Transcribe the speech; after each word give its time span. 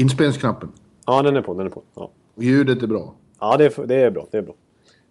Inspelningsknappen. 0.00 0.72
Ja, 1.06 1.22
den 1.22 1.36
är 1.36 1.42
på. 1.42 1.54
Den 1.54 1.66
är 1.66 1.70
på. 1.70 1.82
Ja, 1.94 2.10
Ljudet 2.36 2.82
är 2.82 2.86
bra. 2.86 3.14
ja 3.40 3.56
det, 3.56 3.78
är, 3.78 3.86
det 3.86 3.94
är 3.94 4.10
bra. 4.10 4.26
Det 4.30 4.38
är 4.38 4.42
bra. 4.42 4.54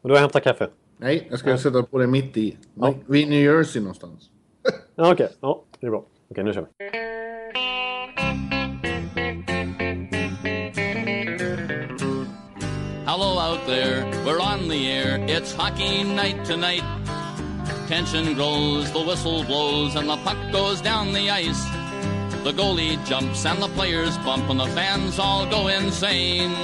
Och 0.01 0.09
då 0.09 0.15
har 0.15 0.15
jag 0.15 0.21
hämtat 0.21 0.43
kaffe. 0.43 0.69
Nej, 0.97 1.27
jag 1.29 1.39
ska 1.39 1.57
sätta 1.57 1.83
på 1.83 1.97
det 1.97 2.07
mitt 2.07 2.37
i. 2.37 2.57
Ja. 2.73 2.93
Vi 3.05 3.23
är 3.23 3.27
i 3.27 3.29
New 3.29 3.41
Jersey 3.41 3.81
någonstans. 3.81 4.29
Ja, 4.95 5.11
okej. 5.11 5.29
Ja, 5.41 5.63
det 5.79 5.87
är 5.87 5.91
bra. 5.91 6.03
Okej, 6.29 6.43
nu 6.43 6.53
kör 6.53 6.61
vi. 6.79 6.89
Hello 13.05 13.39
out 13.39 13.65
there, 13.65 14.03
we're 14.25 14.39
on 14.39 14.67
the 14.69 14.91
air. 14.91 15.17
It's 15.27 15.53
hockey 15.53 16.03
night 16.03 16.45
tonight. 16.45 16.83
Tension 17.87 18.33
grows, 18.33 18.91
the 18.91 19.03
whistle 19.03 19.43
blows, 19.43 19.95
and 19.95 20.07
the 20.09 20.17
puck 20.17 20.37
goes 20.51 20.81
down 20.81 21.13
the 21.13 21.29
ice. 21.29 21.78
The 22.43 22.53
goalie 22.53 22.97
jumps 23.05 23.45
and 23.45 23.61
the 23.61 23.67
players 23.69 24.17
bump, 24.19 24.49
and 24.49 24.59
the 24.59 24.67
fans 24.67 25.19
all 25.19 25.45
go 25.49 25.67
insane. 25.67 26.55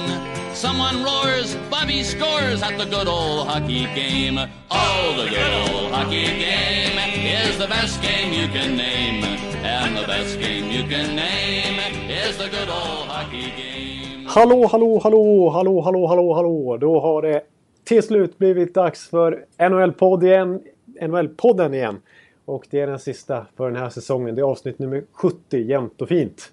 Someone 0.54 1.04
roars, 1.04 1.54
Bobby 1.70 2.02
scores 2.02 2.62
at 2.62 2.78
the 2.78 2.86
good 2.86 3.06
old 3.06 3.46
hockey 3.46 3.84
game. 3.94 4.38
Oh, 4.70 5.14
the 5.22 5.28
good 5.28 5.52
old 5.68 5.92
hockey 5.92 6.24
game 6.24 6.98
is 7.26 7.58
the 7.58 7.66
best 7.66 8.00
game 8.00 8.32
you 8.32 8.48
can 8.48 8.76
name. 8.76 9.22
And 9.62 9.96
the 9.96 10.06
best 10.06 10.38
game 10.40 10.70
you 10.70 10.82
can 10.88 11.14
name 11.14 11.78
is 12.08 12.38
the 12.38 12.48
good 12.48 12.70
old 12.70 13.06
hockey 13.08 13.52
game. 13.56 14.26
Hallå, 14.28 14.66
hallå, 14.66 15.00
hallå, 15.02 15.50
hallå, 15.50 15.80
hallå, 15.82 16.06
hallå, 16.06 16.34
hallå. 16.34 16.76
Då 16.80 17.00
har 17.00 17.22
det 17.22 17.40
till 17.84 18.02
slut 18.02 18.38
blivit 18.38 18.74
dags 18.74 19.08
för 19.10 19.44
NHL-podd 19.58 20.24
igen. 20.24 20.60
NHL-podden 21.00 21.74
igen. 21.74 22.00
Och 22.46 22.66
det 22.70 22.80
är 22.80 22.86
den 22.86 22.98
sista 22.98 23.46
för 23.56 23.70
den 23.70 23.76
här 23.82 23.88
säsongen. 23.88 24.34
Det 24.34 24.40
är 24.40 24.44
avsnitt 24.44 24.78
nummer 24.78 25.04
70, 25.12 25.58
jämnt 25.58 26.02
och 26.02 26.08
fint. 26.08 26.52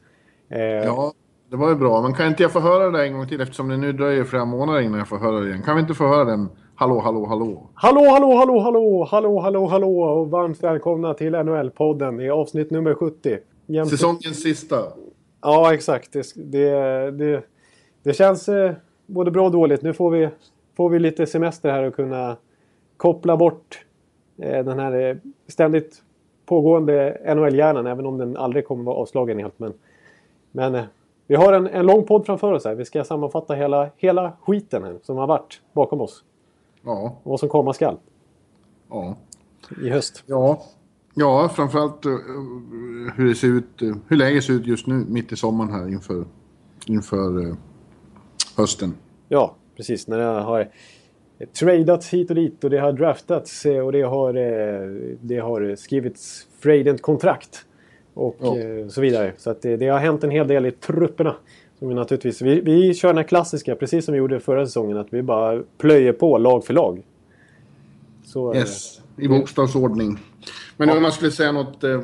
Eh, 0.49 0.59
Ja, 0.61 1.13
det 1.49 1.55
var 1.57 1.69
ju 1.69 1.75
bra. 1.75 2.01
Men 2.01 2.13
kan 2.13 2.27
inte 2.27 2.43
jag 2.43 2.51
få 2.51 2.59
höra 2.59 2.91
det 2.91 3.03
en 3.07 3.13
gång 3.13 3.27
till 3.27 3.41
eftersom 3.41 3.69
det 3.69 3.77
nu 3.77 3.91
dröjer 3.93 4.23
flera 4.23 4.45
månader 4.45 4.79
innan 4.81 4.97
jag 4.99 5.07
får 5.07 5.17
höra 5.17 5.39
det 5.39 5.47
igen? 5.47 5.61
Kan 5.61 5.75
vi 5.75 5.81
inte 5.81 5.93
få 5.93 6.07
höra 6.07 6.23
den? 6.25 6.49
Hallå, 6.75 6.99
hallå, 6.99 7.25
hallå. 7.25 7.69
Hallå, 7.73 8.01
hallå, 8.09 8.35
hallå, 8.35 8.59
hallå, 8.59 9.07
hallå, 9.11 9.39
hallå, 9.39 9.67
hallå 9.67 9.99
och 10.01 10.29
varmt 10.31 10.63
välkomna 10.63 11.13
till 11.13 11.35
NHL-podden 11.35 12.21
i 12.21 12.29
avsnitt 12.29 12.71
nummer 12.71 12.93
70. 12.95 13.37
Jämnt- 13.67 13.89
Säsongens 13.89 14.43
sista. 14.43 14.75
Ja, 15.41 15.73
exakt. 15.73 16.13
Det, 16.13 16.33
det, 16.35 17.11
det, 17.11 17.43
det 18.03 18.13
känns 18.13 18.49
eh, 18.49 18.71
både 19.05 19.31
bra 19.31 19.45
och 19.45 19.51
dåligt. 19.51 19.81
Nu 19.81 19.93
får 19.93 20.11
vi, 20.11 20.29
får 20.77 20.89
vi 20.89 20.99
lite 20.99 21.25
semester 21.25 21.71
här 21.71 21.83
och 21.83 21.95
kunna 21.95 22.37
koppla 22.97 23.37
bort 23.37 23.85
den 24.35 24.79
här 24.79 25.09
eh, 25.09 25.15
ständigt 25.47 26.03
pågående 26.45 27.17
NHL-hjärnan, 27.35 27.87
även 27.87 28.05
om 28.05 28.17
den 28.17 28.37
aldrig 28.37 28.67
kommer 28.67 28.83
vara 28.83 28.95
avslagen 28.95 29.39
helt. 29.39 29.59
Men, 29.59 29.73
men 30.51 30.75
eh, 30.75 30.83
vi 31.27 31.35
har 31.35 31.53
en, 31.53 31.67
en 31.67 31.85
lång 31.85 32.05
podd 32.05 32.25
framför 32.25 32.51
oss 32.51 32.65
här. 32.65 32.75
Vi 32.75 32.85
ska 32.85 33.03
sammanfatta 33.03 33.53
hela, 33.53 33.89
hela 33.97 34.33
skiten 34.41 34.83
här 34.83 34.95
som 35.03 35.17
har 35.17 35.27
varit 35.27 35.61
bakom 35.73 36.01
oss. 36.01 36.23
Ja, 36.81 37.17
Och 37.23 37.31
vad 37.31 37.39
som 37.39 37.49
komma 37.49 37.73
skall 37.73 37.97
ja. 38.89 39.15
i 39.85 39.89
höst. 39.89 40.23
Ja, 40.25 40.61
ja 41.13 41.49
framförallt 41.55 42.05
eh, 42.05 42.11
hur 43.15 43.29
det 43.29 43.35
ser 43.35 43.47
ut, 43.47 43.81
eh, 43.81 43.95
hur 44.07 44.17
läget 44.17 44.43
ser 44.43 44.53
ut 44.53 44.67
just 44.67 44.87
nu 44.87 45.05
mitt 45.09 45.31
i 45.31 45.35
sommaren 45.35 45.71
här 45.71 45.87
inför, 45.87 46.25
inför 46.85 47.47
eh, 47.47 47.55
hösten. 48.57 48.93
Ja, 49.27 49.55
precis. 49.75 50.07
När 50.07 50.17
det 50.17 50.23
har 50.23 50.69
tradats 51.45 52.09
hit 52.09 52.29
och 52.29 52.35
dit 52.35 52.63
och 52.63 52.69
det 52.69 52.77
har 52.79 52.91
draftats 52.91 53.65
eh, 53.65 53.77
och 53.85 53.91
det 53.91 54.01
har, 54.01 54.33
eh, 54.33 54.89
det 55.21 55.37
har 55.37 55.75
skrivits 55.75 56.47
free 56.59 56.81
agent 56.81 57.01
kontrakt 57.01 57.65
och 58.13 58.35
Ja. 58.39 58.57
eh, 58.59 58.87
så 58.87 59.01
vidare. 59.01 59.33
Så 59.37 59.49
att 59.49 59.61
det, 59.61 59.77
det 59.77 59.87
har 59.87 59.99
hänt 59.99 60.23
en 60.23 60.31
hel 60.31 60.47
del 60.47 60.65
i 60.65 60.71
trupperna. 60.71 61.35
Som 61.79 61.89
vi, 61.89 61.95
naturligtvis, 61.95 62.41
vi, 62.41 62.61
vi 62.61 62.93
kör 62.93 63.07
den 63.09 63.17
här 63.17 63.23
klassiska, 63.23 63.75
precis 63.75 64.05
som 64.05 64.11
vi 64.11 64.17
gjorde 64.17 64.39
förra 64.39 64.65
säsongen, 64.65 64.97
att 64.97 65.07
vi 65.13 65.21
bara 65.21 65.63
plöjer 65.77 66.13
på 66.13 66.37
lag 66.37 66.65
för 66.65 66.73
lag. 66.73 67.03
Så, 68.25 68.51
eh, 68.53 68.59
Yes, 68.59 69.01
i 69.17 69.27
bokstavsordning. 69.27 70.19
Men 70.77 70.89
om 70.89 71.01
man 71.01 71.11
skulle 71.11 71.31
säga 71.31 71.51
något 71.51 71.83
eh, 71.83 72.01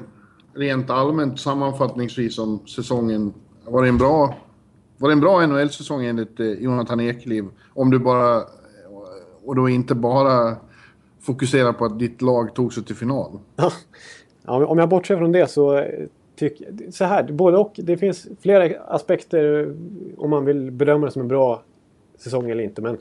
rent 0.54 0.90
allmänt 0.90 1.40
sammanfattningsvis 1.40 2.40
om 2.40 2.60
säsongen. 2.68 3.34
Var 3.66 3.84
det 3.84 3.90
en 3.90 3.98
bra, 3.98 4.36
var 4.98 5.10
det 5.10 5.14
en 5.14 5.20
bra 5.20 5.46
NHL-säsong 5.48 6.06
enligt 6.06 6.40
eh, 6.40 6.48
Jonathan 6.48 7.00
Ekeliv? 7.00 7.46
Om 7.74 7.90
du 7.92 8.00
bara, 8.00 8.44
och 9.50 9.56
då 9.56 9.70
inte 9.70 9.96
bara 9.96 10.56
fokuserar 11.22 11.74
på 11.74 11.86
att 11.86 12.00
ditt 12.00 12.22
lag 12.22 12.54
tog 12.54 12.74
sig 12.74 12.84
till 12.84 12.96
final. 12.96 13.40
Ja, 14.46 14.66
om 14.66 14.78
jag 14.78 14.90
bortser 14.90 15.18
från 15.18 15.32
det 15.32 15.48
så 15.48 15.86
tycker 16.36 16.92
så 16.92 17.06
här, 17.06 17.24
både 17.24 17.58
och. 17.58 17.72
Det 17.76 17.98
finns 17.98 18.28
flera 18.42 18.80
aspekter 18.88 19.60
eh, 19.60 20.24
om 20.24 20.30
man 20.30 20.46
vill 20.46 20.72
bedöma 20.72 21.06
det 21.06 21.12
som 21.12 21.22
en 21.22 21.28
bra 21.28 21.62
säsong 22.18 22.50
eller 22.50 22.64
inte. 22.64 22.82
Men 22.82 22.98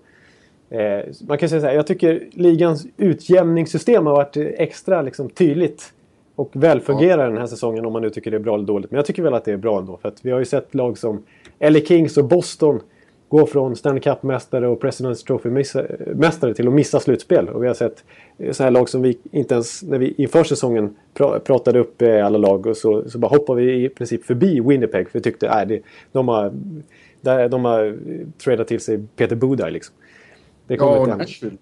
eh, 0.70 1.04
man 1.28 1.38
kan 1.38 1.48
säga 1.48 1.60
så 1.60 1.66
här, 1.66 1.75
jag 1.75 1.86
tycker 1.86 2.28
ligans 2.31 2.86
utjämningssystem 2.97 4.06
har 4.06 4.12
varit 4.12 4.36
extra 4.36 5.03
liksom, 5.03 5.30
tydligt 5.30 5.92
och 6.34 6.50
välfungerar 6.53 7.28
den 7.28 7.38
här 7.38 7.47
säsongen 7.47 7.86
om 7.86 7.92
man 7.92 8.03
nu 8.03 8.10
tycker 8.10 8.30
det 8.30 8.36
är 8.36 8.41
bra 8.41 8.54
eller 8.54 8.66
dåligt. 8.66 8.91
Men 8.91 8.97
jag 8.97 9.06
tycker 9.06 9.22
väl 9.22 9.34
att 9.34 9.44
det 9.44 9.53
är 9.53 9.56
bra 9.56 9.78
ändå. 9.78 9.97
För 9.97 10.09
att 10.09 10.25
vi 10.25 10.30
har 10.30 10.38
ju 10.38 10.44
sett 10.44 10.75
lag 10.75 10.98
som 10.98 11.22
LA 11.60 11.80
Kings 11.80 12.16
och 12.16 12.25
Boston 12.25 12.80
gå 13.28 13.47
från 13.47 13.77
Stanley 13.77 14.00
Cup-mästare 14.00 14.66
och 14.66 14.83
President's 14.83 15.27
Trophy-mästare 15.27 16.55
till 16.55 16.69
att 16.69 16.75
missa 16.75 17.00
slutspel. 17.00 17.49
Och 17.49 17.62
vi 17.62 17.66
har 17.66 17.75
sett 17.75 18.05
eh, 18.39 18.53
så 18.53 18.62
här 18.62 18.71
lag 18.71 18.89
som 18.89 19.03
vi 19.03 19.19
inte 19.31 19.55
ens, 19.55 19.83
när 19.83 19.99
vi 19.99 20.15
inför 20.19 20.44
säsongen 20.44 20.97
pra, 21.15 21.41
pratade 21.41 21.78
upp 21.78 22.03
eh, 22.03 22.27
alla 22.27 22.39
lag 22.39 22.66
och 22.66 22.77
så, 22.77 23.11
så 23.11 23.19
bara 23.19 23.28
hoppade 23.28 23.62
vi 23.62 23.84
i 23.84 23.89
princip 23.89 24.25
förbi 24.25 24.61
Winnipeg. 24.61 25.09
För 25.09 25.19
vi 25.19 25.22
tyckte 25.22 25.50
att 25.50 25.71
äh, 25.71 25.78
de 26.12 26.28
har, 26.28 26.53
de 27.49 27.65
har 27.65 27.87
eh, 27.87 28.27
tradat 28.44 28.69
till 28.69 28.81
sig 28.81 29.00
Peter 29.16 29.37
Budaj 29.37 29.71
liksom. 29.71 29.95
Det 30.66 30.77
kommer 30.77 30.93
Ja, 30.93 31.00
och. 31.00 31.09
Nashville. 31.09 31.56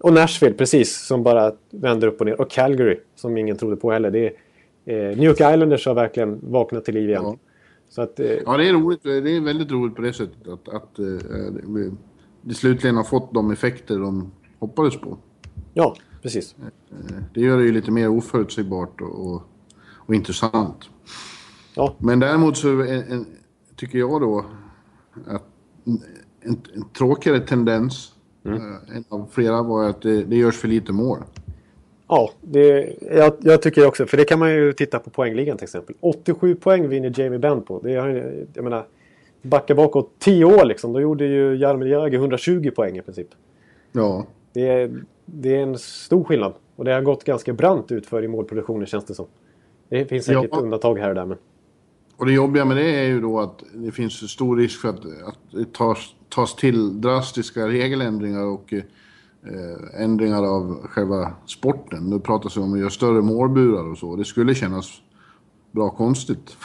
Och 0.00 0.12
Nashville, 0.12 0.54
precis. 0.54 0.96
Som 1.06 1.22
bara 1.22 1.52
vänder 1.70 2.08
upp 2.08 2.20
och 2.20 2.26
ner. 2.26 2.40
Och 2.40 2.50
Calgary, 2.50 2.98
som 3.14 3.36
ingen 3.36 3.56
trodde 3.56 3.76
på 3.76 3.90
heller. 3.90 4.10
Det 4.10 4.26
är, 4.26 4.32
eh, 4.84 5.16
New 5.16 5.24
York 5.24 5.40
Islanders 5.40 5.86
har 5.86 5.94
verkligen 5.94 6.38
vaknat 6.42 6.84
till 6.84 6.94
liv 6.94 7.08
igen. 7.08 7.22
Ja. 7.24 7.36
Så 7.88 8.02
att, 8.02 8.20
eh, 8.20 8.26
Ja, 8.26 8.56
det 8.56 8.68
är 8.68 8.72
roligt. 8.72 9.02
Det 9.02 9.30
är 9.36 9.40
väldigt 9.40 9.70
roligt 9.70 9.96
på 9.96 10.02
det 10.02 10.12
sättet 10.12 10.48
att, 10.48 10.68
att 10.68 10.98
eh, 10.98 11.04
vi, 11.74 11.92
det 12.42 12.54
slutligen 12.54 12.96
har 12.96 13.04
fått 13.04 13.34
de 13.34 13.50
effekter 13.50 13.98
de 13.98 14.30
hoppades 14.58 15.00
på. 15.00 15.18
ja, 15.74 15.96
precis. 16.22 16.54
Eh, 16.60 17.16
Det 17.34 17.40
gör 17.40 17.58
det 17.58 17.64
ju 17.64 17.72
lite 17.72 17.90
mer 17.90 18.08
oförutsägbart 18.08 19.00
och, 19.00 19.26
och, 19.26 19.42
och 20.06 20.14
intressant. 20.14 20.90
Ja, 21.74 21.94
Men 21.98 22.20
däremot 22.20 22.56
så 22.56 22.68
en, 22.68 23.02
en, 23.12 23.26
tycker 23.76 23.98
jag 23.98 24.20
då 24.20 24.44
att 25.26 25.44
en, 25.84 26.00
en, 26.74 26.84
tråkigare 26.98 27.40
tendens, 27.40 28.12
eh, 28.44 28.96
en 28.96 29.04
av 29.08 29.28
flera, 29.32 29.62
var 29.62 29.88
att 29.88 30.02
det, 30.02 30.24
det 30.24 30.36
görs 30.36 30.56
för 30.56 30.68
lite 30.68 30.92
mål. 30.92 31.18
Ja 32.08 32.30
det, 32.40 32.96
jag, 33.10 33.32
jag 33.40 33.62
tycker 33.62 33.86
också. 33.86 34.06
För 34.06 34.16
det 34.16 34.24
kan 34.24 34.38
man 34.38 34.50
ju 34.54 34.72
titta 34.72 34.98
på 34.98 35.10
poängligan 35.10 35.56
till 35.56 35.64
exempel. 35.64 35.94
87 36.00 36.54
poäng 36.54 36.88
vinner 36.88 37.20
Jamie 37.20 37.38
Benn 37.38 37.62
på. 37.62 37.80
Det 37.80 37.90
jag 38.54 38.64
menar, 38.64 38.86
backa 39.42 39.74
bakåt 39.74 40.10
10 40.18 40.44
år 40.44 40.64
liksom. 40.64 40.92
Då 40.92 41.00
gjorde 41.00 41.26
ju 41.26 41.56
Jaromir 41.56 41.86
Jagr 41.86 42.14
120 42.14 42.70
poäng 42.76 42.98
i 42.98 43.02
princip. 43.02 43.28
Ja, 43.92 44.26
Det 44.52 44.68
är, 44.68 44.90
det 45.24 45.56
är 45.56 45.62
en 45.62 45.78
stor 45.78 46.24
skillnad. 46.24 46.54
Och 46.76 46.84
det 46.84 46.92
har 46.92 47.00
gått 47.00 47.24
ganska 47.24 47.52
brant 47.52 47.92
ut 47.92 48.06
för 48.06 48.24
i 48.24 48.28
målproduktionen 48.28 48.86
känns 48.86 49.04
det 49.04 49.14
som. 49.14 49.26
Det 49.88 50.04
finns 50.04 50.24
säkert 50.24 50.48
Ja. 50.52 50.58
undantag 50.58 50.98
här 50.98 51.08
och 51.08 51.14
där 51.14 51.26
men... 51.26 51.38
och 52.16 52.26
det 52.26 52.32
jobbiga 52.32 52.64
med 52.64 52.76
det 52.76 52.90
är 52.96 53.04
ju 53.06 53.20
då 53.20 53.40
att 53.40 53.62
det 53.74 53.90
finns 53.92 54.30
stor 54.30 54.56
risk 54.56 54.80
för 54.80 54.88
att, 54.88 55.04
att 55.04 55.38
det 55.50 55.72
tas, 55.72 56.14
tas 56.28 56.56
till 56.56 57.00
drastiska 57.00 57.68
regeländringar 57.68 58.44
och 58.44 58.74
eh, 59.48 60.02
ändringar 60.02 60.42
av 60.42 60.86
själva 60.86 61.32
sporten. 61.46 62.10
Nu 62.10 62.20
pratas 62.20 62.54
det 62.54 62.60
om 62.60 62.72
att 62.72 62.78
göra 62.78 62.90
större 62.90 63.22
målburar 63.22 63.90
och 63.90 63.98
så. 63.98 64.16
Det 64.16 64.24
skulle 64.24 64.54
kännas 64.54 65.00
bra 65.70 65.90
konstigt. 65.90 66.56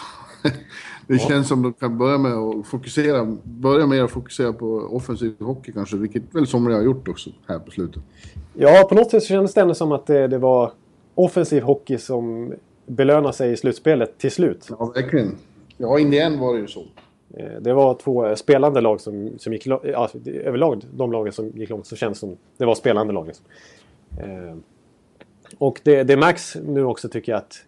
det 1.07 1.19
känns 1.19 1.47
som 1.47 1.61
de 1.61 1.73
kan 1.73 1.97
börja 1.97 2.17
med 2.17 2.33
att 2.33 2.67
fokusera, 2.67 3.37
börja 3.43 3.85
mer 3.85 4.03
att 4.03 4.11
fokusera 4.11 4.53
på 4.53 4.65
offensiv 4.75 5.35
hockey 5.39 5.71
kanske, 5.71 5.97
vilket 5.97 6.35
väl 6.35 6.47
somliga 6.47 6.77
har 6.77 6.83
gjort 6.83 7.07
också 7.07 7.29
här 7.47 7.59
på 7.59 7.71
slutet. 7.71 8.03
Ja, 8.53 8.87
på 8.89 8.95
något 8.95 9.11
sätt 9.11 9.23
så 9.23 9.27
kändes 9.27 9.53
det 9.53 9.61
ändå 9.61 9.73
som 9.73 9.91
att 9.91 10.07
det, 10.07 10.27
det 10.27 10.37
var 10.37 10.71
offensiv 11.15 11.63
hockey 11.63 11.97
som 11.97 12.53
belönar 12.85 13.31
sig 13.31 13.51
i 13.51 13.57
slutspelet 13.57 14.17
till 14.17 14.31
slut. 14.31 14.67
Ja, 14.69 14.85
verkligen. 14.85 15.35
Ja, 15.77 15.99
in 15.99 16.11
the 16.11 16.19
end 16.19 16.39
var 16.39 16.53
det 16.53 16.59
ju 16.59 16.67
så. 16.67 16.83
Eh, 17.33 17.61
det 17.61 17.73
var 17.73 17.93
två 17.93 18.25
eh, 18.25 18.35
spelande 18.35 18.81
lag 18.81 19.01
som, 19.01 19.31
som 19.37 19.53
gick 19.53 19.65
långt. 19.65 19.83
Ja, 19.85 20.09
överlag 20.25 20.83
de 20.93 21.11
lagen 21.11 21.33
som 21.33 21.49
gick 21.49 21.69
långt 21.69 21.87
så 21.87 21.95
känns 21.95 22.19
som 22.19 22.37
det 22.57 22.65
var 22.65 22.75
spelande 22.75 23.13
lag. 23.13 23.27
Liksom. 23.27 23.45
Eh, 24.19 24.55
Och 25.57 25.81
det, 25.83 26.03
det 26.03 26.17
märks 26.17 26.55
nu 26.55 26.85
också 26.85 27.09
tycker 27.09 27.31
jag 27.31 27.37
att, 27.39 27.65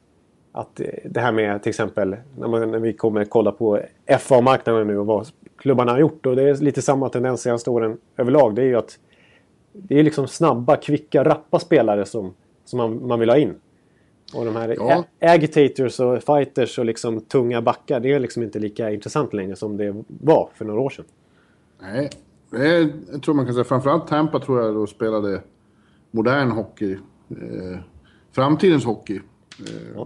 att 0.51 0.79
eh, 0.79 0.85
det 1.05 1.19
här 1.19 1.31
med 1.31 1.63
till 1.63 1.69
exempel 1.69 2.15
när, 2.37 2.47
man, 2.47 2.71
när 2.71 2.79
vi 2.79 2.93
kommer 2.93 3.25
kolla 3.25 3.51
på 3.51 3.79
FA-marknaden 4.19 4.87
nu 4.87 4.97
och 4.97 5.05
vad 5.05 5.27
klubbarna 5.57 5.91
har 5.91 5.99
gjort. 5.99 6.25
Och 6.25 6.35
det 6.35 6.49
är 6.49 6.55
lite 6.55 6.81
samma 6.81 7.09
tendens 7.09 7.41
senaste 7.41 7.69
åren 7.69 7.97
överlag. 8.17 8.55
Det 8.55 8.61
är 8.61 8.65
ju 8.65 8.75
att 8.75 8.99
det 9.73 9.99
är 9.99 10.03
liksom 10.03 10.27
snabba, 10.27 10.75
kvicka, 10.75 11.23
rappa 11.23 11.59
spelare 11.59 12.05
som, 12.05 12.33
som 12.65 12.77
man, 12.77 13.07
man 13.07 13.19
vill 13.19 13.29
ha 13.29 13.37
in. 13.37 13.55
Och 14.33 14.45
de 14.45 14.55
här 14.55 14.75
Ja. 14.79 15.03
agitators 15.21 15.99
och 15.99 16.23
fighters 16.23 16.79
och 16.79 16.85
liksom 16.85 17.21
tunga 17.21 17.61
backar, 17.61 17.99
det 17.99 18.13
är 18.13 18.19
liksom 18.19 18.43
inte 18.43 18.59
lika 18.59 18.91
intressant 18.91 19.33
längre 19.33 19.55
som 19.55 19.77
det 19.77 20.03
var 20.07 20.49
för 20.55 20.65
några 20.65 20.79
år 20.79 20.89
sedan. 20.89 21.05
Nej, 21.81 22.09
det 22.49 22.67
är, 22.75 22.93
jag 23.11 23.21
tror 23.23 23.35
man 23.35 23.45
kan 23.45 23.53
säga 23.53 23.63
framförallt 23.63 24.07
Tampa 24.07 24.39
tror 24.39 24.61
jag 24.61 24.73
då 24.75 24.87
spelade 24.87 25.41
modern 26.11 26.51
hockey. 26.51 26.93
Eh, 27.29 27.79
framtidens 28.31 28.85
hockey. 28.85 29.19
Eh, 29.59 30.05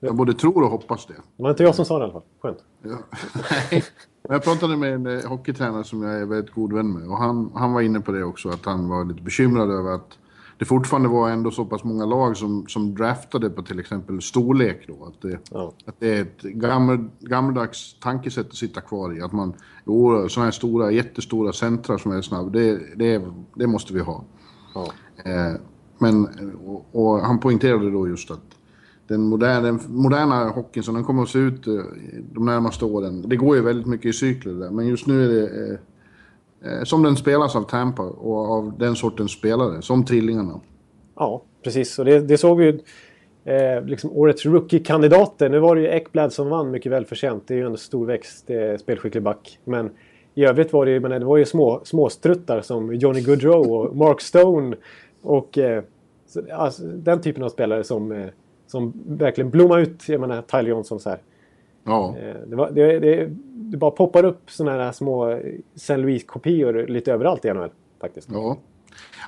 jag 0.00 0.16
både 0.16 0.34
tror 0.34 0.62
och 0.62 0.70
hoppas 0.70 1.06
det. 1.06 1.14
Det 1.36 1.42
var 1.42 1.50
inte 1.50 1.62
jag 1.62 1.74
som 1.74 1.84
sa 1.84 1.98
det 1.98 2.02
i 2.02 2.04
alla 2.04 2.12
fall. 2.12 2.22
Skönt. 2.42 2.58
Ja. 2.82 2.98
Nej. 3.70 3.84
Jag 4.28 4.42
pratade 4.42 4.76
med 4.76 4.92
en 4.94 5.06
eh, 5.06 5.24
hockeytränare 5.28 5.84
som 5.84 6.02
jag 6.02 6.20
är 6.20 6.24
väldigt 6.26 6.54
god 6.54 6.72
vän 6.72 6.92
med 6.92 7.08
och 7.08 7.16
han, 7.18 7.50
han 7.54 7.72
var 7.72 7.80
inne 7.80 8.00
på 8.00 8.12
det 8.12 8.24
också 8.24 8.48
att 8.48 8.64
han 8.64 8.88
var 8.88 9.04
lite 9.04 9.22
bekymrad 9.22 9.70
över 9.70 9.90
att 9.94 10.18
det 10.58 10.64
fortfarande 10.64 11.08
var 11.08 11.30
ändå 11.30 11.50
så 11.50 11.64
pass 11.64 11.84
många 11.84 12.06
lag 12.06 12.36
som, 12.36 12.66
som 12.68 12.94
draftade 12.94 13.50
på 13.50 13.62
till 13.62 13.80
exempel 13.80 14.22
storlek 14.22 14.84
då. 14.88 15.04
Att 15.04 15.22
det, 15.22 15.38
Ja. 15.50 15.72
att 15.86 16.00
det 16.00 16.18
är 16.18 16.22
ett 16.22 16.42
gammel, 16.42 17.04
gammaldags 17.20 17.96
tankesätt 18.00 18.46
att 18.46 18.56
sitta 18.56 18.80
kvar 18.80 19.18
i. 19.18 19.20
Att 19.22 19.32
man, 19.32 19.54
jo, 19.86 20.28
sådana 20.28 20.44
här 20.44 20.52
stora, 20.52 20.90
jättestora 20.90 21.52
centra 21.52 21.98
som 21.98 22.12
är 22.12 22.22
snabba, 22.22 22.50
det, 22.50 22.80
det, 22.96 23.22
det 23.54 23.66
måste 23.66 23.94
vi 23.94 24.00
ha. 24.00 24.24
Ja. 24.74 24.92
Eh, 25.24 25.60
men, 25.98 26.28
och, 26.66 26.86
och 26.92 27.20
han 27.20 27.38
poängterade 27.40 27.90
då 27.90 28.08
just 28.08 28.30
att 28.30 28.40
den 29.08 29.20
moderna, 29.20 29.60
den 29.60 29.80
moderna 29.88 30.48
hockeyn 30.48 30.82
som 30.82 30.94
den 30.94 31.04
kommer 31.04 31.22
att 31.22 31.28
se 31.28 31.38
ut 31.38 31.66
eh, 31.66 31.74
de 32.32 32.44
närmaste 32.44 32.84
åren, 32.84 33.28
det 33.28 33.36
går 33.36 33.56
ju 33.56 33.62
väldigt 33.62 33.86
mycket 33.86 34.06
i 34.06 34.12
cykler 34.12 34.52
där, 34.52 34.70
men 34.70 34.86
just 34.86 35.06
nu 35.06 35.24
är 35.24 35.28
det 35.28 35.48
eh, 35.48 35.72
eh, 35.72 35.78
som 36.84 37.02
den 37.02 37.16
spelas 37.16 37.56
av 37.56 37.62
Tampa 37.62 38.02
och 38.02 38.52
av 38.52 38.78
den 38.78 38.96
sortens 38.96 39.32
spelare, 39.32 39.82
som 39.82 40.04
trillingarna. 40.04 40.60
Ja, 41.16 41.42
precis. 41.64 41.98
Och 41.98 42.04
det, 42.04 42.20
det 42.20 42.38
såg 42.38 42.58
vi 42.58 42.64
ju. 42.64 42.80
Eh, 43.46 43.84
liksom 43.84 44.10
årets 44.12 44.46
rookie-kandidater. 44.46 45.48
Nu 45.48 45.58
var 45.58 45.76
det 45.76 45.82
ju 45.82 45.88
Ekblad 45.88 46.32
som 46.32 46.48
vann 46.48 46.70
mycket 46.70 46.92
välförtjänt. 46.92 47.44
Det 47.46 47.54
är 47.54 47.58
ju 47.58 47.66
en 47.66 47.76
storväxt, 47.76 48.50
eh, 48.50 48.76
spelskicklig 48.76 49.22
back. 49.22 49.58
Men 49.64 49.90
i 50.34 50.44
övrigt 50.44 50.72
var 50.72 50.86
det 50.86 50.92
ju, 50.92 51.00
men 51.00 51.10
det 51.10 51.26
var 51.26 51.36
ju 51.36 51.44
små, 51.44 51.80
småstruttar 51.84 52.60
som 52.60 52.94
Johnny 52.94 53.20
Goodrow 53.20 53.72
och 53.72 53.96
Mark 53.96 54.20
Stone. 54.20 54.76
Och 55.22 55.58
eh, 55.58 55.82
så, 56.26 56.42
alltså, 56.52 56.82
den 56.82 57.20
typen 57.20 57.42
av 57.42 57.48
spelare 57.48 57.84
som, 57.84 58.12
eh, 58.12 58.26
som 58.66 58.92
verkligen 59.06 59.50
blommar 59.50 59.78
ut. 59.78 60.08
Jag 60.08 60.20
menar 60.20 60.42
Tyler 60.42 60.70
Johnson 60.70 61.00
så 61.00 61.10
här. 61.10 61.18
Ja, 61.84 62.16
Eh, 62.18 62.34
det, 62.46 62.56
var, 62.56 62.70
det, 62.70 62.98
det, 62.98 63.30
det 63.70 63.76
bara 63.76 63.90
poppar 63.90 64.24
upp 64.24 64.50
sådana 64.50 64.84
här 64.84 64.92
små 64.92 65.40
St. 65.74 65.96
Louis-kopior 65.96 66.86
lite 66.86 67.12
överallt 67.12 67.44
i 67.44 67.52
NHL. 67.52 67.70
Faktiskt. 68.00 68.28
ja. 68.32 68.56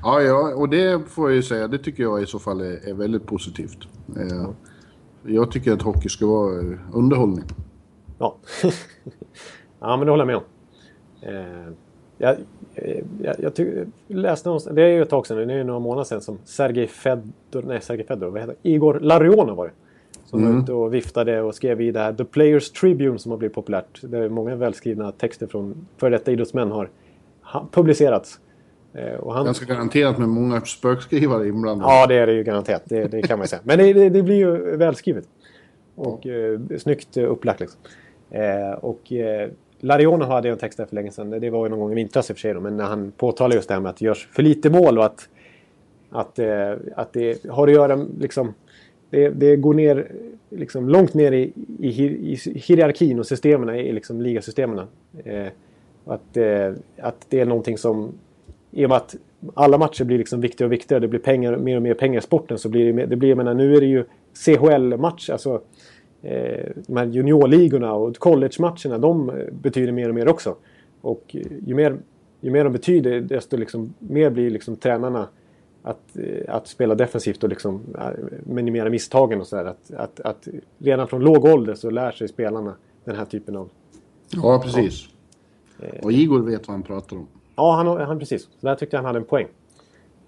Ja, 0.03 0.21
ja, 0.23 0.55
och 0.55 0.69
det 0.69 1.09
får 1.09 1.29
jag 1.31 1.37
ju 1.37 1.43
säga, 1.43 1.69
det 1.69 1.79
tycker 1.79 2.03
jag 2.03 2.23
i 2.23 2.27
så 2.27 2.39
fall 2.39 2.61
är, 2.61 2.89
är 2.89 2.95
väldigt 2.95 3.27
positivt. 3.27 3.79
Eh, 4.17 4.51
jag 5.23 5.51
tycker 5.51 5.73
att 5.73 5.83
hockey 5.83 6.09
ska 6.09 6.27
vara 6.27 6.61
eh, 6.61 6.79
underhållning. 6.93 7.45
Ja. 8.19 8.37
ja, 9.81 9.97
men 9.97 10.07
det 10.07 10.13
håller 10.13 10.25
jag 10.25 10.27
med 10.27 10.37
om. 10.37 10.43
Eh, 11.21 11.73
jag, 12.19 12.37
eh, 12.75 13.05
jag, 13.23 13.35
jag 13.39 13.55
ty- 13.55 13.85
läste 14.07 14.49
någonstans, 14.49 14.77
det 14.77 14.83
är 14.83 14.89
ju 14.89 15.03
ett 15.03 15.11
tag 15.11 15.27
sedan, 15.27 15.37
nu, 15.37 15.47
det 15.47 15.53
är 15.53 15.57
ju 15.59 15.65
några 15.65 15.81
månader 15.81 16.05
sedan 16.05 16.21
som 16.21 16.39
Sergej 16.45 16.87
Fedor, 16.87 17.63
nej 17.67 17.81
Sergej 17.81 18.07
Fedor, 18.07 18.31
vad 18.31 18.41
heter? 18.41 18.57
Igor 18.63 19.01
Larionov 19.01 19.57
var 19.57 19.67
det. 19.67 19.73
Som 20.27 20.53
var 20.53 20.63
ute 20.63 20.73
och 20.73 20.95
viftade 20.95 21.43
och 21.43 21.55
skrev 21.55 21.81
i 21.81 21.91
det 21.91 22.01
här 22.01 22.13
The 22.13 22.25
Players 22.25 22.71
Tribune 22.71 23.19
som 23.19 23.31
har 23.31 23.39
blivit 23.39 23.55
populärt. 23.55 24.01
Där 24.03 24.29
många 24.29 24.57
välskrivna 24.57 25.13
texter 25.13 25.47
från 25.47 25.87
före 25.97 26.11
detta 26.11 26.33
idrottsmän 26.33 26.71
har 26.71 26.89
ha- 27.43 27.69
publicerats. 27.73 28.41
Eh, 28.95 29.15
och 29.15 29.35
han, 29.35 29.45
Ganska 29.45 29.65
garanterat 29.67 30.19
med 30.19 30.29
många 30.29 30.61
spökskrivare 30.61 31.49
inblandade. 31.49 31.93
Ja, 31.93 32.07
det 32.07 32.15
är 32.15 32.27
det 32.27 32.33
ju 32.33 32.43
garanterat. 32.43 32.83
Det, 32.85 33.05
det 33.05 33.23
kan 33.23 33.39
man 33.39 33.45
ju 33.45 33.49
säga. 33.49 33.63
Men 33.65 33.79
det, 33.79 33.93
det, 33.93 34.09
det 34.09 34.23
blir 34.23 34.37
ju 34.37 34.77
välskrivet. 34.77 35.25
Och 35.95 36.27
eh, 36.27 36.61
snyggt 36.79 37.17
eh, 37.17 37.31
upplagt 37.31 37.61
liksom. 37.61 37.81
Eh, 38.31 38.71
och 38.81 39.13
eh, 39.13 39.51
Larionov 39.81 40.29
hade 40.29 40.49
en 40.49 40.59
text 40.59 40.79
där 40.79 40.87
för 40.87 40.95
länge 40.95 41.11
sedan. 41.11 41.31
Det 41.31 41.51
var 41.51 41.67
ju 41.67 41.71
någon 41.71 41.79
gång 41.81 41.93
i 41.93 41.95
vintras 41.95 42.31
i 42.31 42.33
och 42.33 42.37
för 42.37 42.41
sig 42.41 42.55
då, 42.55 42.61
Men 42.61 42.77
när 42.77 42.85
han 42.85 43.13
påtalar 43.17 43.55
just 43.57 43.69
det 43.69 43.75
här 43.75 43.81
med 43.81 43.91
att 43.91 43.97
det 43.97 44.05
görs 44.05 44.29
för 44.33 44.43
lite 44.43 44.71
mål 44.71 44.99
och 44.99 45.05
att, 45.05 45.29
att, 46.11 46.39
eh, 46.39 46.73
att 46.97 47.13
det 47.13 47.45
har 47.47 47.67
att 47.69 47.75
göra 47.75 47.97
liksom... 48.19 48.55
Det, 49.11 49.29
det 49.29 49.57
går 49.57 49.75
ner 49.75 50.13
liksom 50.51 50.89
långt 50.89 51.15
ner 51.15 51.33
i, 51.33 51.53
i, 51.81 51.89
i 52.33 52.39
hierarkin 52.55 53.19
och 53.19 53.27
systemen 53.27 53.75
i 53.75 53.93
liksom 53.93 54.21
ligasystemen. 54.21 54.87
Eh, 55.25 55.47
att, 56.05 56.37
eh, 56.37 56.73
att 56.99 57.27
det 57.29 57.41
är 57.41 57.47
någonting 57.47 57.79
som 57.79 58.13
i 58.71 58.85
och 58.85 58.89
med 58.89 58.97
att 58.97 59.17
alla 59.55 59.79
matcher 59.79 60.05
blir 60.05 60.19
liksom 60.19 60.41
viktigare 60.41 60.69
och 60.69 60.73
viktigare. 60.73 61.01
Det 61.01 61.09
blir 61.09 61.21
pengar, 61.21 61.57
mer 61.57 61.77
och 61.77 61.83
mer 61.83 61.95
pengar 61.95 62.19
i 62.19 62.23
sporten. 62.23 62.59
Så 62.59 62.69
blir 62.69 62.87
det, 62.87 62.93
mer- 62.93 63.07
det 63.07 63.17
blir, 63.17 63.29
jag 63.29 63.39
menar, 63.39 63.55
nu 63.55 63.77
är 63.77 63.81
det 63.81 63.87
ju 63.87 64.05
CHL-match, 64.45 65.31
alltså 65.31 65.61
eh, 66.23 66.67
de 66.87 66.97
här 66.97 67.07
juniorligorna 67.07 67.93
och 67.95 68.17
college-matcherna. 68.17 68.99
De 68.99 69.31
eh, 69.31 69.35
betyder 69.63 69.93
mer 69.93 70.09
och 70.09 70.15
mer 70.15 70.29
också. 70.29 70.57
Och 71.01 71.37
ju 71.67 71.75
mer, 71.75 71.97
ju 72.41 72.51
mer 72.51 72.65
de 72.65 72.73
betyder, 72.73 73.21
desto 73.21 73.57
liksom, 73.57 73.95
mer 73.99 74.31
blir 74.31 74.51
liksom 74.51 74.77
tränarna 74.77 75.29
att, 75.87 76.17
eh, 76.17 76.55
att 76.55 76.67
spela 76.67 76.95
defensivt 76.95 77.43
och 77.43 77.49
liksom, 77.49 77.81
eh, 77.99 78.11
minimera 78.45 78.91
misstagen 78.91 79.41
och 79.41 79.47
sådär. 79.47 79.65
Att, 79.65 79.91
att, 79.91 80.21
att 80.21 80.49
redan 80.79 81.09
från 81.09 81.21
låg 81.21 81.45
ålder 81.45 81.75
så 81.75 81.91
lär 81.91 82.13
sig 82.13 82.29
spelarna 82.29 82.75
den 83.05 83.17
här 83.17 83.25
typen 83.25 83.57
av 83.57 83.69
Ja, 84.31 84.61
precis. 84.65 85.09
Och 86.03 86.13
Igor 86.13 86.41
vet 86.41 86.69
vad 86.69 86.75
han 86.75 86.83
pratar 86.83 87.17
om. 87.17 87.27
Ja, 87.57 87.73
han, 87.73 87.87
han 88.07 88.19
precis. 88.19 88.43
Så 88.43 88.67
där 88.67 88.75
tyckte 88.75 88.97
jag 88.97 89.03
han 89.03 89.07
hade 89.07 89.19
en 89.19 89.25
poäng. 89.25 89.47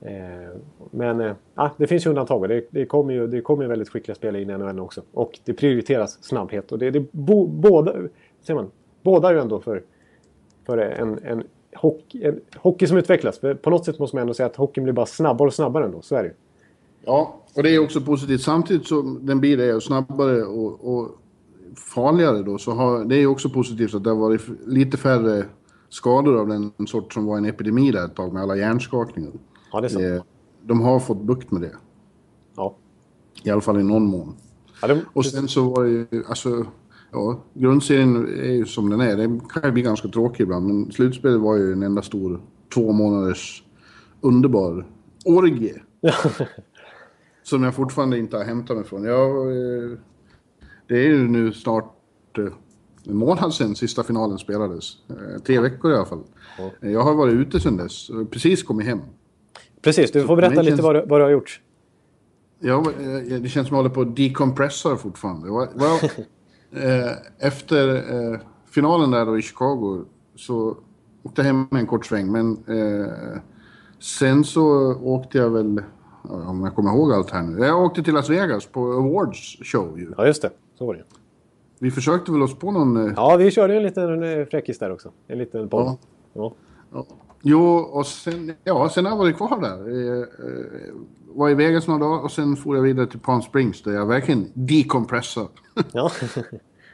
Eh, 0.00 0.56
men 0.90 1.20
eh, 1.20 1.32
ah, 1.54 1.70
det 1.76 1.86
finns 1.86 2.06
ju 2.06 2.10
undantag. 2.10 2.42
och 2.42 2.48
Det, 2.48 2.64
det 2.70 2.86
kommer 2.86 3.14
ju, 3.14 3.26
det 3.26 3.40
kommer 3.40 3.62
ju 3.62 3.68
väldigt 3.68 3.88
skickliga 3.88 4.14
spelare 4.14 4.42
in 4.42 4.50
i 4.50 4.58
NHL 4.58 4.80
också. 4.80 5.02
Och 5.12 5.38
det 5.44 5.52
prioriteras 5.52 6.22
snabbhet. 6.24 6.72
Och 6.72 6.78
det, 6.78 6.90
det 6.90 7.12
bo, 7.12 7.46
båda, 7.46 7.94
ser 8.42 8.54
man, 8.54 8.70
båda 9.02 9.32
ju 9.32 9.40
ändå 9.40 9.60
för, 9.60 9.82
för 10.66 10.78
en, 10.78 11.18
en, 11.24 11.44
hockey, 11.80 12.24
en 12.24 12.40
hockey 12.56 12.86
som 12.86 12.96
utvecklas. 12.96 13.40
På 13.62 13.70
något 13.70 13.84
sätt 13.84 13.98
måste 13.98 14.16
man 14.16 14.20
ändå 14.20 14.34
säga 14.34 14.46
att 14.46 14.56
hockeyn 14.56 14.84
blir 14.84 14.94
bara 14.94 15.06
snabbare 15.06 15.46
och 15.46 15.54
snabbare 15.54 15.84
ändå. 15.84 16.02
Så 16.02 16.14
är 16.16 16.22
det 16.22 16.28
ju. 16.28 16.34
Ja, 17.04 17.40
och 17.54 17.62
det 17.62 17.74
är 17.74 17.78
också 17.78 18.00
positivt. 18.00 18.40
Samtidigt 18.40 18.86
som 18.86 19.26
den 19.26 19.40
blir 19.40 19.56
det 19.56 19.74
och 19.74 19.82
snabbare 19.82 20.42
och, 20.42 20.94
och 20.98 21.08
farligare 21.94 22.42
då 22.42 22.58
så 22.58 22.72
har 22.72 23.04
det 23.04 23.16
är 23.16 23.26
också 23.26 23.50
positivt 23.50 23.94
att 23.94 24.04
det 24.04 24.10
har 24.10 24.16
varit 24.16 24.42
lite 24.66 24.96
färre 24.96 25.44
skador 25.88 26.40
av 26.40 26.48
den 26.48 26.72
sort 26.86 27.12
som 27.14 27.26
var 27.26 27.38
en 27.38 27.44
epidemi 27.44 27.90
där 27.90 28.04
ett 28.04 28.14
tag 28.14 28.32
med 28.32 28.42
alla 28.42 28.56
hjärnskakningar. 28.56 29.30
Ja, 29.72 29.80
det 29.80 29.86
är 29.86 29.88
sant. 29.88 30.04
Eh, 30.04 30.22
De 30.62 30.80
har 30.80 31.00
fått 31.00 31.22
bukt 31.22 31.50
med 31.50 31.62
det. 31.62 31.72
Ja. 32.56 32.74
I 33.42 33.50
alla 33.50 33.60
fall 33.60 33.80
i 33.80 33.82
någon 33.82 34.06
mån. 34.06 34.36
Ja, 34.82 34.88
det, 34.88 35.00
Och 35.12 35.26
sen 35.26 35.48
så 35.48 35.70
var 35.70 35.84
det 35.84 35.90
ju, 35.90 36.24
alltså, 36.28 36.66
ja, 37.12 37.44
grundserien 37.54 38.16
är 38.38 38.52
ju 38.52 38.64
som 38.64 38.90
den 38.90 39.00
är. 39.00 39.16
Det 39.16 39.40
kan 39.52 39.62
ju 39.64 39.70
bli 39.72 39.82
ganska 39.82 40.08
tråkig 40.08 40.42
ibland, 40.44 40.66
men 40.66 40.92
slutspelet 40.92 41.40
var 41.40 41.56
ju 41.56 41.72
en 41.72 41.82
enda 41.82 42.02
stor 42.02 42.40
två 42.74 42.92
månaders 42.92 43.62
underbar 44.20 44.86
orgie. 45.24 45.82
som 47.42 47.62
jag 47.62 47.74
fortfarande 47.74 48.18
inte 48.18 48.36
har 48.36 48.44
hämtat 48.44 48.76
mig 48.76 48.86
från. 48.86 49.04
Jag, 49.04 49.30
eh, 49.50 49.90
det 50.88 50.94
är 50.94 51.08
ju 51.08 51.28
nu 51.28 51.52
snart 51.52 51.94
eh, 52.38 52.44
en 53.06 53.16
månad 53.16 53.54
sedan 53.54 53.74
sista 53.76 54.02
finalen 54.02 54.38
spelades. 54.38 54.92
Eh, 55.10 55.42
Tre 55.42 55.60
veckor 55.60 55.92
i 55.92 55.94
alla 55.94 56.06
fall. 56.06 56.22
Eh, 56.82 56.90
Jag 56.90 57.02
har 57.02 57.14
varit 57.14 57.34
ute 57.34 57.60
sedan 57.60 57.76
dess 57.76 58.10
och 58.10 58.30
precis 58.30 58.62
kommit 58.62 58.86
hem. 58.86 59.00
precis, 59.82 60.10
du 60.12 60.22
får 60.26 60.36
berätta 60.36 60.62
lite 60.62 60.64
känns- 60.76 60.80
vad 60.80 60.94
du, 60.94 61.04
vad 61.06 61.20
du 61.20 61.24
har 61.24 61.30
gjort. 61.30 61.60
Ja, 62.60 62.84
det 63.40 63.48
känns 63.48 63.52
som 63.52 63.60
att 63.60 63.70
jag 63.70 63.76
håller 63.76 63.90
på 63.90 64.00
att 64.00 64.16
decompressa 64.16 64.96
fortfarande. 64.96 65.48
Eh, 65.48 66.10
efter 67.38 67.94
eh, 67.94 68.38
finalen 68.70 69.10
där 69.10 69.26
då 69.26 69.38
i 69.38 69.42
Chicago 69.42 70.04
så 70.36 70.76
åkte 71.22 71.40
jag 71.42 71.46
hem 71.46 71.66
en 71.70 71.86
kort 71.86 72.06
sväng. 72.06 72.32
Men 72.32 72.52
eh, 72.52 73.38
sen 73.98 74.44
så 74.44 74.94
åkte 74.94 75.38
jag 75.38 75.50
väl, 75.50 75.82
om 76.22 76.64
jag 76.64 76.74
kommer 76.74 76.90
ihåg 76.90 77.12
allt 77.12 77.30
här 77.30 77.42
nu. 77.42 77.64
Jag 77.66 77.82
åkte 77.84 78.02
till 78.02 78.14
Las 78.14 78.30
Vegas 78.30 78.66
på 78.66 78.92
Awards 78.92 79.56
show 79.62 79.98
ju. 79.98 80.12
Ja, 80.16 80.26
just 80.26 80.42
det. 80.42 80.50
Så 80.78 80.86
var 80.86 80.94
det. 80.94 81.02
Vi 81.78 81.90
försökte 81.90 82.32
väl 82.32 82.42
oss 82.42 82.58
på 82.58 82.70
någon... 82.72 83.06
Eh, 83.06 83.12
Ja, 83.16 83.36
vi 83.36 83.50
körde 83.50 83.76
en 83.76 83.82
liten 83.82 84.22
eh, 84.22 84.46
fräckis 84.46 84.78
där 84.78 84.92
också. 84.92 85.10
En 85.26 85.38
liten 85.38 85.68
podd. 85.68 85.86
Ja. 85.86 85.98
Ja. 86.32 86.52
Ja. 86.92 87.06
Jo, 87.42 87.76
och 87.76 88.06
sen, 88.06 88.52
ja, 88.64 88.88
sen 88.88 89.04
har 89.04 89.12
jag 89.12 89.18
varit 89.18 89.36
kvar 89.36 89.60
där. 89.60 89.88
Eh, 89.88 90.18
eh, 90.20 90.94
var 91.34 91.50
i 91.50 91.54
Vegas 91.54 91.86
några 91.88 92.00
dagar 92.04 92.24
och 92.24 92.32
sen 92.32 92.56
for 92.56 92.76
jag 92.76 92.82
vidare 92.82 93.06
till 93.06 93.18
Palm 93.20 93.42
Springs 93.42 93.82
där 93.82 93.92
jag 93.92 94.06
verkligen 94.06 94.50
decompressade. 94.54 95.48
Ja. 95.92 96.10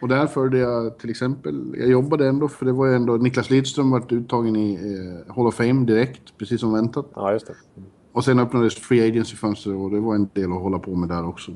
Och 0.03 0.09
där 0.09 0.27
följde 0.27 0.59
jag 0.59 0.99
till 0.99 1.11
exempel, 1.11 1.75
jag 1.79 1.89
jobbade 1.89 2.29
ändå 2.29 2.49
för 2.49 2.67
det 2.67 2.73
var 2.73 2.87
ju 2.87 2.95
ändå 2.95 3.17
Niklas 3.17 3.51
Lidström 3.51 3.91
vart 3.91 4.13
uttagen 4.13 4.57
i 4.57 4.75
eh, 4.75 5.35
Hall 5.35 5.47
of 5.47 5.55
Fame 5.55 5.87
direkt, 5.87 6.39
precis 6.39 6.61
som 6.61 6.73
väntat. 6.73 7.07
ja, 7.15 7.33
just 7.33 7.47
det. 7.47 7.55
Och 8.13 8.25
sen 8.25 8.39
öppnades 8.39 8.75
Free 8.75 9.09
Agency-fönster 9.09 9.75
och 9.75 9.91
det 9.91 10.01
var 10.01 10.15
en 10.15 10.29
del 10.33 10.53
att 10.53 10.61
hålla 10.63 10.79
på 10.79 10.91
med 10.91 11.09
där 11.09 11.29
också. 11.29 11.53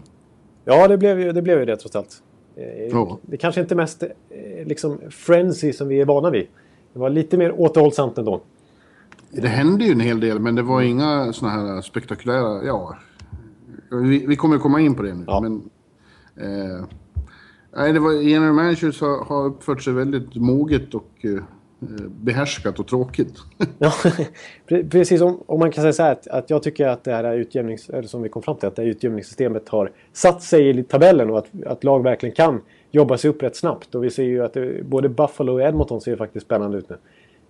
Ja, 0.65 0.89
det 0.89 0.99
blev 0.99 1.21
ju 1.21 1.33
det, 1.33 1.43
blev 1.43 1.59
ju 1.59 1.65
det 1.65 1.77
trots 1.77 1.97
allt. 1.97 2.23
Eh, 2.57 2.65
Ja. 2.93 3.19
Det 3.23 3.37
kanske 3.37 3.61
inte 3.61 3.75
mest 3.75 4.03
eh, 4.03 4.67
liksom 4.67 4.99
frenzy 5.11 5.73
som 5.73 5.89
vi 5.89 6.01
är 6.01 6.05
vana 6.05 6.31
vid. 6.31 6.47
Det 6.93 6.99
var 6.99 7.11
lite 7.11 7.37
mer 7.39 7.61
återhållsamt 7.61 8.19
ändå. 8.19 8.41
Det 9.31 9.49
hände 9.49 9.85
ju 9.85 9.93
en 9.93 10.01
hel 10.01 10.21
del 10.21 10.39
men 10.39 10.55
det 10.55 10.63
var 10.63 10.83
inga 10.83 11.33
såna 11.33 11.53
här 11.53 11.81
spektakulära, 11.81 12.65
ja, 12.65 12.97
Vi, 13.91 14.27
vi 14.27 14.37
kommer 14.37 14.59
komma 14.59 14.81
in 14.81 14.95
på 14.95 15.03
det 15.03 15.15
nu. 15.15 15.25
Ja. 15.27 15.41
Men, 15.41 15.71
eh, 16.37 16.85
nej, 17.77 17.93
det 17.93 18.01
var, 18.01 18.13
general 18.13 18.53
managers 18.55 19.01
har, 19.01 19.25
har 19.25 19.45
uppfört 19.47 19.83
sig 19.83 19.93
väldigt 19.93 20.35
moget 20.35 20.95
och 20.95 21.11
eh, 21.21 21.43
behärskat 22.09 22.79
och 22.79 22.87
tråkigt. 22.87 23.35
Ja, 23.79 23.93
pre- 24.69 24.91
precis. 24.91 25.21
Om, 25.21 25.43
om 25.47 25.61
man 25.61 25.71
kan 25.73 25.83
säga 25.83 25.93
så 25.93 26.03
här 26.03 26.13
att, 26.13 26.27
att 26.27 26.51
jag 26.51 26.63
tycker 26.63 26.89
att 26.89 27.05
det 27.05 27.13
här 27.13 27.35
utjämnings, 27.35 27.89
eller 27.91 28.09
som 28.09 28.23
vi 28.23 28.29
kom 28.29 28.43
fram 28.43 28.57
till, 28.57 28.69
att 28.69 28.77
det 28.77 28.83
här 28.83 28.89
utjämningssystemet 28.89 29.69
har 29.69 29.93
satt 30.13 30.43
sig 30.43 30.79
i 30.79 30.83
tabellen 30.83 31.31
och 31.31 31.39
att, 31.39 31.47
att 31.67 31.85
lag 31.85 32.03
verkligen 32.03 32.35
kan 32.35 32.61
jobba 32.91 33.19
sig 33.19 33.31
upp 33.31 33.43
rätt 33.43 33.57
snabbt. 33.57 33.95
Och 33.95 34.05
vi 34.05 34.11
ser 34.11 34.23
ju 34.23 34.45
att 34.45 34.53
det, 34.55 34.85
både 34.85 35.09
Buffalo 35.09 35.53
och 35.53 35.63
Edmonton 35.63 36.01
ser 36.01 36.17
faktiskt 36.17 36.47
spännande 36.47 36.79
ut 36.79 36.89
nu. 36.89 36.97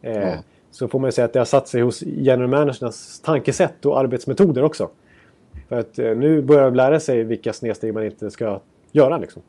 Eh, 0.02 0.28
Ja. 0.28 0.34
Så 0.70 0.88
får 0.88 0.98
man 0.98 1.08
ju 1.08 1.12
säga 1.12 1.24
att 1.24 1.32
det 1.32 1.40
har 1.40 1.44
satt 1.44 1.68
sig 1.68 1.82
hos 1.82 2.02
general 2.02 2.50
managernas 2.50 3.20
tankesätt 3.20 3.86
och 3.86 3.98
arbetsmetoder 3.98 4.62
också. 4.62 4.90
För 5.68 5.78
att 5.78 5.98
eh, 5.98 6.16
nu 6.16 6.42
börjar 6.42 6.64
de 6.64 6.74
lära 6.74 7.00
sig 7.00 7.24
vilka 7.24 7.52
snedsteg 7.52 7.94
man 7.94 8.04
inte 8.04 8.30
ska 8.30 8.60
göra 8.92 9.18
liksom. 9.18 9.42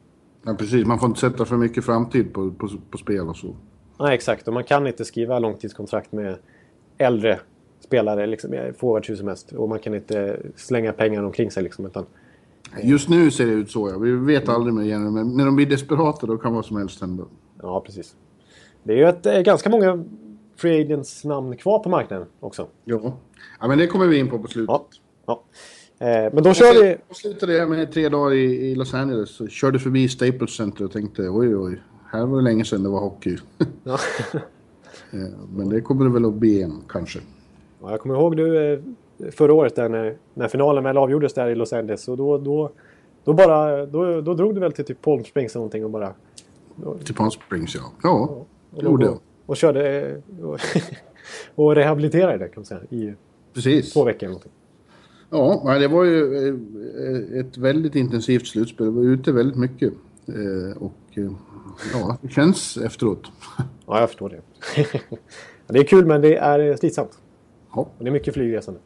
Ja, 0.46 0.54
precis. 0.54 0.86
Man 0.86 1.00
får 1.00 1.08
inte 1.08 1.20
sätta 1.20 1.46
för 1.46 1.58
mycket 1.58 1.86
framtid 1.86 2.34
på, 2.34 2.52
på, 2.52 2.70
på 2.92 2.98
spel 2.98 3.30
och 3.30 3.38
så. 3.38 3.56
Nej, 4.00 4.16
exakt. 4.16 4.48
Och 4.48 4.54
man 4.54 4.64
kan 4.64 4.88
inte 4.88 5.06
skriva 5.06 5.40
långtidskontrakt 5.40 6.12
med 6.12 6.36
äldre 6.98 7.40
spelare, 7.80 8.28
liksom, 8.28 8.54
eh, 8.54 8.74
forwards 8.74 9.10
hur 9.10 9.16
som 9.16 9.28
helst. 9.28 9.52
Och 9.52 9.70
man 9.70 9.80
kan 9.80 9.96
inte 9.96 10.40
slänga 10.56 10.94
pengar 10.94 11.24
omkring 11.24 11.52
sig. 11.52 11.64
Liksom, 11.64 11.86
utan, 11.86 12.06
Just 12.84 13.10
nu 13.10 13.32
ser 13.32 13.46
det 13.46 13.52
ut 13.52 13.72
så, 13.72 13.90
ja. 13.90 13.98
Vi 13.98 14.12
vet 14.12 14.50
aldrig 14.50 14.74
med 14.74 14.88
general 14.88 15.12
men 15.12 15.38
när 15.38 15.46
de 15.46 15.56
blir 15.56 15.66
desperata 15.66 16.28
då 16.28 16.38
kan 16.38 16.54
vad 16.54 16.66
som 16.66 16.78
helst 16.78 17.02
hända. 17.02 17.24
ja, 17.62 17.82
precis. 17.86 18.16
Det 18.84 18.94
är 18.94 18.98
ju 18.98 19.08
ett, 19.08 19.26
eh, 19.26 19.40
ganska 19.40 19.70
många 19.70 20.04
free 20.60 20.82
agents 20.82 21.24
namn 21.26 21.58
kvar 21.58 21.80
på 21.80 21.90
marknaden 21.90 22.28
också. 22.40 22.68
Ja. 22.86 23.14
ja, 23.60 23.68
men 23.68 23.78
det 23.78 23.88
kommer 23.88 24.08
vi 24.08 24.18
in 24.18 24.30
på 24.30 24.40
på 24.40 24.48
slutet. 24.48 24.70
Ja. 24.70 24.86
ja. 25.26 25.44
Eh, 26.08 26.34
men 26.34 26.44
då 26.44 26.54
kör 26.54 26.84
vi... 26.84 26.98
avslutade 27.10 27.54
jag 27.54 27.70
med 27.70 27.92
tre 27.92 28.10
dagar 28.10 28.34
i, 28.34 28.72
i 28.72 28.76
Los 28.76 28.94
Angeles. 28.94 29.30
Så 29.30 29.48
körde 29.48 29.80
förbi 29.80 30.10
Staples 30.10 30.52
Center 30.52 30.86
och 30.86 30.92
tänkte 30.92 31.22
oj, 31.22 31.56
oj, 31.56 31.82
här 32.12 32.26
var 32.26 32.38
det 32.38 32.44
länge 32.44 32.66
sedan 32.66 32.84
det 32.84 32.90
var 32.90 33.00
hockey. 33.00 33.38
Ja. 33.84 33.98
Eh, 35.12 35.20
Men 35.56 35.70
det 35.70 35.82
kommer 35.82 36.06
det 36.06 36.12
väl 36.12 36.26
att 36.26 36.34
bli 36.34 36.50
igen, 36.50 36.84
kanske. 36.88 37.20
Ja, 37.82 37.92
jag 37.92 38.00
kommer 38.00 38.16
ihåg 38.16 38.38
du 38.38 38.74
eh, 38.74 38.80
förra 39.32 39.54
året 39.54 39.76
där 39.76 39.90
när, 39.90 40.18
när 40.34 40.48
finalen 40.48 40.84
väl 40.84 40.98
avgjordes 40.98 41.34
där 41.34 41.50
i 41.50 41.56
Los 41.56 41.74
Angeles. 41.74 42.08
Och 42.08 42.18
då, 42.18 42.38
då, 42.38 42.72
då, 43.24 43.34
bara, 43.34 43.86
då, 43.86 44.22
då 44.22 44.34
drog 44.34 44.56
du 44.56 44.60
väl 44.60 44.72
till 44.72 44.86
typ 44.86 45.02
Palm 45.02 45.24
Springs 45.24 45.56
eller 45.56 45.60
någonting 45.60 45.86
och 45.86 45.90
bara... 45.90 46.14
Till 47.04 47.16
Palm 47.16 47.32
Springs, 47.32 47.76
ja. 47.76 47.82
Ja, 48.04 48.20
Och, 48.20 48.48
det 48.70 48.86
gjorde 48.86 49.06
jag. 49.06 49.20
Och, 49.50 49.58
körde 49.58 50.10
eh, 50.10 50.46
och, 50.46 50.60
och 51.56 51.76
rehabiliterade 51.76 52.38
det 52.38 52.48
kan 52.48 52.54
man 52.56 52.66
säga 52.66 52.82
i 52.90 53.14
Precis. 53.54 53.94
två 53.94 54.04
veckor 54.04 54.28
någonting. 54.28 54.52
Ja, 55.30 55.78
det 55.80 55.88
var 55.88 56.04
ju 56.04 56.48
eh, 56.48 57.40
ett 57.40 57.58
väldigt 57.58 57.96
intensivt 57.96 58.48
slutspel. 58.48 58.86
Det 58.86 58.92
var 58.92 59.04
ute 59.04 59.32
väldigt 59.32 59.58
mycket. 59.58 59.94
Eh, 60.28 60.78
Och 60.78 60.94
ja, 61.94 62.18
det 62.22 62.30
känns 62.30 62.78
efteråt. 62.78 63.32
Ja, 63.86 64.00
jag 64.00 64.10
förstår 64.10 64.30
det. 64.30 64.42
Det 65.68 65.80
är 65.80 65.84
kul 65.84 66.06
men 66.06 66.22
det 66.22 66.36
är 66.36 66.76
slitsamt. 66.76 67.20
Ja, 67.76 67.82
Och 67.98 68.04
det 68.04 68.08
är 68.10 68.12
mycket 68.12 68.34
flygresande. 68.34 68.80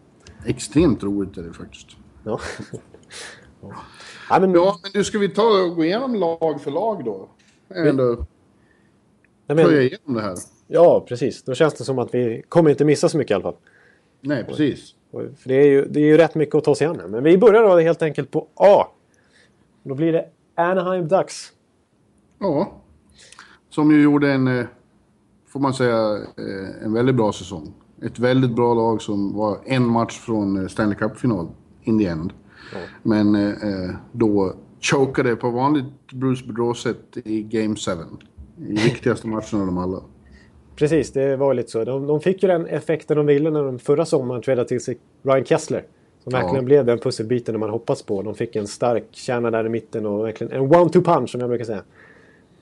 extremt 0.45 1.03
roligt 1.03 1.37
är 1.37 1.43
det 1.43 1.53
faktiskt. 1.53 1.87
Ja. 2.23 2.39
ja. 3.61 3.71
Ja, 4.29 4.39
men, 4.39 4.53
Ja, 4.53 4.79
men 4.83 4.91
du, 4.93 5.03
ska 5.03 5.19
vi 5.19 5.29
ta 5.29 5.63
och 5.63 5.75
gå 5.75 5.85
igenom 5.85 6.15
lag 6.15 6.61
för 6.61 6.71
lag 6.71 7.05
då? 7.05 7.29
Ändå 7.75 8.25
jag 9.47 9.57
plöja 9.57 9.67
men, 9.77 9.81
igenom 9.81 10.13
det 10.13 10.21
här. 10.21 10.37
Ja, 10.67 11.05
precis. 11.07 11.43
Då 11.43 11.53
känns 11.53 11.73
det 11.73 11.83
som 11.83 11.99
att 11.99 12.13
vi 12.15 12.43
kommer 12.49 12.69
inte 12.69 12.85
missa 12.85 13.09
så 13.09 13.17
mycket 13.17 13.31
i 13.31 13.33
alla 13.33 13.43
fall. 13.43 13.55
Nej, 14.21 14.43
precis. 14.43 14.95
Och- 15.11 15.21
För 15.37 15.49
det 15.49 15.55
är, 15.55 15.67
ju, 15.67 15.85
det 15.85 15.99
är 15.99 16.05
ju 16.05 16.17
rätt 16.17 16.35
mycket 16.35 16.55
att 16.55 16.63
ta 16.63 16.75
sig 16.75 16.87
an 16.87 16.99
här. 16.99 17.07
Men 17.07 17.23
vi 17.23 17.37
börjar 17.37 17.63
då 17.63 17.79
helt 17.79 18.01
enkelt 18.01 18.31
på 18.31 18.47
A. 18.55 18.87
Då 19.83 19.95
blir 19.95 20.13
det 20.13 20.25
Anaheim 20.55 21.07
Ducks. 21.07 21.51
Ja. 22.39 22.73
Som 23.69 23.91
ju 23.91 24.01
gjorde 24.03 24.31
en, 24.31 24.47
eh, 24.59 24.65
får 25.47 25.59
man 25.59 25.73
säga, 25.73 26.15
eh, 26.15 26.83
en 26.85 26.93
väldigt 26.93 27.15
bra 27.15 27.31
säsong. 27.33 27.73
Ett 28.05 28.19
väldigt 28.19 28.55
bra 28.55 28.73
lag 28.73 29.01
som 29.01 29.33
var 29.35 29.57
en 29.65 29.85
match 29.87 30.19
från 30.19 30.61
eh, 30.61 30.67
Stanley 30.67 30.95
Cup-final 30.97 31.47
in 31.81 31.99
the 31.99 32.05
end. 32.05 32.33
Men 33.03 33.35
eh, 33.35 33.49
eh, 33.49 33.95
då 34.11 34.53
chokade 34.81 35.35
på 35.35 35.49
vanligt 35.49 35.85
Bruce 36.13 36.45
Boudreau-sätt 36.45 37.17
i 37.25 37.43
Game 37.43 37.75
7. 37.75 37.91
I 38.57 38.73
viktigaste 38.73 39.27
matchen 39.27 39.59
av 39.59 39.65
dem 39.65 39.77
alla. 39.77 40.01
Precis, 40.75 41.11
det 41.11 41.35
var 41.35 41.53
lite 41.53 41.71
så. 41.71 41.83
De, 41.83 42.07
de 42.07 42.19
fick 42.21 42.43
ju 42.43 42.49
den 42.49 42.67
effekten 42.67 43.17
de 43.17 43.25
ville 43.25 43.49
när 43.49 43.63
de 43.63 43.79
förra 43.79 44.05
sommaren 44.05 44.41
trädde 44.41 44.65
till 44.65 44.81
sig 44.83 44.97
Ryan 45.23 45.45
Kessler. 45.45 45.83
Som 46.23 46.31
Ja. 46.33 46.39
verkligen 46.39 46.65
blev 46.65 46.85
den 46.85 46.99
pusselbiten 46.99 47.59
man 47.59 47.69
hoppats 47.69 48.03
på. 48.03 48.21
De 48.21 48.35
fick 48.35 48.55
en 48.55 48.67
stark 48.67 49.03
kärna 49.11 49.51
där 49.51 49.65
i 49.65 49.69
mitten 49.69 50.05
och 50.05 50.25
verkligen 50.25 50.53
en 50.53 50.61
one-two 50.61 51.03
punch 51.03 51.29
som 51.29 51.39
jag 51.41 51.49
brukar 51.49 51.65
säga. 51.65 51.83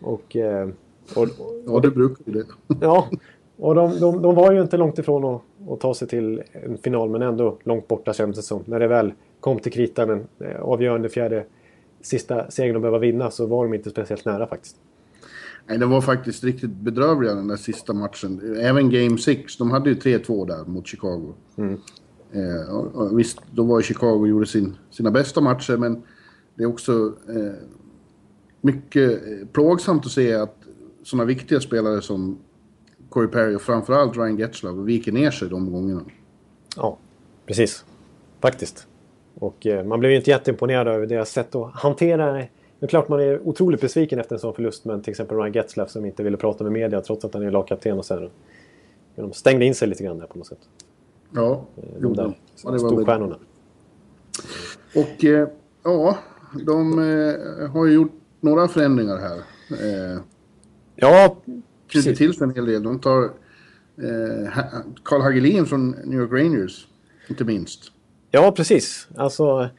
Och, 0.01 0.35
eh, 0.35 0.67
och, 1.15 1.27
Ja, 1.65 1.79
det 1.79 1.91
brukar 1.91 2.23
ju 2.25 2.31
det. 2.33 2.45
Ja, 2.81 3.07
och 3.57 3.75
de, 3.75 3.99
de, 3.99 4.21
de 4.21 4.35
var 4.35 4.51
ju 4.51 4.61
inte 4.61 4.77
långt 4.77 4.99
ifrån 4.99 5.25
att, 5.25 5.41
att 5.69 5.79
ta 5.79 5.93
sig 5.93 6.07
till 6.07 6.41
en 6.51 6.77
final 6.77 7.09
men 7.09 7.21
ändå 7.21 7.57
långt 7.63 7.87
borta 7.87 8.13
kändes 8.13 8.37
det 8.37 8.43
som. 8.43 8.63
När 8.65 8.79
det 8.79 8.87
väl 8.87 9.13
kom 9.39 9.59
till 9.59 9.71
kritan, 9.71 10.07
den 10.07 10.27
eh, 10.49 10.61
avgörande 10.61 11.09
fjärde 11.09 11.45
sista 12.01 12.51
segern 12.51 12.73
de 12.73 12.79
behöver 12.81 12.99
vinna 12.99 13.31
så 13.31 13.45
var 13.45 13.63
de 13.65 13.73
inte 13.73 13.89
speciellt 13.89 14.25
nära 14.25 14.47
faktiskt. 14.47 14.75
Nej, 15.71 15.79
det 15.79 15.85
var 15.85 16.01
faktiskt 16.01 16.43
riktigt 16.43 16.69
bedrövliga 16.69 17.35
den 17.35 17.47
där 17.47 17.55
sista 17.55 17.93
matchen. 17.93 18.57
Även 18.59 18.89
Game 18.89 19.17
6, 19.17 19.57
de 19.57 19.71
hade 19.71 19.89
ju 19.89 19.95
3-2 19.95 20.47
där 20.47 20.65
mot 20.65 20.87
Chicago. 20.87 21.33
Eh, 22.31 22.75
och, 22.75 22.95
och 22.95 23.19
visst, 23.19 23.39
då 23.51 23.63
var 23.63 23.79
ju 23.79 23.83
Chicago 23.83 24.19
och 24.19 24.27
gjorde 24.27 24.45
sin, 24.45 24.75
sina 24.89 25.11
bästa 25.11 25.41
matcher, 25.41 25.77
men 25.77 26.03
det 26.55 26.63
är 26.63 26.67
också 26.67 27.13
eh, 27.29 27.53
mycket 28.61 29.11
eh, 29.11 29.47
plågsamt 29.51 30.05
att 30.05 30.11
se 30.11 30.33
att 30.33 30.55
sådana 31.03 31.25
viktiga 31.25 31.59
spelare 31.59 32.01
som 32.01 32.37
Corey 33.09 33.27
Perry 33.27 33.55
och 33.55 33.61
framförallt 33.61 34.17
Ryan 34.17 34.37
Getzlav 34.37 34.85
viker 34.85 35.11
ner 35.11 35.31
sig 35.31 35.49
de 35.49 35.71
gångerna. 35.71 36.01
Ja, 36.75 36.97
precis. 37.45 37.85
Faktiskt. 38.41 38.87
Och 39.35 39.67
eh, 39.67 39.85
man 39.85 39.99
blev 39.99 40.11
ju 40.11 40.17
inte 40.17 40.29
jätteimponerad 40.29 40.87
över 40.87 41.07
deras 41.07 41.29
sätt 41.29 41.55
att 41.55 41.71
hantera 41.73 42.47
det. 42.81 42.85
Är 42.85 42.87
klart 42.87 43.09
man 43.09 43.19
är 43.19 43.47
otroligt 43.47 43.81
besviken 43.81 44.19
efter 44.19 44.35
en 44.35 44.39
sån 44.39 44.53
förlust 44.53 44.85
men 44.85 45.01
till 45.01 45.11
exempel 45.11 45.37
Ryan 45.37 45.53
Getzlaff 45.53 45.89
som 45.89 46.05
inte 46.05 46.23
ville 46.23 46.37
prata 46.37 46.63
med 46.63 46.73
media 46.73 47.01
trots 47.01 47.25
att 47.25 47.33
han 47.33 47.43
är 47.43 47.51
lagkapten 47.51 47.97
och 47.97 48.05
så 48.05 48.13
här. 48.13 48.31
De 49.15 49.33
stängde 49.33 49.65
in 49.65 49.75
sig 49.75 49.87
lite 49.87 50.03
grann 50.03 50.17
där 50.17 50.27
på 50.27 50.37
något 50.37 50.47
sätt. 50.47 50.59
Ja, 51.33 51.65
De 51.99 52.13
där 52.13 52.23
Ja, 52.63 52.71
det 52.71 52.77
var 52.77 52.77
storstjärnorna. 52.77 53.37
Och 54.95 55.25
eh, 55.25 55.47
ja, 55.83 56.17
de 56.65 56.99
eh, 56.99 57.69
har 57.71 57.85
ju 57.85 57.93
gjort 57.93 58.11
några 58.39 58.67
förändringar 58.67 59.17
här. 59.17 59.37
Eh, 59.69 60.19
Ja, 60.95 61.37
Precis. 61.87 62.17
till 62.17 62.33
sig 62.33 62.43
en 62.43 62.55
hel 62.55 62.65
del. 62.65 62.83
De 62.83 62.99
tar 62.99 63.23
eh, 63.23 64.49
Carl 65.03 65.21
Hagelin 65.21 65.65
från 65.65 65.91
New 65.91 66.19
York 66.19 66.31
Rangers, 66.31 66.87
inte 67.29 67.43
minst. 67.43 67.91
Ja, 68.31 68.51
precis. 68.51 69.07
Alltså... 69.15 69.69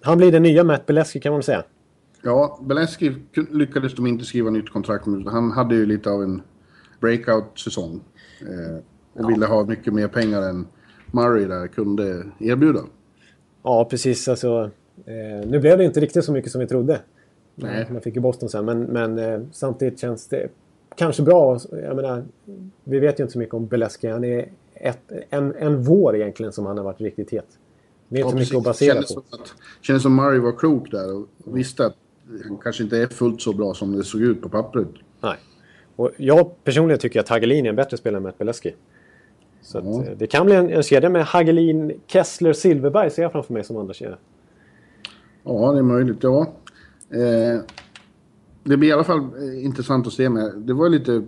Han 0.00 0.18
blir 0.18 0.32
den 0.32 0.42
nya 0.42 0.64
Matt 0.64 0.86
Beleski 0.86 1.20
kan 1.20 1.32
man 1.32 1.42
säga. 1.42 1.64
Ja, 2.22 2.58
Belenski 2.62 3.14
kun- 3.32 3.46
lyckades 3.52 3.94
de 3.94 4.06
inte 4.06 4.24
skriva 4.24 4.50
nytt 4.50 4.70
kontrakt 4.70 5.06
med. 5.06 5.26
Han 5.26 5.50
hade 5.50 5.74
ju 5.74 5.86
lite 5.86 6.10
av 6.10 6.22
en 6.22 6.42
breakout-säsong. 7.00 8.00
Eh, 8.40 8.78
och 9.22 9.30
ville 9.30 9.46
ha 9.46 9.64
mycket 9.64 9.94
mer 9.94 10.08
pengar 10.08 10.42
än 10.42 10.66
Murray 11.10 11.44
där 11.44 11.66
kunde 11.66 12.24
erbjuda. 12.38 12.80
Ja, 13.62 13.84
precis. 13.90 14.28
Alltså, 14.28 14.70
eh, 15.06 15.48
nu 15.48 15.58
blev 15.60 15.78
det 15.78 15.84
inte 15.84 16.00
riktigt 16.00 16.24
så 16.24 16.32
mycket 16.32 16.52
som 16.52 16.60
vi 16.60 16.66
trodde. 16.66 17.00
Nej. 17.54 17.86
Man 17.90 18.00
fick 18.00 18.14
ju 18.14 18.20
Boston 18.20 18.48
sen. 18.48 18.64
Men, 18.64 18.82
men 18.82 19.18
eh, 19.18 19.40
samtidigt 19.52 19.98
känns 20.00 20.26
det 20.26 20.48
kanske 20.96 21.22
bra. 21.22 21.58
Jag 21.70 21.96
menar, 21.96 22.24
vi 22.84 22.98
vet 22.98 23.20
ju 23.20 23.22
inte 23.22 23.32
så 23.32 23.38
mycket 23.38 23.54
om 23.54 23.66
Beleski. 23.66 24.08
Han 24.08 24.24
är 24.24 24.48
ett, 24.74 25.12
en, 25.30 25.54
en 25.54 25.82
vår 25.82 26.16
egentligen 26.16 26.52
som 26.52 26.66
han 26.66 26.76
har 26.76 26.84
varit 26.84 27.00
riktigt 27.00 27.30
het. 27.30 27.46
Det 28.08 28.16
är 28.20 28.20
inte 28.20 28.30
så 28.30 28.36
mycket 28.38 28.56
att 28.56 28.64
basera 28.64 28.92
Kändes 28.94 29.14
på. 29.14 29.22
som, 29.30 29.40
att, 29.40 29.54
kändes 29.80 30.02
som 30.02 30.16
Murray 30.16 30.38
var 30.38 30.52
klok 30.52 30.90
där 30.90 31.14
och 31.16 31.26
visste 31.44 31.86
att 31.86 31.96
han 32.48 32.56
kanske 32.56 32.82
inte 32.82 32.98
är 32.98 33.06
fullt 33.06 33.42
så 33.42 33.52
bra 33.52 33.74
som 33.74 33.96
det 33.96 34.04
såg 34.04 34.20
ut 34.20 34.42
på 34.42 34.48
pappret. 34.48 34.88
Nej. 35.20 35.36
Och 35.96 36.10
jag 36.16 36.64
personligen 36.64 36.98
tycker 37.00 37.20
att 37.20 37.28
Hagelin 37.28 37.64
är 37.66 37.70
en 37.70 37.76
bättre 37.76 37.96
spelare 37.96 38.16
än 38.16 38.22
Matt 38.22 38.38
Beleski. 38.38 38.74
Så 39.62 39.78
Ja. 39.78 40.04
eh, 40.04 40.16
det 40.18 40.26
kan 40.26 40.46
bli 40.46 40.54
en, 40.54 40.70
en 40.70 40.82
kedja 40.82 41.08
med 41.10 41.24
Hagelin, 41.24 42.00
Kessler, 42.06 42.52
Silverberg 42.52 43.10
ser 43.10 43.22
jag 43.22 43.32
framför 43.32 43.54
mig 43.54 43.64
som 43.64 43.76
andra 43.76 43.94
kedja. 43.94 44.16
Ja, 45.44 45.72
det 45.72 45.78
är 45.78 45.82
möjligt. 45.82 46.16
Ja. 46.20 46.52
Eh, 47.10 47.60
det 48.64 48.76
blir 48.76 48.88
i 48.88 48.92
alla 48.92 49.04
fall 49.04 49.18
eh, 49.20 49.64
intressant 49.64 50.06
att 50.06 50.12
se. 50.12 50.28
Med. 50.28 50.52
Det 50.56 50.72
var 50.72 50.88
lite, 50.88 51.22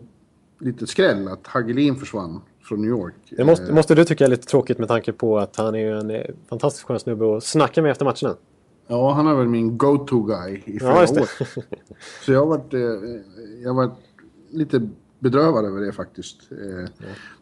lite 0.59 0.87
skräll 0.87 1.29
att 1.29 1.47
Hagelin 1.47 1.97
försvann 1.97 2.41
från 2.71 2.81
New 2.81 2.91
York. 2.91 3.15
Det 3.31 3.45
måste, 3.45 3.67
Eh, 3.67 3.75
måste 3.75 3.95
du 3.95 4.05
tycka 4.05 4.25
är 4.25 4.29
lite 4.29 4.47
tråkigt 4.47 4.79
med 4.79 4.89
tanke 4.89 5.13
på 5.13 5.39
att 5.39 5.57
han 5.57 5.75
är 5.75 5.93
en 5.93 6.11
eh, 6.11 6.23
fantastiskt 6.49 6.87
skön 6.87 7.01
snubbe 7.01 7.37
att 7.37 7.45
snacka 7.45 7.83
med 7.83 7.91
efter 7.91 8.05
matcherna. 8.05 8.37
Ja, 8.87 9.13
han 9.13 9.27
är 9.27 9.35
väl 9.35 9.49
min 9.49 9.79
go-to 9.79 10.23
guy 10.23 10.63
i 10.65 10.79
flera 10.79 10.95
Ja, 10.95 11.03
år. 11.03 11.29
Så 12.25 12.33
jag 12.33 12.41
har 12.41 12.47
varit, 12.47 12.75
eh, 12.75 12.81
jag 13.65 13.75
varit 13.75 13.93
lite 14.51 14.89
bedrövad 15.19 15.65
över 15.65 15.81
det 15.81 15.93
faktiskt. 15.93 16.37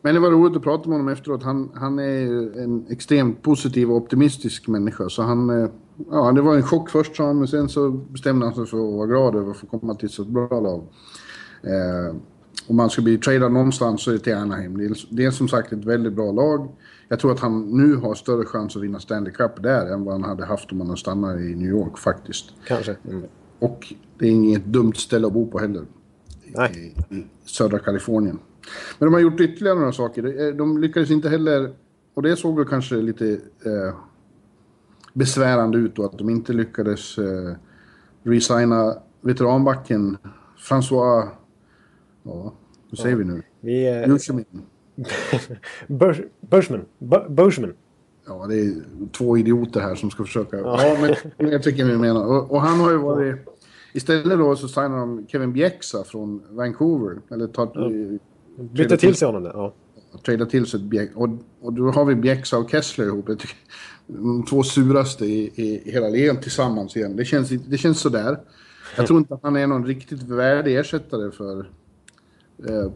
Men 0.03 0.15
det 0.15 0.21
var 0.21 0.31
roligt 0.31 0.57
att 0.57 0.63
prata 0.63 0.89
med 0.89 0.99
honom 0.99 1.13
efteråt. 1.13 1.43
Han, 1.43 1.71
han 1.75 1.99
är 1.99 2.59
en 2.63 2.87
extremt 2.91 3.43
positiv 3.43 3.91
och 3.91 3.97
optimistisk 3.97 4.69
människa. 4.69 5.09
Så 5.09 5.23
han, 5.23 5.71
ja, 6.11 6.33
det 6.33 6.41
var 6.43 6.57
en 6.57 6.63
chock 6.63 6.91
först 6.91 7.17
sa 7.17 7.27
han, 7.27 7.39
men 7.39 7.49
sen 7.49 7.69
så 7.69 7.91
bestämde 7.91 8.47
han 8.47 8.55
sig 8.55 8.67
för 8.67 8.77
att 8.79 8.95
vara 8.95 9.07
glad 9.07 9.37
över 9.37 9.51
att 9.51 9.57
få 9.57 9.67
komma 9.67 9.95
till 9.95 10.09
så 10.09 10.25
bra 10.25 10.61
lag. 10.61 10.83
Om 12.67 12.77
man 12.77 12.91
ska 12.91 13.03
bli 13.03 13.19
tradad 13.19 13.53
någonstans 13.53 14.03
så 14.03 14.11
är 14.11 14.15
det 14.15 14.21
till 14.21 14.35
Anaheim. 14.35 14.79
Det 14.79 14.85
är, 14.85 14.97
det 15.11 15.25
är 15.25 15.31
som 15.31 15.49
sagt 15.49 15.73
ett 15.73 15.85
väldigt 15.85 16.13
bra 16.13 16.33
lag. 16.33 16.69
Jag 17.09 17.19
tror 17.19 17.33
att 17.33 17.41
han 17.41 17.77
nu 17.77 17.97
har 17.97 18.15
större 18.15 18.45
chans 18.45 18.77
att 18.77 18.83
vinna 18.83 19.01
Stanley 19.01 19.33
Cup 19.33 19.63
där 19.63 19.87
än 19.87 20.05
vad 20.05 20.15
han 20.15 20.25
hade 20.25 20.45
haft 20.45 20.73
om 20.73 20.81
han 20.81 20.89
hade 20.89 21.01
stannat 21.01 21.41
i 21.41 21.55
New 21.55 21.71
York 21.71 21.99
faktiskt. 21.99 22.45
Kanske. 22.67 22.97
Mm. 23.09 23.23
Och 23.59 23.93
det 24.19 24.27
är 24.27 24.31
inget 24.31 24.65
dumt 24.65 24.95
ställe 24.95 25.27
att 25.27 25.33
bo 25.33 25.51
på 25.51 25.59
heller. 25.59 25.85
Nej. 26.45 26.95
I, 27.11 27.15
I 27.15 27.27
södra 27.45 27.79
Kalifornien. 27.79 28.39
Men 28.99 29.07
de 29.07 29.15
har 29.15 29.21
gjort 29.21 29.41
ytterligare 29.41 29.79
några 29.79 29.93
saker. 29.93 30.53
De 30.53 30.79
lyckades 30.79 31.11
inte 31.11 31.29
heller, 31.29 31.75
och 32.15 32.23
det 32.23 32.37
såg 32.37 32.57
väl 32.57 32.67
kanske 32.67 32.95
lite 32.95 33.31
eh, 33.65 33.95
besvärande 35.13 35.79
ut 35.79 35.97
då, 35.97 36.05
att 36.05 36.19
de 36.19 36.31
inte 36.31 36.53
lyckades 36.53 37.19
eh, 37.19 37.55
resigna 38.23 38.95
veteranbacken 39.21 40.17
François... 40.69 41.29
Ja, 42.29 42.53
vad 42.91 42.99
säger 42.99 43.17
vi 43.17 43.25
nu? 43.25 43.43
Vi, 43.61 43.89
eh, 43.89 44.09
Börsman. 46.41 46.85
Bö- 46.99 47.29
Börsman. 47.29 47.73
Ja, 48.27 48.47
det 48.47 48.61
är 48.61 48.75
två 49.13 49.39
idioter 49.39 49.81
här 49.81 49.95
som 49.95 50.11
ska 50.11 50.25
försöka... 50.25 50.57
Ja, 50.59 50.97
men 51.39 51.51
jag 51.51 51.63
tycker 51.63 51.85
vi 51.85 51.97
menar. 51.97 52.27
Och, 52.27 52.51
och 52.51 52.61
han 52.61 52.81
har 52.81 52.91
ju 52.91 52.97
varit... 52.97 53.37
Istället 53.93 54.39
då 54.39 54.57
så 54.57 54.69
signar 54.69 54.99
de 54.99 55.27
Kevin 55.29 55.53
Bjäxa 55.53 56.05
från 56.05 56.43
Vancouver. 56.51 57.19
Eller 57.31 57.47
tar... 57.47 57.89
Bytte 58.75 58.97
till 58.97 59.15
sig 59.15 59.27
honom 59.27 59.43
där. 59.43 59.53
Ja. 59.55 59.75
Trada 60.27 60.47
till 60.47 60.67
sig 60.67 60.81
ett 60.81 60.87
Bjäx... 60.87 61.17
Och, 61.17 61.29
och 61.61 61.73
då 61.73 61.91
har 61.91 62.05
vi 62.05 62.15
Bjäxa 62.15 62.59
och 62.59 62.71
Kessler 62.71 63.07
ihop. 63.07 63.25
Jag 63.29 63.39
tycker, 63.39 63.57
de 64.07 64.45
två 64.45 64.63
suraste 64.63 65.27
i, 65.27 65.53
i, 65.55 65.89
i 65.89 65.91
hela 65.91 66.09
ligan 66.09 66.41
tillsammans 66.41 66.97
igen. 66.97 67.17
Det 67.17 67.25
känns, 67.25 67.49
det 67.49 67.79
känns 67.79 68.01
sådär. 68.01 68.39
Jag 68.97 69.07
tror 69.07 69.19
inte 69.19 69.35
att 69.35 69.43
han 69.43 69.57
är 69.57 69.67
någon 69.67 69.87
riktigt 69.87 70.23
värdig 70.23 70.79
ersättare 70.79 71.31
för... 71.31 71.67
Eh, 72.67 72.91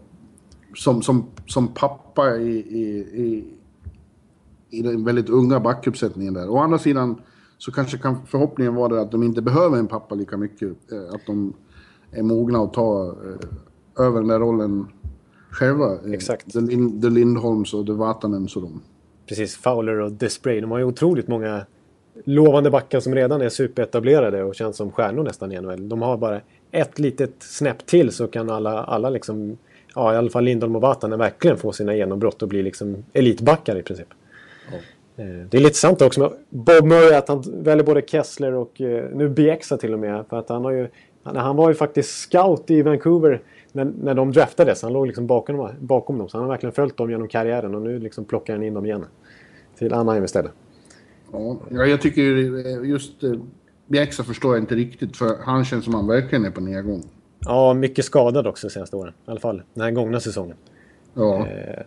som, 0.74 1.02
som, 1.02 1.26
som 1.46 1.68
pappa 1.68 2.36
i, 2.36 2.50
i, 2.50 2.82
i, 3.22 3.44
i 4.70 4.82
den 4.82 5.04
väldigt 5.04 5.28
unga 5.28 5.60
backuppsättningen 5.60 6.34
där. 6.34 6.48
Å 6.48 6.58
andra 6.58 6.78
sidan 6.78 7.20
så 7.58 7.72
kanske 7.72 7.98
kan 7.98 8.26
förhoppningen 8.26 8.74
vara 8.74 9.00
att 9.00 9.10
de 9.10 9.22
inte 9.22 9.42
behöver 9.42 9.78
en 9.78 9.86
pappa 9.86 10.14
lika 10.14 10.36
mycket. 10.36 10.92
Eh, 10.92 11.14
att 11.14 11.26
de 11.26 11.52
är 12.10 12.22
mogna 12.22 12.58
att 12.58 12.74
ta 12.74 13.06
eh, 13.06 14.06
över 14.06 14.20
den 14.20 14.28
där 14.28 14.38
rollen 14.38 14.86
själva. 15.50 15.98
Exakt. 16.06 16.52
The, 16.52 16.60
Lind, 16.60 17.02
The 17.02 17.10
Lindholms 17.10 17.74
och 17.74 17.86
The 17.86 17.92
Vatanens 17.92 18.56
och 18.56 18.62
de. 18.62 18.82
Precis. 19.26 19.56
Fowler 19.56 20.00
och 20.00 20.12
Despray. 20.12 20.60
De 20.60 20.70
har 20.70 20.78
ju 20.78 20.84
otroligt 20.84 21.28
många 21.28 21.66
lovande 22.24 22.70
backar 22.70 23.00
som 23.00 23.14
redan 23.14 23.40
är 23.40 23.48
superetablerade 23.48 24.42
och 24.42 24.54
känns 24.54 24.76
som 24.76 24.92
stjärnor 24.92 25.22
nästan 25.22 25.52
i 25.52 25.60
NHL. 25.60 25.88
De 25.88 26.02
har 26.02 26.16
bara 26.16 26.40
ett 26.72 26.98
litet 26.98 27.34
snäpp 27.38 27.86
till 27.86 28.12
så 28.12 28.26
kan 28.26 28.50
alla, 28.50 28.84
alla 28.84 29.10
liksom... 29.10 29.58
Ja, 29.94 30.14
i 30.14 30.16
alla 30.16 30.30
fall 30.30 30.44
Lindholm 30.44 30.76
och 30.76 30.82
Vatanen 30.82 31.18
verkligen 31.18 31.56
få 31.56 31.72
sina 31.72 31.94
genombrott 31.94 32.42
och 32.42 32.48
bli 32.48 32.62
liksom 32.62 33.04
elitbackar 33.12 33.78
i 33.78 33.82
princip. 33.82 34.06
Eh, 35.16 35.24
Det 35.50 35.56
är 35.56 35.60
lite 35.60 35.76
sant 35.76 36.02
också 36.02 36.20
med 36.20 36.30
Bob 36.48 36.84
Murray 36.84 37.14
att 37.14 37.28
han 37.28 37.42
väljer 37.46 37.84
både 37.84 38.02
Kessler 38.06 38.54
och 38.54 38.80
eh, 38.80 39.04
nu 39.14 39.28
Bjäxa 39.28 39.76
till 39.76 39.92
och 39.92 39.98
med. 39.98 40.24
För 40.28 40.38
att 40.38 40.48
han, 40.48 40.64
har 40.64 40.70
ju, 40.70 40.88
han, 41.22 41.36
han 41.36 41.56
var 41.56 41.68
ju 41.68 41.74
faktiskt 41.74 42.10
scout 42.10 42.70
i 42.70 42.82
Vancouver 42.82 43.40
när, 43.72 43.84
när 43.84 44.14
de 44.14 44.32
draftades. 44.32 44.82
Han 44.82 44.92
låg 44.92 45.06
liksom 45.06 45.26
bakom, 45.26 45.68
bakom 45.80 46.18
dem. 46.18 46.28
Så 46.28 46.36
han 46.36 46.44
har 46.44 46.50
verkligen 46.50 46.72
följt 46.72 46.96
dem 46.96 47.10
genom 47.10 47.28
karriären 47.28 47.74
och 47.74 47.82
nu 47.82 47.98
liksom 47.98 48.24
plockar 48.24 48.52
han 48.54 48.62
in 48.62 48.74
dem 48.74 48.84
igen. 48.84 49.04
Till 49.78 49.92
Anaheim 49.94 50.24
istället. 50.24 50.52
Ja, 51.32 51.56
ja, 51.70 51.86
jag 51.86 52.00
tycker 52.00 52.22
eh, 52.22 52.90
just 52.90 53.24
Bjäxa 53.92 54.24
förstår 54.24 54.54
jag 54.54 54.62
inte 54.62 54.74
riktigt 54.74 55.16
för 55.16 55.36
han 55.44 55.64
känns 55.64 55.84
som 55.84 55.94
han 55.94 56.06
verkligen 56.06 56.44
är 56.44 56.50
på 56.50 56.60
nedgång. 56.60 57.02
Ja, 57.38 57.74
mycket 57.74 58.04
skadad 58.04 58.46
också 58.46 58.68
senaste 58.68 58.96
åren. 58.96 59.12
I 59.26 59.30
alla 59.30 59.40
fall 59.40 59.62
den 59.74 59.84
här 59.84 59.90
gångna 59.90 60.20
säsongen. 60.20 60.56
Ja, 61.14 61.46
Eh, 61.46 61.82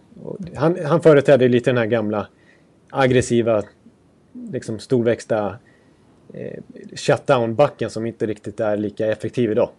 han, 0.56 0.78
han 0.86 1.02
företräder 1.02 1.50
lite 1.50 1.70
den 1.70 1.77
här 1.77 1.86
gamla 1.86 2.27
aggressiva, 2.90 3.64
liksom 4.51 4.79
storväxta 4.79 5.56
eh, 6.34 6.62
shutdown-backen 6.96 7.90
som 7.90 8.06
inte 8.06 8.25
riktigt 8.25 8.60
är 8.60 8.77
lika 8.77 9.08
effektiv 9.08 9.51
idag. 9.51 9.70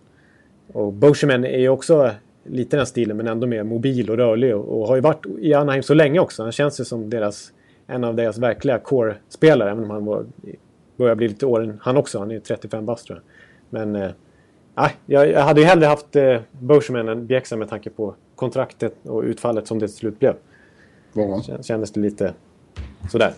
Och 0.73 0.93
Boscheman 0.93 1.45
är 1.45 1.59
ju 1.59 1.69
också 1.69 2.11
lite 2.45 2.71
den 2.71 2.81
här 2.81 2.85
stilen 2.85 3.17
men 3.17 3.27
ändå 3.27 3.47
mer 3.47 3.63
mobil 3.63 4.11
och 4.11 4.17
rörlig 4.17 4.57
och, 4.57 4.81
och 4.81 4.89
har 4.89 4.95
ju 4.95 5.03
varit 5.03 5.27
i 5.39 5.55
Anaheim 5.55 5.83
så 5.83 5.95
länge 5.95 6.21
också. 6.21 6.43
Han 6.43 6.53
känns 6.53 6.81
ju 6.81 6.85
som 6.85 7.11
deras, 7.11 7.53
en 7.87 8.05
av 8.05 8.15
deras 8.15 8.39
verkliga 8.39 8.79
core-spelare 8.79 9.71
även 9.71 9.85
om 9.85 9.91
han 9.91 10.05
var, 10.05 10.27
börjar 10.97 11.15
bli 11.15 11.29
lite 11.29 11.47
åren 11.47 11.81
han 11.83 11.97
också. 11.97 12.19
Han 12.19 12.31
är 12.31 12.35
ju 12.35 12.41
35 12.41 12.87
bast 12.87 13.07
tror 13.07 13.19
jag. 13.19 13.25
Men 13.71 13.97
eh, 14.03 14.11
jag, 15.07 15.31
jag 15.31 15.41
hade 15.41 15.61
ju 15.61 15.67
hellre 15.67 15.87
haft 15.87 16.17
eh, 16.17 16.41
Boscheman 16.61 17.09
än 17.09 17.27
Bjäxa 17.27 17.57
med 17.57 17.69
tanke 17.69 17.91
på 17.91 18.15
kontraktet 18.35 18.95
och 19.03 19.23
utfallet 19.23 19.67
som 19.67 19.79
det 19.79 19.87
till 19.89 19.97
slut 19.97 20.19
blev. 20.19 20.35
Kän- 21.43 21.63
Kändes 21.63 21.93
det 21.93 22.01
lite 22.01 22.35
sådär. 23.11 23.33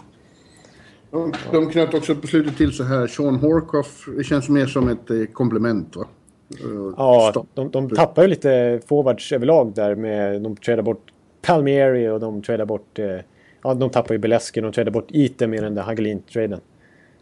De, 1.11 1.33
de 1.53 1.71
knöt 1.71 1.95
också 1.95 2.15
på 2.15 2.27
slutet 2.27 2.57
till 2.57 2.73
så 2.73 2.85
här, 2.85 3.07
Sean 3.07 3.35
Horkoff, 3.37 4.09
det 4.17 4.25
känns 4.25 4.49
mer 4.49 4.67
som 4.67 4.89
ett 4.89 5.11
eh, 5.11 5.25
komplement 5.33 5.97
va? 5.97 6.05
Eh, 6.51 6.93
Ja, 6.97 7.29
stopp. 7.31 7.47
de, 7.55 7.71
de 7.71 7.91
tappar 7.91 8.23
ju 8.23 8.29
lite 8.29 8.81
forwards 8.87 9.33
överlag 9.33 9.73
där 9.75 9.95
med... 9.95 10.43
De 10.43 10.57
tradar 10.57 10.83
bort 10.83 11.13
Palmieri 11.43 12.09
och 12.09 12.21
de 12.21 12.43
tradar 12.43 12.65
bort... 12.65 12.99
Eh, 12.99 13.17
ja, 13.63 13.75
de 13.75 13.91
tappar 13.91 14.15
ju 14.15 14.19
Beleski 14.19 14.61
de 14.61 14.73
tradar 14.73 14.91
bort 14.93 15.07
Item 15.11 15.55
i 15.55 15.59
den 15.61 15.75
där 15.75 15.83
Hagelin-traden. 15.83 16.61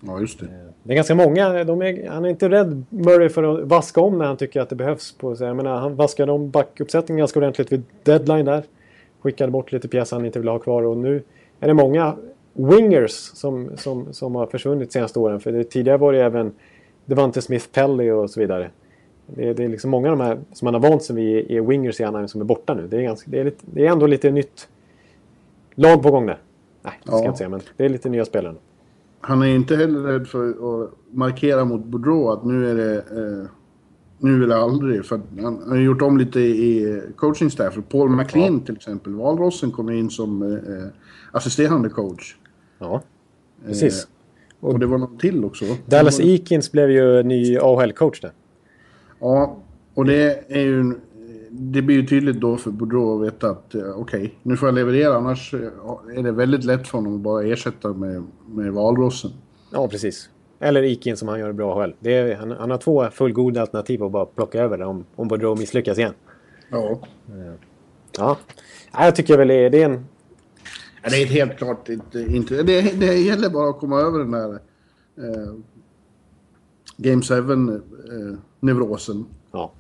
Ja, 0.07 0.21
just 0.21 0.40
det. 0.40 0.47
Det 0.83 0.92
är 0.92 0.97
ganska 0.97 1.14
många. 1.14 1.47
Är, 1.47 2.09
han 2.09 2.25
är 2.25 2.29
inte 2.29 2.49
rädd, 2.49 2.85
Murray, 2.88 3.29
för 3.29 3.42
att 3.42 3.64
vaska 3.69 4.01
om 4.01 4.19
när 4.19 4.25
han 4.25 4.37
tycker 4.37 4.61
att 4.61 4.69
det 4.69 4.77
behövs. 4.77 5.12
På, 5.19 5.37
så 5.37 5.45
jag 5.45 5.57
menar, 5.57 5.77
han 5.77 5.97
vaskade 5.97 6.33
om 6.33 6.51
backuppsättningen 6.51 7.19
ganska 7.19 7.38
ordentligt 7.38 7.73
vid 7.73 7.83
deadline 8.03 8.45
där. 8.45 8.62
Skickade 9.21 9.53
bort 9.53 9.73
lite 9.73 9.88
pjäser 9.88 10.16
han 10.16 10.27
inte 10.27 10.38
vill 10.38 10.49
ha 10.49 10.59
kvar 10.59 10.83
och 10.83 10.97
nu 10.97 11.23
är 11.61 11.66
det 11.69 11.75
många 11.75 12.16
wingers 12.53 13.11
som, 13.12 13.71
som, 13.77 14.12
som 14.12 14.35
har 14.35 14.47
försvunnit 14.47 14.88
de 14.88 14.92
senaste 14.92 15.19
åren. 15.19 15.40
För 15.40 15.53
det, 15.53 15.64
tidigare 15.64 15.99
var 15.99 16.12
det 16.12 16.23
även 16.23 16.53
Devante 17.05 17.40
Smith-Pelly 17.40 18.11
och 18.11 18.31
så 18.31 18.40
vidare. 18.40 18.71
Det, 19.27 19.49
är- 19.49 19.55
det 19.55 19.64
är 19.64 19.69
liksom 19.69 19.90
många 19.90 20.11
av 20.11 20.19
de 20.19 20.25
här 20.25 20.38
som 20.53 20.66
man 20.66 20.75
har 20.83 20.90
vant 20.90 21.03
sig 21.03 21.16
vid 21.16 21.51
är 21.51 21.61
wingers 21.61 22.01
i 22.01 22.05
Anaheim 22.05 22.29
som 22.29 22.40
är 22.40 22.45
borta 22.45 22.75
nu. 22.75 22.87
Det 22.88 22.97
är, 22.97 23.03
ganska, 23.03 23.31
det 23.31 23.40
är, 23.40 23.45
lite, 23.45 23.64
det 23.73 23.87
är 23.87 23.90
ändå 23.92 24.07
lite 24.07 24.31
nytt 24.31 24.69
lag 25.75 26.03
på 26.03 26.11
gång 26.11 26.27
där. 26.27 26.38
Nej, 26.83 26.92
det 27.03 27.07
ska 27.09 27.16
Ja. 27.16 27.23
jag 27.23 27.29
inte 27.31 27.38
säga, 27.38 27.49
men 27.49 27.61
det 27.77 27.85
är 27.85 27.88
lite 27.88 28.09
nya 28.09 28.25
spelare. 28.25 28.55
Han 29.20 29.42
är 29.42 29.46
inte 29.46 29.76
heller 29.76 30.00
rädd 30.00 30.29
för 30.29 30.50
att 30.50 30.90
markera 31.11 31.64
mot 31.64 31.85
Boudreau 31.85 32.29
att 32.29 32.44
nu 32.44 32.70
är 32.70 32.74
det... 32.74 32.96
Eh, 32.96 33.48
nu 34.18 34.44
eller 34.44 34.55
aldrig. 34.55 35.05
För 35.05 35.16
att 35.16 35.22
han 35.42 35.68
har 35.68 35.76
gjort 35.76 36.02
om 36.02 36.18
lite 36.18 36.40
i 36.40 37.02
coaching 37.16 37.50
staff. 37.50 37.79
Paul 37.88 38.11
McLean 38.11 38.61
till 38.61 38.76
exempel. 38.76 39.14
Valrossen 39.14 39.70
kom 39.70 39.90
in 39.90 40.11
som 40.11 40.42
eh, 40.42 40.87
assisterande 41.33 41.88
coach. 41.88 42.37
Ja, 42.79 43.02
precis. 43.66 44.09
Och 44.61 44.79
det 44.79 44.87
var 44.87 44.98
någon 44.98 45.18
till 45.18 45.44
också. 45.44 45.64
Dallas 45.87 46.20
Eakins 46.20 46.72
blev 46.72 46.90
ju 46.90 47.22
ny 47.22 47.59
AHL-coach 47.59 48.20
där. 48.20 48.33
Ja, 49.20 49.57
och 49.94 50.05
det 50.05 50.44
är 50.48 50.61
ju... 50.61 50.94
Det 51.59 51.83
blir 51.83 51.97
ju 51.97 52.07
tydligt 52.07 52.40
då 52.40 52.57
för 52.57 52.71
Boudreau 52.71 53.16
att 53.16 53.27
veta 53.27 53.51
att 53.51 53.75
eh, 53.75 53.90
okej, 53.97 54.35
nu 54.42 54.57
får 54.57 54.69
jag 54.69 54.75
leverera 54.75 55.16
annars 55.16 55.55
eh, 55.55 55.61
är 56.16 56.23
det 56.23 56.33
väldigt 56.33 56.64
lätt 56.64 56.88
för 56.88 56.99
honom 56.99 57.14
att 57.14 57.21
bara 57.21 57.45
ersätta 57.45 57.92
med, 57.92 58.25
med 58.47 58.73
valrossen. 58.73 59.31
Ja, 59.73 59.88
precis. 59.88 60.31
Eller 60.61 60.83
Eakins 60.83 61.19
som 61.19 61.29
han 61.29 61.40
gör 61.40 61.53
bra 61.53 61.83
AHL. 61.83 61.95
Det 62.01 62.14
är, 62.14 62.37
han, 62.37 62.51
han 62.51 62.71
har 62.71 62.79
två 62.79 63.11
fullgoda 63.11 63.61
alternativ 63.61 64.03
att 64.03 64.12
bara 64.12 64.27
plocka 64.27 64.62
över 64.62 64.83
om, 64.83 65.05
om 65.16 65.29
Boudreau 65.29 65.57
misslyckas 65.57 65.99
igen. 65.99 66.14
Ja. 66.71 67.01
Ja, 68.19 68.38
ja 68.92 69.05
jag 69.05 69.16
tycker 69.16 69.38
väl 69.38 69.49
det 69.49 69.55
är, 69.55 69.75
en... 69.75 70.07
Ja, 71.03 71.11
det 71.11 71.23
är 71.23 71.27
helt 71.27 71.59
klart 71.59 71.88
inte... 71.88 72.21
inte 72.21 72.62
det, 72.62 73.01
det 73.01 73.14
gäller 73.14 73.51
bara 73.51 73.71
att 73.71 73.79
komma 73.79 74.01
över 74.01 74.19
den 74.19 74.31
där 74.31 74.53
eh, 74.53 74.59
Game 76.97 77.23
7-neurosen. 77.23 79.25
Ja, 79.53 79.73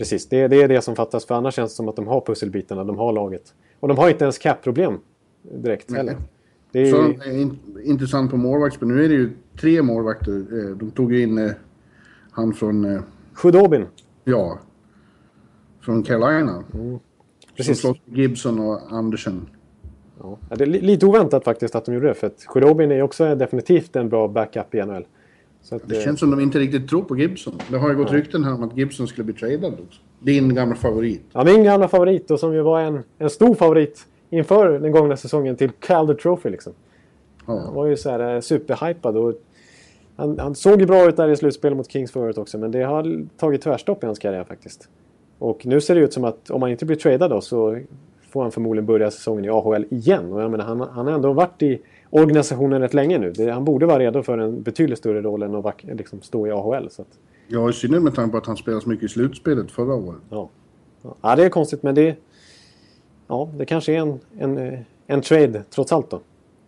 precis. 0.00 0.28
Det, 0.28 0.48
det 0.48 0.62
är 0.62 0.68
det 0.68 0.82
som 0.82 0.96
fattas. 0.96 1.26
För 1.26 1.34
annars 1.34 1.54
känns 1.54 1.72
det 1.72 1.76
som 1.76 1.88
att 1.88 1.96
de 1.96 2.06
har 2.06 2.20
pusselbitarna, 2.20 2.84
de 2.84 2.98
har 2.98 3.12
laget. 3.12 3.54
Och 3.80 3.88
de 3.88 3.98
har 3.98 4.08
inte 4.10 4.24
ens 4.24 4.38
cap-problem 4.38 4.98
direkt 5.42 5.92
heller. 5.96 6.16
Det 6.72 6.80
är, 6.80 6.92
Så 6.92 7.02
är 7.02 7.38
in, 7.40 7.58
intressant 7.84 8.30
på 8.30 8.36
målvaktsspel. 8.36 8.88
Nu 8.88 9.04
är 9.04 9.08
det 9.08 9.14
ju 9.14 9.30
tre 9.60 9.82
målvakter. 9.82 10.32
Eh, 10.32 10.76
de 10.76 10.90
tog 10.90 11.12
ju 11.12 11.22
in 11.22 11.38
eh, 11.38 11.50
han 12.30 12.52
från... 12.54 12.84
Eh, 12.84 13.00
Khudobin. 13.34 13.86
ja. 14.24 14.58
Från 15.80 16.02
Carolina. 16.02 16.64
Som 16.70 17.00
Precis. 17.56 17.84
med 17.84 17.94
Gibson 18.04 18.60
och 18.60 18.80
Andersen. 18.92 19.46
Ja. 20.22 20.38
Det 20.56 20.64
är 20.64 20.66
li- 20.66 20.80
lite 20.80 21.06
oväntat 21.06 21.44
faktiskt 21.44 21.74
att 21.74 21.84
de 21.84 21.94
gjorde 21.94 22.06
det. 22.08 22.14
För 22.14 22.26
att 22.26 22.46
Khudobin 22.48 22.90
är 22.90 23.02
också 23.02 23.34
definitivt 23.34 23.96
en 23.96 24.08
bra 24.08 24.28
backup 24.28 24.74
i 24.74 24.82
NHL. 24.82 25.06
Att, 25.70 25.88
Det 25.88 25.96
eh, 25.96 26.02
känns 26.02 26.20
som 26.20 26.30
de 26.30 26.40
inte 26.40 26.58
riktigt 26.58 26.88
tror 26.88 27.02
på 27.02 27.16
Gibson. 27.16 27.54
Det 27.70 27.76
har 27.78 27.90
ju 27.90 27.96
gått 27.96 28.12
rykten 28.12 28.44
här 28.44 28.54
om 28.54 28.62
att 28.62 28.76
Gibson 28.76 29.06
skulle 29.08 29.24
bli 29.24 29.34
tradad 29.34 29.72
också. 29.72 30.00
Din 30.18 30.54
gamla 30.54 30.74
favorit. 30.74 31.22
Ja, 31.32 31.44
min 31.44 31.64
gamla 31.64 31.88
favorit 31.88 32.30
och 32.30 32.40
som 32.40 32.54
ju 32.54 32.60
var 32.62 32.80
en, 32.80 33.02
en 33.18 33.30
stor 33.30 33.54
favorit 33.54 34.06
inför 34.30 34.78
den 34.78 34.92
gångna 34.92 35.16
säsongen 35.16 35.56
till 35.56 35.70
Calder 35.70 36.14
Trophy 36.14 36.50
liksom. 36.50 36.72
Han 37.46 37.56
Ja. 37.56 37.70
var 37.70 37.86
ju 37.86 37.96
så 37.96 38.10
här 38.10 38.34
eh, 38.34 38.40
superhypad 38.40 39.16
och 39.16 39.34
han, 40.16 40.38
han 40.38 40.54
såg 40.54 40.80
ju 40.80 40.86
bra 40.86 41.08
ut 41.08 41.16
där 41.16 41.28
i 41.28 41.36
slutspelet 41.36 41.76
mot 41.76 41.90
Kings 41.90 42.12
förut 42.12 42.38
också 42.38 42.58
men 42.58 42.70
det 42.70 42.82
har 42.82 43.26
tagit 43.36 43.62
tvärstopp 43.62 44.02
i 44.02 44.06
hans 44.06 44.18
karriär 44.18 44.44
faktiskt. 44.44 44.88
Och 45.38 45.66
nu 45.66 45.80
ser 45.80 45.94
det 45.94 46.00
ut 46.00 46.12
som 46.12 46.24
att 46.24 46.50
om 46.50 46.62
han 46.62 46.70
inte 46.70 46.86
blir 46.86 46.96
tradad 46.96 47.30
då 47.30 47.40
så 47.40 47.78
får 48.30 48.42
han 48.42 48.52
förmodligen 48.52 48.86
börja 48.86 49.10
säsongen 49.10 49.44
i 49.44 49.48
AHL 49.48 49.84
igen. 49.90 50.32
Och 50.32 50.42
jag 50.42 50.50
menar, 50.50 50.64
han, 50.64 50.80
han 50.80 51.06
har 51.06 51.12
ändå 51.14 51.32
varit 51.32 51.62
i 51.62 51.80
organisationen 52.10 52.80
rätt 52.80 52.94
länge 52.94 53.18
nu. 53.18 53.32
Det, 53.32 53.50
han 53.50 53.64
borde 53.64 53.86
vara 53.86 53.98
redo 53.98 54.22
för 54.22 54.38
en 54.38 54.62
betydligt 54.62 54.98
större 54.98 55.20
roll 55.20 55.42
än 55.42 55.54
att 55.54 55.84
liksom, 55.84 56.22
stå 56.22 56.46
i 56.46 56.50
AHL. 56.50 56.90
Så 56.90 57.02
att, 57.02 57.18
Ja, 57.52 57.70
i 57.70 57.72
synnerhet 57.72 58.02
med 58.02 58.14
tanke 58.14 58.32
på 58.32 58.38
att 58.38 58.46
han 58.46 58.56
spelade 58.56 58.82
så 58.82 58.88
mycket 58.88 59.04
i 59.04 59.08
slutspelet 59.08 59.70
förra 59.70 59.94
året. 59.94 60.20
ja. 60.30 60.48
ja, 61.20 61.36
det 61.36 61.44
är 61.44 61.48
konstigt 61.48 61.82
men 61.82 61.94
det, 61.94 62.16
ja, 63.26 63.50
det 63.56 63.66
kanske 63.66 63.92
är 63.92 63.98
en, 63.98 64.20
en, 64.38 64.58
eh, 64.58 64.78
en 65.06 65.20
trade 65.20 65.62
trots 65.70 65.92
allt 65.92 66.10
då. 66.10 66.20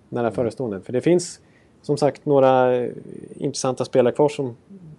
Nära 0.09 0.31
förestående. 0.31 0.81
För 0.81 0.93
det 0.93 1.01
finns 1.01 1.41
som 1.83 1.97
sagt 1.97 2.27
några 2.27 2.77
eh, 2.77 2.91
intressanta 3.35 3.85
spelare 3.85 4.15
kvar 4.15 4.29
som, 4.29 4.57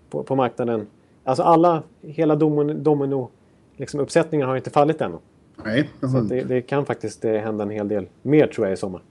på, 0.10 0.24
på 0.24 0.36
marknaden. 0.36 0.88
Alltså 1.24 1.44
alla, 1.44 1.84
hela 2.02 2.36
domino, 2.36 2.74
domino 2.74 3.30
liksom 3.78 4.00
uppsättningen 4.00 4.48
har 4.48 4.56
inte 4.56 4.70
fallit 4.70 5.02
ännu. 5.02 5.18
Nej, 5.66 5.90
det 6.30 6.44
det 6.44 6.62
kan 6.62 6.86
faktiskt 6.86 7.26
eh, 7.26 7.34
hända 7.34 7.64
en 7.64 7.70
hel 7.70 7.88
del 7.88 8.08
mer 8.22 8.48
tror 8.48 8.68
jag 8.68 8.74
i 8.74 8.78
sommar. 8.78 9.02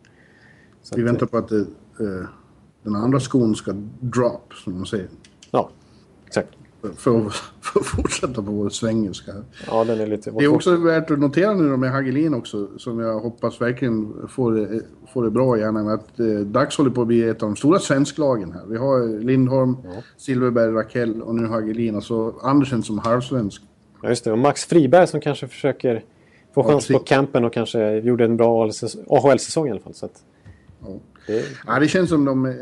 Så 0.82 0.96
Vi 0.96 1.02
väntar 1.02 1.26
på 1.26 1.36
att 1.38 1.48
det, 1.48 1.60
eh, 2.00 2.26
den 2.82 2.96
andra 2.96 3.20
skon 3.20 3.54
ska 3.56 3.72
drop, 4.00 4.52
som 4.54 4.72
de 4.72 4.86
säger. 4.86 5.08
Ja, 5.50 5.70
exakt. 6.26 6.48
För 6.96 7.26
att, 7.26 7.34
för 7.60 7.80
att 7.80 7.86
fortsätta 7.86 8.42
på 8.42 8.50
vår 8.50 8.68
svengelska. 8.68 9.32
Ja, 9.66 9.84
den 9.84 10.00
är 10.00 10.06
lite... 10.06 10.30
Det 10.30 10.44
är 10.44 10.54
också 10.54 10.76
värt 10.76 11.10
att 11.10 11.18
notera 11.18 11.54
nu 11.54 11.76
med 11.76 11.92
Hagelin 11.92 12.34
också, 12.34 12.78
som 12.78 12.98
jag 12.98 13.20
hoppas 13.20 13.60
verkligen 13.60 14.14
får 14.28 14.52
det, 14.52 14.80
får 15.12 15.24
det 15.24 15.30
bra 15.30 15.72
med 15.72 15.94
att 15.94 16.20
eh, 16.20 16.26
Dags 16.26 16.78
håller 16.78 16.90
på 16.90 17.00
att 17.00 17.06
bli 17.06 17.22
ett 17.22 17.42
av 17.42 17.48
de 17.48 17.56
stora 17.56 17.78
svensklagen 17.78 18.52
här. 18.52 18.62
Vi 18.68 18.76
har 18.76 19.20
Lindholm, 19.20 19.76
Silverberg, 20.16 20.72
Rakell 20.72 21.22
och 21.22 21.34
nu 21.34 21.46
Hagelin 21.46 21.94
och 21.96 22.04
så 22.04 22.34
Andersen 22.42 22.82
som 22.82 22.98
halvsvensk. 22.98 23.62
Ja, 24.02 24.08
just 24.08 24.24
det. 24.24 24.32
Och 24.32 24.38
Max 24.38 24.64
Friberg 24.64 25.06
som 25.06 25.20
kanske 25.20 25.48
försöker 25.48 26.04
få 26.54 26.60
Ja, 26.60 26.68
chans 26.68 26.86
på 26.86 26.92
precis. 26.92 27.08
campen 27.08 27.44
och 27.44 27.52
kanske 27.52 27.98
gjorde 27.98 28.24
en 28.24 28.36
bra 28.36 28.70
AHL-säsong 29.08 29.68
i 29.68 29.70
alla 29.70 29.80
fall. 29.80 29.94
Så 29.94 30.06
att, 30.06 30.22
Ja. 30.84 30.88
det, 31.26 31.44
Ja, 31.66 31.78
det 31.78 31.88
känns 31.88 32.10
som 32.10 32.24
de... 32.24 32.46
eh, 32.46 32.52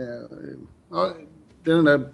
Ja, 0.90 1.10
det 1.64 1.70
är 1.70 1.74
den 1.74 1.84
där 1.84 2.08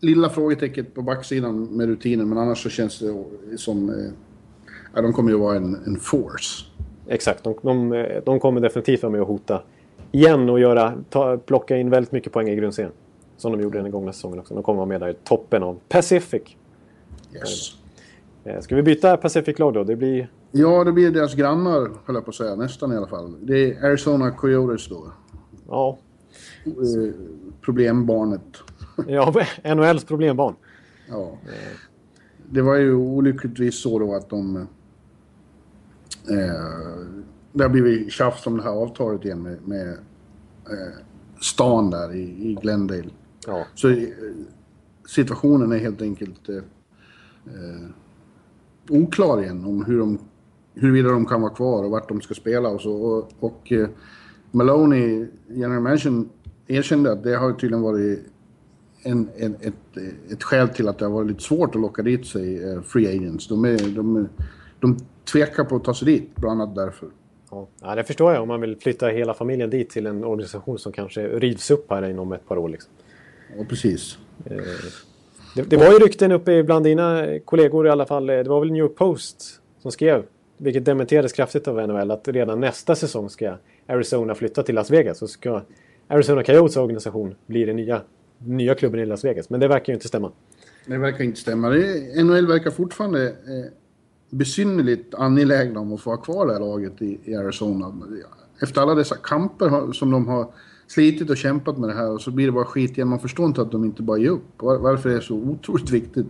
lilla 0.00 0.30
frågetecknet 0.30 0.94
på 0.94 1.02
backsidan 1.02 1.64
med 1.64 1.86
rutinen, 1.86 2.28
men 2.28 2.38
annars 2.38 2.62
så 2.62 2.68
känns 2.68 2.98
det 2.98 3.58
som... 3.58 3.88
eh, 3.88 4.10
Ja, 4.94 5.02
de 5.02 5.12
kommer 5.12 5.30
ju 5.30 5.36
vara 5.38 5.56
en, 5.56 5.74
en 5.86 5.96
force. 5.96 6.64
exakt, 7.08 7.44
de, 7.44 7.54
de, 7.62 7.92
eh, 7.92 8.22
de 8.24 8.40
kommer 8.40 8.60
definitivt 8.60 9.02
vara 9.02 9.12
med 9.12 9.20
och 9.20 9.26
hota 9.28 9.62
igen 10.12 10.50
och 10.50 10.60
göra, 10.60 10.94
ta, 11.10 11.38
plocka 11.38 11.76
in 11.76 11.90
väldigt 11.90 12.12
mycket 12.12 12.32
poäng 12.32 12.48
i 12.48 12.56
grundserien. 12.56 12.92
Som 13.36 13.52
de 13.52 13.60
gjorde 13.60 13.82
den 13.82 13.90
gångna 13.90 14.12
säsongen 14.12 14.38
också. 14.38 14.54
De 14.54 14.62
kommer 14.62 14.76
vara 14.76 14.86
med 14.86 15.00
där 15.00 15.08
i 15.08 15.14
toppen 15.24 15.62
av 15.62 15.78
Pacific. 15.88 16.42
Yes. 17.34 17.70
Eh, 18.44 18.60
Ska 18.60 18.76
vi 18.76 18.82
byta 18.82 19.16
Pacific-lag 19.16 19.74
då? 19.74 19.84
Det 19.84 19.96
blir... 19.96 20.28
Ja, 20.52 20.84
det 20.84 20.92
blir 20.92 21.10
deras 21.10 21.34
grannar, 21.34 21.90
höll 22.04 22.14
jag 22.14 22.24
på 22.24 22.28
att 22.28 22.34
säga. 22.34 22.54
Nästan 22.54 22.92
i 22.92 22.96
alla 22.96 23.06
fall. 23.06 23.36
Det 23.46 23.72
är 23.72 23.84
Arizona 23.84 24.30
Coyotes 24.30 24.88
då. 24.88 25.12
Ja, 25.68 25.98
Eh, 26.64 27.14
problembarnet. 27.60 28.56
ja 29.06 29.34
NHLs 29.74 30.04
problembarn. 30.04 30.54
Ja. 31.08 31.38
Det 32.50 32.62
var 32.62 32.76
ju 32.76 32.94
olyckligtvis 32.94 33.82
så 33.82 33.98
då 33.98 34.14
att 34.14 34.30
de... 34.30 34.56
Eh, 34.56 34.66
det 37.52 37.62
har 37.64 37.68
blivit 37.68 38.12
tjafs 38.12 38.46
om 38.46 38.56
det 38.56 38.62
här 38.62 38.70
avtalet 38.70 39.24
igen 39.24 39.42
med, 39.42 39.58
med 39.68 39.88
eh, 40.70 40.94
stan 41.40 41.90
där 41.90 42.14
i, 42.14 42.50
i 42.50 42.58
Glendale. 42.62 43.10
Ja. 43.46 43.64
Så 43.74 43.88
eh, 43.88 44.08
situationen 45.08 45.72
är 45.72 45.78
helt 45.78 46.02
enkelt 46.02 46.48
eh, 46.48 46.56
eh, 47.46 47.88
oklar 48.88 49.42
igen 49.42 49.64
om 49.64 49.84
hur 49.84 49.98
de, 49.98 50.18
huruvida 50.74 51.08
de 51.08 51.26
kan 51.26 51.42
vara 51.42 51.54
kvar 51.54 51.84
och 51.84 51.90
vart 51.90 52.08
de 52.08 52.20
ska 52.20 52.34
spela 52.34 52.68
och 52.68 52.80
så. 52.80 52.92
Och, 52.92 53.28
och 53.40 53.72
eh, 53.72 53.88
Maloney, 54.50 55.26
general 55.48 55.82
manager, 55.82 56.24
erkände 56.66 57.12
att 57.12 57.22
det 57.22 57.36
har 57.36 57.52
tydligen 57.52 57.82
varit 57.82 58.20
en, 59.02 59.28
en, 59.36 59.54
ett, 59.60 59.96
ett 60.32 60.42
skäl 60.42 60.68
till 60.68 60.88
att 60.88 60.98
det 60.98 61.04
har 61.04 61.12
varit 61.12 61.28
lite 61.28 61.42
svårt 61.42 61.74
att 61.74 61.80
locka 61.80 62.02
dit 62.02 62.26
sig 62.26 62.70
eh, 62.70 62.82
free 62.82 63.16
agents. 63.16 63.48
De, 63.48 63.64
är, 63.64 63.96
de, 63.96 64.28
de 64.80 64.96
tvekar 65.32 65.64
på 65.64 65.76
att 65.76 65.84
ta 65.84 65.94
sig 65.94 66.06
dit, 66.06 66.36
bland 66.36 66.62
annat 66.62 66.74
därför. 66.74 67.08
Ja. 67.80 67.94
det 67.94 68.04
förstår 68.04 68.32
jag. 68.32 68.42
Om 68.42 68.48
man 68.48 68.60
vill 68.60 68.76
flytta 68.76 69.08
hela 69.08 69.34
familjen 69.34 69.70
dit 69.70 69.90
till 69.90 70.06
en 70.06 70.24
organisation 70.24 70.78
som 70.78 70.92
kanske 70.92 71.28
rivs 71.28 71.70
upp 71.70 71.90
här 71.90 72.10
inom 72.10 72.32
ett 72.32 72.48
par 72.48 72.56
år. 72.56 72.68
Liksom. 72.68 72.92
Ja, 73.56 73.64
precis. 73.68 74.18
Det, 75.54 75.62
det 75.70 75.76
var 75.76 75.92
ju 75.92 75.98
rykten 75.98 76.32
uppe 76.32 76.62
bland 76.62 76.84
dina 76.84 77.38
kollegor 77.44 77.86
i 77.86 77.90
alla 77.90 78.06
fall. 78.06 78.26
Det 78.26 78.48
var 78.48 78.60
väl 78.60 78.72
New 78.72 78.82
York 78.82 78.96
Post 78.96 79.60
som 79.78 79.92
skrev, 79.92 80.24
vilket 80.62 80.84
dementerades 80.84 81.32
kraftigt 81.32 81.68
av 81.68 81.88
NHL, 81.88 82.10
att 82.10 82.28
redan 82.28 82.60
nästa 82.60 82.94
säsong 82.94 83.30
ska 83.30 83.56
Arizona 83.86 84.34
flytta 84.34 84.62
till 84.62 84.74
Las 84.74 84.90
Vegas. 84.90 85.22
Och 85.22 85.30
ska 85.30 85.62
Arizona 86.08 86.42
Coyotes 86.42 86.76
organisation 86.76 87.34
bli 87.46 87.64
den 87.64 87.76
nya, 87.76 88.00
nya 88.38 88.74
klubben 88.74 89.00
i 89.00 89.06
Las 89.06 89.24
Vegas. 89.24 89.50
Men 89.50 89.60
det 89.60 89.68
verkar 89.68 89.92
ju 89.92 89.94
inte 89.94 90.08
stämma. 90.08 90.32
Det 90.86 90.98
verkar 90.98 91.24
inte 91.24 91.40
stämma. 91.40 91.68
Det, 91.68 92.24
NHL 92.24 92.46
verkar 92.46 92.70
fortfarande 92.70 93.26
eh, 93.28 93.72
besynnerligt 94.30 95.14
angelägna 95.14 95.80
om 95.80 95.92
att 95.92 96.00
få 96.00 96.10
ha 96.10 96.16
kvar 96.16 96.46
det 96.46 96.52
här 96.52 96.60
laget 96.60 97.02
i, 97.02 97.18
i 97.24 97.34
Arizona. 97.34 97.94
Efter 98.62 98.80
alla 98.80 98.94
dessa 98.94 99.16
kamper 99.16 99.92
som 99.92 100.10
de 100.10 100.28
har 100.28 100.46
slitit 100.86 101.30
och 101.30 101.36
kämpat 101.36 101.78
med 101.78 101.88
det 101.88 101.94
här 101.94 102.10
och 102.10 102.20
så 102.20 102.30
blir 102.30 102.46
det 102.46 102.52
bara 102.52 102.64
skit 102.64 102.90
igen. 102.90 103.08
Man 103.08 103.20
förstår 103.20 103.46
inte 103.46 103.62
att 103.62 103.72
de 103.72 103.84
inte 103.84 104.02
bara 104.02 104.18
ger 104.18 104.30
upp. 104.30 104.44
Var, 104.56 104.78
varför 104.78 105.10
är 105.10 105.14
det 105.14 105.20
så 105.20 105.34
otroligt 105.34 105.90
viktigt? 105.90 106.26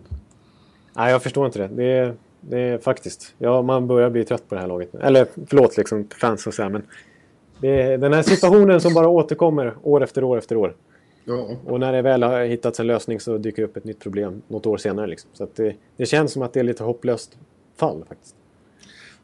Nej, 0.93 1.13
jag 1.13 1.23
förstår 1.23 1.47
inte 1.47 1.59
det. 1.59 1.69
Det 1.69 1.85
är, 1.85 2.17
det 2.49 2.59
är 2.59 2.79
faktiskt... 2.79 3.35
Ja, 3.39 3.63
man 3.63 3.87
börjar 3.87 4.11
bli 4.11 4.25
trött 4.25 4.49
på 4.49 4.55
det 4.55 4.61
här 4.61 4.69
laget. 4.69 4.95
Eller 4.95 5.27
förlåt, 5.47 5.77
liksom 5.77 6.09
fans 6.21 6.47
och 6.47 6.55
så 6.55 6.63
här, 6.63 6.71
men... 6.71 6.83
Det 7.61 7.83
är 7.83 7.99
den 7.99 8.13
här 8.13 8.23
situationen 8.23 8.81
som 8.81 8.95
bara 8.95 9.09
återkommer 9.09 9.75
år 9.83 10.03
efter 10.03 10.25
år 10.25 10.39
efter 10.39 10.57
år. 10.57 10.75
Ja, 11.25 11.57
Och 11.67 11.81
när 11.81 11.93
det 11.93 12.03
väl 12.03 12.23
har 12.23 12.45
hittats 12.45 12.81
en 12.81 12.87
lösning 12.87 13.21
så 13.21 13.39
dyker 13.39 13.63
upp 13.63 13.77
ett 13.77 13.85
nytt 13.85 14.01
problem 14.01 14.43
något 14.49 14.67
år 14.67 14.77
senare. 14.77 15.07
Liksom. 15.07 15.31
Så 15.33 15.49
det, 15.55 15.75
det 15.97 16.07
känns 16.07 16.33
som 16.33 16.43
att 16.43 16.53
det 16.53 16.61
är 16.61 16.65
lite 16.65 16.85
hopplöst 16.85 17.39
fall 17.77 18.05
faktiskt. 18.09 18.35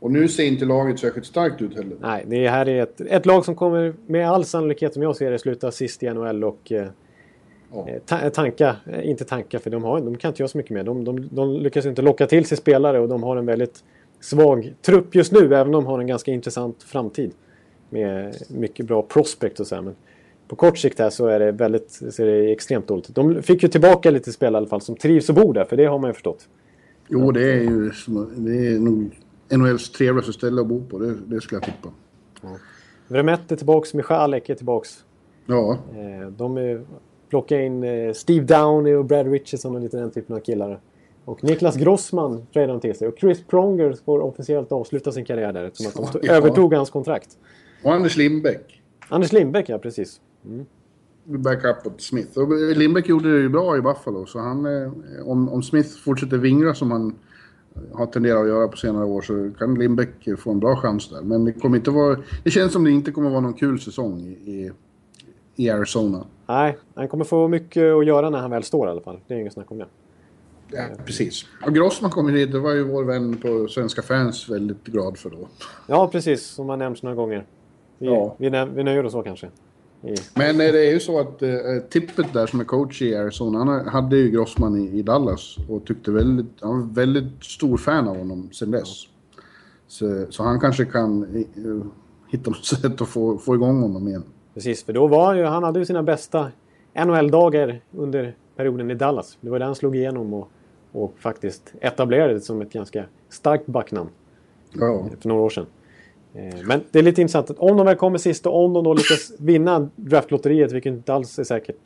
och 0.00 0.10
nu 0.10 0.28
ser 0.28 0.44
inte 0.44 0.64
laget 0.64 0.98
särskilt 0.98 1.26
starkt 1.26 1.62
ut 1.62 1.76
heller. 1.76 1.96
Nej, 2.00 2.24
det 2.26 2.48
här 2.48 2.68
är 2.68 2.82
ett, 2.82 3.00
ett 3.00 3.26
lag 3.26 3.44
som 3.44 3.54
kommer 3.54 3.94
med 4.06 4.30
all 4.30 4.44
sannolikhet 4.44 4.94
som 4.94 5.02
jag 5.02 5.16
ser 5.16 5.30
det 5.30 5.38
sluta 5.38 5.70
sist 5.70 6.02
i 6.02 6.10
NHL 6.10 6.44
och 6.44 6.72
eh, 6.72 6.86
ta, 8.06 8.30
tanka, 8.30 8.76
eh, 8.86 9.10
inte 9.10 9.24
tanka 9.24 9.58
för 9.58 9.70
de, 9.70 9.84
har, 9.84 10.00
de 10.00 10.16
kan 10.16 10.28
inte 10.28 10.42
göra 10.42 10.48
så 10.48 10.58
mycket 10.58 10.72
med. 10.72 10.84
De, 10.86 11.04
de, 11.04 11.28
de 11.32 11.52
lyckas 11.52 11.86
inte 11.86 12.02
locka 12.02 12.26
till 12.26 12.44
sig 12.46 12.58
spelare 12.58 13.00
och 13.00 13.08
de 13.08 13.22
har 13.22 13.36
en 13.36 13.46
väldigt 13.46 13.84
svag 14.20 14.74
trupp 14.82 15.14
just 15.14 15.32
nu 15.32 15.38
även 15.38 15.66
om 15.66 15.72
de 15.72 15.86
har 15.86 15.98
en 15.98 16.06
ganska 16.06 16.30
intressant 16.30 16.82
framtid. 16.82 17.32
Med 17.90 18.34
mycket 18.48 18.86
bra 18.86 19.02
prospect 19.02 19.60
och 19.60 19.66
så 19.66 19.74
här. 19.74 19.82
Men 19.82 19.94
på 20.48 20.56
kort 20.56 20.78
sikt 20.78 20.98
här 20.98 21.10
så 21.10 21.26
är 21.26 21.38
det, 21.38 21.52
väldigt, 21.52 21.90
så 21.90 22.22
är 22.22 22.26
det 22.26 22.52
extremt 22.52 22.86
dåligt. 22.86 23.14
De 23.14 23.42
fick 23.42 23.62
ju 23.62 23.68
tillbaka 23.68 24.10
lite 24.10 24.32
spelare 24.32 24.54
i 24.54 24.56
alla 24.56 24.68
fall 24.68 24.80
som 24.80 24.96
trivs 24.96 25.28
och 25.28 25.34
bor 25.34 25.54
där, 25.54 25.64
för 25.64 25.76
det 25.76 25.84
har 25.84 25.98
man 25.98 26.10
ju 26.10 26.14
förstått. 26.14 26.48
Jo, 27.08 27.32
det 27.32 27.52
är 27.52 27.60
ju 27.60 27.90
det 28.36 28.66
är 28.66 28.78
nog 28.78 29.10
NHLs 29.56 29.92
trevligaste 29.92 30.32
ställe 30.32 30.60
att 30.60 30.66
bo 30.66 30.84
på. 30.84 30.98
Det, 30.98 31.14
det 31.26 31.40
skulle 31.40 31.56
jag 31.56 31.62
tippa. 31.62 31.88
Vremet 33.08 33.52
är 33.52 33.56
tillbaks, 33.56 33.94
Michalek 33.94 34.48
är 34.48 34.54
tillbaks. 34.54 35.04
Ja, 35.46 35.78
Eh, 35.92 36.28
De 36.28 36.56
är, 36.56 36.82
plockar 37.30 37.58
in 37.58 37.84
eh, 37.84 38.12
Steve 38.12 38.44
Downey 38.44 38.94
och 38.94 39.04
Brad 39.04 39.26
Richardson 39.32 39.76
och 39.76 39.80
lite 39.82 39.96
den 39.96 40.10
typen 40.10 40.36
av 40.36 40.40
killar. 40.40 40.80
Och 41.24 41.44
Niklas 41.44 41.76
Grossman 41.76 42.46
tradar 42.52 42.68
de 42.68 42.80
till 42.80 42.94
sig. 42.94 43.08
Och 43.08 43.14
Chris 43.18 43.42
Pronger 43.46 43.96
får 44.04 44.20
officiellt 44.20 44.72
avsluta 44.72 45.12
sin 45.12 45.24
karriär 45.24 45.52
där 45.52 45.64
eftersom 45.64 46.04
att 46.04 46.12
de 46.12 46.18
Ja. 46.22 46.32
övertog 46.32 46.74
hans 46.74 46.90
kontrakt. 46.90 47.38
och 47.84 47.94
Anders 47.94 48.16
Lindbäck. 48.16 48.82
Anders 49.08 49.32
Lindbäck, 49.32 49.68
ja 49.68 49.78
precis. 49.78 50.20
backup 51.24 51.86
åt 51.86 52.00
Smith. 52.00 52.38
Och 52.38 52.76
Lindbäck 52.76 53.08
gjorde 53.08 53.32
det 53.32 53.40
ju 53.40 53.48
bra 53.48 53.76
i 53.76 53.80
Buffalo, 53.80 54.26
så 54.26 54.38
han, 54.38 54.66
eh, 54.66 54.92
om, 55.24 55.48
om 55.48 55.62
Smith 55.62 55.88
fortsätter 56.04 56.38
vingra 56.38 56.74
som 56.74 56.90
han 56.90 57.14
har 57.92 58.06
tenderat 58.06 58.42
att 58.42 58.48
göra 58.48 58.68
på 58.68 58.76
senare 58.76 59.04
år 59.04 59.22
så 59.22 59.50
kan 59.58 59.74
Lindbäck 59.74 60.38
få 60.38 60.50
en 60.50 60.60
bra 60.60 60.76
chans 60.76 61.08
där. 61.10 61.22
Men 61.22 61.44
det 61.44 61.52
kommer 61.52 61.76
inte 61.76 61.90
vara... 61.90 62.18
Det 62.44 62.50
känns 62.50 62.72
som 62.72 62.84
det 62.84 62.90
inte 62.90 63.10
kommer 63.12 63.30
vara 63.30 63.40
någon 63.40 63.54
kul 63.54 63.80
säsong 63.80 64.20
i, 64.20 64.50
i, 64.50 64.70
i 65.58 65.70
Arizona. 65.70 66.24
Nej, 66.46 66.76
han 66.94 67.08
kommer 67.08 67.24
få 67.24 67.48
mycket 67.48 67.92
att 67.94 68.06
göra 68.06 68.30
när 68.30 68.38
han 68.38 68.50
väl 68.50 68.62
står 68.62 68.88
i 68.88 68.90
alla 68.90 69.00
fall. 69.00 69.20
Det 69.26 69.34
är 69.34 69.38
inget 69.38 69.52
snack 69.52 69.70
om 69.70 69.78
det. 69.78 69.86
Ja, 70.72 70.84
precis. 71.06 71.44
Och 71.66 71.74
Grossman 71.74 72.10
kommer 72.10 72.32
hit, 72.32 72.52
det 72.52 72.58
var 72.58 72.72
ju 72.74 72.84
vår 72.84 73.04
vän 73.04 73.36
på 73.36 73.68
Svenska 73.68 74.02
fans 74.02 74.48
väldigt 74.48 74.84
glad 74.84 75.18
för 75.18 75.30
då. 75.30 75.48
Ja, 75.86 76.08
precis. 76.12 76.46
Som 76.46 76.68
har 76.68 76.76
nämnts 76.76 77.02
några 77.02 77.16
gånger. 77.16 77.46
Vi, 77.98 78.06
Ja. 78.06 78.34
vi, 78.38 78.50
nö- 78.50 78.70
vi 78.74 78.84
nöjer 78.84 79.06
oss 79.06 79.12
så 79.12 79.22
kanske. 79.22 79.46
I, 80.02 80.14
Men 80.34 80.50
eh, 80.50 80.72
det 80.72 80.86
är 80.88 80.92
ju 80.92 81.00
så 81.00 81.20
att 81.20 81.42
eh, 81.42 81.50
Tippet 81.90 82.32
där 82.32 82.46
som 82.46 82.60
är 82.60 82.64
coach 82.64 83.02
i 83.02 83.16
Arizona, 83.16 83.58
han 83.58 83.88
hade 83.88 84.16
ju 84.16 84.30
Grossman 84.30 84.76
i, 84.76 84.98
i 84.98 85.02
Dallas 85.02 85.56
och 85.68 85.84
tyckte 85.84 86.10
väldigt, 86.10 86.46
han 86.60 86.80
var 86.80 86.94
väldigt 86.94 87.44
stor 87.44 87.76
fan 87.76 88.08
av 88.08 88.16
honom 88.18 88.48
sen 88.52 88.70
dess. 88.70 89.02
Så, 89.86 90.26
så 90.30 90.42
han 90.42 90.60
kanske 90.60 90.84
kan 90.84 91.22
eh, 91.36 91.86
hitta 92.28 92.50
något 92.50 92.64
sätt 92.64 93.00
att 93.00 93.08
få, 93.08 93.38
få 93.38 93.54
igång 93.54 93.82
honom 93.82 94.08
igen. 94.08 94.24
Precis, 94.58 94.84
för 94.84 94.92
då 94.92 95.06
var 95.06 95.34
ju, 95.34 95.44
han 95.44 95.62
hade 95.62 95.78
ju 95.78 95.84
sina 95.84 96.02
bästa 96.02 96.50
NHL-dagar 97.06 97.80
under 97.96 98.34
perioden 98.56 98.90
i 98.90 98.94
Dallas. 98.94 99.38
Det 99.40 99.50
var 99.50 99.58
där 99.58 99.66
han 99.66 99.74
slog 99.74 99.96
igenom 99.96 100.34
och, 100.34 100.48
och 100.92 101.14
faktiskt 101.18 101.74
etablerade 101.80 102.34
det 102.34 102.40
som 102.40 102.60
ett 102.62 102.72
ganska 102.72 103.04
starkt 103.28 103.66
backnamn 103.66 104.10
Ja. 104.72 105.06
för 105.20 105.28
några 105.28 105.42
år 105.42 105.50
sedan. 105.50 105.66
Eh, 106.34 106.54
Men 106.66 106.80
det 106.90 106.98
är 106.98 107.02
lite 107.02 107.20
intressant 107.20 107.50
att 107.50 107.58
om 107.58 107.76
de 107.76 107.86
väl 107.86 107.96
kommer 107.96 108.18
sist 108.18 108.46
och 108.46 108.64
om 108.64 108.72
de 108.72 108.84
då 108.84 108.94
lyckas 108.94 109.32
vinna 109.38 109.88
draftlotteriet, 109.96 110.72
vilket 110.72 110.92
inte 110.92 111.14
alls 111.14 111.38
är 111.38 111.44
säkert, 111.44 111.80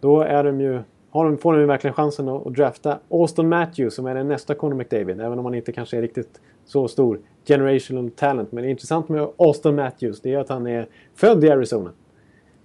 då 0.00 0.20
är 0.20 0.44
de 0.44 0.60
ju, 0.60 0.80
har 1.10 1.24
de, 1.24 1.38
får 1.38 1.52
de 1.52 1.60
ju 1.60 1.66
verkligen 1.66 1.94
chansen 1.94 2.28
att, 2.28 2.46
att 2.46 2.54
drafta 2.54 2.98
Austin 3.10 3.48
Matthews 3.48 3.94
som 3.94 4.06
är 4.06 4.14
den 4.14 4.28
nästa 4.28 4.54
Conor 4.54 4.74
McDavid, 4.74 5.20
även 5.20 5.38
om 5.38 5.44
han 5.44 5.54
inte 5.54 5.72
kanske 5.72 5.96
är 5.96 6.02
riktigt 6.02 6.40
så 6.64 6.88
stor 6.88 7.20
generational 7.46 8.10
talent. 8.10 8.52
Men 8.52 8.62
det 8.62 8.68
är 8.68 8.70
intressant 8.70 9.08
med 9.08 9.28
Austin 9.36 9.74
Matthews, 9.76 10.20
det 10.20 10.34
är 10.34 10.38
att 10.38 10.48
han 10.48 10.66
är 10.66 10.88
född 11.14 11.44
i 11.44 11.50
Arizona. 11.50 11.90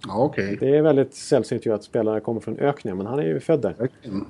Ja, 0.06 0.24
okej. 0.24 0.56
Det 0.60 0.76
är 0.76 0.82
väldigt 0.82 1.14
sällsynt 1.14 1.66
ju 1.66 1.74
att 1.74 1.84
spelare 1.84 2.20
kommer 2.20 2.40
från 2.40 2.58
öknen, 2.58 2.96
men 2.96 3.06
han 3.06 3.18
är 3.18 3.22
ju 3.24 3.40
född 3.40 3.62
där. 3.62 3.74
Verkligen. 3.78 4.24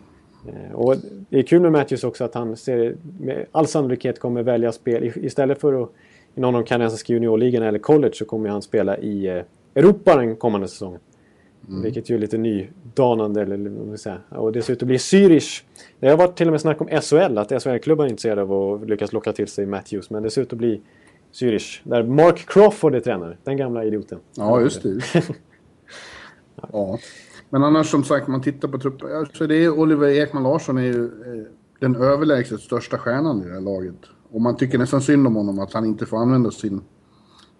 Eh, 0.48 0.72
Och 0.74 0.94
det 1.29 1.38
är 1.38 1.42
kul 1.42 1.62
med 1.62 1.72
Matthews 1.72 2.05
också 2.05 2.24
att 2.24 2.35
han 2.35 2.57
ser, 2.57 2.96
med 3.20 3.46
all 3.52 3.66
sannolikhet 3.66 4.20
kommer 4.20 4.42
välja 4.42 4.72
spel 4.72 5.12
istället 5.16 5.61
för 5.61 5.83
att 5.83 5.90
i 6.35 6.40
någon 6.40 6.55
av 6.55 6.62
de 6.62 6.66
kanadensiska 6.66 7.12
juniorligorna 7.12 7.66
eller 7.68 7.79
college 7.79 8.14
så 8.14 8.24
kommer 8.24 8.48
han 8.48 8.62
spela 8.62 8.98
i 8.98 9.26
eh, 9.26 9.42
Europa 9.74 10.16
den 10.16 10.37
kommande 10.37 10.68
säsongen. 10.68 11.00
Vilket 11.83 12.11
ju 12.11 12.14
är 12.14 12.18
lite 12.18 12.38
nydanande. 12.38 13.42
Eller, 13.42 13.57
vad 13.57 13.98
ska 13.98 14.11
säga. 14.11 14.40
Och 14.40 14.52
dessutom 14.52 14.88
blir 14.88 14.98
Zürich. 14.98 15.62
Det 16.00 16.09
har 16.09 16.16
varit 16.16 16.37
till 16.37 16.46
och 16.48 16.50
med 16.52 16.61
snack 16.61 16.81
om 16.81 16.88
SHL, 16.88 17.38
att 17.38 17.62
SHL-klubbar 17.62 18.05
är 18.05 18.09
intresserade 18.09 18.42
av 18.42 18.83
att 18.83 18.88
lyckas 18.88 19.12
locka 19.12 19.33
till 19.33 19.46
sig 19.46 19.66
Matthews. 19.66 20.11
Men 20.11 20.22
dessutom 20.22 20.59
blir 20.59 20.81
Zürich, 21.33 21.81
där 21.85 22.02
Mark 22.02 22.44
Crawford 22.48 22.94
är 22.94 23.00
tränare. 23.00 23.37
Den 23.44 23.57
gamla 23.57 23.85
idioten. 23.85 24.18
Ja, 24.37 24.61
just 24.61 24.83
det. 24.83 25.00
ja. 26.72 26.98
Men 27.50 27.64
annars 27.64 27.90
som 27.90 28.04
sagt, 28.04 28.28
man 28.28 28.42
tittar 28.42 28.68
på 28.68 28.78
truppen. 28.78 29.16
Alltså 29.16 29.46
det 29.46 29.64
är 29.64 29.70
Oliver 29.70 30.08
Ekman 30.08 30.42
Larsson 30.42 30.78
är 30.78 30.82
ju 30.82 31.04
eh, 31.04 31.46
den 31.80 31.96
överlägset 31.96 32.60
största 32.60 32.98
stjärnan 32.98 33.42
i 33.42 33.44
det 33.46 33.52
här 33.52 33.60
laget. 33.60 34.00
Och 34.30 34.40
man 34.40 34.56
tycker 34.56 34.78
nästan 34.78 35.00
synd 35.00 35.26
om 35.26 35.36
honom 35.36 35.58
att 35.58 35.72
han 35.72 35.84
inte 35.84 36.06
får 36.06 36.16
använda 36.16 36.50
sin 36.50 36.80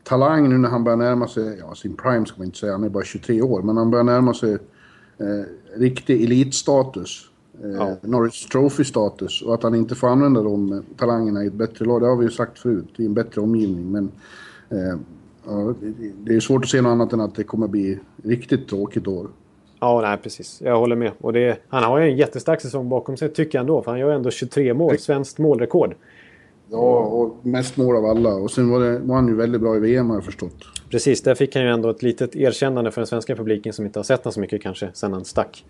talang 0.05 0.49
nu 0.49 0.59
när 0.59 0.69
han 0.69 0.85
börjar 0.85 0.97
närma 0.97 1.29
sig, 1.29 1.59
ja 1.59 1.75
sin 1.75 1.97
prime 1.97 2.27
ska 2.27 2.39
man 2.39 2.47
inte 2.47 2.59
säga, 2.59 2.73
han 2.73 2.85
är 2.85 2.89
bara 2.89 3.05
23 3.05 3.43
år. 3.43 3.63
Men 3.63 3.77
han 3.77 3.91
börjar 3.91 4.05
närma 4.05 4.35
sig 4.35 4.53
eh, 5.19 5.79
riktig 5.79 6.25
elitstatus. 6.25 7.31
Eh, 7.63 7.71
Ja. 7.71 7.97
Norris 8.01 8.47
Trophy-status. 8.47 9.43
Och 9.43 9.55
att 9.55 9.63
han 9.63 9.75
inte 9.75 9.95
får 9.95 10.09
använda 10.09 10.43
de 10.43 10.83
talangerna 10.97 11.45
i 11.45 11.47
ett 11.47 11.53
bättre 11.53 11.85
lag, 11.85 12.01
det 12.01 12.07
har 12.07 12.17
vi 12.17 12.25
ju 12.25 12.31
sagt 12.31 12.59
förut, 12.59 12.95
i 12.97 13.07
en 13.07 13.15
bättre 13.15 13.41
omgivning. 13.41 13.93
Men 13.93 14.11
eh, 14.69 14.99
ja, 15.47 15.75
det, 16.25 16.35
är 16.35 16.41
svårt 16.41 16.65
att 16.65 16.71
se 16.71 16.81
något 16.81 16.91
annat 16.91 17.13
än 17.13 17.21
att 17.21 17.35
det 17.35 17.45
kommer 17.45 17.69
bli 17.69 17.99
riktigt 18.25 18.69
tråkigt 18.69 19.07
år. 19.07 19.29
Ja, 19.81 20.01
nej 20.01 20.19
precis. 20.23 20.63
Jag 20.65 20.79
håller 20.79 20.97
med. 20.97 21.13
Och 21.21 21.33
det, 21.33 21.59
han 21.69 21.85
har 21.85 21.99
ju 21.99 22.11
en 22.11 22.17
jättestark 22.17 22.61
säsong 22.61 22.89
bakom 22.89 23.17
sig 23.17 23.29
tycker 23.29 23.59
jag 23.59 23.61
ändå. 23.61 23.83
För 23.83 23.91
han 23.91 24.01
gör 24.01 24.11
ändå 24.11 24.31
23 24.31 24.75
mål, 24.75 24.99
svenskt 24.99 25.39
målrekord. 25.39 25.95
Ja, 26.71 26.99
och 26.99 27.47
mest 27.47 27.77
mål 27.77 27.97
av 27.97 28.05
alla. 28.05 28.35
Och 28.35 28.51
sen 28.51 28.71
var, 28.71 28.81
det, 28.81 28.99
var 28.99 29.15
han 29.15 29.29
ju 29.29 29.35
väldigt 29.35 29.61
bra 29.61 29.77
i 29.77 29.81
VM 29.81 30.11
har 30.11 30.17
jag 30.17 30.25
förstått. 30.25 30.65
Precis, 30.91 31.23
där 31.23 31.35
fick 31.35 31.55
han 31.55 31.65
ju 31.65 31.71
ändå 31.71 31.91
ett 31.91 32.03
litet 32.03 32.37
erkännande 32.37 32.91
för 32.91 33.01
den 33.01 33.07
svenska 33.07 33.37
publiken 33.37 33.73
som 33.73 33.87
inte 33.87 33.99
har 33.99 34.05
sett 34.05 34.25
honom 34.25 34.33
så 34.33 34.41
mycket 34.41 34.63
kanske 34.63 34.91
sen 34.95 35.13
han 35.13 35.25
stack. 35.25 35.65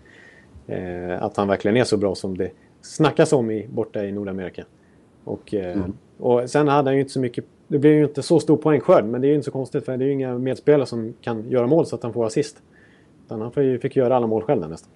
Eh, 0.67 1.23
att 1.23 1.37
han 1.37 1.47
verkligen 1.47 1.77
är 1.77 1.83
så 1.83 1.97
bra 1.97 2.15
som 2.15 2.37
det 2.37 2.51
snackas 2.81 3.33
om 3.33 3.51
i, 3.51 3.67
borta 3.67 4.03
i 4.05 4.11
Nordamerika. 4.11 4.65
Och, 5.23 5.53
eh, 5.53 5.85
och 6.17 6.49
sen 6.49 6.67
hade 6.67 6.89
han 6.89 6.95
ju 6.95 7.01
inte 7.01 7.13
så 7.13 7.19
mycket... 7.19 7.45
Det 7.67 7.79
blev 7.79 7.93
ju 7.93 8.03
inte 8.03 8.21
så 8.23 8.39
stor 8.39 8.57
poängskörd, 8.57 9.05
men 9.05 9.21
det 9.21 9.27
är 9.27 9.29
ju 9.29 9.35
inte 9.35 9.45
så 9.45 9.51
konstigt 9.51 9.85
för 9.85 9.97
det 9.97 10.03
är 10.03 10.07
ju 10.07 10.13
inga 10.13 10.37
medspelare 10.37 10.85
som 10.85 11.13
kan 11.21 11.49
göra 11.49 11.67
mål 11.67 11.85
så 11.85 11.95
att 11.95 12.03
han 12.03 12.13
får 12.13 12.25
assist. 12.25 12.61
Utan 13.25 13.41
han 13.41 13.51
fick, 13.51 13.81
fick 13.81 13.95
göra 13.95 14.15
alla 14.15 14.27
mål 14.27 14.43
själv 14.43 14.61
där 14.61 14.67
nästan. 14.67 14.91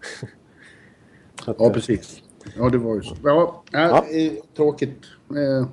Att, 1.46 1.56
Ja, 1.60 1.66
eh, 1.66 1.74
precis. 1.74 2.24
Ja, 2.58 2.70
det 2.70 2.78
var 2.78 2.96
ju 2.96 3.02
så. 3.02 3.16
Ja, 3.24 3.64
ja. 3.72 3.80
Ja. 4.12 4.18
Eh, 4.18 4.32
tråkigt. 4.56 4.98
Eh, 5.30 5.68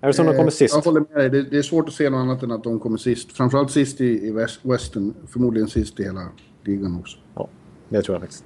Arizona 0.00 0.30
kommer 0.30 0.44
eh, 0.44 0.48
sist. 0.48 0.74
Jag 0.74 0.82
håller 0.82 1.00
med 1.00 1.08
dig. 1.18 1.30
Det, 1.30 1.42
det 1.50 1.58
är 1.58 1.62
svårt 1.62 1.88
att 1.88 1.94
se 1.94 2.10
något 2.10 2.18
annat 2.18 2.42
än 2.42 2.50
att 2.52 2.64
de 2.64 2.80
kommer 2.80 2.96
sist. 2.96 3.32
Framförallt 3.32 3.70
sist 3.70 4.00
i, 4.00 4.26
i 4.26 4.30
West, 4.30 4.60
Western. 4.62 5.14
Förmodligen 5.26 5.68
sist 5.68 6.00
i 6.00 6.02
hela 6.04 6.28
ligan 6.64 6.96
också. 7.00 7.18
Ja, 7.34 7.48
det 7.88 8.02
tror 8.02 8.14
jag 8.14 8.20
faktiskt. 8.22 8.44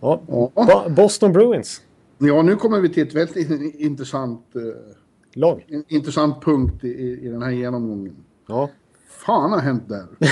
Ja, 0.00 0.20
Ja. 0.28 0.50
Bo- 0.54 0.90
Boston 0.94 1.32
Bruins. 1.32 1.82
Ja, 2.18 2.42
nu 2.42 2.56
kommer 2.56 2.80
vi 2.80 2.88
till 2.88 3.02
ett 3.02 3.14
väldigt 3.14 3.74
intressant, 3.80 4.42
eh, 4.56 4.62
Lag. 5.38 5.64
en 5.68 5.84
intressant 5.88 6.44
punkt 6.44 6.84
i, 6.84 6.88
i, 6.88 7.28
den 7.28 7.42
här 7.42 7.50
genomgången. 7.50 8.16
Ja. 8.46 8.70
fan 9.08 9.52
har 9.52 9.58
hänt 9.58 9.88
där? 9.88 10.04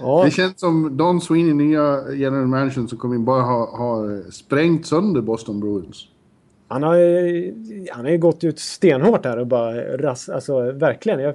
ja. 0.00 0.24
Det 0.24 0.30
känns 0.30 0.60
som 0.60 0.96
Don 0.96 1.20
Sweeney, 1.20 1.54
nya 1.54 2.12
general 2.12 2.46
manager 2.46 2.86
som 2.86 2.98
kom 2.98 3.14
in, 3.14 3.24
bara 3.24 3.42
har, 3.42 3.66
har 3.66 4.30
sprängt 4.30 4.86
sönder 4.86 5.20
Boston 5.20 5.60
Bruins. 5.60 6.08
Han 6.68 6.82
har, 6.82 6.96
han 7.94 8.04
har 8.04 8.12
ju 8.12 8.18
gått 8.18 8.44
ut 8.44 8.58
stenhårt 8.58 9.24
här 9.24 9.38
och 9.38 9.46
bara 9.46 9.96
ras, 9.96 10.28
alltså 10.28 10.72
verkligen. 10.72 11.20
Jag, 11.20 11.34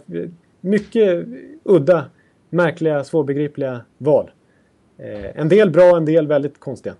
mycket 0.61 1.27
udda, 1.63 2.05
märkliga, 2.49 3.03
svårbegripliga 3.03 3.81
val. 3.97 4.31
Eh, 4.97 5.39
en 5.39 5.49
del 5.49 5.69
bra, 5.71 5.97
en 5.97 6.05
del 6.05 6.27
väldigt 6.27 6.59
konstiga. 6.59 6.95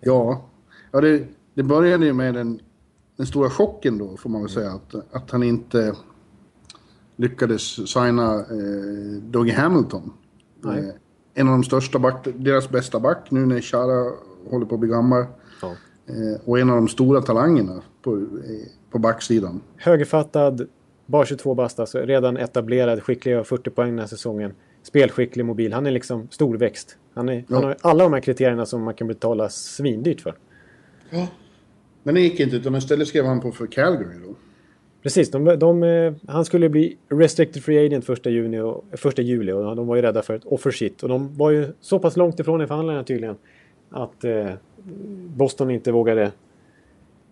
Ja, 0.00 0.44
ja 0.92 1.00
det, 1.00 1.24
det 1.54 1.62
började 1.62 2.06
ju 2.06 2.12
med 2.12 2.34
den, 2.34 2.60
den 3.20 3.26
stora 3.26 3.50
chocken 3.50 3.98
då, 3.98 4.16
får 4.16 4.30
man 4.30 4.40
väl 4.40 4.50
säga. 4.50 4.70
Att, 4.70 4.94
att 5.12 5.30
han 5.30 5.42
inte 5.42 5.94
lyckades 7.16 7.90
signa 7.92 8.34
eh, 8.34 9.22
Dougie 9.22 9.54
Hamilton. 9.54 10.12
Eh, 10.64 10.84
en 11.34 11.48
av 11.48 11.52
de 11.52 11.64
största 11.64 11.98
back, 11.98 12.28
deras 12.34 12.68
bästa 12.70 13.00
back 13.00 13.30
nu 13.30 13.46
när 13.46 13.60
Chara 13.60 14.12
håller 14.50 14.66
på 14.66 14.74
att 14.74 14.80
bli 14.80 14.88
gammal. 14.88 15.24
Ja. 15.62 15.68
Eh, 16.06 16.40
och 16.44 16.58
en 16.58 16.70
av 16.70 16.76
de 16.76 16.88
stora 16.88 17.22
talangerna 17.22 17.82
på, 18.02 18.16
eh, 18.16 18.20
på 18.90 18.98
backsidan. 18.98 19.60
Högerfattad, 19.76 20.68
bara 21.06 21.26
22 21.26 21.54
bast, 21.54 21.80
alltså 21.80 21.98
redan 21.98 22.36
etablerad, 22.36 23.02
skicklig, 23.02 23.34
har 23.36 23.44
40 23.44 23.70
poäng 23.70 23.88
den 23.90 23.98
här 23.98 24.06
säsongen. 24.06 24.52
Spelskicklig, 24.82 25.44
mobil. 25.44 25.72
Han 25.72 25.86
är 25.86 25.90
liksom 25.90 26.28
storväxt. 26.30 26.96
Han, 27.14 27.28
är, 27.28 27.44
Ja. 27.48 27.56
han 27.56 27.64
har 27.64 27.76
alla 27.80 28.04
de 28.04 28.12
här 28.12 28.20
kriterierna 28.20 28.66
som 28.66 28.82
man 28.82 28.94
kan 28.94 29.06
betala 29.08 29.48
svindyrt 29.48 30.20
för. 30.20 30.34
Men 32.02 32.14
det 32.14 32.20
gick 32.20 32.40
inte, 32.40 32.56
utan 32.56 32.76
istället 32.76 33.08
skrev 33.08 33.24
han 33.24 33.40
på 33.40 33.52
för 33.52 33.66
Calgary 33.66 34.18
då. 34.26 34.34
Precis, 35.02 35.30
de, 35.30 35.44
de, 35.44 35.82
eh, 35.82 36.12
han 36.26 36.44
skulle 36.44 36.68
bli 36.68 36.96
restricted 37.08 37.62
free 37.62 37.86
agent 37.86 38.04
första, 38.04 38.30
juni 38.30 38.60
och, 38.60 38.84
första 38.92 39.22
juli 39.22 39.52
och 39.52 39.76
de 39.76 39.86
var 39.86 39.96
ju 39.96 40.02
rädda 40.02 40.22
för 40.22 40.34
ett 40.34 40.44
offer 40.44 40.70
shit. 40.70 41.02
Och 41.02 41.08
de 41.08 41.36
var 41.36 41.50
ju 41.50 41.72
så 41.80 41.98
pass 41.98 42.16
långt 42.16 42.40
ifrån 42.40 42.62
i 42.62 42.66
förhandlingarna 42.66 43.04
tydligen 43.04 43.36
att 43.90 44.24
eh, 44.24 44.50
Boston 45.26 45.70
inte 45.70 45.92
vågade 45.92 46.32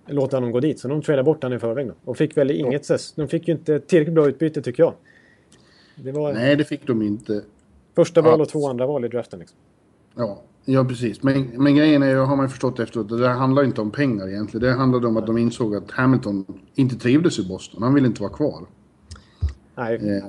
låta 0.07 0.37
honom 0.37 0.51
gå 0.51 0.61
dit. 0.61 0.79
Så 0.79 0.89
de 0.89 1.03
tradade 1.03 1.23
bort 1.23 1.43
honom 1.43 1.57
i 1.57 1.61
förväg 1.61 1.87
då. 1.87 1.95
Och 2.05 2.17
fick 2.17 2.37
väl 2.37 2.51
inget 2.51 2.83
ses. 2.83 3.13
De 3.13 3.29
fick 3.29 3.49
ju 3.49 3.55
inte 3.55 3.81
tillräckligt 3.81 4.15
bra 4.15 4.29
utbyte 4.29 4.63
tycker 4.63 4.83
jag. 4.83 4.95
Det 5.97 6.13
var 6.13 6.33
Nej, 6.33 6.57
det 6.57 6.65
fick 6.65 6.87
de 6.87 7.03
inte. 7.03 7.43
första 7.95 8.23
val 8.23 8.41
och 8.41 8.49
två 8.49 8.69
andra 8.69 8.87
val 8.87 9.05
i 9.05 9.09
draften. 9.09 9.39
Liksom. 9.39 9.59
Ja, 10.15 10.43
ja 10.73 10.85
precis. 10.85 11.23
Men, 11.23 11.51
men 11.57 11.75
grejen 11.75 12.03
är 12.03 12.17
har 12.17 12.37
man 12.37 12.49
förstått 12.49 12.79
efteråt, 12.79 13.09
det 13.09 13.19
där 13.19 13.29
handlar 13.29 13.65
inte 13.65 13.81
om 13.81 13.91
pengar 13.91 14.29
egentligen. 14.29 14.67
Det 14.67 14.75
handlade 14.75 15.07
om 15.07 15.17
att 15.17 15.27
de 15.27 15.39
insåg 15.39 15.77
att 15.77 15.91
Hamilton 15.91 16.45
inte 16.75 16.97
trivdes 16.97 17.39
i 17.39 17.49
Boston. 17.49 17.83
Han 17.83 17.95
ville 17.95 18.07
inte 18.07 18.23
vara 18.23 18.33
kvar. 18.33 18.67
Nej, 19.75 19.95
Eh, 19.95 20.25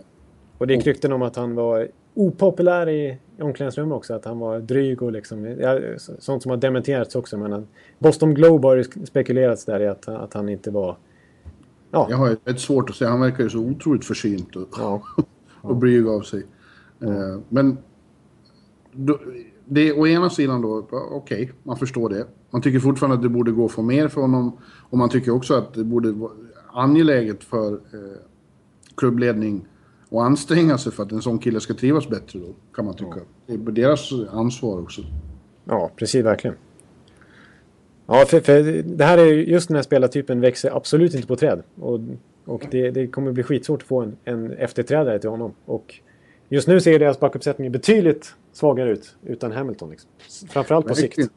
och 0.57 0.67
det 0.67 0.73
gick 0.73 0.87
rykten 0.87 1.13
om 1.13 1.21
att 1.21 1.35
han 1.35 1.55
var 1.55 1.87
opopulär 2.13 2.89
i 2.89 3.17
omklädningsrummet 3.39 3.95
också. 3.95 4.13
Att 4.13 4.25
han 4.25 4.39
var 4.39 4.59
dryg 4.59 5.01
och 5.01 5.11
liksom... 5.11 5.45
Ja, 5.45 5.79
så- 5.97 6.13
sånt 6.19 6.43
som 6.43 6.49
har 6.49 6.57
dementerats 6.57 7.15
också. 7.15 7.37
Men 7.37 7.67
Boston 7.99 8.33
Globe 8.33 8.67
har 8.67 8.75
ju 8.75 8.83
spekulerats 8.83 9.65
där 9.65 9.79
i 9.79 9.87
att, 9.87 10.07
att 10.07 10.33
han 10.33 10.49
inte 10.49 10.71
var... 10.71 10.97
Ja, 11.91 12.07
jag 12.09 12.17
har 12.17 12.37
rätt 12.43 12.59
svårt 12.59 12.89
att 12.89 12.95
säga. 12.95 13.09
Han 13.09 13.19
verkar 13.21 13.43
ju 13.43 13.49
så 13.49 13.59
otroligt 13.59 14.05
försynt 14.05 14.55
och, 14.55 14.67
ja. 14.77 15.03
och 15.61 15.75
blyg 15.75 16.07
av 16.07 16.21
sig. 16.21 16.43
Eh, 17.01 17.39
men 17.49 17.77
då, 18.91 19.19
det 19.69 19.89
är 19.89 19.99
å 19.99 20.07
ena 20.07 20.29
sidan 20.29 20.61
då, 20.61 20.87
ja, 20.91 21.07
okej, 21.11 21.51
man 21.63 21.77
förstår 21.77 22.09
det. 22.09 22.25
Man 22.51 22.61
tycker 22.61 22.79
fortfarande 22.79 23.15
att 23.15 23.21
det 23.23 23.29
borde 23.29 23.51
gå 23.51 23.65
att 23.65 23.71
få 23.71 23.81
mer 23.81 24.07
från 24.07 24.33
honom. 24.33 24.57
Och 24.89 24.97
man 24.97 25.09
tycker 25.09 25.31
också 25.31 25.53
att 25.53 25.73
det 25.73 25.83
borde 25.83 26.11
vara 26.11 26.31
angeläget 26.73 27.43
för 27.43 27.73
eh, 27.73 27.79
klubbledning 28.95 29.67
att 30.11 30.17
anstränga 30.17 30.77
sig 30.77 30.91
för 30.91 31.03
att 31.03 31.11
en 31.11 31.21
sån 31.21 31.39
kille 31.39 31.59
ska 31.59 31.73
trivas 31.73 32.09
bättre 32.09 32.39
då, 32.39 32.47
kan 32.73 32.85
man 32.85 32.93
tycka. 32.93 33.19
Det 33.47 33.53
är 33.53 33.57
deras 33.57 34.11
ansvar 34.31 34.81
också. 34.81 35.01
Ja, 35.65 35.91
precis 35.95 36.25
verkligen. 36.25 36.55
Ja, 38.07 38.25
för, 38.27 38.39
för 38.39 38.83
det 38.83 39.05
här 39.05 39.17
är 39.17 39.25
ju- 39.25 39.45
just 39.45 39.67
den 39.67 39.75
här 39.75 39.83
spelartypen 39.83 40.41
växer 40.41 40.75
absolut 40.77 41.13
inte 41.13 41.27
på 41.27 41.35
träd. 41.35 41.63
Och, 41.79 41.99
och 42.45 42.65
det, 42.71 42.91
det 42.91 43.07
kommer 43.07 43.31
bli 43.31 43.43
skitsvårt 43.43 43.81
att 43.81 43.87
få 43.87 44.01
en, 44.01 44.17
en 44.23 44.51
efterträdare 44.51 45.19
till 45.19 45.29
honom. 45.29 45.53
Och 45.65 45.95
just 46.49 46.67
nu 46.67 46.81
ser 46.81 46.99
deras 46.99 47.19
backuppsättning 47.19 47.71
betydligt 47.71 48.35
svagare 48.53 48.91
ut 48.91 49.15
utan 49.23 49.51
Hamilton. 49.51 49.89
Liksom. 49.89 50.09
Framförallt 50.49 50.87
på 50.87 50.95
sikt. 50.95 51.17
Verkligen. 51.17 51.29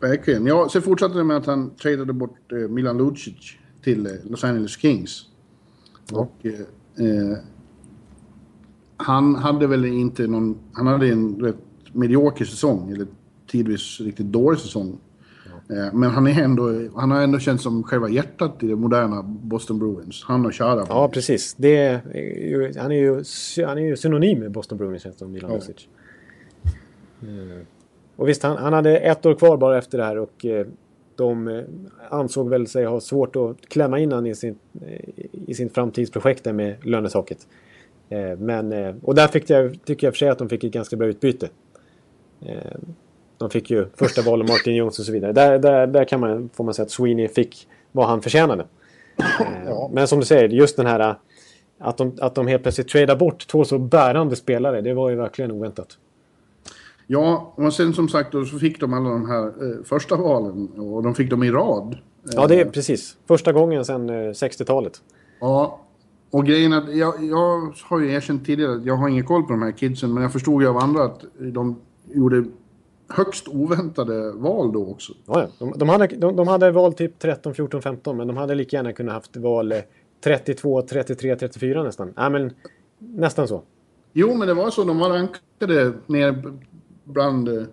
Verkligen. 0.00 0.46
Ja, 0.46 0.68
sen 0.72 0.82
fortsatte 0.82 1.18
det 1.18 1.24
med 1.24 1.36
att 1.36 1.46
han 1.46 1.70
tradade 1.70 2.12
bort 2.12 2.52
eh, 2.52 2.58
Milan 2.58 2.98
Lucic 2.98 3.56
till 3.82 4.06
eh, 4.06 4.12
Los 4.24 4.44
Angeles 4.44 4.78
Kings. 4.78 5.22
Ja. 6.10 6.18
Och, 6.18 6.46
eh, 6.46 6.52
eh, 7.06 7.38
han 8.96 9.34
hade 9.34 9.66
väl 9.66 9.84
inte 9.84 10.26
någon... 10.26 10.58
Han 10.72 10.86
hade 10.86 11.08
en 11.08 11.40
rätt 11.40 11.56
medioker 11.92 12.44
säsong, 12.44 12.90
eller 12.90 13.06
tidvis 13.46 14.00
riktigt 14.00 14.26
dålig 14.26 14.60
säsong. 14.60 14.98
Eh, 15.70 15.94
men 15.94 16.10
han, 16.10 16.26
är 16.26 16.42
ändå, 16.42 16.88
han 16.96 17.10
har 17.10 17.22
ändå 17.22 17.38
känts 17.38 17.62
som 17.62 17.82
själva 17.82 18.08
hjärtat 18.08 18.62
i 18.62 18.66
det 18.66 18.76
moderna 18.76 19.22
Boston 19.22 19.78
Bruins. 19.78 20.24
Han 20.24 20.46
och 20.46 20.54
Chara. 20.54 20.86
Ja, 20.88 21.08
precis. 21.08 21.54
Det 21.58 21.76
är 21.76 22.16
ju, 22.48 22.72
han, 22.78 22.92
är 22.92 22.96
ju, 22.96 23.24
han 23.66 23.78
är 23.78 23.82
ju 23.82 23.96
synonym 23.96 24.38
med 24.38 24.52
Boston 24.52 24.78
Bruins 24.78 25.02
känns 25.02 25.14
det 25.14 25.18
som, 25.18 25.32
Milan 25.32 25.50
Ja. 25.50 25.56
Lucic. 25.56 25.88
Eh, 27.24 27.58
Och 28.16 28.28
visst, 28.28 28.42
han, 28.42 28.56
han 28.56 28.72
hade 28.72 28.98
ett 28.98 29.26
år 29.26 29.34
kvar 29.34 29.56
bara 29.56 29.78
efter 29.78 29.98
det 29.98 30.04
här 30.04 30.18
och 30.18 30.44
eh, 30.44 30.66
de 31.16 31.48
eh, 31.48 31.64
ansåg 32.10 32.50
väl 32.50 32.66
sig 32.66 32.84
ha 32.84 33.00
svårt 33.00 33.36
att 33.36 33.68
klämma 33.68 33.98
in 33.98 34.12
han 34.12 34.26
i 34.26 34.34
sin, 34.34 34.58
i 35.46 35.54
sin 35.54 35.70
framtidsprojekt 35.70 36.44
med 36.44 36.86
lönetaket. 36.86 37.38
Eh, 38.08 38.36
Men, 38.38 38.72
eh, 38.72 38.94
och 39.02 39.14
där 39.14 39.28
fick 39.28 39.50
jag, 39.50 39.78
tycker 39.84 40.06
jag 40.06 40.14
för 40.14 40.18
sig 40.18 40.28
att 40.28 40.38
de 40.38 40.48
fick 40.48 40.64
ett 40.64 40.72
ganska 40.72 40.96
bra 40.96 41.08
utbyte. 41.08 41.48
De 43.38 43.50
fick 43.50 43.70
ju 43.70 43.86
första 43.94 44.22
valet 44.22 44.48
Martin 44.48 44.74
Jones 44.74 44.98
och 44.98 45.04
så 45.04 45.12
vidare. 45.12 45.32
Där, 45.32 45.58
där, 45.58 45.86
där 45.86 46.04
kan 46.04 46.20
man, 46.20 46.48
får 46.52 46.64
man 46.64 46.74
säga 46.74 46.84
att 46.84 46.90
Sweeney 46.90 47.28
fick 47.28 47.68
vad 47.92 48.06
han 48.06 48.22
förtjänade. 48.22 48.64
Eh, 49.40 49.90
Men 49.92 50.08
som 50.08 50.20
du 50.20 50.26
säger, 50.26 50.48
just 50.48 50.76
den 50.76 50.86
här 50.86 51.14
att 51.78 51.96
de, 51.96 52.16
att 52.20 52.34
de 52.34 52.46
helt 52.46 52.62
plötsligt 52.62 52.88
tradar 52.88 53.16
bort 53.16 53.46
två 53.46 53.64
så 53.64 53.78
bärande 53.78 54.36
spelare, 54.36 54.80
det 54.80 54.94
var 54.94 55.10
ju 55.10 55.16
verkligen 55.16 55.50
oväntat. 55.52 55.98
Ja, 57.06 57.54
och 57.56 57.72
sen 57.72 57.94
som 57.94 58.08
sagt 58.08 58.32
då 58.32 58.44
så 58.44 58.58
fick 58.58 58.80
de 58.80 58.94
alla 58.94 59.10
de 59.10 59.28
här 59.28 59.46
eh, 59.46 59.84
första 59.84 60.16
valen 60.16 60.68
och 60.68 61.02
de 61.02 61.14
fick 61.14 61.30
dem 61.30 61.42
i 61.42 61.50
rad. 61.50 61.98
Ja, 62.32 62.46
det 62.46 62.60
är 62.60 62.64
precis. 62.64 63.16
Första 63.26 63.52
gången 63.52 63.84
sedan 63.84 64.08
eh, 64.08 64.12
60-talet. 64.12 65.00
Ja, 65.40 65.80
och 66.30 66.46
grejen 66.46 66.72
är 66.72 66.78
att 66.78 66.96
jag, 66.96 67.24
jag 67.24 67.72
har 67.82 68.00
ju 68.00 68.12
erkänt 68.12 68.46
tidigare 68.46 68.76
att 68.76 68.84
jag 68.84 68.96
har 68.96 69.08
ingen 69.08 69.24
koll 69.24 69.42
på 69.42 69.52
de 69.52 69.62
här 69.62 69.72
kidsen, 69.72 70.14
men 70.14 70.22
jag 70.22 70.32
förstod 70.32 70.62
ju 70.62 70.68
av 70.68 70.76
andra 70.76 71.04
att 71.04 71.24
de 71.38 71.76
gjorde 72.14 72.44
högst 73.08 73.48
oväntade 73.48 74.32
val 74.32 74.72
då 74.72 74.86
också. 74.86 75.12
Ja, 75.26 75.40
ja. 75.40 75.48
De, 75.58 75.78
de, 75.78 75.88
hade, 75.88 76.06
de, 76.06 76.36
de 76.36 76.48
hade 76.48 76.70
val 76.70 76.94
typ 76.94 77.18
13, 77.18 77.54
14, 77.54 77.82
15, 77.82 78.16
men 78.16 78.26
de 78.26 78.36
hade 78.36 78.54
lika 78.54 78.76
gärna 78.76 78.92
kunnat 78.92 79.14
haft 79.14 79.36
val 79.36 79.72
eh, 79.72 79.78
32, 80.24 80.82
33, 80.82 81.36
34 81.36 81.82
nästan. 81.82 82.12
Nej, 82.16 82.30
men 82.30 82.52
nästan 82.98 83.48
så. 83.48 83.62
Jo, 84.12 84.34
men 84.34 84.48
det 84.48 84.54
var 84.54 84.70
så. 84.70 84.84
De 84.84 84.98
var 84.98 85.10
rankade 85.10 85.92
ner 86.06 86.42
bland... 87.04 87.48
eh, 87.48 87.64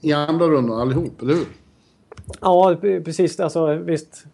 I 0.00 0.12
andra 0.12 0.46
rundan 0.46 0.80
allihop, 0.80 1.22
eller 1.22 1.34
hur? 1.34 1.46
Ja, 2.40 2.76
precis. 2.80 3.40
Alltså, 3.40 3.74
visst. 3.74 4.26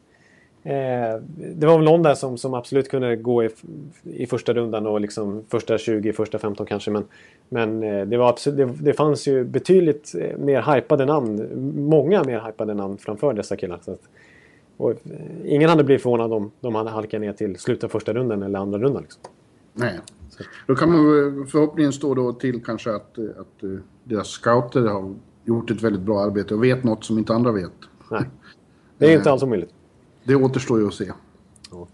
Eh, 0.66 1.20
det 1.36 1.66
var 1.66 1.76
väl 1.76 1.84
någon 1.84 2.02
där 2.02 2.14
som, 2.14 2.38
som 2.38 2.54
absolut 2.54 2.88
kunde 2.88 3.16
gå 3.16 3.44
i, 3.44 3.50
i 4.02 4.26
första 4.26 4.52
rundan 4.52 4.86
och 4.86 5.00
liksom 5.00 5.44
första 5.48 5.78
20, 5.78 6.12
första 6.12 6.38
15 6.38 6.66
kanske. 6.66 6.90
Men, 6.90 7.04
men 7.48 7.82
eh, 7.82 8.06
det, 8.06 8.16
var 8.16 8.28
absolut, 8.28 8.58
det, 8.58 8.84
det 8.84 8.94
fanns 8.94 9.28
ju 9.28 9.44
betydligt 9.44 10.14
eh, 10.20 10.38
mer 10.38 10.74
hypade 10.74 11.04
namn. 11.04 11.48
Många 11.88 12.24
mer 12.24 12.40
hypade 12.46 12.74
namn 12.74 12.98
framför 12.98 13.32
dessa 13.32 13.56
killar. 13.56 13.78
Så 13.82 13.92
att, 13.92 14.00
och, 14.76 14.94
ingen 15.44 15.70
hade 15.70 15.84
blivit 15.84 16.02
förvånad 16.02 16.32
om 16.32 16.50
de 16.60 16.74
hade 16.74 16.90
halkat 16.90 17.20
ner 17.20 17.32
till 17.32 17.58
slutet 17.58 17.84
av 17.84 17.88
första 17.88 18.12
rundan 18.12 18.42
eller 18.42 18.58
andra 18.58 18.78
rundan. 18.78 19.02
Liksom. 19.02 19.22
Nej. 19.72 19.98
Då 20.66 20.74
kan 20.74 20.92
man 20.92 21.46
förhoppningen 21.46 21.92
stå 21.92 22.14
då 22.14 22.32
till 22.32 22.64
kanske 22.64 22.94
att, 22.94 23.18
att 23.18 23.62
eh, 23.62 23.70
deras 24.04 24.28
scouter 24.28 24.86
har 24.86 25.14
gjort 25.44 25.70
ett 25.70 25.82
väldigt 25.82 26.02
bra 26.02 26.20
arbete 26.20 26.54
och 26.54 26.64
vet 26.64 26.84
något 26.84 27.04
som 27.04 27.18
inte 27.18 27.34
andra 27.34 27.52
vet. 27.52 27.72
Nej. 28.10 28.30
Det 28.98 29.12
är 29.12 29.16
inte 29.16 29.30
alls 29.30 29.42
omöjligt. 29.42 29.70
Det 30.24 30.34
återstår 30.36 30.80
ju 30.80 30.86
att 30.86 30.94
se. 30.94 31.12
Ja. 31.70 31.86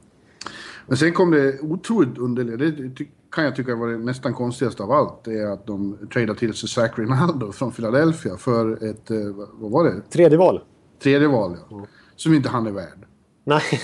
Men 0.87 0.96
sen 0.96 1.12
kom 1.12 1.31
det 1.31 1.61
otroligt 1.61 2.18
underligt, 2.18 2.96
det 2.96 3.05
kan 3.31 3.44
jag 3.44 3.57
tycka 3.57 3.74
var 3.76 3.88
det 3.88 3.98
nästan 3.98 4.35
konstigaste 4.35 4.83
av 4.83 4.90
allt, 4.92 5.24
det 5.24 5.38
är 5.38 5.46
att 5.46 5.66
de 5.66 5.98
tradade 6.12 6.38
till 6.38 6.55
sig 6.55 6.68
Zach 6.68 6.98
Rinaldo 6.98 7.52
från 7.52 7.72
Philadelphia 7.72 8.37
för 8.37 8.85
ett, 8.90 9.11
eh, 9.11 9.18
vad- 9.59 9.70
var 9.70 9.85
det? 9.85 10.00
Tredje 10.11 10.38
val. 10.38 10.61
Tredje 11.02 11.28
val, 11.28 11.57
ja. 11.70 11.87
Som 12.16 12.35
inte 12.35 12.48
han 12.48 12.66
är 12.66 12.70
värd. 12.70 13.07
Nej. 13.44 13.62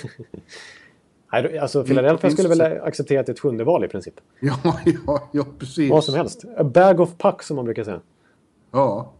Nej, 1.32 1.58
alltså 1.58 1.84
Philadelphia 1.84 2.30
skulle 2.30 2.48
väl 2.48 2.60
accepterat 2.82 3.28
ett 3.28 3.40
sjunde 3.40 3.64
val 3.64 3.84
i 3.84 3.88
princip. 3.88 4.14
Ja, 4.40 4.58
ja, 5.06 5.28
ja, 5.32 5.46
precis. 5.58 5.90
Vad 5.90 6.04
som 6.04 6.14
helst. 6.14 6.44
A 6.56 6.64
bag 6.64 7.00
of 7.00 7.16
puck 7.18 7.42
som 7.42 7.56
man 7.56 7.64
brukar 7.64 7.84
säga. 7.84 8.00
Ja. 8.72 9.12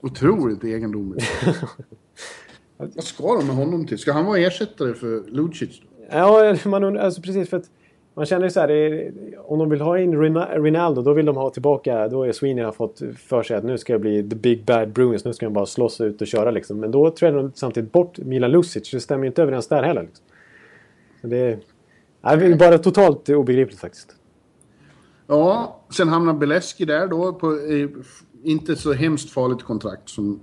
Otroligt 0.00 0.64
egendomligt. 0.64 1.24
Vad 2.76 3.04
ska 3.04 3.34
de 3.36 3.46
med 3.46 3.56
honom 3.56 3.86
till? 3.86 3.98
Ska 3.98 4.12
han 4.12 4.26
vara 4.26 4.38
ersättare 4.38 4.94
för 4.94 5.30
Lucic? 5.30 5.80
Ja, 6.10 6.56
man 6.64 6.98
alltså 6.98 7.22
precis 7.22 7.50
för 7.50 7.56
att 7.56 7.70
man 8.14 8.26
känner 8.26 8.44
ju 8.44 8.50
så 8.50 8.60
här, 8.60 8.70
är, 8.70 9.12
om 9.38 9.58
de 9.58 9.70
vill 9.70 9.80
ha 9.80 9.98
in 9.98 10.14
Rina- 10.14 10.62
Rinaldo 10.62 11.02
då 11.02 11.12
vill 11.12 11.26
de 11.26 11.36
ha 11.36 11.50
tillbaka, 11.50 12.08
då 12.08 12.22
är 12.22 12.32
Sweeney 12.32 12.64
har 12.64 12.72
fått 12.72 13.02
för 13.18 13.42
sig 13.42 13.56
att 13.56 13.64
nu 13.64 13.78
ska 13.78 13.92
det 13.92 13.98
bli 13.98 14.28
the 14.30 14.36
big 14.36 14.64
bad 14.64 14.92
Bruins, 14.92 15.24
nu 15.24 15.32
ska 15.32 15.46
de 15.46 15.52
bara 15.52 15.66
slåss 15.66 16.00
ut 16.00 16.20
och 16.20 16.26
köra 16.26 16.50
liksom. 16.50 16.80
Men 16.80 16.90
då 16.90 17.10
tränar 17.10 17.38
de 17.38 17.52
samtidigt 17.54 17.92
bort 17.92 18.18
Milan 18.18 18.50
Lucic, 18.50 18.90
det 18.90 19.00
stämmer 19.00 19.24
ju 19.24 19.26
inte 19.26 19.42
överens 19.42 19.68
där 19.68 19.82
heller. 19.82 20.02
Liksom. 20.02 20.24
Det 21.22 21.60
är, 22.22 22.56
bara 22.56 22.78
totalt 22.78 23.28
obegripligt 23.28 23.80
faktiskt. 23.80 24.14
Ja, 25.26 25.80
sen 25.96 26.08
hamnar 26.08 26.32
Beleski 26.32 26.84
där 26.84 27.06
då 27.06 27.32
på 27.32 27.52
eh, 27.52 27.88
inte 28.42 28.76
så 28.76 28.92
hemskt 28.92 29.30
farligt 29.30 29.62
kontrakt 29.62 30.08
som 30.08 30.40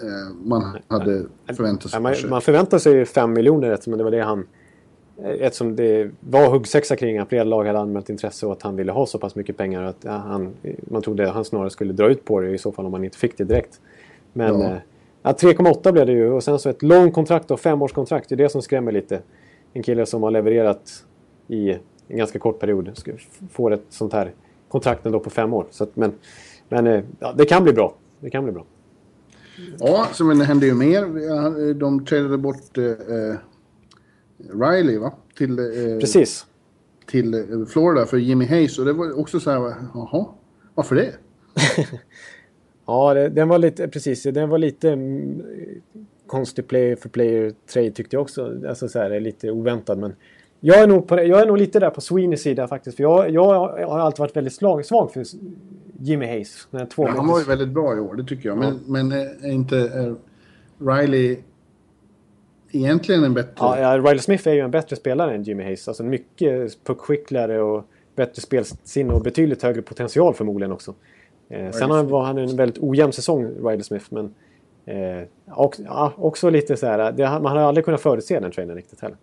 eh, 0.00 0.36
man 0.44 0.78
hade 0.88 1.26
förväntat 1.56 1.90
sig. 1.90 2.28
Man, 2.28 2.40
förväntar 2.40 2.78
sig 2.78 2.92
ju 2.92 3.04
5 3.04 3.32
miljoner 3.32 3.70
eftersom 3.70 3.98
det 3.98 4.04
var 4.04 4.10
det 4.10 4.20
han... 4.22 4.46
Eftersom 5.24 5.76
det 5.76 6.10
var 6.20 6.50
huggsexa 6.50 6.96
kring 6.96 7.18
att 7.18 7.28
flera 7.28 7.44
lag 7.44 7.64
hade 7.64 7.78
anmält 7.78 8.08
intresse 8.08 8.46
och 8.46 8.52
att 8.52 8.62
han 8.62 8.76
ville 8.76 8.92
ha 8.92 9.06
så 9.06 9.18
pass 9.18 9.34
mycket 9.34 9.56
pengar 9.56 9.82
att 9.82 9.96
ja, 10.00 10.10
han, 10.10 10.54
man 10.90 11.02
trodde 11.02 11.28
att 11.28 11.34
han 11.34 11.44
snarare 11.44 11.70
skulle 11.70 11.92
dra 11.92 12.08
ut 12.08 12.24
på 12.24 12.40
det 12.40 12.50
i 12.50 12.58
så 12.58 12.72
fall 12.72 12.86
om 12.86 12.92
man 12.92 13.04
inte 13.04 13.18
fick 13.18 13.38
det 13.38 13.44
direkt. 13.44 13.80
Men 14.32 14.60
Ja. 14.60 14.66
eh, 14.66 14.76
ja, 15.22 15.32
3,8 15.32 15.92
blev 15.92 16.06
det 16.06 16.12
ju 16.12 16.30
och 16.32 16.44
sen 16.44 16.58
så 16.58 16.68
ett 16.68 16.82
långt 16.82 17.14
kontrakt 17.14 17.50
och 17.50 17.60
femårskontrakt. 17.60 18.28
Det 18.28 18.34
är 18.34 18.36
det 18.36 18.48
som 18.48 18.62
skrämmer 18.62 18.92
lite. 18.92 19.20
En 19.76 19.82
kille 19.82 20.06
som 20.06 20.22
har 20.22 20.30
levererat 20.30 21.04
i 21.48 21.70
en 22.08 22.16
ganska 22.16 22.38
kort 22.38 22.60
period 22.60 22.92
får 23.50 23.72
ett 23.72 23.84
sånt 23.88 24.12
här 24.12 24.34
kontrakt 24.68 25.06
ändå 25.06 25.20
på 25.20 25.30
fem 25.30 25.54
år. 25.54 25.66
Så 25.70 25.84
att, 25.84 25.96
men 25.96 26.12
men 26.68 26.86
eh, 26.86 27.04
ja, 27.18 27.32
det 27.32 27.44
kan 27.44 27.64
bli 27.64 27.72
bra. 27.72 27.94
Det 28.20 28.30
kan 28.30 28.44
bli 28.44 28.52
bra. 28.52 28.64
Ja, 29.78 30.06
så 30.12 30.24
men 30.24 30.38
det 30.38 30.44
hände 30.44 30.66
ju 30.66 30.74
mer. 30.74 31.74
De 31.74 32.04
tradade 32.04 32.38
bort 32.38 32.78
eh, 32.78 32.84
eh, 32.84 33.36
Riley 34.38 34.98
va? 34.98 35.12
Till, 35.36 35.58
eh, 35.58 35.98
Precis. 36.00 36.46
till 37.06 37.34
eh, 37.34 37.66
Florida 37.68 38.06
för 38.06 38.16
Jimmy 38.16 38.46
Hayes. 38.46 38.78
Och 38.78 38.84
det 38.84 38.92
var 38.92 39.20
också 39.20 39.40
så 39.40 39.50
här, 39.50 39.74
jaha, 39.94 40.26
varför 40.74 40.94
det? 40.94 41.12
Ja, 42.86 43.14
det, 43.14 43.28
den 43.28 43.48
var 43.48 43.58
lite, 43.58 43.88
precis, 43.88 44.22
den 44.22 44.48
var 44.48 44.58
lite 44.58 44.90
mm, 44.90 45.42
konstig 46.26 46.68
player 46.68 46.96
för 46.96 47.08
player 47.08 47.52
trade 47.72 47.90
tyckte 47.90 48.16
jag 48.16 48.22
också. 48.22 48.52
Alltså 48.68 48.88
så 48.88 48.98
här, 48.98 49.20
lite 49.20 49.50
oväntad. 49.50 49.98
Men 49.98 50.14
jag 50.60 50.80
är, 50.80 50.86
nog 50.86 51.08
på, 51.08 51.14
jag 51.22 51.40
är 51.42 51.46
nog 51.46 51.58
lite 51.58 51.80
där 51.80 51.90
på 51.90 52.00
Sweeneys 52.00 52.42
sida 52.42 52.68
faktiskt. 52.68 52.96
För 52.96 53.02
jag, 53.02 53.30
jag 53.30 53.44
har 53.88 53.98
alltid 53.98 54.18
varit 54.18 54.36
väldigt 54.36 54.52
slag, 54.54 54.84
svag 54.84 55.12
för 55.12 55.24
Jimmy 56.00 56.26
Hayes. 56.26 56.68
Den 56.70 56.86
två 56.88 57.02
Ja, 57.02 57.10
han 57.16 57.26
var 57.28 57.38
ju 57.38 57.44
väldigt 57.44 57.68
bra 57.68 57.96
i 57.96 58.00
år, 58.00 58.14
det 58.14 58.24
tycker 58.24 58.48
jag. 58.48 58.58
Men, 58.58 58.78
men 58.86 59.12
eh, 59.12 59.18
är 59.18 59.50
inte 59.52 59.78
eh, 59.78 60.14
Riley 60.86 61.36
egentligen 62.72 63.24
en 63.24 63.34
bättre... 63.34 63.52
Ja, 63.58 63.80
ja, 63.80 63.98
Riley 63.98 64.18
Smith 64.18 64.48
är 64.48 64.52
ju 64.52 64.60
en 64.60 64.70
bättre 64.70 64.96
spelare 64.96 65.34
än 65.34 65.42
Jimmy 65.42 65.62
Hayes. 65.62 65.88
Alltså 65.88 66.02
mycket 66.04 66.84
puckskickligare 66.84 67.62
och 67.62 67.84
bättre 68.16 68.42
spelsinne 68.42 69.12
och 69.12 69.22
betydligt 69.22 69.62
högre 69.62 69.82
potential 69.82 70.34
förmodligen 70.34 70.72
också. 70.72 70.94
Eh, 71.48 71.70
sen 71.70 71.90
har- 71.90 72.04
var 72.04 72.22
han 72.24 72.38
en 72.38 72.56
väldigt 72.56 72.82
ojämn 72.82 73.12
säsong, 73.12 73.44
Riley 73.44 73.82
Smith. 73.82 74.06
Men 74.08 74.34
eh, 74.86 75.54
och, 75.56 75.74
ja, 75.78 76.12
också 76.16 76.50
lite 76.50 76.76
så 76.76 76.86
här, 76.86 77.12
det, 77.12 77.24
man 77.24 77.46
har 77.56 77.58
aldrig 77.58 77.84
kunnat 77.84 78.00
förutse 78.00 78.40
den 78.40 78.50
traden 78.52 78.76
riktigt 78.76 79.00
heller. 79.00 79.16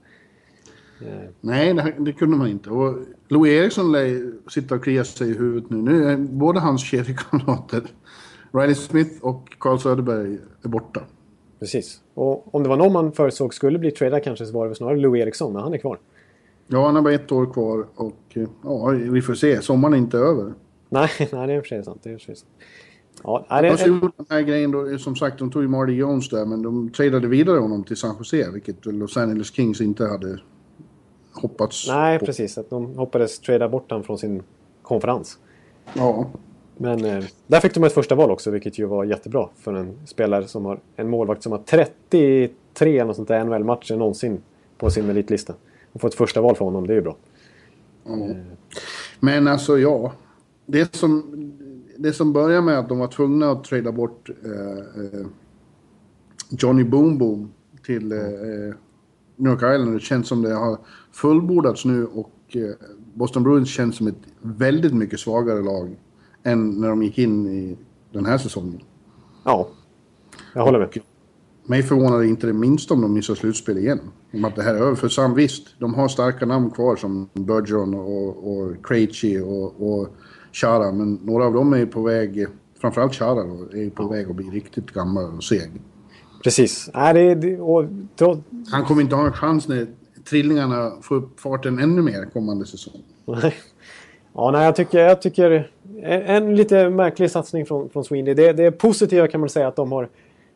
Eh, 1.01 1.29
Nej, 1.41 1.73
det, 1.73 1.93
det 1.99 2.13
kunde 2.13 2.37
man 2.37 2.47
inte. 2.47 2.69
Och 2.69 2.95
Louis 3.27 3.51
Eriksson 3.53 3.91
lär 3.91 4.31
sitta 4.49 4.75
och 4.75 4.83
klia 4.83 5.03
sig 5.03 5.29
i 5.29 5.33
huvudet 5.37 5.69
nu. 5.69 5.77
Nu 5.77 6.09
är 6.09 6.17
båda 6.17 6.59
hans 6.59 6.83
kedjekamrater, 6.85 7.81
Riley 8.51 8.75
Smith 8.75 9.23
och 9.25 9.55
Carl 9.59 9.79
Söderberg, 9.79 10.37
är 10.63 10.69
borta. 10.69 11.01
precis. 11.59 12.01
Och 12.13 12.55
om 12.55 12.63
det 12.63 12.69
var 12.69 12.77
någon 12.77 12.93
man 12.93 13.11
förutsåg 13.11 13.53
skulle 13.53 13.79
bli 13.79 13.91
tradad 13.91 14.23
kanske 14.23 14.45
så 14.45 14.53
var 14.53 14.69
det 14.69 14.75
snarare 14.75 14.97
Louis 14.97 15.21
Eriksson, 15.21 15.53
men 15.53 15.61
han 15.61 15.73
är 15.73 15.77
kvar. 15.77 15.99
Ja, 16.67 16.85
han 16.85 16.95
har 16.95 17.01
bara 17.01 17.13
ett 17.13 17.31
år 17.31 17.53
kvar 17.53 17.85
och 17.95 18.37
ja, 18.63 18.87
vi 18.87 19.21
får 19.21 19.33
se. 19.33 19.61
Sommaren 19.61 19.93
är 19.93 19.97
inte 19.97 20.17
över. 20.17 20.53
Nej, 20.89 21.09
nej 21.31 21.47
det 21.47 21.53
är 21.53 21.63
sig 21.63 21.83
sant. 21.83 21.99
Det 22.03 22.11
är 22.11 22.17
sig 22.17 22.35
sant. 22.35 22.51
Ja, 23.23 23.45
nej, 23.49 23.61
De 23.61 23.75
det, 23.75 23.85
gjorde 23.85 24.11
den 24.17 24.25
här 24.29 24.41
grejen 24.41 24.71
då, 24.71 24.97
som 24.97 25.15
sagt, 25.15 25.39
de 25.39 25.51
tog 25.51 25.61
ju 25.61 25.67
Marty 25.67 25.93
Jones 25.93 26.29
där, 26.29 26.45
men 26.45 26.61
de 26.61 26.89
tradade 26.89 27.27
vidare 27.27 27.59
honom 27.59 27.83
till 27.83 27.97
San 27.97 28.15
Jose, 28.19 28.51
vilket 28.51 28.85
Los 28.85 29.17
Angeles 29.17 29.53
Kings 29.53 29.81
inte 29.81 30.05
hade 30.05 30.39
hoppats 31.33 31.87
nej, 31.87 32.19
på. 32.19 32.25
precis. 32.25 32.57
Att 32.57 32.69
de 32.69 32.95
hoppades 32.95 33.39
trada 33.39 33.69
bort 33.69 33.91
honom 33.91 34.03
från 34.03 34.17
sin 34.17 34.43
konferens. 34.81 35.37
Ja. 35.93 36.31
Men 36.77 37.05
eh, 37.05 37.23
där 37.47 37.59
fick 37.59 37.73
de 37.73 37.83
ett 37.83 37.93
första 37.93 38.15
val 38.15 38.31
också, 38.31 38.51
vilket 38.51 38.79
ju 38.79 38.85
var 38.85 39.03
jättebra 39.03 39.49
för 39.55 39.73
en 39.73 40.07
spelare 40.07 40.47
som 40.47 40.65
har 40.65 40.79
en 40.95 41.09
målvakt 41.09 41.43
som 41.43 41.51
har 41.51 41.59
33 41.59 42.99
eller 42.99 43.13
sånt 43.13 43.27
där 43.27 43.43
NHL-matcher 43.45 43.95
någonsin 43.95 44.41
på 44.77 44.89
sin 44.89 45.07
meritlista. 45.07 45.53
Och 45.93 46.01
få 46.01 46.07
ett 46.07 46.15
första 46.15 46.41
val 46.41 46.55
för 46.55 46.65
honom, 46.65 46.87
det 46.87 46.93
är 46.93 46.95
ju 46.95 47.01
bra. 47.01 47.15
ja. 48.05 48.27
Men 49.19 49.47
alltså 49.47 49.77
ja. 49.79 50.13
Det 50.65 50.95
som, 50.95 51.23
det 51.97 52.13
som 52.13 52.33
börjar 52.33 52.61
med 52.61 52.79
att 52.79 52.89
de 52.89 52.99
var 52.99 53.07
tvungna 53.07 53.51
att 53.51 53.63
trada 53.63 53.91
bort 53.91 54.29
eh, 54.29 54.77
eh, 55.03 55.25
Johnny 56.49 56.83
Boom 56.83 57.17
Boom 57.17 57.51
till 57.85 58.11
eh, 58.11 58.17
eh, 58.17 58.73
New 59.35 59.51
York 59.51 59.75
Island. 59.75 59.93
Det 59.93 59.99
känns 59.99 60.27
som 60.27 60.41
det 60.41 60.53
har 60.53 60.77
fullbordats 61.11 61.85
nu 61.85 62.05
och 62.05 62.31
eh, 62.49 62.75
Boston 63.13 63.43
Bruins 63.43 63.69
känns 63.69 63.95
som 63.95 64.07
ett 64.07 64.21
väldigt 64.41 64.93
mycket 64.93 65.19
svagare 65.19 65.61
lag 65.61 65.99
än 66.43 66.81
när 66.81 66.89
de 66.89 67.03
gick 67.03 67.17
in 67.17 67.47
i 67.47 67.77
den 68.11 68.25
här 68.25 68.37
säsongen. 68.37 68.81
Ja, 69.43 69.69
jag 70.53 70.63
håller 70.63 70.79
med. 70.79 70.99
Mig 71.65 71.83
förvånar 71.83 72.19
det 72.19 72.27
inte 72.27 72.47
det 72.47 72.53
minsta 72.53 72.93
om 72.93 73.01
de 73.01 73.13
missar 73.13 73.35
slutspel 73.35 73.77
igen. 73.77 73.99
Om 74.33 74.45
att 74.45 74.55
det 74.55 74.63
här 74.63 74.75
är 74.75 74.79
över. 74.79 74.95
För 74.95 75.09
Sam, 75.09 75.33
visst, 75.33 75.79
de 75.79 75.93
har 75.93 76.07
starka 76.07 76.45
namn 76.45 76.71
kvar 76.71 76.95
som 76.95 77.29
Bergeron 77.33 77.93
och, 77.93 78.51
och 78.51 78.85
Krejci 78.85 79.39
och, 79.39 79.89
och 79.89 80.07
Chara. 80.53 80.91
Men 80.91 81.19
några 81.23 81.45
av 81.45 81.53
dem 81.53 81.73
är 81.73 81.85
på 81.85 82.01
väg, 82.01 82.45
framförallt 82.79 83.15
Chara 83.15 83.43
då, 83.43 83.77
är 83.77 83.89
på 83.89 84.07
väg 84.07 84.29
att 84.29 84.35
bli 84.35 84.45
riktigt 84.45 84.91
gammal 84.91 85.35
och 85.37 85.43
seg. 85.43 85.71
Precis. 86.43 86.89
Nej, 86.93 87.13
det, 87.13 87.35
det, 87.35 87.59
och, 87.59 87.85
då, 88.15 88.37
Han 88.71 88.85
kommer 88.85 89.01
inte 89.01 89.15
ha 89.15 89.25
en 89.25 89.33
chans 89.33 89.67
när 89.67 89.87
trillingarna 90.29 90.91
får 91.01 91.15
upp 91.15 91.39
farten 91.39 91.79
ännu 91.79 92.01
mer 92.01 92.25
kommande 92.33 92.65
säsong. 92.65 93.01
Nej. 93.25 93.53
Ja, 94.33 94.51
nej, 94.51 94.65
jag 94.65 94.75
tycker, 94.75 94.99
jag 94.99 95.21
tycker 95.21 95.71
en, 96.01 96.21
en 96.21 96.55
lite 96.55 96.89
märklig 96.89 97.31
satsning 97.31 97.65
från, 97.65 97.89
från 97.89 98.03
Sweeney. 98.03 98.33
Det, 98.33 98.53
det 98.53 98.63
är 98.63 98.71
positiva 98.71 99.27
kan 99.27 99.39
man 99.39 99.49
säga 99.49 99.67
att 99.67 99.75
de 99.75 99.91
har 99.91 100.09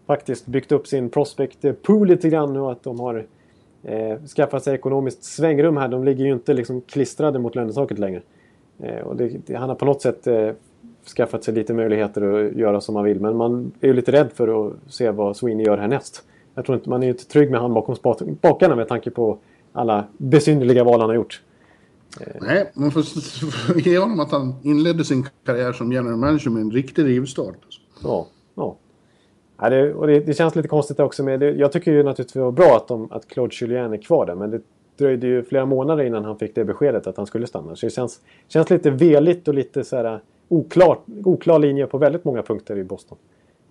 faktiskt 0.08 0.46
byggt 0.46 0.72
upp 0.72 0.88
sin 0.88 1.10
prospect 1.10 1.66
pool 1.84 2.08
lite 2.08 2.30
grann 2.30 2.58
och 2.58 2.72
att 2.72 2.84
de 2.84 3.00
har 3.00 3.26
eh, 3.84 4.26
skaffat 4.36 4.64
sig 4.64 4.76
ekonomiskt 4.76 5.24
svängrum 5.24 5.78
här. 5.78 5.88
De 5.88 6.04
ligger 6.04 6.26
ju 6.26 6.34
inte 6.34 6.54
liksom 6.54 6.82
klistrade 6.82 7.40
mot 7.40 7.56
lönetaket 7.56 8.00
längre. 8.00 8.22
Eh, 8.80 9.00
och 9.00 9.16
det, 9.16 9.32
det, 9.46 9.56
han 9.56 9.70
har 9.70 9.76
på 9.76 9.86
något 9.86 10.02
sätt 10.02 10.28
eh, 10.28 10.50
skaffat 11.16 11.44
sig 11.44 11.54
lite 11.54 11.74
möjligheter 11.74 12.22
att 12.22 12.54
göra 12.54 12.82
som 12.82 12.94
man 12.94 13.04
vill. 13.04 13.20
Men 13.20 13.38
man 13.38 13.72
är 13.82 13.88
ju 13.88 13.94
lite 13.94 14.12
rädd 14.12 14.32
för 14.34 14.68
att 14.68 14.74
se 14.88 15.12
vad 15.12 15.38
Sweeney 15.38 15.66
gör 15.66 15.78
härnäst. 15.78 16.24
Jag 16.56 16.66
tror 16.66 16.78
inte 16.78 16.90
man 16.90 17.04
är 17.04 17.08
ju 17.08 17.12
inte 17.12 17.26
trygg 17.26 17.52
med 17.52 17.60
han 17.60 17.74
bakom 17.74 17.96
spakarna 17.96 18.76
med 18.76 18.88
tanke 18.88 19.10
på 19.10 19.38
alla 19.74 20.04
besynnerliga 20.18 20.84
val 20.84 21.00
han 21.00 21.10
har 21.10 21.16
gjort. 21.16 21.42
Nej, 22.42 22.72
man 22.74 22.92
får 22.92 23.04
ge 23.88 23.98
honom 23.98 24.20
att 24.20 24.32
han 24.32 24.56
inledde 24.64 25.06
sin 25.06 25.26
karriär 25.46 25.74
som 25.74 25.92
general 25.92 26.18
manager 26.18 26.50
med 26.50 26.62
en 26.62 26.72
riktig 26.72 27.06
rivstart. 27.06 27.56
Ja, 28.04 28.28
ja. 28.56 28.76
ja 29.62 29.70
det, 29.70 29.94
och 29.94 30.08
det, 30.08 30.20
det 30.20 30.34
känns 30.34 30.56
lite 30.56 30.68
konstigt 30.68 31.00
också 31.00 31.24
med 31.24 31.40
det. 31.40 31.52
Jag 31.52 31.72
tycker 31.72 31.92
ju 31.92 32.04
naturligtvis 32.04 32.34
det 32.34 32.40
var 32.40 32.52
bra 32.52 32.76
att, 32.76 32.88
de, 32.88 33.12
att 33.12 33.28
Claude 33.28 33.56
Julien 33.62 33.94
är 33.94 33.98
kvar 33.98 34.26
där. 34.26 34.36
Men 34.36 34.52
det 34.52 34.62
dröjde 34.98 35.28
ju 35.28 35.44
flera 35.44 35.66
månader 35.66 36.04
innan 36.04 36.26
han 36.26 36.40
fick 36.40 36.56
det 36.56 36.66
beskedet 36.66 37.08
att 37.08 37.18
han 37.18 37.26
skulle 37.26 37.48
stanna. 37.48 37.76
Så 37.76 37.86
det 37.86 37.90
känns, 37.90 38.22
känns 38.48 38.70
lite 38.70 38.92
veligt 38.92 39.48
och 39.48 39.54
lite 39.54 39.84
så 39.84 39.96
här 39.96 40.20
oklar, 40.48 40.98
oklar 41.26 41.60
linje 41.60 41.88
på 41.88 41.98
väldigt 41.98 42.26
många 42.26 42.44
punkter 42.44 42.78
i 42.78 42.84
Boston. 42.84 43.18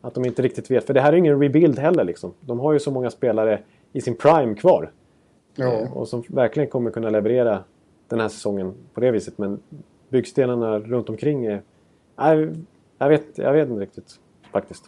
Att 0.00 0.14
de 0.14 0.24
inte 0.24 0.42
riktigt 0.42 0.70
vet. 0.70 0.84
För 0.84 0.94
det 0.94 1.00
här 1.00 1.12
är 1.12 1.16
ingen 1.16 1.40
rebuild 1.40 1.78
heller 1.78 2.04
liksom. 2.04 2.32
De 2.40 2.60
har 2.60 2.72
ju 2.72 2.78
så 2.78 2.90
många 2.90 3.10
spelare 3.10 3.60
i 3.92 4.00
sin 4.00 4.14
prime 4.14 4.54
kvar. 4.54 4.90
Ja. 5.54 5.72
Eh, 5.72 5.96
Och 5.96 6.08
som 6.08 6.22
verkligen 6.28 6.68
kommer 6.68 6.90
kunna 6.90 7.10
leverera 7.10 7.64
den 8.08 8.20
här 8.20 8.28
säsongen 8.28 8.74
på 8.94 9.00
det 9.00 9.10
viset. 9.10 9.38
Men 9.38 9.60
byggstenarna 10.08 10.78
runt 10.78 11.08
omkring 11.08 11.46
är... 11.46 11.62
Nej, 12.16 12.52
jag, 12.98 13.08
vet, 13.08 13.38
jag 13.38 13.52
vet 13.52 13.68
inte 13.68 13.80
riktigt 13.80 14.20
faktiskt. 14.52 14.84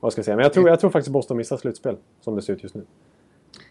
Vad 0.00 0.12
ska 0.12 0.18
jag 0.18 0.24
säga? 0.24 0.36
Men 0.36 0.42
jag 0.42 0.52
tror, 0.52 0.68
jag 0.68 0.80
tror 0.80 0.90
faktiskt 0.90 1.12
Boston 1.12 1.36
missar 1.36 1.56
slutspel 1.56 1.96
som 2.20 2.36
det 2.36 2.42
ser 2.42 2.52
ut 2.52 2.62
just 2.62 2.74
nu. 2.74 2.82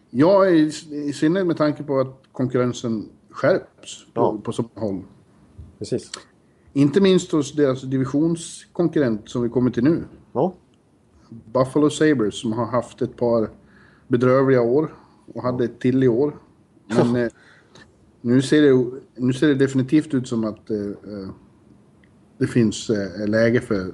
Ja, 0.09 0.49
i, 0.49 0.71
i 0.91 1.13
synnerhet 1.13 1.47
med 1.47 1.57
tanke 1.57 1.83
på 1.83 1.99
att 1.99 2.23
konkurrensen 2.31 3.09
skärps 3.29 4.05
på, 4.13 4.21
Ja. 4.21 4.37
på 4.43 4.51
så 4.51 4.61
många 4.75 4.87
håll. 4.87 5.03
Precis. 5.79 6.11
Inte 6.73 7.01
minst 7.01 7.31
hos 7.31 7.53
deras 7.53 7.81
divisionskonkurrent 7.81 9.29
som 9.29 9.41
vi 9.43 9.49
kommer 9.49 9.71
till 9.71 9.83
nu. 9.83 10.03
Ja, 10.33 10.53
Buffalo 11.53 11.89
Sabres 11.89 12.39
som 12.41 12.53
har 12.53 12.65
haft 12.65 13.01
ett 13.01 13.15
par 13.17 13.49
bedrövliga 14.07 14.61
år 14.61 14.93
och 15.33 15.43
hade 15.43 15.63
ett 15.65 15.79
till 15.79 16.03
i 16.03 16.07
år. 16.07 16.35
Men 16.87 17.15
eh, 17.23 17.29
nu, 18.21 18.41
ser 18.41 18.61
det, 18.61 18.91
nu 19.15 19.33
ser 19.33 19.47
det 19.47 19.55
definitivt 19.55 20.13
ut 20.13 20.27
som 20.27 20.43
att 20.43 20.69
eh, 20.69 20.77
eh, 20.77 21.29
det 22.37 22.47
finns 22.47 22.89
eh, 22.89 23.27
läge 23.27 23.61
för 23.61 23.93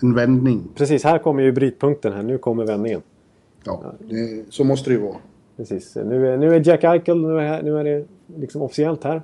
en 0.00 0.14
vändning. 0.14 0.68
precis. 0.74 1.04
Här 1.04 1.18
kommer 1.18 1.42
ju 1.42 1.52
brytpunkten 1.52 2.12
här. 2.12 2.22
Nu 2.22 2.38
kommer 2.38 2.66
vändningen. 2.66 3.02
Ja, 3.66 3.82
det, 3.98 4.44
så 4.52 4.64
måste 4.64 4.90
det 4.90 4.94
ju 4.94 5.00
vara. 5.00 5.16
Precis. 5.56 5.96
Nu 5.96 6.28
är, 6.28 6.36
nu 6.36 6.54
är 6.54 6.68
Jack 6.68 6.84
Eichel, 6.84 7.20
nu 7.20 7.40
är, 7.40 7.62
nu 7.62 7.78
är 7.78 7.84
det 7.84 8.04
liksom 8.36 8.62
officiellt 8.62 9.04
här. 9.04 9.22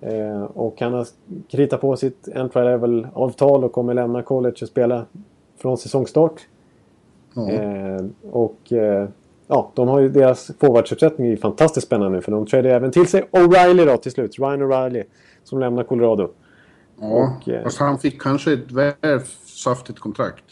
Eh, 0.00 0.42
och 0.42 0.80
han 0.80 0.92
har 0.92 1.06
kritat 1.50 1.80
på 1.80 1.96
sitt 1.96 2.28
entry 2.34 2.64
level-avtal 2.64 3.64
och 3.64 3.72
kommer 3.72 3.94
lämna 3.94 4.22
college 4.22 4.56
och 4.62 4.68
spela 4.68 5.06
från 5.58 5.78
säsongstart. 5.78 6.40
Ja. 7.34 7.50
Eh, 7.50 8.04
och 8.30 8.72
eh, 8.72 9.08
ja, 9.46 9.72
de 9.74 9.88
har 9.88 10.00
ju 10.00 10.08
deras 10.08 10.50
forwardsuppsättning 10.60 11.26
är 11.26 11.30
ju 11.30 11.36
fantastiskt 11.36 11.86
spännande 11.86 12.16
nu 12.16 12.22
för 12.22 12.32
de 12.32 12.46
trädde 12.46 12.74
även 12.74 12.90
till 12.90 13.06
sig 13.06 13.28
O'Reilly 13.30 13.86
då 13.86 13.96
till 13.96 14.12
slut. 14.12 14.38
Ryan 14.38 14.62
O'Reilly 14.62 15.04
som 15.44 15.60
lämnar 15.60 15.84
Colorado. 15.84 16.30
ja. 17.00 17.06
och, 17.06 17.48
eh, 17.48 17.62
Fast 17.62 17.78
han 17.78 17.98
fick 17.98 18.22
kanske 18.22 18.52
ett 18.52 18.72
väl 18.72 19.20
saftigt 19.44 19.98
kontrakt. 19.98 20.44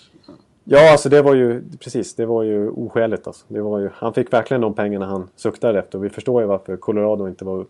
Ja, 0.70 0.92
alltså 0.92 1.08
det 1.08 1.22
var 1.22 1.34
ju 1.34 1.62
precis. 1.78 2.14
Det 2.14 2.26
var 2.26 2.42
ju 2.42 2.68
oskäligt 2.68 3.26
alltså. 3.26 3.44
Det 3.48 3.60
var 3.60 3.78
ju, 3.78 3.88
han 3.92 4.14
fick 4.14 4.32
verkligen 4.32 4.60
de 4.60 4.74
pengarna 4.74 5.06
han 5.06 5.28
suktade 5.36 5.78
efter. 5.78 5.98
Och 5.98 6.04
vi 6.04 6.10
förstår 6.10 6.42
ju 6.42 6.48
varför 6.48 6.76
Colorado 6.76 7.28
inte 7.28 7.44
var... 7.44 7.66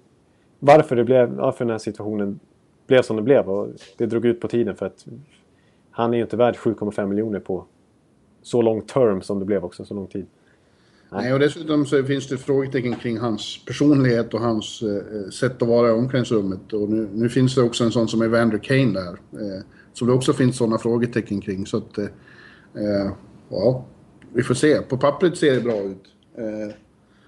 Varför, 0.59 0.97
det 0.97 1.05
blev, 1.05 1.29
varför 1.29 1.65
den 1.65 1.73
här 1.73 1.79
situationen 1.79 2.41
blev 2.87 3.03
som 3.03 3.17
den 3.17 3.25
blev. 3.25 3.49
Och 3.49 3.69
det 3.97 4.07
drog 4.07 4.25
ut 4.25 4.41
på 4.41 4.49
tiden 4.49 4.77
för 4.77 4.87
att 4.87 5.07
han 5.91 6.13
är 6.13 6.17
ju 6.17 6.23
inte 6.23 6.37
värd 6.37 6.57
7,5 6.57 7.07
miljoner 7.07 7.41
på 7.41 7.65
så 8.43 8.63
lång 8.63 8.83
term 8.83 9.23
som 9.23 9.39
det 9.39 9.45
blev 9.45 9.65
också. 9.65 9.85
Så 9.85 9.95
lång 9.95 10.07
tid. 10.07 10.27
Nej, 11.11 11.33
och 11.33 11.39
dessutom 11.39 11.87
så 11.87 12.05
finns 12.05 12.29
det 12.29 12.39
frågetecken 12.39 12.95
kring 12.95 13.19
hans 13.19 13.65
personlighet 13.67 14.35
och 14.35 14.41
hans 14.41 14.83
eh, 14.83 14.97
eh 14.97 15.31
sätt 15.31 15.63
att 15.63 15.69
vara 15.69 15.89
i 15.89 15.93
omklädningsrummet. 15.93 16.73
Och 16.73 16.89
nu, 16.89 17.09
nu 17.13 17.29
finns 17.29 17.55
det 17.55 17.63
också 17.63 17.85
en 17.85 17.91
sån 17.91 18.09
som 18.09 18.23
Evander 18.23 18.59
Kane 18.59 18.93
där. 18.93 19.19
Eh, 19.33 19.63
som 19.93 20.07
det 20.07 20.13
också 20.13 20.33
finns 20.33 20.57
sådana 20.57 20.79
frågetecken 20.79 21.41
kring. 21.41 21.67
Så 21.67 21.77
att, 21.77 21.99
eh, 21.99 22.07
eh, 22.75 23.13
ja, 23.49 23.85
vi 24.33 24.43
får 24.43 24.55
se. 24.55 24.83
På 24.83 24.97
pappret 24.97 25.37
ser 25.37 25.55
det 25.55 25.61
bra 25.61 25.81
ut. 25.81 26.15
Eh, 26.35 26.75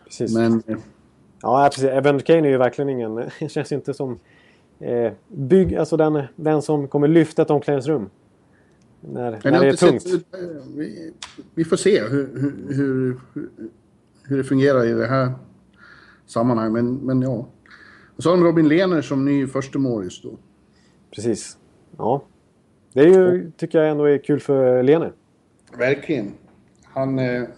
Precis. 0.04 0.34
men 0.34 0.62
Ja, 1.42 1.70
precis. 1.72 1.90
Evan 1.90 2.20
Kane 2.20 2.48
är 2.48 2.50
ju 2.50 2.58
verkligen 2.58 2.88
ingen... 2.88 3.14
Det 3.40 3.48
känns 3.48 3.72
inte 3.72 3.94
som... 3.94 4.18
Eh, 4.78 5.12
bygg, 5.28 5.74
alltså 5.74 5.96
den, 5.96 6.22
den 6.36 6.62
som 6.62 6.88
kommer 6.88 7.08
lyfta 7.08 7.42
ett 7.42 7.50
omklädningsrum. 7.50 8.10
När, 9.00 9.40
men 9.44 9.52
när 9.52 9.60
det 9.60 9.68
är 9.68 9.72
tungt. 9.72 10.02
sett, 10.02 10.22
vi, 10.76 11.12
vi 11.54 11.64
får 11.64 11.76
se 11.76 12.00
hur, 12.00 12.30
hur, 12.34 12.74
hur, 12.74 13.16
hur 14.22 14.36
det 14.36 14.44
fungerar 14.44 14.86
i 14.86 14.92
det 14.92 15.06
här 15.06 15.32
sammanhanget. 16.26 16.72
Men, 16.72 16.94
men 16.94 17.22
ja. 17.22 17.46
Och 18.16 18.22
så 18.22 18.30
har 18.30 18.36
de 18.36 18.44
Robin 18.44 18.68
Lehner 18.68 19.02
som 19.02 19.24
ny 19.24 19.46
första 19.46 19.78
målis 19.78 20.22
då. 20.22 20.30
Precis. 21.14 21.58
Ja. 21.96 22.22
Det 22.92 23.00
är 23.00 23.06
ju, 23.06 23.50
tycker 23.56 23.78
jag 23.78 23.90
ändå 23.90 24.04
är 24.04 24.18
kul 24.18 24.40
för 24.40 24.82
Lene. 24.82 25.12
Verkligen. 25.78 26.32
Han, 26.92 27.18
eh, 27.18 27.42
eh, 27.42 27.48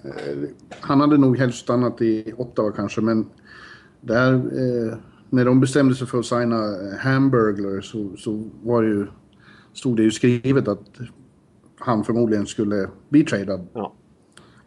han 0.80 1.00
hade 1.00 1.18
nog 1.18 1.38
helst 1.38 1.58
stannat 1.58 2.02
i 2.02 2.32
Ottawa 2.36 2.72
kanske, 2.72 3.00
men 3.00 3.26
där, 4.00 4.34
eh, 4.34 4.96
när 5.30 5.44
de 5.44 5.60
bestämde 5.60 5.94
sig 5.94 6.06
för 6.06 6.18
att 6.18 6.26
signa 6.26 6.64
eh, 6.64 6.98
Hamburglar 6.98 7.80
så, 7.80 8.16
så 8.16 8.44
var 8.62 8.82
det 8.82 8.88
ju, 8.88 9.06
stod 9.72 9.96
det 9.96 10.02
ju 10.02 10.10
skrivet 10.10 10.68
att 10.68 10.98
han 11.78 12.04
förmodligen 12.04 12.46
skulle 12.46 12.88
bli 13.08 13.24
tradad. 13.24 13.66
Ja. 13.72 13.92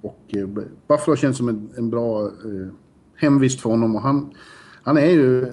Och 0.01 0.23
eh, 0.27 0.47
Buffalo 0.87 1.15
känns 1.15 1.37
som 1.37 1.49
en, 1.49 1.69
en 1.77 1.89
bra 1.89 2.25
eh, 2.25 2.73
hemvist 3.15 3.61
för 3.61 3.69
honom 3.69 3.95
och 3.95 4.01
han, 4.01 4.33
han 4.83 4.97
är 4.97 5.09
ju, 5.09 5.45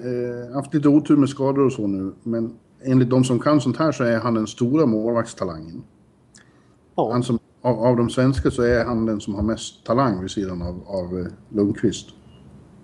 haft 0.53 0.73
lite 0.73 0.89
otur 0.89 1.17
med 1.17 1.29
skador 1.29 1.65
och 1.65 1.73
så 1.73 1.87
nu, 1.87 2.13
men 2.23 2.53
enligt 2.83 3.09
de 3.09 3.23
som 3.23 3.39
kan 3.39 3.61
sånt 3.61 3.77
här 3.77 3.91
så 3.91 4.03
är 4.03 4.19
han 4.19 4.33
den 4.33 4.47
stora 4.47 4.85
målvaktstalangen. 4.85 5.83
Ja. 6.95 7.11
Han 7.11 7.23
som, 7.23 7.39
av, 7.63 7.79
av 7.79 7.97
de 7.97 8.09
svenska 8.09 8.51
så 8.51 8.61
är 8.61 8.85
han 8.85 9.05
den 9.05 9.21
som 9.21 9.35
har 9.35 9.43
mest 9.43 9.85
talang 9.85 10.21
vid 10.21 10.31
sidan 10.31 10.61
av, 10.61 10.81
av 10.85 11.19
eh, 11.19 11.25
Lundqvist. 11.49 12.09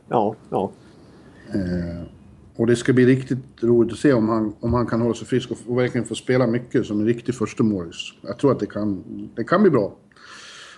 Ja. 0.08 0.36
Ja. 0.50 0.72
Eh, 1.54 2.04
och 2.56 2.68
det 2.68 2.76
ska 2.76 2.94
bli 2.94 3.06
riktigt 3.06 3.64
roligt 3.64 3.94
att 3.94 4.00
se 4.00 4.14
om 4.14 4.30
han, 4.30 4.54
om 4.60 4.74
han 4.74 4.88
kan 4.88 5.02
hålla 5.02 5.14
sig 5.14 5.28
frisk 5.28 5.52
och, 5.52 5.58
och 5.68 5.78
verkligen 5.78 6.08
få 6.08 6.16
spela 6.16 6.48
mycket 6.48 6.86
som 6.86 7.00
en 7.00 7.06
riktig 7.06 7.36
första 7.36 7.64
målis. 7.64 8.14
Jag 8.22 8.38
tror 8.38 8.52
att 8.52 8.60
det 8.60 8.66
kan, 8.66 9.04
det 9.36 9.44
kan 9.44 9.62
bli 9.62 9.72
bra. 9.72 9.96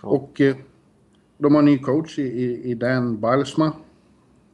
Och 0.01 0.41
eh, 0.41 0.55
de 1.37 1.53
har 1.53 1.59
en 1.59 1.65
ny 1.65 1.77
coach 1.77 2.19
i, 2.19 2.21
i, 2.21 2.71
i 2.71 2.73
Dan 2.73 3.21
Bilesma. 3.21 3.73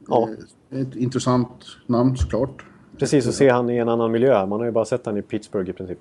Ja. 0.08 0.28
Eh, 0.70 0.80
ett 0.80 0.96
intressant 0.96 1.64
namn 1.86 2.16
såklart. 2.16 2.64
Precis, 2.98 3.26
och 3.26 3.34
se 3.34 3.48
han 3.48 3.70
i 3.70 3.76
en 3.76 3.88
annan 3.88 4.12
miljö. 4.12 4.46
Man 4.46 4.58
har 4.58 4.66
ju 4.66 4.72
bara 4.72 4.84
sett 4.84 5.06
han 5.06 5.16
i 5.16 5.22
Pittsburgh 5.22 5.70
i 5.70 5.72
princip. 5.72 5.98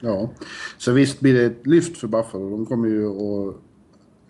Ja, 0.00 0.30
så 0.78 0.92
visst 0.92 1.20
blir 1.20 1.34
det 1.34 1.44
ett 1.44 1.66
lyft 1.66 1.98
för 1.98 2.08
Buffalo. 2.08 2.50
De 2.50 2.66
kommer 2.66 2.88
ju 2.88 3.06
att 3.06 3.54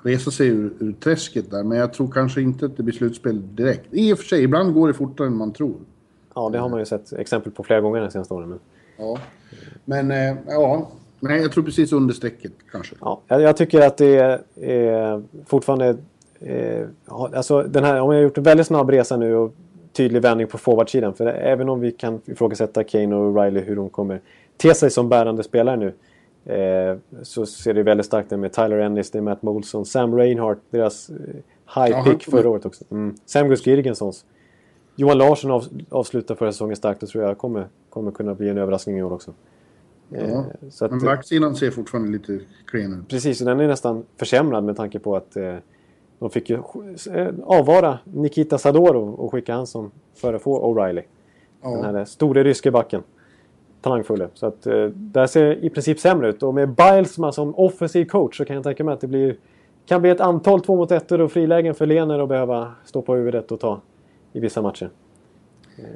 resa 0.03 0.31
sig 0.31 0.49
ur, 0.49 0.73
ur 0.79 0.93
träsket 0.93 1.51
där, 1.51 1.65
men 1.65 1.79
jag 1.79 1.93
tror 1.93 2.11
kanske 2.11 2.41
inte 2.41 2.67
att 2.67 2.77
det 2.77 2.83
blir 2.83 2.95
slutspel 2.95 3.57
direkt. 3.57 3.87
I 3.91 4.13
och 4.13 4.19
för 4.19 4.25
sig, 4.25 4.43
ibland 4.43 4.75
går 4.75 4.89
det 4.89 4.95
fortare 4.95 5.27
än 5.27 5.37
man 5.37 5.53
tror. 5.53 5.77
Ja, 6.35 6.49
det 6.49 6.59
har 6.59 6.69
man 6.69 6.79
ju 6.79 6.87
sett 6.87 7.13
exempel 7.13 7.53
på 7.53 7.63
flera 7.63 7.81
gånger 7.81 8.01
de 8.01 8.11
senaste 8.11 8.35
åren. 8.35 8.49
Men... 8.49 8.59
Ja, 8.97 9.19
men 9.85 10.11
eh, 10.11 10.37
ja, 10.47 10.91
nej, 11.21 11.41
jag 11.41 11.53
tror 11.53 11.65
precis 11.65 11.93
under 11.93 12.15
strecket 12.15 12.53
kanske. 12.73 12.95
Ja, 13.01 13.23
jag, 13.29 13.57
tycker 13.57 13.81
att 13.81 13.97
det 13.97 14.17
är, 14.17 14.41
är 14.61 15.23
fortfarande... 15.47 15.97
Eh, 16.41 16.87
alltså 17.09 17.63
den 17.63 17.85
här, 17.85 18.01
om 18.01 18.11
jag 18.11 18.19
har 18.19 18.23
gjort 18.23 18.39
en 18.39 18.45
väldigt 18.45 18.67
snabb 18.67 18.91
resa 18.91 19.17
nu 19.17 19.35
och 19.35 19.55
tydlig 19.99 20.23
vändning 20.23 20.47
på 20.47 20.59
forwardsidan. 20.59 21.15
För 21.15 21.27
även 21.27 21.69
om 21.69 21.81
vi 21.81 21.93
kan 21.93 22.21
ifrågasätta 22.27 22.85
Kane 22.85 23.17
och 23.17 23.43
Riley 23.43 23.63
hur 23.63 23.77
de 23.77 23.89
kommer 23.89 24.21
te 24.57 24.75
sig 24.75 24.91
som 24.91 25.09
bärande 25.09 25.43
spelare 25.43 25.77
nu. 25.77 25.93
Eh, 26.55 26.97
så 27.23 27.47
ser 27.47 27.75
det 27.75 27.83
väldigt 27.83 28.07
starkt 28.07 28.33
ut 28.33 28.39
med 28.39 28.53
Tyler 28.53 28.79
Ennis, 28.79 29.11
det 29.11 29.19
är 29.19 29.23
Matt 29.23 29.43
Molson, 29.43 29.87
Sam 29.87 30.17
Reinhardt, 30.17 30.61
deras 30.71 31.11
eh, 31.11 31.17
high 31.75 32.05
pick 32.05 32.25
förra 32.25 32.49
året 32.49 32.67
också. 32.67 32.85
Mm. 32.91 33.15
Sam 33.27 33.49
Gus 33.49 33.65
Girgensons. 33.65 34.25
Johan 34.97 35.19
Larsson 35.19 35.51
av, 35.51 35.65
avslutar 35.91 36.35
förra 36.35 36.53
säsongen 36.53 36.77
starkt 36.77 37.03
och 37.03 37.09
tror 37.09 37.25
jag 37.25 37.39
kommer, 37.39 37.67
kommer 37.91 38.11
kunna 38.11 38.35
bli 38.35 38.49
en 38.49 38.59
överraskning 38.59 38.99
i 38.99 39.03
år 39.03 39.13
också. 39.13 39.35
Eh, 40.13 40.31
Ja, 40.31 40.45
att, 40.81 40.91
Men 40.91 41.01
backsidan 41.01 41.57
ser 41.57 41.71
fortfarande 41.71 42.11
lite 42.13 42.41
klen 42.67 42.93
ut. 42.93 43.09
Precis, 43.09 43.41
och 43.41 43.47
den 43.47 43.61
är 43.61 43.69
nästan 43.69 44.05
försämrad 44.17 44.65
med 44.65 44.77
tanke 44.77 44.99
på 44.99 45.17
att 45.17 45.37
eh, 45.37 45.55
de 46.19 46.31
fick 46.31 46.51
ju 46.51 46.57
eh, 47.15 47.29
avvara 47.45 47.99
Nikita 48.05 48.59
Sadorov 48.59 49.15
och 49.15 49.33
skicka 49.33 49.55
han 49.55 49.67
som 49.67 49.91
för 50.15 50.35
att 50.35 50.43
få 50.43 50.75
O'Reilly. 50.75 51.03
Den 51.63 51.73
Ja, 51.73 51.83
här 51.83 52.05
store 52.05 52.45
ryske 52.45 52.71
backen. 52.71 53.03
Talangfulle. 53.81 54.29
Så 54.35 54.47
att 54.47 54.67
eh, 54.67 54.85
där 54.85 55.27
ser 55.27 55.65
i 55.65 55.71
princip 55.71 55.99
sämre 56.01 56.29
ut. 56.29 56.43
Och 56.43 56.55
med 56.55 56.69
Bilesma 56.69 57.33
som 57.33 57.55
offensiv 57.55 58.05
coach 58.05 58.37
så 58.37 58.45
kan 58.45 58.57
jag 58.57 58.65
tänka 58.65 58.85
mig 58.85 58.95
att 58.95 59.01
det 59.01 59.07
blir, 59.07 59.37
kan 59.87 60.01
bli 60.03 60.11
ett 60.11 60.21
antal 60.21 60.61
två 60.61 60.77
mot 60.77 60.91
ettor 60.91 61.21
och 61.21 61.33
frilägen 61.33 61.75
för 61.75 61.87
Lener 61.87 62.19
att 62.19 62.29
behöva 62.29 62.73
stå 62.85 63.03
på 63.03 63.15
huvudet 63.15 63.53
och 63.53 63.61
ta 63.61 63.81
i 64.33 64.41
vissa 64.41 64.63
matcher. 64.63 64.91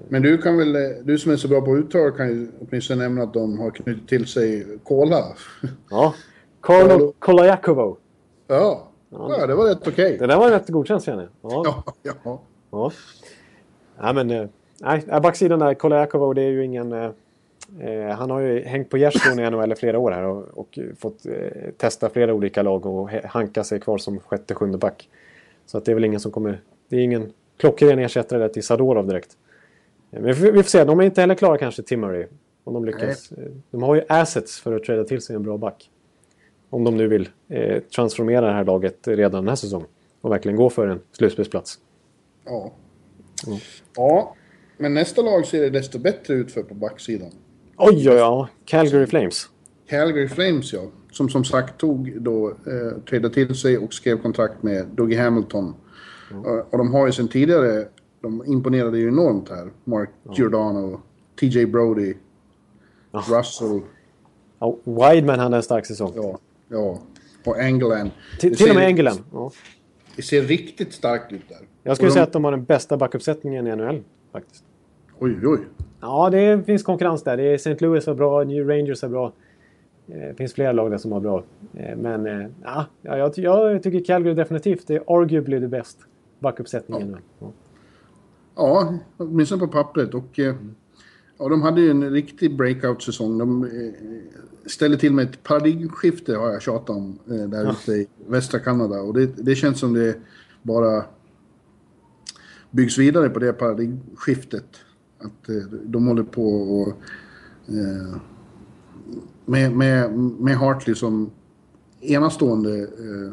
men 0.08 0.22
du 0.22 0.38
kan 0.38 0.56
väl, 0.58 0.74
eh, 0.76 0.80
du 1.04 1.18
som 1.18 1.32
är 1.32 1.36
så 1.36 1.48
bra 1.48 1.60
på 1.60 1.76
uttal 1.76 2.10
kan 2.12 2.28
ju 2.28 2.48
åtminstone 2.60 3.02
nämna 3.02 3.22
att 3.22 3.34
de 3.34 3.58
har 3.58 3.70
knutit 3.70 4.08
till 4.08 4.26
sig 4.26 4.66
Kola. 4.84 5.22
Ja. 5.90 6.14
Carlo 6.60 7.12
Kolajakovo. 7.18 7.96
Ja, 8.46 8.88
ja 9.12 9.46
det 9.46 9.54
var 9.54 9.64
rätt 9.68 9.88
okej. 9.88 10.16
Det 10.18 10.26
där 10.26 10.36
var 10.38 10.50
rätt 10.50 10.68
godkänt 10.68 11.04
känner 11.04 11.28
jag. 11.40 11.52
Ja. 11.52 11.84
Ja, 12.02 12.12
ja. 12.24 12.40
Ja. 12.70 12.92
Nej, 14.02 14.14
men... 14.14 14.30
eh, 14.30 14.46
Nej, 14.84 15.02
nej, 15.06 15.20
backsidan 15.20 15.58
där, 15.58 15.74
Kolajakovo, 15.74 16.32
det 16.32 16.42
är 16.42 16.50
ju 16.50 16.64
ingen... 16.64 16.92
eh, 16.92 17.10
Eh, 17.80 18.08
han 18.16 18.30
har 18.30 18.40
ju 18.40 18.62
hängt 18.64 18.90
på 18.90 18.98
gärdsgården 18.98 19.38
i 19.38 19.50
NHL 19.50 19.72
i 19.72 19.74
flera 19.74 19.98
år 19.98 20.10
här 20.10 20.22
och, 20.24 20.44
och 20.58 20.78
fått 20.98 21.26
eh, 21.26 21.32
testa 21.76 22.08
flera 22.10 22.34
olika 22.34 22.62
lag 22.62 22.86
och 22.86 23.10
hanka 23.10 23.64
sig 23.64 23.80
kvar 23.80 23.98
som 23.98 24.20
sjätte, 24.20 24.54
sjunde 24.54 24.78
back. 24.78 25.08
Så 25.66 25.78
att 25.78 25.84
det 25.84 25.92
är 25.92 25.94
väl 25.94 26.04
ingen 26.04 26.20
som 26.20 26.32
kommer... 26.32 26.60
Det 26.88 26.96
är 26.96 27.00
ingen 27.00 27.32
klockren 27.56 27.98
ersättare 27.98 28.38
där 28.38 28.48
till 28.48 28.62
Sadorov 28.62 29.06
direkt. 29.06 29.36
Eh, 30.10 30.20
Men 30.20 30.24
vi 30.24 30.34
får, 30.34 30.46
vi 30.46 30.62
får 30.62 30.70
se, 30.70 30.84
de 30.84 31.00
är 31.00 31.04
inte 31.04 31.20
heller 31.20 31.34
klara 31.34 31.58
kanske, 31.58 31.82
Tim 31.82 32.00
Murray. 32.00 32.26
Om 32.64 32.74
de 32.74 32.84
lyckas. 32.84 33.32
Eh, 33.32 33.38
De 33.70 33.82
har 33.82 33.94
ju 33.94 34.02
assets 34.08 34.60
för 34.60 34.76
att 34.76 34.84
träda 34.84 35.04
till 35.04 35.20
sig 35.22 35.36
en 35.36 35.42
bra 35.42 35.56
back. 35.56 35.90
Om 36.72 36.84
de 36.84 36.96
nu 36.96 37.08
vill 37.08 37.28
eh, 37.48 37.82
transformera 37.82 38.46
det 38.46 38.52
här 38.52 38.64
laget 38.64 39.08
redan 39.08 39.42
den 39.44 39.48
här 39.48 39.56
säsongen. 39.56 39.88
Och 40.20 40.30
verkligen 40.32 40.56
gå 40.56 40.70
för 40.70 40.86
en 40.86 41.00
slutspelsplats. 41.12 41.78
Ja. 42.44 42.72
Mm. 43.46 43.58
ja, 43.96 44.34
men 44.78 44.94
nästa 44.94 45.22
lag 45.22 45.46
ser 45.46 45.60
det 45.60 45.70
desto 45.70 45.98
bättre 45.98 46.34
ut 46.34 46.52
för 46.52 46.62
på 46.62 46.74
backsidan. 46.74 47.30
Oj, 47.76 48.10
oj, 48.10 48.22
oj. 48.22 48.46
Calgary 48.64 49.06
Flames. 49.06 49.48
Calgary 49.88 50.28
Flames, 50.28 50.72
ja. 50.72 50.80
Som 51.12 51.28
som 51.28 51.44
sagt 51.44 51.80
tog 51.80 52.22
då, 52.22 52.48
eh, 52.48 52.98
trädde 53.08 53.30
till 53.30 53.54
sig 53.54 53.78
och 53.78 53.94
skrev 53.94 54.22
kontrakt 54.22 54.62
med 54.62 54.86
Dougie 54.86 55.20
Hamilton. 55.22 55.74
Eh, 56.30 56.38
och 56.70 56.78
de 56.78 56.94
har 56.94 57.06
ju 57.06 57.12
sen 57.12 57.28
tidigare, 57.28 57.88
de 58.20 58.44
imponerade 58.46 58.98
ju 58.98 59.08
enormt 59.08 59.48
här. 59.48 59.70
Mark 59.84 60.10
Giordano, 60.36 61.00
TJ 61.40 61.66
Brody, 61.66 62.14
Russell, 63.10 63.80
Ja, 64.58 64.76
Wideman 64.84 65.38
hade 65.38 65.56
en 65.56 65.62
stark 65.62 65.86
säsong. 65.86 66.12
ja, 66.14 66.38
ja. 66.72 66.98
Och 67.46 67.58
Engeland. 67.60 68.10
Till, 68.40 68.56
till 68.56 68.70
och 68.70 68.76
med 68.76 68.86
England. 68.86 69.18
Ja. 69.32 69.50
Det 70.16 70.22
ser 70.22 70.42
riktigt 70.42 70.92
starkt 70.92 71.32
ut 71.32 71.48
där. 71.48 71.58
Jag 71.82 71.96
skulle 71.96 72.08
de- 72.08 72.12
säga 72.12 72.22
att 72.22 72.32
de 72.32 72.44
har 72.44 72.50
den 72.50 72.64
bästa 72.64 72.96
backuppsättningen 72.96 73.66
i 73.66 73.76
NHL. 73.76 74.02
Faktiskt. 74.32 74.64
Oj, 75.18 75.36
oj. 75.44 75.58
Ja, 76.00 76.30
det 76.30 76.66
finns 76.66 76.82
konkurrens 76.82 77.22
där. 77.22 77.36
Det 77.36 77.42
är 77.42 77.54
St. 77.54 77.76
Louis 77.80 78.06
var 78.06 78.14
bra, 78.14 78.44
New 78.44 78.68
Rangers 78.68 79.04
är 79.04 79.08
bra. 79.08 79.32
Eh, 80.08 80.14
Det 80.14 80.34
finns 80.38 80.54
flera 80.54 80.72
lag 80.72 80.90
där 80.90 80.98
som 80.98 81.12
har 81.12 81.20
bra. 81.20 81.44
Eh, 81.76 81.96
Men 81.96 82.26
eh, 82.26 82.46
ja, 82.62 82.86
ja, 83.02 83.16
jag, 83.18 83.32
jag 83.38 83.82
tycker 83.82 84.04
Calgary 84.04 84.34
definitivt 84.34 84.90
är 84.90 85.20
arguably 85.20 85.58
det 85.58 85.68
bäst 85.68 85.98
backuppsättningen. 86.38 87.08
nu. 87.08 87.18
Ja. 87.40 87.52
Ja, 88.56 88.94
åtminstone 89.16 89.60
på 89.60 89.68
pappret. 89.72 90.14
Och, 90.14 90.24
ja, 91.38 91.48
de 91.48 91.62
hade 91.62 91.80
ju 91.80 91.90
en 91.90 92.10
riktig 92.10 92.56
breakout-säsong. 92.56 93.38
De 93.38 93.68
ställde 94.66 94.98
till 94.98 95.12
med 95.12 95.24
ett 95.24 95.42
paradigmskifte, 95.42 96.34
har 96.34 96.52
jag 96.52 96.62
tjatat 96.62 96.90
om, 96.90 97.18
eh, 97.30 97.48
där 97.48 97.70
ute 97.70 97.92
i 97.92 98.06
västra 98.26 98.60
Kanada. 98.60 99.00
Och 99.00 99.14
det, 99.14 99.26
det 99.26 99.54
känns 99.54 99.78
som 99.78 99.92
det 99.92 100.16
bara 100.62 101.04
byggs 102.70 102.98
vidare 102.98 103.28
på 103.28 103.38
det 103.38 103.52
paradigmskiftet. 103.52 104.66
Att 105.18 105.48
eh, 105.48 105.56
de 105.84 106.06
håller 106.06 106.22
på 106.22 106.46
och... 106.46 106.88
Eh, 107.68 108.16
med, 109.44 109.72
med, 109.72 110.12
med 110.18 110.56
Hartley 110.56 110.94
som 110.94 111.30
enastående 112.00 112.78
eh, 112.78 113.32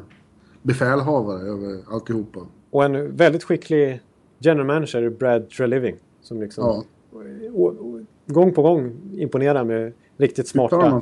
befälhavare 0.61 1.41
över 1.41 1.79
alltihopa. 1.87 2.39
Och 2.69 2.85
en 2.85 3.15
väldigt 3.15 3.43
skicklig 3.43 4.01
general 4.39 4.67
manager, 4.67 5.09
Brad 5.09 5.49
Treliving. 5.49 5.95
Som 6.21 6.41
liksom 6.41 6.63
Ja, 6.63 6.83
och, 7.53 7.67
och, 7.67 7.99
gång 8.25 8.53
på 8.53 8.61
gång 8.61 8.95
imponerar 9.13 9.63
med 9.63 9.93
riktigt 10.19 10.47
smarta... 10.47 11.01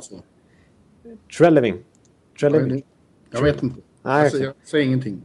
Treliving. 1.38 1.78
Treliving. 2.40 2.82
Jag 3.30 3.42
vet 3.42 3.62
inte. 3.62 3.80
Nej, 4.02 4.22
jag, 4.22 4.32
säger, 4.32 4.44
jag 4.44 4.54
säger 4.64 4.84
ingenting. 4.86 5.22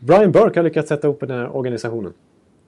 Brian 0.00 0.32
Burke 0.32 0.58
har 0.58 0.64
lyckats 0.64 0.88
sätta 0.88 1.06
ihop 1.06 1.20
den 1.20 1.30
här 1.30 1.56
organisationen. 1.56 2.12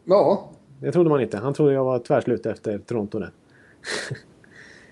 Ja. 0.05 0.51
Det 0.81 0.93
trodde 0.93 1.11
man 1.11 1.21
inte. 1.21 1.39
Han 1.39 1.55
trodde 1.55 1.73
jag 1.73 1.85
var 1.85 1.99
tvärslut 1.99 2.47
efter 2.47 2.79
Toronto 2.79 3.19
där. 3.19 3.31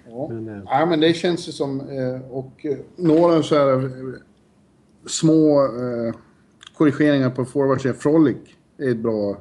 Ja. 0.09 0.29
Men, 0.33 0.49
eh, 0.49 0.63
ja, 0.67 0.87
men 0.87 1.01
det 1.01 1.15
känns 1.15 1.49
ju 1.49 1.53
som... 1.53 1.81
Eh, 1.81 2.33
och 2.33 2.67
eh, 2.67 2.79
några 2.97 3.43
så 3.43 3.55
här 3.55 3.91
små 5.07 5.65
eh, 5.65 6.15
korrigeringar 6.77 7.31
på 7.31 7.45
forwardsidan. 7.45 7.97
Frolic 7.97 8.37
är 8.79 8.91
ett 8.91 8.99
bra... 8.99 9.37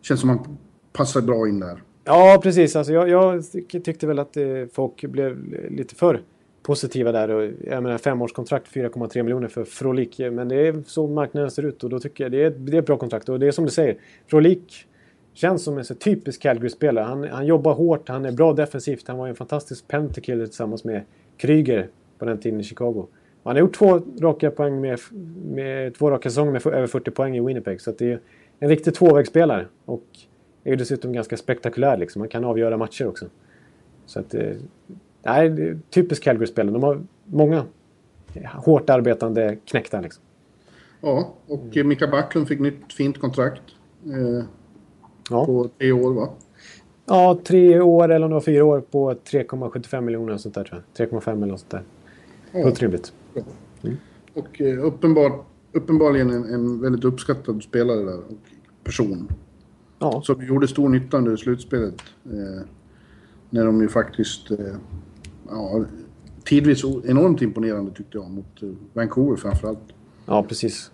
Känns 0.00 0.20
som 0.20 0.28
han 0.28 0.58
passar 0.92 1.20
bra 1.20 1.48
in 1.48 1.60
där. 1.60 1.82
Ja, 2.06 2.40
precis. 2.42 2.76
Alltså, 2.76 2.92
jag, 2.92 3.08
jag 3.08 3.44
tyckte 3.84 4.06
väl 4.06 4.18
att 4.18 4.36
eh, 4.36 4.44
folk 4.72 5.04
blev 5.04 5.54
lite 5.70 5.94
för 5.94 6.20
positiva 6.62 7.12
där. 7.12 7.28
Och, 7.28 7.50
jag 7.66 7.82
menar, 7.82 7.98
femårskontrakt, 7.98 8.74
4,3 8.74 9.22
miljoner 9.22 9.48
för 9.48 9.64
Frolik. 9.64 10.18
Men 10.18 10.48
det 10.48 10.56
är 10.68 10.82
så 10.86 11.06
marknaden 11.06 11.50
ser 11.50 11.62
ut 11.62 11.84
och 11.84 11.90
då 11.90 12.00
tycker 12.00 12.24
jag 12.24 12.32
det 12.32 12.44
är, 12.44 12.50
det 12.50 12.76
är 12.76 12.78
ett 12.78 12.86
bra 12.86 12.96
kontrakt. 12.96 13.28
Och 13.28 13.40
det 13.40 13.46
är 13.46 13.50
som 13.50 13.64
du 13.64 13.70
säger, 13.70 13.96
Frolik 14.26 14.86
känns 15.34 15.64
som 15.64 15.78
en 15.78 15.84
så 15.84 15.94
typisk 15.94 16.42
Calgary-spelare. 16.42 17.04
Han, 17.04 17.24
han 17.24 17.46
jobbar 17.46 17.74
hårt, 17.74 18.08
han 18.08 18.24
är 18.24 18.32
bra 18.32 18.52
defensivt. 18.52 19.08
Han 19.08 19.18
var 19.18 19.28
en 19.28 19.34
fantastisk 19.34 19.88
pentakiller 19.88 20.46
tillsammans 20.46 20.84
med 20.84 21.02
Kryger 21.36 21.88
på 22.18 22.24
den 22.24 22.38
tiden 22.38 22.60
i 22.60 22.64
Chicago. 22.64 23.06
Och 23.42 23.50
han 23.50 23.56
har 23.56 23.60
gjort 23.60 23.74
två 23.74 24.00
raka 24.20 24.50
poäng 24.50 24.80
med, 24.80 25.00
med 25.44 25.94
två 25.94 26.10
raka 26.10 26.30
säsonger 26.30 26.52
med 26.52 26.66
över 26.66 26.86
40 26.86 27.10
poäng 27.10 27.36
i 27.36 27.40
Winnipeg. 27.40 27.80
Så 27.80 27.90
att 27.90 27.98
det 27.98 28.12
är 28.12 28.20
en 28.58 28.68
riktig 28.68 28.94
tvåvägsspelare. 28.94 29.66
Och 29.84 30.04
är 30.66 30.70
ju 30.70 30.76
dessutom 30.76 31.12
ganska 31.12 31.36
spektakulär. 31.36 31.96
Liksom. 31.96 32.20
Han 32.20 32.28
kan 32.28 32.44
avgöra 32.44 32.76
matcher 32.76 33.06
också. 33.06 33.26
Så 34.06 34.20
att, 34.20 34.34
eh, 34.34 34.56
nej, 35.22 35.48
det 35.48 35.62
är 35.62 35.78
typiskt 35.90 36.24
Calgary-spelare. 36.24 36.72
De 36.72 36.82
har 36.82 37.02
många 37.24 37.64
hårt 38.54 38.90
arbetande 38.90 39.56
knäckta. 39.64 40.00
Liksom. 40.00 40.22
Ja, 41.00 41.34
och 41.46 41.76
mm. 41.76 41.88
Mika 41.88 42.06
Backlund 42.06 42.48
fick 42.48 42.60
nytt 42.60 42.92
fint 42.92 43.20
kontrakt. 43.20 43.62
Eh, 44.06 44.44
Ja. 45.30 45.46
På 45.46 45.68
tre 45.78 45.92
år 45.92 46.12
va? 46.12 46.28
ja, 47.06 47.40
tre 47.44 47.80
år 47.80 48.08
eller 48.08 48.24
om 48.26 48.30
det 48.30 48.34
var 48.34 48.40
fyra 48.40 48.64
år 48.64 48.80
på 48.80 49.14
3,75 49.14 50.00
miljoner 50.00 50.34
och 50.34 50.40
sånt 50.40 50.54
där 50.54 50.64
tror 50.64 50.82
jag. 50.96 51.08
3,5 51.08 51.32
eller 51.32 51.46
något 51.46 51.60
sånt 51.60 51.70
där. 51.70 51.82
Ja. 52.52 52.62
Fullt 52.62 52.82
rimligt. 52.82 53.12
Och 54.34 54.60
eh, 54.60 54.84
uppenbar, 54.84 55.44
uppenbarligen 55.72 56.30
en, 56.30 56.44
en 56.44 56.80
väldigt 56.80 57.04
uppskattad 57.04 57.62
spelare 57.62 58.00
där 58.00 58.18
och 58.18 58.32
person. 58.84 59.28
Ja, 59.98 60.22
Som 60.24 60.46
gjorde 60.46 60.68
stor 60.68 60.88
nytta 60.88 61.16
under 61.16 61.36
slutspelet. 61.36 62.02
Eh, 62.24 62.62
när 63.50 63.64
de 63.66 63.80
ju 63.82 63.88
faktiskt... 63.88 64.50
Eh, 64.50 64.58
ja, 65.50 65.84
tidvis 66.44 66.84
enormt 67.04 67.42
imponerande 67.42 67.90
tyckte 67.90 68.18
jag 68.18 68.30
mot 68.30 68.62
eh, 68.62 68.68
Vancouver 68.92 69.36
framförallt. 69.36 69.78
ja 70.26 70.42
precis. 70.42 70.90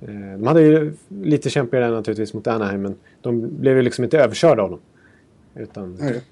Eh, 0.00 0.08
De 0.38 0.46
hade 0.46 0.62
ju 0.62 0.94
lite 1.08 1.50
kämpigare 1.50 1.90
naturligtvis 1.90 2.34
mot 2.34 2.46
Anaheim 2.46 2.82
men 2.82 2.94
de 3.20 3.56
blev 3.60 3.76
ju 3.76 3.82
liksom 3.82 4.04
inte 4.04 4.18
överkörda 4.18 4.62
av 4.62 4.70
dem. 4.70 4.80
Utan 5.54 5.96
Nej. 6.00 6.22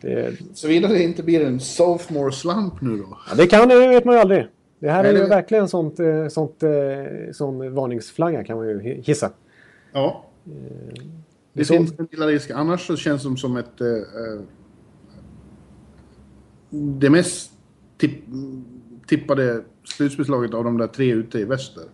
det, 0.00 0.32
Såvida 0.54 0.88
det 0.88 1.02
inte 1.02 1.22
blir 1.22 1.46
en 1.46 1.60
sophomore 1.60 2.32
slump 2.32 2.80
nu 2.80 2.96
då. 2.98 3.18
ja, 3.30 3.36
det 3.36 3.46
kan 3.46 3.68
det 3.68 3.88
vet 3.88 4.04
man 4.04 4.14
ju 4.14 4.20
aldrig. 4.20 4.46
Det 4.78 4.90
här 4.90 5.02
Nej, 5.02 5.12
är 5.12 5.16
ju 5.16 5.22
det- 5.22 5.28
verkligen 5.28 5.68
sånt, 5.68 6.00
eh, 6.00 6.28
sånt, 6.28 6.62
sån 7.32 7.74
varningsflagga 7.74 8.44
kan 8.44 8.56
man 8.56 8.68
ju 8.68 8.80
hi- 8.80 9.02
hissa. 9.02 9.30
Ja. 9.92 10.24
Det 11.56 11.64
så- 11.64 11.74
finns 11.74 11.98
en 11.98 12.08
lilla 12.10 12.26
risk. 12.26 12.50
Annars 12.50 12.86
så 12.86 12.96
känns 12.96 13.22
det 13.24 13.36
som 13.36 13.56
ett... 13.56 13.80
Eh, 13.80 13.88
eh, 13.88 14.40
det 16.70 17.10
mest 17.10 17.52
tipp, 17.98 18.24
tippade 19.06 19.62
slutspelslaget 19.84 20.54
av 20.54 20.64
de 20.64 20.78
där 20.78 20.86
tre 20.86 21.12
ute 21.12 21.38
i 21.38 21.44
väster. 21.44 21.84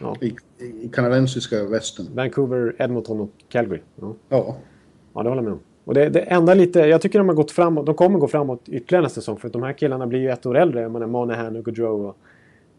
Ja. 0.00 0.16
I, 0.20 0.36
I 0.82 0.88
kanadensiska 0.92 1.64
västern. 1.64 2.06
Vancouver, 2.14 2.76
Edmonton 2.78 3.20
och 3.20 3.30
Calgary. 3.48 3.80
Ja. 4.00 4.14
Ja. 4.28 4.56
Ja, 5.14 5.22
det 5.22 5.28
håller 5.28 5.42
jag 5.42 5.44
med 5.44 5.52
om. 5.52 5.60
Och 5.84 5.94
det, 5.94 6.08
det 6.08 6.20
enda 6.20 6.54
lite, 6.54 6.78
jag 6.80 7.00
tycker 7.00 7.18
de 7.18 7.28
har 7.28 7.34
gått 7.34 7.50
framåt, 7.50 7.86
de 7.86 7.94
kommer 7.94 8.18
gå 8.18 8.28
framåt 8.28 8.68
ytterligare 8.68 9.02
nästa 9.02 9.20
säsong 9.20 9.36
för 9.36 9.46
att 9.46 9.52
de 9.52 9.62
här 9.62 9.72
killarna 9.72 10.06
blir 10.06 10.18
ju 10.20 10.30
ett 10.30 10.46
år 10.46 10.56
äldre. 10.56 10.80
Jag 10.80 10.90
menar 10.92 11.06
Monahan 11.06 11.56
och 11.56 11.64
Gaudreau 11.64 12.06
och, 12.06 12.16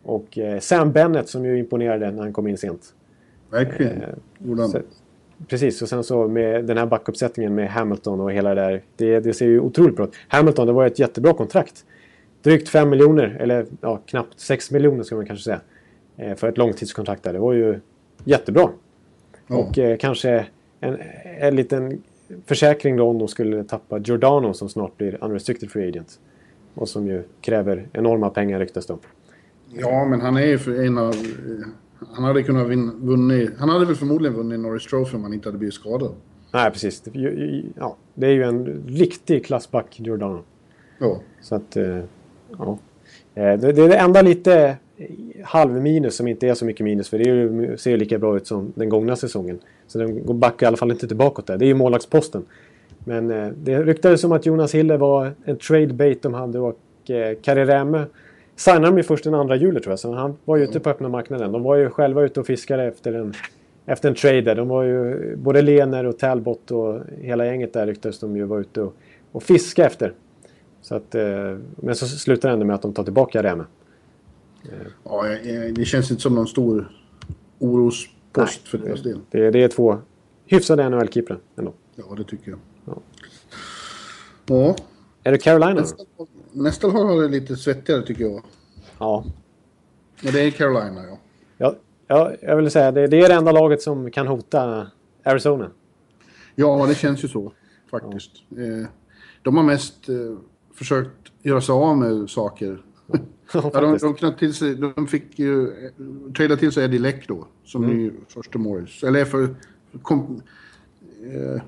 och 0.03 0.37
eh, 0.37 0.59
Sam 0.59 0.91
Bennett 0.91 1.29
som 1.29 1.45
ju 1.45 1.59
imponerade 1.59 2.11
när 2.11 2.21
han 2.23 2.33
kom 2.33 2.47
in 2.47 2.57
sent. 2.57 2.93
Verkligen. 3.49 4.01
Eh. 4.01 4.67
Så, 4.67 4.79
precis, 5.47 5.81
och 5.81 5.89
sen 5.89 6.03
så 6.03 6.27
med 6.27 6.65
den 6.65 6.77
här 6.77 6.85
backuppsättningen 6.85 7.55
med 7.55 7.69
Hamilton 7.69 8.19
och 8.21 8.31
hela 8.31 8.55
det 8.55 8.61
där. 8.61 8.81
Det, 8.95 9.19
det 9.19 9.33
ser 9.33 9.45
ju 9.45 9.59
otroligt 9.59 9.95
bra 9.95 10.05
ut. 10.05 10.15
Hamilton, 10.27 10.67
det 10.67 10.73
var 10.73 10.83
ju 10.83 10.87
ett 10.87 10.99
jättebra 10.99 11.33
kontrakt. 11.33 11.85
Drygt 12.43 12.69
5 12.69 12.89
miljoner, 12.89 13.37
eller 13.39 13.65
ja, 13.81 14.01
knappt 14.05 14.39
6 14.39 14.71
miljoner 14.71 15.03
ska 15.03 15.15
man 15.15 15.25
kanske 15.25 15.43
säga. 15.43 15.61
Eh, 16.17 16.35
för 16.35 16.49
ett 16.49 16.57
långtidskontrakt 16.57 17.23
där. 17.23 17.33
Det 17.33 17.39
var 17.39 17.53
ju 17.53 17.79
jättebra. 18.23 18.69
Ja. 19.47 19.55
Och 19.55 19.77
eh, 19.77 19.97
kanske 19.97 20.45
en, 20.79 20.97
en 21.39 21.55
liten 21.55 22.01
försäkring 22.45 22.97
då 22.97 23.09
om 23.09 23.19
de 23.19 23.27
skulle 23.27 23.63
tappa 23.63 23.99
Giordano 23.99 24.53
som 24.53 24.69
snart 24.69 24.97
blir 24.97 25.23
unrestricted 25.23 25.71
free 25.71 25.87
agent. 25.87 26.19
Och 26.73 26.89
som 26.89 27.07
ju 27.07 27.23
kräver 27.41 27.87
enorma 27.93 28.29
pengar 28.29 28.59
ryktas 28.59 28.85
det 28.85 28.93
om. 28.93 28.99
Ja, 29.73 30.05
men 30.05 30.21
han 30.21 30.37
är 30.37 30.45
ju 30.45 30.57
för 30.57 30.85
en 30.85 30.97
av... 30.97 31.15
Han 32.13 32.23
hade 32.23 32.43
kunnat 32.43 32.67
vin, 32.67 32.91
vunnit... 33.01 33.51
Han 33.59 33.69
hade 33.69 33.85
väl 33.85 33.95
förmodligen 33.95 34.37
vunnit 34.37 34.59
Norris 34.59 34.85
Trophy 34.85 35.17
om 35.17 35.23
han 35.23 35.33
inte 35.33 35.49
hade 35.49 35.57
blivit 35.57 35.73
skadad. 35.73 36.11
Nej, 36.53 36.71
precis. 36.71 37.03
Ja, 37.75 37.95
det 38.13 38.27
är 38.27 38.31
ju 38.31 38.43
en 38.43 38.83
riktig 38.87 39.45
klassback, 39.45 39.99
Giordano. 39.99 40.43
Ja. 40.99 41.19
Så 41.41 41.55
att, 41.55 41.77
eh, 41.77 41.99
ja. 42.57 42.77
Eh, 43.35 43.59
Det, 43.59 43.67
är 43.67 43.89
det 43.89 43.97
enda 43.97 44.21
lite 44.21 44.77
eh, 44.97 45.07
halvminus 45.45 46.15
som 46.15 46.27
inte 46.27 46.47
är 46.47 46.53
så 46.53 46.65
mycket 46.65 46.83
minus. 46.83 47.09
För 47.09 47.17
det 47.17 47.23
ju, 47.23 47.77
ser 47.77 47.91
ju 47.91 47.97
lika 47.97 48.19
bra 48.19 48.37
ut 48.37 48.47
som 48.47 48.73
den 48.75 48.89
gångna 48.89 49.15
säsongen. 49.15 49.59
Så 49.87 49.99
den 49.99 50.25
går 50.25 50.33
backar 50.33 50.65
i 50.65 50.67
alla 50.67 50.77
fall 50.77 50.91
inte 50.91 51.07
tillbaka 51.07 51.41
där. 51.45 51.57
Det 51.57 51.65
är 51.65 51.67
ju 51.67 51.73
målvaktsposten. 51.73 52.45
Men 53.05 53.27
det 53.63 53.83
ryktades 53.83 54.21
som 54.21 54.31
att 54.31 54.45
Jonas 54.45 54.75
Hille 54.75 54.97
var 54.97 55.31
en 55.45 55.57
trade 55.57 55.93
bait 55.93 56.21
de 56.21 56.33
hade 56.33 56.59
och 56.59 57.09
eh, 57.09 57.37
Karriäreme 57.41 58.05
signade 58.57 58.85
de 58.85 58.97
ju 58.97 59.03
först 59.03 59.23
den 59.23 59.47
2 59.47 59.55
juli 59.55 59.79
tror 59.79 59.91
jag. 59.91 59.99
Så 59.99 60.13
han 60.13 60.37
var 60.45 60.57
ju 60.57 60.63
ute 60.63 60.79
på 60.79 60.89
öppna 60.89 61.09
marknaden. 61.09 61.51
De 61.51 61.63
var 61.63 61.75
ju 61.75 61.89
själva 61.89 62.23
ute 62.23 62.39
och 62.39 62.45
fiskade 62.45 62.83
efter 62.83 63.13
en, 63.13 63.33
efter 63.85 64.09
en 64.09 64.15
trade 64.15 64.41
där. 64.41 64.55
De 64.55 64.67
var 64.67 64.83
ju 64.83 65.35
både 65.35 65.61
Lener 65.61 66.05
och 66.05 66.19
Talbot 66.19 66.71
och 66.71 67.01
hela 67.21 67.45
gänget 67.45 67.73
där 67.73 67.87
ryktades 67.87 68.19
de 68.19 68.37
ju 68.37 68.43
vara 68.43 68.59
ute 68.59 68.81
och, 68.81 68.95
och 69.31 69.43
fiska 69.43 69.85
efter. 69.85 70.13
Så 70.81 70.95
att, 70.95 71.15
eh, 71.15 71.57
men 71.75 71.95
så 71.95 72.07
slutar 72.07 72.49
det 72.49 72.53
ändå 72.53 72.65
med 72.65 72.75
att 72.75 72.81
de 72.81 72.93
tar 72.93 73.03
tillbaka 73.03 73.43
Räme. 73.43 73.63
ja 75.03 75.27
eh, 75.27 75.73
det 75.73 75.85
känns 75.85 76.11
inte 76.11 76.23
som 76.23 76.35
någon 76.35 76.47
stor 76.47 76.91
orospost 77.59 78.67
för 78.67 78.77
deras 78.77 79.03
del. 79.03 79.19
Det, 79.31 79.51
det 79.51 79.63
är 79.63 79.67
två 79.67 79.97
hyfsade 80.45 80.89
NHL-keeprar 80.89 81.37
ändå. 81.55 81.73
Ja, 81.95 82.15
det 82.17 82.23
tycker 82.23 82.51
jag. 82.51 82.59
Ja. 82.85 82.97
Ja. 84.45 84.75
Är 85.23 85.31
det 85.31 85.37
Carolina? 85.37 85.85
Nästa, 86.57 86.87
lag 86.87 87.05
har 87.05 87.21
det 87.21 87.27
lite 87.27 87.55
svettigare 87.55 88.01
tycker 88.01 88.23
jag. 88.23 88.43
Ja. 88.99 89.25
Men 90.21 90.33
det 90.33 90.41
är 90.41 90.51
Carolina, 90.51 91.03
ja. 91.03 91.17
ja. 91.57 91.75
Ja, 92.07 92.33
jag 92.41 92.55
vill 92.55 92.71
säga 92.71 92.91
det, 92.91 93.07
det 93.07 93.17
är 93.21 93.29
det 93.29 93.35
enda 93.35 93.51
laget 93.51 93.81
som 93.81 94.11
kan 94.11 94.27
hota 94.27 94.87
Arizona. 95.23 95.71
Ja, 96.55 96.85
det 96.87 96.95
känns 96.95 97.23
ju 97.23 97.27
så 97.27 97.51
faktiskt. 97.91 98.31
Eh, 98.51 98.87
de 99.41 99.57
har 99.57 99.63
mest 99.63 100.09
eh, 100.09 100.15
försökt 100.73 101.31
göra 101.41 101.61
sig 101.61 101.73
av 101.73 101.97
med 101.97 102.29
saker. 102.29 102.81
Ja, 103.07 103.19
Ja, 103.53 103.69
de, 103.73 103.97
de, 103.97 104.13
knöt 104.13 104.37
till 104.37 104.53
sig, 104.53 104.75
de 104.75 105.07
fick 105.07 105.39
ju 105.39 105.67
eh, 105.67 105.91
trada 106.37 106.57
till 106.57 106.71
sig 106.71 106.83
Eddie 106.85 106.99
Leck 106.99 107.27
då, 107.27 107.47
som 107.63 107.83
Mm. 107.83 107.97
ny 107.97 108.11
första 108.27 108.59
målis. 108.59 109.03
Eller 109.03 109.25
för... 109.25 109.55
Kom, 110.01 110.41
eh, 111.23 111.61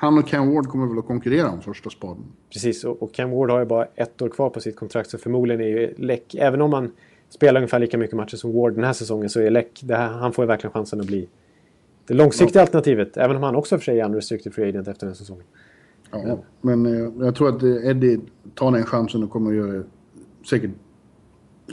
han 0.00 0.18
och 0.18 0.26
Cam 0.26 0.54
Ward 0.54 0.68
kommer 0.68 0.86
väl 0.86 0.98
att 0.98 1.06
konkurrera 1.06 1.50
om 1.50 1.60
första 1.60 1.90
spaden. 1.90 2.24
Precis, 2.52 2.84
och, 2.84 3.12
Cam 3.14 3.30
Ward 3.30 3.50
har 3.50 3.58
ju 3.58 3.64
bara 3.64 3.84
ett 3.84 4.22
år 4.22 4.28
kvar 4.28 4.50
på 4.50 4.60
sitt 4.60 4.76
kontrakt 4.76 5.10
så 5.10 5.18
förmodligen 5.18 5.60
är 5.60 5.66
ju 5.66 5.94
Läck, 5.96 6.34
även 6.34 6.60
om 6.60 6.72
han 6.72 6.90
spelar 7.28 7.60
ungefär 7.60 7.78
lika 7.78 7.98
mycket 7.98 8.16
matcher 8.16 8.36
som 8.36 8.52
Ward 8.52 8.74
den 8.74 8.84
här 8.84 8.92
säsongen 8.92 9.30
så 9.30 9.40
är 9.40 9.50
Läck, 9.50 9.84
här, 9.88 10.08
han 10.08 10.32
får 10.32 10.44
ju 10.44 10.46
verkligen 10.46 10.72
chansen 10.72 11.00
att 11.00 11.06
bli 11.06 11.28
det 12.06 12.14
långsiktiga 12.14 12.62
alternativet. 12.62 13.16
Även 13.16 13.36
om 13.36 13.42
han 13.42 13.56
också 13.56 13.78
för 13.78 13.84
sig 13.84 14.00
är 14.00 14.04
unrestricted 14.04 14.54
free 14.54 14.68
agent 14.68 14.88
efter 14.88 15.06
den 15.06 15.12
här 15.12 15.16
säsongen. 15.16 15.44
Ja, 16.10 16.38
Men 16.60 16.86
eh, 16.86 17.24
jag 17.24 17.34
tror 17.34 17.48
att 17.48 17.62
eh, 17.62 17.90
Eddie 17.90 18.20
tar 18.54 18.70
den 18.72 18.84
chansen 18.84 19.22
och 19.22 19.30
kommer 19.30 19.50
att 19.50 19.56
göra 19.56 19.72
det 19.72 19.84
säkert 20.50 20.70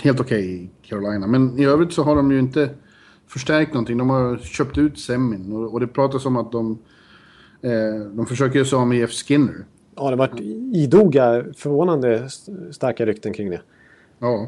helt 0.03 0.19
okej 0.19 0.55
i 0.55 0.69
Carolina. 0.81 1.27
Men 1.27 1.59
i 1.59 1.65
övrigt 1.65 1.93
så 1.93 2.03
har 2.03 2.15
de 2.15 2.31
ju 2.31 2.39
inte 2.39 2.69
förstärkt 3.27 3.73
någonting. 3.73 3.97
De 3.97 4.09
har 4.09 4.37
köpt 4.37 4.77
ut 4.77 4.99
Semin 4.99 5.53
och, 5.53 5.73
och 5.73 5.79
det 5.79 5.87
pratas 5.87 6.25
om 6.25 6.37
att 6.37 6.51
de, 6.51 6.77
de 8.15 8.25
försöker 8.29 8.55
göra 8.55 8.65
sig 8.67 8.77
av 8.77 8.87
med 8.87 8.97
Jeff 8.97 9.11
Skinner. 9.11 9.65
Ja, 9.95 10.03
det 10.03 10.09
har 10.09 10.15
varit 10.17 10.39
idoga, 10.73 11.45
förvånande 11.57 12.13
st- 12.15 12.51
starka 12.71 13.05
rykten 13.05 13.33
kring 13.33 13.49
det. 13.49 13.61
Ja. 14.19 14.47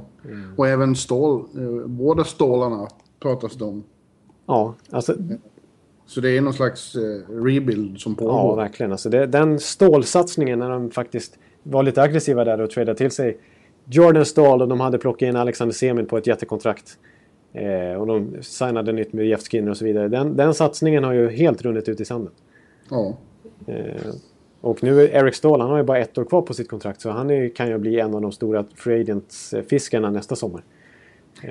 Och 0.55 0.67
även 0.67 0.95
stål, 0.95 1.45
eh, 1.57 1.87
båda 1.87 2.23
stålarna 2.23 2.87
pratas 3.19 3.55
det 3.55 3.63
om. 3.65 3.83
Ja, 4.45 4.75
alltså, 4.89 5.15
Så 6.05 6.21
det 6.21 6.37
är 6.37 6.41
någon 6.41 6.53
slags 6.53 6.95
eh, 6.95 7.33
rebuild 7.43 7.99
som 7.99 8.15
ja 8.19 8.25
pågår. 8.25 8.55
verkligen. 8.55 8.91
Alltså 8.91 9.09
det, 9.09 9.25
den 9.25 9.59
stålsatsningen 9.59 10.59
när 10.59 10.69
de 10.69 10.91
faktiskt 10.91 11.37
var 11.63 11.83
lite 11.83 12.01
aggressiva 12.01 12.43
där 12.43 12.61
och 12.61 12.69
tradade 12.69 12.97
till 12.97 13.11
sig 13.11 13.37
Jordan 13.85 14.25
Stahl 14.25 14.61
och 14.61 14.67
de 14.67 14.79
hade 14.79 14.97
plockat 14.97 15.21
in 15.29 15.35
Alexander 15.35 15.73
Semin 15.75 16.05
på 16.05 16.17
ett 16.17 16.27
jättekontrakt. 16.27 16.97
Eh, 17.53 17.99
och 18.01 18.07
de 18.07 18.35
signade 18.41 18.91
nytt 18.91 19.13
med 19.13 19.25
Jeff 19.27 19.41
Skinner 19.49 19.71
och 19.71 19.77
så 19.77 19.85
vidare. 19.85 20.07
Den, 20.07 20.35
den 20.35 20.53
satsningen 20.53 21.03
har 21.03 21.13
ju 21.13 21.29
helt 21.29 21.61
runnit 21.61 21.89
ut 21.89 21.99
i 21.99 22.05
sanden. 22.05 22.33
Ja. 22.89 23.17
Eh, 23.67 24.13
och 24.61 24.83
nu 24.83 25.01
är 25.01 25.07
Eric 25.23 25.35
Stahl, 25.35 25.61
han 25.61 25.69
har 25.69 25.77
ju 25.77 25.83
bara 25.83 25.97
ett 25.97 26.17
år 26.17 26.25
kvar 26.25 26.41
på 26.41 26.53
sitt 26.53 26.69
kontrakt 26.69 27.01
så 27.01 27.09
han 27.09 27.29
är, 27.29 27.49
kan 27.49 27.67
ju 27.67 27.77
bli 27.77 27.99
en 27.99 28.15
av 28.15 28.21
de 28.21 28.31
stora 28.31 28.65
free 28.75 29.01
agents-fiskarna 29.01 30.09
nästa 30.11 30.35
sommar. 30.35 30.63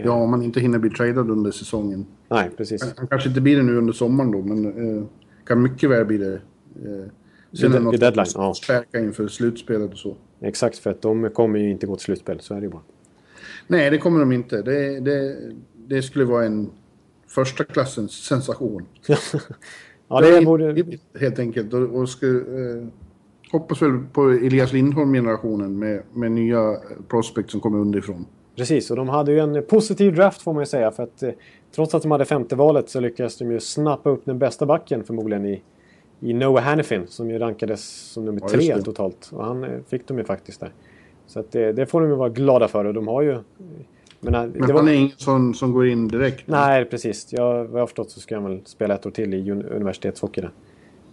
ja, 0.05 0.13
om 0.13 0.31
man 0.31 0.43
inte 0.43 0.61
hinner 0.61 0.79
bli 0.79 0.91
tradad 0.91 1.31
under 1.31 1.51
säsongen. 1.51 2.07
Nej, 2.29 2.51
precis. 2.57 2.95
Han 2.97 3.07
kanske 3.07 3.29
inte 3.29 3.41
blir 3.41 3.57
det 3.57 3.63
nu 3.63 3.77
under 3.77 3.93
sommaren 3.93 4.31
då, 4.33 4.43
men 4.43 4.97
eh, 4.99 5.05
kan 5.45 5.63
mycket 5.63 5.91
väl 5.91 6.05
bli 6.05 6.19
det. 6.19 6.35
Eh, 6.35 6.41
Vid- 7.51 7.65
är 7.65 7.69
det 7.69 7.81
något 7.81 7.95
vid 7.95 8.01
deadline, 8.01 8.27
ja. 8.35 8.55
Stärka 8.55 8.99
inför 9.01 9.29
slutspelet 9.29 9.93
och 9.93 9.99
så. 9.99 10.17
Exakt, 10.41 10.79
för 10.79 10.91
att 10.91 11.03
de 11.03 11.31
kommer 11.31 11.59
ju 11.59 11.71
inte 11.71 11.87
gå 11.87 11.97
till 11.97 12.05
slutspel. 12.05 12.41
Så 12.41 12.55
är 12.55 12.61
det 12.61 12.65
ju 12.67 12.71
bara. 12.71 12.83
Nej, 13.67 13.91
det 13.91 13.99
kommer 13.99 14.21
de 14.21 14.33
inte. 14.33 14.63
Det, 14.63 15.01
det, 15.01 15.37
det 15.75 16.03
skulle 16.03 16.25
vara 16.25 16.45
en 16.45 16.71
första 17.29 17.65
klassens 17.65 18.13
sensation. 18.13 18.87
ja, 20.09 20.21
det 20.21 20.45
borde... 20.45 20.85
Helt 21.21 21.39
enkelt. 21.39 21.75
Och, 21.75 21.83
och 21.83 22.09
ska, 22.09 22.27
eh, 22.27 22.87
hoppas 23.53 23.83
väl 23.83 23.99
på 24.13 24.23
Elias 24.31 24.73
Lindholm-generationen 24.73 25.79
med, 25.79 26.03
med 26.13 26.33
nya 26.33 26.77
prospect 27.09 27.51
som 27.51 27.61
kommer 27.61 27.79
underifrån. 27.79 28.27
Precis, 28.57 28.91
och 28.91 28.97
de 28.97 29.09
hade 29.09 29.33
ju 29.33 29.39
en 29.39 29.65
positiv 29.69 30.15
draft 30.15 30.43
får 30.43 30.53
man 30.53 30.63
ju 30.63 30.67
säga. 30.67 30.91
För 30.91 31.03
att 31.03 31.23
eh, 31.23 31.31
trots 31.75 31.95
att 31.95 32.03
de 32.03 32.11
hade 32.11 32.25
femte 32.25 32.57
valet 32.57 32.89
så 32.89 33.01
lyckades 33.01 33.39
de 33.39 33.53
ju 33.53 33.61
snappa 33.61 34.11
upp 34.11 34.25
den 34.25 34.39
bästa 34.39 34.67
backen 34.67 35.05
förmodligen 35.05 35.47
i, 35.47 35.63
i 36.21 36.33
Noah 36.33 36.65
Hannifin. 36.65 37.07
Som 37.07 37.31
ju 37.31 37.39
rankades 37.39 37.85
som 38.13 38.25
nummer 38.25 38.41
Ja, 38.43 38.49
tre 38.49 38.83
totalt. 38.83 39.31
Och 39.33 39.45
han 39.45 39.65
eh, 39.65 39.71
fick 39.89 40.09
de 40.09 40.19
ju 40.19 40.25
faktiskt 40.25 40.61
där. 40.61 40.73
Så 41.27 41.41
att 41.41 41.53
det, 41.53 41.73
det 41.73 41.87
får 41.87 42.01
de 42.01 42.11
ju 42.11 42.17
vara 42.17 42.29
glada 42.29 42.69
för. 42.69 42.85
Och 42.85 42.95
de 42.95 43.09
har 43.09 43.23
ju... 43.23 43.39
eh, 44.27 44.31
Men, 44.33 44.51
Men 44.51 44.71
han 44.77 44.89
är 44.89 44.93
ingen 44.93 45.11
som, 45.17 45.55
som 45.55 45.73
går 45.73 45.87
in 45.89 46.09
direkt. 46.09 46.43
Nej, 46.47 46.85
precis. 46.85 47.33
Jag, 47.33 47.65
vad 47.65 47.75
jag 47.75 47.83
har 47.83 47.87
förstått 47.87 48.11
så 48.11 48.21
ska 48.21 48.35
han 48.35 48.45
väl 48.45 48.61
spela 48.65 48.95
ett 48.95 49.07
år 49.07 49.11
till 49.11 49.35
i 49.35 49.43
un- 49.51 49.71
universitetshockey 49.77 50.41
där. 50.41 50.51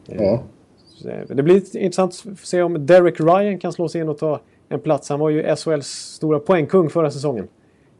Ja. 0.06 0.44
Eh, 1.10 1.36
Det 1.36 1.44
blir 1.44 1.78
intressant 1.78 2.24
att 2.32 2.40
se 2.40 2.62
om 2.62 2.86
Derek 2.86 3.20
Ryan 3.20 3.60
kan 3.60 3.74
slå 3.74 3.90
sig 3.90 4.02
in 4.02 4.10
och 4.10 4.18
ta 4.18 4.40
en 4.70 4.80
plats. 4.80 5.10
Han 5.10 5.20
var 5.20 5.30
ju 5.30 5.56
SHLs 5.56 5.88
stora 5.88 6.40
poängkung 6.40 6.90
förra 6.90 7.12
säsongen. 7.12 7.48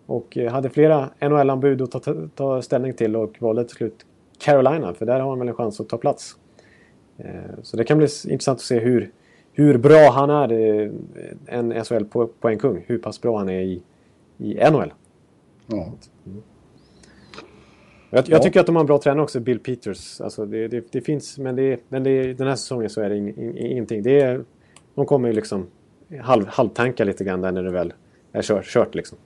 Och 0.06 0.38
eh, 0.38 0.52
hade 0.52 0.70
flera 0.70 1.10
NHL-anbud 1.22 1.82
att 1.82 1.92
ta, 1.92 2.14
ta, 2.36 2.62
ställning 2.62 2.94
till 2.94 3.16
och 3.16 3.36
valde 3.40 3.64
till 3.66 3.76
slut 3.76 4.06
Carolina. 4.40 4.94
För 4.94 5.06
där 5.06 5.20
har 5.20 5.30
han 5.30 5.40
väl 5.40 5.48
en 5.48 5.54
chans 5.54 5.80
att 5.80 5.90
ta 5.90 5.98
plats. 5.98 6.36
Eh, 7.18 7.26
Så 7.62 7.78
det 7.78 7.84
kan 7.84 7.98
bli 7.98 8.08
intressant 8.28 8.58
att 8.58 8.62
se 8.62 8.80
hur, 8.80 9.12
hur 9.54 9.78
bra 9.78 10.10
han 10.12 10.30
är, 10.30 10.52
eh, 10.52 10.92
en 11.46 11.74
SHL-poängkung. 11.74 12.84
Hur 12.88 12.98
pass 12.98 13.22
bra 13.22 13.38
han 13.38 13.50
är 13.50 13.62
i, 13.62 13.82
i 14.38 14.54
NHL. 14.72 14.94
ja. 15.68 15.94
Jag, 18.10 18.30
jag 18.30 18.42
tycker 18.42 18.60
att 18.60 18.66
de 18.66 18.76
har 18.76 18.84
en 18.84 18.88
bra 18.88 19.00
tränare 19.00 19.24
också, 19.24 19.40
Bill 19.40 19.60
Peters. 19.60 20.22
Alltså 20.22 20.46
det, 20.46 20.68
det, 20.68 20.92
det 20.92 21.02
finns, 21.02 21.38
men, 21.38 21.56
det, 21.56 21.80
men 21.90 22.04
det, 22.04 22.34
den 22.34 22.48
här 22.48 22.56
säsongen 22.56 22.90
så 22.90 23.02
är 23.02 23.10
det 23.10 23.18
ing, 23.18 23.38
ing, 23.38 23.58
ingenting. 23.58 24.04
Det 24.04 24.22
är, 24.22 24.46
de 24.96 25.06
kommer 25.06 25.28
ju 25.28 25.34
liksom 25.34 25.68
halv, 26.22 26.48
halvtanka 26.48 27.04
lite 27.04 27.24
grann 27.24 27.42
där 27.42 27.52
när 27.52 27.64
det 27.64 27.72
väl 27.72 27.94
är 28.32 28.42
kört. 28.42 28.66
kört 28.66 28.96
liksom. 28.96 29.18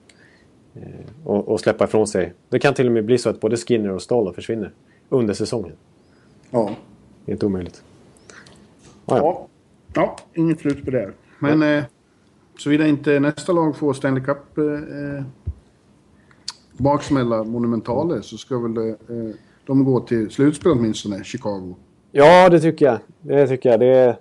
Eh, 0.75 0.81
och, 1.23 1.47
och, 1.47 1.59
släppa 1.59 1.83
ifrån 1.83 2.07
sig. 2.07 2.33
Det 2.49 2.59
kan 2.59 2.73
till 2.73 2.87
och 2.87 2.91
med 2.91 3.05
bli 3.05 3.17
så 3.17 3.29
att 3.29 3.39
både 3.39 3.57
Skinner 3.57 3.91
och 3.91 4.01
Stoll 4.01 4.33
försvinner 4.33 4.73
under 5.09 5.33
säsongen. 5.33 5.75
Ja. 6.51 6.75
Det 7.25 7.31
är 7.31 7.33
inte 7.33 7.45
omöjligt. 7.45 7.83
Ah, 9.05 9.17
ja. 9.17 9.47
ja. 9.93 10.01
ja, 10.01 10.17
inget 10.33 10.59
slutspel 10.59 10.93
där. 10.93 11.13
Men 11.39 11.63
eh, 11.63 11.83
såvida 12.59 12.87
inte 12.87 13.19
nästa 13.19 13.53
lag 13.53 13.77
får 13.77 13.93
Stanley 13.93 14.23
Cup 14.23 14.57
eh, 14.57 15.23
baksmälla 16.77 17.43
Monumentale 17.43 18.21
så 18.21 18.37
ska 18.37 18.59
väl 18.59 18.77
eh, 18.77 18.95
de 19.65 19.85
gå 19.85 19.99
till 19.99 20.29
slutspel 20.29 20.71
åtminstone, 20.71 21.23
Chicago. 21.23 21.75
Ja, 22.11 22.49
det 22.49 22.59
tycker 22.59 22.85
jag. 22.85 22.99
Det 23.21 23.47
tycker 23.47 23.69
jag. 23.69 23.79
Det, 23.79 24.17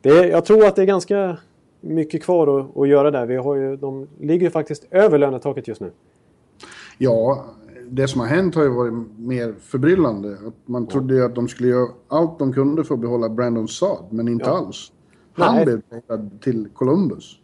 det, 0.00 0.28
jag 0.28 0.44
tror 0.44 0.66
att 0.66 0.76
det 0.76 0.82
är 0.82 0.86
ganska 0.86 1.38
mycket 1.80 2.22
kvar 2.22 2.60
att, 2.60 2.76
att 2.76 2.88
göra 2.88 3.10
där. 3.10 3.26
Vi 3.26 3.36
har 3.36 3.56
ju, 3.56 3.76
de 3.76 4.08
ligger 4.20 4.46
ju 4.46 4.50
faktiskt 4.50 4.84
över 4.90 5.18
lönetaket 5.18 5.68
just 5.68 5.80
nu. 5.80 5.90
Ja, 6.98 7.44
det 7.90 8.08
som 8.08 8.20
har 8.20 8.28
hänt 8.28 8.54
har 8.54 8.62
ju 8.62 8.68
varit 8.68 8.92
mer 9.16 9.54
förbryllande. 9.60 10.32
Att 10.32 10.54
man 10.68 10.86
trodde 10.86 11.14
ju 11.14 11.24
att 11.24 11.34
de 11.34 11.48
skulle 11.48 11.68
göra 11.68 11.88
allt 12.08 12.38
de 12.38 12.52
kunde 12.52 12.84
för 12.84 12.94
att 12.94 13.00
behålla 13.00 13.28
Brandon 13.28 13.68
Saad, 13.68 14.04
men 14.10 14.28
inte 14.28 14.44
ja. 14.44 14.56
alls. 14.58 14.92
Han 15.32 15.54
Nej. 15.54 15.64
blev 15.64 15.82
till 16.40 16.68
Columbus. 16.74 17.38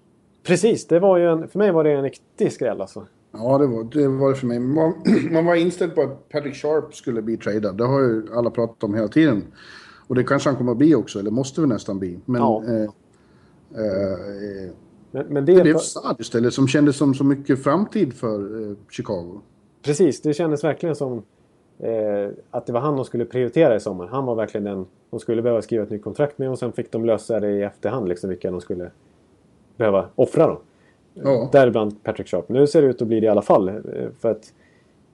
Precis, 0.48 0.86
det 0.86 0.98
var 0.98 1.18
ju 1.18 1.30
en, 1.30 1.48
för 1.48 1.58
mig 1.58 1.72
var 1.72 1.84
det 1.84 1.92
en 1.92 2.02
riktig 2.02 2.52
skräll 2.52 2.80
alltså. 2.80 3.06
Ja, 3.32 3.58
det 3.58 3.66
var 3.66 3.84
det, 3.84 4.08
var 4.08 4.34
för 4.34 4.46
mig. 4.46 4.58
Man, 4.58 4.94
man 5.30 5.46
var 5.46 5.54
inställd 5.54 5.94
på 5.94 6.02
att 6.02 6.28
Patrick 6.28 6.54
Sharp 6.54 6.94
skulle 6.94 7.22
bli 7.22 7.36
tradad. 7.36 7.76
Det 7.76 7.84
har 7.84 8.00
ju 8.00 8.22
alla 8.34 8.50
pratat 8.50 8.84
om 8.84 8.94
hela 8.94 9.08
tiden. 9.08 9.42
Och 10.06 10.14
det 10.14 10.24
kanske 10.24 10.48
han 10.48 10.56
kommer 10.56 10.72
att 10.72 10.78
bli 10.78 10.94
också, 10.94 11.18
eller 11.18 11.30
måste 11.30 11.60
väl 11.60 11.68
nästan 11.68 11.98
bli. 11.98 12.18
Men, 12.24 12.40
ja. 12.40 12.64
eh, 12.64 12.82
eh, 12.82 14.70
men, 15.10 15.26
men 15.26 15.44
det, 15.44 15.54
det 15.54 15.62
blev 15.62 15.78
Saad 15.78 16.20
istället, 16.20 16.54
som 16.54 16.68
kändes 16.68 16.96
som 16.96 17.14
så 17.14 17.24
mycket 17.24 17.62
framtid 17.62 18.14
för 18.14 18.70
eh, 18.70 18.76
Chicago. 18.90 19.40
Precis, 19.82 20.22
det 20.22 20.34
kändes 20.34 20.64
verkligen 20.64 20.96
som 20.96 21.22
eh, 21.78 22.30
att 22.50 22.66
det 22.66 22.72
var 22.72 22.80
han 22.80 22.96
de 22.96 23.04
skulle 23.04 23.24
prioritera 23.24 23.76
i 23.76 23.80
sommar. 23.80 24.06
Han 24.06 24.24
var 24.24 24.34
verkligen 24.34 24.64
den 24.64 24.86
de 25.10 25.20
skulle 25.20 25.42
behöva 25.42 25.62
skriva 25.62 25.84
ett 25.84 25.90
nytt 25.90 26.04
kontrakt 26.04 26.38
med 26.38 26.50
och 26.50 26.58
sen 26.58 26.72
fick 26.72 26.92
de 26.92 27.04
lösa 27.04 27.40
det 27.40 27.50
i 27.50 27.62
efterhand, 27.62 28.08
liksom, 28.08 28.30
vilka 28.30 28.50
de 28.50 28.60
skulle 28.60 28.90
behöva 29.78 30.08
offra. 30.14 30.46
Då. 30.46 30.60
Ja. 31.14 31.48
Däribland 31.52 32.02
Patrick 32.02 32.28
Sharp. 32.28 32.48
Nu 32.48 32.66
ser 32.66 32.82
det 32.82 32.88
ut 32.88 33.02
att 33.02 33.08
bli 33.08 33.20
det 33.20 33.26
i 33.26 33.28
alla 33.28 33.42
fall. 33.42 33.68
Eh, 33.68 33.74
för 34.20 34.30
att 34.30 34.52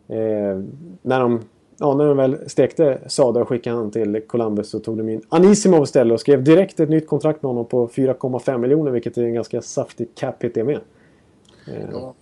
eh, 0.09 0.63
när, 1.03 1.21
de, 1.21 1.41
ja, 1.79 1.95
när 1.95 2.05
de 2.07 2.17
väl 2.17 2.51
stekte 2.51 2.99
Sada 3.07 3.41
och 3.41 3.49
skickade 3.49 3.77
han 3.77 3.91
till 3.91 4.23
Columbus 4.27 4.71
så 4.71 4.79
tog 4.79 4.99
de 4.99 5.09
in 5.09 5.23
Anisimov 5.29 5.83
istället 5.83 6.15
och 6.15 6.21
skrev 6.21 6.45
direkt 6.45 6.81
ett 6.81 6.89
nytt 6.89 7.09
kontrakt 7.09 7.43
med 7.43 7.49
honom 7.49 7.65
på 7.65 7.89
4,5 7.89 8.59
miljoner 8.59 8.91
vilket 8.91 9.19
är 9.19 9.23
en 9.23 9.35
ganska 9.35 9.63
saftig 9.63 10.09
cap 10.15 10.45
hit 10.45 10.55
det 10.55 10.65
med. 10.65 10.81
Eh. 11.67 11.89
Ja, 11.93 12.15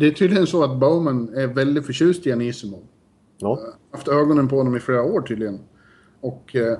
det 0.00 0.06
är 0.06 0.10
tydligen 0.10 0.46
så 0.46 0.64
att 0.64 0.76
Bowman 0.76 1.34
är 1.34 1.46
väldigt 1.46 1.86
förtjust 1.86 2.26
i 2.26 2.32
Anisimov. 2.32 2.82
Ja. 3.38 3.58
Jag 3.60 3.66
har 3.66 3.72
haft 3.90 4.08
ögonen 4.08 4.48
på 4.48 4.56
honom 4.56 4.76
i 4.76 4.80
flera 4.80 5.02
år 5.02 5.20
tydligen. 5.20 5.58
Och 6.20 6.56
eh, 6.56 6.78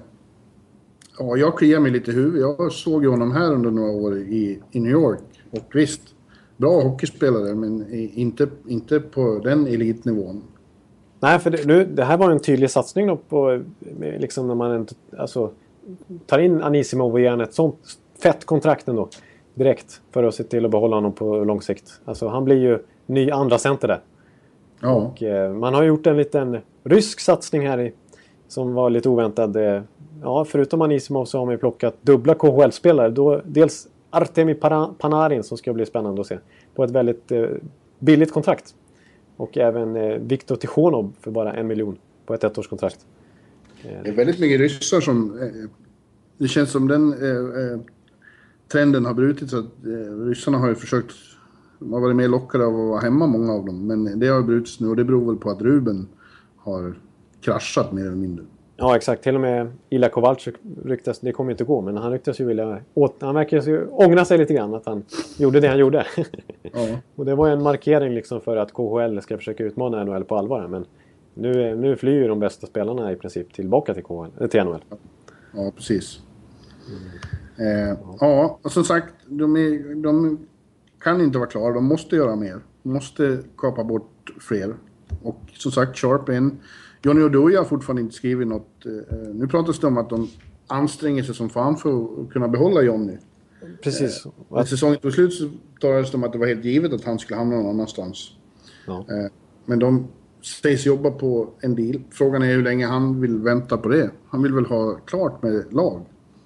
ja, 1.18 1.36
jag 1.36 1.58
kliar 1.58 1.80
mig 1.80 1.90
lite 1.90 2.10
i 2.10 2.14
huvudet. 2.14 2.40
Jag 2.40 2.72
såg 2.72 3.02
ju 3.02 3.08
honom 3.10 3.32
här 3.32 3.52
under 3.52 3.70
några 3.70 3.90
år 3.90 4.18
i, 4.18 4.60
i 4.72 4.80
New 4.80 4.92
York. 4.92 5.20
Och 5.50 5.64
visst, 5.74 6.02
bra 6.56 6.82
hockeyspelare 6.82 7.54
men 7.54 7.94
inte, 8.14 8.48
inte 8.66 9.00
på 9.00 9.40
den 9.44 9.66
elitnivån. 9.66 10.42
Nej, 11.20 11.38
för 11.38 11.50
det, 11.50 11.66
nu, 11.66 11.84
det 11.84 12.04
här 12.04 12.16
var 12.16 12.30
en 12.30 12.40
tydlig 12.40 12.70
satsning 12.70 13.06
då 13.06 13.16
på 13.16 13.62
liksom 14.00 14.48
när 14.48 14.54
man 14.54 14.86
alltså, 15.18 15.50
tar 16.26 16.38
in 16.38 16.62
Anisimov 16.62 17.12
och 17.12 17.20
ger 17.20 17.42
ett 17.42 17.54
sånt 17.54 17.76
fett 18.22 18.44
kontrakt 18.44 18.88
ändå. 18.88 19.08
Direkt 19.54 20.00
för 20.10 20.24
att 20.24 20.34
se 20.34 20.44
till 20.44 20.64
att 20.64 20.70
behålla 20.70 20.96
honom 20.96 21.12
på 21.12 21.44
lång 21.44 21.62
sikt. 21.62 22.00
Alltså 22.04 22.28
han 22.28 22.44
blir 22.44 22.56
ju 22.56 22.78
ny 23.06 23.30
andra 23.30 23.58
center 23.58 23.88
där. 23.88 24.00
Ja. 24.80 24.94
Och, 24.94 25.22
eh, 25.22 25.52
man 25.52 25.74
har 25.74 25.82
gjort 25.82 26.06
en 26.06 26.16
liten 26.16 26.58
rysk 26.84 27.20
satsning 27.20 27.68
här 27.68 27.80
i, 27.80 27.92
som 28.48 28.74
var 28.74 28.90
lite 28.90 29.08
oväntad. 29.08 29.56
Eh, 29.56 29.82
ja, 30.22 30.44
förutom 30.44 30.82
Anisimov 30.82 31.24
så 31.24 31.38
har 31.38 31.44
man 31.44 31.54
ju 31.54 31.58
plockat 31.58 31.96
dubbla 32.02 32.34
KHL-spelare. 32.34 33.42
Dels 33.44 33.88
Artemi 34.10 34.54
Panarin 34.98 35.42
som 35.42 35.58
ska 35.58 35.72
bli 35.72 35.86
spännande 35.86 36.20
att 36.20 36.26
se. 36.26 36.38
På 36.74 36.84
ett 36.84 36.90
väldigt 36.90 37.32
eh, 37.32 37.46
billigt 37.98 38.32
kontrakt. 38.32 38.74
Och 39.36 39.58
även 39.58 39.96
eh, 39.96 40.18
Viktor 40.18 40.56
Tichonov 40.56 41.12
för 41.20 41.30
bara 41.30 41.54
en 41.54 41.66
miljon 41.66 41.98
på 42.26 42.34
ett 42.34 42.44
ettårskontrakt. 42.44 43.06
Eh. 43.82 44.02
Det 44.02 44.08
är 44.08 44.16
väldigt 44.16 44.40
mycket 44.40 44.60
ryssar 44.60 45.00
som... 45.00 45.38
Eh, 45.42 45.70
det 46.38 46.48
känns 46.48 46.70
som 46.70 46.88
den 46.88 47.12
eh, 47.12 47.72
eh 47.72 47.80
trenden 48.72 49.04
har 49.04 49.14
brutits. 49.14 49.54
Att, 49.54 49.64
eh, 49.64 50.24
ryssarna 50.26 50.58
har 50.58 50.68
ju 50.68 50.74
försökt... 50.74 51.14
De 51.78 51.92
har 51.92 52.00
varit 52.00 52.16
mer 52.16 52.28
lockade 52.28 52.64
av 52.64 52.74
att 52.74 52.88
vara 52.88 53.00
hemma, 53.00 53.26
många 53.26 53.52
av 53.52 53.66
dem. 53.66 53.86
Men 53.86 54.18
det 54.18 54.26
har 54.26 54.42
brutits 54.42 54.80
nu 54.80 54.88
och 54.88 54.96
det 54.96 55.04
beror 55.04 55.26
väl 55.26 55.36
på 55.36 55.50
att 55.50 55.62
Ruben 55.62 56.08
har 56.56 56.94
kraschat 57.40 57.92
mer 57.92 58.02
eller 58.02 58.16
mindre. 58.16 58.44
Ja, 58.76 58.96
exakt. 58.96 59.22
Till 59.22 59.34
och 59.34 59.40
med 59.40 59.72
Ila 59.90 60.08
Kowalczyk 60.08 60.54
ryktas, 60.84 61.18
det 61.18 61.32
kommer 61.32 61.50
inte 61.50 61.64
gå, 61.64 61.80
men 61.80 61.96
han 61.96 62.12
ryktas 62.12 62.40
ju 62.40 62.44
vilja... 62.44 62.80
Åt, 62.94 63.16
han 63.20 63.34
verkar 63.34 63.60
ju 63.60 63.86
ångra 63.86 64.24
sig 64.24 64.38
lite 64.38 64.54
grann 64.54 64.74
att 64.74 64.86
han 64.86 65.04
gjorde 65.36 65.60
det 65.60 65.68
han 65.68 65.78
gjorde. 65.78 66.06
Ja. 66.62 66.98
och 67.14 67.24
det 67.24 67.34
var 67.34 67.48
en 67.48 67.62
markering 67.62 68.14
liksom 68.14 68.40
för 68.40 68.56
att 68.56 68.72
KHL 68.72 69.20
ska 69.20 69.36
försöka 69.36 69.64
utmana 69.64 70.04
NHL 70.04 70.24
på 70.24 70.36
allvar. 70.36 70.68
Men 70.68 70.84
nu, 71.34 71.76
nu 71.76 71.96
flyr 71.96 72.22
ju 72.22 72.28
de 72.28 72.40
bästa 72.40 72.66
spelarna 72.66 73.12
i 73.12 73.16
princip 73.16 73.52
tillbaka 73.52 73.94
till, 73.94 74.02
KHL, 74.02 74.48
till 74.48 74.64
NHL. 74.64 74.84
Ja, 75.54 75.72
precis. 75.76 76.20
Mm. 76.88 77.90
Eh, 77.90 77.98
ja, 78.20 78.58
och 78.62 78.72
som 78.72 78.84
sagt, 78.84 79.14
de, 79.26 79.56
är, 79.56 79.94
de 80.02 80.38
kan 81.00 81.20
inte 81.20 81.38
vara 81.38 81.48
klara. 81.48 81.74
De 81.74 81.84
måste 81.84 82.16
göra 82.16 82.36
mer. 82.36 82.60
De 82.82 82.92
måste 82.92 83.38
kapa 83.56 83.84
bort 83.84 84.32
fler. 84.40 84.74
Och 85.22 85.40
som 85.52 85.72
sagt, 85.72 85.98
Sharp 85.98 86.28
är 86.28 86.32
en 86.32 86.58
Johnny 87.06 87.22
Oduya 87.22 87.58
har 87.58 87.64
fortfarande 87.64 88.02
inte 88.02 88.14
skrivit 88.14 88.48
något. 88.48 88.86
Eh, 88.86 89.16
nu 89.34 89.46
pratas 89.46 89.80
det 89.80 89.86
om 89.86 89.98
att 89.98 90.10
de 90.10 90.28
anstränger 90.66 91.22
sig 91.22 91.34
som 91.34 91.48
fan 91.48 91.76
för 91.76 92.04
att 92.04 92.32
kunna 92.32 92.48
behålla 92.48 92.82
Johnny. 92.82 93.16
Precis. 93.82 94.26
Eh, 94.26 94.32
när 94.48 94.64
säsongen 94.64 94.98
tog 94.98 95.12
slut 95.12 95.34
så 95.34 95.48
talades 95.80 96.10
det 96.10 96.16
om 96.16 96.24
att 96.24 96.32
det 96.32 96.38
var 96.38 96.46
helt 96.46 96.64
givet 96.64 96.92
att 96.92 97.04
han 97.04 97.18
skulle 97.18 97.38
hamna 97.38 97.56
någon 97.56 97.66
annanstans. 97.66 98.30
Ja. 98.86 98.98
Eh, 98.98 99.30
men 99.64 99.78
de 99.78 100.06
sägs 100.62 100.86
jobba 100.86 101.10
på 101.10 101.48
en 101.60 101.74
deal. 101.74 102.00
Frågan 102.10 102.42
är 102.42 102.46
hur 102.46 102.62
länge 102.62 102.86
han 102.86 103.20
vill 103.20 103.38
vänta 103.38 103.76
på 103.76 103.88
det. 103.88 104.10
Han 104.28 104.42
vill 104.42 104.52
väl 104.52 104.66
ha 104.66 104.94
klart 105.04 105.42
med 105.42 105.64
lag? 105.70 106.00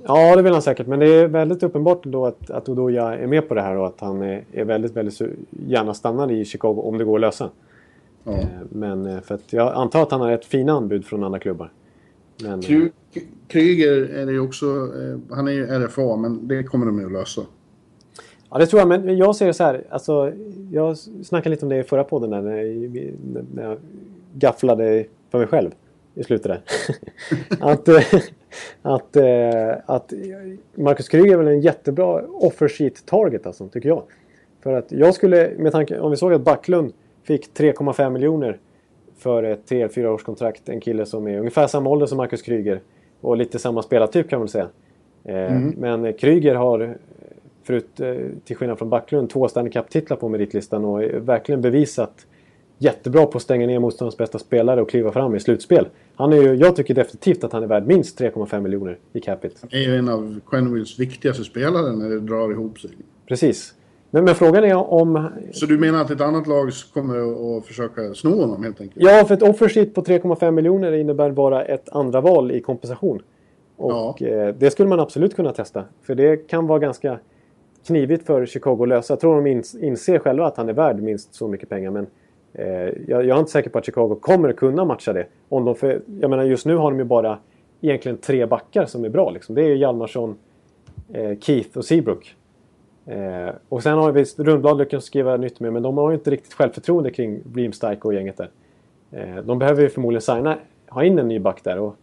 Ja, 0.06 0.36
det 0.36 0.42
vill 0.42 0.52
han 0.52 0.62
säkert. 0.62 0.86
Men 0.86 0.98
det 0.98 1.06
är 1.06 1.28
väldigt 1.28 1.62
uppenbart 1.62 2.04
då 2.04 2.26
att, 2.26 2.50
att 2.50 2.68
Odoja 2.68 3.14
är 3.14 3.26
med 3.26 3.48
på 3.48 3.54
det 3.54 3.62
här 3.62 3.76
och 3.76 3.86
att 3.86 4.00
han 4.00 4.22
är, 4.22 4.44
är 4.52 4.64
väldigt, 4.64 4.96
väldigt 4.96 5.20
gärna 5.50 5.94
stannar 5.94 6.32
i 6.32 6.44
Chicago 6.44 6.80
om 6.82 6.98
det 6.98 7.04
går 7.04 7.16
att 7.16 7.20
lösa. 7.20 7.50
Ja. 8.30 8.38
Eh, 8.38 8.46
men 8.68 9.06
eh, 9.06 9.20
för 9.20 9.34
att 9.34 9.52
jag 9.52 9.74
antar 9.74 10.02
att 10.02 10.10
han 10.10 10.20
har 10.20 10.32
ett 10.32 10.44
fina 10.44 10.72
anbud 10.72 11.04
från 11.04 11.24
andra 11.24 11.38
klubbar. 11.38 11.72
Men, 12.42 12.62
Kryger 13.48 13.92
är 13.92 14.26
det 14.26 14.32
ju 14.32 14.40
också, 14.40 14.66
eh, 14.66 15.36
han 15.36 15.48
är 15.48 15.52
ju 15.52 15.66
RFA, 15.66 16.16
men 16.16 16.48
det 16.48 16.62
kommer 16.62 16.86
de 16.86 16.98
ju 16.98 17.06
att 17.06 17.12
lösa. 17.12 17.40
Ja, 18.50 18.58
det 18.58 18.66
tror 18.66 18.80
jag. 18.80 18.88
Men 18.88 19.16
jag 19.16 19.36
ser 19.36 19.46
det 19.46 19.54
så 19.54 19.64
här. 19.64 19.84
Alltså, 19.90 20.32
jag 20.70 20.96
snackade 20.98 21.50
lite 21.50 21.64
om 21.64 21.68
det 21.68 21.76
i 21.76 21.82
förra 21.82 22.04
podden 22.04 22.30
där, 22.30 22.42
när, 22.42 22.56
jag, 22.56 23.44
när 23.54 23.62
jag 23.62 23.78
gafflade 24.34 25.04
för 25.30 25.38
mig 25.38 25.46
själv 25.46 25.70
i 26.14 26.24
slutet 26.24 26.44
där. 26.46 26.60
att, 27.60 27.88
att, 28.82 29.16
att 29.86 30.12
Marcus 30.74 31.08
Kryger 31.08 31.32
är 31.32 31.36
väl 31.36 31.46
en 31.46 31.60
jättebra 31.60 32.22
offer 32.22 32.68
sheet 32.68 33.06
target 33.06 33.46
alltså, 33.46 33.68
tycker 33.68 33.88
jag. 33.88 34.02
För 34.62 34.72
att 34.72 34.92
jag 34.92 35.14
skulle, 35.14 35.50
med 35.58 35.72
tanke, 35.72 35.98
om 35.98 36.10
vi 36.10 36.16
såg 36.16 36.32
att 36.32 36.40
Backlund 36.40 36.92
Fick 37.22 37.54
3,5 37.54 38.10
miljoner 38.10 38.58
för 39.18 39.42
ett 39.42 39.70
3-4 39.70 40.06
års 40.06 40.22
kontrakt. 40.22 40.68
En 40.68 40.80
kille 40.80 41.06
som 41.06 41.28
är 41.28 41.38
ungefär 41.38 41.66
samma 41.66 41.90
ålder 41.90 42.06
som 42.06 42.16
Marcus 42.16 42.42
Kryger. 42.42 42.80
Och 43.20 43.36
lite 43.36 43.58
samma 43.58 43.82
spelartyp 43.82 44.30
kan 44.30 44.38
man 44.38 44.48
säga. 44.48 44.68
Eh, 45.24 45.56
mm. 45.56 45.74
Men 45.78 46.12
Kryger 46.12 46.54
har, 46.54 46.96
förut, 47.62 48.00
eh, 48.00 48.16
till 48.44 48.56
skillnad 48.56 48.78
från 48.78 48.90
Backlund, 48.90 49.30
två 49.30 49.48
Stanley 49.48 49.72
Cup-titlar 49.72 50.16
på 50.16 50.28
meritlistan 50.28 50.84
och 50.84 51.02
verkligen 51.02 51.60
bevisat 51.60 52.26
jättebra 52.78 53.26
på 53.26 53.36
att 53.36 53.42
stänga 53.42 53.66
ner 53.66 53.78
motståndarens 53.78 54.16
bästa 54.16 54.38
spelare 54.38 54.82
och 54.82 54.90
kliva 54.90 55.12
fram 55.12 55.34
i 55.34 55.40
slutspel. 55.40 55.88
Han 56.14 56.32
är 56.32 56.42
ju, 56.42 56.54
jag 56.54 56.76
tycker 56.76 56.94
definitivt 56.94 57.44
att 57.44 57.52
han 57.52 57.62
är 57.62 57.66
värd 57.66 57.86
minst 57.86 58.20
3,5 58.20 58.60
miljoner 58.60 58.98
i 59.12 59.20
capita. 59.20 59.56
Han 59.60 59.70
är 59.80 59.82
ju 59.82 59.96
en 59.96 60.08
av 60.08 60.40
Quennevils 60.46 60.98
viktigaste 60.98 61.44
spelare 61.44 61.96
när 61.96 62.08
det 62.08 62.20
drar 62.20 62.52
ihop 62.52 62.80
sig. 62.80 62.90
Precis. 63.28 63.74
Men, 64.11 64.24
men, 64.24 64.34
frågan 64.34 64.64
är 64.64 64.74
om... 64.74 65.28
Så 65.52 65.66
du 65.66 65.78
menar 65.78 66.00
att 66.00 66.11
ett 66.11 66.20
annat 66.20 66.46
lag 66.46 66.70
kommer 66.94 67.58
att 67.58 67.66
försöka 67.66 68.14
sno 68.14 68.40
honom 68.40 68.64
helt 68.64 68.80
enkelt? 68.80 69.04
Ja, 69.04 69.24
för 69.24 69.34
ett 69.34 69.42
offersheet 69.42 69.94
på 69.94 70.02
3,5 70.02 70.50
miljoner 70.50 70.92
innebär 70.92 71.30
bara 71.30 71.64
ett 71.64 71.88
andra 71.88 72.20
val 72.20 72.50
i 72.50 72.61
kompensation. 72.61 73.22
Och 73.76 74.16
ja. 74.20 74.26
eh, 74.26 74.54
det 74.58 74.70
skulle 74.70 74.88
man 74.88 75.00
absolut 75.00 75.36
kunna 75.36 75.52
testa. 75.52 75.84
För 76.02 76.14
det 76.14 76.36
kan 76.36 76.66
vara 76.66 76.78
ganska 76.78 77.18
knivigt 77.86 78.26
för 78.26 78.46
Chicago 78.46 78.82
att 78.82 78.88
lösa. 78.88 79.12
Jag 79.12 79.20
tror 79.20 79.42
de 79.42 79.62
inser 79.86 80.18
själva 80.18 80.46
att 80.46 80.56
han 80.56 80.68
är 80.68 80.72
värd 80.72 81.02
minst 81.02 81.34
så 81.34 81.48
mycket 81.48 81.68
pengar. 81.68 81.90
Men 81.90 82.06
Eh, 82.52 82.66
jag, 83.06 83.26
jag 83.26 83.36
är 83.36 83.38
inte 83.38 83.50
säker 83.50 83.70
på 83.70 83.78
att 83.78 83.86
Chicago 83.86 84.18
kommer 84.20 84.52
kunna 84.52 84.84
matcha 84.84 85.12
det. 85.12 85.26
Om 85.48 85.64
de 85.64 85.74
för, 85.74 86.02
jag 86.20 86.30
menar 86.30 86.44
just 86.44 86.66
nu 86.66 86.76
har 86.76 86.90
de 86.90 86.98
ju 86.98 87.04
bara 87.04 87.38
egentligen 87.80 88.18
tre 88.18 88.46
backar 88.46 88.86
som 88.86 89.04
är 89.04 89.08
bra. 89.08 89.30
Liksom. 89.30 89.54
Det 89.54 89.62
är 89.62 89.74
Hjalmarsson, 89.74 90.38
eh, 91.12 91.38
Keith 91.38 91.78
och 91.78 91.84
Seabrook. 91.84 92.36
Eh, 93.11 93.54
och 93.68 93.82
sen 93.82 93.98
har 93.98 94.12
vi 94.12 94.24
Rundblad 94.24 94.78
lyckats 94.78 95.06
skriva 95.06 95.36
nytt 95.36 95.61
med, 95.61 95.72
men 95.72 95.82
de 95.82 95.98
har 95.98 96.11
ju 96.11 96.14
inte 96.14 96.30
riktigt 96.30 96.54
självförtroende 96.54 97.11
kring 97.11 97.40
Reamstike 97.54 98.00
och 98.02 98.14
gänget 98.14 98.36
där. 98.36 98.50
Eh, 99.11 99.36
de 99.44 99.58
behöver 99.58 99.82
ju 99.82 99.88
förmodligen 99.88 100.22
signa, 100.22 100.58
ha 100.88 101.04
in 101.04 101.18
en 101.18 101.28
ny 101.28 101.38
back 101.38 101.64
där. 101.64 101.78
Och, 101.78 101.96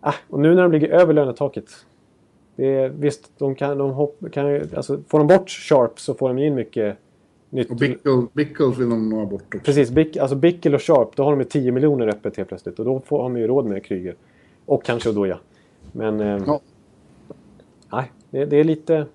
ah, 0.00 0.14
och 0.28 0.40
nu 0.40 0.54
när 0.54 0.62
de 0.62 0.72
ligger 0.72 0.88
över 0.88 1.14
lönetaket. 1.14 1.64
Det 2.56 2.66
är, 2.66 2.88
visst, 2.88 3.30
de 3.38 3.54
kan, 3.54 3.78
de 3.78 3.90
hopp, 3.90 4.24
kan 4.32 4.48
ju, 4.48 4.66
alltså, 4.76 5.00
får 5.08 5.18
de 5.18 5.26
bort 5.26 5.50
Sharp 5.50 6.00
så 6.00 6.14
får 6.14 6.28
de 6.28 6.38
in 6.38 6.54
mycket 6.54 6.96
nytt. 7.50 7.70
Och 7.70 7.76
Bickle, 7.76 8.26
Bickles 8.32 8.78
vill 8.78 8.90
de 8.90 9.12
ha 9.12 9.26
bort 9.26 9.54
också. 9.54 9.58
Precis, 9.64 9.90
Bick, 9.90 10.16
alltså 10.16 10.36
Bickel 10.36 10.74
och 10.74 10.82
Sharp, 10.82 11.16
då 11.16 11.24
har 11.24 11.30
de 11.30 11.40
ju 11.40 11.44
10 11.44 11.72
miljoner 11.72 12.08
öppet 12.08 12.36
helt 12.36 12.48
plötsligt. 12.48 12.78
Och 12.78 12.84
då 12.84 13.00
får 13.00 13.22
de 13.22 13.36
ju 13.36 13.46
råd 13.46 13.64
med 13.66 13.84
Kryger. 13.84 14.14
Och 14.66 14.84
kanske 14.84 15.10
Odoja. 15.10 15.38
Men... 15.92 16.20
Eh, 16.20 16.42
Ja. 16.46 16.60
Nej, 17.92 18.12
det, 18.30 18.44
det 18.44 18.56
är 18.56 18.64
lite... 18.64 19.06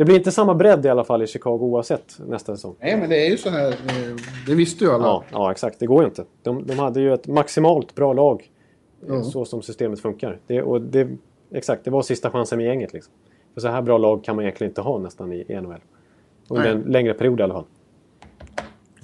Det 0.00 0.04
blir 0.04 0.16
inte 0.16 0.32
samma 0.32 0.54
bredd 0.54 0.86
i 0.86 0.88
alla 0.88 1.04
fall 1.04 1.22
i 1.22 1.26
Chicago 1.26 1.58
oavsett 1.60 2.18
nästa 2.26 2.56
säsong. 2.56 2.74
Nej, 2.80 2.96
men 2.96 3.10
det 3.10 3.26
är 3.26 3.30
ju 3.30 3.36
så 3.36 3.50
här. 3.50 3.68
eh, 3.68 4.16
Det 4.46 4.54
visste 4.54 4.84
ju 4.84 4.90
alla. 4.90 5.04
Ja, 5.04 5.24
ja 5.32 5.50
exakt. 5.50 5.78
Det 5.78 5.86
går 5.86 6.02
ju 6.02 6.08
inte. 6.08 6.24
De, 6.42 6.66
de 6.66 6.78
hade 6.78 7.00
ju 7.00 7.14
ett 7.14 7.26
maximalt 7.26 7.94
bra 7.94 8.12
lag. 8.12 8.50
Ja. 9.06 9.22
Så 9.24 9.44
som 9.44 9.62
systemet 9.62 10.00
funkar. 10.00 10.38
Det, 10.46 10.62
och 10.62 10.80
det, 10.80 11.08
exakt, 11.52 11.84
det 11.84 11.90
var 11.90 12.02
sista 12.02 12.30
chansen 12.30 12.56
med 12.58 12.66
gänget. 12.66 12.92
Liksom. 12.92 13.12
För 13.54 13.60
så 13.60 13.68
här 13.68 13.82
bra 13.82 13.98
lag 13.98 14.24
kan 14.24 14.36
man 14.36 14.44
egentligen 14.44 14.70
inte 14.70 14.80
ha 14.80 14.98
nästan 14.98 15.32
i 15.32 15.44
NHL. 15.62 15.80
Under 16.48 16.64
Nej. 16.64 16.72
en 16.72 16.92
längre 16.92 17.14
period 17.14 17.40
i 17.40 17.42
alla 17.42 17.54
fall. 17.54 17.66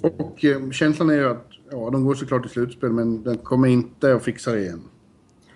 Och 0.01 0.45
eh, 0.45 0.69
känslan 0.71 1.09
är 1.09 1.13
ju 1.13 1.29
att 1.29 1.47
ja, 1.71 1.89
de 1.89 2.05
går 2.05 2.15
såklart 2.15 2.41
till 2.41 2.51
slutspel, 2.51 2.91
men 2.91 3.23
den 3.23 3.37
kommer 3.37 3.67
inte 3.67 4.13
att 4.15 4.23
fixa 4.23 4.51
det 4.51 4.59
igen. 4.61 4.81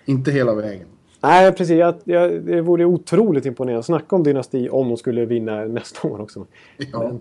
Inte 0.04 0.30
hela 0.30 0.54
vägen. 0.54 0.88
Nej, 1.22 1.52
precis. 1.52 1.78
Jag, 1.78 1.94
jag, 2.04 2.42
det 2.42 2.60
vore 2.60 2.84
otroligt 2.84 3.46
imponerande. 3.46 3.82
Snacka 3.82 4.16
om 4.16 4.22
dynasti 4.22 4.68
om 4.68 4.88
de 4.88 4.96
skulle 4.96 5.24
vinna 5.24 5.64
nästa 5.64 6.08
år 6.08 6.20
också. 6.20 6.46
Ja. 6.92 6.98
Men, 7.02 7.20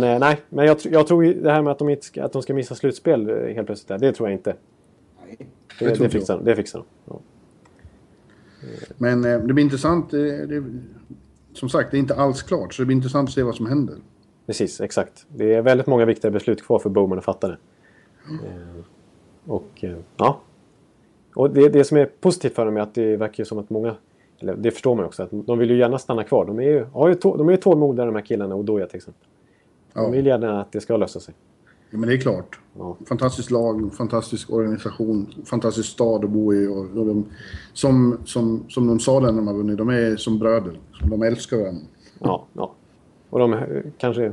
men 0.00 0.14
eh, 0.14 0.18
nej, 0.18 0.40
men 0.48 0.66
jag, 0.66 0.78
jag 0.82 1.06
tror 1.06 1.24
det 1.24 1.52
här 1.52 1.62
med 1.62 1.70
att 1.70 1.78
de, 1.78 1.88
inte 1.88 2.06
ska, 2.06 2.24
att 2.24 2.32
de 2.32 2.42
ska 2.42 2.54
missa 2.54 2.74
slutspel 2.74 3.30
eh, 3.30 3.54
helt 3.54 3.66
plötsligt, 3.66 3.88
där, 3.88 3.98
det 3.98 4.12
tror 4.12 4.28
jag 4.28 4.38
inte. 4.38 4.56
Nej, 5.26 5.36
Det, 5.78 5.86
det 5.86 5.94
det, 5.94 6.08
fixar 6.08 6.36
de. 6.36 6.44
Det 6.44 6.56
fixar 6.56 6.78
de. 6.78 6.84
Ja. 7.04 7.20
Men 8.98 9.24
eh, 9.24 9.40
det 9.40 9.54
blir 9.54 9.64
intressant. 9.64 10.10
Det, 10.10 10.64
som 11.52 11.68
sagt, 11.68 11.90
det 11.90 11.96
är 11.96 11.98
inte 11.98 12.14
alls 12.14 12.42
klart, 12.42 12.74
så 12.74 12.82
det 12.82 12.86
blir 12.86 12.96
intressant 12.96 13.28
att 13.28 13.34
se 13.34 13.42
vad 13.42 13.54
som 13.54 13.66
händer. 13.66 13.96
Precis, 14.46 14.80
exakt. 14.80 15.26
Det 15.28 15.54
är 15.54 15.62
väldigt 15.62 15.86
många 15.86 16.04
viktiga 16.04 16.30
beslut 16.30 16.62
kvar 16.62 16.78
för 16.78 16.90
Bowman 16.90 17.18
att 17.18 17.24
fatta 17.24 17.48
det. 17.48 17.58
Eh, 18.28 18.84
och 19.46 19.84
ja. 20.16 20.40
Och 21.36 21.50
det, 21.50 21.68
det 21.68 21.84
som 21.84 21.96
är 21.96 22.06
positivt 22.20 22.54
för 22.54 22.64
dem 22.66 22.76
är 22.76 22.80
att 22.80 22.94
det 22.94 23.16
verkar 23.16 23.44
som 23.44 23.58
att 23.58 23.70
många, 23.70 23.94
eller 24.38 24.56
det 24.56 24.70
förstår 24.70 24.94
man 24.94 25.04
också, 25.04 25.22
att 25.22 25.30
de 25.46 25.58
vill 25.58 25.70
ju 25.70 25.78
gärna 25.78 25.98
stanna 25.98 26.24
kvar. 26.24 26.44
De 26.44 26.58
är 26.58 26.62
ju, 26.62 26.84
har 26.92 27.08
ju, 27.08 27.14
tå- 27.14 27.36
de 27.36 27.48
är 27.48 27.52
ju 27.52 27.56
tålmodiga 27.56 28.06
de 28.06 28.14
här 28.14 28.22
killarna, 28.22 28.54
och 28.54 28.60
Odoja 28.60 28.86
till 28.86 28.96
exempel. 28.96 29.26
Ja, 29.94 30.02
De 30.02 30.12
vill 30.12 30.26
gärna 30.26 30.60
att 30.60 30.72
det 30.72 30.80
ska 30.80 30.96
lösa 30.96 31.20
sig. 31.20 31.34
ja 31.90 31.98
men 31.98 32.08
det 32.08 32.14
är 32.14 32.18
klart. 32.20 32.60
Ja. 32.78 32.96
Fantastiskt 33.08 33.50
lag, 33.50 33.94
fantastisk 33.94 34.50
organisation, 34.52 35.26
fantastisk 35.44 35.88
stad 35.88 36.24
att 36.24 36.30
bo 36.30 36.54
i. 36.54 36.66
Och, 36.66 36.86
de, 37.06 37.24
som, 37.72 38.18
som, 38.24 38.64
som 38.68 38.86
de 38.86 39.00
sa 39.00 39.20
där 39.20 39.26
när 39.26 39.36
de 39.36 39.46
har 39.46 39.54
vunnit, 39.54 39.78
de 39.78 39.88
är 39.88 40.16
som 40.16 40.38
bröder. 40.38 40.78
De 41.10 41.22
älskar 41.22 41.56
varandra. 41.56 41.82
Ja, 42.18 42.44
ja. 42.52 42.72
Och 43.30 43.38
de 43.38 43.56
kanske 43.98 44.32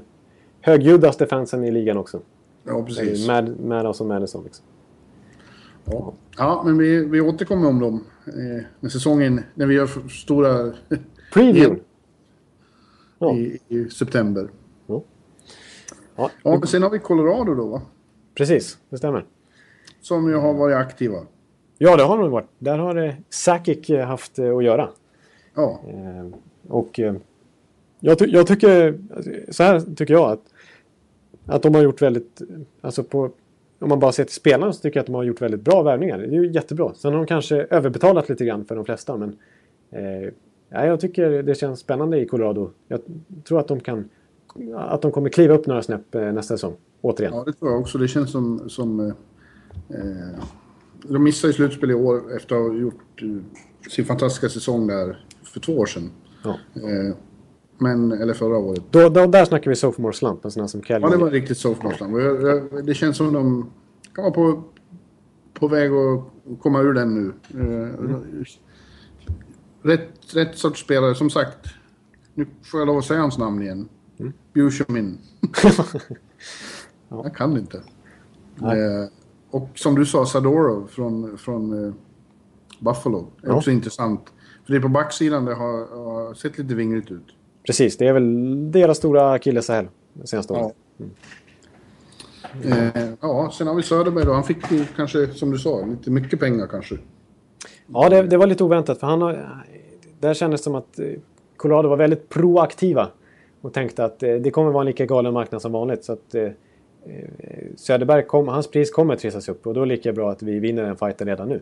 högljuddaste 0.62 1.26
fansen 1.28 1.64
i 1.64 1.72
ligan 1.72 1.98
också. 1.98 2.20
Ja, 2.64 2.84
precis. 2.84 3.28
Mad, 3.28 3.60
Madhouse 3.66 4.04
och 4.04 4.10
Madison. 4.10 4.44
Liksom. 4.44 4.66
Ja, 5.86 6.14
ja 6.38 6.62
men 6.66 6.78
vi, 6.78 7.06
vi 7.06 7.22
återkommer 7.22 7.68
om 7.68 7.80
dem 7.80 8.04
eh, 8.28 8.64
när 8.80 8.90
säsongen, 8.90 9.42
när 9.56 9.66
vi 9.66 9.76
gör 9.76 10.10
stora 10.10 10.74
Preview! 11.34 11.80
Ja. 13.20 13.34
i, 13.36 13.60
i 13.68 13.90
september. 13.90 14.50
Ja. 14.88 15.04
Ja, 16.16 16.30
Ja, 16.44 16.58
men 16.58 16.68
sen 16.68 16.84
har 16.84 16.90
vi 16.90 17.00
Colorado 17.00 17.54
då, 17.54 17.66
va? 17.68 17.82
precis. 18.36 18.78
Det 18.90 18.98
stämmer. 18.98 19.26
som 20.02 20.30
ju 20.30 20.36
har 20.36 20.54
varit 20.54 20.76
aktiva. 20.76 21.18
Ja, 21.78 21.98
det 21.98 22.04
har 22.04 22.18
de 22.18 22.32
varit. 22.32 22.48
Där 22.60 22.78
har 22.78 22.96
eh, 22.96 23.14
Sakic 23.30 23.90
eh, 23.90 24.06
haft 24.08 24.40
eh, 24.40 24.56
att 24.58 24.64
göra. 24.64 24.90
Ja, 25.56 25.82
Eh, 25.88 26.28
och 26.72 27.00
eh, 27.00 27.16
jag, 28.00 28.20
ty- 28.20 28.30
jag 28.32 28.48
tycker, 28.48 29.00
så 29.52 29.64
här 29.64 29.80
tycker 29.96 30.14
jag 30.14 30.32
att, 30.32 30.44
att 31.46 31.62
de 31.64 31.76
har 31.76 31.82
gjort 31.82 32.02
väldigt, 32.02 32.42
alltså 32.82 33.04
på, 33.04 33.32
om 33.84 33.90
man 33.90 34.00
bara 34.00 34.12
ser 34.12 34.24
till 34.24 34.36
spelarna 34.36 34.74
så 34.74 34.82
tycker 34.82 34.98
jag 34.98 35.02
att 35.02 35.08
de 35.08 35.16
har 35.16 35.24
gjort 35.24 35.42
väldigt 35.42 35.62
bra 35.62 35.84
värvningar. 35.84 36.18
Det 36.18 36.26
är 36.26 36.32
ju 36.32 36.52
jättebra. 36.52 36.94
Sen 36.94 37.12
har 37.12 37.20
de 37.20 37.28
kanske 37.28 37.56
överbetalat 37.56 38.30
lite 38.30 38.46
grann 38.46 38.66
för 38.66 38.76
de 38.76 38.86
flesta 38.86 39.18
men 39.18 39.36
eh, 39.92 40.30
ja, 40.70 40.86
jag 40.86 41.00
tycker 41.00 41.44
det 41.44 41.56
känns 41.56 41.80
spännande 41.80 42.20
i 42.20 42.26
Colorado. 42.26 42.70
Jag 42.88 43.02
tror 43.48 43.60
att 43.60 43.68
de 43.68 43.80
kan, 43.80 44.10
att 44.76 45.02
de 45.02 45.12
kommer 45.12 45.30
kliva 45.30 45.54
upp 45.54 45.66
några 45.66 45.84
snäpp 45.84 46.16
eh, 46.16 46.22
nästa 46.22 46.54
säsong. 46.54 46.76
Återigen. 47.02 47.34
ja, 47.34 47.44
det 47.46 47.54
tror 47.54 47.72
jag 47.72 47.80
också. 47.80 47.98
Det 47.98 48.08
känns 48.08 48.32
som... 48.32 48.70
som 48.70 49.00
eh, 49.00 49.08
eh, 49.90 50.44
de 51.08 51.24
missade 51.24 51.52
ju 51.52 51.56
slutspel 51.56 51.92
i 51.92 51.94
år 51.94 52.36
efter 52.36 52.56
att 52.56 52.62
ha 52.62 52.78
gjort 52.78 53.22
eh, 53.22 53.90
sin 53.90 54.06
fantastiska 54.06 54.50
säsong 54.50 54.88
där 54.88 55.26
för 55.44 55.60
två 55.60 55.74
år 55.74 55.86
sedan. 55.86 56.10
Ja. 56.44 56.50
Eh, 56.76 57.16
men, 57.84 58.12
eller 58.12 58.34
förra 58.34 58.58
året. 58.58 58.82
Då, 58.92 59.10
då, 59.10 59.26
där 59.26 59.46
snackar 59.46 59.70
vi 59.72 59.76
sophomore 59.76 60.14
slump, 60.14 60.46
en 60.46 60.52
sån 60.52 60.62
här 60.62 60.68
som 60.68 60.82
Calgary. 60.82 61.12
Ja, 61.12 61.18
det 61.18 61.24
var 61.24 61.32
riktigt 61.32 61.58
sophomore 61.58 62.24
jag, 62.24 62.44
jag, 62.44 62.86
Det 62.86 62.94
känns 62.94 63.18
som 63.18 63.34
de 63.34 63.70
kan 64.16 64.24
vara 64.24 64.34
på, 64.34 64.64
på 65.54 65.68
väg 65.68 65.92
att 65.92 66.60
komma 66.62 66.82
ur 66.82 66.94
den 66.94 67.16
nu. 67.16 67.34
Eh, 67.60 67.90
rätt, 69.82 70.10
rätt 70.36 70.58
sorts 70.58 70.82
spelare, 70.82 71.16
som 71.16 71.30
sagt. 71.30 71.68
Nu 72.34 72.48
får 72.64 72.80
jag 72.80 72.88
lov 72.88 72.98
att 72.98 73.06
säga 73.06 73.20
hans 73.20 73.38
namn 73.38 73.62
igen. 73.62 73.90
Mm. 74.20 74.34
Bushamin. 74.54 75.18
Jag 77.10 77.36
kan 77.36 77.58
inte. 77.58 77.78
Eh, 78.62 79.10
och 79.50 79.70
som 79.76 79.96
du 79.96 80.06
sa, 80.06 80.26
Sadorov 80.26 80.88
från, 80.88 81.38
från 81.38 81.86
eh, 81.88 81.94
Buffalo. 82.80 83.28
är 83.44 83.48
Ja. 83.48 83.54
också 83.56 83.72
intressant. 83.72 84.22
För 84.66 84.74
det 84.74 84.80
är 84.80 84.82
på 84.82 84.88
backsidan 84.88 85.46
det 85.46 85.54
har, 85.54 86.04
har 86.04 86.34
sett 86.34 86.58
lite 86.58 86.76
vingrigt 86.76 87.12
ut. 87.12 87.26
Precis, 87.66 87.98
det 87.98 88.08
är 88.08 88.14
väl 88.14 88.72
deras 88.72 88.98
stora 88.98 89.32
akilleshäl 89.32 89.88
senaste 90.24 90.54
året. 90.54 90.76
Eh, 92.66 93.04
ja, 93.22 93.52
sen 93.54 93.68
har 93.68 93.76
vi 93.76 93.84
Söderberg 93.84 94.26
då. 94.26 94.34
Han 94.34 94.44
fick 94.44 94.72
ju 94.72 94.86
kanske, 94.96 95.28
som 95.28 95.52
du 95.52 95.58
sa, 95.58 95.86
lite 95.86 96.12
mycket 96.12 96.40
pengar 96.40 96.68
kanske. 96.68 96.96
Ja, 97.88 98.10
det, 98.10 98.24
det 98.24 98.38
var 98.38 98.48
lite 98.48 98.64
oväntat 98.64 99.00
för 99.00 99.08
han 99.08 99.22
har... 99.22 99.64
Där 100.20 100.34
kändes 100.34 100.62
det 100.62 100.64
som 100.64 100.76
att 100.76 101.00
eh, 101.00 101.06
Colorado 101.58 101.90
var 101.90 101.98
väldigt 101.98 102.30
proaktiva. 102.30 103.10
Och 103.62 103.74
tänkte 103.74 104.06
att 104.06 104.24
eh, 104.24 104.34
det 104.34 104.52
kommer 104.52 104.72
vara 104.72 104.82
en 104.82 104.88
lika 104.88 105.06
galen 105.06 105.34
marknad 105.34 105.62
som 105.62 105.72
vanligt. 105.72 106.04
Så 106.04 106.14
att 106.14 106.36
eh, 106.36 106.44
eh, 106.44 106.52
Söderberg, 107.76 108.24
kom, 108.24 108.48
hans 108.48 108.72
pris 108.72 108.92
kommer 108.92 109.16
trissas 109.16 109.50
upp 109.50 109.68
och 109.68 109.74
då 109.74 109.82
är 109.82 109.86
det 109.86 109.96
lika 109.96 110.14
bra 110.14 110.32
att 110.32 110.44
vi 110.44 110.60
vinner 110.60 110.84
den 110.84 110.96
fighten 110.96 111.28
redan 111.28 111.50
nu. 111.50 111.62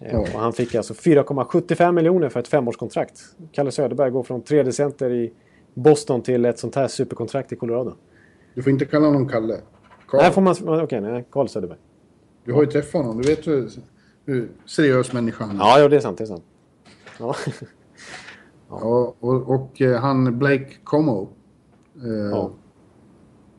Eh. 0.00 0.20
Och 0.20 0.28
han 0.28 0.52
fick 0.52 0.74
alltså 0.74 0.94
4,75 0.94 1.92
miljoner 1.92 2.28
för 2.28 2.40
ett 2.40 2.48
femårskontrakt. 2.48 3.20
Kalle 3.52 3.70
Söderberg 3.70 4.10
går 4.10 4.22
från 4.22 4.42
tredje 4.42 4.72
center 4.72 5.10
i 5.10 5.32
Boston 5.74 6.22
till 6.22 6.44
ett 6.44 6.58
sånt 6.58 6.74
här 6.74 6.88
superkontrakt 6.88 7.52
i 7.52 7.56
Colorado. 7.56 7.94
Du 8.54 8.62
får 8.62 8.72
inte 8.72 8.84
kalla 8.84 9.06
honom 9.06 9.28
Kalle. 9.28 9.60
Nej, 10.12 10.30
får 10.32 10.40
man... 10.42 10.54
Okej, 10.82 11.00
nej, 11.00 11.24
Carl 11.30 11.48
Söderberg. 11.48 11.78
Du 12.44 12.52
har 12.52 12.60
ju 12.60 12.70
träffat 12.70 13.02
honom. 13.02 13.22
Du 13.22 13.28
vet 13.28 13.46
hur, 13.46 13.70
hur 14.24 14.48
seriös 14.66 15.12
människa 15.12 15.44
han 15.44 15.56
är. 15.56 15.60
Ja, 15.60 15.80
ja, 15.80 15.88
det 15.88 15.96
är 15.96 16.00
sant. 16.00 16.18
Det 16.18 16.24
är 16.24 16.26
sant. 16.26 16.44
Ja. 17.18 17.34
Ja, 18.68 19.14
och, 19.20 19.50
och 19.50 19.82
eh, 19.82 20.00
han 20.00 20.38
Blake 20.38 20.70
Como. 20.84 21.28
Eh, 21.96 22.30
Ja. 22.30 22.50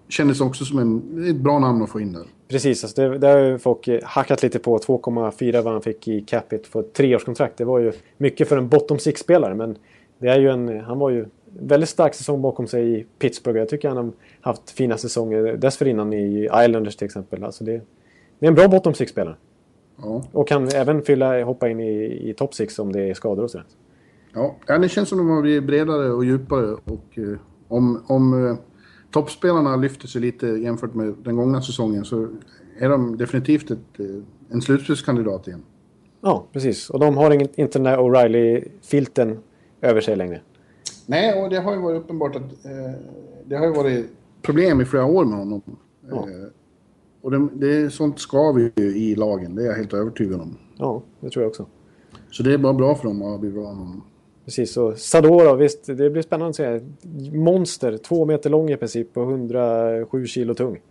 Kändes 0.09 0.41
också 0.41 0.65
som 0.65 0.79
en, 0.79 1.23
ett 1.29 1.35
bra 1.35 1.59
namn 1.59 1.81
att 1.83 1.89
få 1.89 1.99
in 1.99 2.13
där. 2.13 2.25
Precis, 2.47 2.83
alltså 2.83 3.01
det, 3.01 3.17
där 3.17 3.37
har 3.37 3.43
ju 3.43 3.57
folk 3.57 3.87
eh, 3.87 4.03
hackat 4.03 4.43
lite 4.43 4.59
på 4.59 4.77
2,4 4.77 5.61
vad 5.61 5.73
han 5.73 5.81
fick 5.81 6.07
i 6.07 6.21
capita 6.21 6.69
för 6.69 6.79
ett 6.79 6.93
treårskontrakt. 6.93 7.57
Det 7.57 7.65
var 7.65 7.79
ju 7.79 7.91
mycket 8.17 8.49
för 8.49 8.57
en 8.57 8.69
bottom 8.69 8.99
six-spelare 8.99 9.55
men 9.55 9.77
det 10.17 10.27
är 10.27 10.39
ju 10.39 10.49
en, 10.49 10.79
han 10.79 10.99
var 10.99 11.09
ju 11.09 11.25
väldigt 11.59 11.89
stark 11.89 12.13
säsong 12.13 12.41
bakom 12.41 12.67
sig 12.67 12.99
i 12.99 13.05
Pittsburgh. 13.19 13.59
Jag 13.59 13.69
tycker 13.69 13.87
han 13.87 13.97
har 13.97 14.11
haft 14.41 14.71
fina 14.71 14.97
säsonger 14.97 15.57
dessförinnan 15.57 16.13
i 16.13 16.49
Islanders 16.65 16.95
till 16.95 17.05
exempel. 17.05 17.43
Alltså 17.43 17.63
det, 17.63 17.81
det 18.39 18.45
är 18.45 18.47
en 18.47 18.55
bra 18.55 18.67
bottom 18.67 18.93
six-spelare. 18.93 19.35
Ja. 19.97 20.23
Och 20.31 20.47
kan 20.47 20.67
även 20.67 21.01
fylla, 21.01 21.43
hoppa 21.43 21.69
in 21.69 21.79
i, 21.79 22.29
i 22.29 22.33
top 22.33 22.53
six 22.53 22.79
om 22.79 22.91
det 22.91 23.01
är 23.01 23.13
skador 23.13 23.43
och 23.43 23.51
sådär. 23.51 23.67
Ja, 24.33 24.77
det 24.77 24.89
känns 24.89 25.09
som 25.09 25.17
de 25.17 25.29
har 25.29 25.41
blivit 25.41 25.63
bredare 25.63 26.11
och 26.11 26.25
djupare. 26.25 26.73
Och 26.73 27.17
eh, 27.17 27.37
om, 27.67 28.03
om 28.07 28.47
eh, 28.47 28.55
toppspelarna 29.11 29.75
lyfter 29.75 30.07
sig 30.07 30.21
lite 30.21 30.47
jämfört 30.47 30.93
med 30.93 31.13
den 31.23 31.35
gångna 31.35 31.61
säsongen 31.61 32.05
så 32.05 32.27
är 32.79 32.89
de 32.89 33.17
definitivt 33.17 33.71
ett, 33.71 33.99
eh, 33.99 34.05
en 34.49 34.61
slutspelskandidat 34.61 35.47
igen. 35.47 35.63
Ja, 36.21 36.45
precis. 36.53 36.89
Och 36.89 36.99
de 36.99 37.17
har 37.17 37.31
ingen, 37.31 37.47
inte 37.55 37.79
den 37.79 37.83
där 37.83 37.97
O'Reilly-filten 37.97 39.37
över 39.81 40.01
sig 40.01 40.15
längre. 40.15 40.41
Nej, 41.05 41.43
och 41.43 41.49
det 41.49 41.57
har 41.59 41.73
ju 41.75 41.81
varit 41.81 42.01
uppenbart 42.01 42.35
att 42.35 42.65
eh, 42.65 43.01
det 43.45 43.55
har 43.55 43.65
ju 43.65 43.73
varit 43.73 44.05
problem 44.41 44.81
i 44.81 44.85
flera 44.85 45.05
år 45.05 45.25
med 45.25 45.37
honom. 45.37 45.61
Ja. 46.09 46.15
Eh, 46.15 46.47
Och 47.21 47.31
det, 47.31 47.47
det, 47.53 47.93
sånt 47.93 48.19
ska 48.19 48.51
vi 48.51 48.71
ju 48.75 48.85
i 48.85 49.15
lagen, 49.15 49.55
det 49.55 49.61
är 49.61 49.65
jag 49.65 49.73
helt 49.75 49.93
övertygad 49.93 50.41
om. 50.41 50.57
Ja, 50.77 51.01
det 51.19 51.29
tror 51.29 51.43
jag 51.43 51.49
också. 51.49 51.65
Så 52.31 52.43
det 52.43 52.53
är 52.53 52.57
bara 52.57 52.73
bra 52.73 52.95
för 52.95 53.07
dem 53.07 53.21
att 53.21 53.39
bli 53.39 53.51
bra 53.51 53.63
med 53.63 53.75
honom. 53.75 54.01
Precis, 54.45 54.77
och 54.77 54.97
Sadora, 54.97 55.55
visst, 55.55 55.85
det 55.85 56.09
blir 56.09 56.21
spännande 56.21 56.49
att 56.49 56.55
se. 56.55 56.79
Monster, 57.37 57.97
två 57.97 58.25
meter 58.25 58.49
lång 58.49 58.69
i 58.69 58.77
princip 58.77 59.17
och 59.17 59.23
107 59.23 60.25
kilo 60.25 60.53
tung. 60.53 60.81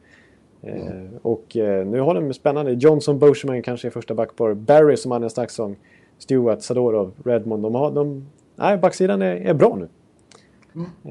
Eh, 0.62 0.76
och 1.22 1.56
eh, 1.56 1.86
nu 1.86 2.00
har 2.00 2.14
de 2.14 2.32
spännande. 2.34 2.72
Johnson, 2.72 3.18
Boschman 3.18 3.62
kanske 3.62 3.88
är 3.88 3.90
första 3.90 4.14
backpar. 4.14 4.54
Barry 4.54 4.96
som 4.96 5.10
hade 5.10 5.26
en 5.26 5.30
stark 5.30 5.50
säsong. 5.50 5.76
Stewart, 6.18 6.62
Sadorov, 6.62 7.12
Redmond. 7.24 7.62
De 7.62 7.74
har, 7.74 7.90
de, 7.90 8.26
nej, 8.56 8.78
backsidan 8.78 9.22
är, 9.22 9.36
är 9.36 9.54
bra 9.54 9.76
nu. 9.76 9.88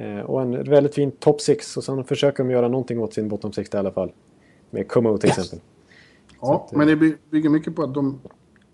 Eh, 0.02 0.20
och 0.26 0.42
en 0.42 0.64
väldigt 0.64 0.96
fin 0.96 1.12
top 1.12 1.42
six. 1.42 1.78
Och 1.78 1.84
sen 1.84 2.04
försöker 2.04 2.44
de 2.44 2.52
göra 2.52 2.68
någonting 2.68 3.00
åt 3.00 3.14
sin 3.14 3.28
bottom 3.30 3.54
six 3.54 3.74
i 3.74 3.78
alla 3.78 3.92
fall. 3.92 4.12
Med 4.70 4.88
Como 4.88 5.18
till 5.18 5.30
exempel. 5.30 5.60
Ja, 6.42 6.56
att, 6.66 6.74
eh, 6.74 6.78
men 6.78 6.88
det 6.88 6.96
by- 6.96 7.16
bygger 7.30 7.50
mycket 7.50 7.76
på 7.76 7.84
att 7.84 7.94
de 7.94 8.20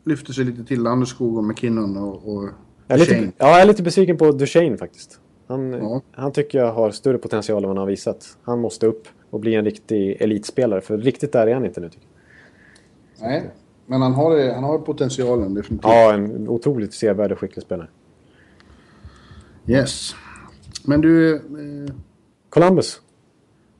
lyfter 0.03 0.33
sig 0.33 0.45
lite 0.45 0.63
till. 0.63 0.81
Landeskog 0.83 1.37
och 1.37 1.43
McKinnon 1.43 1.97
och, 1.97 2.33
och 2.35 2.49
Jag 2.89 2.95
är, 2.95 2.99
lite, 2.99 3.31
ja, 3.37 3.49
jag 3.49 3.61
är 3.61 3.65
lite 3.65 3.83
besviken 3.83 4.17
på 4.17 4.31
Duchene 4.31 4.77
faktiskt. 4.77 5.19
Han, 5.47 5.71
Ja. 5.73 6.01
han 6.11 6.31
tycker 6.31 6.57
jag 6.57 6.73
har 6.73 6.91
större 6.91 7.17
potential 7.17 7.57
än 7.63 7.69
vad 7.69 7.77
han 7.77 7.81
har 7.81 7.85
visat. 7.91 8.37
Han 8.43 8.59
måste 8.59 8.87
upp 8.87 9.07
och 9.29 9.39
bli 9.39 9.55
en 9.55 9.65
riktig 9.65 10.17
elitspelare. 10.21 10.81
För 10.81 10.97
riktigt 10.97 11.31
där 11.31 11.47
är 11.47 11.53
han 11.53 11.65
inte 11.65 11.79
nu 11.81 11.89
tycker 11.89 12.05
jag. 13.19 13.29
Nej, 13.29 13.49
men 13.85 14.01
han 14.01 14.13
har, 14.13 14.53
han 14.53 14.63
har 14.63 14.77
potentialen 14.79 15.53
definitivt. 15.53 15.83
Ja, 15.91 16.13
en 16.13 16.47
otroligt 16.47 16.93
sevärd 16.93 17.31
och 17.31 17.39
skicklig 17.39 17.63
spelare. 17.63 17.87
Yes. 19.67 20.15
Men 20.85 21.01
du, 21.01 21.35
eh, 21.35 21.93
Columbus. 22.49 23.01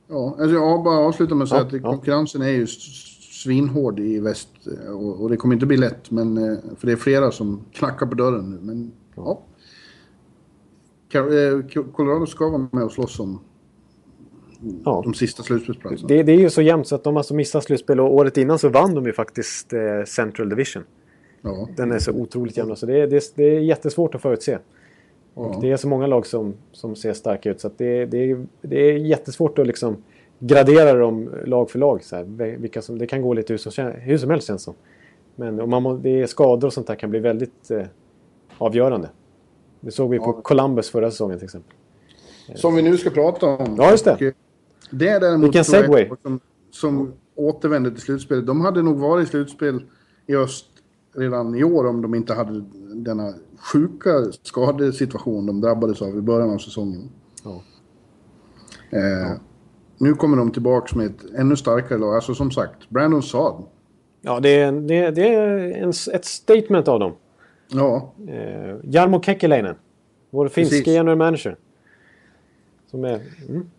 ja, 0.08 0.36
alltså 0.38 0.54
jag 0.56 0.82
bara 0.84 0.98
avsluta 0.98 1.34
med 1.34 1.42
att 1.42 1.48
säga 1.48 1.60
Ja, 1.60 1.66
att 1.66 1.72
ja. 1.72 1.90
konkurrensen 1.90 2.42
är 2.42 2.48
ju 2.48 2.66
svinhård 2.66 4.00
i 4.00 4.18
väst. 4.20 4.48
eh, 4.86 4.92
Och, 4.92 5.20
och 5.22 5.30
det 5.30 5.36
kommer 5.36 5.54
inte 5.54 5.66
bli 5.66 5.76
lätt, 5.76 6.10
men, 6.10 6.38
eh, 6.38 6.58
för 6.78 6.86
det 6.86 6.92
är 6.92 6.96
flera 6.96 7.30
som 7.30 7.64
knackar 7.72 8.06
på 8.06 8.14
dörren 8.14 8.50
nu. 8.50 8.58
Men 8.62 8.92
ja. 9.24 9.40
Eh, 11.14 11.82
Colorado 11.92 12.26
ska 12.26 12.48
vara 12.48 12.68
med 12.72 12.84
och 12.84 12.92
slåss 12.92 13.20
om 13.20 13.40
Ja. 14.84 15.00
de 15.04 15.14
sista 15.14 15.42
slutspelsplatserna. 15.42 16.08
Det, 16.08 16.22
det 16.22 16.32
är 16.32 16.36
ju 16.36 16.50
så 16.50 16.62
jämnt 16.62 16.86
så 16.86 16.94
att 16.94 17.04
de 17.04 17.16
alltså 17.16 17.34
missat 17.34 17.64
slutspel 17.64 18.00
och 18.00 18.14
året 18.14 18.36
innan 18.36 18.58
så 18.58 18.68
vann 18.68 18.94
de 18.94 19.06
ju 19.06 19.12
faktiskt 19.12 19.72
eh, 19.72 19.80
Central 20.06 20.48
Division. 20.48 20.82
Ja. 21.42 21.68
Den 21.76 21.92
är 21.92 21.98
så 21.98 22.12
otroligt 22.12 22.56
jämn. 22.56 22.76
Så 22.76 22.86
det, 22.86 23.00
är- 23.00 23.06
det, 23.06 23.32
det 23.34 23.44
är 23.44 23.58
jättesvårt 23.60 24.14
att 24.14 24.22
förutse. 24.22 24.58
Och 25.34 25.54
Ja. 25.54 25.58
det 25.60 25.70
är 25.70 25.76
så 25.76 25.88
många 25.88 26.06
lag 26.06 26.26
som, 26.26 26.54
som 26.72 26.96
ser 26.96 27.12
starka 27.12 27.50
ut 27.50 27.60
så 27.60 27.70
det, 27.76 28.06
det, 28.06 28.30
är- 28.30 28.46
det 28.62 28.76
är 28.80 28.96
jättesvårt 28.98 29.58
att 29.58 29.66
liksom 29.66 29.96
gradera 30.38 30.92
dem 30.98 31.30
lag 31.44 31.70
för 31.70 31.78
lag. 31.78 32.04
Så 32.04 32.16
här, 32.16 32.24
vilka 32.56 32.82
som, 32.82 32.98
det 32.98 33.06
kan 33.06 33.22
gå 33.22 33.34
lite 33.34 33.52
hur 33.52 33.58
som, 33.58 33.84
hur 33.98 34.18
som 34.18 34.30
helst 34.30 34.46
känns 34.46 34.62
som. 34.62 34.74
Men 35.36 35.68
man, 35.70 36.02
det 36.02 36.20
är 36.22 36.26
skador 36.26 36.66
och 36.66 36.72
sånt 36.72 36.86
där 36.86 36.94
kan 36.94 37.10
bli 37.10 37.18
väldigt 37.20 37.70
eh, 37.70 37.82
avgörande. 38.60 39.10
Det 39.80 39.90
såg 39.90 40.10
vi 40.10 40.18
på 40.18 40.24
Ja. 40.36 40.42
Columbus 40.42 40.90
förra 40.90 41.10
säsongen 41.10 41.38
till 41.38 41.44
exempel. 41.44 41.76
Som 42.54 42.74
vi 42.74 42.82
nu 42.82 42.96
ska 42.98 43.10
prata 43.10 43.46
om. 43.46 43.74
Ja, 43.78 43.90
just 43.90 44.04
det. 44.04 44.12
Och, 44.14 44.22
eh, 44.22 44.32
det 44.90 45.08
är 45.08 45.20
däremot 45.20 45.44
Vilken 45.44 45.64
segway. 45.64 46.10
Som, 46.22 46.40
som 46.70 47.12
återvände 47.34 47.90
till 47.90 48.00
slutspelet. 48.00 48.46
De 48.46 48.60
hade 48.60 48.82
nog 48.82 48.98
varit 48.98 49.28
i 49.28 49.30
slutspel 49.30 49.82
i 50.26 50.36
öst 50.36 50.66
redan 51.16 51.54
i 51.54 51.64
år 51.64 51.86
om 51.86 52.02
de 52.02 52.14
inte 52.14 52.34
hade 52.34 52.64
denna 52.94 53.34
sjuka 53.72 54.10
skadesituation 54.42 55.46
de 55.46 55.60
drabbades 55.60 56.02
av 56.02 56.18
i 56.18 56.20
början 56.20 56.50
av 56.50 56.58
säsongen. 56.58 57.10
Ja. 57.44 57.62
Eh, 58.90 59.30
Nu 59.98 60.14
kommer 60.14 60.36
de 60.36 60.50
tillbaka 60.50 60.96
med 60.96 61.06
ett 61.06 61.24
ännu 61.36 61.56
starkare 61.56 61.98
lag. 61.98 62.14
Alltså 62.14 62.34
som 62.34 62.50
sagt, 62.50 62.88
Brandon 62.90 63.22
Saad. 63.22 63.64
Ja, 64.22 64.40
det 64.40 64.48
är, 64.60 64.72
det, 64.72 64.94
är- 64.98 65.12
det 65.12 65.34
är 65.34 65.58
en, 65.82 65.88
ett 65.90 66.24
statement 66.24 66.88
av 66.88 67.00
dem. 67.00 67.12
Ja, 67.72 68.12
Eh, 68.28 68.76
Jarmo 68.84 69.22
Kekkeläinen. 69.22 69.74
Vår 70.30 70.48
finske 70.48 70.76
Precis. 70.76 70.94
general 70.94 71.18
manager. 71.18 71.56
Som 72.90 73.04
är... 73.04 73.20
Mm. 73.48 73.70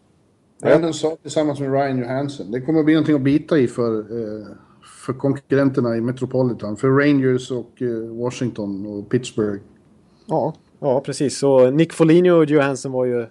Brandon 0.62 0.94
Saad 0.94 1.22
tillsammans 1.22 1.60
med 1.60 1.72
Ryan 1.74 2.00
Johansson. 2.00 2.52
Det 2.52 2.62
kommer 2.62 2.80
att 2.80 2.86
bli 2.86 2.94
någonting 2.94 3.16
att 3.16 3.22
bita 3.22 3.58
i 3.58 3.68
för, 3.68 4.00
eh, 4.00 4.46
för 5.06 5.14
konkurrenterna 5.14 5.98
i 5.98 6.02
Metropolitan. 6.02 6.78
För 6.78 6.88
Rangers 6.88 7.52
och 7.52 7.82
eh, 7.82 7.88
Washington 8.24 8.86
och 8.86 9.10
Pittsburgh. 9.10 9.62
Ja, 10.26 10.54
ja 10.80 11.02
precis. 11.02 11.38
Så 11.38 11.72
Nick 11.72 11.94
Foligno 11.94 12.32
och 12.32 12.46
Johansson 12.46 12.92
var 12.92 13.06
ju 13.06 13.22
eh, 13.22 13.28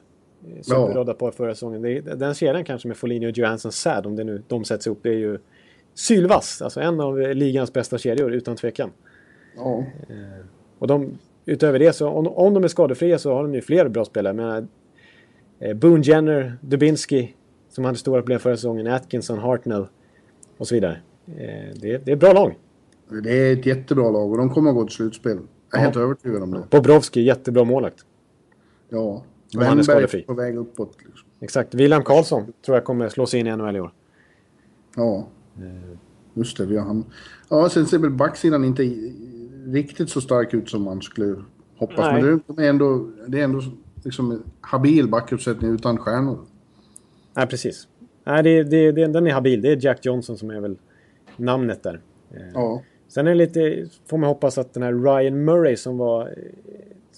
superrådda 0.62 1.14
på 1.14 1.30
förra 1.30 1.54
säsongen. 1.54 1.82
Det, 1.82 2.00
den 2.00 2.34
kedjan 2.34 2.64
kanske 2.64 2.88
med 2.88 2.96
Foligno 2.96 3.26
och 3.28 3.38
Johansson 3.38 3.72
sad, 3.72 4.06
om 4.06 4.16
det 4.16 4.24
nu 4.24 4.42
de 4.48 4.64
sätts 4.64 4.86
ihop, 4.86 4.98
det 5.02 5.08
är 5.08 5.18
ju 5.18 5.38
sylvass. 5.94 6.62
Alltså 6.62 6.80
en 6.80 7.00
av 7.00 7.18
ligans 7.18 7.72
bästa 7.72 7.98
kedjor, 7.98 8.32
utan 8.32 8.56
tvekan. 8.56 8.90
Ja, 9.56 9.84
Och 10.78 10.86
de, 10.86 11.18
utöver 11.46 11.78
det, 11.78 11.92
så 11.92 12.08
om, 12.08 12.26
om 12.26 12.54
de 12.54 12.64
är 12.64 12.68
skadefria 12.68 13.18
så 13.18 13.34
har 13.34 13.42
de 13.42 13.54
ju 13.54 13.60
fler 13.60 13.88
bra 13.88 14.04
spelare. 14.04 14.32
Men, 14.34 14.68
eh, 15.58 15.76
Boone 15.76 16.02
Jenner, 16.04 16.56
Dubinski, 16.60 17.34
som 17.68 17.84
hade 17.84 17.98
stora 17.98 18.20
problem 18.20 18.38
förra 18.38 18.56
säsongen, 18.56 18.86
Atkinson, 18.86 19.38
Hartnell 19.38 19.86
och 20.58 20.68
så 20.68 20.74
vidare. 20.74 21.00
Eh, 21.26 21.34
det, 21.80 21.90
är- 21.94 21.98
det 22.04 22.10
är 22.10 22.12
ett 22.12 22.20
bra 22.20 22.32
lag. 22.32 22.58
det 23.22 23.30
är 23.32 23.52
ett 23.52 23.66
jättebra 23.66 24.10
lag 24.10 24.30
och 24.30 24.38
de 24.38 24.50
kommer 24.50 24.70
att 24.70 24.76
gå 24.76 24.84
till 24.86 24.94
slutspel. 24.96 25.30
Jag 25.32 25.40
är 25.40 25.46
Ja. 25.72 25.78
helt 25.78 25.96
övertygad 25.96 26.42
om 26.42 26.50
det. 26.50 26.62
Bobrovski, 26.70 27.20
jättebra 27.22 27.64
målvakt. 27.64 28.04
Ja. 28.88 29.24
Om 29.56 29.62
han 29.62 29.78
är 29.78 29.82
skadefri. 29.82 30.22
på 30.22 30.34
väg 30.34 30.56
uppåt. 30.56 30.96
Liksom. 30.98 31.28
Exakt. 31.40 31.74
William 31.74 32.02
Karlsson 32.02 32.52
tror 32.64 32.76
jag 32.76 32.84
kommer 32.84 33.08
slå 33.08 33.26
sig 33.26 33.40
in 33.40 33.46
i 33.46 33.56
NHL 33.56 33.76
i 33.76 33.80
år. 33.80 33.92
Ja. 34.96 35.26
Just 36.34 36.56
det, 36.56 36.66
vi 36.66 36.76
har 36.76 36.84
han. 36.86 37.04
Ja, 37.48 37.68
sen 37.68 37.86
ser 37.86 37.98
väl 37.98 38.10
backsidan 38.10 38.64
inte 38.64 38.82
riktigt 39.72 40.10
så 40.10 40.20
stark 40.20 40.54
ut 40.54 40.70
som 40.70 40.82
man 40.82 41.02
skulle 41.02 41.36
hoppas. 41.76 41.98
Nej. 41.98 42.22
Men 42.22 42.42
det 42.46 42.64
är 42.64 42.70
ändå, 42.70 43.10
det 43.26 43.40
är 43.40 43.44
ändå 43.44 43.60
liksom 44.04 44.42
habil 44.60 45.08
backuppsättning 45.08 45.74
utan 45.74 45.98
stjärnor. 45.98 46.38
Nej, 47.34 47.46
precis. 47.46 47.88
Nej, 48.24 48.42
det, 48.42 48.62
det, 48.62 48.92
det, 48.92 49.06
den 49.06 49.26
är 49.26 49.32
habil. 49.32 49.62
Det 49.62 49.72
är 49.72 49.84
Jack 49.84 50.06
Johnson 50.06 50.36
som 50.38 50.50
är 50.50 50.60
väl 50.60 50.76
namnet 51.36 51.82
där. 51.82 52.00
Eh, 52.30 52.40
Ja. 52.54 52.82
Sen 53.08 53.26
är 53.26 53.30
det 53.30 53.36
lite, 53.36 53.86
får 54.06 54.18
man 54.18 54.28
hoppas 54.28 54.58
att 54.58 54.74
den 54.74 54.82
här 54.82 54.92
Ryan 54.92 55.44
Murray 55.44 55.76
som 55.76 55.98
var 55.98 56.22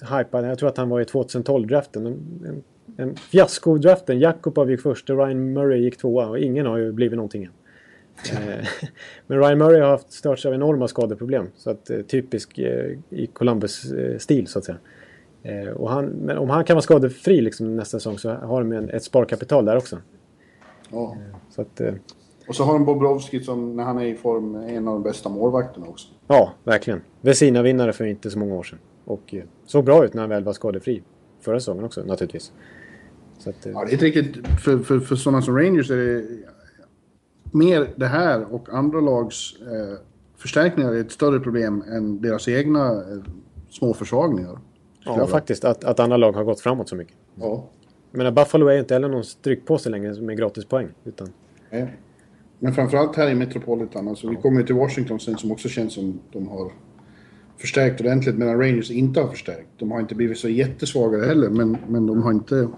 eh, 0.00 0.18
hypad, 0.18 0.44
jag 0.44 0.59
tror 0.59 0.68
att 0.68 0.76
han 0.76 0.88
var 0.88 1.00
i 1.00 1.05
2012-draften. 1.05 2.07
En, 2.07 2.18
en, 2.46 2.62
en 2.96 3.16
fiasko-draften. 3.16 4.18
Jakubov 4.18 4.70
gick 4.70 4.80
först 4.80 5.11
och 5.11 5.18
Ryan 5.18 5.53
Murray 5.53 5.80
gick 5.80 5.96
tvåa 5.96 6.26
och 6.28 6.38
ingen 6.38 6.66
har 6.66 6.78
ju 6.78 6.92
blivit 6.92 7.16
någonting 7.16 7.44
än. 7.44 7.53
Eh, 8.30 8.66
Men 9.26 9.38
Ryan 9.38 9.58
Murray 9.58 9.80
har 9.80 9.88
haft 9.88 10.12
störts 10.12 10.46
av 10.46 10.54
enorma 10.54 10.88
skadeproblem. 10.88 11.46
Så 11.56 11.70
att 11.70 11.90
eh, 11.90 12.00
typisk 12.00 12.58
eh, 12.58 12.98
i 13.10 13.26
Columbus-stil 13.26 14.46
så 14.46 14.58
att 14.58 14.64
säga. 14.64 14.78
Och 15.74 15.90
han, 15.90 16.04
men 16.04 16.38
om 16.38 16.50
han 16.50 16.64
kan 16.64 16.74
vara 16.74 16.82
skadefri 16.82 17.40
liksom 17.40 17.76
nästa 17.76 17.98
säsong 17.98 18.18
så 18.18 18.30
har 18.30 18.60
de 18.60 18.72
en, 18.72 18.90
ett 18.90 19.04
sparkapital 19.04 19.64
där 19.64 19.76
också. 19.76 19.98
ja. 20.90 21.16
Så 21.50 21.62
att, 21.62 21.80
Och 22.48 22.54
så 22.54 22.64
har 22.64 22.72
de 22.72 22.84
Bobrovski 22.84 23.40
som 23.40 23.76
när 23.76 23.84
han 23.84 23.98
är 23.98 24.04
i 24.04 24.14
form 24.14 24.54
är 24.54 24.68
en 24.68 24.88
av 24.88 24.94
de 24.94 25.02
bästa 25.02 25.28
målvakterna 25.28 25.86
också. 25.86 26.08
ja, 26.26 26.52
verkligen. 26.64 27.00
Vesina-vinnare 27.20 27.92
för 27.92 28.04
inte 28.04 28.30
så 28.30 28.38
många 28.38 28.54
år 28.54 28.62
sedan. 28.62 28.78
Och 29.04 29.34
såg 29.66 29.84
bra 29.84 30.04
ut 30.04 30.14
när 30.14 30.22
han 30.22 30.30
väl 30.30 30.44
var 30.44 30.52
skadefri. 30.52 31.02
Förra 31.40 31.60
säsongen 31.60 31.84
också 31.84 32.02
naturligtvis. 32.04 32.52
Att, 33.46 33.66
Ja, 33.66 33.84
det 33.84 33.90
är 33.90 33.92
inte 33.92 34.04
riktigt... 34.04 34.46
För, 34.64 34.78
för, 34.78 35.00
för 35.00 35.16
sådana 35.16 35.42
som 35.42 35.58
Rangers 35.58 35.90
är 35.90 35.96
det 35.96 36.24
mer 37.55 37.90
det 37.96 38.07
här 38.07 38.55
och 38.55 38.68
andra 38.68 39.00
lags 39.00 39.61
eh, 39.61 39.98
förstärkningar 40.36 40.92
är 40.92 41.00
ett 41.00 41.12
större 41.12 41.40
problem 41.40 41.84
än 41.88 42.22
deras 42.22 42.48
egna 42.48 42.92
eh, 42.92 43.22
små 43.70 43.94
försvagningar. 43.94 44.59
ja, 45.05 45.26
faktiskt. 45.26 45.64
Att, 45.64 45.84
att 45.84 46.00
andra 46.00 46.16
lag 46.16 46.32
har 46.32 46.44
gått 46.44 46.61
framåt 46.61 46.88
så 46.88 46.96
mycket. 46.96 47.16
Ja. 47.34 47.68
Menar, 48.11 48.30
Buffalo 48.30 48.66
är 48.66 48.72
ju 48.72 48.80
inte 48.80 48.94
heller 48.94 49.09
någon 49.09 49.24
strykpåse 49.24 49.90
längre 49.90 50.20
med 50.20 50.36
gratispoäng. 50.36 50.88
Utan, 51.05 51.28
Nej. 51.70 51.96
Men 52.59 52.74
framförallt 52.74 53.16
här 53.16 53.30
i 53.30 53.34
Metropolitan. 53.34 54.09
Alltså, 54.09 54.28
vi 54.28 54.36
kommer 54.36 54.61
ju 54.61 54.66
till 54.66 54.74
Washington 54.74 55.20
sen 55.20 55.38
som 55.38 55.53
också 55.53 55.68
känns 55.68 55.94
som 55.94 56.20
de 56.32 56.48
har 56.48 56.72
förstärkt 57.59 58.00
ordentligt 58.00 58.38
medan 58.38 58.59
Rangers 58.59 58.90
inte 58.90 59.20
har 59.20 59.28
förstärkt. 59.28 59.68
De 59.78 59.90
har 59.90 60.00
inte 60.00 60.14
blivit 60.14 60.38
så 60.38 60.48
jättesvaga 60.48 61.24
heller 61.24 61.50
men, 61.50 61.76
men 61.88 62.07
de 62.07 62.22
har 62.22 62.32
inte... 62.32 62.68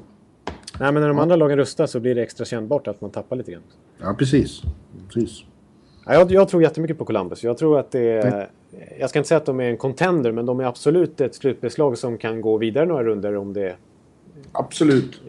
nej, 0.80 0.92
men 0.92 1.02
när 1.02 1.08
de 1.08 1.18
andra 1.18 1.36
lagen 1.36 1.56
rustar 1.58 1.86
så 1.86 2.00
blir 2.00 2.14
det 2.14 2.22
extra 2.22 2.44
kännbart 2.44 2.88
att 2.88 3.00
man 3.00 3.10
tappar 3.10 3.36
lite 3.36 3.52
grann. 3.52 3.62
Ja 3.98 4.14
precis. 4.18 4.62
precis. 5.08 5.44
Ja, 6.06 6.14
jag, 6.14 6.30
jag 6.32 6.48
tror 6.48 6.62
jättemycket 6.62 6.98
på 6.98 7.04
Columbus. 7.04 7.44
Jag 7.44 7.58
tror 7.58 7.78
att 7.78 7.90
det 7.90 8.10
är... 8.10 8.50
Jag 9.00 9.10
ska 9.10 9.18
inte 9.18 9.28
säga 9.28 9.38
att 9.38 9.46
de 9.46 9.60
är 9.60 9.64
en 9.70 9.76
contender, 9.76 10.32
men 10.32 10.46
de 10.46 10.60
är 10.60 10.64
absolut 10.64 11.20
ett 11.20 11.34
slutspelslag 11.34 11.98
som 11.98 12.18
kan 12.18 12.40
gå 12.40 12.58
vidare 12.58 12.86
några 12.86 13.04
runder 13.04 13.36
om 13.36 13.52
det... 13.52 13.76
Absolut. 14.52 15.20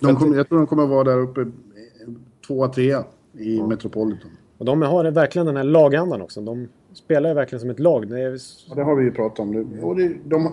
De 0.00 0.16
kom, 0.16 0.34
jag 0.34 0.48
tror 0.48 0.58
de 0.58 0.66
kommer 0.66 0.86
vara 0.86 1.04
där 1.04 1.18
uppe 1.18 1.46
tvåa, 2.46 2.68
trea 2.68 3.04
i 3.38 3.62
Metropolitan. 3.62 4.30
Och 4.58 4.64
de 4.64 4.82
har 4.82 5.10
verkligen 5.10 5.46
den 5.46 5.56
här 5.56 5.64
lagandan 5.64 6.22
också. 6.22 6.40
De 6.40 6.68
spelar 6.92 7.34
verkligen 7.34 7.60
som 7.60 7.70
ett 7.70 7.78
lag. 7.78 8.08
Det 8.08 8.20
är, 8.20 8.38
Ja, 8.68 8.74
det 8.74 8.82
har 8.82 8.96
vi 8.96 9.04
ju 9.04 9.10
pratat 9.10 9.38
om. 9.40 9.50
nu. 9.50 9.82
Och 9.82 9.96
det, 9.96 10.16
de, 10.24 10.52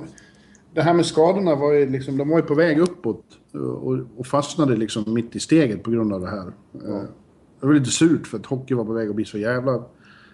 det 0.77 0.83
här 0.83 0.93
med 0.93 1.05
skadorna 1.05 1.55
var 1.55 1.73
ju 1.73 1.89
liksom, 1.89 2.17
de 2.17 2.29
var 2.29 2.37
ju 2.37 2.43
på 2.43 2.53
väg 2.53 2.79
uppåt 2.79 3.23
och, 3.53 3.99
och 4.17 4.27
fastnade 4.27 4.75
liksom 4.75 5.13
mitt 5.13 5.35
i 5.35 5.39
steget 5.39 5.83
på 5.83 5.91
grund 5.91 6.13
av 6.13 6.21
det 6.21 6.29
här. 6.29 6.47
Eh, 6.73 7.03
det 7.59 7.67
var 7.67 7.73
lite 7.73 7.89
surt 7.89 8.27
för 8.27 8.37
att 8.37 8.45
hockey 8.45 8.73
var 8.73 8.85
på 8.85 8.93
väg 8.93 9.09
att 9.09 9.15
bli 9.15 9.25
så 9.25 9.37
jävla 9.37 9.83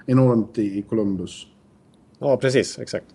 enormt 0.06 0.58
i, 0.58 0.80
i 0.80 0.82
Columbus. 0.82 1.48
Ja, 2.20 2.38
precis. 2.38 2.80
Exakt. 2.80 3.06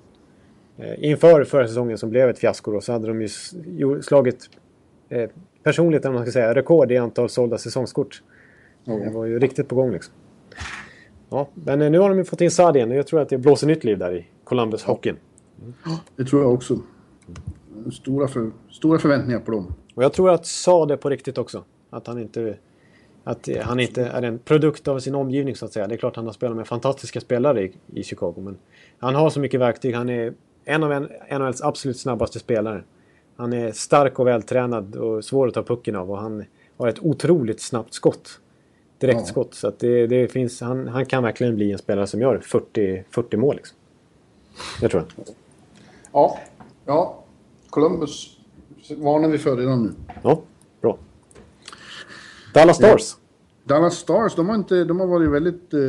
Eh, 0.77 1.11
inför 1.11 1.45
förra 1.45 1.69
säsongen 1.69 1.99
som 1.99 2.11
blev 2.11 2.29
ett 2.29 2.39
fiasko 2.39 2.73
då, 2.73 2.81
så 2.81 2.93
hade 2.93 3.09
de 3.09 3.23
ju 3.23 3.29
slagit 4.03 4.51
eh, 5.09 5.31
personligt, 5.63 6.05
om 6.05 6.15
man 6.15 6.23
ska 6.23 6.33
säga, 6.33 6.55
rekord 6.55 6.93
i 6.93 6.97
antal 6.97 7.29
sålda 7.29 7.59
säsongskort. 7.59 8.23
Det 8.85 9.11
var 9.11 9.25
ju 9.25 9.39
riktigt 9.39 9.69
på 9.69 9.75
gång 9.75 9.93
liksom. 9.93 10.15
Ja, 11.29 11.49
men 11.55 11.83
eh, 11.83 11.91
nu 11.91 11.99
har 11.99 12.09
de 12.09 12.19
ju 12.19 12.25
fått 12.25 12.41
in 12.41 12.51
Saad 12.51 12.77
igen 12.77 12.91
och 12.91 12.97
jag 12.97 13.07
tror 13.07 13.21
att 13.21 13.29
det 13.29 13.39
blåser 13.39 13.67
nytt 13.67 13.85
liv 13.85 13.99
där 13.99 14.17
i 14.17 14.27
Columbus 14.45 14.85
hockeyn. 14.85 15.17
Det 16.17 16.25
tror 16.25 16.43
jag 16.43 16.55
också. 16.55 16.79
Stora, 17.93 18.29
för, 18.29 18.51
stora 18.71 18.99
förväntningar 18.99 19.41
på 19.41 19.51
dem. 19.51 19.75
Och 19.95 20.05
jag 20.05 20.13
tror 20.13 20.31
att 20.31 20.47
Saad 20.47 20.91
är 20.91 20.97
på 20.97 21.09
riktigt 21.11 21.39
också. 21.39 21.65
Att 21.91 22.07
han 22.07 22.19
inte... 22.19 22.57
Att 23.25 23.49
han 23.63 23.81
inte 23.81 24.05
är 24.05 24.23
en 24.23 24.39
produkt 24.39 24.89
av 24.89 24.99
sin 24.99 25.15
omgivning 25.15 25.57
så 25.57 25.65
att 25.65 25.73
säga. 25.73 25.87
Det 25.87 25.95
är 25.95 25.97
klart 25.97 26.17
han 26.17 26.27
har 26.27 26.33
spelat 26.33 26.57
med 26.57 26.67
fantastiska 26.67 27.21
spelare 27.21 27.63
i, 27.63 27.73
i 27.95 28.03
Chicago. 28.03 28.35
Men 28.37 28.57
han 28.99 29.15
har 29.15 29.31
så 29.31 29.41
mycket 29.41 29.61
verktyg. 29.61 29.95
Han 29.95 30.09
är 30.09 30.35
en 30.65 30.83
av 30.85 30.93
en- 30.93 31.09
NHLs 31.31 31.63
absolut 31.63 31.99
snabbaste 31.99 32.39
spelare. 32.39 32.83
Han 33.37 33.53
är 33.53 33.73
stark 33.73 34.19
och 34.19 34.27
vältränad 34.27 34.97
och 34.97 35.25
svår 35.25 35.49
att 35.49 35.55
ta 35.55 35.63
pucken 35.63 35.97
av. 35.97 36.11
Och 36.11 36.19
han 36.19 36.45
har 36.77 36.89
ett 36.89 36.99
otroligt 36.99 37.61
snabbt 37.61 37.95
skott. 37.95 38.41
Direktskott. 38.99 39.55
Så 39.55 39.69
att 39.69 39.79
det, 39.79 40.07
det 40.07 40.29
finns, 40.29 40.61
han, 40.61 40.89
han 40.89 41.07
kan 41.07 41.23
verkligen 41.23 41.55
bli 41.57 41.73
en 41.73 41.79
spelare 41.79 42.07
som 42.07 42.21
gör 42.21 42.39
40, 42.39 43.05
40 43.11 43.37
mål. 43.37 43.57
Liksom. 43.57 43.77
Det 44.81 44.89
tror 44.89 45.05
jag. 45.17 45.27
Ja, 46.13 46.39
ja. 46.89 47.25
Columbus 47.71 48.39
varnar 48.97 49.29
vi 49.29 49.39
för 49.39 49.57
redan 49.57 49.83
nu. 49.83 49.93
Ja, 50.23 50.43
bra. 50.81 50.99
Dallas 52.55 52.77
Stars. 52.77 53.17
Dallas 53.65 53.95
Stars, 53.95 54.35
de 54.35 54.49
har, 54.49 54.55
inte, 54.55 54.85
de 54.85 55.01
har 55.01 55.07
varit 55.07 55.31
väldigt 55.31 55.75
eh, 55.75 55.81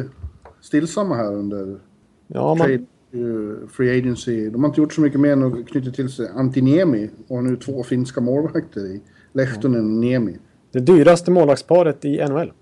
stillsamma 0.62 1.16
här 1.16 1.34
under 1.34 1.80
Ja, 2.28 2.56
man, 2.56 2.58
trade, 2.58 2.74
eh, 3.12 3.68
free 3.70 4.00
agency. 4.00 4.50
De 4.50 4.64
har 4.64 4.70
inte 4.70 4.82
gjort 4.82 4.94
så 4.94 5.02
mycket 5.02 5.20
mer 5.20 5.32
än 5.32 5.44
att 5.44 5.68
knyta 5.68 5.92
till 5.92 6.10
sig 6.10 6.28
Antiniemi 6.36 7.10
och 7.28 7.36
har 7.36 7.44
nu 7.44 7.56
två 7.56 7.84
finska 7.84 8.22
målvakter 8.22 8.82
i 8.82 9.02
Lehtonen 9.34 9.86
och 9.86 10.00
Niemi. 10.00 10.38
det 10.72 10.80
dyraste 10.80 11.32
målvaktsparet 11.32 12.06
i 12.06 12.26
NHL. 12.30 12.54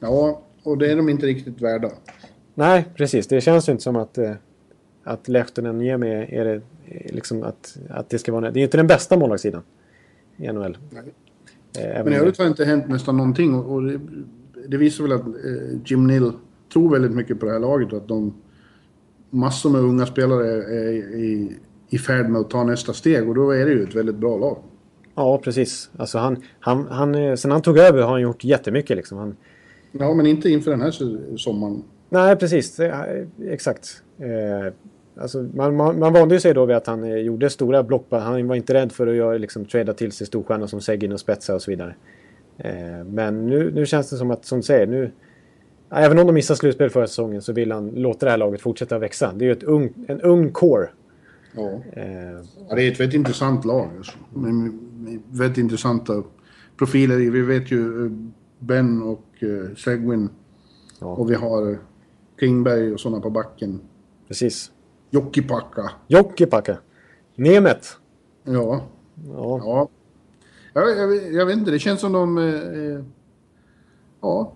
Ja, 0.00 0.42
och 0.62 0.78
det 0.78 0.92
är 0.92 0.96
de 0.96 1.08
inte 1.08 1.26
riktigt 1.26 1.60
värda. 1.60 1.90
Nej, 2.54 2.84
precis. 2.96 3.26
Det 3.26 3.40
känns 3.40 3.68
ju 3.68 3.72
inte 3.72 3.82
som 3.84 3.96
att, 3.96 4.18
eh, 4.18 4.32
att 5.04 5.28
Lehtonen 5.28 5.80
ger 5.80 5.96
mig 5.96 6.28
är 6.34 6.44
det, 6.44 6.62
liksom 7.04 7.42
att, 7.42 7.76
att 7.90 8.10
det 8.10 8.18
ska 8.18 8.32
vara... 8.32 8.50
Det 8.50 8.60
är 8.60 8.64
inte 8.64 8.76
den 8.76 8.86
bästa 8.86 9.16
målvaktssidan 9.18 9.62
i 10.36 10.52
NHL. 10.52 10.76
Eh, 11.78 12.04
Men 12.04 12.12
i 12.12 12.16
övrigt 12.16 12.38
har 12.38 12.44
det 12.44 12.48
inte 12.48 12.64
hänt 12.64 12.88
nästan 12.88 13.16
någonting 13.16 13.54
och, 13.54 13.72
och 13.74 13.82
det, 13.82 14.00
det 14.68 14.76
visar 14.76 15.04
väl 15.04 15.12
att 15.12 15.26
eh, 15.26 15.78
Jim 15.84 16.06
Nill 16.06 16.32
tror 16.72 16.90
väldigt 16.90 17.12
mycket 17.12 17.40
på 17.40 17.46
det 17.46 17.52
här 17.52 17.60
laget 17.60 17.92
och 17.92 17.98
att 17.98 18.08
de 18.08 18.34
massor 19.30 19.70
med 19.70 19.80
unga 19.80 20.06
spelare 20.06 20.46
är, 20.48 20.92
i, 21.14 21.56
i 21.88 21.98
färd 21.98 22.28
med 22.28 22.40
att 22.40 22.50
ta 22.50 22.64
nästa 22.64 22.92
steg 22.92 23.28
och 23.28 23.34
då 23.34 23.50
är 23.50 23.66
det 23.66 23.72
ju 23.72 23.82
ett 23.82 23.94
väldigt 23.94 24.16
bra 24.16 24.38
lag. 24.38 24.58
Ja, 25.14 25.38
precis. 25.38 25.90
Alltså 25.96 26.18
han, 26.18 26.42
han, 26.60 26.86
han, 26.90 27.14
eh, 27.14 27.34
sen 27.34 27.50
han 27.50 27.62
tog 27.62 27.78
över 27.78 28.02
har 28.02 28.10
han 28.10 28.20
gjort 28.20 28.44
jättemycket. 28.44 28.96
Liksom. 28.96 29.18
Han, 29.18 29.36
Ja, 29.98 30.14
men 30.14 30.26
inte 30.26 30.48
inför 30.50 30.70
den 30.70 30.80
här 30.80 30.90
sommaren. 31.36 31.82
nej, 32.08 32.36
precis. 32.36 32.80
Eh, 32.80 33.26
exakt. 33.42 34.02
Eh, 34.18 34.72
alltså, 35.16 35.42
man, 35.54 35.76
man, 35.76 35.98
man 35.98 36.12
vande 36.12 36.40
sig 36.40 36.54
då 36.54 36.66
vid 36.66 36.76
att 36.76 36.86
han 36.86 37.04
eh, 37.04 37.16
gjorde 37.16 37.50
stora 37.50 37.82
block. 37.82 38.06
Han 38.10 38.48
var 38.48 38.56
inte 38.56 38.74
rädd 38.74 38.92
för 38.92 39.06
att 39.06 39.14
göra, 39.14 39.38
liksom, 39.38 39.64
trada 39.64 39.92
till 39.92 40.12
sig 40.12 40.26
storstjärnor 40.26 40.66
som 40.66 40.80
Seguin 40.80 41.12
och 41.12 41.20
Spetsa 41.20 41.54
och 41.54 41.62
så 41.62 41.70
vidare. 41.70 41.94
Eh, 42.58 43.04
men 43.06 43.46
nu, 43.46 43.72
nu 43.74 43.86
känns 43.86 44.10
det 44.10 44.16
som 44.16 44.30
att, 44.30 44.44
som 44.44 44.58
du 44.58 44.62
säger, 44.62 44.86
nu... 44.86 45.10
Även 45.90 46.18
om 46.18 46.26
de 46.26 46.32
missar 46.32 46.54
slutspel 46.54 46.90
förra 46.90 47.06
säsongen 47.06 47.42
så 47.42 47.52
vill 47.52 47.72
han 47.72 47.90
låta 47.90 48.26
det 48.26 48.30
här 48.30 48.38
laget 48.38 48.60
fortsätta 48.60 48.98
växa. 48.98 49.32
Det 49.32 49.44
är 49.44 49.46
ju 49.46 49.52
ett 49.52 49.62
ung, 49.62 49.92
en 50.08 50.20
ung 50.20 50.52
core. 50.52 50.88
Ja. 51.56 51.82
Eh, 51.92 52.04
ja, 52.68 52.74
det 52.74 52.82
är 52.82 52.92
ett 52.92 53.00
väldigt 53.00 53.14
intressant 53.14 53.64
lag. 53.64 53.90
Alltså. 53.96 54.18
Med, 54.34 54.54
med 54.54 55.22
väldigt 55.30 55.58
intressanta 55.58 56.22
profiler. 56.78 57.16
Vi 57.16 57.42
vet 57.42 57.70
ju 57.70 58.06
eh, 58.06 58.12
Ben 58.58 59.02
och 59.02 59.24
uh, 59.42 59.74
Seguin. 59.74 60.28
Ja. 61.00 61.06
Och 61.06 61.30
vi 61.30 61.34
har 61.34 61.70
eh, 61.70 61.78
Klingberg 62.38 62.92
och 62.92 63.00
sådana 63.00 63.20
på 63.20 63.30
backen. 63.30 63.80
precis. 64.28 64.70
Jokipakka. 65.14 65.90
Jokipakka. 66.08 66.78
Nemet. 67.36 67.98
Ja, 68.44 68.82
Ja. 69.14 69.60
Ja. 69.64 69.88
Jag, 70.72 70.98
jag, 70.98 71.32
jag 71.32 71.46
vet 71.46 71.56
inte, 71.56 71.70
det 71.70 71.78
känns 71.78 72.00
som 72.00 72.12
de... 72.12 72.38
Eh, 72.38 73.04
ja. 74.20 74.52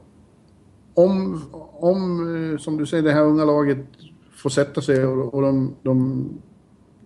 Om, 0.95 1.43
om, 1.73 2.53
eh, 2.53 2.59
som 2.59 2.77
du 2.77 2.87
säger, 2.87 3.03
det 3.03 3.13
här 3.13 3.25
unga 3.25 3.45
laget 3.45 3.79
får 4.37 4.51
sätta 4.51 4.81
sig 4.81 5.07
och, 5.07 5.35
och 5.35 5.43
de, 5.43 5.75
de 5.83 6.29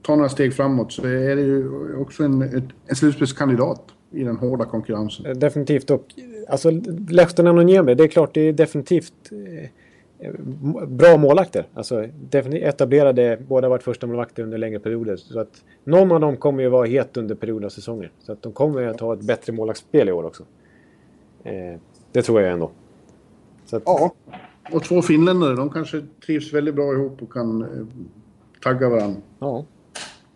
tar 0.03 0.17
några 0.17 0.29
steg 0.29 0.55
framåt 0.55 0.93
så 0.93 1.07
är 1.07 1.37
det 1.37 1.43
ju 1.43 1.95
också 1.97 2.25
en, 2.25 2.43
en 2.87 2.97
slutspelskandidat 2.97 3.83
i 4.11 4.25
den 4.25 4.37
hårda 4.37 4.65
konkurrensen. 4.65 5.39
Definitivt. 5.39 5.91
Och, 5.91 6.07
alltså, 6.49 6.71
Lehtonen 7.09 7.59
och 7.59 7.67
Niemi, 7.67 7.95
det 7.95 8.05
är 8.05 8.09
klart 8.09 8.35
det 8.35 8.41
är 8.41 8.53
definitivt 8.53 9.33
eh, 9.33 9.69
bra 10.87 11.17
målakter. 11.17 11.67
Alltså, 11.75 12.05
etablerade, 12.33 13.39
båda 13.49 13.69
varit 13.69 13.83
första 13.83 14.07
målvakter 14.07 14.43
under 14.43 14.59
längre 14.59 14.79
perioder. 14.79 15.17
Så 15.17 15.41
att 15.41 15.65
någon 15.85 16.13
av 16.13 16.21
dem 16.21 16.37
kommer 16.37 16.63
ju 16.63 16.69
vara 16.69 16.87
het 16.87 17.17
under 17.17 17.35
perioder 17.35 17.67
av 17.67 17.71
säsonger. 17.71 18.11
Så 18.19 18.33
att 18.33 18.43
de 18.43 18.53
kommer 18.53 18.87
att 18.87 19.01
ha 19.01 19.15
ett 19.15 19.23
bättre 19.23 19.53
målvaktsspel 19.53 20.09
i 20.09 20.13
år 20.13 20.25
också. 20.25 20.45
Eh, 21.45 21.79
det 22.13 22.23
tror 22.23 22.41
jag 22.41 22.53
ändå. 22.53 22.71
Att, 23.73 23.83
Ja. 23.87 24.15
Och 24.73 24.85
två 24.85 25.03
finländare, 25.03 25.55
de 25.55 25.71
kanske 25.71 26.03
trivs 26.27 26.53
väldigt 26.53 26.75
bra 26.75 26.93
ihop 26.93 27.23
och 27.23 27.33
kan 27.33 27.63
eh, 27.63 27.69
tagga 28.63 28.89
varandra. 28.89 29.21
Ja. 29.39 29.65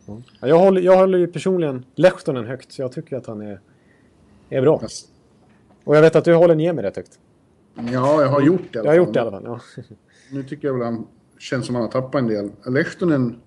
Ja. 0.07 0.22
Jag, 0.41 0.59
håller, 0.59 0.80
jag 0.80 0.97
håller 0.97 1.18
ju 1.18 1.26
personligen 1.26 1.84
Lehtonen 1.95 2.45
högt, 2.45 2.72
så 2.72 2.82
jag 2.82 2.93
tycker 2.93 3.16
att 3.16 3.26
han 3.26 3.41
är, 3.41 3.61
är 4.51 4.62
bra. 4.62 4.82
Och 5.84 5.97
jag 5.97 6.03
vet 6.03 6.16
att 6.16 6.24
du 6.24 6.34
håller 6.34 6.55
Niemi 6.55 6.82
rätt 6.82 6.97
högt. 6.97 7.18
Ja, 7.76 8.22
jag 8.22 8.28
har 8.28 8.40
gjort 8.40 8.72
det 8.72 8.78
Jag 8.78 8.86
har 8.86 8.94
gjort 8.94 9.12
det 9.12 9.18
i 9.18 9.20
alla 9.20 9.30
fall. 9.30 9.42
Ja. 9.44 9.60
Nu 10.32 10.42
tycker 10.42 10.68
jag 10.68 10.74
väl 10.74 10.82
han 10.82 11.06
känns 11.38 11.66
som 11.66 11.74
han 11.74 11.84
har 11.84 11.90
tappat 11.90 12.20
en 12.20 12.26
del. 12.26 12.50
Lehtonen 12.66 13.40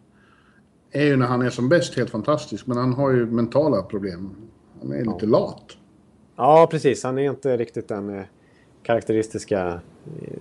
är 0.91 1.05
ju 1.05 1.17
när 1.17 1.25
han 1.25 1.41
är 1.41 1.49
som 1.49 1.69
bäst 1.69 1.95
helt 1.95 2.09
fantastisk, 2.09 2.67
men 2.67 2.77
han 2.77 2.93
har 2.93 3.11
ju 3.11 3.25
mentala 3.25 3.81
problem. 3.81 4.35
Han 4.81 4.91
är 4.91 5.05
lite 5.05 5.25
lat. 5.25 5.77
Ja, 6.35 6.67
precis. 6.71 7.03
Han 7.03 7.17
är 7.17 7.31
inte 7.31 7.57
riktigt 7.57 7.87
den 7.87 8.17
eh, 8.17 8.23
karaktäristiska 8.83 9.81
eh, 10.21 10.33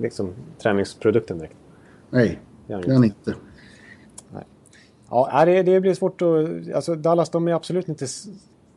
liksom, 0.00 0.32
träningsprodukten 0.58 1.38
direkt. 1.38 1.56
Nej, 2.10 2.40
Det 2.66 2.72
är 2.72 2.92
han 2.92 3.04
inte. 3.04 3.34
Ja, 5.10 5.30
nej, 5.32 5.46
det, 5.46 5.72
det 5.72 5.80
blir 5.80 5.94
svårt 5.94 6.22
att... 6.22 6.74
Alltså 6.74 6.94
Dallas, 6.94 7.30
de 7.30 7.48
är 7.48 7.52
absolut 7.52 7.88
inte... 7.88 8.06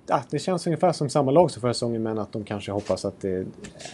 Ja, 0.10 0.24
det 0.30 0.39
känns 0.39 0.68
ungefär 0.68 0.91
som 0.91 1.10
samma 1.10 1.32
lag 1.32 1.51
som 1.51 1.62
förra 1.62 1.74
säsongen, 1.74 2.03
men 2.03 2.20
att 2.20 2.32
de 2.34 2.43
kanske 2.43 2.72
hoppas 2.72 3.05
att, 3.05 3.22
det, 3.22 3.45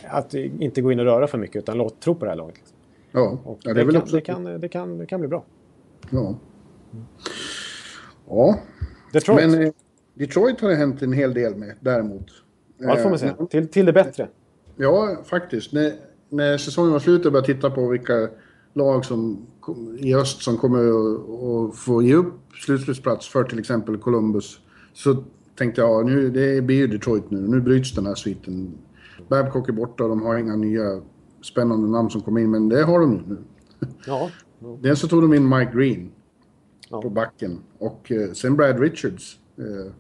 att 0.08 0.30
det 0.30 0.46
inte 0.60 0.82
gå 0.82 0.92
in 0.92 1.00
och 1.00 1.06
röra 1.06 1.28
för 1.28 1.38
mycket, 1.38 1.56
utan 1.56 1.78
låt 1.78 2.00
tro 2.00 2.16
på 2.16 2.26
det 2.26 2.32
här 2.32 2.38
laget. 2.38 2.56
Liksom. 2.58 2.78
Ja, 3.12 3.38
Och 3.44 3.60
ja 3.64 3.74
det, 3.74 3.84
väl 3.84 3.94
kan, 3.94 4.02
också... 4.02 4.16
det, 4.16 4.22
kan, 4.22 4.44
det, 4.44 4.68
kan, 4.70 4.98
det 4.98 5.06
kan 5.06 5.20
bli 5.20 5.30
bra. 5.30 5.44
Ja. 6.10 6.36
Ja, 8.30 8.60
Detroit, 9.14 9.50
men 9.50 9.64
eh, 9.64 9.72
Detroit 10.14 10.62
har 10.62 10.70
det 10.70 10.76
hänt 10.76 11.02
en 11.02 11.14
hel 11.14 11.34
del 11.34 11.56
med 11.56 11.76
däremot. 11.80 12.26
ja, 12.78 12.96
det 12.96 13.02
får 13.02 13.10
man 13.10 13.14
Eh, 13.14 13.20
säga. 13.20 13.46
Till, 13.50 13.68
till 13.68 13.86
det 13.86 13.94
bättre. 13.94 14.28
Ja, 14.76 15.18
faktiskt. 15.26 15.74
När, 15.74 15.94
när 16.30 16.58
säsongen 16.58 16.92
var 16.92 17.00
slut 17.00 17.26
och 17.26 17.32
började 17.32 17.54
titta 17.54 17.70
på 17.70 17.88
vilka 17.88 18.30
lag 18.74 19.06
som 19.06 19.46
i 20.00 20.16
öst 20.16 20.42
som 20.44 20.58
kommer 20.58 20.80
att- 20.80 21.70
att 21.72 21.78
få 21.80 22.02
ge 22.04 22.14
upp 22.16 22.34
slutspelsplats 22.66 23.28
för 23.28 23.44
till 23.44 23.60
exempel 23.60 23.98
Columbus. 23.98 24.60
Så 24.94 25.24
tänkte 25.58 25.82
jag, 25.82 25.90
ja, 25.90 26.04
nu, 26.10 26.30
det 26.30 26.62
blir 26.62 26.76
ju 26.78 26.88
Detroit 26.88 27.32
nu. 27.32 27.42
Nu 27.48 27.62
bryts 27.62 27.92
den 27.96 28.06
här 28.06 28.16
sviten. 28.16 28.72
Babcock 29.30 29.70
är 29.70 29.74
borta 29.74 30.04
och 30.04 30.10
de 30.10 30.22
har 30.22 30.38
inga 30.38 30.56
nya 30.56 31.02
spännande 31.44 31.88
namn 31.88 32.10
som 32.10 32.22
kommer 32.22 32.42
in, 32.42 32.52
men 32.52 32.70
det 32.70 32.84
har 32.84 33.00
de 33.00 33.14
nu. 33.28 33.38
Ja. 34.08 34.30
Dels 34.82 35.00
så 35.00 35.08
tog 35.08 35.22
de 35.22 35.34
in 35.34 35.50
Mike 35.50 35.72
Green 35.76 36.12
Ja. 36.90 37.02
på 37.02 37.10
backen 37.10 37.60
och 37.80 38.12
eh, 38.12 38.32
sen 38.32 38.56
Brad 38.56 38.80
Richards. 38.80 39.38
Eh, 39.58 39.92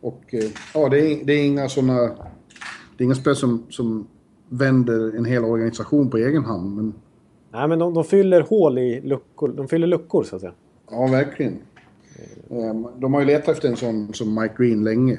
och 0.00 0.34
eh, 0.34 0.44
ja, 0.74 0.88
det 0.88 1.00
är, 1.00 1.24
det 1.24 1.32
är 1.32 1.46
inga 1.46 1.68
sådana... 1.68 1.96
Det 2.96 3.02
är 3.02 3.04
inga 3.04 3.14
spel 3.14 3.36
som, 3.36 3.62
som 3.70 4.06
vänder 4.48 5.16
en 5.16 5.24
hel 5.24 5.44
organisation 5.44 6.10
på 6.10 6.16
egen 6.16 6.44
hand, 6.44 6.76
men 6.76 6.94
Nej, 7.52 7.68
men 7.68 7.78
de, 7.78 7.94
de 7.94 8.04
fyller 8.04 8.40
hål 8.40 8.78
i 8.78 9.00
luckor. 9.00 9.48
De 9.48 9.68
fyller 9.68 9.86
luckor, 9.86 10.22
så 10.22 10.36
att 10.36 10.40
säga. 10.40 10.52
ja, 10.90 11.06
verkligen. 11.06 11.58
Eh, 12.50 12.74
de 12.98 13.14
har 13.14 13.20
ju 13.20 13.26
letat 13.26 13.48
efter 13.48 13.68
en 13.68 13.76
sån 13.76 14.14
som 14.14 14.34
Mike 14.34 14.54
Green 14.58 14.84
länge. 14.84 15.18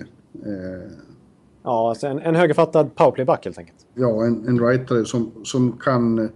Ja, 1.64 1.90
alltså 1.90 2.08
en, 2.08 2.20
en 2.20 2.36
högerfattad 2.36 2.96
powerplayback 2.96 3.46
helt 3.46 3.58
enkelt. 3.58 3.88
ja, 3.94 4.26
en, 4.26 4.48
en 4.48 4.60
rightare 4.68 5.06
som, 5.06 5.32
som 5.44 5.72
kan... 5.72 6.30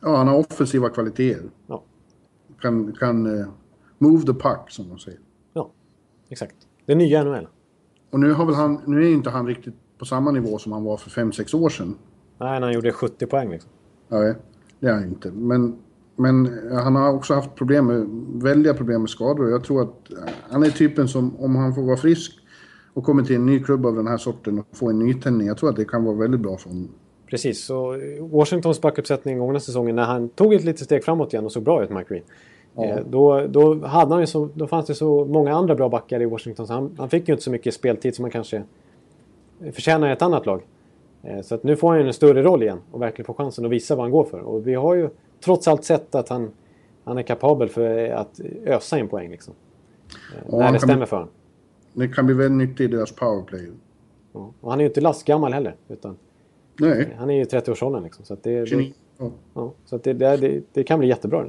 Ja, 0.00 0.16
han 0.16 0.28
har 0.28 0.38
offensiva 0.38 0.88
kvaliteter. 0.88 1.50
Ja, 1.66 1.82
Kan, 2.60 2.92
kan 2.92 3.38
eh, 3.40 3.46
move 3.98 4.22
the 4.22 4.32
puck, 4.32 4.60
som 4.70 4.88
de 4.88 4.98
säger. 4.98 5.20
ja 5.52 5.70
exakt. 6.28 6.54
Det 6.86 6.94
nya 6.94 7.24
NHL. 7.24 7.48
Och 8.10 8.20
nu, 8.20 8.32
har 8.32 8.46
väl 8.46 8.54
han, 8.54 8.80
nu 8.86 9.04
är 9.04 9.12
inte 9.12 9.30
han 9.30 9.46
riktigt 9.46 9.74
på 9.98 10.04
samma 10.04 10.30
nivå 10.30 10.58
som 10.58 10.72
han 10.72 10.84
var 10.84 10.96
för 10.96 11.10
5-6 11.10 11.56
år 11.56 11.68
sedan. 11.68 11.98
Nej, 12.38 12.60
när 12.60 12.66
han 12.66 12.72
gjorde 12.72 12.92
70 12.92 13.26
poäng 13.26 13.50
liksom. 13.50 13.70
Nej, 14.08 14.34
det 14.80 14.86
är 14.86 14.92
han 14.92 15.04
inte. 15.04 15.30
Men, 15.30 15.78
men 16.20 16.58
han 16.72 16.96
har 16.96 17.12
också 17.12 17.34
haft 17.34 17.54
problem 17.54 17.86
med, 17.86 18.06
väldiga 18.42 18.74
problem 18.74 19.00
med 19.00 19.10
skador. 19.10 19.50
Jag 19.50 19.64
tror 19.64 19.82
att 19.82 20.10
han 20.50 20.62
är 20.62 20.70
typen 20.70 21.08
som, 21.08 21.40
om 21.40 21.56
han 21.56 21.74
får 21.74 21.82
vara 21.82 21.96
frisk 21.96 22.32
och 22.94 23.04
kommer 23.04 23.22
till 23.22 23.36
en 23.36 23.46
ny 23.46 23.60
klubb 23.62 23.86
av 23.86 23.96
den 23.96 24.06
här 24.06 24.16
sorten 24.16 24.58
och 24.58 24.66
få 24.72 24.90
en 24.90 24.98
nytändning. 24.98 25.46
Jag 25.46 25.58
tror 25.58 25.70
att 25.70 25.76
det 25.76 25.84
kan 25.84 26.04
vara 26.04 26.16
väldigt 26.16 26.40
bra 26.40 26.56
för 26.56 26.68
honom. 26.68 26.88
Precis, 27.26 27.64
så 27.64 27.96
Washingtons 28.20 28.80
backuppsättning 28.80 29.38
gångna 29.38 29.60
säsongen 29.60 29.96
när 29.96 30.04
han 30.04 30.28
tog 30.28 30.54
ett 30.54 30.64
litet 30.64 30.84
steg 30.84 31.04
framåt 31.04 31.32
igen 31.32 31.44
och 31.44 31.52
såg 31.52 31.62
bra 31.62 31.84
ut, 31.84 31.90
Mike 31.90 32.06
Green. 32.08 32.24
Ja. 32.74 32.84
Eh, 32.84 32.98
då, 33.10 33.46
då, 33.46 33.86
hade 33.86 34.14
han 34.14 34.26
så, 34.26 34.48
då 34.54 34.66
fanns 34.66 34.86
det 34.86 34.94
så 34.94 35.24
många 35.24 35.54
andra 35.54 35.74
bra 35.74 35.88
backar 35.88 36.22
i 36.22 36.26
Washington 36.26 36.66
så 36.66 36.72
han, 36.72 36.94
han 36.98 37.08
fick 37.08 37.28
ju 37.28 37.34
inte 37.34 37.44
så 37.44 37.50
mycket 37.50 37.74
speltid 37.74 38.14
som 38.14 38.24
han 38.24 38.30
kanske 38.30 38.62
förtjänar 39.72 40.08
i 40.08 40.12
ett 40.12 40.22
annat 40.22 40.46
lag. 40.46 40.62
Eh, 41.22 41.40
så 41.40 41.54
att 41.54 41.62
nu 41.62 41.76
får 41.76 41.90
han 41.92 42.06
en 42.06 42.12
större 42.12 42.42
roll 42.42 42.62
igen 42.62 42.78
och 42.90 43.02
verkligen 43.02 43.26
får 43.26 43.34
chansen 43.34 43.64
att 43.64 43.70
visa 43.70 43.96
vad 43.96 44.04
han 44.04 44.10
går 44.10 44.24
för. 44.24 44.40
Och 44.40 44.66
vi 44.66 44.74
har 44.74 44.94
ju 44.94 45.08
trots 45.44 45.68
allt 45.68 45.84
sett 45.84 46.14
att 46.14 46.28
han, 46.28 46.50
han 47.04 47.18
är 47.18 47.22
kapabel 47.22 47.68
för 47.68 48.10
att 48.10 48.40
ösa 48.64 48.98
in 48.98 49.08
poäng 49.08 49.30
liksom. 49.30 49.54
Ja, 50.50 50.58
när 50.58 50.72
det 50.72 50.80
stämmer 50.80 51.06
för 51.06 51.16
honom. 51.16 51.32
Det 51.92 52.08
kan 52.08 52.26
bli 52.26 52.34
väldigt 52.34 52.68
nyttigt 52.68 52.80
i 52.80 52.86
deras 52.86 53.12
powerplay. 53.12 53.70
Ja, 54.32 54.52
och 54.60 54.70
han 54.70 54.80
är 54.80 54.84
ju 54.84 54.88
inte 54.88 55.00
lastgammal 55.00 55.52
heller. 55.52 55.76
Utan 55.88 56.16
Nej. 56.80 57.16
Han 57.18 57.30
är 57.30 57.34
ju 57.34 57.44
30-årsåldern 57.44 58.02
liksom. 58.02 58.24
Så, 58.24 58.36
det, 58.42 58.64
det, 58.64 58.92
ja. 59.54 59.74
så 59.84 59.98
det, 59.98 60.12
det, 60.12 60.62
det, 60.72 60.84
kan 60.84 60.98
bli 60.98 61.08
jättebra. 61.08 61.46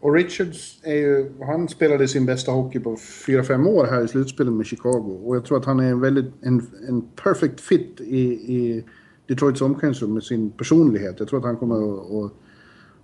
Och 0.00 0.14
Richards 0.14 0.80
är 0.82 0.94
ju, 0.94 1.32
han 1.40 1.68
spelade 1.68 2.08
sin 2.08 2.26
bästa 2.26 2.52
hockey 2.52 2.80
på 2.80 2.94
4-5 2.94 3.68
år 3.68 3.86
här 3.86 4.04
i 4.04 4.08
slutspelet 4.08 4.52
med 4.52 4.66
Chicago. 4.66 5.20
Och 5.24 5.36
jag 5.36 5.44
tror 5.44 5.58
att 5.58 5.64
han 5.64 5.80
är 5.80 5.90
en 5.90 6.00
väldigt, 6.00 6.32
en, 6.42 6.66
en 6.88 7.02
perfect 7.24 7.60
fit 7.60 8.00
i, 8.00 8.22
i 8.54 8.84
Detroits 9.26 9.60
omklädningsrum 9.60 10.14
med 10.14 10.22
sin 10.22 10.50
personlighet. 10.50 11.18
Jag 11.18 11.28
tror 11.28 11.38
att 11.38 11.44
han 11.44 11.56
kommer 11.56 11.76
att, 11.76 12.10
att, 12.10 12.32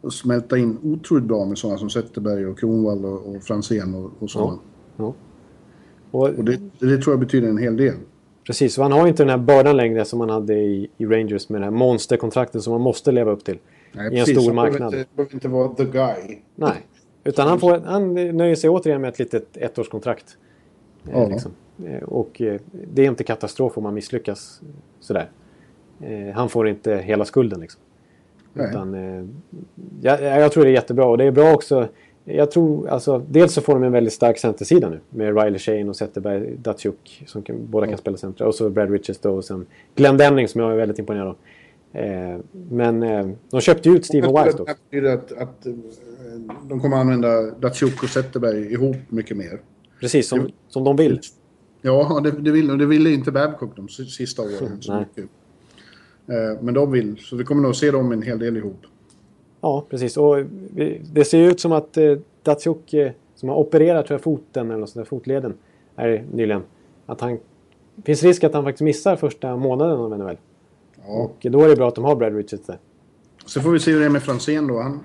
att 0.02 0.12
smälta 0.12 0.58
in 0.58 0.78
otroligt 0.82 1.24
bra 1.24 1.44
med 1.44 1.58
sådana 1.58 1.78
som 1.78 1.90
Zetterberg 1.90 2.46
och 2.46 2.58
Kronwall 2.58 3.04
och, 3.04 3.34
och 3.34 3.42
Franzén 3.42 3.94
och, 3.94 4.10
och 4.18 4.30
sådana. 4.30 4.58
Ja. 4.96 5.04
Ja. 5.04 5.14
Och, 6.10 6.28
och 6.28 6.44
det, 6.44 6.60
det, 6.78 6.98
tror 6.98 7.12
jag 7.12 7.20
betyder 7.20 7.48
en 7.48 7.58
hel 7.58 7.76
del. 7.76 7.94
Precis, 8.46 8.78
och 8.78 8.84
han 8.84 8.92
har 8.92 9.06
inte 9.06 9.22
den 9.22 9.30
här 9.30 9.38
bördan 9.38 9.76
längre 9.76 10.04
som 10.04 10.20
han 10.20 10.30
hade 10.30 10.54
i, 10.54 10.90
i 10.96 11.06
Rangers 11.06 11.48
med 11.48 11.60
det 11.60 11.64
här 11.64 11.70
monsterkontraktet 11.70 12.62
som 12.62 12.72
man 12.72 12.80
måste 12.80 13.12
leva 13.12 13.30
upp 13.30 13.44
till. 13.44 13.58
Nej, 13.92 14.04
i 14.04 14.18
en 14.18 14.24
precis, 14.24 14.42
stor 14.42 14.52
marknad. 14.52 14.82
Han 14.82 14.90
behöver 14.90 14.98
inte, 15.00 15.16
behöver 15.16 15.34
inte 15.34 15.48
vara 15.48 15.74
the 15.74 15.84
guy. 15.84 16.38
Nej, 16.54 16.86
utan 17.24 17.48
han, 17.48 17.60
får, 17.60 17.78
han 17.78 18.14
nöjer 18.14 18.54
sig 18.54 18.70
återigen 18.70 19.00
med 19.00 19.08
ett 19.08 19.18
litet 19.18 19.56
ettårskontrakt. 19.56 20.36
Eh, 21.08 21.12
ja. 21.12 21.28
liksom. 21.28 21.52
Eh, 21.84 22.02
och 22.02 22.40
eh, 22.40 22.60
det 22.92 23.02
är 23.02 23.06
inte 23.06 23.24
katastrof 23.24 23.78
om 23.78 23.82
man 23.82 23.94
misslyckas 23.94 24.60
sådär. 25.00 25.30
Han 26.34 26.48
får 26.48 26.68
inte 26.68 26.96
hela 26.96 27.24
skulden 27.24 27.60
liksom. 27.60 27.80
Utan, 28.54 28.94
jag, 30.00 30.22
jag 30.22 30.52
tror 30.52 30.64
det 30.64 30.70
är 30.70 30.74
jättebra 30.74 31.06
och 31.06 31.18
det 31.18 31.24
är 31.24 31.30
bra 31.30 31.54
också 31.54 31.88
jag 32.24 32.50
tror 32.50 32.88
alltså, 32.88 33.24
dels 33.28 33.52
så 33.52 33.60
får 33.60 33.74
de 33.74 33.82
en 33.82 33.92
väldigt 33.92 34.12
stark 34.12 34.38
centersida 34.38 34.88
nu 34.88 35.00
med 35.10 35.42
Riley 35.42 35.58
Shane 35.58 35.84
och 35.84 35.96
Zetterberg, 35.96 36.56
Datsjuk 36.56 37.24
som 37.26 37.42
kan, 37.42 37.56
båda 37.70 37.86
kan 37.86 37.98
spela 37.98 38.16
centra 38.16 38.46
och 38.46 38.54
så 38.54 38.70
Brad 38.70 38.90
Richards 38.90 39.18
då 39.18 39.34
och 39.34 39.44
sen 39.44 39.66
Glenn 39.94 40.16
Denning 40.16 40.48
som 40.48 40.60
jag 40.60 40.72
är 40.72 40.76
väldigt 40.76 40.98
imponerad 40.98 41.28
av. 41.28 41.36
Eh, 41.92 42.38
men 42.70 43.02
eh, 43.02 43.28
de 43.50 43.60
köpte 43.60 43.88
ju 43.88 43.96
ut 43.96 44.06
Steven 44.06 44.30
Wise 44.30 44.62
också. 44.62 44.74
Det 44.90 45.12
att, 45.12 45.32
att 45.32 45.66
eh, 45.66 45.72
de 46.68 46.80
kommer 46.80 46.96
använda 46.96 47.50
Datsjuk 47.50 48.02
och 48.02 48.08
Zetterberg 48.08 48.72
ihop 48.72 48.96
mycket 49.08 49.36
mer. 49.36 49.60
Precis, 50.00 50.28
som, 50.28 50.48
som 50.68 50.84
de 50.84 50.96
vill. 50.96 51.20
Ja, 51.82 52.20
det, 52.24 52.30
det, 52.30 52.50
vill, 52.50 52.78
det 52.78 52.86
ville 52.86 53.10
inte 53.10 53.32
Babcock 53.32 53.76
de 53.76 53.88
sista 53.88 54.42
åren 54.42 54.82
så 54.82 54.98
mycket. 54.98 55.30
Eh, 56.26 56.62
men 56.62 56.74
de 56.74 56.92
vill, 56.92 57.16
så 57.18 57.36
vi 57.36 57.44
kommer 57.44 57.62
nog 57.62 57.76
se 57.76 57.90
dem 57.90 58.12
en 58.12 58.22
hel 58.22 58.38
del 58.38 58.56
ihop. 58.56 58.80
Ja, 59.60 59.86
precis. 59.90 60.16
Och 60.16 60.36
det 61.12 61.24
ser 61.24 61.38
ut 61.38 61.60
som 61.60 61.72
att 61.72 61.96
eh, 61.96 62.18
Datsjuk, 62.42 62.94
eh, 62.94 63.12
som 63.34 63.48
har 63.48 63.56
opererat 63.56 64.06
tror 64.06 64.14
jag, 64.14 64.22
foten 64.22 64.70
eller 64.70 64.86
sånt 64.86 64.94
där, 64.94 65.04
fotleden 65.04 65.54
är 65.96 66.24
nyligen, 66.32 66.62
att 67.06 67.20
han... 67.20 67.38
Finns 68.04 68.22
risk 68.22 68.44
att 68.44 68.54
han 68.54 68.64
faktiskt 68.64 68.82
missar 68.82 69.16
första 69.16 69.56
månaden 69.56 69.98
av 69.98 70.18
NHL. 70.18 70.36
Ja. 71.06 71.12
Och 71.12 71.46
då 71.50 71.62
är 71.62 71.68
det 71.68 71.76
bra 71.76 71.88
att 71.88 71.94
de 71.94 72.04
har 72.04 72.16
Brad 72.16 72.36
Richards 72.36 72.66
där. 72.66 72.78
Så 73.46 73.60
får 73.60 73.70
vi 73.70 73.80
se 73.80 73.92
hur 73.92 74.00
det 74.00 74.06
är 74.06 74.10
med 74.10 74.22
Franzén 74.22 74.66
då. 74.66 74.78
Han 74.78 75.04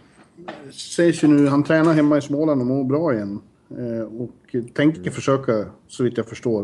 sägs 0.72 1.24
ju 1.24 1.28
nu, 1.28 1.48
han 1.48 1.64
tränar 1.64 1.94
hemma 1.94 2.18
i 2.18 2.22
Småland 2.22 2.62
och 2.62 2.68
mår 2.68 2.84
bra 2.84 3.14
igen. 3.14 3.40
Eh, 3.70 4.22
och 4.22 4.56
tänker 4.74 5.00
mm. 5.00 5.12
försöka, 5.12 5.66
så 5.88 6.04
vitt 6.04 6.18
jag 6.18 6.26
förstår, 6.26 6.62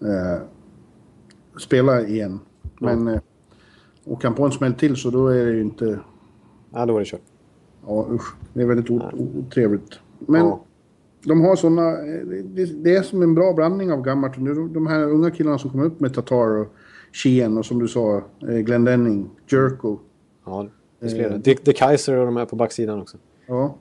eh, 0.00 0.42
spela 1.58 2.00
igen. 2.06 2.40
Men 2.80 3.06
ja. 3.06 3.20
Åker 4.04 4.28
han 4.28 4.36
på 4.36 4.44
en 4.44 4.52
smäll 4.52 4.74
till 4.74 4.96
så 4.96 5.10
då 5.10 5.28
är 5.28 5.46
det 5.46 5.52
ju 5.52 5.60
inte 5.60 6.00
Ja, 6.72 6.86
då 6.86 6.96
är 6.96 6.98
det 6.98 7.06
kört. 7.06 7.20
Ja, 7.86 8.06
usch. 8.10 8.34
Det 8.52 8.62
är 8.62 8.66
väldigt 8.66 8.90
otrevligt. 8.90 9.98
Men 10.18 10.46
ja. 10.46 10.64
de 11.24 11.40
har 11.40 11.56
sådana... 11.56 11.90
Det, 12.82 12.96
är 12.96 13.02
som 13.02 13.22
en 13.22 13.34
bra 13.34 13.52
blandning 13.52 13.92
av 13.92 14.02
gammalt. 14.02 14.34
De 14.74 14.86
här 14.86 15.02
unga 15.02 15.30
killarna 15.30 15.58
som 15.58 15.70
kommer 15.70 15.84
upp 15.84 16.00
med 16.00 16.14
Tatar 16.14 16.60
och 16.60 16.74
Sheehan 17.12 17.58
och 17.58 17.66
som 17.66 17.78
du 17.78 17.88
sa, 17.88 18.22
eh, 18.48 18.58
Glenn 18.58 18.84
Denning, 18.84 19.30
Jerko. 19.46 19.98
Ja, 20.44 20.66
det 21.00 21.06
är. 21.06 21.30
Eh, 21.30 21.38
Dick, 21.38 21.64
Dick 21.64 21.76
Kaiser 21.76 22.16
och 22.16 22.26
de 22.26 22.36
här 22.36 22.46
på 22.46 22.56
backsidan 22.56 23.00
också. 23.00 23.16
Ja. 23.46 23.76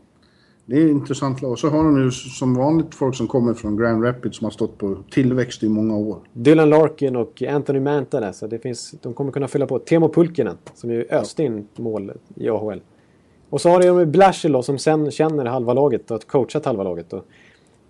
Det 0.72 0.78
är 0.78 0.90
intressant 0.90 1.42
lag. 1.42 1.60
Så 1.60 1.70
har 1.70 1.84
de 1.84 2.04
nu 2.04 2.12
som 2.12 2.56
vanligt 2.56 2.96
folk 2.96 3.16
som 3.16 3.28
kommer 3.28 3.54
från 3.54 3.78
Grand 3.78 4.06
Rapids 4.06 4.38
som 4.38 4.46
har 4.46 4.52
stått 4.52 4.78
på 4.78 4.98
tillväxt 5.12 5.64
i 5.64 5.70
många 5.70 5.98
år. 5.98 6.18
Dylan 6.34 6.70
Larkin 6.70 7.16
och 7.16 7.44
Anthony 7.44 7.80
Manta 7.80 8.20
där, 8.20 8.32
så 8.32 8.48
det 8.48 8.60
finns, 8.60 8.92
de 9.02 9.14
kommer 9.14 9.32
kunna 9.32 9.48
fylla 9.48 9.68
på. 9.68 9.80
Temo 9.80 10.10
Pulkinen 10.10 10.58
som 10.74 10.92
ju 10.92 11.06
öste 11.10 11.44
in 11.44 11.68
mål 11.76 12.12
i 12.36 12.50
AHL. 12.50 12.82
Och 13.50 13.62
så 13.62 13.70
har 13.70 13.82
de 13.82 14.06
Blashill 14.06 14.64
som 14.64 14.78
sen 14.78 15.12
känner 15.12 15.46
halva 15.46 15.74
laget 15.74 16.12
och 16.12 16.16
har 16.16 16.20
coachat 16.20 16.66
halva 16.66 16.84
laget. 16.84 17.14
Och 17.14 17.26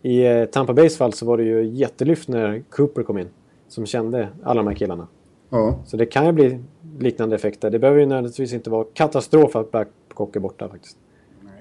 I 0.01 0.25
eh, 0.25 0.45
Tampa 0.45 0.73
Bays 0.73 0.97
fall 0.97 1.13
så 1.13 1.25
var 1.25 1.37
det 1.37 1.43
ju 1.43 1.65
jättelyft 1.65 2.27
när 2.27 2.63
Cooper 2.69 3.03
kom 3.03 3.17
in. 3.17 3.27
Som 3.67 3.85
kände 3.85 4.27
alla 4.43 4.61
de 4.61 4.67
här 4.67 4.75
killarna. 4.75 5.07
Ja. 5.49 5.79
Så 5.85 5.97
det 5.97 6.05
kan 6.05 6.25
ju 6.25 6.31
bli 6.31 6.59
liknande 6.99 7.35
effekter. 7.35 7.69
Det 7.69 7.79
behöver 7.79 7.99
ju 7.99 8.05
nödvändigtvis 8.05 8.53
inte 8.53 8.69
vara 8.69 8.85
katastrof 8.93 9.55
att 9.55 9.71
Babcock 9.71 10.35
är 10.35 10.39
borta 10.39 10.69
faktiskt. 10.69 10.97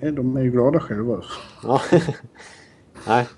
Nej, 0.02 0.12
de 0.12 0.36
är 0.36 0.43
ju 0.43 0.51
glada 0.51 0.81
själva. 0.81 1.22
Ja. 1.62 1.81
nej. 3.06 3.28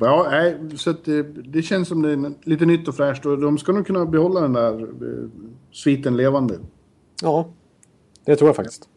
Ja, 0.00 0.26
nej, 0.30 0.58
så 0.76 0.92
det, 1.04 1.22
det, 1.22 1.62
känns 1.62 1.88
som 1.88 2.02
det 2.02 2.12
är 2.12 2.32
lite 2.48 2.66
nytt 2.66 2.88
och 2.88 2.94
fräscht 2.94 3.26
och 3.26 3.38
de 3.38 3.58
ska 3.58 3.72
nog 3.72 3.86
kunna 3.86 4.06
behålla 4.06 4.40
den 4.40 4.52
där 4.52 4.82
eh, 4.82 5.30
sviten 5.72 6.16
levande. 6.16 6.58
Ja, 7.22 7.48
det 8.24 8.36
tror 8.36 8.48
jag 8.48 8.56
faktiskt. 8.56 8.88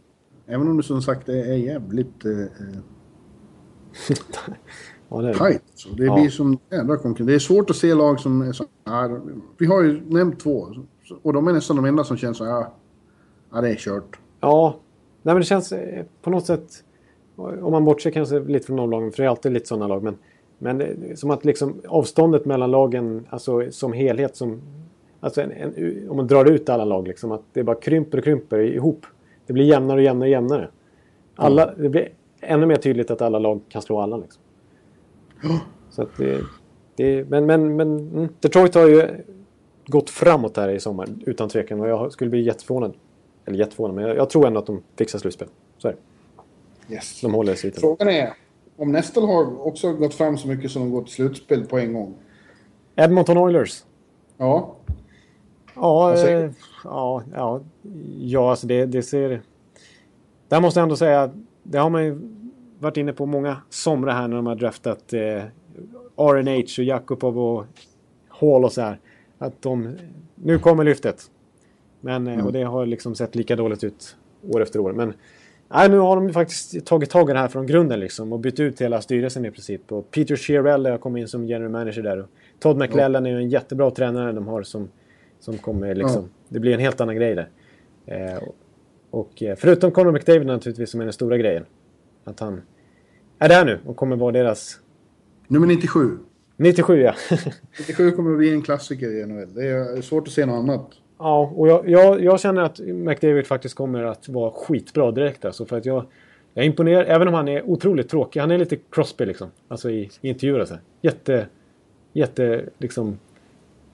Även 0.45 0.68
om 0.68 0.78
det 0.78 0.84
som 0.84 1.02
sagt 1.02 1.30
är 1.30 1.53
jävligt... 1.53 2.26
Eh, 2.26 2.41
eh 2.41 2.48
ja, 5.10 5.22
det 5.22 5.30
är 5.30 5.34
tajt. 5.34 5.64
Så 5.76 5.90
det 5.90 6.06
ja. 6.06 6.15
blir 6.15 6.30
som 6.30 6.60
jävla 6.72 6.98
konkurrens. 6.98 7.28
Det 7.28 7.36
är 7.36 7.40
svårt 7.40 7.69
att 7.69 7.76
se 7.76 7.94
lag 7.94 8.19
som 8.19 8.41
är 8.41 8.52
så 8.52 8.65
här. 8.86 9.22
Vi 9.57 9.65
har 9.65 9.84
ju 9.84 10.02
nämnt 10.06 10.40
två. 10.40 10.68
Och 11.24 11.34
de 11.34 11.48
är 11.48 11.53
nästan 11.53 11.76
de 11.76 11.86
enda 11.86 12.03
som 12.03 12.18
känns 12.18 12.38
så 12.38 12.45
här. 12.45 12.68
Ja, 13.52 13.61
det 13.61 13.69
är 13.69 13.76
kört. 13.76 14.19
Ja, 14.40 14.80
Nej, 15.28 15.34
men 15.34 15.41
det 15.41 15.45
känns 15.45 15.72
eh, 15.72 16.06
på 16.22 16.30
något 16.30 16.45
sätt... 16.45 16.84
Om 17.38 17.72
man 17.72 17.86
bortser 17.86 18.12
kanske 18.12 18.40
lite 18.40 18.66
från 18.66 18.80
omlagen, 18.80 19.12
för 19.12 19.24
det 19.24 19.28
är 19.28 19.30
alltid 19.30 19.52
lite 19.52 19.68
sådana 19.68 19.88
lag. 19.88 20.04
Men, 20.04 20.18
men 20.58 21.18
som 21.18 21.32
att 21.32 21.46
liksom 21.46 21.82
avståndet 21.88 22.46
mellan 22.46 22.72
lagen, 22.72 23.28
alltså 23.30 23.72
som 23.72 23.94
helhet, 23.94 24.36
som... 24.36 24.62
Alltså 25.20 25.42
en, 25.42 25.52
en, 25.52 26.10
om 26.10 26.18
man 26.18 26.28
drar 26.28 26.46
ut 26.46 26.70
alla 26.70 26.86
lag, 26.86 27.08
liksom, 27.08 27.32
att 27.32 27.42
det 27.54 27.64
bara 27.64 27.76
krymper 27.76 28.18
och 28.18 28.24
krymper 28.24 28.60
ihop. 28.60 29.06
Det 29.48 29.54
blir 29.54 29.66
jämnare 29.66 29.98
och 29.98 30.04
jämnare 30.04 30.28
och 30.28 30.32
jämnare. 30.32 30.70
Alla, 31.36 31.68
mm. 31.68 31.84
Det 31.84 31.90
blir 31.90 32.10
ännu 32.40 32.66
mer 32.66 32.76
tydligt 32.76 33.12
att 33.12 33.22
alla 33.22 33.40
lag 33.40 33.62
kan 33.70 33.82
slå 33.82 34.00
alla. 34.00 34.18
Liksom. 34.18 34.42
Så 35.90 36.02
att 36.02 36.18
det, 36.18 36.42
det, 36.96 37.30
men, 37.30 37.46
men, 37.46 37.76
men 37.76 37.98
mm, 37.98 38.28
Detroit 38.40 38.76
har 38.76 38.88
ju 38.88 39.08
gått 39.86 40.10
framåt 40.10 40.58
här 40.58 40.70
i 40.70 40.80
sommar, 40.80 41.08
utan 41.26 41.50
tvekan. 41.50 41.80
Och 41.80 41.90
jag 41.90 42.12
skulle 42.12 42.30
bli 42.30 42.42
jätteförvånad 42.42 42.94
eller 43.46 43.58
jätteförvånad, 43.58 43.96
men 43.96 44.08
jag, 44.08 44.18
jag, 44.18 44.30
tror 44.30 44.48
ändå 44.48 44.60
att 44.60 44.66
de 44.66 44.84
fixar 44.96 45.20
slutspel. 45.20 45.48
Så 45.78 45.88
är 45.88 45.92
det. 45.92 45.98
Yes. 46.90 47.22
De 47.22 47.34
håller 47.34 47.56
sviten. 47.56 47.82
Frågan 47.82 48.10
är 48.10 48.34
om 48.78 48.92
Nestle 48.92 49.22
har 49.22 49.68
också 49.68 49.94
gått 49.94 50.14
fram 50.14 50.38
så 50.38 50.48
mycket 50.48 50.72
som 50.72 50.82
de 50.82 50.92
går 50.92 51.04
till 51.04 51.14
slutspel 51.14 51.66
på 51.66 51.78
en 51.78 51.94
gång. 51.94 52.16
Edmonton 52.96 53.38
Oilers. 53.38 53.84
Ja. 54.38 54.76
Ja, 55.76 56.14
eh, 56.14 56.52
ja, 56.84 57.24
ja, 57.34 57.62
ja, 58.20 58.50
alltså 58.50 58.68
det, 58.68 58.86
det 58.86 59.04
ser... 59.04 59.42
Där 60.48 60.62
måste 60.62 60.80
jag 60.80 60.84
ändå 60.84 60.96
säga, 60.96 61.32
det 61.64 61.78
har 61.78 61.90
man 61.90 62.06
ju 62.06 62.20
varit 62.80 62.98
inne 62.98 63.14
på 63.14 63.26
många 63.26 63.58
somrar 63.70 64.14
här 64.14 64.28
när 64.28 64.36
de 64.36 64.46
har 64.46 64.56
draftat 64.56 65.14
eh, 65.14 65.44
RNH 66.18 66.80
och 66.80 66.84
Jakubov 66.84 67.40
och 67.40 67.66
Hall 68.28 68.66
och 68.66 68.72
så 68.72 68.82
här. 68.82 69.00
Att 69.38 69.62
de... 69.62 69.98
Nu 70.36 70.60
kommer 70.60 70.84
lyftet. 70.84 71.32
Men, 72.02 72.28
eh, 72.28 72.34
mm. 72.34 72.46
Och 72.46 72.54
det 72.54 72.64
har 72.64 72.86
liksom 72.86 73.16
sett 73.16 73.36
lika 73.36 73.56
dåligt 73.56 73.84
ut 73.84 74.16
år 74.50 74.62
efter 74.62 74.80
år. 74.80 74.94
Men 74.94 75.14
nej, 75.69 75.89
nu 75.89 75.98
har 75.98 76.15
de 76.15 76.34
faktiskt 76.34 76.85
tagit 76.85 77.10
tag 77.10 77.30
i 77.30 77.34
det 77.34 77.39
här 77.39 77.48
från 77.48 77.68
grunden 77.68 77.99
liksom, 77.99 78.34
och 78.34 78.39
bytt 78.39 78.60
ut 78.60 78.81
hela 78.81 79.02
styrelsen 79.02 79.45
i 79.45 79.52
princip. 79.52 79.91
Och 79.91 80.11
Peter 80.11 80.35
Shearell 80.35 80.85
har 80.85 80.98
kommit 80.98 81.22
in 81.22 81.27
som 81.27 81.45
general 81.45 81.72
manager 81.72 82.02
där. 82.02 82.19
Och 82.19 82.30
Todd 82.60 82.77
McClellan 82.77 83.26
ja. 83.26 83.31
är 83.31 83.35
ju 83.35 83.44
en 83.44 83.49
jättebra 83.49 83.91
tränare 83.91 84.31
de 84.31 84.48
har 84.48 84.64
som, 84.64 84.89
som 85.39 85.57
kommer 85.57 85.95
liksom... 85.95 86.22
Ja. 86.22 86.30
Det 86.49 86.60
blir 86.60 86.73
en 86.73 86.80
helt 86.80 87.02
annan 87.02 87.15
grej 87.15 87.35
där. 87.35 87.49
Eh, 88.06 88.44
och 89.10 89.44
eh, 89.44 89.56
förutom 89.56 89.91
Conor 89.91 90.11
McDavid 90.11 90.48
naturligtvis 90.48 90.91
som 90.91 91.02
är 91.02 91.06
den 91.06 91.14
stora 91.14 91.38
grejen. 91.38 91.65
Att 92.23 92.39
han 92.39 92.61
är 93.39 93.49
där 93.49 93.65
nu 93.65 93.80
och 93.85 93.95
kommer 93.95 94.15
vara 94.15 94.31
deras... 94.31 94.80
Nummer 95.48 95.68
97. 95.68 96.18
97 96.57 97.02
ja. 97.02 97.15
97 97.80 98.11
kommer 98.11 98.31
att 98.31 98.38
bli 98.38 98.53
en 98.53 98.61
klassiker 98.61 99.22
i 99.22 99.26
NHL. 99.26 99.53
Det 99.53 99.68
är 99.68 100.02
svårt 100.02 100.27
att 100.27 100.34
se 100.34 100.45
något 100.45 100.69
annat. 100.69 100.91
Ja, 101.19 101.53
och 101.56 101.68
jag, 101.68 101.89
jag, 101.89 102.23
jag 102.23 102.39
känner 102.39 102.61
att 102.61 102.80
McDavid 102.80 103.48
faktiskt 103.48 103.76
kommer 103.76 104.03
att 104.03 104.30
vara 104.30 104.52
skitbra 104.52 105.11
direkt 105.11 105.45
alltså. 105.45 105.65
För 105.65 105.77
att 105.77 105.85
jag, 105.85 106.06
jag 106.53 106.64
är 106.64 106.68
imponerad, 106.68 107.06
även 107.07 107.27
om 107.27 107.34
han 107.34 107.48
är 107.48 107.69
otroligt 107.69 108.10
tråkig. 108.10 108.39
Han 108.39 108.52
är 108.52 108.57
lite 108.57 108.77
Crosby 108.91 109.26
liksom. 109.26 109.52
Alltså 109.68 109.89
i, 109.89 110.10
i 110.22 110.30
intervjuer 110.30 110.60
och 110.60 110.68
så. 110.68 110.73
här. 110.73 110.84
Jätte, 111.02 111.48
jätte 112.14 112.64
liksom... 112.77 113.19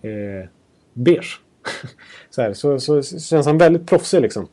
Eh, 0.02 0.48
beige. 0.94 1.40
så, 2.30 2.42
här, 2.42 2.54
så, 2.54 2.80
så 2.80 3.02
känns 3.02 3.46
han 3.46 3.58
väldigt 3.58 3.88
proffsig 3.88 4.22
liksom. 4.22 4.48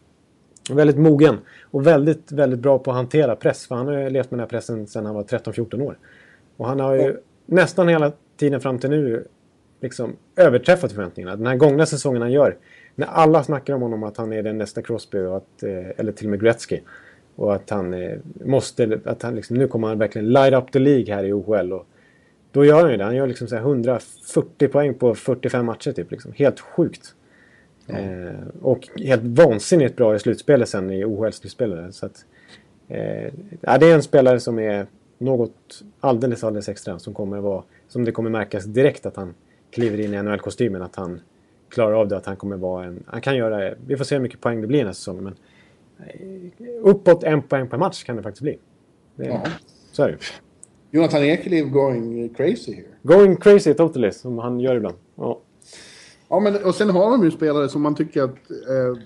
Väldigt 0.71 0.99
mogen. 0.99 1.39
Och 1.63 1.87
väldigt, 1.87 2.33
väldigt 2.33 2.61
bra 2.61 2.79
på 2.79 2.91
att 2.91 2.97
hantera 2.97 3.37
press. 3.37 3.67
För 3.67 3.75
han 3.75 3.87
har 3.87 3.95
ju 3.95 4.11
levt 4.11 4.31
med 4.31 4.39
den 4.39 4.41
här 4.41 4.49
pressen 4.49 4.87
sedan 4.87 5.07
han 5.07 5.15
var 5.15 5.23
13-14 5.23 5.83
år. 5.83 5.99
Och 6.57 6.67
han 6.67 6.81
har 6.81 6.95
ju 6.95 7.17
nästan 7.47 7.89
hela 7.89 8.13
tiden 8.37 8.61
fram 8.61 8.79
till 8.79 8.91
nu 8.91 9.27
liksom 9.81 10.17
överträffat 10.37 10.93
förväntningarna. 10.93 11.37
Den 11.37 11.47
här 11.47 11.57
gångna 11.57 11.87
säsongen 11.87 12.23
han 12.23 12.33
gör. 12.33 12.57
När 12.95 13.07
alla 13.07 13.43
snackar 13.43 13.75
om 13.75 13.83
honom 13.83 14.03
att 14.03 14.17
han 14.17 14.33
är 14.33 14.43
den 14.43 14.59
nästa 14.59 14.83
Crosby 14.83 15.19
och 15.19 15.37
att, 15.37 15.63
eh, 15.63 15.91
eller 15.97 16.13
till 16.13 16.27
och 16.27 16.31
med 16.31 16.41
Gretzky. 16.41 16.81
Och 17.37 17.55
att 17.55 17.71
han 17.71 17.95
eh, 17.95 18.19
måste, 18.45 19.01
att 19.05 19.23
han 19.23 19.35
liksom, 19.35 19.57
nu 19.57 19.69
kommer 19.69 19.89
han 19.89 19.99
verkligen 19.99 20.33
light 20.33 20.55
up 20.55 20.73
the 20.73 20.79
League 20.79 21.15
här 21.15 21.25
i 21.25 21.33
OHL. 21.33 21.73
Och 21.73 21.87
då 22.53 22.65
gör 22.65 22.83
han 22.83 22.91
ju 22.91 22.97
det. 22.97 23.05
Han 23.05 23.17
gör 23.17 23.27
liksom 23.27 23.49
så 23.49 23.55
här 23.55 23.63
140 23.63 24.69
poäng 24.69 24.95
på 24.95 25.15
45 25.15 25.67
matcher 25.67 25.93
typ. 25.93 26.11
Liksom. 26.11 26.33
Helt 26.33 26.61
sjukt. 26.61 27.15
Eh, 27.87 28.47
och 28.63 28.89
helt 28.97 29.23
vansinnigt 29.23 29.97
bra 29.97 30.15
i 30.15 30.19
slutspelet 30.19 30.69
sen 30.69 30.91
i 30.91 31.05
OHL-slutspelet. 31.05 31.95
Så 31.95 32.07
att, 32.07 32.25
eh, 32.89 33.33
ja, 33.61 33.79
det 33.79 33.87
är 33.87 33.95
en 33.95 34.03
spelare 34.03 34.41
som 34.41 34.59
är 34.59 34.87
något 35.19 35.83
alldeles, 36.01 36.45
alldeles 36.45 36.69
extra. 36.69 36.99
Som 36.99 37.15
kommer 37.15 37.41
vara, 37.41 37.63
som 37.89 38.05
det 38.05 38.13
kommer 38.13 38.31
märkas 38.31 38.65
direkt 38.65 39.07
att 39.07 39.17
han 39.17 39.35
kliver 39.71 40.01
in 40.01 40.15
i 40.15 40.23
NHL-kostymen. 40.23 40.83
Att 40.83 40.97
han 40.97 41.21
klarar 41.69 41.93
av 41.93 42.09
det. 42.09 42.17
Att 42.17 42.27
han 42.27 42.37
kommer 42.37 42.57
vara 42.57 42.85
en... 42.85 43.05
Han 43.07 43.21
kan 43.21 43.37
göra... 43.37 43.75
Vi 43.87 43.97
får 43.97 44.05
se 44.05 44.15
hur 44.15 44.23
mycket 44.23 44.41
poäng 44.41 44.61
det 44.61 44.67
blir 44.67 44.79
den 44.79 44.87
här 44.87 44.95
säsongen. 44.95 45.25
Men 45.25 45.35
eh, 45.99 46.71
uppåt 46.83 47.25
en 47.25 47.43
poäng 47.43 47.69
per 47.69 47.79
match 47.79 48.05
kan 48.05 48.17
det 48.17 48.23
faktiskt 48.23 48.43
bli. 48.43 48.59
Det, 49.17 49.27
Ja. 49.27 49.43
Så 49.93 50.03
är 50.03 50.09
det 50.09 50.19
Jonathan 50.91 51.23
Ekeliv 51.23 51.71
going 51.71 52.29
crazy 52.29 52.75
here. 52.75 52.87
Going 53.03 53.37
crazy 53.37 53.75
totally, 53.75 54.11
som 54.11 54.39
han 54.39 54.61
gör 54.61 54.77
ibland. 54.77 54.97
Ja. 55.15 55.41
Ja, 56.29 56.41
men 56.41 56.65
och 56.65 56.75
sen 56.75 56.91
har 56.91 57.11
de 57.11 57.25
ju 57.25 57.31
spelare 57.31 57.69
som 57.69 57.83
man 57.83 57.95
tycker 57.95 58.23
att 58.23 58.51
eh, 58.51 59.03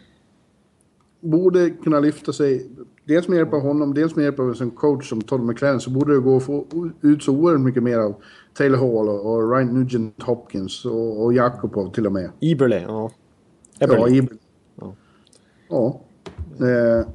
borde 1.20 1.70
kunna 1.70 2.00
lyfta 2.00 2.32
sig. 2.32 2.70
Dels 3.04 3.28
med 3.28 3.36
hjälp 3.36 3.52
av 3.52 3.60
honom, 3.60 3.94
dels 3.94 4.16
med 4.16 4.24
hjälp 4.24 4.38
av 4.38 4.56
en 4.60 4.70
coach 4.70 5.08
som 5.08 5.22
Todd 5.22 5.40
McLaren 5.40 5.80
så 5.80 5.90
borde 5.90 6.14
det 6.14 6.20
gå 6.20 6.36
att 6.36 6.42
få 6.42 6.66
ut 7.00 7.22
så 7.22 7.32
oerhört 7.32 7.60
mycket 7.60 7.82
mer 7.82 7.98
av 7.98 8.14
Taylor 8.54 8.78
Hall 8.78 9.08
och, 9.08 9.52
Ryan 9.52 9.66
Nugent 9.66 10.22
Hopkins 10.22 10.84
och, 10.84 11.24
och 11.24 11.34
Jakubov 11.34 11.92
till 11.92 12.06
och 12.06 12.12
med. 12.12 12.30
Eberle, 12.40 12.82
ja. 12.82 13.10
Ja, 13.78 13.84
Eberle. 13.84 14.16
i, 14.16 14.28
Ja. 14.80 14.94
ja. 15.68 16.00
Eh, 16.66 17.06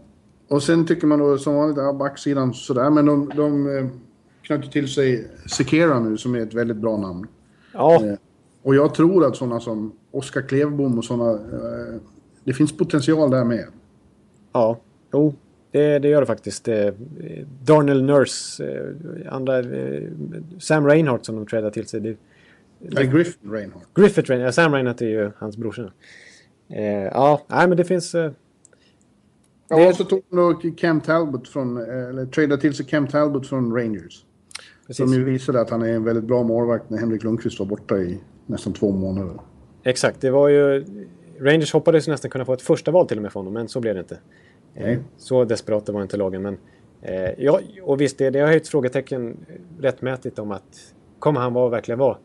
och 0.49 0.63
sen 0.63 0.85
tycker 0.85 1.07
man 1.07 1.19
då 1.19 1.37
som 1.37 1.55
vanligt, 1.55 1.77
ja, 1.77 1.93
backsidan 1.93 2.53
sådär, 2.53 2.89
men 2.89 3.05
de, 3.05 3.31
de 3.35 3.77
eh, 3.77 3.87
knöt 4.41 4.71
till 4.71 4.87
sig 4.87 5.31
Sekera 5.45 5.99
nu 5.99 6.17
som 6.17 6.35
är 6.35 6.39
ett 6.39 6.53
väldigt 6.53 6.77
bra 6.77 6.97
namn. 6.97 7.27
Ja, 7.73 8.05
Eh, 8.05 8.13
och 8.63 8.75
jag 8.75 8.93
tror 8.93 9.25
att 9.25 9.35
sådana 9.35 9.59
som 9.59 9.91
Oskar 10.11 10.41
Klevbom 10.41 10.97
och 10.97 11.05
sådana, 11.05 11.31
eh, 11.31 12.01
det 12.43 12.53
finns 12.53 12.77
potential 12.77 13.31
där 13.31 13.43
med. 13.43 13.65
ja. 14.53 14.77
Jo, 15.13 15.33
det, 15.71 15.99
det 15.99 16.07
gör 16.07 16.19
det 16.19 16.25
faktiskt. 16.27 16.67
Eh, 16.67 16.93
Darnell 17.63 18.03
Nurse, 18.03 18.63
eh, 18.71 19.33
andra... 19.33 19.59
Eh, 19.59 20.03
Sam 20.59 20.87
Reinhardt 20.87 21.25
som 21.25 21.35
de 21.35 21.45
trädde 21.45 21.71
till 21.71 21.87
sig. 21.87 21.99
Det, 21.99 22.15
Eller 22.87 23.03
Griffin 23.03 23.51
Reinhardt. 23.51 23.85
Griffith 23.93 24.29
Reinhardt, 24.29 24.55
Sam 24.55 24.73
Reinhardt 24.73 25.01
är 25.01 25.05
ju 25.09 25.31
hans 25.37 25.57
brorsa. 25.57 25.91
Ja, 27.11 27.41
nej 27.47 27.67
men 27.67 27.77
det 27.77 27.83
finns... 27.85 28.15
Eh, 28.15 28.31
Ja, 29.71 29.77
Det- 29.79 29.87
och 29.87 29.95
så 29.95 30.03
tog 30.03 30.21
de 30.29 30.71
Cam 30.71 31.01
Talbot 31.01 31.47
från, 31.47 31.77
eller 31.77 32.25
tradade 32.25 32.61
till 32.61 32.73
sig 32.73 32.85
Cam 32.85 33.07
Talbot 33.07 33.47
från 33.47 33.75
Rangers. 33.75 34.25
precis. 34.87 35.05
Som 35.05 35.13
ju 35.13 35.23
visade 35.23 35.61
att 35.61 35.69
han 35.69 35.81
är 35.81 35.87
en 35.93 36.03
väldigt 36.03 36.23
bra 36.23 36.43
målvakt 36.43 36.89
när 36.89 36.97
Henrik 36.97 37.23
Lundqvist 37.23 37.59
var 37.59 37.65
borta 37.65 37.97
i 37.97 38.19
nästan 38.45 38.73
två 38.73 38.91
månader. 38.91 39.33
Exakt, 39.83 40.21
det 40.21 40.29
var 40.31 40.47
ju... 40.49 40.85
Rangers 41.39 41.73
hoppades 41.73 42.07
nästan 42.07 42.31
kunna 42.31 42.45
få 42.45 42.53
ett 42.53 42.61
första 42.61 42.91
val 42.91 43.07
till 43.07 43.17
och 43.17 43.23
med 43.23 43.31
för 43.31 43.39
honom, 43.39 43.53
men 43.53 43.67
så 43.67 43.79
blev 43.79 43.93
det 43.93 43.99
inte. 43.99 44.17
Nej. 44.73 44.99
Så 45.17 45.45
desperata 45.45 45.91
var 45.91 46.01
inte 46.01 46.17
lagen. 46.17 46.41
Men, 46.41 46.57
eh, 47.01 47.29
ja, 47.37 47.59
och 47.83 48.01
visst, 48.01 48.17
det, 48.17 48.29
det 48.29 48.39
har 48.39 48.47
höjt 48.47 48.67
frågetecken 48.67 49.37
rättmätigt 49.79 50.39
om 50.39 50.51
att 50.51 50.93
kommer 51.19 51.39
han 51.41 51.53
vara, 51.53 51.69
verkligen 51.69 51.99
vara 51.99 52.17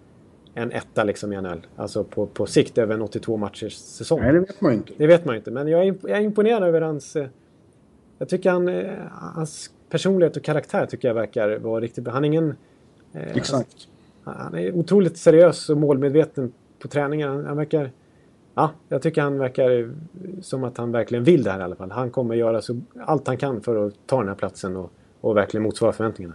en 0.55 0.73
etta 0.73 1.05
liksom 1.05 1.33
i 1.33 1.41
NHL? 1.41 1.67
Alltså 1.77 2.05
på, 2.05 2.27
på 2.27 2.47
sikt 2.47 2.79
över 2.79 2.95
en 2.95 3.03
82 3.03 3.37
matchers 3.37 3.75
säsong. 3.75 4.21
Nej, 4.21 4.33
det 4.33 4.39
vet 4.41 4.61
man 4.61 4.73
ju 4.73 4.77
inte. 4.77 4.93
Det 4.97 5.07
vet 5.07 5.25
man 5.25 5.37
inte, 5.37 5.51
men 5.51 5.69
jag 5.69 5.87
är, 5.87 5.95
jag 6.03 6.11
är 6.19 6.21
imponerad 6.23 6.63
över 6.63 6.81
hans... 6.81 7.17
eh, 7.17 7.27
Jag 8.19 8.29
tycker 8.29 8.51
han, 8.51 8.69
eh, 8.69 8.93
hans 9.11 9.71
personlighet 9.91 10.37
och 10.37 10.43
karaktär 10.43 10.87
tycker 10.87 11.09
jag 11.09 11.15
verkar 11.15 11.59
vara 11.59 11.81
riktigt 11.81 12.05
bra. 12.05 12.13
Han 12.13 12.25
är 12.25 12.29
ingen... 12.29 12.55
eh, 13.13 13.37
Exakt. 13.37 13.89
han 14.25 14.55
är 14.55 14.73
otroligt 14.77 15.17
seriös 15.19 15.71
och 15.71 15.77
målmedveten 15.77 16.53
på 16.79 16.89
träningen. 16.89 17.29
Han, 17.29 17.45
han 17.47 17.57
verkar... 17.57 17.91
Ja, 18.55 18.71
jag 18.89 19.03
tycker 19.03 19.23
han 19.23 19.39
verkar 19.39 19.95
som 20.41 20.65
att 20.65 20.77
han 20.77 20.93
verkligen 20.93 21.25
vill 21.25 21.43
det 21.43 21.51
här 21.51 21.61
i 21.61 21.63
alla 21.63 21.77
fall. 21.77 21.91
Han 21.91 22.11
kommer 22.11 22.35
göra 22.35 22.63
så, 22.63 22.81
allt 23.01 23.27
han 23.27 23.37
kan 23.37 23.61
för 23.61 23.87
att 23.87 23.95
ta 24.07 24.19
den 24.19 24.29
här 24.29 24.35
platsen 24.35 24.77
och, 24.77 24.93
och 25.21 25.37
verkligen 25.37 25.65
motsvara 25.65 25.93
förväntningarna. 25.93 26.35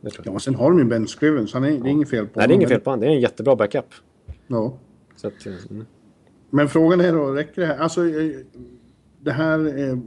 Det 0.00 0.10
tror 0.10 0.26
jag. 0.26 0.32
Ja, 0.32 0.34
och 0.34 0.42
sen 0.42 0.54
har 0.54 0.70
de 0.70 0.78
ju 0.78 0.84
Ben 0.84 1.06
Scrivens. 1.06 1.54
Han 1.54 1.64
är, 1.64 1.70
Det 1.70 1.88
är 1.88 1.90
inget 1.90 2.10
fel 2.10 2.26
på 2.26 2.38
Nej, 2.38 2.48
det 2.48 2.52
är 2.52 2.54
honom. 2.54 2.60
inget 2.60 2.68
fel 2.68 2.80
på 2.80 2.90
honom. 2.90 3.00
Det 3.00 3.06
är 3.06 3.10
en 3.10 3.20
jättebra 3.20 3.56
backup. 3.56 3.84
Ja. 4.46 4.78
Så 5.16 5.26
att, 5.28 5.46
mm. 5.70 5.84
Men 6.50 6.68
frågan 6.68 7.00
är 7.00 7.12
då, 7.12 7.26
räcker 7.32 7.60
det 7.60 7.66
här? 7.66 7.78
Alltså, 7.78 8.06
eh, 8.08 8.30
det 9.20 9.32
här 9.32 9.78
eh, 9.78 9.98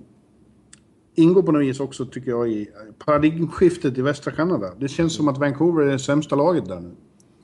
ingår 1.15 1.41
på 1.41 1.51
något 1.51 1.61
vis 1.61 1.80
också, 1.80 2.05
tycker 2.05 2.31
jag, 2.31 2.49
i 2.49 2.69
paradigmskiftet 3.05 3.97
i 3.97 4.01
västra 4.01 4.31
Kanada. 4.31 4.72
Det 4.77 4.88
känns 4.88 5.15
som 5.15 5.27
att 5.27 5.38
Vancouver 5.38 5.84
är 5.84 5.91
det 5.91 5.99
sämsta 5.99 6.35
laget 6.35 6.68
där 6.68 6.80
nu. 6.80 6.91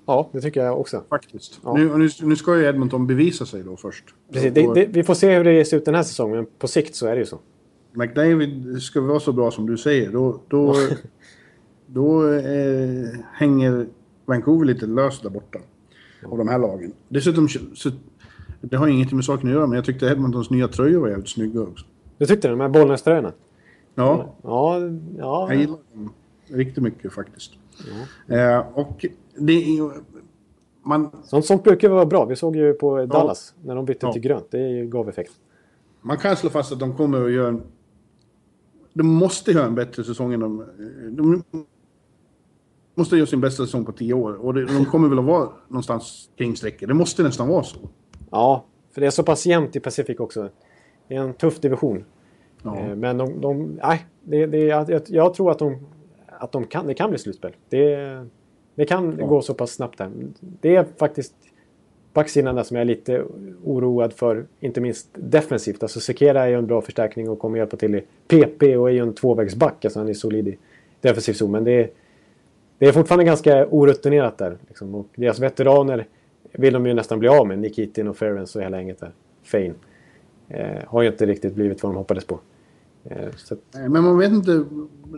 Ja, 0.08 0.30
det 0.34 0.42
tycker 0.42 0.66
jag 0.66 0.80
också. 0.80 1.04
Faktiskt. 1.10 1.60
Ja. 1.64 1.74
Nu, 1.74 1.98
nu, 1.98 2.10
nu 2.22 2.36
ska 2.36 2.58
ju 2.58 2.66
Edmonton 2.66 3.08
bevisa 3.08 3.46
sig 3.46 3.64
då 3.64 3.78
först. 3.78 4.06
Precis, 4.34 4.54
det, 4.54 4.74
det, 4.74 4.86
vi 4.86 5.04
får 5.04 5.14
se 5.14 5.38
hur 5.38 5.44
det 5.44 5.66
ser 5.66 5.78
ut 5.78 5.86
den 5.86 5.96
här 5.96 6.04
säsongen, 6.04 6.36
men 6.36 6.46
på 6.60 6.68
sikt 6.68 6.96
så 6.96 7.08
är 7.08 7.12
det 7.12 7.20
ju 7.20 7.26
så. 7.26 7.40
McDavid 7.94 8.82
ska 8.82 9.02
vara 9.02 9.20
så 9.20 9.32
bra 9.32 9.52
som 9.52 9.66
du 9.66 9.78
säger. 9.78 10.12
Då, 10.12 10.42
då, 10.48 10.76
då 11.86 12.34
eh, 12.34 13.20
hänger 13.34 13.88
Vancouver 14.26 14.66
lite 14.66 14.86
löst 14.86 15.24
där 15.24 15.30
borta. 15.30 15.60
Av 16.26 16.38
de 16.38 16.48
här 16.48 16.60
lagen. 16.60 16.94
Dessutom, 17.10 17.48
så, 17.50 17.90
det 18.62 18.78
har 18.78 18.88
inget 18.88 19.12
med 19.12 19.26
saken 19.26 19.48
att 19.48 19.54
göra, 19.54 19.68
men 19.68 19.76
jag 19.76 19.86
tyckte 19.86 20.06
Edmontons 20.06 20.50
nya 20.50 20.68
tröjor 20.68 21.02
var 21.02 21.08
jävligt 21.08 21.30
snygga 21.30 21.62
också. 21.62 21.86
Du 22.18 22.26
tyckte 22.26 22.48
det? 22.48 22.52
De 22.54 22.60
här 22.60 22.70
Bollnäströjorna? 22.70 23.32
Ja, 23.96 24.36
Ja, 24.44 24.80
ja. 25.18 25.48
jag 25.50 25.60
gillar 25.60 25.78
dem 25.94 26.14
riktigt 26.48 26.84
mycket 26.84 27.14
faktiskt. 27.14 27.52
Eh, 28.28 28.60
och 28.74 29.06
är. 29.40 29.92
Man, 30.84 31.10
Sånt, 31.24 31.46
sånt 31.46 31.64
brukar 31.64 31.90
vara 31.90 32.06
bra. 32.06 32.26
Vi 32.26 32.36
såg 32.36 32.56
ju 32.56 32.74
på 32.74 33.06
Dallas 33.06 33.56
när 33.64 33.76
de 33.76 33.86
bytte 33.86 34.06
Ja. 34.06 34.14
till 34.14 34.22
grönt. 34.22 34.52
Det 34.52 34.86
gav 34.86 35.10
effekt. 35.10 35.32
man 36.02 36.18
kan 36.18 36.36
slå 36.36 36.50
fast 36.50 36.72
att 36.72 36.80
de 36.80 36.94
kommer 36.96 37.26
att 37.26 37.32
göra 37.32 37.48
en... 37.48 37.62
De 38.94 39.04
måste 39.08 39.52
göra 39.52 39.66
en 39.66 39.76
bättre 39.76 40.04
säsong 40.04 40.34
än 40.34 40.40
de... 40.40 40.66
De 41.10 41.44
måste 42.96 43.16
göra 43.18 43.26
sin 43.28 43.42
bästa 43.42 43.66
säsong 43.66 43.86
på 43.86 43.92
tio 43.92 44.14
år. 44.14 44.34
Och 44.46 44.54
de 44.54 44.86
kommer 44.86 45.10
väl 45.10 45.20
att 45.20 45.26
vara 45.26 45.50
någonstans 45.68 46.30
kring 46.38 46.56
strecket. 46.56 46.88
Det 46.88 46.94
måste 46.94 47.24
nästan 47.24 47.48
vara 47.48 47.64
så. 47.64 47.80
Ja, 48.32 48.66
för 48.92 49.02
det 49.02 49.08
är 49.08 49.12
så 49.12 49.24
pass 49.24 49.46
jämnt 49.46 49.76
i 49.76 49.80
Pacific 49.80 50.20
också. 50.20 50.50
Det 51.08 51.16
är 51.16 51.20
en 51.22 51.34
tuff 51.34 51.60
division. 51.60 52.04
Ja. 52.64 52.78
Eh, 52.80 52.96
Men 52.96 53.18
de... 53.18 53.42
de 53.42 53.80
nej, 53.84 54.06
det, 54.24 54.46
det, 54.46 54.58
jag, 54.58 54.90
jag- 54.90 55.02
jag 55.08 55.34
tror 55.34 55.52
att, 55.52 55.60
de, 55.60 55.78
att 56.28 56.52
de 56.52 56.64
kan, 56.68 56.88
det 56.88 56.94
kan 56.94 57.10
bli 57.10 57.20
slutspel. 57.20 57.56
Det, 57.70 57.96
det 58.78 58.86
kan 58.86 59.18
gå 59.18 59.42
så 59.42 59.54
pass 59.54 59.72
snabbt 59.72 60.00
här. 60.00 60.12
Det 60.40 60.76
är 60.76 60.86
faktiskt 60.98 61.34
backsidan 62.14 62.56
där 62.56 62.64
som 62.64 62.78
jag 62.78 62.82
är 62.82 62.86
lite 62.86 63.24
oroad 63.64 64.14
för. 64.14 64.46
Inte 64.60 64.82
minst 64.82 65.10
defensivt. 65.14 65.84
Alltså 65.84 66.00
Sekera 66.00 66.44
är 66.44 66.48
ju 66.48 66.56
en 66.56 66.68
bra 66.68 66.82
förstärkning 66.82 67.30
och 67.30 67.40
kommer 67.40 67.58
hjälpa 67.58 67.78
till 67.78 67.96
i 67.96 68.04
PP 68.28 68.78
och 68.78 68.90
är 68.90 68.94
ju 68.94 69.00
en 69.00 69.14
tvåvägsback. 69.14 69.86
Alltså 69.86 70.00
han 70.00 70.10
är 70.10 70.14
solid 70.14 70.48
i 70.48 70.58
defensiv 71.02 71.34
zon. 71.34 71.52
Men 71.52 71.64
det 71.64 71.72
är, 71.72 71.90
det 72.78 72.86
är 72.86 72.92
fortfarande 72.92 73.26
ganska 73.26 73.68
orutinerat 73.68 74.38
där. 74.38 74.58
Liksom. 74.68 74.96
Och 74.96 75.08
deras 75.16 75.40
veteraner 75.40 76.08
vill 76.52 76.74
de 76.74 76.86
ju 76.86 76.94
nästan 76.94 77.20
bli 77.20 77.28
av 77.28 77.48
med. 77.48 77.60
Nikitin 77.60 78.08
och 78.08 78.18
Ferens 78.18 78.56
och 78.56 78.62
hela 78.62 78.78
gänget 78.78 79.00
där. 79.00 79.12
Fane. 79.44 79.74
Eh, 80.48 80.84
har 80.88 81.02
ju 81.02 81.08
inte 81.08 81.26
riktigt 81.26 81.56
blivit 81.56 81.84
vad 81.84 81.92
de 81.92 81.98
hoppades 81.98 82.26
på. 82.26 82.40
Eh, 83.04 83.28
att, 83.52 83.60
Men 83.74 84.04
man 84.04 84.18
vet 84.18 84.32
inte. 84.32 84.64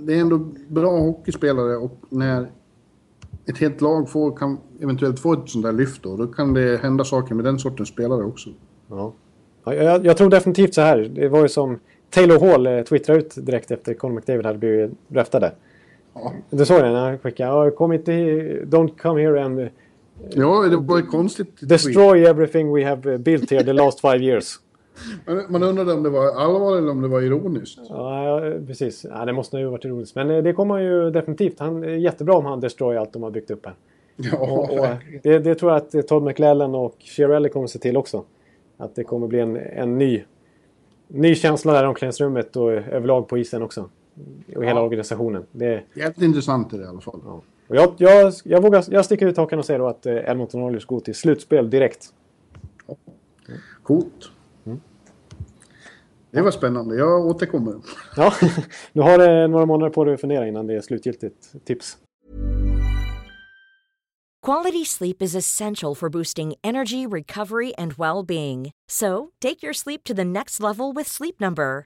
Det 0.02 0.14
är 0.14 0.22
ändå 0.22 0.38
bra 0.68 1.00
hockeyspelare 1.00 1.78
och 1.78 1.98
när 2.10 2.48
ett 3.50 3.58
helt 3.58 3.82
lag 3.82 4.10
får, 4.10 4.38
kan 4.38 4.58
eventuellt 4.82 5.20
få 5.20 5.34
ett 5.34 5.50
sånt 5.50 5.66
där 5.66 5.72
lyft 5.72 6.04
då, 6.04 6.16
då 6.18 6.28
kan 6.28 6.54
det 6.54 6.82
hända 6.82 7.04
saker 7.04 7.36
med 7.36 7.46
den 7.46 7.60
sortens 7.60 7.90
spelare 7.90 8.24
också. 8.24 8.50
ja. 8.90 9.14
Ja, 9.64 9.74
jag, 9.74 10.06
jag 10.06 10.18
tror 10.18 10.30
definitivt 10.30 10.74
så 10.74 10.82
här. 10.82 10.98
Det 11.16 11.30
var 11.30 11.42
ju 11.42 11.50
som 11.50 11.80
Taylor 12.10 12.40
Hall 12.40 12.68
eh, 12.68 12.82
twittrade 12.82 13.20
ut 13.20 13.36
direkt 13.38 13.72
efter 13.72 13.94
Conor 13.94 14.16
McDavid 14.16 14.46
hade 14.46 14.60
blivit 14.60 14.92
draftade. 15.08 15.52
Ja. 16.14 16.34
Du 16.50 16.66
såg 16.66 16.82
det 16.82 16.92
när 16.92 17.10
han 17.10 17.18
skickade 17.20 17.72
kom 17.72 17.94
inte, 17.94 18.12
Don't 18.66 18.98
come 18.98 19.22
here 19.22 19.44
and 19.44 19.60
eh, 19.60 19.68
Ja, 20.30 20.68
det 20.70 20.78
var 20.78 21.02
konstigt 21.02 21.58
tweet. 21.60 21.70
destroy 21.70 22.24
everything 22.24 22.74
we 22.76 22.86
have 22.86 23.14
eh, 23.14 23.18
built 23.18 23.52
here 23.52 23.64
the 23.64 23.74
last 23.74 24.02
five 24.02 24.18
years. 24.18 24.60
Man, 25.28 25.44
man 25.50 25.64
undrade 25.64 25.94
om 25.94 26.04
det 26.04 26.10
var 26.10 26.26
allvar 26.42 26.78
eller 26.78 26.92
om 26.92 27.02
det 27.02 27.08
var 27.08 27.22
ironiskt. 27.22 27.80
Ja, 27.90 28.42
precis. 28.68 29.06
Ja, 29.10 29.26
det 29.26 29.34
måste 29.34 29.58
ju 29.58 29.66
varit 29.66 29.86
ironiskt. 29.86 30.16
Men 30.16 30.30
eh, 30.32 30.44
det 30.44 30.54
kommer 30.54 30.74
han 30.76 30.84
ju 30.84 31.12
definitivt. 31.12 31.60
Han 31.60 31.84
är 31.84 31.88
jättebra 31.88 32.36
om 32.38 32.46
han 32.46 32.60
destroy 32.60 32.98
allt 32.98 33.14
de 33.14 33.24
har 33.24 33.32
byggt 33.32 33.52
upp 33.52 33.66
här. 33.66 33.76
Ja, 34.16 34.38
Och, 34.40 34.70
och 34.72 34.78
verkligen. 34.78 35.20
det, 35.24 35.40
det 35.40 35.56
tror 35.56 35.72
jag 35.72 35.78
att 35.78 36.08
Todd 36.08 36.24
McLellan 36.24 36.76
och 36.76 36.96
Chiarelli 37.00 37.50
kommer 37.50 37.68
se 37.68 37.80
till 37.80 37.98
också. 37.98 38.24
Att 38.78 38.96
det 38.96 39.04
kommer 39.04 39.28
bli 39.28 39.40
en, 39.40 39.56
en 39.58 39.98
ny, 39.98 40.24
ny 41.08 41.36
känsla 41.36 41.74
där 41.74 41.84
i 41.84 41.88
omklädningsrummet 41.88 42.56
och 42.56 42.72
överlag 42.72 43.28
på 43.28 43.38
isen 43.38 43.62
också. 43.62 43.90
Och 44.56 44.66
hela 44.66 44.80
Ja. 44.80 44.86
organisationen. 44.86 45.44
Det, 45.52 45.82
Jävligt 45.94 46.22
intressant 46.22 46.74
är 46.74 46.78
det 46.78 46.84
i 46.84 46.88
alla 46.88 47.02
fall. 47.02 47.20
ja. 47.26 47.42
och 47.68 47.76
jag, 47.76 47.94
jag, 47.98 48.34
jag, 48.44 48.62
vågar, 48.62 48.84
jag 48.90 49.06
sticker 49.06 49.28
ut 49.28 49.38
hakan 49.38 49.60
och 49.60 49.66
säger 49.66 49.80
då 49.80 49.88
att 49.88 50.06
eh, 50.06 50.16
Edmonton 50.16 50.62
Oilers 50.64 50.86
går 50.86 51.00
till 51.00 51.16
slutspel 51.16 51.70
direkt. 51.70 52.06
Coolt. 53.84 54.32
Det 56.32 56.42
var 56.42 56.52
spännande. 56.52 56.96
Jag 56.96 57.26
återkommer. 57.26 57.76
Ja, 58.16 58.34
du 58.94 59.02
har 59.02 59.48
några 59.48 59.66
månader 59.66 59.92
på 59.92 60.04
dig 60.04 60.14
att 60.14 60.22
fundera 60.22 60.48
innan 60.48 60.68
det 60.68 60.76
är 60.76 60.82
slutgiltigt 60.82 61.66
tips. 61.66 61.98
Quality 64.46 64.86
sleep 64.86 65.22
is 65.22 65.36
essential 65.36 65.96
for 65.96 66.10
boosting 66.10 66.56
energy, 66.64 67.06
recovery, 67.06 67.74
and 67.78 67.94
well 67.94 68.24
being. 68.24 68.72
So, 68.88 69.32
take 69.42 69.62
your 69.62 69.74
sleep 69.74 70.04
to 70.06 70.14
the 70.14 70.24
next 70.24 70.60
level 70.62 70.94
with 70.94 71.10
Sleep 71.10 71.40
Number. 71.40 71.86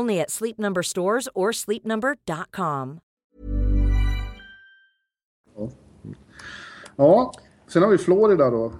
Only 0.00 0.20
at 0.20 0.30
Sleep 0.30 0.58
Number 0.58 0.82
stores 0.82 1.28
or 1.34 1.52
sleepnumber.com. 1.52 3.00
Ja, 6.96 7.32
sen 7.68 7.82
har 7.82 7.90
vi 7.90 7.98
Florida 7.98 8.50
då. 8.50 8.72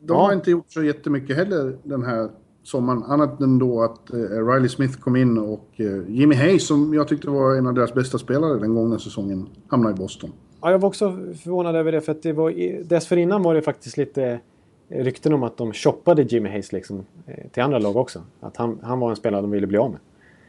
De 0.00 0.12
Ja. 0.14 0.26
har 0.26 0.32
inte 0.32 0.50
gjort 0.50 0.72
så 0.72 0.82
jättemycket 0.82 1.36
heller 1.36 1.76
den 1.82 2.02
här 2.02 2.28
sommaren. 2.62 3.02
Annat 3.02 3.40
än 3.40 3.58
då 3.58 3.82
att 3.82 4.12
eh, 4.12 4.18
Riley 4.46 4.68
Smith 4.68 4.98
kom 5.00 5.16
in 5.16 5.38
och 5.38 5.68
eh, 5.76 6.08
Jimmy 6.08 6.34
Hayes, 6.34 6.66
som 6.66 6.94
jag 6.94 7.08
tyckte 7.08 7.30
var 7.30 7.54
en 7.56 7.66
av 7.66 7.74
deras 7.74 7.94
bästa 7.94 8.18
spelare 8.18 8.58
den 8.58 8.74
gångna 8.74 8.98
säsongen, 8.98 9.48
hamnade 9.68 9.94
i 9.94 9.98
Boston. 9.98 10.32
Ja, 10.62 10.70
jag 10.70 10.78
var 10.78 10.88
också 10.88 11.12
förvånad 11.42 11.76
över 11.76 11.92
det 11.92 12.00
för 12.00 12.12
att 12.12 12.22
det 12.22 12.32
var, 12.32 12.50
i- 12.50 12.82
dessförinnan 12.82 13.42
var 13.42 13.54
det 13.54 13.62
faktiskt 13.62 13.96
lite 13.96 14.40
eh, 14.88 15.04
rykten 15.04 15.32
om 15.32 15.42
att 15.42 15.56
de 15.56 15.72
shoppade 15.72 16.22
Jimmy 16.22 16.48
Hayes 16.48 16.72
liksom, 16.72 17.04
eh, 17.26 17.50
till 17.50 17.62
andra 17.62 17.78
lag 17.78 17.96
också. 17.96 18.22
Att 18.40 18.56
han, 18.56 18.78
han 18.82 19.00
var 19.00 19.10
en 19.10 19.16
spelare 19.16 19.40
de 19.42 19.50
ville 19.50 19.66
bli 19.66 19.78
av 19.78 19.90
med. 19.90 20.00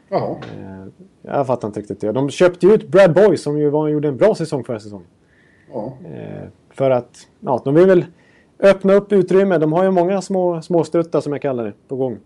Jaha. 0.10 0.32
Eh, 0.32 0.88
Jag 1.22 1.48
fattar 1.48 1.68
inte 1.68 1.80
riktigt 1.80 2.00
det. 2.02 2.12
De 2.12 2.30
köpte 2.30 2.66
ju 2.66 2.74
ut 2.74 2.88
Brad 2.88 3.14
Boy 3.14 3.38
som 3.38 3.60
ju 3.60 3.70
var, 3.70 3.88
gjorde 3.88 4.08
en 4.08 4.18
bra 4.18 4.36
säsong 4.36 4.64
förra 4.64 4.80
säsongen. 4.80 5.08
Ja. 5.74 5.98
Eh, 6.14 6.48
För 6.70 6.92
att, 6.92 7.28
ja, 7.40 7.62
de 7.66 7.76
vill 7.76 7.86
väl 7.88 8.06
öppna 8.60 8.94
upp 8.94 9.12
utrymme. 9.12 9.58
De 9.58 9.74
har 9.74 9.84
ju 9.84 9.92
många 9.92 10.22
små, 10.22 10.62
små 10.62 10.84
struttar 10.84 11.22
som 11.22 11.34
jag 11.34 11.42
kallar 11.42 11.66
det 11.66 11.74
på 11.88 11.96
gång. 11.96 12.18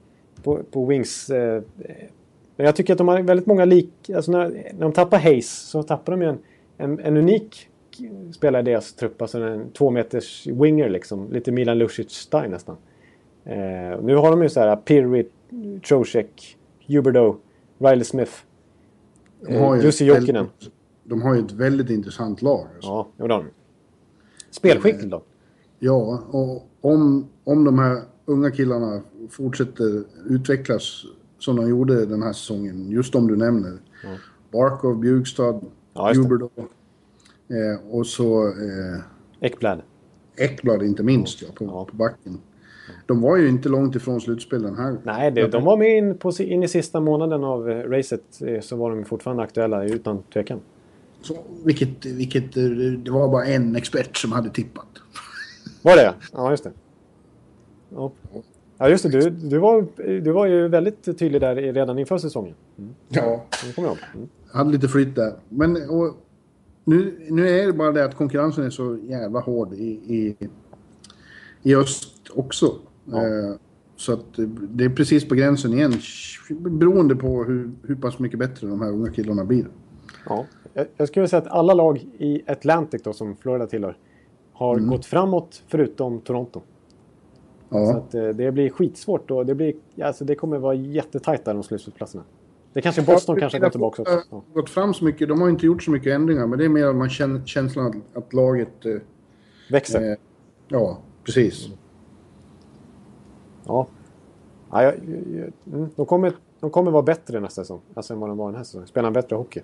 På, 0.43 0.59
på 0.71 0.85
Wings. 0.85 1.29
eh, 1.29 1.63
Men 2.55 2.65
jag 2.65 2.75
tycker 2.75 2.93
att 2.93 2.97
de 2.97 3.07
har 3.07 3.21
väldigt 3.21 3.45
många 3.45 3.65
lik... 3.65 4.09
Alltså 4.15 4.31
när, 4.31 4.49
när 4.49 4.81
de 4.81 4.91
tappar 4.91 5.17
Hayes 5.19 5.49
så 5.69 5.83
tappar 5.83 6.11
de 6.11 6.21
ju 6.21 6.27
en, 6.29 6.37
en, 6.77 6.99
en 6.99 7.17
unik 7.17 7.67
spelare 8.35 8.61
i 8.61 8.65
deras 8.65 8.93
trupp. 8.93 9.21
Alltså 9.21 9.39
en 9.43 9.71
två 9.71 9.89
meters 9.89 10.47
winger 10.47 10.89
liksom. 10.89 11.31
Lite 11.31 11.51
Milan 11.51 11.81
Lucic-style 11.81 12.47
nästan. 12.49 12.75
Eh, 13.45 14.01
nu 14.01 14.15
har 14.15 14.31
de 14.31 14.43
ju 14.43 14.49
så 14.49 14.59
här 14.59 14.75
Pirri, 14.75 15.25
Trocek, 15.87 16.57
Huberdeau, 16.87 17.35
Riley 17.81 18.03
Smith. 18.03 18.31
Eh, 19.47 19.83
Jussi 19.83 20.05
Jokinen. 20.05 20.45
De 21.03 21.21
har 21.21 21.35
ju 21.35 21.45
ett 21.45 21.51
väldigt 21.51 21.89
intressant 21.89 22.41
lag. 22.41 22.67
Alltså. 22.75 22.89
Ja, 22.89 23.07
det 23.17 23.23
har 23.23 23.29
de. 23.29 23.45
Spelskickligt 24.51 25.11
då. 25.11 25.23
Ja, 25.79 26.23
och 26.31 26.69
om, 26.81 27.27
om 27.43 27.63
de 27.63 27.79
här 27.79 28.01
unga 28.25 28.51
killarna 28.51 29.01
fortsätter 29.29 30.03
utvecklas 30.29 31.03
som 31.39 31.55
de 31.55 31.69
gjorde 31.69 32.05
den 32.05 32.23
här 32.23 32.33
säsongen, 32.33 32.89
just 32.89 33.13
de 33.13 33.27
du 33.27 33.35
nämner. 33.35 33.77
Barkov, 34.51 34.99
Bjugstad, 34.99 35.61
Ja. 35.93 36.13
Huberdeau. 36.15 36.49
Eh, 37.47 37.89
och 37.89 38.07
så 38.07 38.47
eh, 38.47 38.99
Ekblad. 39.39 39.81
Ekblad 40.35 40.83
inte 40.83 41.03
minst 41.03 41.41
ja, 41.41 41.47
på, 41.55 41.65
Ja. 41.65 41.85
på 41.85 41.95
backen. 41.95 42.37
De 43.11 43.21
var 43.21 43.37
ju 43.37 43.49
inte 43.49 43.69
långt 43.69 43.95
ifrån 43.95 44.21
slutspel 44.21 44.63
den 44.63 44.75
här. 44.75 44.97
Nej, 45.03 45.31
det, 45.31 45.47
de 45.47 45.63
var 45.63 45.77
med 45.77 45.97
in, 45.97 46.17
på, 46.17 46.31
in 46.39 46.63
i 46.63 46.67
sista 46.67 46.99
månaden 46.99 47.43
av 47.43 47.69
eh, 47.69 47.89
racet 47.89 48.41
eh, 48.41 48.61
så 48.61 48.75
var 48.75 48.91
de 48.91 49.05
fortfarande 49.05 49.43
aktuella 49.43 49.83
utan 49.83 50.23
tvekan. 50.23 50.59
Så, 51.21 51.37
vilket, 51.65 52.05
vilket, 52.05 52.57
eh, 52.57 52.63
det 53.03 53.11
var 53.11 53.29
bara 53.29 53.45
en 53.45 53.75
expert 53.75 54.17
som 54.17 54.31
hade 54.31 54.49
tippat. 54.49 54.87
Var 55.81 55.95
det 55.95 56.13
Ja, 56.33 56.51
just 56.51 56.63
det. 56.63 56.71
Ja, 57.89 58.11
ja 58.77 58.89
just 58.89 59.03
det. 59.03 59.09
Du, 59.09 59.29
du, 59.29 59.57
var, 59.57 59.85
du 60.21 60.31
var 60.31 60.45
ju 60.45 60.67
väldigt 60.67 61.03
tydlig 61.03 61.41
där 61.41 61.55
redan 61.55 61.99
inför 61.99 62.17
säsongen. 62.17 62.55
Ja. 63.09 63.45
Det 63.67 63.75
kommer 63.75 63.87
jag 63.87 63.97
ihåg. 63.97 64.05
Mm. 64.15 64.29
hade 64.51 64.71
lite 64.71 64.87
flytt 64.87 65.15
där. 65.15 65.33
Men 65.49 65.89
och, 65.89 66.15
nu, 66.83 67.27
nu 67.29 67.49
är 67.49 67.67
det 67.67 67.73
bara 67.73 67.91
det 67.91 68.05
att 68.05 68.15
konkurrensen 68.15 68.65
är 68.65 68.69
så 68.69 68.97
jävla 69.03 69.39
hård 69.39 69.73
i, 69.73 69.89
i, 69.89 70.35
i 71.63 71.75
öst 71.75 72.29
också. 72.33 72.75
Eh, 73.17 73.55
så 73.95 74.13
att 74.13 74.25
det- 74.69 74.85
är 74.85 74.89
precis 74.89 75.27
på 75.27 75.35
gränsen 75.35 75.73
igen. 75.73 75.93
Beroende 76.49 77.15
på 77.15 77.43
hur, 77.43 77.71
hur 77.83 77.95
pass 77.95 78.19
mycket 78.19 78.39
bättre 78.39 78.67
de 78.67 78.81
här 78.81 78.89
unga 78.91 79.11
killarna 79.11 79.45
blir. 79.45 79.67
Ja. 80.25 80.45
Jag, 80.97 81.07
skulle 81.07 81.27
säga 81.27 81.41
att 81.41 81.47
alla 81.47 81.73
lag 81.73 81.97
i 82.17 82.41
Atlantic 82.47 83.01
då, 83.03 83.13
som 83.13 83.35
Florida 83.35 83.67
tillhör, 83.67 83.97
har 84.53 84.79
gått 84.79 85.05
framåt 85.05 85.63
förutom 85.67 86.19
Toronto. 86.19 86.61
Så 87.69 87.77
Ja, 87.77 87.97
att, 87.97 88.13
eh, 88.15 88.27
det 88.29 88.51
blir 88.51 88.69
skitsvårt 88.69 89.31
och 89.31 89.45
det, 89.45 89.55
blir, 89.55 89.73
alltså, 90.03 90.25
det 90.25 90.35
kommer 90.35 90.57
vara 90.57 90.73
jättetajt 90.73 91.45
där 91.45 91.53
de 91.53 91.63
slutspelsplatserna. 91.63 92.23
Det 92.73 92.81
kanske 92.81 93.01
Boston 93.01 93.39
kanske 93.39 93.59
går 93.59 93.69
tillbaka 93.69 94.01
också. 94.01 94.21
Ja. 94.31 94.43
gått 94.53 94.69
fram 94.69 94.93
så 94.93 95.05
mycket. 95.05 95.27
De 95.29 95.41
har 95.41 95.49
inte 95.49 95.65
gjort 95.65 95.83
så 95.83 95.91
mycket 95.91 96.13
ändringar. 96.15 96.47
Men 96.47 96.59
det 96.59 96.65
är 96.65 96.69
mer 96.69 96.85
att 96.85 96.95
man 96.95 97.09
känner 97.09 97.45
känslan 97.45 97.85
att, 97.85 98.17
att 98.23 98.33
laget... 98.33 98.85
Eh, 98.85 98.95
Växer. 99.69 100.11
eh, 100.11 100.17
ja, 100.67 100.99
precis. 101.23 101.69
Ja. 103.65 103.87
ja 104.71 104.83
jag, 104.83 104.93
jag, 104.95 105.51
mm, 105.75 105.89
de, 105.95 106.05
kommer, 106.05 106.33
de 106.59 106.69
kommer 106.69 106.91
vara 106.91 107.03
bättre 107.03 107.39
nästa 107.39 107.61
säsong. 107.61 107.81
Alltså 107.93 108.13
än 108.13 108.19
vad 108.19 108.29
de 108.29 108.37
var 108.37 108.47
den 108.47 108.55
här 108.55 108.63
säsongen. 108.63 108.87
Spela 108.87 109.07
en 109.07 109.13
bättre 109.13 109.35
hockey. 109.35 109.61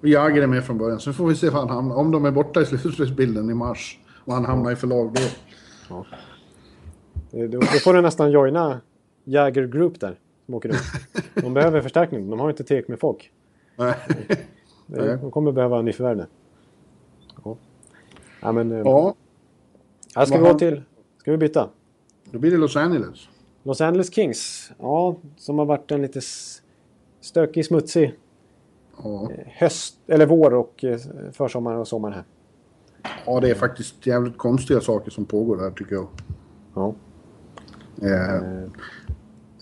Jagr 0.00 0.42
är 0.42 0.46
med 0.46 0.64
från 0.64 0.78
början. 0.78 1.00
Sen 1.00 1.14
får 1.14 1.26
vi 1.26 1.34
se 1.34 1.50
vad 1.50 1.60
han 1.60 1.68
hamnar. 1.70 1.96
Om 1.96 2.10
de 2.10 2.24
är 2.24 2.30
borta 2.30 2.60
i 2.60 2.66
slutspelsbilden 2.66 3.50
i 3.50 3.54
mars 3.54 3.98
och 4.24 4.32
han 4.34 4.44
hamnar 4.44 4.72
i 4.72 4.76
förlag 4.76 5.12
då. 5.88 6.04
Eh, 7.32 7.44
Då, 7.50 7.60
får 7.62 7.94
du 7.94 8.00
nästan 8.02 8.30
joina 8.30 8.80
Jäger 9.24 9.66
Group 9.66 10.00
där. 10.00 10.18
Som 10.46 10.54
åker 10.54 10.68
runt. 10.68 10.80
De 11.34 11.54
behöver 11.54 11.80
förstärkning. 11.80 12.30
De 12.30 12.40
har 12.40 12.50
inte 12.50 12.64
tillräckligt 12.64 12.88
med 12.88 13.00
folk. 13.00 13.32
Nej. 13.76 13.94
Det- 14.86 15.16
De 15.22 15.30
kommer 15.30 15.52
behöva 15.52 15.82
nyförvärv 15.82 16.16
nu. 16.16 16.26
Ja. 17.44 17.56
Ja, 18.42 18.52
men, 18.52 18.72
eh, 18.72 18.78
Ja, 18.78 19.14
här 20.14 20.24
ska 20.24 20.38
vi 20.38 20.44
gå 20.52 20.58
till... 20.58 20.82
Ska 21.18 21.30
vi 21.30 21.36
byta? 21.36 21.68
Då 22.32 22.38
blir 22.38 22.50
det 22.50 22.56
Los 22.56 22.76
Angeles. 22.76 23.28
Los 23.62 23.80
Angeles 23.80 24.14
Kings. 24.14 24.72
Ja, 24.78 25.16
som 25.36 25.58
har 25.58 25.66
varit 25.66 25.90
en 25.90 26.02
lite 26.02 26.20
stökig, 27.20 27.66
smutsig 27.66 28.14
Ja. 29.02 29.30
höst, 29.46 29.94
eller 30.06 30.26
vår 30.26 30.54
och 30.54 30.84
eh, 30.84 30.98
försommar 31.32 31.74
och 31.74 31.88
sommar 31.88 32.10
här. 32.10 32.24
ja, 33.26 33.40
det 33.40 33.50
är 33.50 33.54
faktiskt 33.54 34.06
jävligt 34.06 34.38
konstiga 34.38 34.80
saker 34.80 35.10
som 35.10 35.24
pågår 35.24 35.56
där 35.56 35.70
tycker 35.70 35.94
jag. 35.94 36.06
Ja. 36.74 36.94
Eh, 38.02 38.34
Eh, 38.34 38.68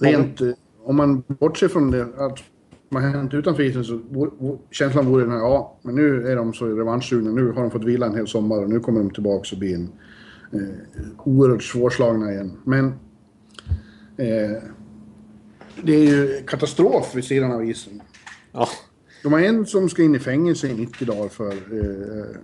rent, 0.01 0.41
eh, 0.41 0.51
om 0.85 0.97
man 0.97 1.23
bortser 1.29 1.69
från 1.69 1.91
det 1.91 2.03
att 2.03 2.39
har 2.91 3.01
hänt 3.01 3.35
utanför 3.35 3.63
isen 3.63 3.85
så 3.85 4.01
känslan 4.71 5.07
vore 5.07 5.23
den 5.23 5.33
här, 5.33 5.39
ja, 5.39 5.77
men 5.83 5.95
nu 5.95 6.29
är 6.29 6.37
de 6.37 6.53
så 6.53 6.67
revanschsugna, 6.67 7.31
nu 7.31 7.53
har 7.53 7.63
de 7.63 7.71
fått 7.71 7.85
vila 7.85 8.07
en 8.07 8.15
hel 8.15 8.27
sommar 8.27 8.63
och 8.63 8.71
nu 8.71 8.81
kommer 8.81 9.01
de 9.01 9.11
tillbaka 9.11 9.49
och 9.53 9.59
bli 9.59 9.75
en 9.75 9.83
eh, 9.83 9.89
oerhört 11.19 11.63
svårslagna 11.63 12.33
igen. 12.33 12.59
Men 12.65 12.87
eh, 14.17 14.63
det 15.83 15.93
är 15.93 16.05
ju 16.05 16.43
katastrof 16.47 17.15
vid 17.15 17.25
sidan 17.25 17.53
av 17.53 17.65
isen. 17.65 18.03
Ja, 18.53 18.69
De 19.23 19.33
har 19.33 19.41
en 19.41 19.67
som 19.67 19.89
ska 19.89 20.03
in 20.03 20.15
i 20.15 20.19
fängelse 20.19 20.69
i 20.69 20.75
90 20.75 21.07
dagar 21.07 21.29
för 21.29 21.53
eh, 21.53 22.37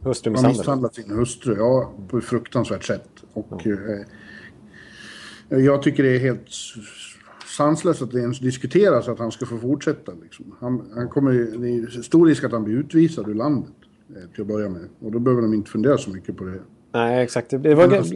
hustrumisshandel. 0.00 0.58
misshandlat 0.58 0.94
sin 0.94 1.10
hustru. 1.10 1.56
Ja, 1.56 1.92
på 2.08 2.18
ett 2.18 2.24
fruktansvärt 2.24 2.84
sätt. 2.84 3.08
Och 3.32 3.66
eh, 3.66 4.00
jag 5.48 5.82
tycker 5.82 6.02
det 6.02 6.16
är 6.16 6.18
helt 6.18 6.48
sanslöst 7.56 8.02
att 8.02 8.10
det 8.10 8.20
ens 8.20 8.38
diskuteras 8.38 9.08
att 9.08 9.18
han 9.18 9.32
ska 9.32 9.46
få 9.46 9.58
fortsätta. 9.58 10.12
Liksom. 10.22 10.54
Han, 10.60 10.90
han 10.94 11.08
kommer, 11.08 11.32
det 11.32 11.68
är 11.68 12.02
stor 12.02 12.26
risk 12.26 12.44
att 12.44 12.52
han 12.52 12.64
blir 12.64 12.74
utvisad 12.74 13.28
ur 13.28 13.34
landet 13.34 13.74
eh, 14.08 14.30
till 14.32 14.40
att 14.40 14.48
börja 14.48 14.68
med. 14.68 14.88
Och 15.00 15.12
då 15.12 15.18
behöver 15.18 15.42
de 15.42 15.54
inte 15.54 15.70
fundera 15.70 15.98
så 15.98 16.10
mycket 16.10 16.36
på 16.36 16.44
det. 16.44 16.60
Nej, 16.92 17.22
exakt. 17.22 17.50
Det 17.62 17.74
var... 17.74 17.84
Alltså- 17.96 18.14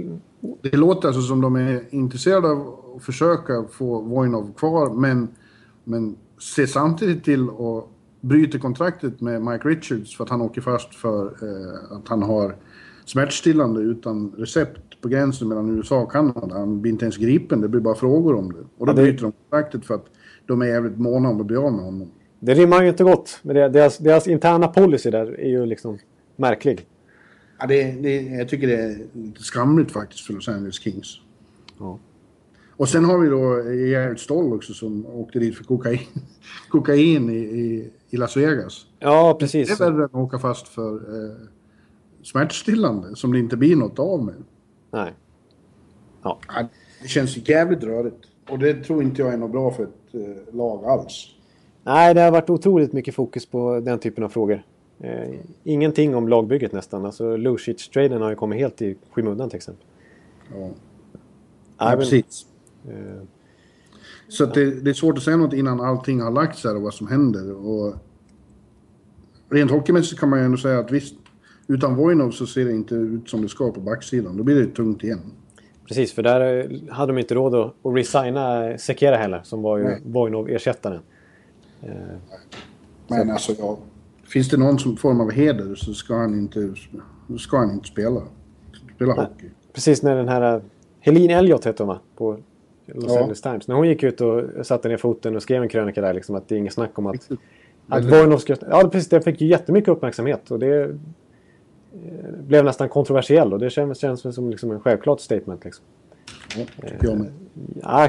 Det 0.63 0.77
låter 0.77 1.09
alltså 1.09 1.23
som 1.23 1.41
de 1.41 1.57
är 1.57 1.81
intresserade 1.91 2.49
av 2.49 2.75
att 2.97 3.03
försöka 3.05 3.65
få 3.71 4.01
Voinov 4.01 4.53
kvar, 4.57 4.91
men, 4.95 5.29
men 5.85 6.17
ser 6.55 6.67
samtidigt 6.67 7.25
till 7.25 7.43
att 7.49 7.85
bryta 8.21 8.59
kontraktet 8.59 9.21
med 9.21 9.43
Mike 9.43 9.69
Richards 9.69 10.17
för 10.17 10.25
att 10.25 10.31
han 10.31 10.41
åker 10.43 10.61
fast 10.61 10.95
för 10.95 11.25
eh, 11.27 11.97
att 11.97 12.09
han 12.09 12.23
har 12.23 12.55
smärtstillande 13.05 13.81
utan 13.81 14.33
recept 14.39 15.01
på 15.01 15.09
gränsen 15.09 15.49
mellan 15.49 15.77
USA 15.77 15.99
och 15.99 16.13
Kanada. 16.13 16.59
Han 16.59 16.81
blir 16.81 16.93
inte 16.93 17.05
ens 17.05 17.17
gripen, 17.17 17.61
det 17.61 17.69
blir 17.69 17.81
bara 17.81 17.95
frågor 17.95 18.35
om 18.35 18.53
det. 18.53 18.59
Och 18.79 18.87
då 18.87 18.93
Ja, 18.93 18.97
det- 18.97 19.03
bryter 19.03 19.23
de 19.23 19.33
kontraktet 19.33 19.85
för 19.87 19.95
att 19.95 20.07
de 20.47 20.63
är 20.63 20.67
jävligt 20.67 20.99
måna 20.99 21.29
om 21.29 21.41
att 21.41 21.47
bli 21.47 21.57
av 21.57 21.73
med 21.73 21.85
honom. 21.85 22.11
Det 22.41 22.55
rimmar 22.55 22.83
ju 22.83 22.89
inte 22.89 23.05
gott. 23.05 23.39
Men 23.43 23.57
deras, 23.73 23.99
deras 23.99 24.27
interna 24.29 24.69
policy 24.69 25.11
där 25.11 25.41
är 25.41 25.49
ju 25.49 25.67
liksom 25.67 25.99
märklig. 26.37 26.87
Ja, 27.59 27.67
det, 27.67 27.93
det, 27.93 28.23
jag 28.23 28.49
tycker 28.49 28.67
det 28.67 28.77
är 28.83 28.99
lite 29.13 29.43
skamligt 29.43 29.93
faktiskt 29.93 30.27
för 30.27 30.33
Los 30.35 30.49
Angeles 30.49 30.75
Kings. 30.81 31.21
Ja. 31.79 31.99
Och 32.77 32.89
sen 32.89 33.05
har 33.05 33.19
vi 33.19 33.29
då 33.29 33.71
Gerhard 33.73 34.19
Stoll 34.21 34.53
också 34.53 34.75
som 34.75 35.07
åkte 35.07 35.39
dit 35.39 35.57
för 35.57 35.65
kokain, 35.65 35.99
kokain 36.71 37.31
i, 37.31 37.37
i, 37.37 37.91
i 38.11 38.17
Las 38.17 38.37
Vegas. 38.37 38.87
Ja, 38.99 39.33
Det 39.33 39.39
precis. 39.39 39.71
är 39.81 39.85
värre 39.85 39.95
än 39.99 40.05
att 40.05 40.15
åka 40.15 40.39
fast 40.39 40.69
för 40.69 40.95
eh, 40.95 41.37
smärtstillande 42.23 43.17
som 43.17 43.33
det 43.33 43.39
inte 43.39 43.57
blir 43.57 43.77
något 43.77 43.99
av 43.99 44.25
med. 44.25 44.35
Nej. 44.93 45.13
Ja, 46.23 46.39
det 47.03 47.09
känns 47.09 47.49
jävligt 47.49 47.85
rörigt. 47.85 48.17
Och 48.51 48.59
det 48.59 48.75
tror 48.85 49.03
inte 49.03 49.23
jag 49.23 49.33
är 49.33 49.37
något 49.37 49.53
bra 49.53 49.71
för 49.71 49.83
ett 49.83 50.15
eh, 50.15 50.55
lag 50.55 50.85
alls. 50.85 51.27
Nej, 51.85 52.15
det 52.15 52.21
har 52.21 52.31
varit 52.31 52.51
otroligt 52.51 52.93
mycket 52.93 53.15
fokus 53.15 53.47
på 53.47 53.81
den 53.81 53.99
typen 53.99 54.25
av 54.25 54.29
frågor. 54.29 54.63
Eh, 55.01 55.35
ingenting 55.65 56.15
om 56.17 56.29
lagbygget 56.29 56.73
nästan. 56.73 57.05
Alltså 57.07 57.37
Lucic-traden 57.37 58.23
har 58.23 58.31
ju 58.31 58.37
kommit 58.37 58.59
helt 58.59 58.83
i 58.83 58.97
skymundan 59.11 59.51
till 59.51 59.57
exempel. 59.57 59.85
Ja, 60.55 60.71
ja 61.79 61.97
precis. 61.99 62.47
eh, 62.89 63.23
Så 64.29 64.45
att 64.45 64.55
det, 64.55 64.81
det 64.81 64.91
är 64.91 64.95
svårt 64.95 65.17
att 65.19 65.23
säga 65.25 65.37
något 65.37 65.53
innan 65.53 65.81
allting 65.81 66.21
har 66.21 66.31
lagts 66.31 66.65
här 66.65 66.77
och 66.77 66.83
vad 66.83 66.95
som 66.95 67.07
händer. 67.07 67.53
Och 67.67 67.95
rent 69.51 69.71
hockeymässigt 69.71 70.21
kan 70.21 70.29
man 70.31 70.39
ju 70.39 70.45
ändå 70.45 70.57
säga 70.59 70.79
att 70.79 70.91
visst, 70.93 71.15
utan 71.67 71.97
Voinov 71.97 72.31
så 72.31 72.47
ser 72.47 72.65
det 72.65 72.73
inte 72.73 72.95
ut 72.95 73.31
som 73.31 73.43
det 73.43 73.49
ska 73.49 73.73
på 73.73 73.81
backsidan. 73.81 74.37
Då 74.37 74.43
blir 74.43 74.57
det 74.57 74.67
tungt 74.67 75.05
igen. 75.05 75.21
precis, 75.89 76.13
för 76.13 76.23
där 76.23 76.59
eh, 76.73 76.95
hade 76.95 77.13
de 77.13 77.19
inte 77.19 77.35
råd 77.35 77.55
att, 77.55 77.75
att 77.87 77.95
resigna 77.97 78.79
Sekera 78.79 79.17
heller, 79.17 79.41
som 79.45 79.63
var 79.63 79.79
ju. 79.79 79.97
Voinov-ersättaren. 80.05 81.01
Eh, 81.83 81.91
Men 83.09 83.31
alltså, 83.31 83.53
ja, 83.59 83.79
finns 84.29 84.49
det 84.49 84.57
någon 84.57 84.79
som 84.79 84.97
form 84.97 85.21
av 85.21 85.31
heder 85.31 85.75
så 85.75 85.95
ska 85.95 86.15
han 86.15 86.35
inte, 86.35 86.75
ska 87.39 87.57
han 87.59 87.71
inte 87.71 87.89
spela. 87.89 88.23
Spela 88.97 89.13
hockey. 89.13 89.47
Precis 89.73 90.03
när 90.03 90.17
den 90.17 90.29
här... 90.29 90.55
eh, 90.57 90.63
Helene 91.01 91.33
Elliot 91.35 91.65
hette 91.65 91.83
hon 91.83 91.89
va? 91.89 92.01
På 92.17 92.39
Los 92.87 93.05
Ja. 93.09 93.19
Angeles 93.19 93.41
Times. 93.43 93.69
När 93.69 93.75
hon 93.75 93.89
gick 93.89 94.03
ut 94.03 94.21
och 94.21 94.43
satte 94.67 94.89
ner 94.89 94.97
foten 94.97 95.37
och 95.37 95.43
skrev 95.43 95.63
en 95.63 95.69
krönika 95.69 96.01
där 96.01 96.15
liksom 96.15 96.35
att 96.35 96.49
det 96.49 96.55
är 96.55 96.59
inget 96.59 96.73
snack 96.73 96.99
om 96.99 97.07
att... 97.07 97.29
Att 97.89 98.05
Voinov 98.05 98.39
ska... 98.39 98.57
Ja 98.71 98.89
precis, 98.93 99.09
det 99.09 99.21
fick 99.21 99.41
ju 99.41 99.47
jättemycket 99.47 99.89
uppmärksamhet 99.89 100.51
och 100.51 100.59
det... 100.59 100.83
eh, 100.83 100.89
Blev 102.47 102.65
nästan 102.65 102.89
kontroversiell 102.89 103.53
och 103.53 103.59
det 103.59 103.71
känns, 103.71 103.99
känns 103.99 104.35
som 104.35 104.51
liksom 104.51 104.71
en 104.71 104.81
självklart 104.81 105.21
statement 105.21 105.65
liksom. 105.65 105.85
Ja, 106.57 106.65
tycker 106.89 107.07
jag 107.09 107.19
med. 107.19 107.33
Ja, 107.83 108.09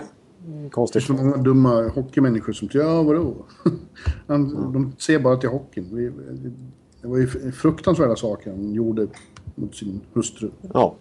Det 0.49 0.65
är 0.65 0.69
konstigt. 0.69 1.03
så 1.03 1.13
många 1.13 1.37
dumma 1.37 1.87
hockeymänniskor 1.87 2.53
som 2.53 2.69
säger 2.69 2.85
ja 2.85 3.03
vadå? 3.03 3.35
Han, 4.27 4.73
De 4.73 4.95
ser 4.97 5.19
bara 5.19 5.37
till 5.37 5.49
hockeyn. 5.49 6.13
Det 7.01 7.07
var 7.07 7.17
ju 7.17 7.51
fruktansvärda 7.51 8.15
saker 8.15 8.51
han 8.51 8.73
gjorde 8.73 9.07
mot 9.55 9.75
sin 9.75 10.01
hustru. 10.13 10.49
Ja. 10.73 10.95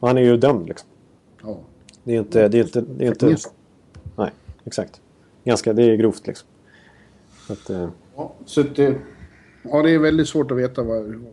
Han 0.00 0.18
är 0.18 0.22
ju 0.22 0.36
dömd 0.36 0.68
liksom. 0.68 0.88
Ja. 1.42 1.60
Det 2.04 2.14
är 2.14 2.18
inte... 2.18 2.48
Det 2.48 2.58
är 2.58 2.62
inte, 2.62 2.80
det 2.80 3.04
är 3.04 3.08
inte 3.08 3.36
nej, 4.16 4.30
exakt. 4.64 5.00
Ganska, 5.44 5.72
det 5.72 5.82
är 5.82 5.96
grovt 5.96 6.26
liksom. 6.26 6.48
Så 7.46 7.52
att, 7.52 7.70
eh, 7.70 7.88
Ja, 8.16 8.34
så 8.44 8.60
att 8.60 8.76
det, 8.76 8.94
ja, 9.62 9.82
det 9.82 9.90
är 9.90 9.98
väldigt 9.98 10.28
svårt 10.28 10.50
att 10.50 10.56
veta 10.56 10.82
vad, 10.82 11.24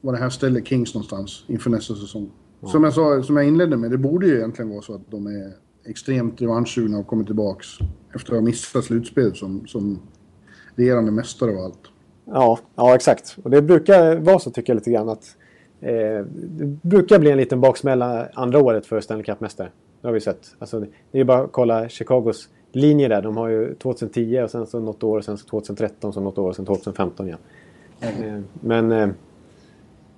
vad 0.00 0.14
det 0.14 0.18
här 0.18 0.30
ställer 0.30 0.60
Kings 0.60 0.94
någonstans 0.94 1.44
inför 1.46 1.70
nästa 1.70 1.94
säsong. 1.94 2.30
Som 2.62 2.84
jag 2.84 2.92
sa, 2.92 3.22
som 3.22 3.36
jag 3.36 3.46
inledde 3.46 3.76
med, 3.76 3.90
det 3.90 3.98
borde 3.98 4.26
ju 4.26 4.36
egentligen 4.36 4.70
vara 4.70 4.82
så 4.82 4.94
att 4.94 5.10
de 5.10 5.26
är 5.26 5.52
extremt 5.88 6.42
revanschsugna 6.42 6.98
och 6.98 7.06
kommer 7.06 7.24
tillbaks 7.24 7.66
efter 8.14 8.32
att 8.32 8.38
ha 8.38 8.44
missat 8.44 8.84
slutspelet 8.84 9.36
som, 9.36 9.66
som 9.66 9.98
regerande 10.74 11.12
mästare 11.12 11.50
och 11.50 11.64
allt. 11.64 11.80
Ja, 12.24 12.58
ja, 12.74 12.94
exakt. 12.94 13.38
Och 13.42 13.50
det 13.50 13.62
brukar 13.62 14.16
vara 14.16 14.38
så 14.38 14.50
tycker 14.50 14.72
jag 14.72 14.76
lite 14.76 14.90
grann 14.90 15.08
att 15.08 15.36
eh, 15.80 16.24
det 16.34 16.66
brukar 16.82 17.18
bli 17.18 17.30
en 17.30 17.38
liten 17.38 17.60
baksmälla 17.60 18.28
andra 18.34 18.58
året 18.58 18.86
för 18.86 19.00
Stanley 19.00 19.24
Cup-mästare. 19.24 19.68
Det 20.00 20.08
har 20.08 20.12
vi 20.12 20.20
sett. 20.20 20.54
Alltså, 20.58 20.84
det 21.10 21.20
är 21.20 21.24
bara 21.24 21.42
att 21.42 21.52
kolla 21.52 21.88
Chicagos 21.88 22.48
linje 22.72 23.08
där. 23.08 23.22
De 23.22 23.36
har 23.36 23.48
ju 23.48 23.74
2010 23.74 24.40
och 24.44 24.50
sen 24.50 24.66
så 24.66 24.80
något 24.80 25.02
år 25.02 25.18
och 25.18 25.24
sen 25.24 25.38
så 25.38 25.46
2013 25.46 26.12
så 26.12 26.20
något 26.20 26.38
år 26.38 26.48
och 26.48 26.56
sen 26.56 26.66
2015 26.66 27.26
igen. 27.26 27.38
Eh, 28.00 28.40
men... 28.60 28.92
Eh, 28.92 29.08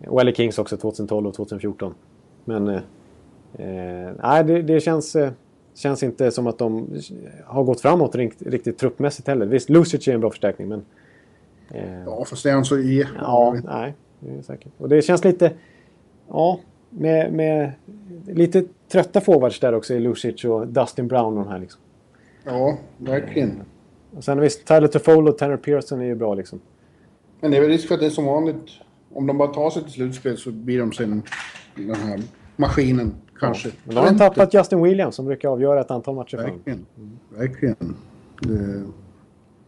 och 0.07 0.25
LA 0.25 0.33
Kings 0.33 0.59
också 0.59 0.77
2012 0.77 1.27
och 1.27 1.35
2014. 1.35 1.95
Men... 2.45 2.69
Eh, 2.69 2.81
eh, 3.55 4.13
nej, 4.23 4.45
det, 4.45 4.63
det 4.63 4.81
känns... 4.81 5.17
Känns 5.79 6.03
inte 6.03 6.31
som 6.31 6.47
att 6.47 6.59
de 6.59 7.01
har 7.45 7.65
gått 7.65 7.81
framåt 7.81 8.15
riktigt, 8.15 8.49
riktigt 8.49 8.79
truppmässigt 8.79 9.29
heller. 9.29 9.47
Visst, 9.47 9.69
Lucic 9.71 10.09
är 10.09 10.15
en 10.15 10.21
bra 10.21 10.31
förstärkning 10.31 10.69
men... 10.69 10.85
Eh, 11.71 12.05
Ja, 12.07 12.25
fast 12.25 12.43
det 12.43 12.51
är 12.51 12.55
han 12.55 12.65
så... 12.65 12.79
Ja, 12.79 13.07
Ja, 13.21 13.57
nej. 13.65 13.95
Det 14.21 14.39
är 14.39 14.43
säkert. 14.43 14.73
Och 14.79 14.89
det 14.89 15.03
känns 15.03 15.25
lite... 15.25 15.53
Ja, 16.29 16.61
med, 16.91 17.33
med 17.33 17.73
lite 18.27 18.65
trötta 18.93 19.21
forwards 19.21 19.61
där 19.61 19.73
också 19.73 19.95
i 19.95 20.01
Lucic 20.01 20.45
och 20.45 20.69
Dustin 20.69 21.09
Brown 21.09 21.39
och 21.39 21.45
de 21.45 21.51
här 21.51 21.59
liksom. 21.59 21.81
ja, 22.45 22.79
verkligen. 22.97 23.63
Och 24.17 24.25
sen 24.25 24.41
visst, 24.41 24.67
Tyler 24.67 24.87
Toffolo 24.89 25.31
och 25.31 25.39
Tanner 25.39 25.57
Pearson 25.57 26.01
är 26.01 26.05
ju 26.05 26.15
bra 26.15 26.35
liksom. 26.35 26.61
Men 27.41 27.51
det 27.51 27.57
är 27.57 27.61
väl 27.61 27.71
risk 27.71 27.89
för 27.89 27.95
att 27.95 28.01
det 28.01 28.07
är 28.07 28.11
som 28.11 28.25
vanligt. 28.25 28.71
Om 29.15 29.27
de 29.27 29.39
bara 29.39 29.49
tar 29.49 29.71
sig 29.71 29.83
till 29.83 29.93
slutspel 29.93 30.37
så 30.37 30.51
blir 30.51 30.79
de 30.79 30.93
sen 30.93 31.23
den 31.75 31.95
här 31.95 32.21
maskinen, 32.57 33.15
kanske. 33.41 33.71
Men 33.85 33.95
då 33.95 34.01
har 34.01 34.11
de 34.11 34.19
tappat 34.19 34.55
Justin 34.55 34.83
Williams 34.83 35.15
som 35.15 35.27
brukar 35.27 35.49
avgöra 35.49 35.81
ett 35.81 35.91
antal 35.91 36.15
matcher 36.15 36.37
för 36.37 36.47
dem. 36.47 36.57
Verkligen. 36.57 36.87
Verkligen. 37.37 37.97
Det, 38.41 38.83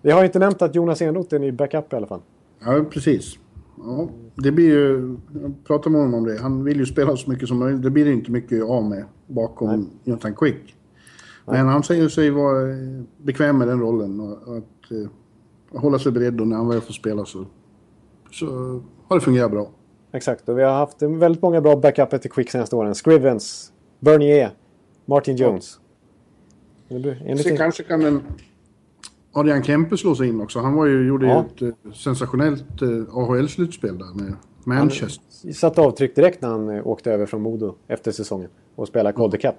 Vi 0.02 0.10
har 0.10 0.24
inte 0.24 0.38
nämnt 0.38 0.62
att 0.62 0.74
Jonas 0.74 1.02
Enroth 1.02 1.34
är 1.34 1.38
ny 1.38 1.52
backup 1.52 1.92
i 1.92 1.96
alla 1.96 2.06
fall. 2.06 2.20
ja, 2.64 2.84
precis. 2.90 3.38
Ja, 3.84 4.08
det 4.34 4.52
blir 4.52 4.68
ju... 4.68 5.16
Jag 5.42 5.54
pratade 5.66 5.90
med 5.90 6.00
honom 6.00 6.14
om 6.14 6.24
det. 6.24 6.40
Han 6.40 6.64
vill 6.64 6.78
ju 6.78 6.86
spela 6.86 7.16
så 7.16 7.30
mycket 7.30 7.48
som 7.48 7.58
möjligt. 7.58 7.82
Det 7.82 7.90
blir 7.90 8.04
det 8.04 8.12
inte 8.12 8.30
mycket 8.30 8.62
av 8.62 8.84
med 8.84 9.04
bakom 9.26 9.90
Jonathan 10.04 10.34
Quick. 10.34 10.76
Men 11.46 11.66
han 11.68 11.82
säger 11.82 12.08
sig 12.08 12.30
vara 12.30 12.70
eh, 12.70 12.76
bekväm 13.18 13.58
med 13.58 13.68
den 13.68 13.80
rollen 13.80 14.20
och 14.20 14.48
och 14.48 14.56
att 14.56 14.90
eh, 14.90 15.80
hålla 15.80 15.98
sig 15.98 16.12
beredd 16.12 16.40
och 16.40 16.48
när 16.48 16.56
han 16.56 16.68
väl 16.68 16.80
får 16.80 16.92
spela 16.92 17.24
så, 17.24 17.44
så 18.30 18.46
har 19.08 19.16
det 19.16 19.20
fungerat 19.20 19.50
bra. 19.50 19.70
Exakt, 20.12 20.48
och 20.48 20.58
vi 20.58 20.62
har 20.62 20.72
haft 20.72 21.02
väldigt 21.02 21.42
många 21.42 21.60
bra 21.60 21.76
backuper 21.76 22.18
till 22.18 22.30
Quick 22.30 22.50
senaste 22.50 22.76
åren. 22.76 22.94
Scrivens, 22.94 23.72
Bernier, 24.00 24.50
Martin 25.04 25.36
Jones. 25.36 25.80
En 27.24 27.38
Så 27.38 27.56
kanske 27.56 27.82
kan 27.82 28.04
en 28.04 28.22
Adrian 29.32 29.62
Kempe 29.62 29.96
slå 29.96 30.14
sig 30.14 30.28
in 30.28 30.40
också. 30.40 30.58
Han 30.58 30.74
var 30.74 30.86
ju, 30.86 31.06
gjorde 31.06 31.26
Ja. 31.26 31.44
ju 31.58 31.68
ett 31.68 31.74
eh, 31.86 31.92
sensationellt 31.92 32.82
eh, 32.82 32.88
AHL-slutspel 33.12 33.98
där 33.98 34.14
med 34.24 34.34
Manchester. 34.64 35.52
satt 35.52 35.78
avtryck 35.78 36.14
direkt 36.16 36.42
när 36.42 36.48
han 36.48 36.68
eh, 36.70 36.86
åkte 36.86 37.12
över 37.12 37.26
från 37.26 37.42
Modo 37.42 37.74
efter 37.88 38.12
säsongen 38.12 38.48
och 38.76 38.88
spelade 38.88 39.16
Calder 39.16 39.38
Cup. 39.38 39.54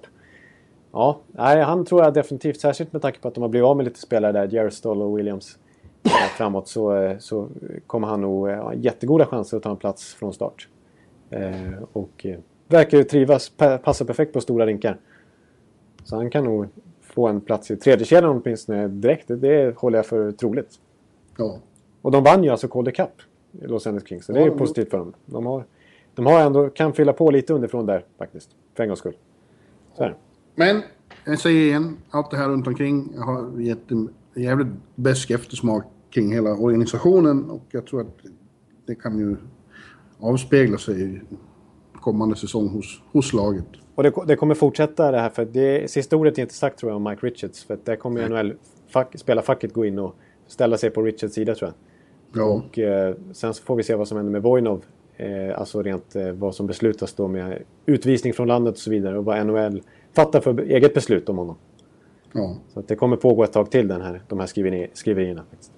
Ja, 0.93 1.19
nej, 1.27 1.61
han 1.63 1.85
tror 1.85 2.03
jag 2.03 2.13
definitivt, 2.13 2.59
särskilt 2.59 2.93
med 2.93 3.01
tanke 3.01 3.19
på 3.19 3.27
att 3.27 3.35
de 3.35 3.41
har 3.41 3.49
blivit 3.49 3.65
av 3.65 3.77
med 3.77 3.83
lite 3.83 3.99
spelare 3.99 4.31
där, 4.31 4.47
Jerry 4.53 4.71
Stoll 4.71 5.01
och 5.01 5.17
Williams 5.17 5.57
framåt, 6.37 6.67
så, 6.67 6.95
eh, 6.95 7.17
så 7.17 7.47
kommer 7.87 8.07
han 8.07 8.21
nog 8.21 8.49
eh, 8.49 8.55
ha 8.55 8.73
jättegoda 8.73 9.25
chanser 9.25 9.57
att 9.57 9.63
ta 9.63 9.69
en 9.71 9.77
plats 9.77 10.13
från 10.13 10.33
start. 10.33 10.67
Eh, 11.29 11.51
och 11.93 12.25
eh, 12.25 12.39
verkar 12.67 12.97
ju 12.97 13.03
trivas, 13.03 13.49
pa- 13.49 13.77
passa 13.77 14.05
perfekt 14.05 14.33
på 14.33 14.41
stora 14.41 14.65
rinkar. 14.65 14.97
Så 16.03 16.15
han 16.15 16.29
kan 16.29 16.43
nog 16.43 16.67
få 17.01 17.27
en 17.27 17.41
plats 17.41 17.71
i 17.71 17.75
tredje 17.77 18.05
kedjan 18.05 18.41
åtminstone 18.43 18.87
direkt, 18.87 19.27
det, 19.27 19.35
det 19.35 19.77
håller 19.77 19.97
jag 19.97 20.05
för 20.05 20.31
troligt. 20.31 20.79
Ja. 21.37 21.57
Och 22.01 22.11
de 22.11 22.23
vann 22.23 22.43
ju 22.43 22.49
alltså 22.49 22.67
Calder 22.67 22.91
Cup, 22.91 23.09
Los 23.61 23.87
Angeles 23.87 24.07
Kings. 24.07 24.25
Så 24.25 24.31
det 24.31 24.37
är 24.39 24.41
Ja, 24.41 24.45
ju 24.45 24.51
de- 24.51 24.57
positivt 24.59 24.89
för 24.89 24.97
dem. 24.97 25.13
De 25.25 25.45
har, 25.45 25.63
de 26.15 26.25
har 26.25 26.39
ändå, 26.41 26.69
kan 26.69 26.93
fylla 26.93 27.13
på 27.13 27.31
lite 27.31 27.53
underifrån 27.53 27.85
där 27.85 28.05
faktiskt. 28.17 28.49
För 28.75 28.83
en 28.83 28.89
gångs 28.89 28.99
skull. 28.99 29.15
Så 29.97 30.03
är 30.03 30.09
det. 30.09 30.15
Men 30.55 30.81
jag 31.25 31.39
säger 31.39 31.65
igen, 31.65 31.97
allt 32.09 32.31
det 32.31 32.37
här 32.37 32.49
runt 32.49 32.67
omkring 32.67 33.17
har 33.17 33.59
gett 33.61 33.91
en 33.91 34.09
jävligt 34.35 34.67
besk 34.95 35.31
eftersmak 35.31 35.85
kring 36.09 36.33
hela 36.33 36.53
organisationen 36.53 37.49
och 37.49 37.65
jag 37.71 37.85
tror 37.85 38.01
att 38.01 38.17
det 38.85 38.95
kan 38.95 39.19
ju 39.19 39.37
avspegla 40.19 40.77
sig 40.77 41.03
i 41.03 41.21
kommande 41.93 42.35
säsong 42.35 42.67
hos, 42.67 43.01
hos 43.11 43.33
laget. 43.33 43.65
Och 43.95 44.03
det, 44.03 44.13
det 44.27 44.35
kommer 44.35 44.55
fortsätta 44.55 45.11
det 45.11 45.19
här 45.19 45.29
för 45.29 45.45
det 45.45 45.91
sista 45.91 46.17
ordet 46.17 46.37
är 46.37 46.41
inte 46.41 46.53
sagt 46.53 46.79
tror 46.79 46.91
jag 46.91 46.95
om 46.95 47.03
Mike 47.03 47.27
Richards. 47.27 47.63
För 47.63 47.73
att 47.73 47.85
där 47.85 47.95
kommer 47.95 48.21
ju 48.21 48.29
NHL 48.29 48.53
fuck, 48.87 49.07
spela 49.15 49.41
facket 49.41 49.73
gå 49.73 49.85
in 49.85 49.99
och 49.99 50.15
ställa 50.47 50.77
sig 50.77 50.89
på 50.89 51.01
Richards 51.01 51.33
sida 51.33 51.55
tror 51.55 51.71
jag. 51.71 51.75
Ja, 52.41 52.45
Och 52.45 52.79
eh, 52.79 53.15
sen 53.33 53.53
så 53.53 53.63
får 53.63 53.75
vi 53.75 53.83
se 53.83 53.95
vad 53.95 54.07
som 54.07 54.17
händer 54.17 54.31
med 54.31 54.41
Vojnov. 54.41 54.85
Eh, 55.17 55.59
alltså 55.59 55.81
rent 55.81 56.15
eh, 56.15 56.31
vad 56.31 56.55
som 56.55 56.67
beslutas 56.67 57.13
då 57.13 57.27
med 57.27 57.63
utvisning 57.85 58.33
från 58.33 58.47
landet 58.47 58.73
och 58.73 58.79
så 58.79 58.89
vidare. 58.89 59.17
Och 59.17 59.25
vad 59.25 59.47
NHL 59.47 59.81
fattar 60.15 60.41
för 60.41 60.59
eget 60.59 60.93
beslut 60.93 61.29
om 61.29 61.37
honom. 61.37 61.55
Ja. 62.33 62.55
Så 62.73 62.79
att 62.79 62.87
det 62.87 62.95
kommer 62.95 63.15
pågå 63.17 63.43
ett 63.43 63.53
tag 63.53 63.71
till 63.71 63.87
den 63.87 64.01
här, 64.01 64.21
de 64.27 64.39
här 64.39 64.47
skriveri- 64.47 64.89
skriverierna. 64.93 65.43
Faktiskt. 65.49 65.71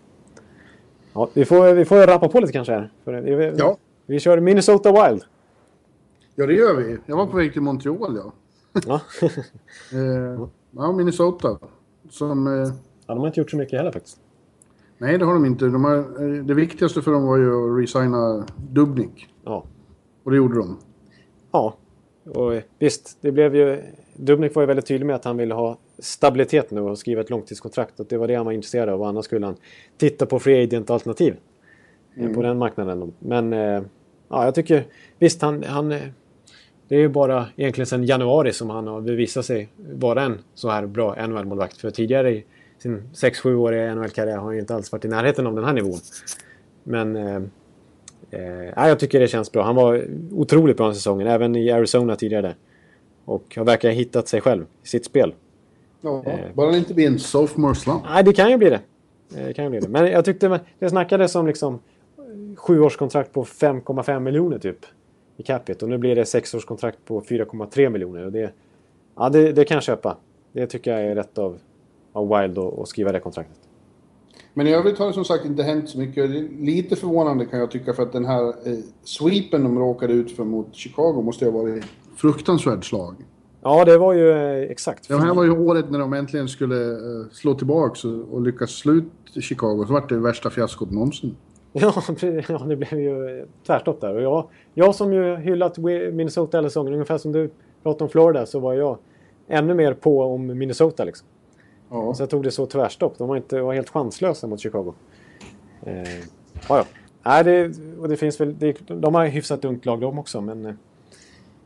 Ja, 1.13 1.29
vi, 1.33 1.45
får, 1.45 1.73
vi 1.73 1.85
får 1.85 2.07
rappa 2.07 2.27
på 2.29 2.39
lite 2.39 2.53
kanske 2.53 2.73
här. 2.73 2.91
För 3.03 3.13
vi, 3.21 3.53
Ja. 3.57 3.77
vi 4.05 4.19
kör 4.19 4.39
Minnesota 4.39 4.91
Wild. 4.91 5.23
ja, 6.35 6.45
det 6.47 6.53
gör 6.53 6.75
vi. 6.75 6.97
Jag 7.05 7.17
var 7.17 7.27
på 7.27 7.37
väg 7.37 7.53
till 7.53 7.61
Montreal, 7.61 8.15
ja. 8.23 8.31
Ja. 8.87 9.01
Eh, 9.93 10.47
ja, 10.71 10.91
Minnesota. 10.91 11.57
Som... 12.09 12.47
Eh, 12.47 12.53
ja, 13.07 13.13
de 13.13 13.17
har 13.19 13.27
inte 13.27 13.39
gjort 13.39 13.51
så 13.51 13.57
mycket 13.57 13.77
heller 13.79 13.91
faktiskt. 13.91 14.17
nej, 14.97 15.17
det 15.17 15.25
har 15.25 15.33
de 15.33 15.45
inte. 15.45 15.65
De 15.65 15.83
har, 15.83 15.95
eh, 15.97 16.43
det 16.43 16.53
viktigaste 16.53 17.01
för 17.01 17.11
dem 17.11 17.25
var 17.25 17.37
ju 17.37 17.73
att 17.75 17.81
resigna 17.81 18.45
Dubnik. 18.71 19.27
Ja. 19.43 19.63
Och 20.23 20.31
det 20.31 20.37
gjorde 20.37 20.55
de. 20.57 20.77
Ja, 21.51 21.73
och 22.25 22.53
visst, 22.79 23.17
det 23.21 23.31
blev 23.31 23.55
ju... 23.55 23.81
Dubnik 24.15 24.55
var 24.55 24.61
ju 24.63 24.67
väldigt 24.67 24.85
tydlig 24.85 25.05
med 25.05 25.15
att 25.15 25.25
han 25.25 25.37
ville 25.37 25.53
ha 25.53 25.77
stabilitet 26.03 26.71
nu 26.71 26.81
och 26.81 26.97
skriva 26.97 27.21
ett 27.21 27.29
långtidskontrakt. 27.29 27.99
Och 27.99 28.05
det 28.05 28.17
var 28.17 28.27
det 28.27 28.35
han 28.35 28.45
var 28.45 28.53
intresserad 28.53 28.89
av. 28.89 29.01
Och 29.01 29.07
annars 29.07 29.25
skulle 29.25 29.45
han 29.45 29.55
titta 29.97 30.25
på 30.25 30.39
free 30.39 30.63
agent-alternativ 30.63 31.35
eh, 32.15 32.29
på 32.29 32.41
den 32.41 32.57
marknaden. 32.57 33.13
Men 33.19 33.53
eh, 33.53 33.83
ja, 34.29 34.45
jag 34.45 34.55
tycker... 34.55 34.83
Visst, 35.19 35.41
han... 35.41 35.63
han 35.63 35.91
eh, 35.91 36.01
det 36.87 36.95
är 36.95 36.99
ju 36.99 37.09
bara 37.09 37.47
egentligen 37.55 37.85
sedan 37.85 38.03
januari 38.03 38.53
som 38.53 38.69
han 38.69 38.87
har 38.87 39.01
bevisat 39.01 39.45
sig 39.45 39.69
vara 39.77 40.23
en 40.23 40.39
så 40.53 40.69
här 40.69 40.85
bra 40.85 41.15
NHL-målvakt. 41.27 41.77
För 41.77 41.91
tidigare 41.91 42.31
i 42.31 42.45
sin 42.77 43.01
6-7-åriga 43.13 43.95
NHL-karriär 43.95 44.37
har 44.37 44.43
han 44.43 44.53
ju 44.53 44.59
inte 44.59 44.75
alls 44.75 44.91
varit 44.91 45.05
i 45.05 45.07
närheten 45.07 45.47
av 45.47 45.55
den 45.55 45.65
här 45.65 45.73
nivån. 45.73 45.99
Men... 46.83 47.15
Eh, 47.15 47.41
Eh, 48.33 48.73
ja, 48.75 48.87
jag 48.87 48.99
tycker 48.99 49.19
det 49.19 49.27
känns 49.27 49.51
bra. 49.51 49.63
Han 49.63 49.75
var 49.75 50.05
otroligt 50.31 50.77
bra 50.77 50.85
den 50.85 50.95
säsongen, 50.95 51.27
även 51.27 51.55
i 51.55 51.71
Arizona 51.71 52.15
tidigare. 52.15 52.55
Och 53.25 53.55
har 53.55 53.65
verkligen 53.65 53.95
hittat 53.95 54.27
sig 54.27 54.41
själv 54.41 54.65
i 54.83 54.87
sitt 54.87 55.05
spel. 55.05 55.33
Ja, 56.03 56.23
Eh. 56.25 56.39
bara 56.53 56.71
det 56.71 56.77
inte 56.77 56.93
blir 56.93 57.07
en 57.07 57.19
sophomore 57.19 57.75
slump. 57.75 58.03
Nej, 58.09 58.23
det 58.23 58.33
kan 58.33 58.49
ju 58.51 58.57
bli 58.57 58.69
det. 58.69 58.79
Eh, 59.35 59.45
Det 59.47 59.53
kan 59.53 59.63
ju 59.65 59.69
bli 59.69 59.79
det. 59.79 59.87
Men 59.89 60.05
jag 60.11 60.25
tyckte 60.25 60.59
det 60.79 60.89
snackades 60.89 61.35
om 61.35 61.47
liksom 61.47 61.73
eh, 61.73 62.55
sjuårskontrakt 62.55 63.33
på 63.33 63.43
5,5 63.45 64.19
miljoner 64.19 64.59
typ 64.59 64.79
i 65.37 65.43
capita. 65.43 65.85
Och 65.85 65.89
nu 65.89 65.97
blir 65.97 66.15
det 66.15 66.25
sexårskontrakt 66.25 66.97
på 67.05 67.21
4,3 67.21 67.89
miljoner. 67.89 68.25
Och 68.25 68.31
det, 68.31 68.53
ja, 69.15 69.29
det, 69.29 69.51
det 69.51 69.65
kan 69.65 69.75
jag 69.75 69.83
köpa. 69.83 70.17
Det 70.51 70.67
tycker 70.67 70.91
jag 70.91 71.01
är 71.11 71.15
rätt 71.15 71.37
av, 71.37 71.57
av 72.13 72.37
Wild 72.37 72.57
att 72.57 72.87
skriva 72.87 73.11
det 73.11 73.19
kontraktet. 73.19 73.57
Men 74.53 74.67
i 74.67 74.73
övrigt 74.73 74.97
har 74.99 75.07
det 75.07 75.13
som 75.13 75.25
sagt 75.25 75.45
inte 75.45 75.63
hänt 75.63 75.89
så 75.89 75.97
mycket. 75.99 76.31
Det 76.31 76.37
är 76.37 76.65
Lite 76.65 76.95
förvånande 76.95 77.45
kan 77.45 77.59
jag 77.59 77.71
tycka 77.71 77.93
för 77.93 78.03
att 78.03 78.11
den 78.11 78.25
här 78.25 78.47
eh, 78.47 78.77
sweepen 79.03 79.63
de 79.63 79.79
råkade 79.79 80.13
ut 80.13 80.31
för 80.35 80.43
mot 80.43 80.75
Chicago 80.75 81.21
måste 81.21 81.45
ju 81.45 81.51
ha 81.51 81.61
varit 81.61 81.83
fruktansvärt 82.15 82.85
slag. 82.85 83.15
Ja, 83.63 83.85
det 83.85 83.97
var 83.97 84.13
ju 84.13 84.31
eh, 84.31 84.71
exakt. 84.71 85.07
Det 85.07 85.17
här 85.17 85.33
var 85.33 85.43
ju 85.43 85.51
året 85.51 85.89
när 85.89 85.99
de 85.99 86.13
äntligen 86.13 86.47
skulle 86.47 86.91
eh, 86.91 87.29
slå 87.31 87.53
tillbaks 87.53 88.05
och, 88.05 88.41
lyckas 88.41 88.71
slå 88.71 88.93
ut 88.93 89.05
Chicago. 89.41 89.85
Så 89.87 89.93
vart 89.93 90.09
det 90.09 90.17
värsta 90.17 90.49
fiaskot 90.49 90.91
någonsin. 90.91 91.35
Ja, 92.47 92.61
det 92.67 92.75
blev 92.75 92.99
ju 92.99 93.39
eh, 93.39 93.45
tvärstopp 93.67 94.01
där. 94.01 94.15
Och 94.15 94.21
jag, 94.21 94.47
jag 94.73 94.95
som 94.95 95.13
ju 95.13 95.35
hyllat 95.35 95.77
Minnesota 95.77 96.57
hela 96.57 96.69
säsongen, 96.69 96.93
ungefär 96.93 97.17
som 97.17 97.31
du 97.31 97.49
pratade 97.83 98.03
om 98.03 98.09
Florida, 98.09 98.45
så 98.45 98.59
var 98.59 98.73
jag 98.73 98.97
ännu 99.47 99.73
mer 99.73 99.93
på 99.93 100.23
om 100.23 100.57
Minnesota. 100.57 101.03
Liksom. 101.03 101.27
Ja. 101.89 102.13
Så 102.13 102.21
jag 102.21 102.29
tog 102.29 102.43
det 102.43 102.51
så 102.51 102.65
tvärstopp. 102.65 103.17
De 103.17 103.27
var, 103.27 103.35
inte, 103.35 103.61
var 103.61 103.73
helt 103.73 103.89
chanslösa 103.89 104.47
mot 104.47 104.59
Chicago. 104.59 104.93
Eh, 105.85 106.03
ja, 106.69 106.77
ja. 106.77 106.85
Nej, 107.23 107.43
det, 107.43 107.71
och 107.99 108.09
det 108.09 108.17
finns 108.17 108.41
väl, 108.41 108.55
det, 108.59 108.77
de 108.87 109.15
har 109.15 109.25
hyfsat 109.25 109.65
ungt 109.65 109.85
lag 109.85 110.01
de 110.01 110.19
också, 110.19 110.41
men... 110.41 110.77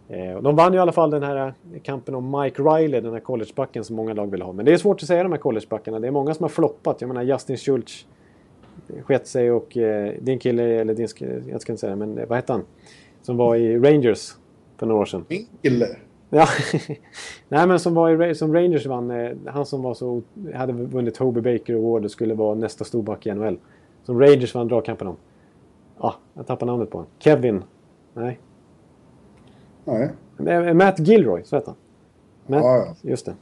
Eh, 0.09 0.41
de 0.41 0.55
vann 0.55 0.73
ju 0.73 0.77
i 0.77 0.81
alla 0.81 0.91
fall 0.91 1.09
den 1.09 1.23
här 1.23 1.47
eh, 1.47 1.81
kampen 1.83 2.15
om 2.15 2.41
Mike 2.41 2.61
Riley, 2.61 3.01
den 3.01 3.13
här 3.13 3.19
collegebacken 3.19 3.83
som 3.83 3.95
många 3.95 4.13
lag 4.13 4.31
vill 4.31 4.41
ha. 4.41 4.53
Men 4.53 4.65
det 4.65 4.73
är 4.73 4.77
svårt 4.77 5.01
att 5.01 5.07
säga 5.07 5.23
de 5.23 5.31
här 5.31 5.39
collegebackarna. 5.39 5.99
Det 5.99 6.07
är 6.07 6.11
många 6.11 6.33
som 6.33 6.43
har 6.43 6.49
floppat. 6.49 7.01
Jag 7.01 7.07
menar 7.07 7.23
Justin 7.23 7.57
Schultz 7.57 8.05
sket 9.03 9.27
sig 9.27 9.51
och 9.51 9.77
eh, 9.77 10.13
din 10.21 10.39
kille, 10.39 10.63
eller 10.63 10.93
din, 10.93 11.07
jag 11.49 11.61
ska 11.61 11.71
inte 11.71 11.79
säga 11.79 11.89
det, 11.89 11.95
men 11.95 12.17
eh, 12.17 12.27
vad 12.27 12.37
hette 12.37 12.53
han? 12.53 12.65
Som 13.21 13.37
var 13.37 13.55
i 13.55 13.79
Rangers 13.79 14.31
för 14.77 14.85
några 14.85 15.01
år 15.01 15.05
sedan. 15.05 15.25
Min 15.27 15.47
kille. 15.61 15.87
Ja. 16.29 16.47
Nej 17.47 17.67
men 17.67 17.79
som, 17.79 17.93
var 17.93 18.23
i, 18.23 18.35
som 18.35 18.53
Rangers 18.53 18.85
vann, 18.85 19.11
eh, 19.11 19.31
han 19.45 19.65
som 19.65 19.81
var 19.81 19.93
så, 19.93 20.21
hade 20.53 20.73
vunnit 20.73 21.17
Hobie 21.17 21.41
Baker 21.41 21.73
Award 21.73 22.05
och 22.05 22.11
skulle 22.11 22.33
vara 22.33 22.55
nästa 22.55 22.83
storback 22.83 23.25
i 23.25 23.33
NHL. 23.33 23.57
Som 24.03 24.19
Rangers 24.19 24.55
vann 24.55 24.67
dragkampen 24.67 25.07
om. 25.07 25.15
Ja, 25.99 26.15
jag 26.33 26.47
tappar 26.47 26.65
namnet 26.65 26.89
på 26.89 26.97
honom. 26.97 27.11
Kevin. 27.19 27.63
Nej. 28.13 28.39
Nej. 29.87 30.73
Matt 30.73 30.99
Gilroy, 30.99 31.43
så 31.43 31.55
heter 31.55 31.67
han. 31.67 31.75
Matt, 32.47 32.63
Ja, 32.65 32.77
ja. 32.77 33.09
Just 33.09 33.25
det. 33.25 33.35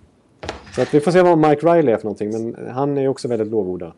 Så 0.75 0.81
att 0.81 0.93
vi 0.93 0.99
får 0.99 1.11
se 1.11 1.21
vad 1.21 1.37
Mike 1.37 1.67
Riley 1.67 1.93
är 1.93 1.97
för 1.97 2.03
någonting, 2.05 2.31
men 2.31 2.69
han 2.71 2.97
är 2.97 3.07
också 3.07 3.27
väldigt 3.27 3.47
lovordad. 3.47 3.91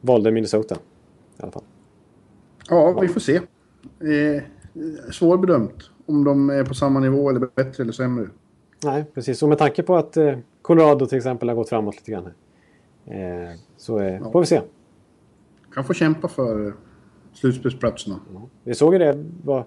Valde 0.00 0.30
Minnesota. 0.30 0.74
I 0.74 1.42
alla 1.42 1.52
fall. 1.52 1.62
Ja, 2.68 3.00
vi 3.00 3.08
får 3.08 3.20
se. 3.20 3.36
Eh, 3.36 4.42
svårbedömt 5.12 5.90
om 6.06 6.24
de 6.24 6.50
är 6.50 6.64
på 6.64 6.74
samma 6.74 7.00
nivå 7.00 7.30
eller 7.30 7.48
bättre 7.54 7.82
eller 7.82 7.92
sämre. 7.92 8.28
Nej, 8.84 9.04
precis. 9.14 9.42
Och 9.42 9.48
med 9.48 9.58
tanke 9.58 9.82
på 9.82 9.96
att 9.96 10.16
eh, 10.16 10.38
Colorado 10.62 11.06
till 11.06 11.18
exempel 11.18 11.48
har 11.48 11.56
gått 11.56 11.68
framåt 11.68 11.96
lite 11.96 12.10
grann. 12.10 12.26
Eh, 13.06 13.58
så 13.76 13.98
eh, 14.00 14.30
får 14.32 14.40
vi 14.40 14.46
se. 14.46 14.60
Kan 15.74 15.84
få 15.84 15.94
kämpa 15.94 16.28
för 16.28 16.66
eh, 16.66 16.72
slutspelsplatserna. 17.32 18.20
Vi 18.64 18.74
såg 18.74 18.92
ju 18.92 18.98
det 18.98 19.24
var 19.44 19.64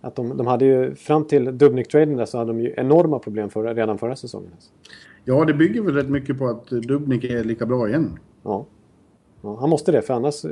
att 0.00 0.16
de, 0.16 0.36
de 0.36 0.46
hade 0.46 0.64
ju 0.64 0.94
fram 0.94 1.24
till 1.24 1.58
Dubnik-traden 1.58 2.16
där 2.16 2.26
så 2.26 2.38
hade 2.38 2.50
de 2.50 2.60
ju 2.60 2.74
enorma 2.76 3.18
problem 3.18 3.50
för, 3.50 3.74
redan 3.74 3.98
förra 3.98 4.16
säsongen. 4.16 4.52
Ja, 5.24 5.44
det 5.44 5.54
bygger 5.54 5.82
väl 5.82 5.94
rätt 5.94 6.08
mycket 6.08 6.38
på 6.38 6.46
att 6.46 6.66
Dubnik 6.66 7.24
är 7.24 7.44
lika 7.44 7.66
bra 7.66 7.88
igen. 7.88 8.18
Ja. 8.42 8.66
ja. 9.42 9.56
Han 9.60 9.70
måste 9.70 9.92
det, 9.92 10.02
för 10.02 10.14
annars, 10.14 10.44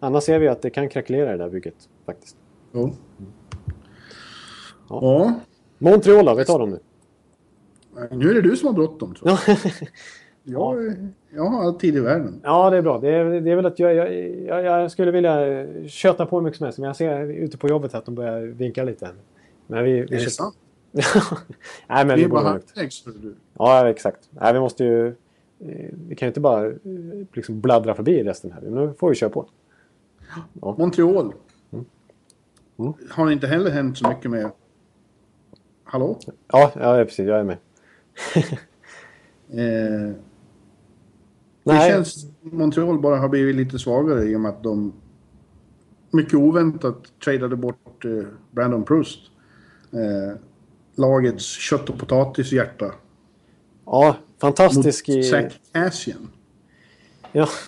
annars 0.00 0.24
ser 0.24 0.38
vi 0.38 0.48
att 0.48 0.62
det 0.62 0.70
kan 0.70 0.88
krackelera 0.88 1.30
det 1.30 1.36
där 1.36 1.50
bygget 1.50 1.88
faktiskt. 2.06 2.36
Ja. 2.72 2.90
Ja. 4.88 5.00
Ja. 5.00 5.34
Montreal 5.78 6.24
då, 6.24 6.34
vi 6.34 6.44
tar 6.44 6.58
dem 6.58 6.70
nu. 6.70 6.78
Nu 8.10 8.30
är 8.30 8.34
det 8.34 8.42
du 8.42 8.56
som 8.56 8.66
har 8.66 8.74
bråttom. 8.74 9.14
tror 9.14 9.30
jag. 9.30 9.58
Ja. 10.44 10.74
Jag, 11.30 11.44
har 11.44 11.72
tid 11.72 11.96
i 11.96 12.00
världen. 12.00 12.40
Ja, 12.44 12.70
det 12.70 12.76
är 12.76 12.82
bra. 12.82 12.98
Det 12.98 13.08
är, 13.08 13.40
det 13.40 13.50
är 13.50 13.56
väl 13.56 13.66
att 13.66 13.78
jag, 13.78 13.94
jag, 13.94 14.12
jag, 14.46 14.64
jag 14.64 14.90
skulle 14.90 15.10
vilja 15.10 15.66
köta 15.88 16.26
på 16.26 16.36
hur 16.36 16.44
mycket 16.44 16.56
som 16.58 16.64
helst. 16.64 16.78
Men 16.78 16.86
jag 16.86 16.96
ser 16.96 17.26
ute 17.26 17.58
på 17.58 17.68
jobbet 17.68 17.94
att 17.94 18.04
de 18.04 18.14
börjar 18.14 18.40
vinka 18.40 18.84
lite. 18.84 19.10
Men 19.66 19.84
vi... 19.84 19.92
vi 19.92 20.00
Är 20.00 20.06
det 20.06 20.30
sant? 20.30 20.56
Nej, 21.88 22.06
men 22.06 22.16
Vi 22.16 22.22
vi 22.22 22.28
borde 22.28 22.42
bara 22.44 22.60
du. 23.22 23.34
Ja, 23.58 23.88
exakt. 23.88 24.28
Nej, 24.30 24.52
vi 24.52 24.60
måste 24.60 24.84
ju... 24.84 25.06
eh, 25.08 25.14
Vi 26.08 26.14
kan 26.16 26.26
ju 26.26 26.30
inte 26.30 26.40
bara 26.40 26.66
eh, 26.66 26.72
liksom 27.32 27.60
bladdra 27.60 27.94
förbi 27.94 28.22
resten 28.24 28.52
här. 28.52 28.60
Nu 28.62 28.92
får 28.98 29.08
vi 29.08 29.14
köra 29.14 29.30
på. 29.30 29.46
Montreal. 30.52 31.32
Mm. 31.72 31.84
Har 33.10 33.26
det 33.26 33.32
inte 33.32 33.46
heller 33.46 33.70
hänt 33.70 33.98
så 33.98 34.08
mycket 34.08 34.30
med... 34.30 34.50
Hallå? 35.84 36.18
Ja, 36.52 36.72
ja 36.74 37.04
precis. 37.04 37.26
Jag 37.28 37.38
är 37.40 37.44
med. 37.44 37.56
Eh, 39.50 40.12
det 41.68 41.74
Nej, 41.74 41.90
känns 41.90 42.26
Montreal 42.40 42.98
bara 42.98 43.16
har 43.16 43.28
blivit 43.28 43.56
lite 43.56 43.78
svagare 43.78 44.24
i 44.24 44.36
och 44.36 44.40
med 44.40 44.48
att 44.48 44.62
de 44.62 44.92
mycket 46.10 46.34
oväntat 46.34 47.02
tradade 47.24 47.56
bort 47.56 48.04
eh, 48.04 48.26
Brandon 48.50 48.84
Proust. 48.84 49.18
Eh, 49.92 50.36
lagets 50.94 51.44
kött 51.44 51.90
och 51.90 51.98
potatishjärta. 51.98 52.92
ja, 53.86 54.06
Mot 54.06 54.40
fantastisk 54.40 55.08
i... 55.08 55.22
Zach 55.22 55.52
Asian. 55.72 56.28
Ja. 57.32 57.48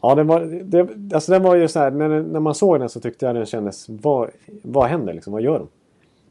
Ja, 0.00 0.14
den 0.14 0.26
var, 0.26 0.40
det, 0.64 1.14
alltså 1.14 1.32
den 1.32 1.42
var 1.42 1.54
ju 1.54 1.68
så 1.68 1.78
här, 1.78 1.90
när, 1.90 2.22
när 2.22 2.40
man 2.40 2.54
såg 2.54 2.80
den 2.80 2.88
så 2.88 3.00
tyckte 3.00 3.26
jag 3.26 3.34
den 3.34 3.46
kändes, 3.46 3.86
vad, 3.88 4.30
vad 4.62 4.88
händer 4.88 5.14
liksom, 5.14 5.32
vad 5.32 5.42
gör 5.42 5.58
de? 5.58 5.68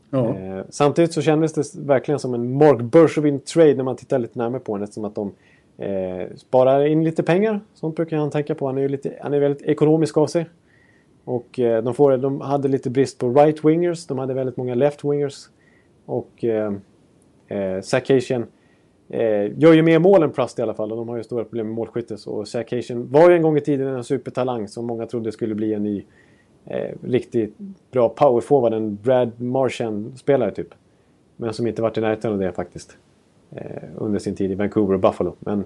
Ja. 0.10 0.36
Eh, 0.36 0.66
samtidigt 0.70 1.14
så 1.14 1.22
kändes 1.22 1.54
det 1.54 1.64
verkligen 1.76 2.20
som 2.20 2.34
en 2.34 2.58
Mark 2.58 2.82
Bergevin-trade 2.82 3.76
när 3.76 3.84
man 3.84 3.96
tittar 3.96 4.20
lite 4.20 4.40
närmare 4.40 4.60
på 4.60 4.76
den 4.76 4.84
eftersom 4.84 5.06
att 5.06 5.16
de 5.16 5.32
eh, 5.78 6.36
sparar 6.36 6.86
in 6.86 7.04
lite 7.04 7.24
pengar. 7.24 7.60
Sånt 7.74 7.96
brukar 7.96 8.18
han 8.18 8.32
tänka 8.32 8.56
på. 8.56 8.66
Han 8.68 8.78
är 8.78 8.82
ju 8.82 8.90
lite, 8.90 9.14
han 9.22 9.34
är 9.34 9.40
väldigt 9.40 9.62
ekonomisk 9.62 10.18
av 10.18 10.28
sig. 10.28 10.46
Och 11.24 11.60
eh, 11.60 11.84
de, 11.84 11.94
får, 11.94 12.18
de 12.18 12.42
hade 12.42 12.68
lite 12.68 12.90
brist 12.90 13.20
på 13.20 13.28
right-wingers. 13.28 14.08
De 14.08 14.20
hade 14.20 14.34
väldigt 14.34 14.58
många 14.58 14.76
left-wingers. 14.76 15.50
Och 16.06 16.44
eh, 16.44 16.74
eh, 17.48 17.82
Eh, 19.10 19.60
gör 19.60 19.74
ju 19.74 19.82
mer 19.82 20.00
mål 20.00 20.24
än 20.24 20.32
Prust 20.32 20.60
i 20.60 20.62
alla 20.62 20.74
fall 20.74 20.92
och 20.92 20.98
de 20.98 21.10
har 21.10 21.18
ju 21.18 21.24
stora 21.24 21.44
problem 21.44 21.68
med 21.68 21.76
målskytte. 21.76 22.18
Så 22.18 22.46
Zach 22.46 22.66
var 22.92 23.30
ju 23.30 23.36
en 23.36 23.42
gång 23.42 23.58
i 23.58 23.62
tiden 23.62 23.88
en 23.88 24.04
supertalang 24.04 24.68
som 24.68 24.86
många 24.86 25.06
trodde 25.06 25.32
skulle 25.32 25.56
bli 25.56 25.74
en 25.74 25.84
ny 25.84 26.06
eh, 26.66 26.96
riktigt 27.04 27.58
bra 27.92 28.10
powerforward. 28.10 28.74
En 28.74 28.96
Brad 28.96 29.42
Marchand-spelare 29.42 30.52
typ. 30.52 30.68
Men 31.38 31.54
som 31.54 31.68
inte 31.68 31.82
varit 31.82 31.98
i 31.98 32.02
närheten 32.02 32.32
av 32.32 32.40
det 32.40 32.52
faktiskt. 32.52 32.98
Eh, 33.52 33.90
under 33.98 34.20
sin 34.20 34.36
tid 34.36 34.52
i 34.52 34.56
Vancouver 34.56 34.94
och 34.94 35.00
Buffalo. 35.00 35.36
Men 35.40 35.64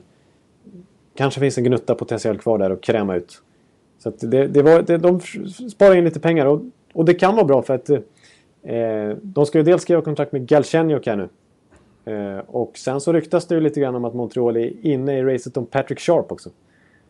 kanske 1.15 1.39
finns 1.39 1.57
en 1.57 1.63
gnutta 1.63 1.95
potential 1.95 2.37
kvar 2.37 2.57
där 2.57 2.71
att 2.71 2.81
kräma 2.81 3.15
ut. 3.15 3.41
Så 3.97 4.09
det, 4.21 4.47
det 4.47 4.61
var, 4.61 4.81
det, 4.81 4.97
de 4.97 5.19
sparar 5.69 5.95
in 5.95 6.03
lite 6.03 6.19
pengar 6.19 6.45
och, 6.45 6.61
och 6.93 7.05
det 7.05 7.13
kan 7.13 7.35
vara 7.35 7.45
bra 7.45 7.61
för 7.61 7.75
att 7.75 7.89
eh, 7.89 9.17
de 9.21 9.45
ska 9.45 9.57
ju 9.57 9.63
dels 9.63 9.81
skriva 9.81 10.01
kontrakt 10.01 10.31
med 10.31 10.47
Galchenyuk 10.47 11.07
här 11.07 11.15
nu. 11.15 11.29
Eh, 12.13 12.39
och 12.47 12.77
sen 12.77 13.01
så 13.01 13.13
ryktas 13.13 13.45
det 13.47 13.55
ju 13.55 13.61
lite 13.61 13.79
grann 13.79 13.95
om 13.95 14.05
att 14.05 14.13
Montreal 14.13 14.57
är 14.57 14.85
inne 14.85 15.17
i 15.17 15.23
racet 15.23 15.57
om 15.57 15.65
Patrick 15.65 15.99
Sharp 15.99 16.31
också. 16.31 16.49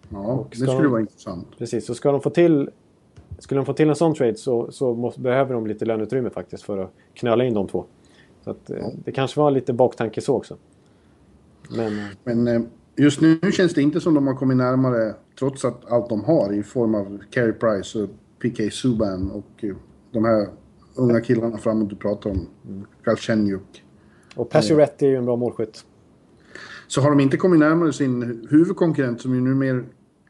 Ja, 0.10 0.46
det 0.50 0.56
skulle 0.56 0.72
de- 0.72 0.92
vara 0.92 1.02
intressant. 1.02 1.48
Precis, 1.58 1.86
så 1.86 1.96
ska 1.96 2.12
de 2.12 2.22
få 2.22 2.30
till... 2.30 2.70
Skulle 3.40 3.60
de 3.60 3.66
få 3.66 3.74
till 3.74 3.90
en 3.90 3.96
sån 3.96 4.16
trade 4.16 4.36
så, 4.36 4.72
så 4.72 4.94
måste, 4.94 5.22
behöver 5.22 5.54
de 5.54 5.68
lite 5.68 5.86
löneutrymme 5.86 6.30
faktiskt 6.30 6.64
för 6.64 6.78
att 6.78 6.92
knöla 7.14 7.44
in 7.44 7.54
de 7.54 7.68
två. 7.68 7.86
Så 8.50 8.54
att, 8.54 8.70
eh, 8.70 8.88
det 9.06 9.12
kanske 9.12 9.40
var 9.40 9.52
lite 9.52 9.74
baktanke 9.74 10.22
så 10.22 10.36
också. 10.36 10.58
Men 11.70 12.00
eh, 12.00 12.06
Men 12.24 12.48
eh, 12.48 12.62
just 12.96 13.22
nu 13.22 13.40
känns 13.52 13.74
det 13.74 13.82
inte 13.82 14.02
som 14.02 14.14
de 14.14 14.28
har 14.28 14.36
kommit 14.36 14.58
närmare, 14.58 15.16
trots 15.40 15.66
att 15.66 15.92
allt 15.92 16.10
de 16.10 16.24
har 16.24 16.54
i 16.54 16.64
form 16.64 16.96
av 16.96 17.20
Carey 17.32 17.52
Price 17.52 18.00
och 18.00 18.10
PK 18.42 18.70
Subban 18.72 19.32
och 19.32 19.66
de 20.12 20.26
här 20.26 20.48
unga 20.96 21.22
killarna 21.22 21.58
framåt 21.58 21.90
du 21.90 21.96
pratar 21.96 22.30
om, 22.30 22.48
Galchenyuk. 23.04 23.84
Och 24.36 24.50
Pacioretty 24.50 25.06
är 25.06 25.10
ju 25.10 25.16
en 25.16 25.26
bra 25.26 25.36
målskytt. 25.36 25.86
Så 26.88 27.02
har 27.02 27.10
de 27.10 27.20
inte 27.20 27.38
kommit 27.38 27.60
närmare 27.60 27.94
sin 27.94 28.48
huvudkonkurrent 28.50 29.22
som 29.22 29.36
ju 29.36 29.42
nu 29.42 29.56
mer, 29.56 29.86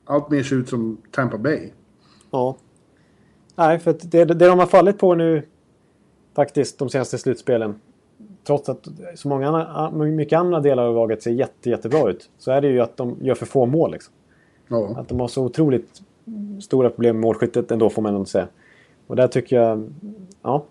allt 0.05 0.29
mer 0.29 0.43
ser 0.43 0.55
ut 0.55 0.69
som 0.69 0.97
Tampa 1.11 1.37
Bay. 1.37 1.69
Ja. 2.31 2.57
Nej, 3.55 3.79
för 3.79 3.95
det, 4.01 4.25
det 4.25 4.47
de 4.47 4.59
har 4.59 4.65
fallit 4.65 4.97
på 4.97 5.15
nu 5.15 5.43
faktiskt 6.35 6.79
de 6.79 6.89
senaste 6.89 7.17
slutspelen. 7.17 7.75
Trots 8.49 8.69
att 8.69 8.87
så 9.15 9.27
många 9.27 9.47
andra, 9.47 10.05
mycket 10.05 10.39
andra 10.39 10.59
delar 10.59 10.83
av 10.83 10.95
laget 10.95 11.23
ser 11.23 11.31
jätte, 11.31 11.69
jättebra 11.69 12.09
ut. 12.09 12.29
Så 12.37 12.51
är 12.51 12.61
det 12.61 12.67
ju 12.67 12.79
att 12.79 12.97
de 12.97 13.17
gör 13.21 13.35
för 13.35 13.45
få 13.45 13.65
mål. 13.65 13.91
Liksom. 13.91 14.13
Ja, 14.67 14.95
Att 14.97 15.07
de 15.07 15.19
har 15.19 15.27
så 15.27 15.43
otroligt 15.43 16.01
stora 16.61 16.89
problem 16.89 17.15
med 17.15 17.21
målskyttet 17.21 17.71
ändå 17.71 17.89
får 17.89 18.01
man 18.01 18.13
ändå 18.13 18.25
säga. 18.25 18.47
Och 19.07 19.15
där 19.15 19.27
tycker 19.27 19.55
jag... 19.55 19.89
Ja. 20.41 20.63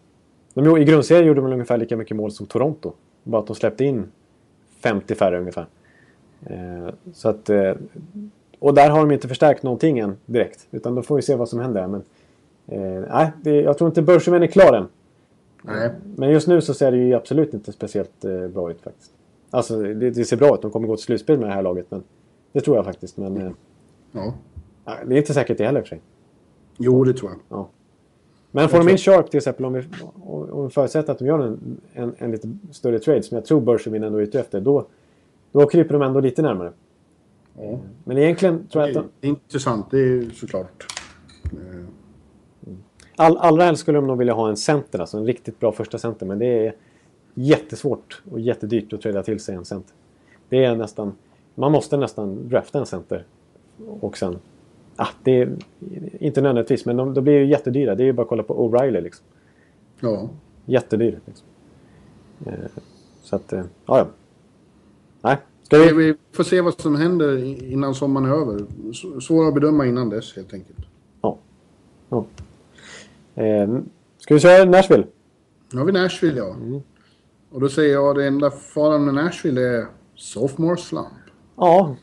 De, 0.55 0.77
I 0.77 0.85
grundserien 0.85 1.27
gjorde 1.27 1.41
de 1.41 1.53
ungefär 1.53 1.77
lika 1.77 1.97
mycket 1.97 2.17
mål 2.17 2.33
som 2.33 2.47
Toronto. 2.47 2.93
Bara 3.23 3.41
att 3.41 3.47
de 3.47 3.57
släppte 3.57 3.85
in 3.85 4.05
50 4.81 5.15
färre 5.15 5.39
ungefär. 5.39 5.67
Eh, 6.47 6.89
så 7.13 7.29
att... 7.29 7.51
Eh, 7.51 7.73
och 8.59 8.75
där 8.75 8.91
har 8.91 9.01
de 9.01 9.11
inte 9.11 9.29
förstärkt 9.29 9.63
någonting 9.63 9.99
än 9.99 10.17
direkt. 10.27 10.67
Utan 10.71 10.95
då 10.95 11.03
får 11.03 11.17
vi 11.17 11.23
se 11.23 11.35
vad 11.35 11.49
som 11.49 11.61
händer. 11.61 11.87
Men, 11.87 12.03
eh, 12.67 13.05
nej, 13.11 13.33
det, 13.43 13.61
jag 13.61 13.79
tror 13.79 13.89
inte 13.89 14.03
Bergevin 14.03 14.43
är 14.43 14.47
klar 14.47 14.73
än. 14.73 14.89
Nej. 15.69 15.91
Men 16.17 16.31
just 16.31 16.49
nu 16.49 16.61
så 16.61 16.75
ser 16.75 16.91
det 16.91 16.97
ju 16.97 17.15
absolut 17.15 17.55
inte 17.55 17.73
speciellt 17.73 18.25
eh, 18.25 18.49
bra 18.49 18.71
ut 18.71 18.81
faktiskt. 18.81 19.13
Alltså 19.51 19.83
det, 19.83 20.11
det 20.11 20.25
ser 20.25 20.37
bra 20.37 20.55
ut. 20.55 20.63
De 20.63 20.71
kommer 20.71 20.89
gå 20.89 20.97
till 20.97 21.05
slutspel 21.05 21.39
med 21.39 21.49
det 21.49 21.55
här 21.55 21.63
laget. 21.63 21.87
Men, 21.91 22.03
det 22.53 22.61
tror 22.61 22.77
jag 22.77 22.85
faktiskt. 22.85 23.17
Men 23.17 23.37
eh, 23.37 23.51
Ja. 24.13 24.35
det 25.07 25.15
är 25.15 25.19
inte 25.19 25.35
säkert 25.35 25.59
det 25.59 25.65
heller 25.65 25.81
i 25.81 25.83
för 25.83 25.89
sig. 25.89 26.01
Jo, 26.79 27.05
det 27.05 27.15
tror 27.15 27.31
jag. 27.31 27.59
Ja. 27.59 27.69
Men 28.51 28.69
får 28.69 28.79
de 28.79 28.89
in 28.89 28.99
Sharp 28.99 29.31
till 29.31 29.39
exempel, 29.39 29.65
om 29.65 29.73
vi, 29.73 29.83
om 30.25 30.65
vi 30.65 30.71
förutsätter 30.71 31.13
att 31.13 31.19
de 31.19 31.27
gör 31.27 31.39
en, 31.39 31.81
en, 31.93 32.15
en 32.19 32.31
lite 32.31 32.59
större 32.71 32.99
trade 32.99 33.23
som 33.23 33.35
jag 33.35 33.45
tror 33.45 33.61
Bergevin 33.61 34.03
ändå 34.03 34.19
är 34.19 34.23
ute 34.23 34.41
efter. 34.41 34.61
Då, 34.61 34.87
då 35.53 35.67
kryper 35.67 35.93
de 35.93 36.03
ändå 36.03 36.21
lite 36.21 36.43
närmare. 36.43 36.73
Ja. 37.59 37.79
Men 38.05 38.19
egentligen 38.19 38.67
tror 38.67 38.85
jag 38.85 38.95
Det 38.95 39.01
att 39.01 39.07
de, 39.21 39.27
är 39.27 39.31
intressant, 39.31 39.91
det 39.91 39.99
är 39.99 40.31
såklart. 40.31 40.87
All, 43.19 43.37
allra 43.37 43.65
helst 43.65 43.83
skulle 43.83 43.99
de 43.99 44.07
nog 44.07 44.19
vilja 44.19 44.35
ha 44.35 44.49
en 44.49 44.57
center, 44.57 44.99
alltså 44.99 45.17
en 45.19 45.27
riktigt 45.27 45.61
bra 45.61 45.73
första 45.73 45.99
center. 45.99 46.27
Men 46.27 46.39
det 46.39 46.67
är 46.67 46.75
jättesvårt 47.35 48.23
och 48.31 48.41
jättedyrt 48.41 48.93
att 48.93 49.01
träda 49.01 49.23
till 49.23 49.41
sig 49.41 49.55
en 49.55 49.65
center. 49.65 49.95
Det 50.49 50.65
är 50.65 50.77
nästan, 50.77 51.13
man 51.55 51.73
måste 51.73 51.97
nästan 51.97 52.49
drafta 52.49 52.79
en 52.79 52.87
center. 52.87 53.25
Och 54.01 54.19
sen, 54.19 54.39
ah, 54.97 55.09
det 55.23 55.33
är 55.41 55.57
inte 56.21 56.41
nödvändigtvis, 56.41 56.85
men 56.85 56.97
de, 56.97 57.15
de 57.15 57.25
blir 57.25 57.39
ju 57.39 57.47
jättedyra. 57.47 57.95
Det 57.95 58.03
är 58.03 58.05
ju 58.05 58.13
bara 58.13 58.23
att 58.23 58.29
kolla 58.29 58.43
på 58.43 58.69
O'Reilly 58.71 59.01
liksom. 59.01 59.25
Ja. 60.01 60.29
Jättedyr. 60.65 61.19
Liksom. 61.27 61.47
Eh, 62.47 62.53
så 63.23 63.37
att, 63.37 63.53
eh, 63.53 63.63
ja, 63.87 63.99
ja. 63.99 64.07
Nej, 65.23 65.37
ska 65.63 65.79
Vi, 65.79 65.93
vi... 65.93 66.15
får 66.33 66.45
se 66.45 66.61
vad 66.61 66.81
som 66.81 66.97
händer 66.97 67.45
innan 67.73 67.95
sommaren 67.95 68.27
är 68.31 68.35
över. 68.35 68.67
S- 68.91 69.25
Svårare 69.27 69.49
att 69.49 69.55
bedöma 69.55 69.87
innan 69.87 70.11
dess 70.11 70.37
helt 70.37 70.55
enkelt. 70.55 70.79
Ja. 71.21 71.39
ja. 72.09 72.25
Eh, 73.39 73.79
ska 74.19 74.35
vi 74.35 74.41
köra 74.41 74.65
Nashville? 74.65 75.07
Nu 75.73 75.79
har 75.79 75.87
vi 75.87 75.93
Nashville 75.93 76.39
ja. 76.39 76.55
Mm. 76.55 76.81
Och 77.51 77.61
då 77.61 77.69
säger 77.69 77.93
jag 77.93 78.17
det 78.17 78.27
enda 78.27 78.51
faran 78.51 79.05
med 79.05 79.15
Nashville 79.15 79.61
är 79.61 79.87
sophomore 80.15 80.77
slump. 80.77 81.09
Ja, 81.57 81.97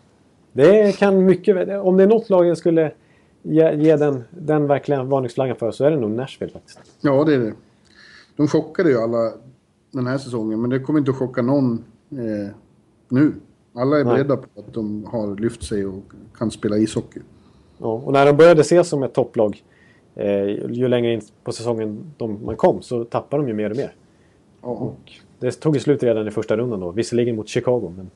det 0.54 0.98
kan 0.98 1.26
mycket... 1.26 1.80
Om 1.80 1.98
det 1.98 2.04
är 2.04 2.08
något 2.08 2.30
lag 2.30 2.46
jag 2.46 2.58
skulle 2.58 2.92
ge, 3.42 3.76
ge 3.76 3.96
den, 3.96 4.24
den 4.30 4.68
verkliga 4.68 5.04
varningsflaggan 5.04 5.56
för 5.56 5.72
så 5.72 5.86
är 5.86 5.92
det 5.92 5.98
nog 5.98 6.12
Nashville 6.12 6.54
faktiskt. 6.54 6.80
Ja, 7.02 7.24
det 7.24 7.36
är 7.36 7.40
det. 7.40 7.54
De 8.36 8.48
chockade 8.48 8.90
ju 8.90 8.98
alla 8.98 9.32
den 9.92 10.08
här 10.08 10.18
säsongen, 10.18 10.62
men 10.62 10.70
det 10.70 10.80
kommer 10.80 11.00
inte 11.00 11.12
att 11.12 11.18
chocka 11.18 11.42
någon 11.42 11.84
eh, 12.12 12.56
nu. 13.10 13.34
Alla 13.74 14.00
är 14.00 14.04
Nej. 14.04 14.14
beredda 14.14 14.38
på 14.38 14.60
att 14.60 14.74
de 14.74 15.06
har 15.06 15.36
lyft 15.36 15.64
sig 15.64 15.86
och 15.86 16.04
kan 16.38 16.52
spela 16.52 16.78
ishockey. 16.78 17.20
Ja, 17.78 18.02
och 18.06 18.14
när 18.14 18.26
de 18.26 18.38
började 18.38 18.62
ses 18.62 18.90
som 18.90 19.04
ett 19.04 19.14
topplag 19.14 19.64
eh, 20.16 20.72
ju 20.72 20.88
längre 20.88 21.14
in 21.14 21.22
på 21.44 21.52
säsongen 21.52 22.14
de, 22.18 22.46
man 22.46 22.56
kom 22.56 22.82
så 22.82 23.04
tappade 23.04 23.44
de 23.44 23.48
ju 23.48 23.54
mer 23.54 23.70
och 23.70 23.78
mer. 23.78 23.94
Ja. 24.62 24.68
Och 24.68 25.12
det 25.40 25.52
tog 25.52 25.76
ju 25.76 25.80
slut 25.80 26.04
redan 26.04 26.28
i 26.28 26.32
första 26.32 26.58
rundan 26.58 26.80
då. 26.80 26.92
Visserligen 26.92 27.36
mot 27.36 27.48
Chicago, 27.48 27.94
men 27.98 28.10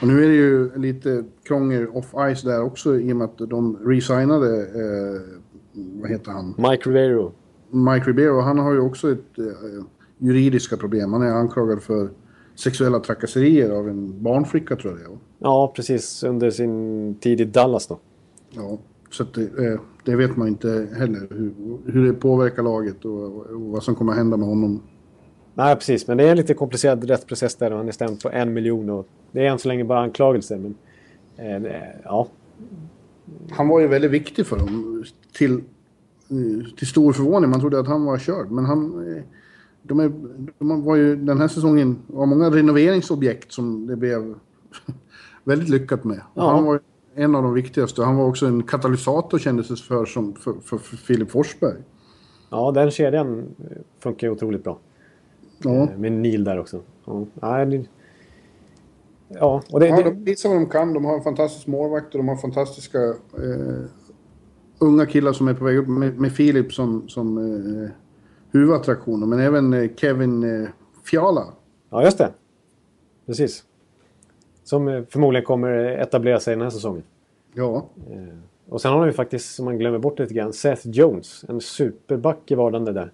Och 0.00 0.08
nu 0.08 0.24
är 0.24 0.28
det 0.28 0.34
ju 0.34 0.78
lite 0.78 1.24
krångel 1.42 1.86
off-ice 1.86 2.44
där 2.44 2.62
också 2.62 3.00
i 3.00 3.12
och 3.12 3.16
med 3.16 3.24
att 3.24 3.38
de 3.38 3.76
resignade, 3.76 4.60
eh, 4.60 5.20
vad 5.72 6.10
heter 6.10 6.30
han, 6.30 6.54
Mike 6.58 6.90
Rivero. 6.90 7.32
Mike 7.74 8.10
Ribeiro. 8.10 8.40
Han 8.40 8.58
har 8.58 8.72
ju 8.72 8.80
också 8.80 9.12
ett 9.12 9.38
eh, 9.38 9.44
juridiska 10.18 10.76
problem. 10.76 11.12
Han 11.12 11.22
är 11.22 11.30
anklagad 11.30 11.82
för 11.82 12.08
sexuella 12.54 13.00
trakasserier 13.00 13.70
av 13.70 13.88
en 13.88 14.22
barnflicka 14.22 14.76
tror 14.76 14.92
jag 14.92 15.00
det 15.00 15.14
är. 15.14 15.18
Ja, 15.38 15.72
precis 15.76 16.22
under 16.22 16.50
sin 16.50 17.14
tid 17.14 17.40
i 17.40 17.44
Dallas 17.44 17.86
då. 17.86 17.98
Ja, 18.50 18.78
så 19.10 19.22
att 19.22 19.34
det, 19.34 19.42
eh, 19.42 19.80
det 20.04 20.16
vet 20.16 20.36
man 20.36 20.48
inte 20.48 20.88
heller 20.96 21.26
hur, 21.30 21.52
hur 21.92 22.06
det 22.06 22.12
påverkar 22.12 22.62
laget 22.62 23.04
och, 23.04 23.24
och 23.36 23.60
vad 23.60 23.82
som 23.82 23.94
kommer 23.94 24.12
att 24.12 24.18
hända 24.18 24.36
med 24.36 24.48
honom. 24.48 24.82
Nej, 25.54 25.76
precis. 25.76 26.08
Men 26.08 26.16
det 26.16 26.24
är 26.24 26.30
en 26.30 26.36
lite 26.36 26.54
komplicerad 26.54 27.04
rättsprocess 27.04 27.54
där 27.56 27.70
och 27.70 27.78
han 27.78 27.88
är 27.88 27.92
stämd 27.92 28.22
på 28.22 28.30
en 28.30 28.52
miljon. 28.52 28.90
Och 28.90 29.06
det 29.32 29.46
är 29.46 29.50
än 29.50 29.58
så 29.58 29.68
länge 29.68 29.84
bara 29.84 30.00
anklagelser. 30.00 30.58
Men, 30.58 30.74
eh, 31.66 31.82
ja, 32.04 32.28
Han 33.50 33.68
var 33.68 33.80
ju 33.80 33.86
väldigt 33.86 34.10
viktig 34.10 34.46
för 34.46 34.58
dem 34.58 35.04
till, 35.32 35.60
till 36.76 36.86
stor 36.86 37.12
förvåning. 37.12 37.50
Man 37.50 37.60
trodde 37.60 37.78
att 37.80 37.86
han 37.86 38.04
var 38.04 38.18
körd, 38.18 38.50
men 38.50 38.64
han... 38.64 39.08
eh, 39.16 39.22
De, 39.86 40.00
är, 40.00 40.12
de 40.58 40.82
var 40.84 40.96
ju 40.96 41.16
den 41.16 41.38
här 41.40 41.48
säsongen 41.48 41.98
var 42.06 42.26
många 42.26 42.50
renoveringsobjekt 42.50 43.52
som 43.52 43.86
det 43.86 43.96
blev 43.96 44.34
väldigt 45.44 45.68
lyckat 45.68 46.04
med. 46.04 46.20
Ja. 46.34 46.50
Han 46.50 46.64
var 46.64 46.80
en 47.14 47.34
av 47.34 47.42
de 47.42 47.54
viktigaste. 47.54 48.02
Han 48.02 48.16
var 48.16 48.26
också 48.26 48.46
en 48.46 48.62
katalysator 48.62 49.38
kändes 49.38 49.68
det 49.68 49.76
för, 49.76 50.04
som, 50.04 50.34
för, 50.34 50.54
för, 50.64 50.78
för 50.78 50.96
Filip 50.96 51.30
Forsberg. 51.30 51.76
ja, 52.50 52.70
den 52.72 52.90
kedjan 52.90 53.54
funkar 54.00 54.26
ju 54.26 54.32
otroligt 54.32 54.64
bra. 54.64 54.78
Ja. 55.58 55.70
Eh, 55.70 55.98
Med 55.98 56.12
Neil 56.12 56.44
där 56.44 56.58
också. 56.60 56.80
Ja, 57.04 57.26
ja 59.28 59.62
och 59.70 59.80
det, 59.80 59.88
Ja, 59.88 60.02
de 60.02 60.24
visar 60.24 60.48
vad 60.48 60.58
de 60.58 60.66
kan. 60.66 60.94
De 60.94 61.04
har 61.04 61.14
en 61.14 61.22
fantastisk 61.22 61.66
målvakt 61.66 62.14
och 62.14 62.18
de 62.18 62.28
har 62.28 62.36
fantastiska 62.36 62.98
eh, 63.08 63.84
unga 64.78 65.06
killar 65.06 65.32
som 65.32 65.48
är 65.48 65.54
på 65.54 65.64
väg 65.64 65.76
upp 65.78 65.88
med, 65.88 66.20
med 66.20 66.32
Filip 66.32 66.72
som, 66.72 67.08
som 67.08 67.38
eh, 67.38 67.90
huvudattraktion. 68.50 69.28
Men 69.28 69.38
även 69.40 69.72
eh, 69.72 69.90
Kevin 69.96 70.62
eh, 70.62 70.68
Fiala. 71.04 71.44
ja, 71.90 72.04
just 72.04 72.18
det. 72.18 72.32
Precis. 73.26 73.64
Som 74.64 74.88
eh, 74.88 75.02
förmodligen 75.08 75.44
kommer 75.46 75.70
etablera 75.74 76.40
sig 76.40 76.54
den 76.54 76.62
här 76.62 76.70
säsongen. 76.70 77.02
Ja, 77.54 77.86
Och 78.68 78.80
sen 78.80 78.92
har 78.92 78.98
de 79.00 79.06
ju 79.06 79.12
faktiskt, 79.12 79.54
som 79.54 79.64
man 79.64 79.78
glömmer 79.78 79.98
bort 79.98 80.18
lite 80.18 80.34
grann, 80.34 80.52
Seth 80.52 80.88
Jones. 80.88 81.44
En 81.48 81.60
superback 81.60 82.50
i 82.50 82.54
vardande 82.54 82.92
där. 82.92 83.12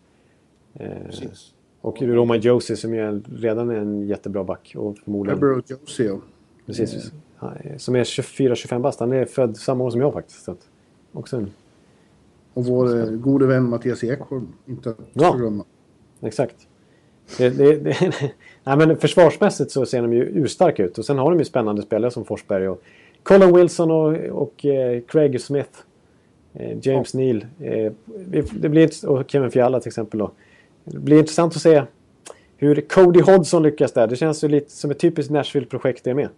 Eh, 0.74 1.04
precis. 1.06 1.54
och 1.80 2.02
Roman 2.02 2.40
Josie 2.40 2.76
som 2.76 2.94
ju 2.94 3.00
är, 3.00 3.20
redan 3.36 3.70
är 3.70 3.74
en 3.74 4.06
jättebra 4.06 4.44
back. 4.44 4.72
Och 4.76 4.98
förmodligen... 4.98 5.40
Weber 5.40 5.58
och 5.58 5.64
Josie. 5.70 6.06
ja. 6.06 6.18
Precis. 6.66 7.12
Är- 7.40 7.78
Som 7.78 7.96
är 7.96 8.04
24-25 8.04 8.80
bast. 8.80 9.00
Han 9.00 9.12
är 9.12 9.24
född 9.24 9.56
samma 9.56 9.84
år 9.84 9.90
som 9.90 10.00
jag 10.00 10.12
faktiskt. 10.12 10.44
Så 10.44 10.50
att, 10.50 10.68
också 11.12 11.36
en, 11.36 11.50
Och 12.54 12.64
vår 12.64 12.98
eh, 12.98 13.04
gode 13.06 13.46
vän 13.46 13.68
Mattias 13.68 14.04
Ekholm. 14.04 14.48
Inte 14.66 14.90
att 14.90 14.96
Ja. 15.12 15.32
förglömma. 15.32 15.64
exakt. 16.20 16.56
Det, 17.38 17.50
det, 17.50 17.76
det, 17.76 17.96
nej, 18.64 18.76
men 18.76 18.96
försvarsmässigt 18.96 19.70
så 19.70 19.86
ser 19.86 20.02
de 20.02 20.12
ju 20.12 20.22
urstarka 20.22 20.84
ut. 20.84 20.98
Och 20.98 21.04
sen 21.04 21.18
har 21.18 21.30
de 21.30 21.38
ju 21.38 21.44
spännande 21.44 21.82
spelare 21.82 22.10
som 22.10 22.24
Forsberg 22.24 22.68
och 22.68 22.82
Colin 23.22 23.56
Wilson 23.56 23.90
och, 23.90 24.16
och 24.16 24.66
eh, 24.66 25.00
Craig 25.00 25.40
Smith. 25.40 25.70
Eh, 26.54 26.78
James 26.82 27.14
ja. 27.14 27.20
Neal. 27.20 27.46
Eh, 27.60 27.92
det 28.52 28.68
blir, 28.68 29.08
och 29.08 29.30
Kevin 29.30 29.50
Fiala 29.50 29.80
till 29.80 29.88
exempel. 29.88 30.18
Då. 30.18 30.30
Det 30.84 30.98
blir 30.98 31.18
intressant 31.18 31.56
att 31.56 31.62
se 31.62 31.82
hur 32.56 32.80
Cody 32.80 33.20
Hodgson 33.20 33.62
lyckas 33.62 33.92
där. 33.92 34.06
Det 34.06 34.16
känns 34.16 34.44
ju 34.44 34.48
lite 34.48 34.70
som 34.70 34.90
ett 34.90 34.98
typiskt 34.98 35.32
Nashville-projekt 35.32 36.04
det 36.04 36.14
med. 36.14 36.28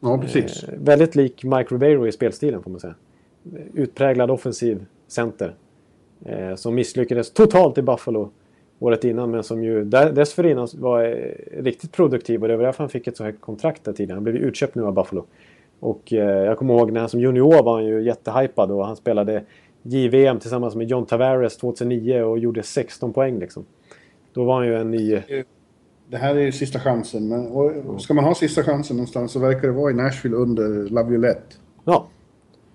Ja, 0.00 0.18
precis. 0.18 0.64
Eh, 0.64 0.74
väldigt 0.78 1.14
lik 1.14 1.44
Mike 1.44 1.74
Ribeiro 1.74 2.06
i 2.06 2.12
spelstilen 2.12 2.62
får 2.62 2.70
man 2.70 2.80
säga. 2.80 2.94
Utpräglad 3.74 4.30
offensiv 4.30 4.86
center. 5.08 5.54
Eh, 6.24 6.54
som 6.54 6.74
misslyckades 6.74 7.32
totalt 7.32 7.78
i 7.78 7.82
Buffalo 7.82 8.30
året 8.82 9.04
innan 9.04 9.30
men 9.30 9.42
som 9.42 9.64
ju 9.64 9.84
dessförinnan 9.84 10.68
var 10.74 11.02
riktigt 11.62 11.92
produktiv 11.92 12.42
och 12.42 12.48
det 12.48 12.56
var 12.56 12.64
därför 12.64 12.82
han 12.82 12.88
fick 12.88 13.06
ett 13.06 13.16
så 13.16 13.24
högt 13.24 13.40
kontrakt 13.40 13.84
där 13.84 13.92
tidigare. 13.92 14.16
Han 14.16 14.24
blev 14.24 14.36
ju 14.36 14.42
utköpt 14.42 14.74
nu 14.74 14.84
av 14.84 14.94
Buffalo. 14.94 15.24
Och 15.80 16.12
eh, 16.12 16.44
jag 16.44 16.58
kommer 16.58 16.74
ihåg 16.74 16.92
när 16.92 17.00
han 17.00 17.08
som 17.08 17.20
junior 17.20 17.62
var 17.62 17.74
han 17.74 17.84
ju 17.84 18.02
jättehypad 18.02 18.70
och 18.70 18.86
han 18.86 18.96
spelade 18.96 19.44
JVM 19.82 20.38
tillsammans 20.38 20.74
med 20.74 20.88
John 20.88 21.06
Tavares 21.06 21.56
2009 21.56 22.22
och 22.22 22.38
gjorde 22.38 22.62
16 22.62 23.12
poäng 23.12 23.38
liksom. 23.38 23.64
Då 24.32 24.44
var 24.44 24.54
han 24.54 24.66
ju 24.66 24.76
en 24.76 24.90
ny... 24.90 25.22
Det 26.08 26.16
här 26.16 26.34
är 26.34 26.40
ju 26.40 26.52
sista 26.52 26.80
chansen. 26.80 27.28
Men, 27.28 27.46
och 27.46 28.00
ska 28.02 28.14
man 28.14 28.24
ha 28.24 28.34
sista 28.34 28.62
chansen 28.62 28.96
någonstans 28.96 29.32
så 29.32 29.38
verkar 29.38 29.68
det 29.68 29.74
vara 29.74 29.90
i 29.90 29.94
Nashville 29.94 30.36
under 30.36 30.90
Laviolette. 30.90 31.56
Ja. 31.84 32.06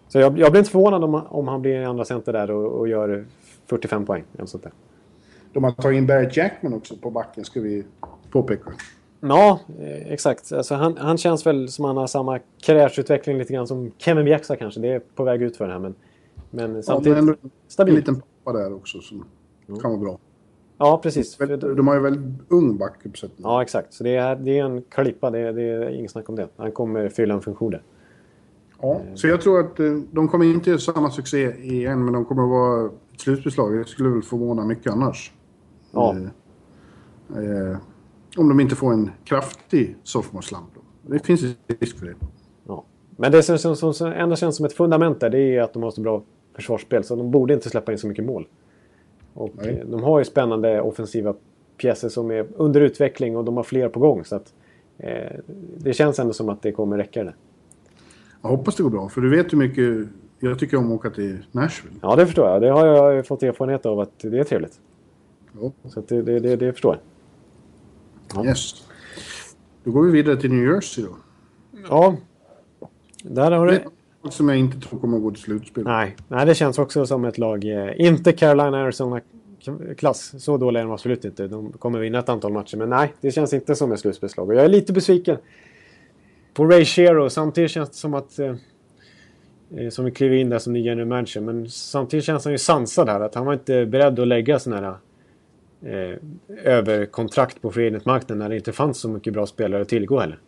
Så 0.07 0.19
jag, 0.19 0.39
jag 0.39 0.51
blir 0.51 0.59
inte 0.59 0.71
förvånad 0.71 1.03
om, 1.03 1.21
om 1.29 1.47
han 1.47 1.61
blir 1.61 1.81
andra 1.81 2.05
center 2.05 2.34
där 2.34 2.51
och, 2.51 2.79
och 2.79 2.88
gör 2.88 3.25
45 3.65 4.05
poäng. 4.05 4.23
Eller 4.35 4.45
sånt 4.45 4.63
där. 4.63 4.71
De 5.53 5.63
har 5.63 5.71
tagit 5.71 5.97
in 5.97 6.07
Barry 6.07 6.29
Jackman 6.33 6.73
också 6.73 6.95
på 6.97 7.11
backen, 7.11 7.45
ska 7.45 7.61
vi 7.61 7.83
påpeka. 8.31 8.71
Ja, 9.19 9.59
eh, 9.79 10.11
exakt. 10.11 10.51
Alltså 10.51 10.75
han, 10.75 10.97
han 10.97 11.17
känns 11.17 11.45
väl 11.45 11.69
som 11.69 11.85
han 11.85 11.97
har 11.97 12.07
samma 12.07 12.39
karriärsutveckling 12.61 13.37
lite 13.37 13.53
grann 13.53 13.67
som 13.67 13.91
Kevin 13.97 14.25
Bjäxa 14.25 14.55
kanske. 14.55 14.79
Det 14.79 14.93
är 14.93 14.99
på 14.99 15.23
väg 15.23 15.41
ut 15.41 15.57
för 15.57 15.67
det 15.67 15.73
här 15.73 15.79
men, 15.79 15.95
men 16.49 16.83
samtidigt 16.83 17.17
ja, 17.17 17.23
men 17.23 17.37
stabil. 17.67 17.93
En 17.93 17.99
liten 17.99 18.21
pappa 18.43 18.57
där 18.57 18.73
också 18.73 19.01
som 19.01 19.25
mm. 19.67 19.79
kan 19.79 19.91
vara 19.91 20.01
bra. 20.01 20.19
Ja, 20.77 20.99
precis. 21.03 21.37
De 21.75 21.87
har 21.87 21.95
ju 21.95 22.01
väldigt 22.01 22.41
ung 22.47 22.77
backuppsättning. 22.77 23.41
Ja, 23.43 23.61
exakt. 23.61 23.93
Så 23.93 24.03
det 24.03 24.15
är, 24.15 24.35
det 24.35 24.59
är 24.59 24.65
en 24.65 24.81
klippa, 24.81 25.31
det 25.31 25.39
är, 25.39 25.53
det 25.53 25.63
är 25.63 25.89
inget 25.89 26.11
snack 26.11 26.29
om 26.29 26.35
det. 26.35 26.47
Han 26.57 26.71
kommer 26.71 27.09
fylla 27.09 27.33
en 27.33 27.41
funktion 27.41 27.71
där. 27.71 27.81
Ja, 28.81 29.01
så 29.15 29.27
jag 29.27 29.41
tror 29.41 29.59
att 29.59 29.79
eh, 29.79 29.93
de 30.11 30.27
kommer 30.27 30.45
inte 30.45 30.69
göra 30.69 30.79
samma 30.79 31.11
succé 31.11 31.51
igen, 31.61 32.05
men 32.05 32.13
de 32.13 32.25
kommer 32.25 32.43
att 32.43 32.49
vara 32.49 32.85
ett 32.85 33.21
slutbeslag. 33.21 33.77
Det 33.77 33.85
skulle 33.85 34.09
väl 34.09 34.21
förvåna 34.21 34.65
mycket 34.65 34.91
annars. 34.91 35.33
Ja. 35.91 36.15
Eh, 37.35 37.43
eh, 37.43 37.77
om 38.38 38.49
de 38.49 38.59
inte 38.59 38.76
får 38.76 38.93
en 38.93 39.11
kraftig 39.23 39.95
sophomore 40.03 40.43
slump. 40.43 40.69
Det 41.01 41.26
finns 41.26 41.41
risk 41.80 41.99
för 41.99 42.05
det. 42.05 42.15
Ja. 42.68 42.84
Men 43.15 43.31
det 43.31 43.43
som, 43.43 43.76
som, 43.76 43.93
som 43.93 44.11
ändå 44.11 44.35
känns 44.35 44.55
som 44.55 44.65
ett 44.65 44.73
fundament 44.73 45.19
där, 45.19 45.30
det 45.30 45.39
är 45.39 45.61
att 45.61 45.73
de 45.73 45.84
har 45.84 45.91
så 45.91 46.01
bra 46.01 46.23
försvarsspel. 46.55 47.03
Så 47.03 47.15
de 47.15 47.31
borde 47.31 47.53
inte 47.53 47.69
släppa 47.69 47.91
in 47.91 47.97
så 47.97 48.07
mycket 48.07 48.26
mål. 48.26 48.47
Och 49.34 49.51
Nej. 49.53 49.84
de 49.88 50.03
har 50.03 50.19
ju 50.19 50.26
spännande 50.26 50.81
offensiva 50.81 51.35
pjäser 51.77 52.09
som 52.09 52.31
är 52.31 52.47
under 52.55 52.81
utveckling 52.81 53.38
och 53.38 53.43
de 53.43 53.57
har 53.57 53.64
fler 53.64 53.89
på 53.89 53.99
gång. 53.99 54.26
Så 54.26 54.35
att, 54.35 54.53
eh, 54.97 55.39
det 55.77 55.93
känns 55.93 56.19
ändå 56.19 56.34
som 56.34 56.49
att 56.49 56.61
det 56.61 56.72
kommer 56.72 56.97
räcka 56.97 57.23
det. 57.23 57.34
Jag 58.41 58.49
hoppas 58.49 58.76
det 58.76 58.84
går 58.84 58.89
bra, 58.89 59.09
för 59.09 59.22
du 59.22 59.30
vet 59.30 59.53
hur 59.53 59.57
mycket 59.57 60.09
jag 60.39 60.59
tycker 60.59 60.77
om 60.77 60.85
att 60.85 60.91
åka 60.91 61.09
till 61.09 61.38
Nashville. 61.51 61.95
Ja, 62.01 62.15
det 62.15 62.26
förstår 62.26 62.49
jag. 62.49 62.61
Det 62.61 62.69
har 62.69 62.85
jag 62.85 63.27
fått 63.27 63.43
erfarenhet 63.43 63.85
av 63.85 63.99
att 63.99 64.19
det 64.19 64.39
är 64.39 64.43
trevligt. 64.43 64.80
Ja. 65.61 65.71
Så 65.89 66.01
det, 66.01 66.21
det, 66.21 66.39
det, 66.39 66.55
det 66.55 66.73
förstår 66.73 66.95
jag. 66.95 67.03
Ja. 68.43 68.49
Yes. 68.49 68.73
Då 69.83 69.91
går 69.91 70.05
vi 70.05 70.11
vidare 70.11 70.37
till 70.37 70.53
New 70.53 70.73
Jersey 70.73 71.03
då. 71.03 71.15
Ja. 71.89 72.17
Där 73.23 73.51
har 73.51 73.67
du... 73.67 73.83
Som 74.29 74.49
jag 74.49 74.57
inte 74.57 74.79
tror 74.79 74.99
kommer 74.99 75.17
att 75.17 75.23
gå 75.23 75.31
till 75.31 75.41
slutspel. 75.41 75.83
Nej. 75.83 76.15
Nej, 76.27 76.45
det 76.45 76.55
känns 76.55 76.79
också 76.79 77.05
som 77.05 77.25
ett 77.25 77.37
lag. 77.37 77.65
Eh, 77.65 78.07
inte 78.07 78.31
Carolina 78.31 78.77
Arizona 78.77 79.21
klass. 79.97 80.43
Så 80.43 80.57
dåliga 80.57 80.81
är 80.81 80.85
de 80.85 80.93
absolut 80.93 81.25
inte. 81.25 81.47
De 81.47 81.71
kommer 81.71 81.99
vinna 81.99 82.19
ett 82.19 82.29
antal 82.29 82.53
matcher. 82.53 82.77
Men 82.77 82.89
nej, 82.89 83.13
det 83.21 83.31
känns 83.31 83.53
inte 83.53 83.75
som 83.75 83.91
ett 83.91 83.99
slutspelslag. 83.99 84.49
Och 84.49 84.55
jag 84.55 84.65
är 84.65 84.69
lite 84.69 84.93
besviken 84.93 85.37
på 86.53 86.65
Ray 86.65 86.85
Shero. 86.85 87.29
Samtidigt 87.29 87.71
känns 87.71 87.89
det 87.89 87.95
som 87.95 88.13
att... 88.13 88.39
Eh, 88.39 88.55
eh 89.77 89.89
som 89.89 90.05
vi 90.05 90.11
kliver 90.11 90.35
in 90.35 90.49
där 90.49 90.59
som 90.59 90.73
ny 90.73 90.81
general 90.81 91.07
manager. 91.07 91.41
Men 91.41 91.69
samtidigt 91.69 92.25
känns 92.25 92.45
han 92.45 92.53
ju 92.53 92.57
sansad 92.57 93.09
här. 93.09 93.21
Att 93.21 93.35
han 93.35 93.45
var 93.45 93.53
inte 93.53 93.85
beredd 93.85 94.19
att 94.19 94.27
lägga 94.27 94.59
sådana 94.59 94.87
här 94.87 94.97
eh, 95.81 96.17
över 96.63 97.05
kontrakt 97.05 97.61
på 97.61 97.67
marknaden 98.05 98.39
när 98.39 98.49
det 98.49 98.55
inte 98.55 98.71
fanns 98.71 98.99
så 98.99 99.09
mycket 99.09 99.33
bra 99.33 99.45
spelare 99.45 99.81
att 99.81 99.89
tillgå 99.89 100.19
heller. 100.19 100.39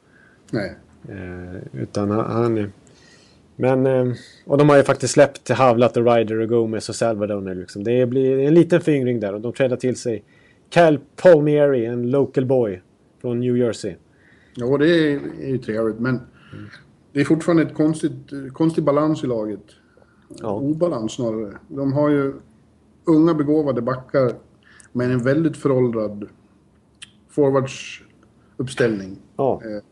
Nej. 0.52 0.76
Eh, 1.10 1.82
utan 1.82 2.10
han... 2.10 2.72
men... 3.56 3.86
Eh, 3.86 4.14
och 4.46 4.58
de 4.58 4.70
har 4.70 4.78
ju 4.78 4.84
faktiskt 4.84 5.14
släppt 5.14 5.44
till 5.44 5.56
Havlat 5.56 5.98
och 5.98 6.06
Ryder 6.06 6.40
och 6.40 6.50
Gomez 6.50 6.90
och 6.90 6.96
Salvador 6.96 7.42
nu 7.42 7.56
liksom. 7.56 7.84
Det 7.84 8.06
blir 8.06 8.40
en 8.40 8.54
liten 8.54 8.82
föryngring 8.82 9.20
där 9.20 9.34
och 9.34 9.42
de 9.42 9.54
trädar 9.54 9.78
till 9.78 9.96
sig 9.96 10.24
Cal 10.70 11.00
Palmieri, 11.16 11.86
en 11.86 12.12
local 12.12 12.46
boy 12.46 12.82
från 13.22 13.40
New 13.40 13.58
Jersey. 13.58 13.96
Ja, 14.56 14.78
det 14.78 14.90
är, 14.90 15.20
är 15.42 15.50
ju 15.50 15.58
trevligt 15.58 16.00
men 16.00 16.16
mm. 16.16 16.66
det 17.14 17.22
är 17.22 17.26
fortfarande 17.26 17.64
ett 17.64 17.74
konstigt, 17.74 18.14
konstig 18.54 18.84
balans 18.84 19.24
i 19.24 19.28
laget. 19.28 19.64
Ja. 20.40 20.54
Obalans 20.54 21.12
snarare. 21.12 21.58
De 21.68 21.94
har 21.94 22.10
ju 22.10 22.34
unga 23.06 23.34
begåvade 23.34 23.82
backar 23.82 24.34
men 25.00 25.12
en 25.12 25.24
väldigt 25.24 25.58
föråldrad 25.58 26.30
forwardsuppställning. 27.30 29.18
Ja. 29.38 29.62
Eh, 29.66 29.84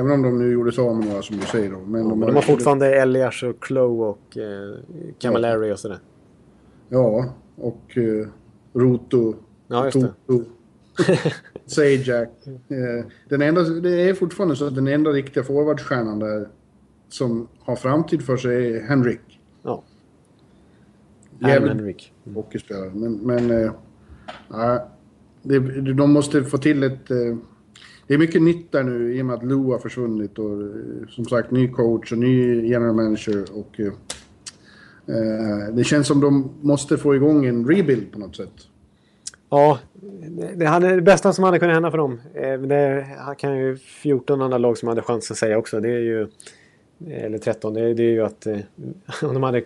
även 0.00 0.12
om 0.12 0.22
de 0.22 0.38
nu 0.38 0.52
gjorde 0.52 0.72
sig 0.72 0.84
av 0.84 0.96
med 0.96 1.06
några 1.08 1.22
som 1.22 1.36
du 1.36 1.42
säger 1.42 1.70
då. 1.70 1.78
Men 1.78 2.02
ja, 2.02 2.08
de, 2.08 2.20
de 2.20 2.34
har 2.34 2.42
fortfarande 2.42 3.00
Elias 3.00 3.42
och 3.42 3.62
Klo 3.62 4.02
och 4.02 4.36
eh, 4.36 4.76
Camilleri 5.18 5.66
ja. 5.66 5.72
och 5.72 5.78
sådär. 5.78 5.98
Ja, 6.88 7.34
och 7.56 7.98
eh, 7.98 8.26
Roto. 8.72 9.34
Ja, 9.66 9.84
just 9.84 10.00
Toto. 10.00 10.44
Sajak. 11.66 12.28
Eh, 12.46 13.06
den 13.28 13.42
enda, 13.42 13.62
det 13.62 14.08
är 14.08 14.14
fortfarande 14.14 14.56
så 14.56 14.66
att 14.66 14.74
den 14.74 14.88
enda 14.88 15.10
riktiga 15.10 15.44
forwardstjärnan 15.44 16.18
där 16.18 16.48
som 17.08 17.48
har 17.60 17.76
framtid 17.76 18.22
för 18.22 18.36
sig 18.36 18.76
är 18.76 18.82
Henrik. 18.82 19.40
Ja. 19.62 19.82
Jävligt 21.38 21.72
Henrik. 21.72 22.12
Hockeyspelare. 22.34 22.90
Men, 22.94 23.14
men 23.14 23.50
eh, 23.50 23.72
Ja, 24.48 24.88
det, 25.42 25.58
de 25.92 26.12
måste 26.12 26.44
få 26.44 26.58
till 26.58 26.82
ett... 26.82 27.10
Eh, 27.10 27.36
det 28.06 28.14
är 28.14 28.18
mycket 28.18 28.42
nytt 28.42 28.72
där 28.72 28.82
nu 28.82 29.14
i 29.14 29.22
och 29.22 29.26
med 29.26 29.36
att 29.36 29.44
Lou 29.44 29.72
har 29.72 29.78
försvunnit 29.78 30.38
och 30.38 30.62
eh, 30.62 31.08
som 31.08 31.24
sagt 31.24 31.50
ny 31.50 31.68
coach 31.68 32.12
och 32.12 32.18
ny 32.18 32.66
general 32.68 32.94
manager 32.94 33.44
och... 33.54 33.80
Eh, 33.80 33.86
eh, 35.16 35.74
det 35.74 35.84
känns 35.84 36.06
som 36.06 36.20
de 36.20 36.50
måste 36.60 36.98
få 36.98 37.14
igång 37.14 37.46
en 37.46 37.68
rebuild 37.68 38.12
på 38.12 38.18
något 38.18 38.36
sätt. 38.36 38.52
Ja, 39.50 39.78
det, 40.54 40.66
hade, 40.66 40.94
det 40.94 41.02
bästa 41.02 41.32
som 41.32 41.44
hade 41.44 41.58
kunnat 41.58 41.74
hända 41.74 41.90
för 41.90 41.98
dem. 41.98 42.20
Det 42.68 43.06
kan 43.38 43.58
ju 43.58 43.76
14 43.76 44.42
andra 44.42 44.58
lag 44.58 44.78
som 44.78 44.88
hade 44.88 45.02
chans 45.02 45.30
att 45.30 45.36
säga 45.36 45.58
också. 45.58 45.80
Det 45.80 45.90
är 45.90 46.00
ju... 46.00 46.28
Eller 47.06 47.38
13. 47.38 47.74
Det, 47.74 47.94
det 47.94 48.02
är 48.02 48.10
ju 48.10 48.22
att 48.22 48.46
om 49.22 49.34
de 49.34 49.42
hade 49.42 49.62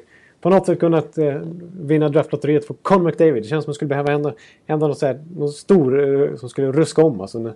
på 0.46 0.50
något 0.50 0.66
sätt 0.66 0.80
kunnat 0.80 1.18
eh, 1.18 1.40
vinna 1.80 2.08
draftlotteriet 2.08 2.64
för 2.64 2.74
Conor 2.74 3.04
McDavid. 3.04 3.42
Det 3.42 3.46
känns 3.46 3.64
som 3.64 3.70
att 3.70 3.74
det 3.74 3.76
skulle 3.76 3.88
behöva 3.88 4.10
hända, 4.10 4.34
hända 4.66 4.88
något, 4.88 4.98
så 4.98 5.06
här, 5.06 5.24
något 5.36 5.54
stor 5.54 6.22
eh, 6.22 6.36
som 6.36 6.48
skulle 6.48 6.72
ruska 6.72 7.02
om. 7.02 7.20
Alltså, 7.20 7.52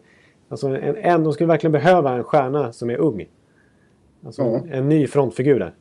alltså 0.48 0.68
en, 0.68 0.96
en, 0.96 1.24
de 1.24 1.32
skulle 1.32 1.46
verkligen 1.46 1.72
behöva 1.72 2.12
en 2.12 2.24
stjärna 2.24 2.72
som 2.72 2.90
är 2.90 2.96
ung. 2.96 3.28
Alltså 4.26 4.42
mm. 4.42 4.54
en, 4.54 4.72
en, 4.72 4.88
ny 4.88 5.06
frontfigur 5.06 5.58
där. 5.58 5.72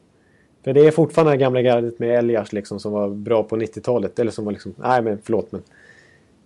För 0.64 0.74
det 0.74 0.88
är 0.88 0.92
fortfarande 0.92 1.34
det 1.34 1.38
gamla 1.38 1.62
gardet 1.62 2.00
med 2.00 2.20
Elias 2.20 2.54
liksom, 2.54 2.80
som 2.80 2.92
var 2.92 3.10
bra 3.10 3.44
på 3.44 3.58
90-talet. 3.58 4.20
Eller 4.20 4.32
som 4.32 4.46
var 4.46 4.52
liksom, 4.52 4.74
nej 4.78 5.02
men 5.02 5.18
förlåt 5.24 5.52
men. 5.52 5.62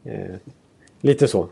Eh, 0.03 0.35
lite 1.01 1.27
så. 1.27 1.47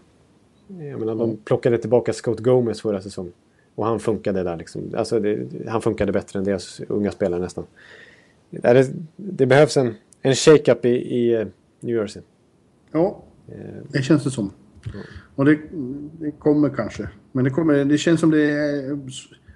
Jag 0.68 1.00
menar, 1.00 1.16
de 1.16 1.38
plockade 1.38 1.78
tillbaka 1.78 2.14
Scott 2.14 2.40
Gomez 2.40 2.82
förra 2.82 3.02
säsongen. 3.02 3.34
Och 3.76 3.86
han 3.86 4.00
funkade 4.00 4.44
där 4.44 4.58
liksom. 4.58 4.82
Alltså 4.98 5.20
det, 5.20 5.48
han 5.68 5.82
funkade 5.82 6.12
bättre 6.12 6.40
än 6.40 6.46
deras 6.46 6.82
unga 6.88 7.12
spelare 7.12 7.42
nästan. 7.42 7.66
Det, 8.52 8.94
det 9.16 9.46
behövs 9.46 9.78
en, 9.78 9.94
en 10.22 10.36
shake-up 10.36 10.86
i, 10.86 10.90
i 10.90 11.34
eh, 11.34 11.48
New 11.80 11.96
Jersey. 11.96 12.22
Ja, 12.92 13.24
det 13.90 14.02
känns 14.02 14.24
det 14.24 14.32
som. 14.32 14.52
Och 15.36 15.46
det, 15.46 15.60
det, 16.20 16.32
kommer 16.32 16.70
kanske. 16.70 17.10
Men 17.32 17.44
det, 17.44 17.50
kommer, 17.50 17.86
det 17.86 17.98
känns 17.98 18.20
som 18.20 18.32
det 18.32 18.42
är 18.42 19.00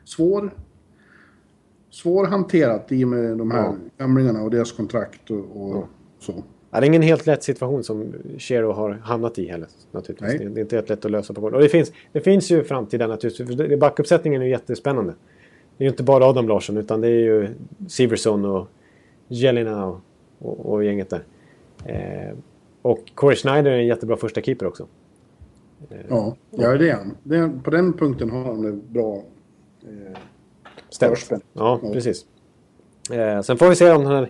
svår, 0.04 0.54
svårhanterat 1.90 2.92
i 2.92 3.04
och 3.04 3.08
med 3.08 3.38
de 3.38 3.52
här 3.52 3.64
ja. 3.64 3.76
gamlingarna 3.98 4.42
och 4.42 4.52
deras 4.52 4.72
kontrakt 4.72 5.32
och, 5.32 5.38
och 5.38 5.76
ja. 5.76 5.88
så. 6.20 6.44
Ja, 6.72 6.80
det 6.80 6.86
är 6.86 6.88
ingen 6.88 7.02
helt 7.02 7.26
lätt 7.26 7.44
situation 7.44 7.84
som 7.84 8.14
Chero 8.38 8.72
har 8.72 8.92
hamnat 8.92 9.40
i 9.40 9.48
heller. 9.48 9.68
Naturligtvis. 9.92 10.30
Nej. 10.40 10.50
Det 10.50 10.60
är 10.60 10.62
inte 10.62 10.76
helt 10.76 10.90
lätt 10.90 11.06
att 11.06 11.12
lösa 11.12 11.34
på 11.34 11.42
gården. 11.42 11.56
Och 11.56 11.62
det 11.62 11.70
finns, 11.70 11.92
det 12.12 12.22
finns 12.22 12.52
ju 12.52 12.64
framtida 12.64 13.08
naturligtvis. 13.08 13.80
Backuppsättningen 13.80 14.42
är 14.42 14.46
jättespännande. 14.46 15.14
Det 15.78 15.84
är 15.84 15.86
ju 15.86 15.90
inte 15.90 16.04
bara 16.04 16.26
Adam 16.26 16.48
Larsson 16.48 16.78
utan 16.78 17.02
det 17.02 17.08
är 17.08 17.20
ju 17.20 17.50
Siverson 17.88 18.46
och 18.46 18.68
Jelina 19.28 19.86
och, 19.86 20.02
och, 20.40 20.74
och 20.74 20.84
gänget 20.84 21.10
där. 21.10 21.24
Eh, 21.86 22.38
och 22.82 23.12
Corey 23.16 23.36
Schneider 23.36 23.72
är 23.72 23.78
en 23.78 23.88
jättebra 23.88 24.18
första 24.18 24.42
keeper 24.42 24.66
också. 24.66 24.88
Ja, 26.10 26.36
ja 26.52 26.78
det 26.78 26.90
är 26.90 26.96
han. 26.96 27.18
Det 27.24 27.38
är, 27.38 27.62
på 27.64 27.72
den 27.72 27.94
punkten 27.94 28.30
har 28.30 28.44
han 28.44 28.62
det 28.62 28.72
bra. 28.72 29.24
Eh. 29.84 30.18
Ja, 31.00 31.16
Ja. 31.54 31.80
precis. 31.94 32.26
Eh, 33.12 33.42
sen 33.42 33.58
får 33.58 33.70
vi 33.70 33.76
se 33.76 33.92
om 33.92 34.04
den 34.04 34.12
här 34.12 34.30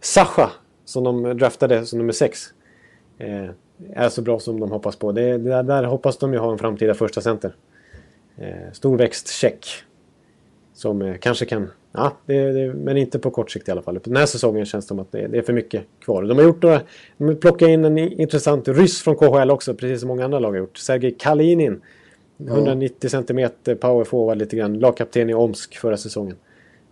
Sasha, 0.00 0.50
som 0.84 1.04
de 1.04 1.22
draftade 1.22 1.86
som 1.86 1.98
nummer 1.98 2.12
sex, 2.12 2.54
eh, 3.18 3.48
är 3.92 4.08
så 4.08 4.22
bra 4.22 4.38
som 4.38 4.60
de 4.60 4.70
hoppas 4.70 4.96
på. 4.96 5.12
Det, 5.12 5.38
det, 5.38 5.62
där 5.62 5.84
hoppas 5.84 6.18
de 6.18 6.32
ju 6.32 6.38
ha 6.38 6.52
en 6.52 6.58
framtida 6.58 6.94
första 6.94 7.20
center. 7.20 7.54
Eh, 8.36 8.72
storväxt 8.72 9.28
check. 9.28 9.66
Som 10.72 11.02
eh, 11.02 11.16
kanske 11.16 11.46
kan... 11.46 11.70
Ja, 11.96 12.12
det, 12.26 12.52
det, 12.52 12.74
men 12.74 12.96
inte 12.96 13.18
på 13.18 13.30
kort 13.30 13.50
sikt 13.50 13.68
i 13.68 13.70
alla 13.70 13.82
fall. 13.82 14.00
Den 14.04 14.16
här 14.16 14.26
säsongen 14.26 14.64
känns 14.66 14.84
det 14.84 14.88
som 14.88 14.98
att 14.98 15.12
det, 15.12 15.26
det 15.26 15.38
är 15.38 15.42
för 15.42 15.52
mycket 15.52 15.84
kvar. 16.00 16.22
De 16.22 16.38
har 16.38 16.44
gjort 16.44 16.62
några... 16.62 16.80
De 17.18 17.24
har 17.24 17.34
plockat 17.34 17.68
in 17.68 17.84
en 17.84 17.98
intressant 17.98 18.68
ryss 18.68 19.02
från 19.02 19.16
KHL 19.16 19.50
också, 19.50 19.74
precis 19.74 20.00
som 20.00 20.08
många 20.08 20.24
andra 20.24 20.38
lag 20.38 20.50
har 20.50 20.58
gjort. 20.58 20.76
Sergej 20.76 21.16
Kalinin. 21.18 21.80
190 22.38 23.08
cm 23.10 23.50
power 23.80 24.04
forward 24.04 24.38
lite 24.38 24.56
grann. 24.56 24.78
Lagkapten 24.78 25.30
i 25.30 25.34
Omsk 25.34 25.76
förra 25.78 25.96
säsongen. 25.96 26.36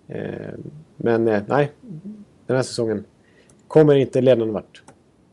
Eh, 0.09 0.20
men 0.97 1.29
eh, 1.29 1.43
nej, 1.49 1.73
den 2.47 2.57
här 2.57 2.62
säsongen 2.62 3.05
kommer 3.69 3.95
inte 3.95 4.20
leda 4.20 4.45
någon 4.45 4.53
vart. 4.53 4.83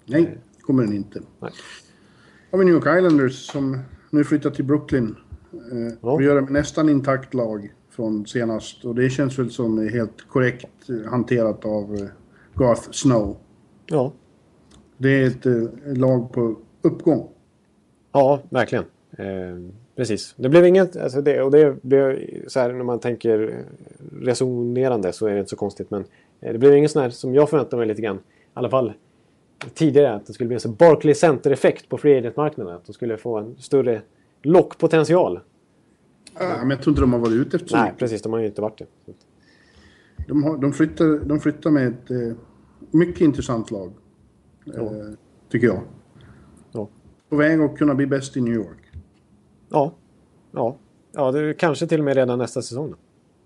nej, 0.05 0.37
kommer 0.61 0.83
den 0.83 0.93
inte. 0.93 1.19
Nej. 1.39 1.51
har 2.51 2.59
vi 2.59 2.65
New 2.65 2.73
York 2.73 2.97
Islanders 2.97 3.45
som 3.51 3.79
nu 4.09 4.23
flyttar 4.23 4.49
till 4.49 4.65
Brooklyn. 4.65 5.15
Eh, 5.53 5.93
Ja. 6.01 6.15
Vi 6.15 6.25
gör 6.25 6.35
det 6.35 6.41
med 6.41 6.51
nästan 6.51 6.89
intakt 6.89 7.33
lag 7.33 7.73
från 7.99 8.25
senast. 8.25 8.85
Och 8.85 8.95
det 8.95 9.09
känns 9.09 9.39
väl 9.39 9.51
som 9.51 9.89
helt 9.89 10.27
korrekt 10.27 10.67
hanterat 11.09 11.65
av 11.65 11.95
eh, 11.95 12.07
Garth 12.55 12.91
Snow. 12.91 13.37
Ja, 13.85 14.11
Det 14.97 15.09
är 15.09 15.27
ett 15.27 15.45
eh, 15.45 15.97
lag 15.97 16.31
på 16.31 16.55
uppgång. 16.81 17.29
ja 18.11 18.39
verkligen. 18.49 18.83
Eh, 19.17 19.25
precis. 19.95 20.33
Det 20.37 20.49
blev 20.49 20.65
inget... 20.65 20.97
Alltså 20.97 21.21
det, 21.21 21.41
och 21.41 21.51
det 21.51 21.83
blev 21.83 22.19
så 22.47 22.59
här 22.59 22.73
när 22.73 22.83
man 22.83 22.99
tänker 22.99 23.39
eh, 23.49 24.25
resonerande 24.25 25.11
så 25.11 25.27
är 25.27 25.33
det 25.33 25.39
inte 25.39 25.49
så 25.49 25.55
konstigt. 25.55 25.91
Men 25.91 26.05
det 26.39 26.57
blev 26.57 26.75
ingen 26.75 26.89
sån 26.89 27.01
här 27.01 27.09
som 27.09 27.33
jag 27.35 27.49
förväntade 27.49 27.77
mig 27.77 27.87
lite 27.87 28.01
grann. 28.01 28.17
I 28.17 28.19
alla 28.53 28.69
fall 28.69 28.93
tidigare. 29.73 30.13
Att 30.15 30.25
det 30.25 30.33
skulle 30.33 30.47
bli 30.47 30.57
en 30.65 30.75
Barclay 30.75 31.15
Center-effekt 31.15 31.89
på 31.89 31.97
free 31.97 32.17
agent-marknaden. 32.17 32.75
Att 32.75 32.85
de 32.85 32.93
skulle 32.93 33.17
få 33.17 33.37
en 33.37 33.55
större 33.57 34.01
lockpotential. 34.41 35.39
Ja, 36.33 36.57
men 36.59 36.69
jag 36.69 36.81
tror 36.81 36.91
inte 36.91 37.01
de 37.01 37.13
har 37.13 37.19
varit 37.19 37.33
ute 37.33 37.57
efter 37.57 37.69
så 37.69 37.77
Nej, 37.77 37.93
precis. 37.97 38.21
De 38.21 38.33
har 38.33 38.39
ju 38.39 38.45
inte 38.45 38.61
varit 38.61 38.77
det. 38.77 39.13
De, 40.27 40.43
har, 40.43 40.57
de, 40.57 40.73
flyttar, 40.73 41.25
de 41.25 41.39
flyttar 41.39 41.71
med 41.71 41.87
ett 41.87 42.11
eh, 42.11 42.35
mycket 42.91 43.21
intressant 43.21 43.71
lag. 43.71 43.91
Eh, 44.75 44.91
tycker 45.49 45.67
jag. 45.67 45.81
Ja. 46.71 46.89
På 47.29 47.35
väg 47.35 47.61
att 47.61 47.77
kunna 47.77 47.95
bli 47.95 48.05
bäst 48.07 48.37
i 48.37 48.41
New 48.41 48.53
York. 48.53 48.91
Ja. 49.69 49.93
Ja. 50.51 50.77
Ja, 51.11 51.31
det 51.31 51.39
är 51.39 51.53
kanske 51.53 51.87
till 51.87 51.99
och 51.99 52.05
med 52.05 52.15
redan 52.15 52.37
nästa 52.39 52.61
säsong. 52.61 52.89
Då. 52.91 52.97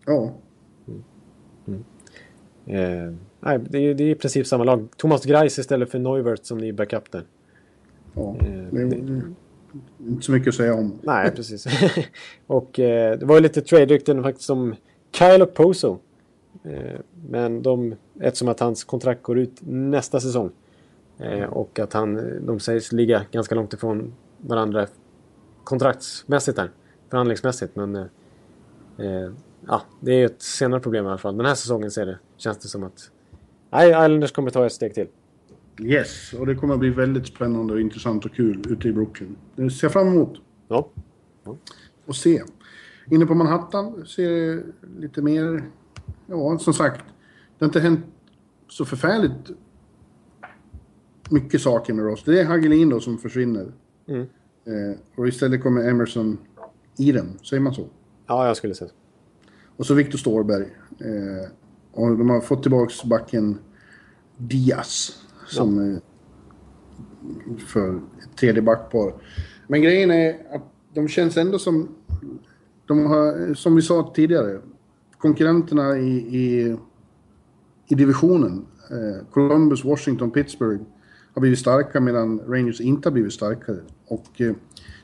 Ja, 0.06 0.34
Eh, 2.66 3.14
nej, 3.40 3.60
det 3.70 3.78
är, 3.78 3.94
det 3.94 4.04
är 4.04 4.10
i 4.10 4.16
princip 4.16 4.48
samma 4.48 4.64
lag. 4.64 4.88
Thomas 4.98 5.26
Greis 5.26 5.60
istället 5.60 5.92
för 5.92 6.00
Neuvert 6.00 6.38
som 6.42 6.58
ny 6.58 6.72
backup 6.74 7.12
där. 7.12 7.24
ja. 8.16 8.36
Eh, 8.40 8.46
Det 8.72 8.82
är 8.82 9.22
inte 10.08 10.26
så 10.26 10.32
mycket 10.32 10.48
att 10.48 10.56
säga 10.56 10.74
om. 10.74 11.00
Nej, 11.02 11.32
precis. 11.32 11.66
och 12.48 12.80
eh, 12.80 13.20
det 13.20 13.26
var 13.26 13.36
ju 13.36 13.42
lite 13.42 13.62
trade-rykten 13.62 14.24
faktiskt 14.24 14.50
om 14.50 14.76
Kyle 15.12 15.42
Oposo. 15.42 16.00
Eh, 16.64 17.00
men 17.30 17.62
de, 17.62 17.96
eftersom 18.20 18.48
att 18.48 18.60
hans 18.60 18.84
kontrakt 18.84 19.24
går 19.24 19.40
ut 19.40 19.58
nästa 19.62 20.20
säsong. 20.20 20.52
Eh, 21.18 21.44
och 21.44 21.80
att 21.80 21.94
han, 21.94 22.40
de 22.46 22.60
sägs 22.60 22.92
ligga 22.92 23.26
ganska 23.32 23.56
långt 23.56 23.74
ifrån 23.74 24.14
varandra 24.38 24.88
kontraktsmässigt 25.64 26.58
där. 26.58 26.72
Förhandlingsmässigt. 27.10 27.76
Men 27.76 27.96
eh, 27.96 28.06
eh, 28.98 29.32
ja, 29.68 29.82
det 30.00 30.12
är 30.12 30.18
ju 30.18 30.26
ett 30.26 30.42
senare 30.42 30.80
problem 30.80 31.06
i 31.06 31.08
alla 31.08 31.18
fall. 31.18 31.38
Den 31.38 31.46
här 31.46 31.56
säsongen 31.56 31.92
ser 31.92 32.06
det, 32.06 32.20
känns 32.38 32.58
det 32.58 32.68
som 32.68 32.84
att 32.84 33.12
nej, 33.70 33.90
Islanders 33.90 34.32
kommer 34.32 34.52
ta 34.52 34.66
ett 34.66 34.74
steg 34.74 34.94
till. 34.94 35.08
Yes, 35.80 36.34
och 36.34 36.46
det 36.46 36.56
kommer 36.56 36.74
att 36.74 36.80
bli 36.80 36.90
väldigt 36.90 37.28
spännande 37.28 37.74
och 37.74 37.82
intressant 37.82 38.26
och 38.26 38.34
kul 38.34 38.64
ute 38.70 38.88
i 38.88 38.94
Brooklyn. 38.94 39.36
Det 39.56 39.70
ser 39.70 39.86
jag 39.86 39.94
fram 39.94 40.08
emot 40.08 40.42
Ja, 40.68 40.90
att 42.08 42.16
se. 42.16 42.44
Inne 43.12 43.26
på 43.26 43.36
Manhattan 43.36 44.06
ser 44.06 44.64
lite 44.98 45.22
mer... 45.22 45.64
Ja, 46.28 46.60
som 46.60 46.74
sagt. 46.74 47.06
Det 47.58 47.66
har 47.66 47.68
inte 47.68 47.80
hänt 47.80 48.06
så 48.70 48.86
förfärligt 48.86 49.52
mycket 51.30 51.62
saker 51.62 51.94
med 51.94 52.06
Ross. 52.06 52.24
Det 52.24 52.40
är 52.42 52.46
Hagelin 52.46 52.90
då 52.90 53.00
som 53.00 53.18
försvinner. 53.18 53.72
Mm. 54.08 54.22
Eh, 54.66 54.98
och 55.16 55.28
istället 55.28 55.64
kommer 55.64 55.90
Emerson 55.90 56.38
Eden, 56.98 57.40
säger 57.44 57.62
man 57.62 57.74
så? 57.74 57.88
ja 58.28 58.48
jag 58.48 58.58
skulle 58.58 58.76
säga 58.76 58.90
så. 58.90 58.96
Och 59.78 59.86
så 59.86 59.94
Viktor 59.94 60.18
Stårberg. 60.18 60.64
Eh, 61.00 61.50
och 61.92 62.18
de 62.18 62.30
har 62.30 62.42
fått 62.42 62.62
tillbaks 62.62 63.04
backen 63.04 63.58
Diaz. 64.38 65.23
Som 65.56 65.94
eh, 65.94 66.00
för 67.68 67.96
ett 67.96 68.38
tredje 68.40 68.62
backpar. 68.62 69.14
Men 69.68 69.82
grejen 69.82 70.12
är 70.12 70.56
att 70.56 70.64
de 70.94 71.08
känns 71.08 71.38
ändå 71.38 71.60
som... 71.60 71.90
De 72.86 73.06
har, 73.06 73.54
som 73.54 73.76
vi 73.76 73.82
sa 73.82 74.12
tidigare, 74.16 74.60
konkurrenterna 75.18 75.98
i, 75.98 76.18
i, 76.18 76.78
i 77.88 77.96
divisionen. 77.96 78.66
Eh, 78.92 79.28
Columbus, 79.32 79.86
Washington, 79.86 80.32
Pittsburgh 80.32 80.84
har 81.34 81.40
blivit 81.40 81.60
starka 81.60 82.00
medan 82.00 82.40
Rangers 82.40 82.82
inte 82.82 83.10
har 83.10 83.14
blivit 83.14 83.34
starkare. 83.34 83.78
Och 84.08 84.42
eh, 84.42 84.54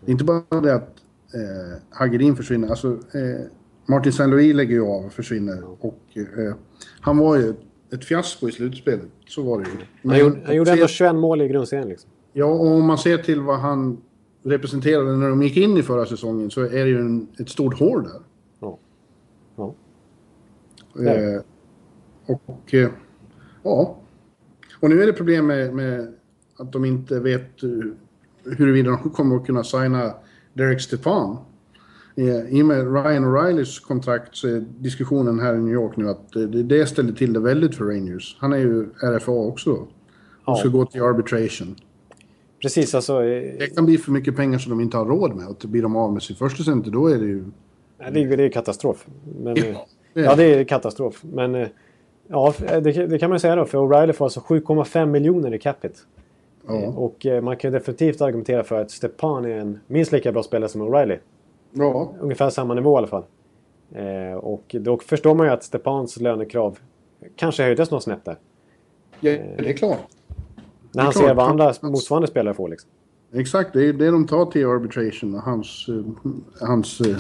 det 0.01 0.05
är 0.05 0.11
inte 0.11 0.23
bara 0.23 0.61
det 0.61 0.75
att 0.75 0.95
eh, 1.33 1.81
Hagelin 1.89 2.35
försvinner. 2.35 2.67
Alltså, 2.67 2.91
eh, 2.91 3.45
Martin 3.85 4.13
Saint 4.13 4.31
Louis 4.31 4.55
lägger 4.55 4.73
ju 4.73 4.81
av 4.81 5.05
och 5.05 5.13
försvinner. 5.13 5.63
Och 5.63 6.03
eh, 6.13 6.55
han 7.01 7.17
var 7.17 7.37
ju 7.37 7.53
ett 7.93 8.05
fiasko 8.05 8.49
i 8.49 8.51
slutspelet. 8.51 9.07
Så 9.27 9.43
var 9.43 9.59
det 9.59 9.65
ju. 9.69 9.75
Men 10.01 10.11
Han 10.11 10.19
gjorde, 10.19 10.41
han 10.45 10.55
gjorde 10.55 10.71
ändå 10.71 10.87
21 10.87 11.15
mål 11.15 11.41
i 11.41 11.47
grundserien. 11.47 11.89
Liksom. 11.89 12.09
Ja, 12.33 12.45
och 12.45 12.67
om 12.67 12.85
man 12.85 12.97
ser 12.97 13.17
till 13.17 13.41
vad 13.41 13.59
han 13.59 14.01
representerade 14.43 15.17
när 15.17 15.29
de 15.29 15.43
gick 15.43 15.57
in 15.57 15.77
i 15.77 15.83
förra 15.83 16.05
säsongen 16.05 16.51
så 16.51 16.61
är 16.61 16.69
det 16.69 16.89
ju 16.89 16.99
en, 16.99 17.27
ett 17.39 17.49
stort 17.49 17.79
hål 17.79 18.03
där. 18.03 18.21
Ja. 18.59 18.77
Ja. 19.55 19.75
Eh, 20.99 21.41
och 22.25 22.73
eh, 22.73 22.89
ja. 23.63 23.97
Och 24.79 24.89
nu 24.89 25.01
är 25.01 25.07
det 25.07 25.13
problem 25.13 25.47
med, 25.47 25.73
med 25.73 26.13
att 26.57 26.71
de 26.71 26.85
inte 26.85 27.19
vet 27.19 27.63
eh, 27.63 27.69
huruvida 28.43 28.89
de 28.89 29.09
kommer 29.09 29.35
att 29.35 29.45
kunna 29.45 29.63
signa 29.63 30.13
Derek 30.53 30.81
Stefan. 30.81 31.37
I 32.49 32.61
och 32.61 32.65
med 32.65 32.77
Ryan 32.93 33.25
O'Reillys 33.25 33.83
kontrakt 33.87 34.35
så 34.35 34.47
är 34.47 34.65
diskussionen 34.79 35.39
här 35.39 35.55
i 35.55 35.57
New 35.57 35.73
York 35.73 35.97
nu 35.97 36.09
att 36.09 36.35
eh, 36.35 36.41
det, 36.41 36.63
det 36.63 36.85
ställer 36.85 37.13
till 37.13 37.33
det 37.33 37.39
väldigt 37.39 37.75
för 37.75 37.85
Rangers. 37.85 38.37
Han 38.39 38.53
är 38.53 38.57
ju 38.57 38.85
RFA 39.03 39.31
också. 39.31 39.87
Och 40.45 40.57
ska 40.57 40.67
Ja. 40.67 40.71
gå 40.71 40.85
till 40.85 41.01
arbitration. 41.01 41.75
Precis, 42.61 42.95
alltså. 42.95 43.23
eh, 43.23 43.53
Det 43.59 43.75
kan 43.75 43.85
bli 43.85 43.97
för 43.97 44.11
mycket 44.11 44.35
pengar 44.35 44.57
som 44.59 44.69
de 44.69 44.81
inte 44.81 44.97
har 44.97 45.05
råd 45.05 45.35
med. 45.35 45.47
Och 45.47 45.55
blir 45.69 45.81
de 45.81 45.95
av 45.95 46.13
med 46.13 46.21
sin 46.23 46.35
första 46.35 46.63
center, 46.63 46.91
då 46.91 47.07
är 47.07 47.17
det 47.17 47.25
ju... 47.25 47.43
Det, 47.97 48.03
är- 48.21 48.37
det 48.37 48.43
är 48.45 48.49
katastrof. 48.49 49.07
Men, 49.43 49.55
Ja, 49.55 49.85
det 50.13 50.19
är 50.21 50.23
ja, 50.25 50.35
det 50.35 50.43
är 50.43 50.63
katastrof. 50.63 51.23
Men 51.33 51.67
ja, 52.27 52.53
det, 52.59 52.79
det 53.07 53.19
kan 53.19 53.29
man 53.29 53.35
ju 53.35 53.39
säga 53.39 53.55
då. 53.55 53.65
För 53.65 53.77
O'Reilly 53.77 54.11
får 54.13 54.25
alltså 54.25 54.39
7,5 54.39 55.05
miljoner 55.05 55.53
i 55.53 55.59
capita. 55.59 55.95
Ja. 56.67 56.73
Och 56.87 57.25
eh, 57.25 57.41
man 57.41 57.57
kan 57.57 57.71
definitivt 57.71 58.21
argumentera 58.21 58.63
för 58.63 58.81
att 58.81 58.91
Stepan 58.91 59.45
är 59.45 59.57
en 59.59 59.79
minst 59.87 60.11
lika 60.11 60.31
bra 60.31 60.43
spelare 60.43 60.69
som 60.69 60.81
O'Reilly. 60.81 61.17
Ja. 61.71 62.13
Ungefär 62.19 62.49
samma 62.49 62.73
nivå 62.73 62.93
i 62.93 62.97
alla 62.97 63.07
fall. 63.07 63.23
Eh, 63.91 64.33
och 64.33 64.75
då 64.79 64.97
förstår 64.97 65.35
man 65.35 65.47
ju 65.47 65.53
att 65.53 65.63
Stepans 65.63 66.17
lönekrav 66.19 66.79
kanske 67.35 67.63
höjdes 67.63 67.91
något 67.91 68.03
snäpp 68.03 68.25
där. 68.25 68.37
ja, 69.19 69.31
det 69.31 69.69
är 69.69 69.73
klart. 69.73 69.99
När 70.91 71.03
han 71.03 71.11
klart. 71.11 71.25
ser 71.25 71.33
vad 71.33 71.49
andra 71.49 71.73
motsvarande 71.81 72.27
spelare 72.27 72.53
får. 72.53 72.69
Liksom. 72.69 72.89
Exakt, 73.33 73.73
det 73.73 73.85
är 73.85 73.93
det 73.93 74.11
de 74.11 74.27
tar 74.27 74.45
till 74.45 74.65
arbitration. 74.65 75.33
Hans, 75.33 75.85
eh, 75.89 76.27
hans 76.67 77.01
eh, 77.01 77.17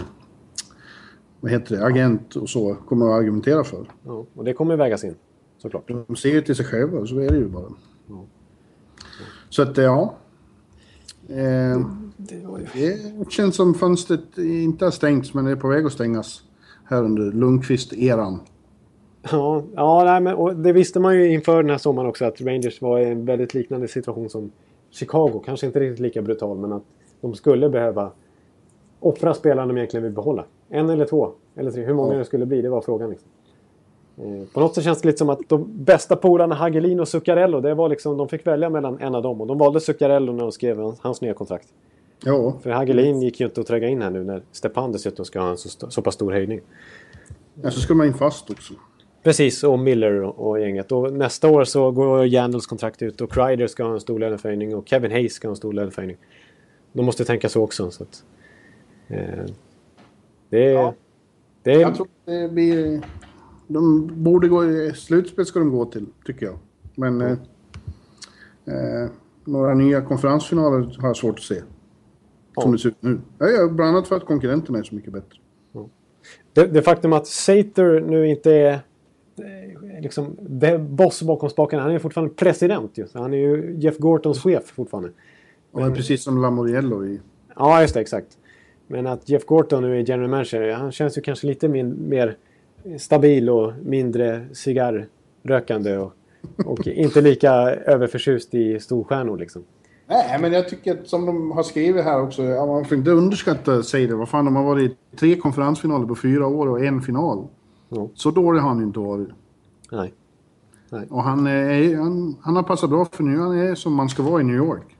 vad 1.39 1.51
heter 1.51 1.75
det, 1.75 1.85
agent 1.85 2.35
och 2.35 2.49
så 2.49 2.75
kommer 2.75 3.05
att 3.05 3.19
argumentera 3.19 3.63
för. 3.63 3.85
Ja, 4.05 4.25
och 4.35 4.43
det 4.45 4.53
kommer 4.53 4.75
vägas 4.75 5.03
in. 5.03 5.15
Såklart. 5.57 5.87
De 6.07 6.15
ser 6.15 6.29
ju 6.29 6.41
till 6.41 6.55
sig 6.55 6.65
själva, 6.65 7.05
så 7.05 7.19
är 7.19 7.29
det 7.29 7.37
ju 7.37 7.47
bara. 7.47 7.69
Så 9.49 9.61
att, 9.61 9.77
ja. 9.77 10.15
Eh, 11.27 11.79
det 12.27 13.31
känns 13.31 13.55
som 13.55 13.73
fönstret 13.73 14.37
inte 14.37 14.85
har 14.85 14.91
stängts, 14.91 15.33
men 15.33 15.45
det 15.45 15.51
är 15.51 15.55
på 15.55 15.67
väg 15.67 15.85
att 15.85 15.91
stängas. 15.93 16.43
Här 16.85 17.03
under 17.03 17.31
Lundqvist-eran. 17.31 18.39
Ja, 19.31 19.63
ja 19.75 20.03
nej, 20.03 20.21
men, 20.21 20.63
det 20.63 20.73
visste 20.73 20.99
man 20.99 21.15
ju 21.15 21.31
inför 21.33 21.61
den 21.63 21.69
här 21.69 21.77
sommaren 21.77 22.09
också 22.09 22.25
att 22.25 22.41
Rangers 22.41 22.81
var 22.81 22.99
i 22.99 23.05
en 23.05 23.25
väldigt 23.25 23.53
liknande 23.53 23.87
situation 23.87 24.29
som 24.29 24.51
Chicago. 24.91 25.41
Kanske 25.45 25.65
inte 25.67 25.79
riktigt 25.79 25.99
lika 25.99 26.21
brutal, 26.21 26.57
men 26.57 26.71
att 26.73 26.83
de 27.21 27.33
skulle 27.35 27.69
behöva 27.69 28.11
offra 28.99 29.33
spelare 29.33 29.67
de 29.67 29.77
egentligen 29.77 30.03
vill 30.03 30.13
behålla. 30.13 30.45
En 30.69 30.89
eller 30.89 31.05
två, 31.05 31.31
eller 31.55 31.71
tre. 31.71 31.85
Hur 31.85 31.93
många 31.93 32.13
Ja. 32.13 32.19
det 32.19 32.25
skulle 32.25 32.45
bli, 32.45 32.61
det 32.61 32.69
var 32.69 32.81
frågan. 32.81 33.09
Liksom. 33.09 33.27
Eh, 34.17 34.47
På 34.53 34.59
något 34.59 34.75
sätt 34.75 34.83
känns 34.83 35.01
det 35.01 35.07
lite 35.07 35.17
som 35.17 35.29
att 35.29 35.39
de 35.47 35.69
bästa 35.83 36.15
polarna 36.15 36.55
Hagelin 36.55 36.99
och 36.99 37.07
Zuccarello, 37.07 37.61
det 37.61 37.73
var 37.73 37.89
liksom, 37.89 38.17
de 38.17 38.29
fick 38.29 38.47
välja 38.47 38.69
mellan 38.69 38.99
en 38.99 39.15
av 39.15 39.23
dem. 39.23 39.41
Och 39.41 39.47
de 39.47 39.57
valde 39.57 39.79
Zuccarello 39.79 40.31
när 40.33 40.39
de 40.41 40.51
skrev 40.51 40.77
hans- 40.79 40.99
hans 40.99 41.21
nya 41.21 41.33
kontrakt. 41.33 41.67
Ja, 42.23 42.59
För 42.63 42.69
Hagelin 42.69 43.21
gick 43.21 43.39
ju 43.39 43.45
inte 43.45 43.61
att 43.61 43.67
tränga 43.67 43.87
in 43.87 44.01
här 44.01 44.09
nu 44.09 44.23
när 44.23 44.43
Stepan 44.51 44.91
dessutom 44.91 45.25
ska 45.25 45.39
ha 45.39 45.49
en 45.49 45.57
så, 45.57 45.89
så 45.89 46.01
pass 46.01 46.13
stor 46.13 46.31
höjning. 46.31 46.61
ja 47.61 47.71
så 47.71 47.79
ska 47.79 47.95
man 47.95 48.07
in 48.07 48.13
fast 48.13 48.49
också. 48.49 48.73
Precis, 49.23 49.63
och 49.63 49.79
Miller 49.79 50.21
och, 50.21 50.59
gänget. 50.59 50.91
Och 50.91 51.13
nästa 51.13 51.49
år 51.49 51.63
så 51.63 51.91
går 51.91 52.25
Jandals 52.25 52.67
kontrakt 52.67 53.01
ut 53.01 53.21
och 53.21 53.31
Kreider 53.31 53.67
ska 53.67 53.83
ha 53.83 53.93
en 53.93 53.99
stor 53.99 54.19
löneförhöjning 54.19 54.75
och 54.75 54.87
Kevin 54.87 55.11
Hayes 55.11 55.33
ska 55.33 55.47
ha 55.47 55.51
en 55.51 55.55
stor 55.55 55.73
löneförhöjning. 55.73 56.17
De 56.93 57.05
måste 57.05 57.25
tänka 57.25 57.49
så 57.49 57.63
också. 57.63 57.91
Så 57.91 58.03
att, 58.03 58.23
eh, 59.07 59.45
det, 60.49 60.63
Ja. 60.63 60.93
det. 61.63 61.73
Jag 61.73 61.95
tror 61.95 62.07
det 62.25 62.49
blir... 62.49 63.01
De 63.67 64.09
borde 64.23 64.47
gå... 64.47 64.63
Slutspel 64.95 65.45
ska 65.45 65.59
de 65.59 65.69
gå 65.71 65.85
till, 65.85 66.05
tycker 66.25 66.45
jag. 66.45 66.57
Men... 66.95 67.21
Eh, 67.21 67.31
eh, 68.65 69.09
några 69.45 69.73
nya 69.73 70.01
konferensfinaler 70.01 70.95
har 70.99 71.07
jag 71.09 71.17
svårt 71.17 71.39
att 71.39 71.45
se. 71.45 71.61
Som 72.61 72.71
det 72.71 72.79
ser 72.79 72.89
ut 72.89 72.95
nu. 72.99 73.19
Ja, 73.37 73.47
ja, 73.47 73.67
bland 73.67 73.95
annat 73.95 74.07
för 74.07 74.15
att 74.15 74.25
konkurrenterna 74.25 74.79
är 74.79 74.83
så 74.83 74.95
mycket 74.95 75.13
bättre. 75.13 75.39
Det, 76.53 76.67
det 76.67 76.81
faktum 76.81 77.13
att 77.13 77.27
Sater 77.27 77.99
nu 77.99 78.27
inte 78.27 78.53
är 78.53 78.73
eh, 78.73 80.01
liksom, 80.01 80.37
boss 80.79 81.21
bakom 81.21 81.49
spakarna. 81.49 81.83
Han 81.83 81.91
är 81.91 81.99
fortfarande 81.99 82.33
president 82.33 82.97
ju. 82.97 83.07
Så 83.07 83.19
Han 83.19 83.33
är 83.33 83.37
ju 83.37 83.75
Jeff 83.77 83.97
Gortons 83.97 84.39
chef 84.39 84.65
fortfarande. 84.65 85.09
Och 85.71 85.81
är 85.81 85.91
precis 85.91 86.23
som 86.23 86.41
Lamoriello 86.41 87.05
i... 87.05 87.19
Ja, 87.55 87.81
just 87.81 87.93
det. 87.93 87.99
Exakt. 87.99 88.37
Men 88.87 89.07
att 89.07 89.29
Jeff 89.29 89.45
Gorton 89.45 89.83
nu 89.83 89.99
är 89.99 90.09
general 90.09 90.29
manager. 90.29 90.71
Han 90.71 90.91
känns 90.91 91.17
ju 91.17 91.21
kanske 91.21 91.47
lite 91.47 91.67
min, 91.67 92.09
mer 92.09 92.37
stabil 92.97 93.49
och 93.49 93.73
mindre 93.83 94.45
cigarrrökande. 94.53 95.97
Och, 95.97 96.13
och 96.65 96.87
inte 96.87 97.21
lika 97.21 97.51
överförtjust 97.85 98.53
i 98.53 98.79
storstjärnor 98.79 99.37
liksom. 99.37 99.63
Nej, 100.09 100.39
men 100.41 100.53
jag 100.53 100.69
tycker 100.69 100.99
att 100.99 101.07
som 101.07 101.25
de 101.25 101.51
har 101.51 101.63
skrivit 101.63 102.03
här 102.03 102.21
också, 102.21 102.41
man 102.41 102.85
får 102.85 102.97
inte 102.97 103.11
underskatta 103.11 103.83
Seider. 103.83 104.15
Vad 104.15 104.29
fan, 104.29 104.45
de 104.45 104.55
har 104.55 104.63
varit 104.63 104.91
i 104.91 105.15
tre 105.15 105.35
konferensfinaler 105.35 106.07
på 106.07 106.15
fyra 106.15 106.47
år 106.47 106.67
och 106.67 106.85
en 106.85 107.01
final. 107.01 107.47
Ja. 107.89 108.09
Så 108.13 108.31
dålig 108.31 108.61
har 108.61 108.69
han 108.69 108.83
inte 108.83 108.99
varit. 108.99 109.29
Nej. 109.91 110.13
Och 111.09 111.23
han, 111.23 111.47
är, 111.47 111.95
han, 111.95 112.35
han 112.41 112.55
har 112.55 112.63
passat 112.63 112.89
bra 112.89 113.05
för 113.05 113.23
nu. 113.23 113.39
Han 113.39 113.57
är 113.57 113.75
som 113.75 113.93
man 113.93 114.09
ska 114.09 114.23
vara 114.23 114.41
i 114.41 114.43
New 114.43 114.55
York. 114.55 114.97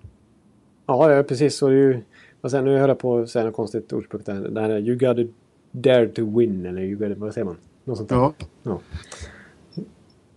Ja, 0.85 1.11
ja 1.11 1.23
precis. 1.23 1.61
Är 1.61 1.69
ju, 1.69 2.01
vad 2.41 2.51
säger, 2.51 2.63
nu 2.63 2.77
höll 2.77 2.89
jag 2.89 2.99
på 2.99 3.17
att 3.17 3.29
säga 3.29 3.45
något 3.45 3.55
konstigt 3.55 3.93
ordspråk 3.93 4.25
där. 4.25 4.49
Det 4.49 4.61
här 4.61 4.69
är 4.69 4.79
you 4.79 4.97
gotta 4.97 5.31
dare 5.71 6.07
to 6.07 6.39
win. 6.39 6.65
Eller 6.65 6.81
you 6.81 6.99
gotta, 6.99 7.19
vad 7.19 7.33
säger 7.33 7.45
man? 7.45 7.57
Något 7.83 7.97
sånt 7.97 8.09
där. 8.09 8.15
Ja. 8.15 8.33
Ja. 8.63 8.79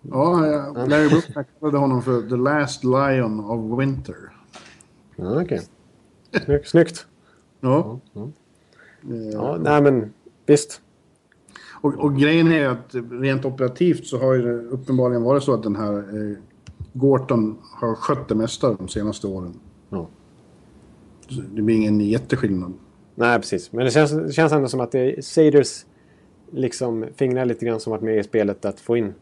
Ja, 0.03 0.47
ja, 0.47 0.87
Larry 0.87 1.09
Brook 1.09 1.47
kallade 1.61 1.79
honom 1.79 2.03
för 2.03 2.23
the 2.23 2.37
last 2.37 2.85
lion 2.85 3.41
of 3.41 3.81
winter. 3.81 4.17
Ja, 5.23 5.43
okej. 5.43 5.61
Snyggt. 6.45 6.69
Snyggt. 6.69 7.07
Ja. 7.61 8.01
Ja, 9.33 9.57
nej 9.61 9.83
men 9.83 10.13
visst. 10.47 10.81
Och, 11.83 11.95
och 11.95 12.17
grejen 12.17 12.53
är 12.53 12.69
att 12.69 12.95
rent 13.11 13.45
operativt 13.45 14.07
så 14.07 14.19
har 14.19 14.35
ju 14.35 14.43
det 14.43 14.55
uppenbarligen 14.55 15.23
varit 15.23 15.43
så 15.43 15.55
att 15.55 15.63
den 15.63 15.77
här 15.77 15.99
eh, 15.99 16.37
Gorton 16.93 17.59
har 17.63 17.95
skött 17.95 18.29
det 18.29 18.35
mesta 18.35 18.75
de 18.75 18.89
senaste 18.89 19.27
åren. 19.27 19.55
Ja. 19.89 20.09
Det 21.55 21.63
blir 21.63 21.77
ingen 21.77 22.01
jätteskillnad. 22.01 22.73
Nej, 23.15 23.39
precis. 23.39 23.73
Men 23.73 23.85
det 23.85 23.91
känns, 23.91 24.13
det 24.13 24.33
känns 24.33 24.53
ändå 24.53 24.69
som 24.69 24.81
att 24.81 24.93
det 24.93 25.19
är 25.19 25.23
Saders 25.23 25.87
liksom 26.53 27.07
fingrar 27.17 27.45
lite 27.45 27.67
grann 27.67 27.81
som 27.81 27.91
varit 27.91 28.03
med 28.03 28.19
i 28.19 28.23
spelet 28.23 28.65
att 28.65 28.81
få 28.81 28.97
in 28.97 29.15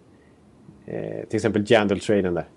eh, 0.87 1.27
till 1.29 1.37
exempel 1.37 1.65
Jandal-traden 1.67 2.35
där. 2.35 2.49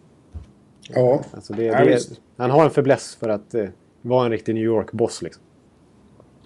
Ja. 0.89 1.23
Alltså 1.31 1.53
det, 1.53 1.63
Ja, 1.63 1.85
det. 1.85 2.19
Han 2.37 2.51
har 2.51 2.63
en 2.63 2.69
fäbless 2.69 3.15
för 3.15 3.29
att 3.29 3.53
eh, 3.53 3.65
vara 4.01 4.25
en 4.25 4.31
riktig 4.31 4.55
New 4.55 4.63
York-boss. 4.63 5.21
Liksom. 5.21 5.43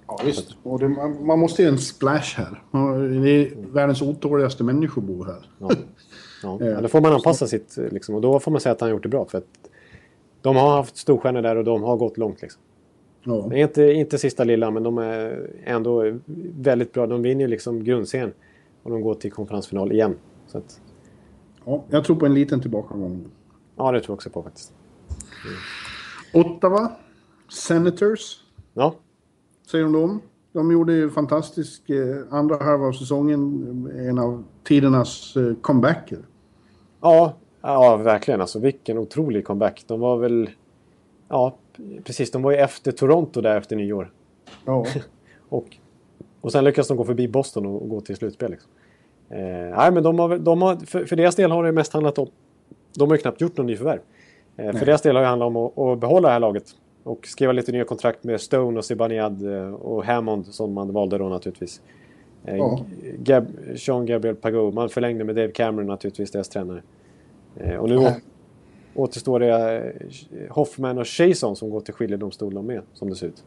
Ja, 0.07 0.19
visst. 0.25 0.57
Och 0.63 0.79
det, 0.79 0.87
man, 0.89 1.25
man 1.25 1.39
måste 1.39 1.61
ju 1.61 1.67
en 1.67 1.77
splash 1.77 2.37
här. 2.37 2.63
Man- 2.71 3.21
Det 3.21 3.29
är 3.29 3.51
världens 3.73 4.01
otåligaste 4.01 4.63
människor 4.63 5.01
bor 5.01 5.25
här. 5.25 5.49
Ja. 5.59 5.69
Ja. 6.43 6.57
ja, 6.61 6.81
då 6.81 6.87
får 6.87 7.01
man 7.01 7.13
anpassa 7.13 7.47
sitt 7.47 7.77
eh, 7.77 7.83
liksom, 7.91 8.15
och 8.15 8.21
då 8.21 8.39
får 8.39 8.51
man 8.51 8.61
säga 8.61 8.73
att 8.73 8.81
han 8.81 8.89
har 8.89 8.91
gjort 8.95 9.03
det 9.03 9.09
bra. 9.09 9.25
För 9.25 9.37
att 9.37 9.43
de 10.41 10.55
har 10.55 10.69
haft 10.75 10.97
storstjärnor 10.97 11.41
där 11.41 11.55
och 11.55 11.63
de 11.63 11.83
har 11.83 11.97
gått 11.97 12.17
långt. 12.17 12.41
Liksom. 12.41 12.61
Ja. 13.23 13.47
Det 13.49 13.55
är 13.59 13.63
inte, 13.63 13.83
inte 13.83 14.17
sista 14.17 14.43
lilla, 14.43 14.71
men 14.71 14.83
de 14.83 14.97
är 14.97 15.49
ändå 15.65 16.17
väldigt 16.59 16.93
bra. 16.93 17.07
De 17.07 17.21
vinner 17.21 17.41
ju 17.41 17.47
liksom 17.47 17.83
grundserien 17.83 18.33
och 18.83 18.91
de 18.91 19.01
går 19.01 19.13
till 19.15 19.31
konferensfinal 19.31 19.91
igen. 19.91 20.15
Att, 20.51 20.81
Ja, 21.65 21.83
jag 21.89 22.03
tror 22.05 22.15
på 22.15 22.25
en 22.25 22.33
liten 22.33 22.61
tillbakagång. 22.61 23.25
ja, 23.75 23.91
det 23.91 23.99
tror 23.99 24.11
jag 24.13 24.15
också 24.15 24.29
på 24.29 24.43
faktiskt. 24.43 24.73
Ottawa. 26.33 26.91
Senators. 27.49 28.43
Ja, 28.73 28.95
Säger 29.71 29.83
de 29.83 29.93
dem. 29.93 30.21
De 30.53 30.71
gjorde 30.71 30.93
ju 30.93 31.09
fantastisk 31.09 31.89
eh, 31.89 32.17
andra 32.29 32.63
halva 32.63 32.85
av 32.85 32.91
säsongen. 32.91 33.91
En 34.09 34.19
av 34.19 34.43
tidernas 34.63 35.35
eh, 35.35 35.53
comebacker. 35.61 36.19
Ja, 37.01 37.33
ja, 37.61 37.97
verkligen. 37.97 38.41
Alltså, 38.41 38.59
vilken 38.59 38.97
otrolig 38.97 39.45
comeback. 39.45 39.83
De 39.87 39.99
var 39.99 40.17
väl... 40.17 40.49
Ja, 41.29 41.57
precis. 42.03 42.31
De 42.31 42.41
var 42.41 42.51
ju 42.51 42.57
efter 42.57 42.91
Toronto 42.91 43.41
där 43.41 43.57
efter 43.57 43.75
nyår. 43.75 44.11
Ja. 44.65 44.85
Och, 45.49 45.77
och 46.41 46.51
sen 46.51 46.63
lyckas 46.63 46.87
de 46.87 46.97
gå 46.97 47.03
förbi 47.03 47.27
Boston 47.27 47.65
och, 47.65 47.81
och 47.81 47.89
gå 47.89 48.01
till 48.01 48.15
slutspel. 48.15 48.51
Liksom. 48.51 48.71
Eh, 49.29 49.77
nej, 49.77 49.91
men 49.91 50.03
de 50.03 50.19
har, 50.19 50.37
de 50.37 50.61
har, 50.61 50.75
för, 50.75 51.05
för 51.05 51.15
deras 51.15 51.35
del 51.35 51.51
har 51.51 51.63
det 51.63 51.71
mest 51.71 51.93
handlat 51.93 52.17
om... 52.17 52.27
De 52.97 53.09
har 53.09 53.15
ju 53.17 53.21
knappt 53.21 53.41
gjort 53.41 53.57
någon 53.57 53.65
nyförvärv. 53.65 53.99
Eh, 54.57 54.73
för 54.73 54.85
deras 54.85 55.01
del 55.01 55.15
har 55.15 55.23
det 55.23 55.27
handlat 55.29 55.47
om 55.47 55.55
att, 55.57 55.77
att 55.77 55.99
behålla 55.99 56.27
det 56.27 56.33
här 56.33 56.39
laget. 56.39 56.63
Och 57.03 57.27
skriva 57.27 57.51
lite 57.51 57.71
nya 57.71 57.83
kontrakt 57.83 58.23
med 58.23 58.41
Stone 58.41 58.77
och 58.77 58.85
Zibanejad 58.85 59.53
eh, 59.53 59.73
och 59.73 60.05
Hammond 60.05 60.45
som 60.45 60.73
man 60.73 60.93
valde 60.93 61.17
då 61.17 61.29
naturligtvis. 61.29 61.81
Eh, 62.45 62.55
Ja. 62.57 62.79
Gab, 63.19 63.47
Sean 63.77 64.05
Gabriel 64.05 64.35
Pagot. 64.35 64.73
Man 64.73 64.89
förlängde 64.89 65.23
med 65.23 65.35
Dave 65.35 65.51
Cameron 65.51 65.87
naturligtvis, 65.87 66.31
deras 66.31 66.49
tränare. 66.49 66.81
Och 67.79 67.89
nu 67.89 67.95
Ja. 67.95 68.13
återstår 68.95 69.39
det 69.39 69.93
Hoffman 70.49 70.97
och 70.97 71.07
Chason 71.07 71.55
som 71.55 71.69
går 71.69 71.81
till 71.81 71.93
skiljedomstol 71.93 72.53
de 72.53 72.65
med, 72.65 72.81
som 72.93 73.09
det 73.09 73.15
ser 73.15 73.27
ut. 73.27 73.43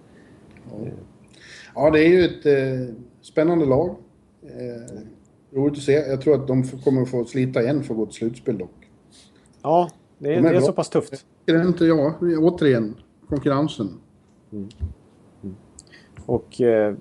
ja, 1.75 1.91
det 1.91 2.01
är 2.05 2.09
ju 2.09 2.25
ett 2.25 2.47
eh, 2.47 2.95
spännande 3.23 3.67
lag. 3.67 3.95
Eh, 4.43 5.57
roligt 5.59 5.73
att 5.79 5.83
se. 5.85 5.93
Jag 5.93 6.21
tror 6.21 6.35
att 6.35 6.47
de 6.47 6.63
kommer 6.63 7.03
att 7.03 7.11
få 7.11 7.25
slita 7.25 7.63
igen 7.63 7.83
för 7.83 7.95
att 7.95 7.99
gå 7.99 8.07
till 8.07 8.15
slutspel 8.15 8.59
dock. 8.59 8.91
Ja, 9.63 9.91
det 10.21 10.29
är, 10.35 10.37
De 10.43 10.47
är 10.49 10.53
det 10.53 10.57
är 10.59 10.61
så 10.61 10.73
pass 10.73 10.89
tufft. 10.91 11.27
Är 11.47 11.55
det 11.55 11.63
inte, 11.63 11.85
ja, 11.85 12.15
återigen, 12.41 12.95
konkurrensen. 13.29 13.89
Och... 16.27 16.61
Eh, 16.61 16.95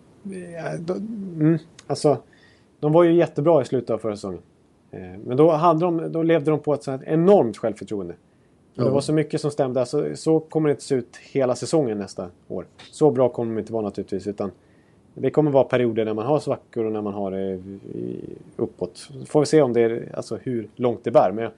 ja, 0.54 0.78
då, 0.80 0.94
mm, 0.94 1.58
alltså, 1.88 2.18
de 2.80 2.92
var 2.94 3.04
ju 3.04 3.14
jättebra 3.14 3.62
i 3.62 3.66
slutet 3.66 3.90
av 3.90 3.98
förra 3.98 4.16
säsongen. 4.16 4.42
Eh, 4.92 5.00
men 5.26 5.38
då, 5.38 5.52
hade 5.52 5.80
de, 5.80 6.12
då 6.12 6.24
levde 6.24 6.52
de 6.52 6.60
på 6.60 6.74
ett 6.74 6.84
sånt 6.84 7.02
här 7.02 7.10
enormt 7.14 7.58
självförtroende. 7.58 8.14
Och 8.14 8.84
Det 8.84 8.90
Ja. 8.90 8.94
var 8.94 9.02
så 9.02 9.14
mycket 9.14 9.42
som 9.42 9.52
stämde. 9.52 9.80
Alltså, 9.80 10.16
så 10.16 10.40
kommer 10.40 10.70
det 10.70 10.72
inte 10.72 10.84
se 10.84 10.96
ut 10.96 11.18
hela 11.32 11.56
säsongen 11.56 11.98
nästa 11.98 12.28
år. 12.48 12.66
Så 12.92 13.12
bra 13.12 13.30
kommer 13.30 13.56
de 13.56 13.60
inte 13.60 13.74
vara 13.74 13.84
naturligtvis. 13.84 14.28
Utan 14.28 14.52
det 15.14 15.30
kommer 15.32 15.52
vara 15.52 15.64
perioder 15.64 16.06
när 16.06 16.14
man 16.14 16.26
har 16.26 16.40
svackor 16.40 16.86
och 16.86 16.92
när 16.92 17.02
man 17.02 17.14
har 17.14 17.32
det 17.32 17.62
uppåt. 18.56 19.10
Får 19.28 19.40
vi 19.40 19.46
se 19.46 19.62
om 19.62 19.74
det 19.74 19.82
är, 19.82 20.12
alltså, 20.16 20.38
hur 20.44 20.70
långt 20.76 21.04
det 21.04 21.12
bär. 21.12 21.32
Men 21.32 21.44
jag- 21.44 21.54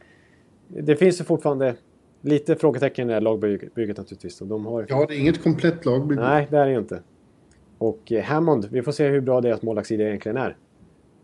det 0.74 0.96
finns 0.96 1.20
ju 1.22 1.24
fortfarande 1.26 1.76
lite 2.22 2.56
frågetecken 2.56 3.06
i 3.06 3.08
det 3.08 3.14
här 3.14 3.22
lagbygget 3.22 3.98
naturligtvis. 3.98 4.42
Och 4.42 4.48
de 4.48 4.66
har, 4.66 4.86
Ja, 4.90 5.06
det 5.10 5.16
är 5.16 5.20
inget 5.20 5.44
komplett 5.44 5.86
lagbygge. 5.86 6.22
Nej, 6.22 6.48
det 6.52 6.58
är 6.58 6.66
det 6.68 6.74
inte. 6.74 7.00
Och 7.78 8.12
eh, 8.12 8.24
Hammond, 8.24 8.68
vi 8.72 8.82
får 8.82 8.92
se 8.92 9.08
hur 9.08 9.22
bra 9.22 9.42
deras 9.42 9.62
målvaktssida 9.62 10.04
egentligen 10.04 10.38
är. 10.38 10.56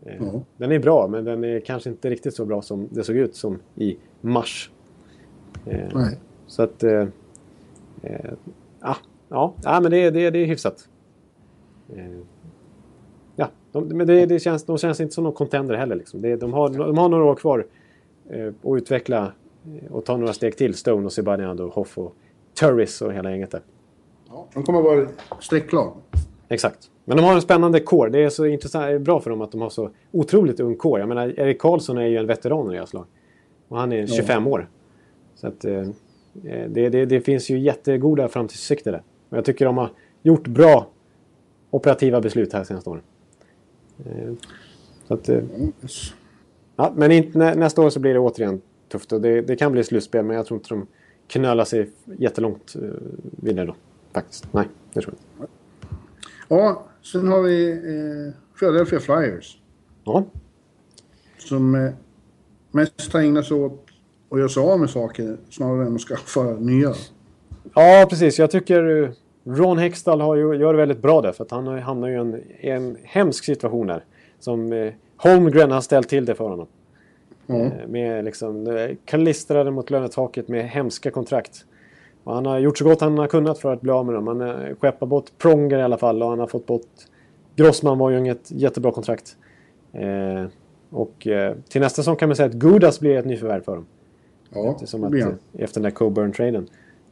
Eh, 0.06 0.16
Ja. 0.20 0.42
Den 0.58 0.72
är 0.72 0.80
bra, 0.80 1.08
men 1.08 1.26
den 1.26 1.44
är 1.44 1.60
kanske 1.60 1.90
inte 1.90 2.10
riktigt 2.10 2.34
så 2.36 2.46
bra 2.46 2.62
som 2.62 2.88
det 2.92 3.04
såg 3.04 3.16
ut 3.16 3.36
som 3.36 3.60
i 3.76 3.98
mars. 4.22 4.72
Eh, 5.66 5.88
Nej. 5.94 6.18
Så 6.48 6.64
att... 6.64 6.84
Eh, 6.84 7.06
ah, 8.80 8.96
ja, 9.30 9.54
ja, 9.64 9.80
men 9.82 9.92
det, 9.92 9.98
är- 9.98 10.12
det, 10.12 10.26
är- 10.26 10.32
det 10.32 10.40
är 10.40 10.46
hyfsat. 10.46 10.90
Ja, 13.36 13.50
de, 13.72 13.88
men 13.88 14.08
det, 14.08 14.26
det 14.26 14.40
känns, 14.40 14.66
de 14.66 14.78
känns 14.78 15.02
inte 15.02 15.14
som 15.14 15.24
någon 15.24 15.34
contender 15.34 15.76
heller. 15.76 15.96
Liksom. 15.96 16.22
Det, 16.22 16.36
de, 16.36 16.54
har, 16.54 16.70
de 16.70 16.98
har 16.98 17.10
några 17.10 17.24
år 17.26 17.36
kvar 17.36 17.66
eh, 18.30 18.48
att 18.48 18.78
utveckla 18.78 19.32
eh, 19.82 19.92
och 19.92 20.06
ta 20.06 20.18
några 20.18 20.34
steg 20.34 20.58
till. 20.58 20.74
Stone 20.74 21.06
och 21.06 21.14
Zibanejad 21.14 21.60
och 21.60 21.74
Hoff 21.74 21.98
och 21.98 22.16
Turris 22.60 23.02
och 23.02 23.14
hela 23.14 23.32
gänget 23.32 23.52
där. 23.52 23.62
Ja, 24.30 24.48
de 24.54 24.64
kommer 24.64 24.80
att 24.80 24.86
vara 24.86 25.08
strecklag. 25.40 25.94
Exakt. 26.50 26.92
Men 27.06 27.18
de 27.18 27.24
har 27.24 27.36
en 27.36 27.42
spännande 27.42 27.80
core. 27.80 28.10
Det 28.10 28.24
är 28.24 28.30
så 28.30 28.46
intressant, 28.46 29.02
bra 29.02 29.20
för 29.20 29.30
dem 29.30 29.42
att 29.42 29.52
de 29.52 29.62
har 29.62 29.70
så 29.70 29.90
otroligt 30.12 30.60
ung 30.60 30.76
core. 30.76 31.02
Jag 31.02 31.10
menar, 31.10 31.40
Erik 31.40 31.60
Karlsson 31.60 31.98
är 31.98 32.06
ju 32.06 32.18
en 32.18 32.28
veteran 32.28 32.72
i 32.72 32.76
deras 32.76 32.94
lag. 32.94 33.06
Och 33.68 33.78
han 33.78 33.94
är 33.94 34.08
25 34.08 34.48
år. 34.48 34.70
Så 35.36 35.48
att, 35.48 35.66
eh, 35.66 35.88
det, 36.68 36.90
det, 36.90 37.06
det 37.06 37.22
finns 37.22 37.50
ju 37.50 37.60
jättegoda 37.60 38.28
framtidsutsikter 38.28 38.92
där. 38.92 39.04
Och 39.30 39.38
jag 39.38 39.46
tycker 39.46 39.66
de 39.66 39.78
har 39.78 39.90
gjort 40.24 40.48
bra 40.48 40.88
operativa 41.70 42.22
beslut 42.22 42.54
här 42.54 42.64
senaste 42.64 42.90
åren. 42.90 43.04
Eh, 44.06 44.34
så 45.08 45.14
att, 45.14 45.30
eh, 45.30 45.44
Yes. 45.82 46.14
Ja, 46.78 46.94
men 46.96 47.12
inte, 47.12 47.38
nä, 47.38 47.56
nästa 47.56 47.82
år 47.82 47.90
så 47.90 48.00
blir 48.00 48.14
det 48.14 48.20
återigen 48.20 48.62
tufft. 48.92 49.12
Och 49.12 49.22
det, 49.22 49.42
det 49.42 49.56
kan 49.56 49.72
bli 49.72 49.84
slutspel, 49.84 50.26
men 50.26 50.36
jag 50.36 50.46
tror 50.46 50.58
inte 50.58 50.70
de 50.70 50.88
knölar 51.28 51.66
sig 51.66 51.90
jättelångt 52.18 52.76
eh, 52.76 52.90
vidare 53.22 53.66
då. 53.66 53.76
faktiskt. 54.14 54.54
Nej, 54.54 54.68
det 54.94 55.02
tror 55.02 55.14
jag 55.38 55.44
inte. 55.44 55.54
Ja, 56.48 56.84
sen 57.02 57.28
har 57.28 57.42
vi 57.42 57.72
eh, 57.72 58.34
Philadelphia 58.60 59.00
Flyers. 59.00 59.58
Ja, 60.04 60.24
Som 61.38 61.76
eh, 61.76 61.92
mest 62.72 63.14
har 63.14 63.20
ägnat 63.22 63.46
sig 63.46 63.58
åt 63.58 63.86
att 64.30 64.40
göra 64.40 64.50
sig 64.50 64.64
av 64.64 64.80
med 64.80 64.90
saker 64.90 65.38
snarare 65.50 65.88
än 65.88 65.96
att 65.96 66.02
skaffa 66.02 66.44
nya. 66.44 66.94
Ja, 67.74 68.08
precis. 68.10 68.40
Jag 68.40 68.52
tycker 68.52 69.04
eh, 69.04 69.10
Ron 69.44 69.78
Hextall 69.78 70.22
har 70.22 70.36
ju, 70.36 70.56
gör 70.56 70.74
det 70.74 70.78
väldigt 70.78 71.02
bra 71.02 71.22
där. 71.22 71.32
För 71.32 71.44
att 71.44 71.52
han 71.52 71.68
hamnar 71.68 72.08
ju 72.08 72.14
i 72.14 72.18
en, 72.18 72.42
en 72.60 72.98
hemsk 73.04 73.44
situation 73.44 73.88
där. 73.88 74.04
Som 74.40 74.74
eh, 74.74 74.94
Holmgren 75.18 75.72
har 75.72 75.82
ställt 75.82 76.10
till 76.10 76.26
det 76.26 76.36
för 76.36 76.50
honom. 76.50 76.68
Ja. 77.48 77.56
Eh, 77.56 77.88
Med 77.88 78.26
liksom 78.26 78.68
eh, 78.68 78.96
klistrade 79.06 79.72
mot 79.72 79.90
lönetaket 79.90 80.48
med 80.48 80.70
hemska 80.70 81.12
kontrakt. 81.12 81.66
Och 82.24 82.34
han 82.36 82.46
har 82.46 82.60
gjort 82.60 82.78
så 82.78 82.84
gott 82.86 83.02
han 83.02 83.18
har 83.18 83.28
kunnat 83.28 83.60
för 83.60 83.74
att 83.74 83.82
bli 83.82 83.92
av 83.92 84.06
med 84.06 84.16
dem. 84.16 84.28
Han 84.28 84.40
har 84.42 84.76
skeppat 84.80 85.10
bort 85.10 85.26
Pronger 85.38 85.80
i 85.80 85.84
alla 85.84 85.98
fall 85.98 86.24
och 86.24 86.30
han 86.30 86.40
har 86.40 86.48
fått 86.48 86.66
bort... 86.66 86.88
Grossman 87.56 87.98
var 87.98 88.10
ju 88.10 88.20
inget 88.20 88.52
jättebra 88.52 88.92
kontrakt. 88.92 89.38
Eh, 89.94 90.46
och 90.90 91.28
eh, 91.28 91.56
till 91.70 91.82
nästa 91.82 91.96
säsong 92.02 92.16
kan 92.16 92.30
man 92.30 92.36
säga 92.36 92.46
att 92.46 92.54
Gudas 92.54 93.00
blir 93.00 93.18
ett 93.18 93.26
nyförvärv 93.26 93.62
för 93.62 93.76
dem. 93.76 93.86
Ja, 94.50 94.70
att, 94.70 94.82
eh, 94.94 95.64
efter 95.64 95.82
den 95.82 95.84
där 95.84 95.98
Coburn-traden. 95.98 96.68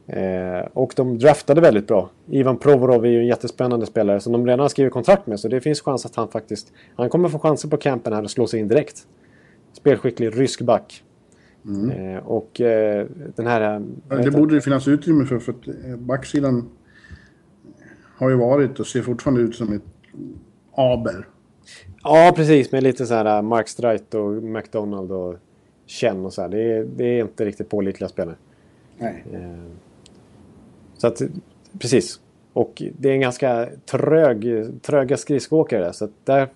Eh, 0.08 0.66
och 0.72 0.92
de 0.96 1.18
draftade 1.18 1.60
väldigt 1.60 1.86
bra. 1.86 2.10
Ivan 2.30 2.56
Provorov 2.58 3.04
är 3.06 3.10
ju 3.10 3.18
en 3.20 3.26
jättespännande 3.26 3.86
spelare 3.86 4.20
som 4.20 4.32
de 4.32 4.46
redan 4.46 4.60
har 4.60 4.68
skrivit 4.68 4.92
kontrakt 4.92 5.26
med. 5.26 5.40
Så 5.40 5.48
det 5.48 5.60
finns 5.60 5.80
chans 5.80 6.06
att 6.06 6.16
han 6.16 6.28
faktiskt... 6.28 6.72
Han 6.96 7.08
kommer 7.10 7.28
få 7.28 7.38
chanser 7.38 7.68
på 7.68 7.76
campen 7.76 8.12
här 8.12 8.22
och 8.22 8.30
slå 8.30 8.46
sig 8.46 8.60
in 8.60 8.68
direkt. 8.68 9.06
Spelskicklig 9.72 10.40
rysk 10.40 10.60
back. 10.60 11.02
Eh, 11.92 12.26
och 12.26 12.60
eh, 12.60 13.06
den 13.36 13.46
här... 13.46 13.74
eh, 13.74 13.80
Det 14.08 14.16
heter- 14.18 14.30
borde 14.30 14.54
det 14.54 14.60
finnas 14.60 14.88
utrymme 14.88 15.24
för, 15.24 15.38
för 15.38 15.52
att 15.52 15.68
eh, 15.68 15.96
backsidan 15.96 16.68
har 18.18 18.30
ju 18.30 18.36
varit 18.36 18.80
och 18.80 18.86
ser 18.86 19.02
fortfarande 19.02 19.40
ut 19.40 19.54
som 19.56 19.72
ett 19.72 19.82
aber. 20.74 21.28
Ja, 22.02 22.32
precis. 22.36 22.72
Med 22.72 22.82
lite 22.82 23.06
så 23.06 23.14
här 23.14 23.36
eh, 23.36 23.42
Mark 23.42 23.68
Streit 23.68 24.14
och 24.14 24.42
McDonald 24.42 25.12
och 25.12 25.34
Chen 25.86 26.24
och 26.24 26.32
så 26.32 26.42
här. 26.42 26.48
Det 26.48 26.72
är, 26.76 26.86
det 26.96 27.04
är 27.04 27.20
inte 27.20 27.44
riktigt 27.44 27.68
pålitliga 27.68 28.08
spelare. 28.08 28.36
Nej. 28.98 29.24
Så 30.96 31.06
att, 31.06 31.22
precis. 31.78 32.20
Och 32.52 32.82
det 32.98 33.08
är 33.08 33.12
en 33.12 33.20
ganska 33.20 33.68
trög, 33.90 34.46
tröga 34.82 35.16
skridskoåkare. 35.16 35.92
Så 35.92 36.04
att 36.04 36.10
där 36.24 36.48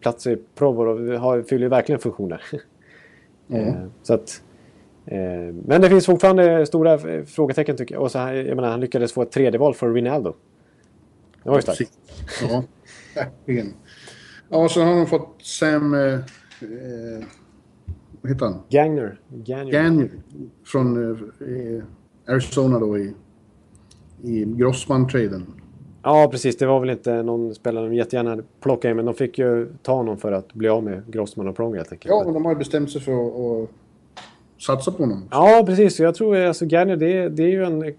platsar 0.00 0.38
Provorov, 0.54 1.16
har, 1.16 1.42
fyller 1.42 1.68
verkligen 1.68 1.98
funktioner. 2.00 2.42
Eh, 3.48 3.74
Så 4.02 4.14
att, 4.14 4.42
eh, 5.06 5.18
men 5.66 5.80
det 5.80 5.88
finns 5.88 6.06
fortfarande 6.06 6.66
stora 6.66 6.94
eh, 6.94 7.24
frågetecken 7.24 7.76
tycker 7.76 7.94
jag. 7.94 8.02
Och 8.02 8.10
så 8.10 8.18
jag 8.18 8.56
menar, 8.56 8.70
han 8.70 8.80
lyckades 8.80 9.12
få 9.12 9.22
ett 9.22 9.30
tredje 9.32 9.58
val 9.58 9.74
för 9.74 9.92
Rinaldo. 9.92 10.34
Det 11.42 11.48
var 11.48 11.56
ju 11.56 11.62
starkt. 11.62 11.92
Ja, 12.42 12.64
verkligen. 13.14 13.74
Ja, 14.48 14.68
så 14.68 14.82
har 14.82 14.96
de 14.96 15.06
fått 15.06 15.36
Sam... 15.42 15.94
Eh, 15.94 16.00
eh, 16.00 17.24
vad 18.20 18.32
heter 18.32 18.46
han? 18.46 18.62
Gagner. 18.70 19.20
Gagner. 19.28 19.72
Gagner 19.72 20.10
från 20.64 21.12
eh, 21.12 21.84
Arizona 22.34 22.78
då 22.78 22.98
i, 22.98 23.14
i 24.24 24.44
Grossman-traden. 24.44 25.42
Ja, 26.02 26.28
precis. 26.30 26.56
Det 26.56 26.66
var 26.66 26.80
väl 26.80 26.90
inte 26.90 27.22
någon 27.22 27.54
spelare 27.54 27.86
de 27.88 27.94
jättegärna 27.94 28.30
hade 28.30 28.42
plockat 28.60 28.88
in. 28.90 28.96
Men 28.96 29.04
de 29.04 29.14
fick 29.14 29.38
ju 29.38 29.68
ta 29.82 29.92
honom 29.94 30.16
för 30.16 30.32
att 30.32 30.54
bli 30.54 30.68
av 30.68 30.84
med 30.84 31.02
Grossman 31.12 31.48
och 31.48 31.56
Pronger 31.56 31.76
helt 31.76 31.92
enkelt. 31.92 32.10
Ja, 32.10 32.22
men 32.24 32.34
de 32.34 32.44
har 32.44 32.52
ju 32.52 32.58
bestämt 32.58 32.90
sig 32.90 33.00
för 33.00 33.12
att, 33.12 33.34
att 33.64 33.70
satsa 34.62 34.90
på 34.92 35.02
honom. 35.02 35.22
Ja, 35.30 35.62
precis. 35.66 36.00
Jag 36.00 36.14
tror 36.14 36.36
alltså 36.36 36.64
Garnier, 36.66 36.96
det, 36.96 37.12
är- 37.18 37.28
det 37.30 37.42
är 37.42 37.48
ju 37.48 37.64
en 37.64 37.94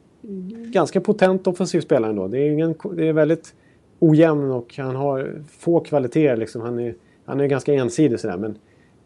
ganska 0.71 1.01
potent 1.01 1.47
offensiv 1.47 1.81
spelare 1.81 2.09
ändå. 2.11 2.27
Det 2.27 2.37
är, 2.39 2.51
ingen, 2.51 2.75
det 2.95 3.07
är 3.07 3.13
väldigt 3.13 3.53
ojämn 3.99 4.51
och 4.51 4.73
han 4.77 4.95
har 4.95 5.41
få 5.49 5.79
kvaliteter. 5.79 6.37
Liksom. 6.37 6.61
Han, 6.61 6.79
är, 6.79 6.95
han 7.25 7.39
är 7.39 7.47
ganska 7.47 7.73
ensidig 7.73 8.19
sådär. 8.19 8.37
Men 8.37 8.57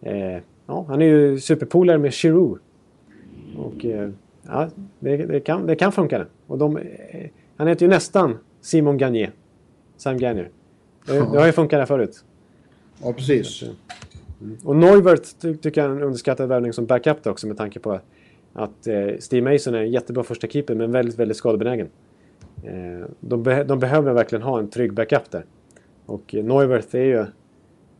eh, 0.01 0.41
ja, 0.67 0.85
han 0.87 1.01
är 1.01 1.05
ju 1.05 1.39
superpolare 1.39 1.97
med 1.97 2.13
Giroud. 2.13 2.59
Och 3.57 3.85
eh, 3.85 4.09
ja, 4.49 4.69
det, 4.99 5.17
det, 5.17 5.39
kan, 5.39 5.67
det 5.67 5.75
kan 5.75 5.91
funka 5.91 6.19
det. 6.19 6.27
Och 6.47 6.57
de, 6.57 6.79
han 7.57 7.67
heter 7.67 7.85
ju 7.85 7.89
nästan 7.89 8.37
Simon 8.61 8.97
Gagné. 8.97 9.29
Sam 9.97 10.17
Gagner. 10.17 10.49
Det, 11.05 11.13
det 11.13 11.39
har 11.39 11.45
ju 11.45 11.51
funkat 11.51 11.79
där 11.79 11.85
förut. 11.85 12.23
Ja, 13.03 13.13
precis. 13.13 13.63
Och 14.63 14.75
Neuvert 14.75 15.39
ty 15.41 15.57
tycker 15.57 15.81
jag 15.81 15.91
är 15.91 15.95
en 15.95 16.03
underskattad 16.03 16.49
värvning 16.49 16.73
som 16.73 16.85
backup 16.85 17.27
också 17.27 17.47
med 17.47 17.57
tanke 17.57 17.79
på 17.79 17.99
att 18.53 18.87
eh, 18.87 19.07
Steve 19.19 19.53
Mason 19.53 19.75
är 19.75 19.79
en 19.79 19.91
jättebra 19.91 20.23
första 20.23 20.47
keeper 20.47 20.75
men 20.75 20.91
väldigt, 20.91 21.19
väldigt 21.19 21.37
skadebenägen. 21.37 21.89
Eh, 22.63 23.07
de, 23.19 23.43
be 23.43 23.63
de 23.63 23.79
behöver 23.79 24.13
verkligen 24.13 24.41
ha 24.41 24.59
en 24.59 24.69
trygg 24.69 24.93
backup 24.93 25.31
där. 25.31 25.45
Och 26.05 26.35
eh, 26.35 26.43
Neuvert 26.43 26.93
är 26.95 27.03
ju 27.03 27.25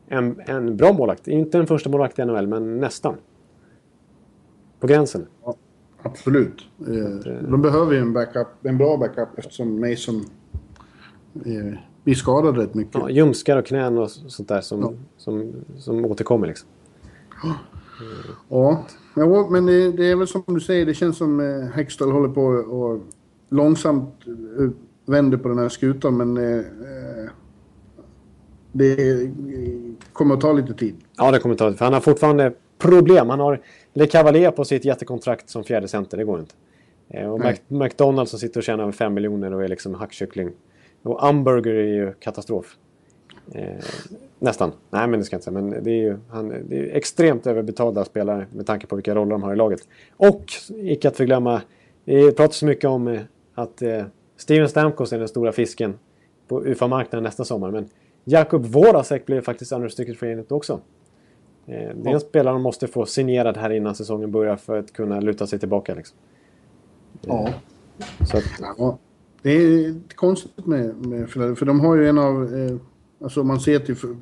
en, 0.08 0.42
en 0.46 0.78
bra 0.78 0.94
målvakt. 0.94 1.28
Inte 1.28 1.58
en 1.58 1.68
första 1.68 1.90
målvakt 1.90 2.20
i 2.20 2.26
NHL, 2.26 2.48
men 2.48 2.78
nästan. 2.78 3.16
På 4.80 4.88
gränsen. 4.88 5.28
Absolut. 6.04 6.62
Eh, 6.88 7.34
de 7.50 7.62
behöver 7.62 7.94
ju 7.94 8.00
en, 8.00 8.14
backup, 8.14 8.48
en 8.64 8.78
bra 8.78 8.98
backup 8.98 9.30
eftersom 9.38 9.80
Mason 9.80 10.26
eh, 11.46 11.80
blir 12.04 12.16
skadad 12.16 12.58
rätt 12.58 12.74
mycket. 12.74 12.96
Ja, 12.96 13.10
ljumskar 13.10 13.58
och 13.58 13.66
knän 13.66 13.98
och 13.98 14.12
sånt 14.12 14.50
där 14.50 14.62
som, 14.62 14.98
som, 15.18 15.52
som 15.78 16.06
återkommer 16.06 16.48
liksom. 16.48 16.70
Ja, 18.50 18.84
ja 19.16 19.48
men 19.52 19.66
det, 19.66 19.92
det 19.92 20.12
är 20.12 20.16
väl 20.16 20.28
som 20.28 20.44
du 20.46 20.60
säger, 20.60 20.86
det 20.86 20.94
känns 20.94 21.18
som 21.18 21.40
eh, 21.40 21.70
Hextall 21.76 22.12
håller 22.12 22.30
på 22.30 22.44
och 22.44 23.02
långsamt 23.50 24.14
eh, 24.28 24.70
vänder 25.06 25.38
på 25.38 25.50
den 25.50 25.58
här 25.58 25.70
skutan, 25.70 26.18
men 26.18 26.38
eh, 26.38 26.58
eh, 26.58 27.30
det 28.72 29.22
eh, 29.22 29.30
kommer 30.14 30.36
att 30.36 30.42
ta 30.42 30.54
lite 30.54 30.74
tid. 30.74 30.96
Ja, 31.18 31.32
det 31.32 31.40
kommer 31.40 31.56
ta 31.56 31.74
för 31.74 31.86
han 31.86 31.94
har 31.94 32.02
fortfarande 32.02 32.54
problem. 32.78 33.30
Han 33.30 33.40
har 33.40 33.62
Le 33.94 34.08
Cavalier 34.08 34.52
på 34.52 34.66
sitt 34.66 34.86
jättekontrakt 34.86 35.50
som 35.50 35.64
fjärde 35.64 35.88
center, 35.88 36.18
det 36.18 36.24
går 36.24 36.40
inte. 36.40 36.56
Eh, 37.10 37.32
Och 37.32 37.40
Nej. 37.40 37.62
McDonalds 37.68 38.32
som 38.32 38.40
sitter 38.40 38.60
och 38.60 38.64
tjänar 38.64 38.84
över 38.84 38.92
5 38.92 39.14
miljoner 39.14 39.54
och 39.54 39.64
är 39.64 39.68
liksom 39.68 39.94
hackkyckling. 39.94 40.52
Och 41.04 41.30
Umburger 41.30 41.74
är 41.74 41.94
ju 41.94 42.14
katastrof. 42.14 42.78
Eh, 43.52 43.84
nästan. 44.40 44.72
Nej, 44.90 45.08
men 45.08 45.20
det 45.20 45.26
ska 45.26 45.34
jag 45.34 45.38
inte 45.38 45.52
säga. 45.52 45.62
Men 45.62 45.84
det 45.84 45.92
är 45.92 46.02
ju 46.02 46.18
han, 46.30 46.50
det 46.70 46.80
är 46.80 46.96
extremt 46.96 47.48
överbetalda 47.48 48.06
spelare 48.06 48.46
med 48.52 48.66
tanke 48.66 48.88
på 48.88 48.96
vilka 48.96 49.16
roller 49.16 49.32
de 49.32 49.44
har 49.44 49.54
i 49.54 49.56
laget. 49.56 49.88
Och, 50.18 50.44
icke 50.70 51.08
att 51.08 51.18
förglömma, 51.18 51.62
det 52.06 52.32
pratas 52.32 52.56
så 52.56 52.66
mycket 52.66 52.86
om 52.86 53.08
eh, 53.08 53.22
att 53.56 53.82
eh, 53.82 54.04
Steven 54.38 54.70
Stamkos 54.70 55.14
är 55.14 55.20
den 55.20 55.28
stora 55.28 55.52
fisken 55.52 56.00
på 56.48 56.64
UFA-marknaden 56.66 57.24
nästa 57.24 57.46
sommar. 57.46 57.72
Men 57.72 57.90
Jakub 58.24 58.66
Vorasek 58.66 59.26
blev 59.26 59.42
faktiskt 59.42 59.72
unrestricted 59.72 60.18
free 60.18 60.32
agent 60.34 60.52
också. 60.52 60.80
Eh, 61.66 61.96
Det 61.96 62.10
är 62.10 62.14
en 62.14 62.20
spelare 62.20 62.54
de 62.54 62.62
måste 62.62 62.88
få 62.88 63.06
signerad 63.06 63.58
här 63.58 63.70
innan 63.70 63.96
säsongen 63.96 64.32
börjar 64.32 64.56
för 64.56 64.80
att 64.80 64.94
kunna 64.94 65.20
luta 65.20 65.48
sig 65.48 65.60
tillbaka. 65.60 65.96
Liksom. 65.96 66.18
Ja. 67.22 67.50
Så 68.32 68.38
att, 68.38 68.44
ja. 68.78 68.98
Det 69.42 69.50
är 69.50 69.68
lite 69.68 70.16
konstigt 70.16 70.66
med, 70.66 70.96
med 71.08 71.30
för 71.30 71.66
de 71.66 71.80
har 71.80 71.96
ju 71.96 72.10
en 72.10 72.18
av, 72.18 72.56
eh, 72.56 72.76
alltså 73.24 73.44
man 73.44 73.60
ser 73.60 73.80
till 73.80 73.96
för, 73.96 74.16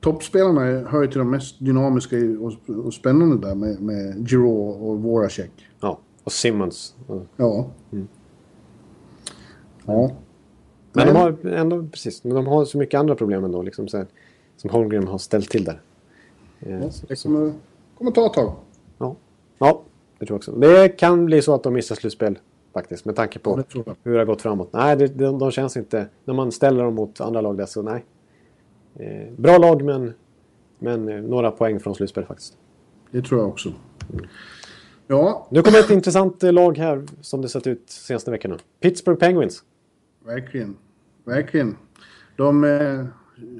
toppspelarna 0.00 0.60
hör 0.88 1.02
ju 1.02 1.08
till 1.08 1.18
de 1.18 1.30
mest 1.30 1.56
dynamiska 1.58 2.16
och, 2.16 2.76
och 2.84 2.94
spännande 2.94 3.48
där 3.48 3.54
med, 3.54 3.80
med 3.80 4.28
Giroud 4.28 4.76
och 4.82 5.02
Voracek. 5.02 5.50
ja. 5.80 5.98
Och 6.24 6.32
Simmons. 6.32 6.94
Ja. 7.08 7.20
Ja. 7.36 7.70
Ja. 9.86 10.10
Men 10.92 11.06
Nej. 11.06 11.06
de 11.06 11.12
har 11.18 11.46
ändå, 11.46 11.86
precis, 11.92 12.24
men 12.24 12.34
de 12.34 12.46
har 12.46 12.64
så 12.64 12.78
mycket 12.78 12.98
andra 13.00 13.14
problem 13.14 13.44
ändå. 13.44 13.62
Liksom, 13.62 13.88
så 13.88 13.96
här, 13.96 14.06
som 14.56 14.70
Holmgren 14.70 15.08
har 15.08 15.18
ställt 15.18 15.50
till 15.50 15.64
där. 15.64 15.80
Eh, 16.60 16.90
så- 16.90 17.06
Det 17.06 17.22
kommer, 17.22 17.52
kommer 17.98 18.10
ta 18.10 18.26
ett 18.26 18.32
tag. 18.32 18.54
Ja. 18.98 19.16
ja, 19.58 19.82
det 20.18 20.26
tror 20.26 20.34
jag 20.34 20.38
också. 20.38 20.52
Det 20.52 20.88
kan 20.88 21.26
bli 21.26 21.42
så 21.42 21.54
att 21.54 21.62
de 21.62 21.72
missar 21.74 21.94
slutspel 21.94 22.38
faktiskt. 22.74 23.04
Med 23.04 23.16
tanke 23.16 23.38
på 23.38 23.64
Ja, 23.74 23.94
hur 24.02 24.12
det 24.12 24.18
har 24.18 24.24
gått 24.26 24.42
framåt. 24.42 24.68
Nej, 24.72 24.96
det, 24.96 25.06
de, 25.06 25.38
de 25.38 25.50
känns 25.50 25.76
inte... 25.76 26.06
När 26.24 26.34
man 26.34 26.52
ställer 26.52 26.84
dem 26.84 26.94
mot 26.94 27.20
andra 27.20 27.40
lag 27.40 27.56
där 27.58 27.66
så 27.66 27.82
nej. 27.82 28.04
Eh, 28.96 29.32
bra 29.36 29.58
lag 29.58 29.82
men, 29.84 30.14
men 30.78 31.08
eh, 31.08 31.22
några 31.22 31.50
poäng 31.50 31.80
från 31.80 31.94
slutspel 31.94 32.24
faktiskt. 32.24 32.56
Det 33.10 33.22
tror 33.22 33.40
jag 33.40 33.48
också. 33.48 33.72
Ja, 35.06 35.46
Nu 35.50 35.62
kommer 35.62 35.78
ett 35.78 35.90
intressant 35.90 36.42
eh, 36.42 36.52
lag 36.52 36.78
här 36.78 37.06
som 37.20 37.42
det 37.42 37.48
sett 37.48 37.66
ut 37.66 37.90
senaste 37.90 38.30
veckorna. 38.30 38.58
Pittsburgh 38.80 39.18
Penguins. 39.20 39.62
verkligen. 40.24 40.76
Verkligen. 41.24 41.76
De 42.36 42.64
eh, 42.64 43.04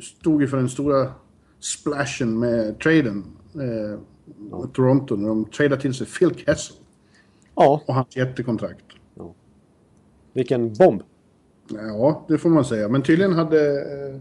stod 0.02 0.40
ju 0.42 0.48
för 0.48 0.56
den 0.56 0.68
stora 0.68 1.12
splashen 1.60 2.38
med 2.38 2.78
traden. 2.78 3.24
Eh, 3.54 4.00
med 4.36 4.72
Toronto 4.72 5.16
när 5.16 5.28
de 5.28 5.44
tradade 5.44 5.82
till 5.82 5.94
sig 5.94 6.06
Phil 6.06 6.34
Kessel 6.34 6.76
Ja, 7.54 7.82
och 7.86 7.94
hans 7.94 8.16
jättekontrakt. 8.16 8.84
vilken 10.32 10.72
bomb. 10.72 11.02
Ja, 11.68 12.24
det 12.28 12.38
får 12.38 12.50
man 12.50 12.64
säga. 12.64 12.88
Men 12.88 13.02
tydligen 13.02 13.32
hade, 13.32 13.80
eh, 13.80 14.20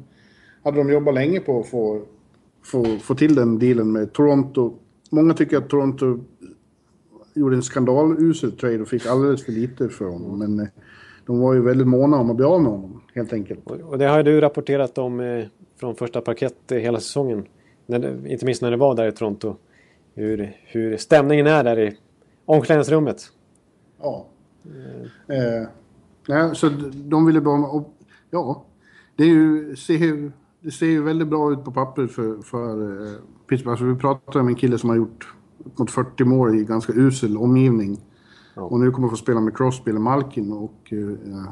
hade 0.63 0.77
de 0.77 0.89
jobbat 0.89 1.13
länge 1.13 1.39
på 1.39 1.59
att 1.59 1.67
få, 1.67 2.01
få, 2.63 2.85
få 3.01 3.15
till 3.15 3.35
den 3.35 3.59
dealen 3.59 3.91
med 3.91 4.13
Toronto. 4.13 4.73
Många 5.11 5.33
tycker 5.33 5.57
att 5.57 5.69
Toronto 5.69 6.19
gjorde 7.33 7.55
en 7.55 7.63
skandalusel 7.63 8.51
trade 8.51 8.81
och 8.81 8.87
fick 8.87 9.05
alldeles 9.05 9.45
för 9.45 9.51
lite 9.51 9.89
för 9.89 10.05
honom. 10.05 10.39
Men 10.39 10.59
eh, 10.59 10.67
de 11.25 11.39
var 11.39 11.53
ju 11.53 11.61
väldigt 11.61 11.87
måna 11.87 12.17
om 12.17 12.29
att 12.29 12.35
bli 12.35 12.45
av 12.45 12.61
med 12.61 12.71
honom, 12.71 13.01
helt 13.15 13.33
enkelt. 13.33 13.71
Och, 13.71 13.79
och 13.79 13.97
det 13.97 14.05
har 14.05 14.17
ju 14.17 14.23
du 14.23 14.41
rapporterat 14.41 14.97
om 14.97 15.19
eh, 15.19 15.45
från 15.79 15.95
första 15.95 16.21
parkett 16.21 16.55
hela 16.69 16.99
säsongen. 16.99 17.45
När 17.85 18.27
inte 18.27 18.45
minst 18.45 18.61
när 18.61 18.71
det 18.71 18.77
var 18.77 18.95
där 18.95 19.07
i 19.07 19.11
Toronto. 19.11 19.55
Hur, 20.13 20.57
hur 20.65 20.97
stämningen 20.97 21.47
är 21.47 21.63
där 21.63 21.79
i 21.79 21.97
omklädningsrummet. 22.45 23.31
Ja. 24.01 24.25
Eh, 25.27 25.67
nej, 26.27 26.55
så 26.55 26.69
de 26.93 27.25
ville 27.25 27.41
bara... 27.41 27.83
Ja, 28.31 28.63
det, 29.15 29.23
är 29.23 29.27
ju, 29.27 29.75
ser, 29.75 29.93
ju- 29.93 30.31
det 30.61 30.71
ser 30.71 30.85
ju 30.85 31.03
väldigt 31.03 31.27
bra 31.27 31.51
ut 31.51 31.63
på 31.63 31.71
pappret 31.71 32.11
för, 32.11 32.41
för 32.41 33.01
eh, 33.05 33.13
Pittsburgh. 33.49 33.71
Alltså, 33.71 33.85
vi 33.85 33.95
pratar 33.95 34.39
om 34.39 34.47
en 34.47 34.55
kille 34.55 34.77
som 34.77 34.89
har 34.89 34.97
gjort 34.97 35.33
mot 35.75 35.91
40 35.91 36.23
mål 36.23 36.55
i 36.55 36.63
ganska 36.63 36.93
usel 36.93 37.37
omgivning. 37.37 37.97
Ja. 38.55 38.61
Och 38.61 38.79
nu 38.79 38.91
kommer 38.91 39.07
få 39.07 39.15
spela 39.15 39.39
med 39.39 39.57
Crosby 39.57 39.91
eller 39.91 39.99
Malkin. 39.99 40.51
Och, 40.53 40.93
eh, 40.93 41.43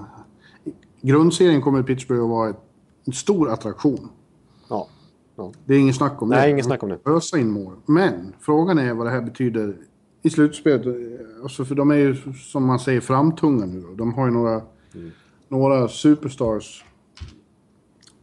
grundserien 1.02 1.62
kommer 1.62 1.84
Pittsburgh 1.84 2.24
att 2.24 2.30
vara 2.30 2.50
ett, 2.50 2.62
en 3.08 3.14
stor 3.14 3.50
attraktion. 3.50 4.10
Ja. 4.70 4.88
ja. 5.36 5.52
Det 5.66 5.76
är 5.76 5.80
ingen 5.80 5.94
snack 5.94 6.22
om 6.22 6.30
det. 6.30 6.36
Nej, 6.36 6.52
ingen 6.52 6.64
snack 6.66 6.84
om 6.84 6.90
det. 6.90 7.00
Ösa 7.06 7.38
in 7.40 7.50
mål. 7.52 7.74
Men 7.86 8.34
frågan 8.40 8.78
är 8.78 8.94
vad 8.94 9.06
det 9.08 9.12
här 9.12 9.22
betyder 9.22 9.78
i 10.22 10.30
slutspelet. 10.30 10.86
Alltså 11.44 11.66
för 11.66 11.76
de 11.76 11.92
är 11.92 11.96
ju 11.96 12.16
som 12.52 12.66
man 12.66 12.80
säger 12.80 13.02
framtunga 13.02 13.66
nu. 13.66 13.82
då. 13.82 13.94
De 13.96 14.14
har 14.14 14.26
ju 14.26 14.32
några, 14.34 14.62
Mm. 14.96 15.12
några 15.50 15.88
superstars. 15.88 16.86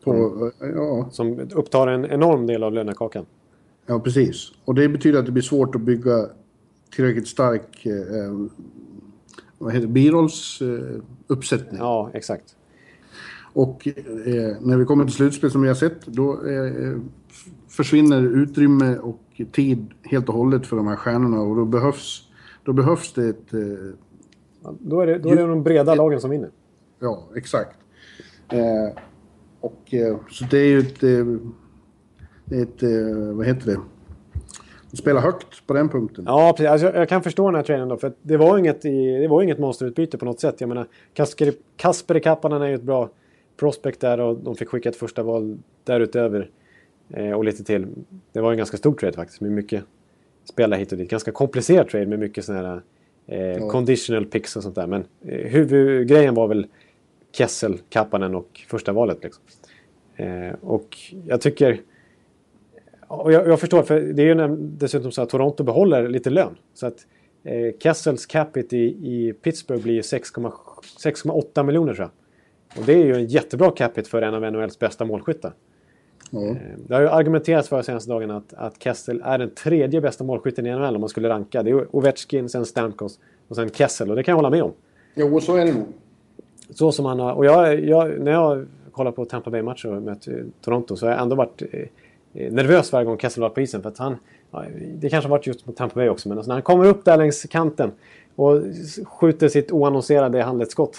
På, 0.04 0.12
Mm. 0.12 0.52
ja, 0.76 1.08
Som 1.10 1.38
upptar 1.40 1.86
en 1.88 2.04
enorm 2.04 2.46
del 2.46 2.62
av 2.62 2.72
lönekakan. 2.72 3.26
ja, 3.86 4.00
precis. 4.00 4.52
Och 4.64 4.74
det 4.74 4.88
betyder 4.88 5.18
att 5.18 5.26
det 5.26 5.32
blir 5.32 5.42
svårt 5.42 5.74
att 5.74 5.80
bygga 5.80 6.26
tillräckligt 6.96 7.28
stark 7.28 7.86
eh, 7.86 7.92
vad 9.58 9.72
heter 9.72 9.86
det, 9.86 9.92
birolls 9.92 10.60
eh, 10.62 11.00
uppsättning. 11.26 11.80
Ja, 11.80 12.10
exakt. 12.14 12.56
Och 13.54 13.88
eh, 13.88 14.56
när 14.60 14.76
vi 14.76 14.84
kommer 14.84 15.04
till 15.04 15.14
slutspel 15.14 15.50
som 15.50 15.62
vi 15.62 15.68
har 15.68 15.74
sett, 15.74 16.06
då 16.06 16.32
eh, 16.32 16.96
försvinner 17.68 18.22
utrymme 18.22 18.98
och 18.98 19.20
tid 19.52 19.86
helt 20.02 20.28
och 20.28 20.34
hållet 20.34 20.66
för 20.66 20.76
de 20.76 20.86
här 20.86 20.96
stjärnorna 20.96 21.40
och 21.40 21.56
då 21.56 21.64
behövs, 21.64 22.28
då 22.64 22.72
behövs 22.72 23.12
det 23.12 23.28
ett... 23.28 23.54
Eh, 23.54 23.60
Ja, 24.66 24.74
Då 24.80 25.00
är 25.00 25.06
det, 25.06 25.18
då 25.18 25.28
är 25.28 25.36
det 25.36 25.46
de 25.46 25.62
breda 25.62 25.94
lagen 25.94 26.20
som 26.20 26.30
vinner. 26.30 26.50
ja, 27.00 27.24
exakt. 27.36 27.78
Eh, 28.48 28.98
och 29.60 29.94
eh, 29.94 30.16
så 30.30 30.44
det 30.50 30.58
är 30.58 30.66
ju 30.66 30.78
ett... 30.78 31.02
Eh, 31.02 32.60
ett 32.60 32.82
vad 33.34 33.46
heter 33.46 33.66
det? 33.66 33.80
De 34.90 34.96
spelar 34.96 35.20
högt 35.20 35.66
på 35.66 35.74
den 35.74 35.88
punkten. 35.88 36.24
Ja, 36.28 36.54
precis. 36.56 36.70
Alltså, 36.70 36.86
jag 36.94 37.08
kan 37.08 37.22
förstå 37.22 37.46
den 37.46 37.54
här 37.54 37.62
traden 37.62 37.88
då. 37.88 37.96
För 37.96 38.12
det 38.22 38.36
var 38.36 38.58
inget, 38.58 38.84
i, 38.84 39.18
det 39.18 39.28
var 39.28 39.42
inget 39.42 39.58
monsterutbyte 39.58 40.18
på 40.18 40.24
något 40.24 40.40
sätt. 40.40 40.54
Jag 40.58 40.68
menar, 40.68 40.86
Kasper, 41.14 41.52
Kasper 41.76 42.18
Kappanen 42.18 42.62
är 42.62 42.66
ju 42.66 42.74
ett 42.74 42.82
bra 42.82 43.10
prospect 43.56 44.00
där 44.00 44.20
och 44.20 44.36
de 44.36 44.56
fick 44.56 44.68
skicka 44.68 44.88
ett 44.88 44.96
första 44.96 45.22
val 45.22 45.58
därutöver. 45.84 46.50
Eh, 47.10 47.32
och 47.32 47.44
lite 47.44 47.64
till. 47.64 47.86
Det 48.32 48.40
var 48.40 48.50
en 48.50 48.58
ganska 48.58 48.76
stor 48.76 48.94
trade 48.94 49.16
faktiskt 49.16 49.40
med 49.40 49.52
mycket 49.52 49.84
spelare 50.44 50.78
hit 50.78 50.92
och 50.92 50.98
dit. 50.98 51.10
Ganska 51.10 51.32
komplicerad 51.32 51.88
trade 51.88 52.06
med 52.06 52.18
mycket 52.18 52.44
sådana 52.44 52.68
här 53.26 53.54
eh, 53.56 53.68
conditional 53.68 54.26
picks 54.26 54.56
och 54.56 54.62
sånt 54.62 54.74
där. 54.74 54.86
Men 54.86 55.04
eh, 55.24 55.50
huvudgrejen 55.50 56.34
var 56.34 56.48
väl 56.48 56.66
Kessel, 57.32 57.78
Kappanen 57.88 58.34
och 58.34 58.60
första 58.68 58.92
valet. 58.92 59.24
Liksom. 59.24 59.44
Eh, 60.16 60.54
och 60.60 60.96
jag 61.26 61.40
tycker... 61.40 61.80
Och 63.06 63.32
jag, 63.32 63.48
jag 63.48 63.60
förstår, 63.60 63.82
för 63.82 64.00
det 64.00 64.22
är 64.22 64.26
ju 64.26 64.56
dessutom 64.56 65.12
så 65.12 65.22
att 65.22 65.28
Toronto 65.28 65.64
behåller 65.64 66.08
lite 66.08 66.30
lön. 66.30 66.56
Så 66.74 66.86
att 66.86 67.06
eh, 67.44 67.78
Kessels 67.78 68.26
capita 68.26 68.76
i, 68.76 68.84
i 68.84 69.32
Pittsburgh 69.32 69.82
blir 69.82 69.94
ju 69.94 70.00
6,7 70.00 70.52
6,8 71.04 71.62
miljoner 71.62 71.94
tror 71.94 72.04
jag. 72.04 72.23
Och 72.78 72.82
det 72.86 72.92
är 72.92 73.04
ju 73.04 73.14
en 73.14 73.26
jättebra 73.26 73.70
capita 73.70 74.08
för 74.08 74.22
en 74.22 74.34
av 74.34 74.52
NHLs 74.52 74.78
bästa 74.78 75.04
målskyttar. 75.04 75.52
Eh, 76.32 76.56
Det 76.88 76.94
har 76.94 77.00
ju 77.00 77.08
argumenterats 77.08 77.68
för 77.68 77.76
de 77.76 77.82
senaste 77.82 78.10
dagarna 78.10 78.36
att, 78.36 78.54
att 78.54 78.82
Kessel 78.82 79.22
är 79.24 79.38
den 79.38 79.50
tredje 79.50 80.00
bästa 80.00 80.24
målskytten 80.24 80.66
i 80.66 80.70
NHL 80.70 80.94
om 80.94 81.00
man 81.00 81.08
skulle 81.08 81.28
ranka. 81.28 81.62
Det 81.62 81.70
är 81.70 81.96
Ovechkin, 81.96 82.48
sen 82.48 82.64
Stamkos 82.66 83.18
och 83.48 83.56
sen 83.56 83.70
Kessel. 83.70 84.10
Och 84.10 84.16
det 84.16 84.22
kan 84.22 84.32
jag 84.32 84.36
hålla 84.36 84.50
med 84.50 84.62
om. 84.62 84.72
Jo, 85.14 85.40
så 85.40 85.56
är 85.56 85.64
det 85.64 85.72
nog. 85.74 85.86
Så 86.70 86.92
som 86.92 87.04
han 87.04 87.20
har, 87.20 87.32
och 87.32 87.44
jag, 87.46 87.84
jag, 87.84 88.20
när 88.20 88.32
jag 88.32 88.66
kollar 88.92 89.12
på 89.12 89.24
Tampa 89.24 89.50
Bay-matcher 89.50 89.88
och 89.96 90.02
mött 90.02 90.28
eh, 90.28 90.34
Toronto 90.60 90.96
så 90.96 91.06
har 91.06 91.12
jag 91.12 91.22
ändå 91.22 91.36
varit 91.36 91.62
eh, 91.72 92.52
nervös 92.52 92.92
varje 92.92 93.04
gång 93.06 93.18
Kessel 93.18 93.40
var 93.40 93.50
på 93.50 93.60
isen. 93.60 93.82
För 93.82 93.88
att 93.88 93.98
han, 93.98 94.16
ja, 94.50 94.64
det 94.94 95.08
kanske 95.10 95.28
har 95.28 95.36
varit 95.36 95.46
just 95.46 95.66
mot 95.66 95.76
Tampa 95.76 95.94
Bay 95.94 96.08
också, 96.08 96.28
men 96.28 96.38
alltså 96.38 96.48
när 96.48 96.54
han 96.54 96.62
kommer 96.62 96.84
upp 96.86 97.04
där 97.04 97.16
längs 97.16 97.42
kanten 97.42 97.90
och 98.36 98.60
skjuter 99.04 99.48
sitt 99.48 99.72
oannonserade 99.72 100.42
handledsskott. 100.42 100.96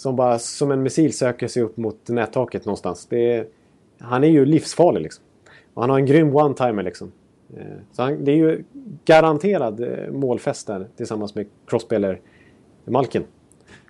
Som 0.00 0.16
bara 0.16 0.38
som 0.38 0.70
en 0.70 0.82
missil 0.82 1.12
söker 1.12 1.48
sig 1.48 1.62
upp 1.62 1.76
mot 1.76 2.08
nättaket 2.08 2.64
någonstans. 2.64 3.08
Är, 3.10 3.46
han 3.98 4.24
är 4.24 4.28
ju 4.28 4.44
livsfarlig 4.44 5.02
liksom. 5.02 5.24
Och 5.74 5.82
han 5.82 5.90
har 5.90 5.98
en 5.98 6.06
grym 6.06 6.36
one-timer 6.36 6.82
liksom. 6.82 7.12
Eh, 7.56 7.64
Så 7.92 8.02
han, 8.02 8.24
det 8.24 8.32
är 8.32 8.36
ju 8.36 8.64
garanterad 9.04 9.80
eh, 9.80 10.12
målfest 10.12 10.66
där 10.66 10.88
tillsammans 10.96 11.34
med 11.34 11.46
Crosby 11.66 11.96
eller 11.96 12.20
Malkin. 12.84 13.22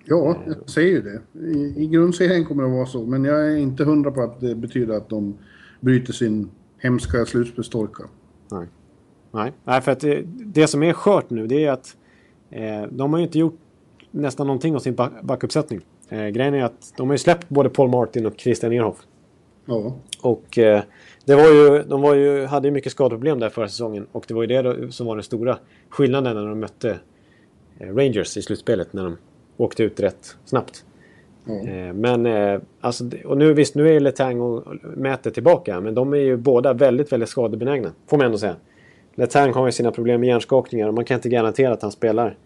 Ja, 0.04 0.36
jag 0.46 0.70
säger 0.70 0.88
ju 0.88 1.02
det. 1.02 1.20
I, 1.48 1.84
I 1.84 1.86
grundserien 1.86 2.44
kommer 2.44 2.62
det 2.62 2.68
att 2.68 2.74
vara 2.74 2.86
så, 2.86 3.06
men 3.06 3.24
jag 3.24 3.52
är 3.52 3.56
inte 3.56 3.84
hundra 3.84 4.10
på 4.10 4.22
att 4.22 4.40
det 4.40 4.54
betyder 4.54 4.94
att 4.94 5.08
de 5.08 5.38
bryter 5.80 6.12
sin 6.12 6.50
hemska 6.78 7.24
slutspelstorka. 7.24 8.04
Nej. 8.50 8.66
Nej, 9.30 9.52
Nej 9.64 9.80
för 9.80 9.92
att 9.92 10.00
det, 10.00 10.22
det 10.26 10.66
som 10.66 10.82
är 10.82 10.92
skört 10.92 11.30
nu 11.30 11.46
det 11.46 11.64
är 11.64 11.72
att 11.72 11.96
eh, 12.50 12.82
de 12.90 13.12
har 13.12 13.18
ju 13.18 13.26
inte 13.26 13.38
gjort 13.38 13.58
nästan 14.10 14.46
någonting 14.46 14.74
av 14.74 14.78
sin 14.78 14.94
back, 14.94 15.12
backuppsättning. 15.22 15.80
Eh, 16.10 16.26
grejen 16.26 16.54
är 16.54 16.64
att 16.64 16.92
de 16.96 17.08
har 17.08 17.14
ju 17.14 17.18
släppt 17.18 17.48
både 17.48 17.68
Paul 17.68 17.88
Martin 17.90 18.26
och 18.26 18.32
Christian 18.36 18.72
Ehrhoff. 18.72 18.96
Ja, 19.66 19.92
Och 20.22 20.58
eh, 20.58 20.82
det 21.24 21.34
var 21.34 21.48
ju, 21.48 21.82
de 21.82 22.00
var 22.02 22.14
ju, 22.14 22.44
hade 22.46 22.68
ju 22.68 22.72
mycket 22.72 22.92
skadeproblem 22.92 23.40
där 23.40 23.48
förra 23.48 23.68
säsongen. 23.68 24.06
Och 24.12 24.24
det 24.28 24.34
var 24.34 24.42
ju 24.42 24.46
det 24.46 24.62
då, 24.62 24.90
som 24.90 25.06
var 25.06 25.16
den 25.16 25.22
stora 25.22 25.58
skillnaden 25.88 26.36
när 26.36 26.46
de 26.46 26.60
mötte 26.60 26.98
eh, 27.78 27.94
Rangers 27.94 28.36
i 28.36 28.42
slutspelet. 28.42 28.92
När 28.92 29.04
de 29.04 29.16
åkte 29.56 29.82
ut 29.82 30.00
rätt 30.00 30.36
snabbt. 30.44 30.84
Eh, 31.46 31.92
Men 31.94 32.26
eh, 32.26 32.60
alltså, 32.80 33.04
och 33.24 33.38
nu 33.38 33.52
visst, 33.52 33.74
nu 33.74 33.96
är 33.96 34.00
Letang 34.00 34.40
och 34.40 34.64
Mäter 34.96 35.30
tillbaka. 35.30 35.80
Men 35.80 35.94
de 35.94 36.12
är 36.12 36.16
ju 36.18 36.36
båda 36.36 36.72
väldigt, 36.72 37.12
väldigt 37.12 37.28
skadebenägna. 37.28 37.92
Får 38.06 38.16
man 38.16 38.26
ändå 38.26 38.38
säga. 38.38 38.56
Letang 39.14 39.52
har 39.52 39.66
ju 39.66 39.72
sina 39.72 39.90
problem 39.90 40.20
med 40.20 40.28
hjärnskakningar 40.28 40.88
och 40.88 40.94
man 40.94 41.04
kan 41.04 41.14
inte 41.14 41.28
garantera 41.28 41.72
att 41.72 41.82
han 41.82 41.92
spelar 41.92 42.36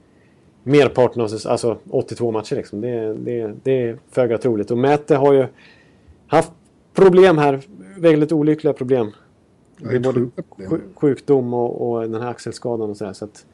merparten 0.65 1.23
av 1.23 1.29
alltså 1.47 1.79
82 1.91 2.31
matcher. 2.31 2.57
Liksom. 2.57 2.81
Det, 2.81 3.15
det, 3.15 3.55
det 3.63 3.83
är 3.83 3.99
föga 4.11 4.39
troligt. 4.39 4.71
Och 4.71 4.79
Mäter 4.79 5.17
har 5.17 5.33
ju 5.33 5.47
haft 6.27 6.53
problem 6.95 7.39
här. 7.39 7.61
Väldigt 7.99 8.33
olyckliga 8.33 8.73
problem. 8.73 9.13
Det 9.79 9.97
är 9.97 10.01
både 10.01 10.27
sjukdom 10.95 11.55
och, 11.55 11.91
och 11.91 12.11
den 12.11 12.23
här 12.23 12.31
axelskadan 12.31 12.91
och 12.91 12.97
sådär. 12.97 13.13
Så 13.13 13.25
att, 13.25 13.47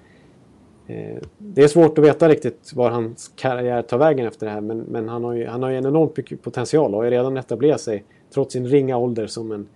eh, 0.87 1.23
det 1.39 1.63
är 1.63 1.69
svårt 1.69 1.99
att 1.99 2.05
veta 2.05 2.29
riktigt 2.29 2.73
var 2.75 2.91
hans 2.91 3.33
karriär 3.37 3.83
tar 3.83 3.99
vägen 3.99 4.27
efter 4.27 4.47
det 4.47 4.53
här. 4.53 4.61
Men, 4.61 4.79
men 4.79 5.09
han, 5.09 5.25
har 5.25 5.33
ju, 5.33 5.47
han 5.47 5.63
har 5.63 5.71
ju 5.71 5.77
en 5.77 6.09
mycket 6.17 6.43
potential 6.43 6.95
och 6.95 6.97
har 6.97 7.05
ju 7.05 7.11
redan 7.11 7.37
etablerat 7.37 7.81
sig, 7.81 8.05
trots 8.35 8.53
sin 8.53 8.67
ringa 8.67 8.97
ålder, 8.97 9.27
som 9.27 9.53
en 9.53 9.69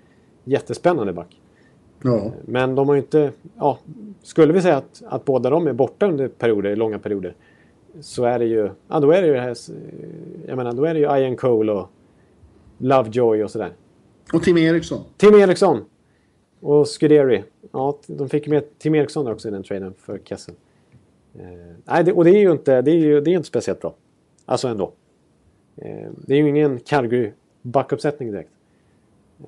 jättespännande 0.44 1.12
back. 1.12 1.40
Ja. 2.04 2.32
Men 2.44 2.74
de 2.74 2.88
har 2.88 2.94
ju 2.94 3.00
inte... 3.00 3.32
Ja, 3.56 3.78
skulle 4.22 4.52
vi 4.52 4.62
säga 4.62 4.76
att, 4.76 5.02
att 5.06 5.24
båda 5.24 5.50
de 5.50 5.66
är 5.66 5.72
borta 5.72 6.06
under 6.06 6.28
perioder, 6.28 6.76
långa 6.76 6.98
perioder, 6.98 7.34
så 8.00 8.24
är 8.24 8.38
det 8.38 8.44
ju... 8.44 8.70
Ja, 8.88 9.00
då 9.00 9.12
är 9.12 9.22
det 9.22 9.28
ju 9.28 9.34
det 9.34 9.40
här... 9.40 9.56
Jag 10.46 10.56
menar, 10.56 10.72
då 10.72 10.84
är 10.84 10.94
det 10.94 11.00
ju 11.00 11.18
Ian 11.18 11.36
Cole 11.36 11.72
och 11.72 11.90
Lovejoy 12.78 13.44
och 13.44 13.50
sådär. 13.50 13.72
Och 14.32 14.42
Tim 14.42 14.58
Eriksson. 14.58 15.00
Tim 15.16 15.34
Eriksson 15.34 15.84
och 16.60 16.88
Scuderi. 16.88 17.44
Ja, 17.72 17.98
de 18.06 18.28
fick 18.28 18.46
med 18.46 18.78
Tim 18.78 18.94
Eriksson 18.94 19.26
också 19.26 19.48
i 19.48 19.50
den 19.50 19.62
traden 19.62 19.94
för 19.98 20.18
Kessel. 20.18 20.54
Eh, 21.34 21.76
nej, 21.84 22.04
det, 22.04 22.12
och 22.12 22.24
det 22.24 22.30
är 22.30 22.40
ju 22.40 22.52
inte, 22.52 22.82
det 22.82 22.90
är 22.90 22.96
ju, 22.96 23.20
det 23.20 23.30
är 23.30 23.34
inte 23.34 23.48
speciellt 23.48 23.80
bra. 23.80 23.94
Alltså 24.46 24.68
ändå. 24.68 24.92
Eh, 25.76 26.10
det 26.16 26.34
är 26.34 26.38
ju 26.38 26.48
ingen 26.48 26.78
Calgary 26.78 27.32
backuppsättning 27.62 28.30
direkt. 28.30 28.50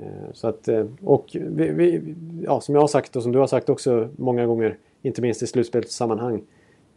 Eh, 0.01 0.33
så 0.33 0.49
att, 0.49 0.69
eh, 0.69 0.87
och 1.05 1.27
vi, 1.33 1.69
vi, 1.69 2.15
ja, 2.43 2.61
som 2.61 2.75
jag 2.75 2.83
har 2.83 2.89
sagt 2.89 3.17
och 3.17 3.23
som 3.23 3.33
du 3.33 3.39
har 3.39 3.47
sagt 3.47 3.69
också 3.69 4.09
många 4.17 4.47
gånger, 4.47 4.79
inte 5.03 5.23
minst 5.23 5.43
i 5.43 5.47
slutspelssammanhang, 5.47 6.43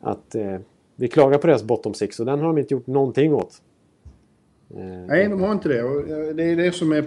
att 0.02 0.36
eh, 0.36 0.58
vi 0.96 1.08
klagar 1.08 1.38
på 1.38 1.48
deras 1.48 1.64
bottom 1.64 1.94
six 1.94 2.20
och 2.20 2.26
den 2.26 2.40
har 2.40 2.48
de 2.48 2.58
inte 2.58 2.74
gjort 2.74 2.88
någonting 2.88 3.34
åt. 3.34 3.62
Nej, 5.08 5.30
de 5.30 5.42
har 5.42 5.52
inte 5.52 5.70
det. 5.70 6.34
Det 6.34 6.44
är 6.44 6.56
det 6.56 6.72
som 6.72 6.92
är, 6.92 7.06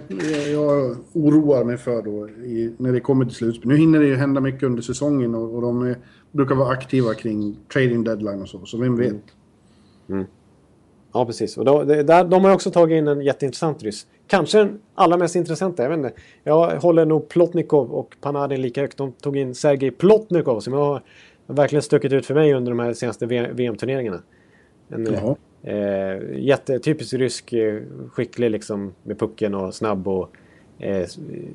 jag 0.51 0.97
oroar 1.13 1.63
mig 1.63 1.77
för 1.77 2.01
då 2.01 2.29
i, 2.29 2.73
när 2.77 2.91
det 2.91 2.99
kommer 2.99 3.25
till 3.25 3.35
slutspel. 3.35 3.67
Nu 3.67 3.77
hinner 3.77 3.99
det 3.99 4.05
ju 4.05 4.15
hända 4.15 4.41
mycket 4.41 4.63
under 4.63 4.81
säsongen 4.81 5.35
och, 5.35 5.55
och 5.55 5.61
de 5.61 5.81
är, 5.81 5.97
brukar 6.31 6.55
vara 6.55 6.69
aktiva 6.69 7.13
kring 7.13 7.57
trading 7.73 8.03
deadline 8.03 8.41
och 8.41 8.49
så. 8.49 8.65
Så 8.65 8.77
vem 8.77 8.97
vet? 8.97 9.15
Ja, 11.13 11.25
precis. 11.25 11.57
Och 11.57 11.65
då, 11.65 11.83
det, 11.83 12.03
där, 12.03 12.23
de 12.23 12.43
har 12.43 12.53
också 12.53 12.71
tagit 12.71 12.95
in 12.95 13.07
en 13.07 13.21
jätteintressant 13.21 13.83
ryss. 13.83 14.07
Kanske 14.27 14.57
den 14.57 14.79
allra 14.95 15.17
mest 15.17 15.35
intressanta, 15.35 15.83
jag 15.83 15.89
vet 15.89 15.97
inte. 15.97 16.11
Jag 16.43 16.79
håller 16.79 17.05
nog 17.05 17.29
Plotnikov 17.29 17.91
och 17.91 18.15
Panadin 18.21 18.61
lika 18.61 18.81
högt. 18.81 18.97
De 18.97 19.11
tog 19.11 19.37
in 19.37 19.55
Sergej 19.55 19.91
Plotnikov 19.91 20.59
som 20.59 20.73
har 20.73 21.01
verkligen 21.47 21.81
stuckit 21.81 22.13
ut 22.13 22.25
för 22.25 22.33
mig 22.33 22.53
under 22.53 22.71
de 22.71 22.79
här 22.79 22.93
senaste 22.93 23.25
VM-turneringarna. 23.25 24.21
En, 24.89 25.07
eh, 25.07 25.23
Ja. 25.23 25.35
Jättetypiskt 26.33 27.13
rysk, 27.13 27.53
eh, 27.53 27.81
skicklig 28.11 28.51
liksom 28.51 28.93
med 29.03 29.19
pucken 29.19 29.53
och 29.55 29.75
snabb 29.75 30.07
och 30.07 30.29
eh, 30.79 31.07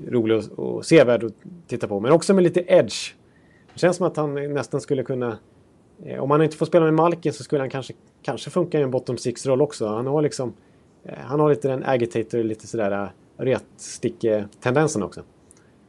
rolig 0.09 0.37
och, 0.37 0.59
och 0.59 0.87
sevärd 0.87 1.25
att 1.25 1.33
titta 1.67 1.89
på. 1.89 2.01
Men 2.01 2.13
också 2.13 2.35
med 2.35 2.45
lite 2.45 2.65
edge. 2.67 3.15
Det 3.75 3.81
känns 3.81 3.97
som 3.97 4.07
att 4.07 4.17
han 4.17 4.55
nästan 4.55 4.81
skulle 4.81 5.03
kunna... 5.03 5.39
Eh, 6.05 6.23
om 6.23 6.31
han 6.31 6.43
inte 6.43 6.57
får 6.57 6.67
spela 6.67 6.85
med 6.85 6.95
Malkin 6.95 7.33
så 7.33 7.43
skulle 7.43 7.63
han 7.63 7.71
kanske, 7.71 7.93
kanske 8.23 8.51
funka 8.51 8.79
i 8.79 8.83
en 8.83 8.91
bottom 8.91 9.17
six-roll 9.17 9.63
också. 9.63 9.87
Han 9.87 10.07
har 10.07 10.23
liksom... 10.23 10.53
Eh, 11.05 11.19
han 11.19 11.41
har 11.41 11.51
lite 11.51 11.69
den 11.69 11.85
agitator, 11.85 12.39
lite 12.39 12.67
sådär 12.67 13.03
uh, 13.03 13.09
retsticke-tendensen 13.37 15.03
också. 15.03 15.23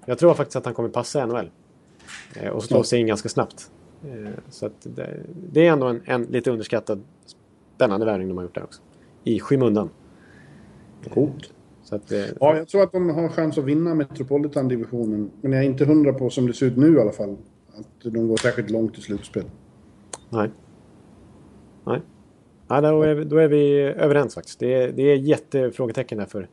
Jag 0.06 0.18
tror 0.18 0.34
faktiskt 0.34 0.56
att 0.56 0.65
han 0.65 0.73
kommer 0.73 0.90
passa 0.90 1.23
i 1.23 1.27
NHL. 1.27 1.49
Eh, 2.36 2.49
och 2.49 2.64
slå 2.64 2.84
sig 2.84 2.99
in 2.99 3.07
ganska 3.07 3.30
snabbt. 3.30 3.72
Eh, 4.03 4.31
så 4.49 4.69
det, 4.84 5.19
det, 5.52 5.68
är 5.68 5.72
ändå 5.72 5.88
en, 5.88 6.02
en, 6.06 6.23
lite 6.23 6.52
underskattad 6.52 7.02
spännande 7.76 8.06
värvning 8.06 8.27
de 8.27 8.38
har 8.38 8.44
gjort 8.44 8.56
där 8.56 8.64
också. 8.64 8.81
I 9.23 9.40
skymundan. 9.40 9.90
Coolt. 11.14 11.53
Så 11.84 11.95
att, 11.95 12.11
eh, 12.11 12.26
ja, 12.40 12.57
jag 12.57 12.68
tror 12.68 12.84
att 12.84 12.91
de 12.91 13.10
har 13.10 13.30
chans 13.30 13.57
att 13.57 13.64
vinna 13.64 13.95
Metropolitan-divisionen. 13.95 15.31
Men 15.41 15.52
jag 15.52 15.61
är 15.61 15.65
inte 15.65 15.86
hundra 15.86 16.14
på, 16.14 16.30
som 16.30 16.48
det 16.48 16.53
ser 16.53 16.65
ut 16.65 16.77
nu 16.77 16.98
i 16.98 17.02
alla 17.02 17.11
fall, 17.11 17.38
att 17.76 18.11
de 18.14 18.27
går 18.27 18.38
särskilt 18.38 18.69
långt 18.69 18.98
i 18.98 19.02
slutspel. 19.02 19.44
Nej. 20.30 20.49
Nej. 21.86 22.02
Ja, 22.70 22.82
då, 22.82 23.02
är, 23.02 23.16
då 23.24 23.38
är 23.38 23.48
vi 23.48 23.80
överens 23.80 24.36
faktiskt. 24.36 24.60
Det 24.60 24.74
är, 24.74 24.91
det 24.91 25.04
är 25.04 25.16
jättefrågetecken 25.16 26.18
där 26.18 26.26
för, 26.26 26.48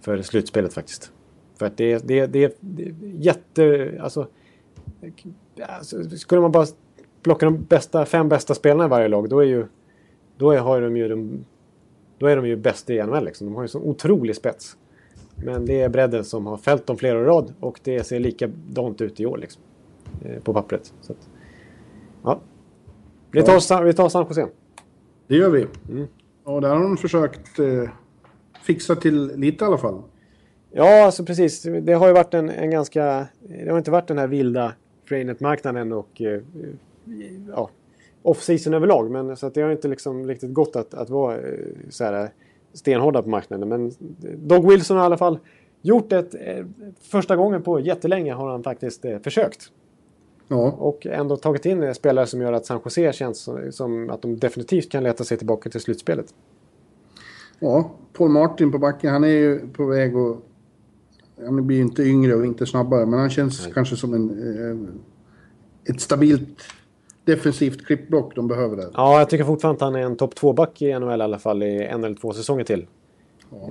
för 0.00 0.22
slutspelet 0.22 0.72
faktiskt. 0.72 1.12
För 1.58 1.66
att 1.66 1.76
det, 1.76 2.08
det, 2.08 2.26
det, 2.26 2.56
det 2.60 2.82
är 2.82 2.94
jätte... 3.02 3.92
Alltså, 4.00 4.26
alltså, 5.62 6.10
skulle 6.10 6.40
man 6.40 6.52
bara 6.52 6.66
plocka 7.22 7.46
de 7.46 7.64
bästa, 7.64 8.04
fem 8.06 8.28
bästa 8.28 8.54
spelarna 8.54 8.84
i 8.84 8.88
varje 8.88 9.08
lag, 9.08 9.28
då 9.28 9.40
är 9.40 9.46
ju... 9.46 9.66
Då 10.36 10.50
är, 10.50 10.58
har 10.58 10.80
de 10.80 10.96
ju 10.96 11.08
de, 11.08 11.44
då 12.18 12.26
är 12.26 12.36
de 12.36 12.46
ju 12.46 12.56
bäst 12.56 12.90
i 12.90 13.02
NHL 13.02 13.24
liksom. 13.24 13.46
De 13.46 13.56
har 13.56 13.62
ju 13.62 13.68
så 13.68 13.80
otrolig 13.80 14.36
spets. 14.36 14.76
Men 15.34 15.66
det 15.66 15.80
är 15.80 15.88
bredden 15.88 16.24
som 16.24 16.46
har 16.46 16.56
fällt 16.56 16.86
dem 16.86 16.96
flera 16.96 17.18
år 17.18 17.24
i 17.24 17.26
rad 17.26 17.54
och 17.60 17.80
det 17.82 18.04
ser 18.04 18.20
likadant 18.20 19.00
ut 19.00 19.20
i 19.20 19.26
år 19.26 19.38
liksom. 19.38 19.62
Eh, 20.24 20.42
på 20.42 20.52
pappret. 20.52 20.94
Så 21.00 21.12
att, 21.12 21.28
ja. 22.22 22.40
Vi 23.30 23.42
tar, 23.42 23.82
vi 23.82 23.92
tar 23.92 24.08
San 24.08 24.26
Jose. 24.28 24.48
Det 25.28 25.36
gör 25.36 25.50
vi. 25.50 25.66
Mm. 25.88 26.06
Och 26.44 26.60
där 26.60 26.68
har 26.68 26.82
de 26.82 26.96
försökt 26.96 27.58
eh, 27.58 27.90
fixa 28.62 28.96
till 28.96 29.26
lite 29.36 29.64
i 29.64 29.66
alla 29.66 29.78
fall. 29.78 30.02
Ja, 30.70 31.04
alltså 31.04 31.24
precis. 31.24 31.62
Det 31.62 31.92
har 31.92 32.06
ju 32.06 32.12
varit 32.12 32.34
en, 32.34 32.50
en 32.50 32.70
ganska... 32.70 33.26
Det 33.40 33.70
har 33.70 33.78
inte 33.78 33.90
varit 33.90 34.08
den 34.08 34.18
här 34.18 34.26
vilda 34.26 34.72
Frainet-marknaden 35.04 35.92
och 35.92 36.22
eh, 36.22 36.40
ja, 37.48 37.70
off-season 38.22 38.74
överlag. 38.74 39.10
Men, 39.10 39.36
så 39.36 39.46
att 39.46 39.54
det 39.54 39.60
har 39.62 39.70
inte 39.70 39.88
liksom 39.88 40.26
riktigt 40.26 40.52
gått 40.52 40.76
att, 40.76 40.94
att 40.94 41.10
vara 41.10 41.36
eh, 41.36 41.58
så 41.88 42.04
här, 42.04 42.30
stenhårda 42.72 43.22
på 43.22 43.28
marknaden. 43.28 43.68
Men 43.68 43.92
Dog 44.48 44.70
Wilson 44.70 44.96
har 44.96 45.04
i 45.04 45.06
alla 45.06 45.18
fall 45.18 45.38
gjort 45.82 46.10
det. 46.10 46.34
Eh, 46.34 46.66
första 47.00 47.36
gången 47.36 47.62
på 47.62 47.80
jättelänge 47.80 48.32
har 48.32 48.50
han 48.50 48.62
faktiskt 48.62 49.04
eh, 49.04 49.18
försökt. 49.18 49.72
Ja. 50.48 50.70
Och 50.78 51.06
ändå 51.06 51.36
tagit 51.36 51.66
in 51.66 51.94
spelare 51.94 52.26
som 52.26 52.40
gör 52.40 52.52
att 52.52 52.66
San 52.66 52.80
Jose 52.84 53.12
känns 53.12 53.48
som, 53.70 54.10
att 54.10 54.22
de 54.22 54.38
definitivt 54.38 54.92
kan 54.92 55.02
leta 55.02 55.24
sig 55.24 55.36
tillbaka 55.38 55.70
till 55.70 55.80
slutspelet. 55.80 56.34
Ja, 57.60 57.90
Paul 58.12 58.30
Martin 58.30 58.72
på 58.72 58.78
backen, 58.78 59.12
han 59.12 59.24
är 59.24 59.28
ju 59.28 59.68
på 59.68 59.86
väg 59.86 60.16
att... 60.16 60.36
Han 61.44 61.66
blir 61.66 61.76
ju 61.76 61.82
inte 61.82 62.02
yngre 62.02 62.34
och 62.34 62.46
inte 62.46 62.66
snabbare, 62.66 63.06
men 63.06 63.20
han 63.20 63.30
känns 63.30 63.64
Nej. 63.64 63.72
kanske 63.74 63.96
som 63.96 64.14
en... 64.14 64.30
Eh, 65.86 65.94
ett 65.94 66.00
stabilt 66.00 66.62
defensivt 67.24 67.86
klippblock 67.86 68.34
de 68.34 68.48
behöver 68.48 68.76
där. 68.76 68.90
Ja, 68.94 69.18
jag 69.18 69.30
tycker 69.30 69.44
fortfarande 69.44 69.76
att 69.76 69.92
han 69.92 69.94
är 69.94 70.06
en 70.06 70.16
topp 70.16 70.34
2-back 70.34 70.82
i 70.82 70.98
NHL 70.98 71.20
i 71.20 71.24
alla 71.24 71.38
fall 71.38 71.62
i 71.62 71.84
en 71.84 72.04
eller 72.04 72.16
två 72.16 72.32
säsonger 72.32 72.64
till. 72.64 72.86
Ja, 73.50 73.70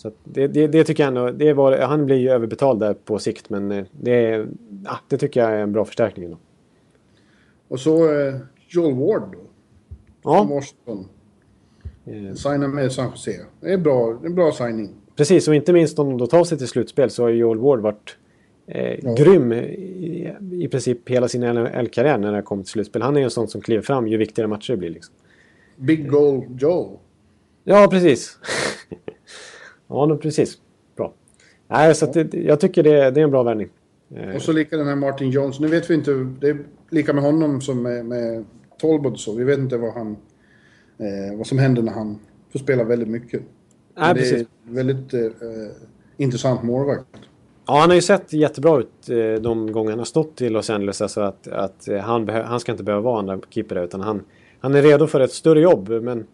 så 0.00 0.12
det, 0.24 0.46
det, 0.46 0.66
det, 0.66 0.84
tycker 0.84 1.02
jag 1.02 1.08
ändå, 1.08 1.30
det 1.30 1.52
var, 1.52 1.78
han 1.78 2.06
blir 2.06 2.16
ju 2.16 2.30
överbetald 2.30 2.80
där 2.80 2.94
på 2.94 3.18
sikt 3.18 3.50
men 3.50 3.72
eh, 3.72 3.84
det, 3.90 4.46
ja, 4.84 4.98
det 5.08 5.18
tycker 5.18 5.40
jag 5.40 5.52
är 5.52 5.58
en 5.58 5.72
bra 5.72 5.84
förstärkning. 5.84 6.24
Ändå. 6.24 6.38
Och 7.68 7.80
så 7.80 8.20
eh, 8.20 8.34
Joel 8.68 8.94
Ward 8.94 9.32
då. 9.32 9.38
Ja. 10.22 10.46
Washington. 10.50 11.08
Eh. 12.04 12.34
Signa 12.34 12.68
med 12.68 12.92
San 12.92 13.10
Jose. 13.10 13.40
Det 13.60 13.72
är 13.72 13.78
bra, 13.78 14.20
en 14.24 14.34
bra 14.34 14.52
signing. 14.52 14.94
Precis, 15.16 15.48
och 15.48 15.54
inte 15.54 15.72
minst 15.72 15.98
om 15.98 16.08
de 16.08 16.18
då 16.18 16.26
tar 16.26 16.44
sig 16.44 16.58
till 16.58 16.68
slutspel 16.68 17.10
så 17.10 17.22
har 17.22 17.30
Joel 17.30 17.58
Ward 17.58 17.80
varit 17.80 18.16
eh, 18.66 18.98
ja. 19.02 19.14
grym 19.14 19.52
i, 19.52 20.34
i 20.52 20.68
princip 20.68 21.08
hela 21.08 21.28
sin 21.28 21.40
NHL-karriär 21.40 22.18
när 22.18 22.32
det 22.32 22.42
kommer 22.42 22.62
till 22.62 22.72
slutspel. 22.72 23.02
Han 23.02 23.16
är 23.16 23.20
ju 23.20 23.24
en 23.24 23.30
sån 23.30 23.48
som 23.48 23.60
kliver 23.60 23.82
fram 23.82 24.08
ju 24.08 24.16
viktigare 24.16 24.48
matcher 24.48 24.72
det 24.72 24.76
blir. 24.76 24.90
Liksom. 24.90 25.14
Big 25.76 26.10
Goal 26.10 26.44
Joe. 26.58 26.98
Ja, 27.64 27.88
precis. 27.90 28.38
ja, 29.90 30.18
precis. 30.22 30.58
Bra. 30.96 31.12
Nej, 31.68 31.94
så 31.94 32.06
det, 32.06 32.34
jag 32.34 32.60
tycker 32.60 32.82
det, 32.82 33.10
det, 33.10 33.20
är 33.20 33.24
en 33.24 33.30
bra 33.30 33.42
värvning. 33.42 33.68
Eh. 34.14 34.34
Och 34.34 34.42
så 34.42 34.52
lika 34.52 34.76
den 34.76 34.86
här 34.86 34.96
Martin 34.96 35.30
Jones. 35.30 35.60
Nu 35.60 35.68
vet 35.68 35.90
vi 35.90 35.94
inte, 35.94 36.10
det 36.40 36.48
är 36.48 36.58
lika 36.90 37.12
med 37.12 37.24
honom 37.24 37.60
som 37.60 37.82
med, 37.82 38.06
med 38.06 38.44
Tolbod 38.80 39.20
så. 39.20 39.34
Vi 39.34 39.44
vet 39.44 39.58
inte 39.58 39.76
vad, 39.76 39.94
han, 39.94 40.16
eh, 40.98 41.38
vad 41.38 41.46
som 41.46 41.58
händer 41.58 41.82
när 41.82 41.92
han 41.92 42.18
får 42.52 42.58
spela 42.58 42.84
väldigt 42.84 43.08
mycket. 43.08 43.42
Nej, 43.98 44.14
det 44.14 44.30
är 44.30 44.46
väldigt 44.62 45.14
eh, 45.14 45.20
intressant 46.16 46.62
målvakt. 46.62 47.06
Ja, 47.66 47.80
han 47.80 47.90
har 47.90 47.94
ju 47.94 48.02
sett 48.02 48.32
jättebra 48.32 48.78
ut 48.78 49.08
eh, 49.08 49.42
de 49.42 49.72
gånger 49.72 49.90
han 49.90 49.98
har 49.98 50.06
stått 50.06 50.40
i 50.40 50.48
Los 50.48 50.70
Angeles. 50.70 51.02
Alltså 51.02 51.20
att, 51.20 51.48
att 51.48 51.88
eh, 51.88 51.98
han, 51.98 52.28
han 52.28 52.60
ska 52.60 52.72
inte 52.72 52.84
behöva 52.84 53.02
vara 53.02 53.18
andra 53.18 53.38
keeper 53.50 53.74
där, 53.74 53.84
utan 53.84 54.00
han, 54.00 54.22
han 54.60 54.74
är 54.74 54.82
redo 54.82 55.06
för 55.06 55.20
ett 55.20 55.32
större 55.32 55.60
jobb. 55.60 55.88
Men 55.88 56.26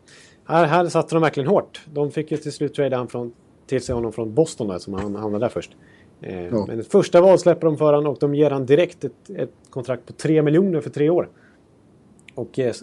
här, 0.44 0.64
här 0.64 0.88
satte 0.88 1.14
de 1.14 1.22
verkligen 1.22 1.48
hårt. 1.48 1.80
De 1.92 2.10
fick 2.10 2.30
ju 2.30 2.36
till 2.36 2.52
slut 2.52 2.74
trada 2.74 2.96
han 2.96 3.08
från, 3.08 3.32
till 3.66 3.82
sig 3.82 3.94
honom 3.94 4.12
från 4.12 4.34
Boston 4.34 4.68
där, 4.68 4.78
som 4.78 4.94
han 4.94 5.16
hamnade 5.16 5.44
där 5.44 5.48
först. 5.48 5.76
Eh, 6.20 6.46
ja. 6.46 6.64
Men 6.68 6.80
ett 6.80 6.90
första 6.90 7.20
val 7.20 7.38
släpper 7.38 7.66
de 7.66 7.76
för 7.76 7.92
honom 7.92 8.12
och 8.12 8.18
de 8.20 8.34
ger 8.34 8.50
han 8.50 8.66
direkt 8.66 9.04
ett, 9.04 9.30
ett 9.36 9.52
kontrakt 9.70 10.06
på 10.06 10.12
3 10.12 10.42
miljoner 10.42 10.80
för 10.80 10.90
tre 10.90 11.10
år. 11.10 11.28
Och 12.34 12.58
eh, 12.58 12.74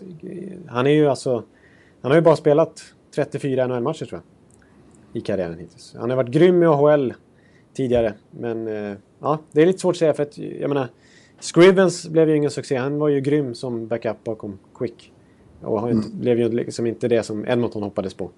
han 0.67 0.87
är 0.87 0.91
ju 0.91 1.07
alltså... 1.07 1.43
Han 2.01 2.11
har 2.11 2.15
ju 2.17 2.21
bara 2.21 2.35
spelat 2.35 2.83
34 3.15 3.67
NHL-matcher 3.67 4.05
tror 4.05 4.21
jag. 4.21 5.17
I 5.17 5.21
karriären 5.21 5.59
hittills. 5.59 5.95
Han 5.99 6.09
har 6.09 6.17
varit 6.17 6.29
grym 6.29 6.63
i 6.63 6.65
AHL 6.65 7.13
tidigare. 7.73 8.13
Men 8.31 8.67
eh, 8.67 8.97
ja, 9.19 9.39
det 9.51 9.61
är 9.61 9.65
lite 9.65 9.79
svårt 9.79 9.93
att 9.93 9.99
säga 9.99 10.13
för 10.13 10.23
att 10.23 10.37
jag 10.37 10.69
menar 10.69 10.87
Scrivens 11.39 12.07
blev 12.09 12.29
ju 12.29 12.35
ingen 12.35 12.51
succé. 12.51 12.75
Han 12.75 12.99
var 12.99 13.09
ju 13.09 13.21
grym 13.21 13.55
som 13.55 13.87
backup 13.87 14.23
bakom 14.23 14.59
Quick. 14.75 15.13
Och 15.61 15.81
han 15.81 15.91
mm. 15.91 16.19
blev 16.19 16.39
ju 16.39 16.49
liksom 16.49 16.87
inte 16.87 17.07
det 17.07 17.23
som 17.23 17.47
Edmonton 17.47 17.83
hoppades 17.83 18.13
på. 18.13 18.31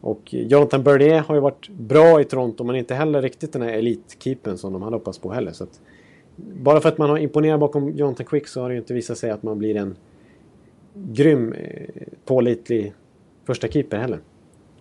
Och 0.00 0.34
Jonathan 0.34 0.82
Bernier 0.82 1.20
har 1.20 1.34
ju 1.34 1.40
varit 1.40 1.68
bra 1.68 2.20
i 2.20 2.24
Toronto 2.24 2.64
men 2.64 2.76
inte 2.76 2.94
heller 2.94 3.22
riktigt 3.22 3.52
den 3.52 3.62
här 3.62 3.68
elitkeepern 3.68 4.58
som 4.58 4.72
de 4.72 4.82
hade 4.82 4.96
hoppats 4.96 5.18
på 5.18 5.32
heller. 5.32 5.52
Så 5.52 5.64
att, 5.64 5.80
bara 6.36 6.80
för 6.80 6.88
att 6.88 6.98
man 6.98 7.10
har 7.10 7.18
imponerat 7.18 7.60
bakom 7.60 7.90
Jonathan 7.90 8.26
Quick 8.26 8.48
så 8.48 8.60
har 8.60 8.68
det 8.68 8.74
ju 8.74 8.80
inte 8.80 8.94
visat 8.94 9.18
sig 9.18 9.30
att 9.30 9.42
man 9.42 9.58
blir 9.58 9.76
en 9.76 9.96
grym, 10.94 11.52
eh, 11.52 11.88
pålitlig 12.24 12.94
första 13.44 13.68
keeper 13.68 13.98
heller. 13.98 14.20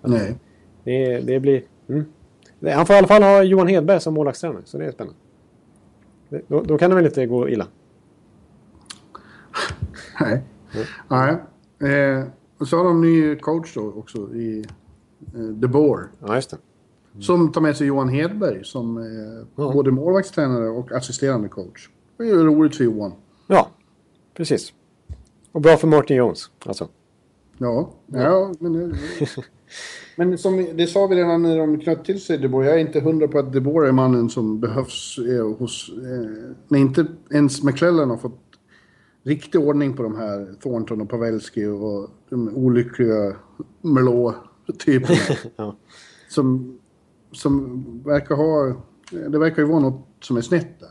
Nej. 0.02 0.36
Det, 0.84 1.20
det 1.20 1.40
blir... 1.40 1.64
Mm. 1.90 2.06
Han 2.62 2.86
får 2.86 2.96
i 2.96 2.98
alla 2.98 3.08
fall 3.08 3.24
ha 3.24 3.44
Johan 3.44 3.68
Hedberg 3.68 4.00
som 4.00 4.14
målvaktstränare, 4.14 4.62
så 4.66 4.78
det 4.78 4.86
är 4.86 4.92
spännande. 4.92 5.20
Då, 6.48 6.62
då, 6.62 6.78
kan 6.78 6.90
det 6.90 6.96
väl 6.96 7.06
inte 7.06 7.26
gå 7.26 7.50
illa? 7.50 7.68
Nej. 10.22 10.42
Nej. 11.08 11.36
Eh, 11.92 12.24
och 12.58 12.68
så 12.68 12.78
har 12.78 12.84
de 12.84 13.02
ny 13.02 13.36
coach 13.36 13.74
då 13.74 13.94
också 13.96 14.34
i 14.34 14.66
eh, 15.36 15.42
De 15.42 15.68
Boer. 15.68 16.08
Ja, 16.20 16.36
just 16.36 16.50
det. 16.50 16.58
Mm. 17.12 17.22
Som 17.22 17.52
tar 17.52 17.62
med 17.62 17.78
sig 17.78 17.88
Johan 17.88 18.10
Hedberg 18.10 18.64
som 18.64 18.98
ja. 19.56 19.72
både 19.74 19.92
målvaktstränare 19.92 20.70
och 20.70 20.92
assisterande 20.92 21.48
coach. 21.48 21.90
Det 22.18 22.24
är 22.24 22.28
ju 22.28 22.44
roligt 22.44 22.76
för 22.76 22.84
Johan. 22.84 23.12
Ja, 23.48 23.70
precis. 24.34 24.74
Och 25.52 25.62
bra 25.62 25.78
för 25.78 25.88
Martin 25.88 26.18
Jones, 26.18 26.50
alltså. 26.66 26.88
Ja, 27.58 27.90
ja, 28.08 28.22
ja 28.22 28.54
men... 28.60 28.96
Men 30.16 30.38
som, 30.38 30.68
det 30.76 30.88
sa 30.88 31.08
vi 31.08 31.16
redan 31.16 31.42
när 31.42 31.58
de 31.58 31.80
knöt 31.80 32.06
till 32.06 32.22
sig 32.22 32.38
DeBoer. 32.38 32.66
Jag 32.66 32.76
är 32.76 32.80
inte 32.80 33.00
hundra 33.00 33.28
på 33.28 33.40
att 33.40 33.54
DeBoer 33.54 33.88
är 33.88 33.92
mannen 33.92 34.30
som 34.30 34.60
behövs 34.60 35.18
eh, 35.18 35.58
hos... 35.58 35.90
Eh, 35.90 36.30
när 36.68 36.80
inte 36.80 37.06
ens 37.32 37.64
McClellan 37.64 38.10
har 38.10 38.18
fått 38.18 38.42
riktig 39.24 39.62
ordning 39.62 39.94
på 39.94 40.04
de 40.04 40.16
här 40.16 40.56
Thornton 40.62 41.02
och 41.02 41.10
Pavelski 41.10 41.66
och 41.66 42.10
de 42.30 42.56
olyckliga 42.56 43.36
Merlot-typerna. 44.66 45.20
ja. 45.56 45.76
Som, 46.30 46.80
som 47.32 47.84
verkar 48.06 48.36
ha... 48.36 48.82
Det 49.30 49.40
verkar 49.40 49.62
ju 49.62 49.68
vara 49.68 49.80
något 49.80 50.08
som 50.22 50.38
är 50.38 50.42
snett 50.42 50.80
där. 50.80 50.90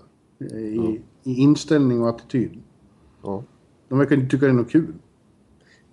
I, 0.59 0.77
ja. 0.77 1.31
i 1.33 1.35
inställning 1.35 2.03
och 2.03 2.09
attityd. 2.09 2.63
Ja. 3.23 3.45
De 3.89 3.99
verkar 3.99 4.17
inte 4.17 4.31
tycka 4.31 4.47
det 4.47 4.53
är 4.53 4.55
något 4.55 4.71
kul. 4.71 4.95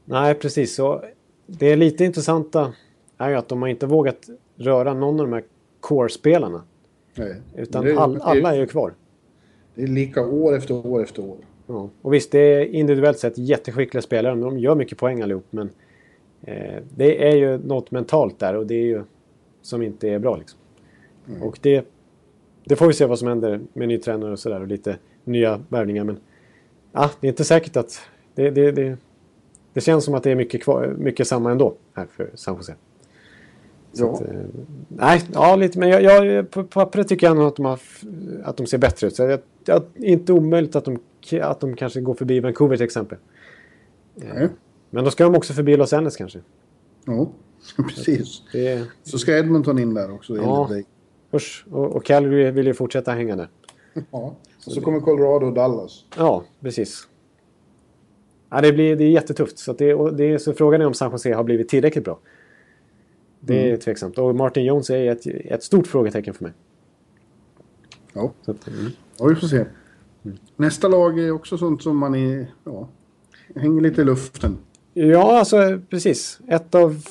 Nej, 0.05 0.35
precis. 0.35 0.75
Så 0.75 1.03
det 1.47 1.65
är 1.71 1.77
lite 1.77 2.05
intressanta 2.05 2.73
är 3.17 3.29
ju 3.29 3.35
att 3.35 3.49
de 3.49 3.61
har 3.61 3.69
inte 3.69 3.85
vågat 3.85 4.29
röra 4.55 4.93
någon 4.93 5.19
av 5.19 5.27
de 5.27 5.33
här 5.33 5.43
core-spelarna. 5.79 6.63
Nej. 7.15 7.41
Utan 7.55 7.85
det, 7.85 7.97
all, 7.97 8.21
alla 8.21 8.55
är 8.55 8.59
ju 8.59 8.67
kvar. 8.67 8.93
Det 9.75 9.83
är 9.83 9.87
lika 9.87 10.27
år 10.27 10.57
efter 10.57 10.87
år 10.87 11.03
efter 11.03 11.23
år. 11.23 11.37
Ja. 11.67 11.89
Och 12.01 12.13
visst, 12.13 12.31
det 12.31 12.39
är 12.39 12.65
individuellt 12.65 13.19
sett 13.19 13.37
jätteskickliga 13.37 14.01
spelare. 14.01 14.35
De 14.35 14.59
gör 14.59 14.75
mycket 14.75 14.97
poäng 14.97 15.21
allihop. 15.21 15.45
Men 15.49 15.69
det 16.95 17.27
är 17.29 17.35
ju 17.35 17.57
något 17.57 17.91
mentalt 17.91 18.39
där 18.39 18.55
och 18.55 18.65
det 18.65 18.75
är 18.75 18.85
ju 18.85 19.03
som 19.61 19.81
inte 19.81 20.09
är 20.09 20.19
bra. 20.19 20.37
Liksom. 20.37 20.59
Och 21.41 21.59
det, 21.61 21.85
det 22.65 22.75
får 22.75 22.87
vi 22.87 22.93
se 22.93 23.05
vad 23.05 23.19
som 23.19 23.27
händer 23.27 23.61
med 23.73 23.87
ny 23.87 23.97
tränare 23.97 24.31
och 24.31 24.39
sådär 24.39 24.61
och 24.61 24.67
lite 24.67 24.97
nya 25.23 25.61
värvningar. 25.69 26.03
Men 26.03 26.17
ja, 26.91 27.11
det 27.19 27.27
är 27.27 27.29
inte 27.29 27.43
säkert 27.43 27.77
att... 27.77 28.01
Det, 28.35 28.49
det, 28.49 28.97
det, 29.73 29.81
känns 29.81 30.05
som 30.05 30.13
att 30.13 30.23
det 30.23 30.31
är 30.31 30.35
mycket, 30.35 30.63
kvar, 30.63 30.95
mycket 30.97 31.27
samma 31.27 31.51
ändå 31.51 31.73
här 31.93 32.05
för 32.05 32.29
San 32.35 32.55
Jose. 32.55 32.75
Så 33.93 34.03
Ja. 34.03 34.13
att, 34.13 34.21
eh, 34.21 34.35
nej, 34.87 35.21
ja 35.33 35.55
lite. 35.55 35.79
Men 35.79 35.89
jag, 35.89 36.03
jag, 36.03 36.51
på 36.51 36.63
pappret 36.63 37.07
tycker 37.07 37.27
jag 37.27 37.37
nog 37.37 37.47
att 37.47 37.55
de, 37.55 37.65
har, 37.65 37.79
att 38.43 38.57
de 38.57 38.67
ser 38.67 38.77
bättre 38.77 39.07
ut. 39.07 39.15
Så 39.15 39.23
jag, 39.23 39.39
jag, 39.65 39.83
inte 39.95 40.33
omöjligt 40.33 40.75
att 40.75 40.85
de, 40.85 40.99
att 41.41 41.59
de 41.59 41.75
kanske 41.75 42.01
går 42.01 42.13
förbi 42.13 42.39
Vancouver 42.39 42.77
till 42.77 42.85
exempel. 42.85 43.17
Nej. 44.15 44.49
Men 44.91 45.03
då 45.03 45.11
ska 45.11 45.23
de 45.23 45.35
också 45.35 45.53
förbi 45.53 45.77
Los 45.77 45.93
Angeles 45.93 46.15
kanske. 46.17 46.39
Ja, 47.05 47.31
precis. 47.89 48.41
Det 48.51 48.87
Så 49.03 49.17
ska 49.19 49.37
Edmonton 49.37 49.79
in 49.79 49.93
där 49.93 50.11
också 50.13 50.35
Ja. 50.37 50.55
enligt 50.55 50.69
dig. 50.69 50.85
usch, 51.33 51.65
och, 51.71 51.95
och 51.95 52.05
Calgary 52.05 52.51
vill 52.51 52.67
ju 52.67 52.73
fortsätta 52.73 53.11
hänga 53.11 53.35
där. 53.35 53.49
Ja. 54.11 54.35
Och 54.65 54.71
så 54.71 54.81
kommer 54.81 54.99
Colorado 54.99 55.45
och 55.45 55.53
Dallas. 55.53 56.05
Ja, 56.17 56.43
precis. 56.59 57.07
Ja, 58.49 58.61
det, 58.61 58.73
blir, 58.73 58.95
det 58.95 59.03
är 59.03 59.09
jättetufft. 59.09 59.57
Så, 59.57 59.73
det, 59.73 60.11
det 60.11 60.39
så 60.39 60.53
frågan 60.53 60.81
är 60.81 60.85
om 60.85 60.93
San 60.93 61.11
Jose 61.11 61.33
har 61.33 61.43
blivit 61.43 61.69
tillräckligt 61.69 62.03
bra. 62.03 62.19
Det 63.39 63.71
är 63.71 63.77
tveksamt. 63.77 64.17
Och 64.17 64.35
Martin 64.35 64.65
Jones 64.65 64.89
är 64.89 65.11
ett, 65.11 65.25
ett 65.27 65.63
stort 65.63 65.87
frågetecken 65.87 66.33
för 66.33 66.43
mig. 66.43 66.53
Ja, 68.13 68.31
Så 68.41 68.51
mm. 68.51 68.91
ja 69.17 69.25
vi 69.25 69.35
får 69.35 69.47
se. 69.47 69.65
Nästa 70.55 70.87
lag 70.87 71.19
är 71.19 71.31
också 71.31 71.57
sånt 71.57 71.83
som 71.83 71.97
man 71.97 72.15
är, 72.15 72.47
ja, 72.63 72.87
hänger 73.55 73.81
lite 73.81 74.01
i 74.01 74.05
luften. 74.05 74.57
Ja, 74.93 75.39
alltså 75.39 75.79
precis. 75.89 76.39
Ett 76.47 76.75
av... 76.75 77.03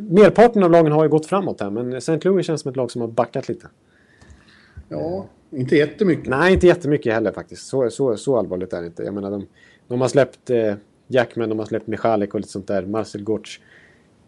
Merparten 0.00 0.62
av 0.62 0.70
lagen 0.70 0.92
har 0.92 1.04
ju 1.04 1.10
gått 1.10 1.26
framåt 1.26 1.60
här, 1.60 1.70
men 1.70 1.92
St. 1.92 2.20
Louis 2.22 2.46
känns 2.46 2.60
som 2.60 2.70
ett 2.70 2.76
lag 2.76 2.90
som 2.90 3.00
har 3.00 3.08
backat 3.08 3.48
lite. 3.48 3.68
Ja, 4.88 5.26
inte 5.50 5.76
jättemycket. 5.76 6.28
Nej, 6.28 6.52
inte 6.52 6.66
jättemycket 6.66 7.12
heller 7.14 7.32
faktiskt. 7.32 7.66
Så, 7.66 7.90
så, 7.90 8.16
så 8.16 8.38
allvarligt 8.38 8.72
är 8.72 8.80
det 8.80 8.86
inte. 8.86 9.02
Jag 9.02 9.14
menar, 9.14 9.30
de, 9.30 9.46
de 9.88 10.00
har 10.00 10.08
släppt 10.08 10.50
eh, 10.50 10.74
Jackman, 11.06 11.48
de 11.48 11.58
har 11.58 11.66
släppt 11.66 11.86
Michalik 11.86 12.34
och 12.34 12.40
lite 12.40 12.52
sånt 12.52 12.66
där. 12.66 12.86
Marcel 12.86 13.22
Gortz. 13.22 13.60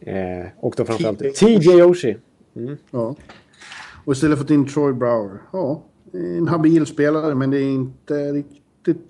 Eh, 0.01 0.47
och 0.57 0.75
då 0.77 0.85
framförallt 0.85 1.35
TJ 1.35 1.83
Oshie. 1.83 2.19
Ja. 2.91 3.17
Och 4.05 4.13
istället 4.13 4.39
fått 4.39 4.51
in 4.51 4.69
Troy 4.69 4.93
Brower. 4.93 5.39
Ja, 5.53 5.83
en 6.13 6.49
habil 6.49 6.87
spelare, 6.87 7.35
men 7.35 7.51
det 7.51 7.59
är 7.59 7.71
inte 7.71 8.33
riktigt 8.33 9.07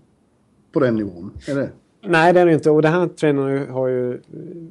på 0.72 0.80
den 0.80 0.97
nivån. 0.97 1.32
Är 1.48 1.55
det? 1.55 1.70
Nej, 2.04 2.32
det 2.32 2.40
är 2.40 2.46
det 2.46 2.52
inte. 2.52 2.70
Och 2.70 2.82
det 2.82 2.88
här 2.88 3.06
tränaren 3.06 3.70
har 3.70 3.88
ju 3.88 4.12
eh, 4.14 4.20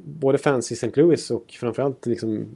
både 0.04 0.38
fans 0.38 0.72
i 0.72 0.74
St. 0.74 0.90
Louis 0.94 1.30
och 1.30 1.44
framförallt 1.60 2.06
liksom 2.06 2.46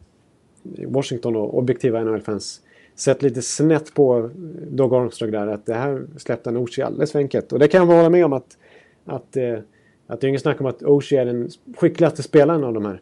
i 0.75 0.85
Washington 0.85 1.37
och 1.37 1.59
objektiva 1.59 2.05
NHL-fans 2.05 2.61
sett 2.95 3.23
lite 3.23 3.43
snett 3.43 3.95
på 3.95 4.19
eh, 4.19 4.25
Doug 4.71 4.95
Armstrong 4.95 5.31
där. 5.31 5.47
Att 5.47 5.67
det 5.67 5.75
här 5.75 6.07
släppte 6.17 6.51
han 6.51 6.57
Oshie 6.57 6.87
alldeles 6.87 7.13
för 7.13 7.19
enkelt. 7.19 7.53
Och 7.53 7.59
det 7.59 7.69
kan 7.69 7.81
jag 7.89 7.97
hålla 7.97 8.11
med 8.11 8.25
om 8.25 8.33
att, 8.33 8.59
att, 9.05 9.37
eh, 9.37 9.59
att 10.07 10.21
det 10.21 10.27
är 10.27 10.29
inget 10.29 10.43
snack 10.43 10.61
om 10.61 10.67
att 10.67 10.83
Oshie 10.83 11.21
är 11.21 11.27
den 11.27 11.51
skickligaste 11.77 12.23
spelaren 12.23 12.65
av 12.65 12.75
de 12.75 12.85
här. 12.85 13.01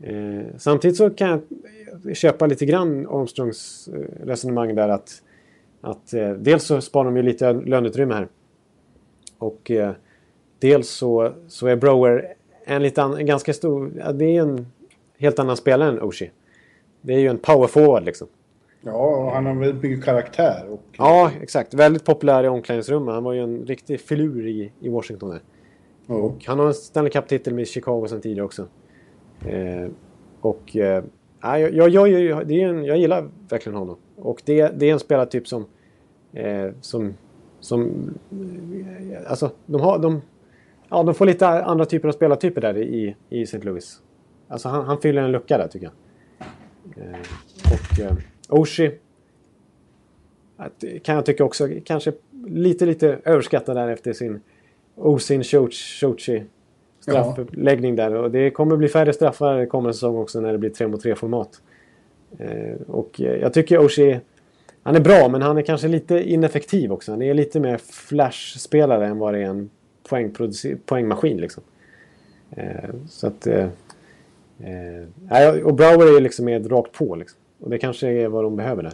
Eh, 0.00 0.46
samtidigt 0.58 0.96
så 0.96 1.10
kan 1.10 1.28
jag 1.28 2.16
köpa 2.16 2.46
lite 2.46 2.66
grann 2.66 3.06
Armstrongs 3.06 3.88
resonemang 4.24 4.74
där 4.74 4.88
att, 4.88 5.22
att 5.80 6.12
eh, 6.12 6.30
dels 6.30 6.64
så 6.64 6.80
sparar 6.80 7.04
de 7.04 7.16
ju 7.16 7.22
lite 7.22 7.52
löneutrymme 7.52 8.14
här. 8.14 8.28
Och 9.38 9.70
eh, 9.70 9.92
dels 10.58 10.88
så, 10.88 11.32
så 11.48 11.66
är 11.66 11.76
Brower 11.76 12.34
en, 12.64 12.82
lite 12.82 13.02
an, 13.02 13.14
en 13.14 13.26
ganska 13.26 13.52
stor... 13.52 13.92
Ja, 13.98 14.12
det 14.12 14.36
är 14.36 14.42
en 14.42 14.66
helt 15.18 15.38
annan 15.38 15.56
spelare 15.56 15.88
än 15.88 16.02
Oshie. 16.02 16.30
Det 17.00 17.14
är 17.14 17.18
ju 17.18 17.28
en 17.28 17.38
power 17.38 17.66
forward 17.66 18.04
liksom. 18.04 18.28
Ja, 18.82 19.16
och 19.16 19.32
han 19.32 19.46
har 19.46 19.54
väldigt 19.54 19.82
mycket 19.82 20.04
karaktär. 20.04 20.66
Och, 20.70 20.82
Ja, 20.98 21.30
exakt. 21.42 21.74
Väldigt 21.74 22.04
populär 22.04 22.44
i 22.44 22.48
omklädningsrummet. 22.48 23.14
Han 23.14 23.24
var 23.24 23.32
ju 23.32 23.42
en 23.42 23.66
riktig 23.66 24.00
filur 24.00 24.46
i, 24.46 24.72
i 24.80 24.88
Washington 24.88 25.30
där. 25.30 25.40
ja. 26.06 26.34
Han 26.46 26.58
har 26.58 26.66
en 26.66 26.74
Stanley 26.74 27.10
Cup-titel 27.10 27.54
med 27.54 27.68
Chicago 27.68 28.06
sen 28.08 28.20
tidigare 28.20 28.44
också. 28.44 28.66
Eh, 29.46 29.88
och 30.40 30.76
eh, 30.76 31.04
ja, 31.42 31.58
jag, 31.58 31.88
jag, 31.88 32.08
jag, 32.08 32.46
det 32.46 32.62
är 32.62 32.68
en, 32.68 32.84
jag 32.84 32.98
gillar 32.98 33.28
verkligen 33.48 33.78
honom. 33.78 33.96
Och 34.16 34.42
det, 34.44 34.68
det 34.68 34.88
är 34.88 34.92
en 34.92 35.00
spelartyp 35.00 35.48
som... 35.48 35.66
Eh, 36.32 36.70
som, 36.80 37.14
som 37.60 38.10
eh, 38.30 39.30
alltså, 39.30 39.50
de, 39.66 39.80
har, 39.80 39.98
de, 39.98 40.22
ja, 40.88 41.02
de 41.02 41.14
får 41.14 41.26
lite 41.26 41.48
andra 41.48 41.84
typer 41.84 42.08
av 42.08 42.12
spelartyper 42.12 42.60
där 42.60 42.76
i, 42.76 43.16
i 43.28 43.42
St. 43.42 43.58
Louis. 43.58 44.02
Alltså 44.48 44.68
han, 44.68 44.84
han 44.84 45.00
fyller 45.00 45.22
en 45.22 45.32
lucka 45.32 45.58
där 45.58 45.68
tycker 45.68 45.86
jag. 45.86 45.94
Eh, 47.04 47.18
och 47.72 48.00
eh, 48.00 48.16
Oshie 48.48 48.92
kan 51.02 51.14
jag 51.14 51.26
tycka 51.26 51.44
också 51.44 51.68
kanske 51.84 52.12
lite, 52.46 52.86
lite 52.86 53.18
överskattad 53.24 53.76
där 53.76 53.88
efter 53.88 54.12
sin 54.12 54.40
Osin 54.94 55.44
Shochi 55.44 56.44
straffläggning 57.00 57.96
där. 57.96 58.14
Och 58.14 58.30
det 58.30 58.50
kommer 58.50 58.76
bli 58.76 58.88
färre 58.88 59.12
straffar 59.12 59.66
kommande 59.66 59.94
säsong 59.94 60.16
också 60.16 60.40
när 60.40 60.52
det 60.52 60.58
blir 60.58 60.70
3 60.70 60.86
mot 60.86 61.02
3 61.02 61.14
format. 61.14 61.62
Eh, 62.38 62.80
och 62.86 63.20
eh, 63.20 63.36
jag 63.36 63.52
tycker 63.52 63.78
Oshie, 63.78 64.20
han 64.82 64.96
är 64.96 65.00
bra 65.00 65.28
men 65.28 65.42
han 65.42 65.58
är 65.58 65.62
kanske 65.62 65.88
lite 65.88 66.32
ineffektiv 66.32 66.92
också. 66.92 67.12
Han 67.12 67.22
är 67.22 67.34
lite 67.34 67.60
mer 67.60 67.78
flash-spelare 67.78 69.06
än 69.06 69.18
vad 69.18 69.34
det 69.34 69.40
är 69.40 69.46
en 69.46 69.70
poängmaskin 70.86 71.36
liksom. 71.36 71.62
Eh, 72.50 72.90
så 73.08 73.26
att... 73.26 73.46
Eh, 73.46 73.68
eh, 75.30 75.64
och 75.64 75.74
Brower 75.74 76.06
är 76.06 76.12
ju 76.12 76.20
liksom 76.20 76.44
med 76.44 76.72
rakt 76.72 76.92
på 76.92 77.16
liksom. 77.16 77.38
Och 77.60 77.70
det 77.70 77.78
kanske 77.78 78.08
är 78.08 78.28
vad 78.28 78.44
de 78.44 78.56
behöver 78.56 78.82
där. 78.82 78.92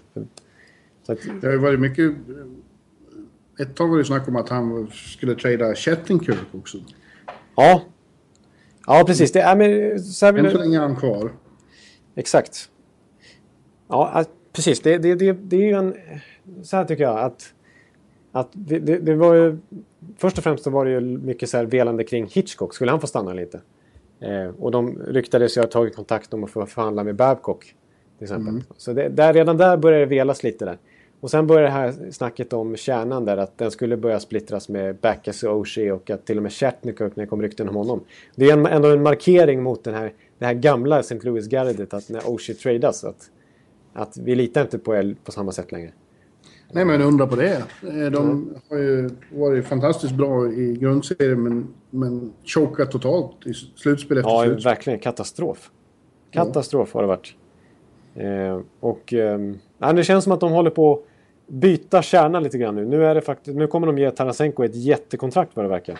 Så 1.03 1.13
att, 1.13 1.19
Det 1.41 1.47
har 1.47 1.53
ju 1.53 1.59
varit 1.59 1.81
mycket... 1.81 2.13
Ett 3.61 3.75
tag 3.75 3.89
var 3.89 3.99
det 3.99 4.05
snack 4.05 4.29
om 4.29 4.37
att 4.37 4.49
han 4.49 4.91
skulle 4.93 5.35
trada 5.35 5.75
Chattenkirk 5.75 6.55
också. 6.55 6.79
ja. 7.57 7.83
Ja, 8.87 9.05
precis. 9.07 9.33
Det 9.33 9.41
är, 9.41 9.57
men, 9.57 10.01
så 10.01 10.27
här 10.27 10.33
vill 10.33 10.45
Än 10.45 10.51
så 10.51 10.59
länge 10.59 10.77
är 10.77 10.83
han 10.83 10.97
kvar. 10.97 11.33
Exakt. 12.15 12.71
Ja, 13.89 14.09
att- 14.09 14.31
precis. 14.53 14.81
Det, 14.81 14.99
det, 14.99 15.15
det, 15.15 15.33
det 15.33 15.57
är 15.57 15.67
ju 15.67 15.73
en... 15.73 15.95
Så 16.63 16.77
här 16.77 16.85
tycker 16.85 17.03
jag 17.05 17.19
att... 17.19 17.55
att 18.33 18.49
det, 18.53 18.79
det, 18.79 18.99
det 18.99 19.15
var 19.15 19.35
ju... 19.35 19.59
Först 20.17 20.39
och 20.39 20.45
främst 20.45 20.65
så 20.65 20.71
var 20.71 20.85
det 20.85 20.91
ju 20.91 21.01
mycket 21.01 21.49
så 21.49 21.57
här 21.57 21.65
velande 21.65 22.05
kring 22.05 22.27
Hitchcock. 22.27 22.75
Skulle 22.75 22.91
han 22.91 23.01
få 23.01 23.07
stanna 23.07 23.31
eller 23.31 23.43
inte? 23.43 23.61
Eh, 24.21 24.49
och 24.59 24.71
de 24.71 24.99
ryktades 24.99 25.57
ju 25.57 25.61
ha 25.61 25.69
tagit 25.69 25.97
kontakt 25.97 26.35
om 26.35 26.45
att 26.45 26.51
få 26.51 26.67
förhandla 26.67 27.05
med 27.05 27.17
Babcock. 27.17 27.75
Till 28.19 28.25
exempel. 28.25 28.63
Så 28.77 28.93
det, 28.93 29.09
där, 29.09 29.33
redan 29.33 29.57
där 29.57 29.77
började 29.77 30.05
det 30.05 30.09
velas 30.09 30.43
lite 30.43 30.65
där. 30.65 30.79
Och 31.21 31.31
sen 31.31 31.47
började 31.47 31.67
det 31.67 31.73
här 31.73 32.11
snacket 32.11 32.53
om 32.53 32.77
kärnan 32.77 33.25
där. 33.25 33.37
Att 33.37 33.59
den 33.59 33.71
skulle 33.71 33.97
börja 33.97 34.21
splittras 34.21 34.69
med 34.69 34.97
Backus 34.97 35.43
och 35.43 35.57
Oshie 35.57 35.93
och 35.93 36.11
att 36.11 36.27
till 36.27 36.37
och 36.37 36.43
med 36.43 36.53
Shatnerkirk 36.53 37.17
när 37.17 37.25
det 37.25 37.29
kom 37.29 37.43
rykten 37.43 37.69
om 37.69 37.77
honom. 37.77 38.05
Det 38.37 38.51
är 38.51 38.53
en, 38.53 38.67
ändå 38.67 38.89
en 38.89 39.03
markering 39.03 39.63
mot 39.63 39.85
den 39.85 39.95
här, 39.95 40.13
det 40.39 40.47
här 40.47 40.55
gamla 40.55 41.01
St. 41.01 41.19
Louis-gardet 41.23 41.95
att 41.95 42.09
när 42.09 42.29
Oshie 42.31 42.55
tradas. 42.55 43.05
Att, 43.05 43.31
att 43.93 44.17
vi 44.17 44.35
litar 44.35 44.63
inte 44.63 44.79
på 44.79 44.95
er 44.95 45.17
på 45.25 45.33
samma 45.33 45.53
sätt 45.53 45.73
längre. 45.73 45.93
Nej, 46.75 46.85
men 46.85 47.03
undra 47.03 47.27
på 47.27 47.37
det. 47.37 47.57
Eh, 47.83 48.11
De 48.13 48.55
har 48.71 48.77
ju 48.79 49.11
varit 49.31 49.67
fantastiskt 49.67 50.15
bra 50.15 50.53
i 50.53 50.77
grundserien, 50.81 51.43
men, 51.43 51.67
men 51.91 52.33
chokat 52.45 52.91
totalt 52.91 53.47
i 53.47 53.55
slutspel 53.55 54.19
efter 54.19 54.31
Ja, 54.31 54.43
slutspel. 54.45 54.71
verkligen 54.71 54.99
katastrof. 54.99 55.71
Katastrof 56.31 56.95
har 56.95 57.03
det 57.03 57.09
varit. 57.09 57.35
Eh, 58.15 58.61
och 58.81 59.13
eh, 59.13 59.41
ja, 59.79 59.93
det 59.93 60.05
känns 60.05 60.25
som 60.25 60.33
att 60.33 60.41
de 60.41 60.53
håller 60.53 60.71
på 60.71 60.93
att 60.93 61.03
byta 61.55 62.03
kärna 62.03 62.41
lite 62.41 62.59
grann 62.59 62.75
nu. 62.75 62.85
Nu, 62.85 63.05
är 63.05 63.15
det 63.15 63.21
faktiskt, 63.21 63.57
nu 63.57 63.67
kommer 63.67 63.87
de 63.87 63.99
ge 63.99 64.11
Tarasenko 64.11 64.65
ett 64.65 64.75
jättekontrakt 64.77 65.51
vad 65.57 65.65
det 65.65 65.69
verkar. 65.69 65.99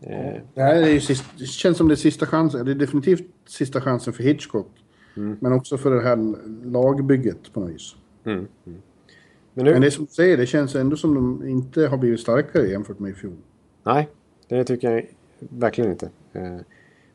Eh, 0.00 0.34
Det 0.54 0.62
här 0.62 0.74
är 0.82 0.88
ju 0.88 1.00
sist, 1.00 1.24
det 1.38 1.44
känns 1.44 1.76
som 1.76 1.88
det 1.88 1.94
är 1.94 1.96
sista 1.96 2.26
chansen. 2.26 2.64
Det 2.66 2.70
är 2.70 2.74
definitivt 2.74 3.26
sista 3.46 3.80
chansen 3.80 4.12
för 4.12 4.22
Hitchcock. 4.22 4.68
Mm. 5.16 5.36
Men 5.40 5.52
också 5.52 5.78
för 5.78 5.90
det 5.90 6.00
här 6.02 6.34
lagbygget 6.70 7.52
på 7.52 7.60
något 7.60 7.70
vis. 7.70 7.94
Men 9.54 9.64
nu, 9.64 9.72
Men 9.72 9.80
det 9.82 9.90
som 9.90 10.04
du 10.04 10.10
säger, 10.10 10.36
det 10.36 10.46
känns 10.46 10.74
ändå 10.74 10.96
som 10.96 11.14
de 11.14 11.48
inte 11.48 11.86
har 11.86 11.96
blivit 11.96 12.20
starkare 12.20 12.66
jämfört 12.68 12.98
med 12.98 13.10
i 13.10 13.14
fjol. 13.14 13.36
Nej, 13.84 14.08
det 14.48 14.64
tycker 14.64 14.90
jag 14.90 15.06
verkligen 15.38 15.90
inte. 15.90 16.10
Eh, 16.32 16.56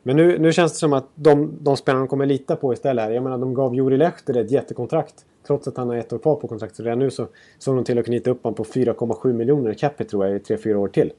Men 0.04 0.16
nu, 0.16 0.38
nu 0.40 0.52
känns 0.54 0.72
det 0.72 0.78
som 0.78 0.94
att 0.94 1.08
de, 1.16 1.52
de 1.62 1.78
spelarna 1.78 2.08
kommer 2.08 2.26
lita 2.26 2.56
på 2.56 2.74
istället 2.74 3.04
här. 3.06 3.12
Jag 3.12 3.24
menar, 3.24 3.38
de 3.38 3.54
gav 3.54 3.76
Juri 3.76 3.98
Lehter 3.98 4.38
ett 4.38 4.52
jättekontrakt. 4.52 5.26
Trots 5.48 5.68
att 5.68 5.78
han 5.78 5.88
har 5.90 5.96
ett 5.96 6.14
år 6.14 6.18
kvar 6.18 6.36
på 6.36 6.48
kontraktet. 6.48 6.80
Redan 6.80 7.00
nu 7.00 7.12
så 7.12 7.28
såg 7.60 7.76
de 7.76 7.84
till 7.84 8.00
att 8.00 8.06
knyta 8.06 8.30
upp 8.30 8.44
honom 8.44 8.56
på 8.56 8.64
4,7 8.64 9.34
miljoner 9.34 9.72
i 9.72 9.76
capita 9.76 10.10
tror 10.10 10.26
jag 10.28 10.36
i 10.36 10.40
3-4 10.40 10.76
år 10.76 10.88
till. 10.88 11.12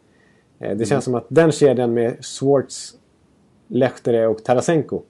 Eh, 0.58 0.76
Det 0.76 0.84
känns 0.84 1.04
som 1.04 1.14
att 1.14 1.26
den 1.28 1.52
kedjan 1.52 1.94
med 1.94 2.24
Swartz, 2.24 2.94
Lehtere 3.68 4.26
och 4.26 4.44
Tarasenko. 4.44 5.02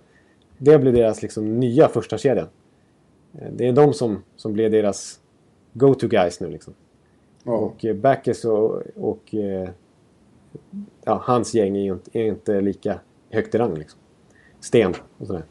Det 0.58 0.78
blir 0.78 0.92
deras 0.92 1.22
liksom 1.22 1.60
nya 1.60 1.88
första 1.88 2.18
kedja. 2.18 2.46
Eh, 3.38 3.48
Det 3.52 3.68
är 3.68 3.72
de 3.72 3.92
som, 3.94 4.22
som 4.36 4.52
blir 4.52 4.70
deras 4.70 5.20
go-to 5.72 6.08
guys 6.08 6.40
nu 6.40 6.50
liksom. 6.50 6.74
Ja. 7.42 7.52
Och 7.52 7.84
eh, 7.84 7.96
Backes 7.96 8.44
och, 8.44 8.82
och 8.96 9.34
eh, 9.34 9.68
ja, 11.04 11.22
hans 11.24 11.54
gäng 11.54 11.76
är 11.76 11.92
inte, 11.92 12.18
är 12.18 12.24
inte 12.24 12.60
lika 12.60 13.00
högt 13.30 13.54
i 13.54 13.58
rang. 13.58 13.74
Liksom. 13.74 14.00
sten 14.60 14.94
och 15.18 15.26
sådär. 15.26 15.44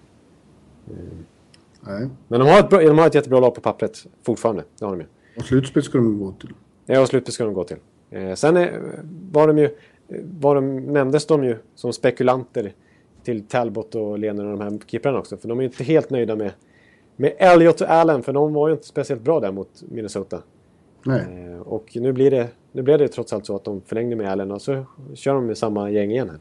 Nej. 1.81 2.10
Men 2.27 2.39
de 2.39 2.49
har, 2.49 2.60
ett 2.60 2.69
bra, 2.69 2.80
de 2.80 2.98
har 2.98 3.07
ett 3.07 3.15
jättebra 3.15 3.39
lag 3.39 3.56
på 3.56 3.61
pappret 3.61 4.07
fortfarande. 4.23 4.64
Det 4.80 4.85
har 4.85 4.91
de 4.91 4.99
ju. 4.99 5.07
Och 5.38 5.44
slutspel 5.44 5.84
ska 5.84 5.98
de 5.98 6.19
gå 6.19 6.31
till. 6.31 6.49
Ja, 6.85 7.02
och 7.02 7.07
slutet 7.07 7.34
ska 7.34 7.45
de 7.45 7.53
gå 7.53 7.64
till. 7.64 7.77
Eh, 8.10 8.34
sen 8.34 8.57
är, 8.57 8.81
var 9.31 9.48
de 9.48 9.57
ju, 9.57 9.76
var 10.39 10.56
de, 10.56 10.77
nämndes 10.80 11.26
de 11.26 11.44
ju 11.44 11.57
som 11.76 11.94
spekulanter 11.94 12.73
till 13.23 13.48
Talbot 13.48 13.95
och 13.95 14.19
Lener 14.19 14.45
och 14.45 14.57
de 14.57 14.61
här 14.61 14.80
keeprarna 14.88 15.19
också. 15.19 15.38
För 15.38 15.48
de 15.48 15.57
är 15.57 15.61
ju 15.61 15.68
inte 15.68 15.84
helt 15.84 16.10
nöjda 16.10 16.35
med, 16.35 16.52
med 17.18 17.34
Elliot 17.38 17.81
och 17.81 17.89
Allen, 17.89 18.23
för 18.23 18.34
de 18.34 18.53
var 18.53 18.68
ju 18.68 18.73
inte 18.73 18.88
speciellt 18.88 19.22
bra 19.22 19.39
där 19.39 19.52
mot 19.52 19.84
Minnesota. 19.89 20.41
Eh, 21.06 21.61
och 21.61 21.91
nu 21.95 22.14
blir, 22.14 22.31
det, 22.31 22.48
nu 22.72 22.81
blev 22.81 22.99
det 22.99 23.07
trots 23.07 23.34
allt 23.34 23.45
så 23.45 23.56
att 23.56 23.64
de 23.64 23.81
förlängde 23.81 24.15
med 24.15 24.31
Allen 24.31 24.52
och 24.52 24.61
så 24.61 24.85
kör 25.14 25.34
de 25.34 25.45
med 25.45 25.57
samma 25.57 25.89
gäng 25.89 26.11
igen 26.11 26.30
här. 26.30 26.39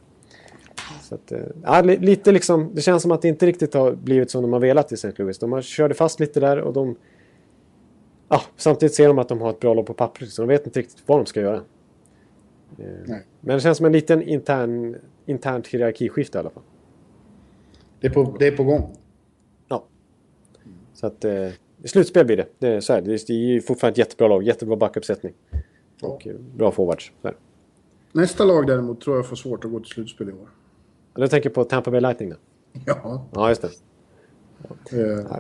Så 1.03 1.15
att, 1.15 1.33
eh, 1.33 1.85
lite 2.01 2.33
liksom, 2.33 2.71
det 2.75 2.81
känns 2.81 3.03
som 3.03 3.13
att 3.13 3.23
det 3.23 3.29
inte 3.29 3.47
riktigt 3.47 3.75
har 3.75 3.93
blivit 3.93 4.31
som 4.31 4.43
de 4.43 4.53
har 4.53 4.61
velat 4.61 4.93
i 4.93 4.95
St. 4.95 5.13
Louis. 5.17 5.39
De 5.39 5.53
har 5.53 5.63
körde 5.63 5.95
fast 5.95 6.21
lite 6.21 6.41
där 6.41 6.59
och 6.59 6.73
de... 6.73 6.97
Ja, 8.29 8.43
samtidigt 8.57 8.95
ser 8.95 9.09
de 9.09 9.19
att 9.19 9.29
de 9.29 9.41
har 9.41 9.51
ett 9.51 9.61
bra 9.61 9.75
lag 9.75 9.87
på 9.87 9.95
pappret 9.95 10.31
så 10.31 10.43
de 10.43 10.49
vet 10.49 10.67
inte 10.67 10.81
riktigt 10.81 11.03
vad 11.07 11.19
de 11.19 11.27
ska 11.27 11.41
göra. 11.41 11.61
Eh. 12.79 13.17
Men 13.41 13.57
det 13.57 13.61
känns 13.61 13.77
som 13.77 13.87
en 13.87 13.93
liten 13.93 14.23
intern, 14.23 14.97
internt 15.27 15.67
hierarkiskifte 15.67 16.39
i 16.39 16.41
alla 16.41 16.51
fall. 16.51 16.63
Det 18.01 18.07
är 18.07 18.11
på, 18.11 18.37
det 18.39 18.47
är 18.47 18.57
på 18.57 18.65
gång. 18.65 18.97
Ja. 20.97 21.01
Så 21.01 21.07
att 21.07 21.25
eh, 21.25 21.49
slutspel 21.85 22.27
blir 22.27 22.37
det. 22.37 22.47
Det 22.59 22.69
är, 22.69 22.81
så 22.81 22.93
här, 22.93 23.01
det 23.01 23.31
är 23.31 23.33
ju 23.33 23.61
fortfarande 23.61 23.93
ett 23.93 23.99
jättebra 23.99 24.29
lag, 24.29 24.43
jättebra 24.43 24.77
backuppsättning. 24.77 25.35
Och 26.03 26.27
eh, 26.27 26.35
bra 26.57 26.71
forwards. 26.71 27.13
Nästa 28.13 28.45
lag 28.45 28.67
däremot 28.67 29.01
tror 29.01 29.17
jag 29.17 29.27
får 29.27 29.37
svårt 29.37 29.65
att 29.65 29.71
gå 29.71 29.81
till 29.81 29.89
slutspel 29.91 30.29
i 30.29 30.33
år. 30.33 30.49
Och 31.15 31.21
Du 31.21 31.29
tänker 31.29 31.51
på 31.51 31.65
Tampa 31.65 31.91
Bay 31.91 32.01
Lightning 32.01 32.31
då? 32.31 32.37
Ja. 32.87 33.29
Ja, 33.33 33.49
just 33.49 33.63
det. 33.63 33.71
Eh, 35.03 35.37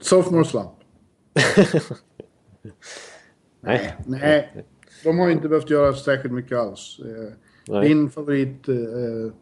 sophomore 0.00 0.44
slump. 0.44 0.70
Nej. 3.60 3.96
Nej. 4.06 4.64
De 5.04 5.18
har 5.18 5.30
inte 5.30 5.48
behövt 5.48 5.70
göra 5.70 5.92
särskilt 5.92 6.34
mycket 6.34 6.58
alls. 6.58 7.00
Eh, 7.68 7.80
din 7.80 8.10
favorit 8.10 8.68
eh, 8.68 8.76
eh, 8.76 9.32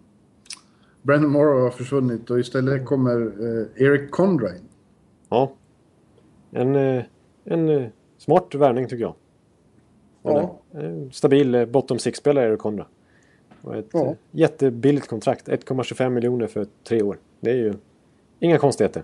Brandon 1.02 1.30
Morrow 1.30 1.62
har 1.62 1.70
försvunnit 1.70 2.30
och 2.30 2.40
istället 2.40 2.86
kommer 2.86 3.20
eh, 3.20 3.86
Eric 3.86 4.10
Condrain. 4.10 4.68
Ja. 5.32 5.52
En, 6.50 6.76
eh, 6.76 7.02
en 7.44 7.68
eh, 7.68 7.88
smart 8.18 8.54
värvning 8.54 8.88
tycker 8.88 9.02
jag. 9.02 9.14
Ja. 10.22 10.58
En 10.72 11.10
stabil 11.12 11.54
eh, 11.54 11.64
bottom 11.66 11.98
six-spelare 11.98 12.52
är 12.52 12.56
Konra. 12.56 12.86
Och 13.62 13.76
ett 13.76 13.88
Ja. 13.92 14.14
jättebilligt 14.30 15.08
kontrakt. 15.08 15.48
1,25 15.48 16.10
miljoner 16.10 16.46
för 16.46 16.66
tre 16.88 17.02
år. 17.02 17.18
Det 17.40 17.50
är 17.50 17.54
ju 17.54 17.74
inga 18.40 18.58
konstigheter. 18.58 19.02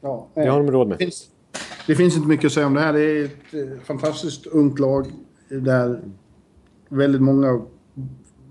Ja, 0.00 0.26
Det 0.34 0.46
har 0.48 0.58
de 0.58 0.70
råd 0.70 0.88
med. 0.88 0.98
Det 0.98 1.04
finns, 1.04 1.30
det 1.86 1.94
finns 1.94 2.16
inte 2.16 2.28
mycket 2.28 2.46
att 2.46 2.52
säga 2.52 2.66
om 2.66 2.74
det 2.74 2.80
här. 2.80 2.92
Det 2.92 3.00
är 3.20 3.24
ett 3.24 3.82
fantastiskt 3.82 4.46
ungt 4.46 4.78
lag 4.78 5.06
där 5.48 6.00
väldigt 6.88 7.22
många 7.22 7.62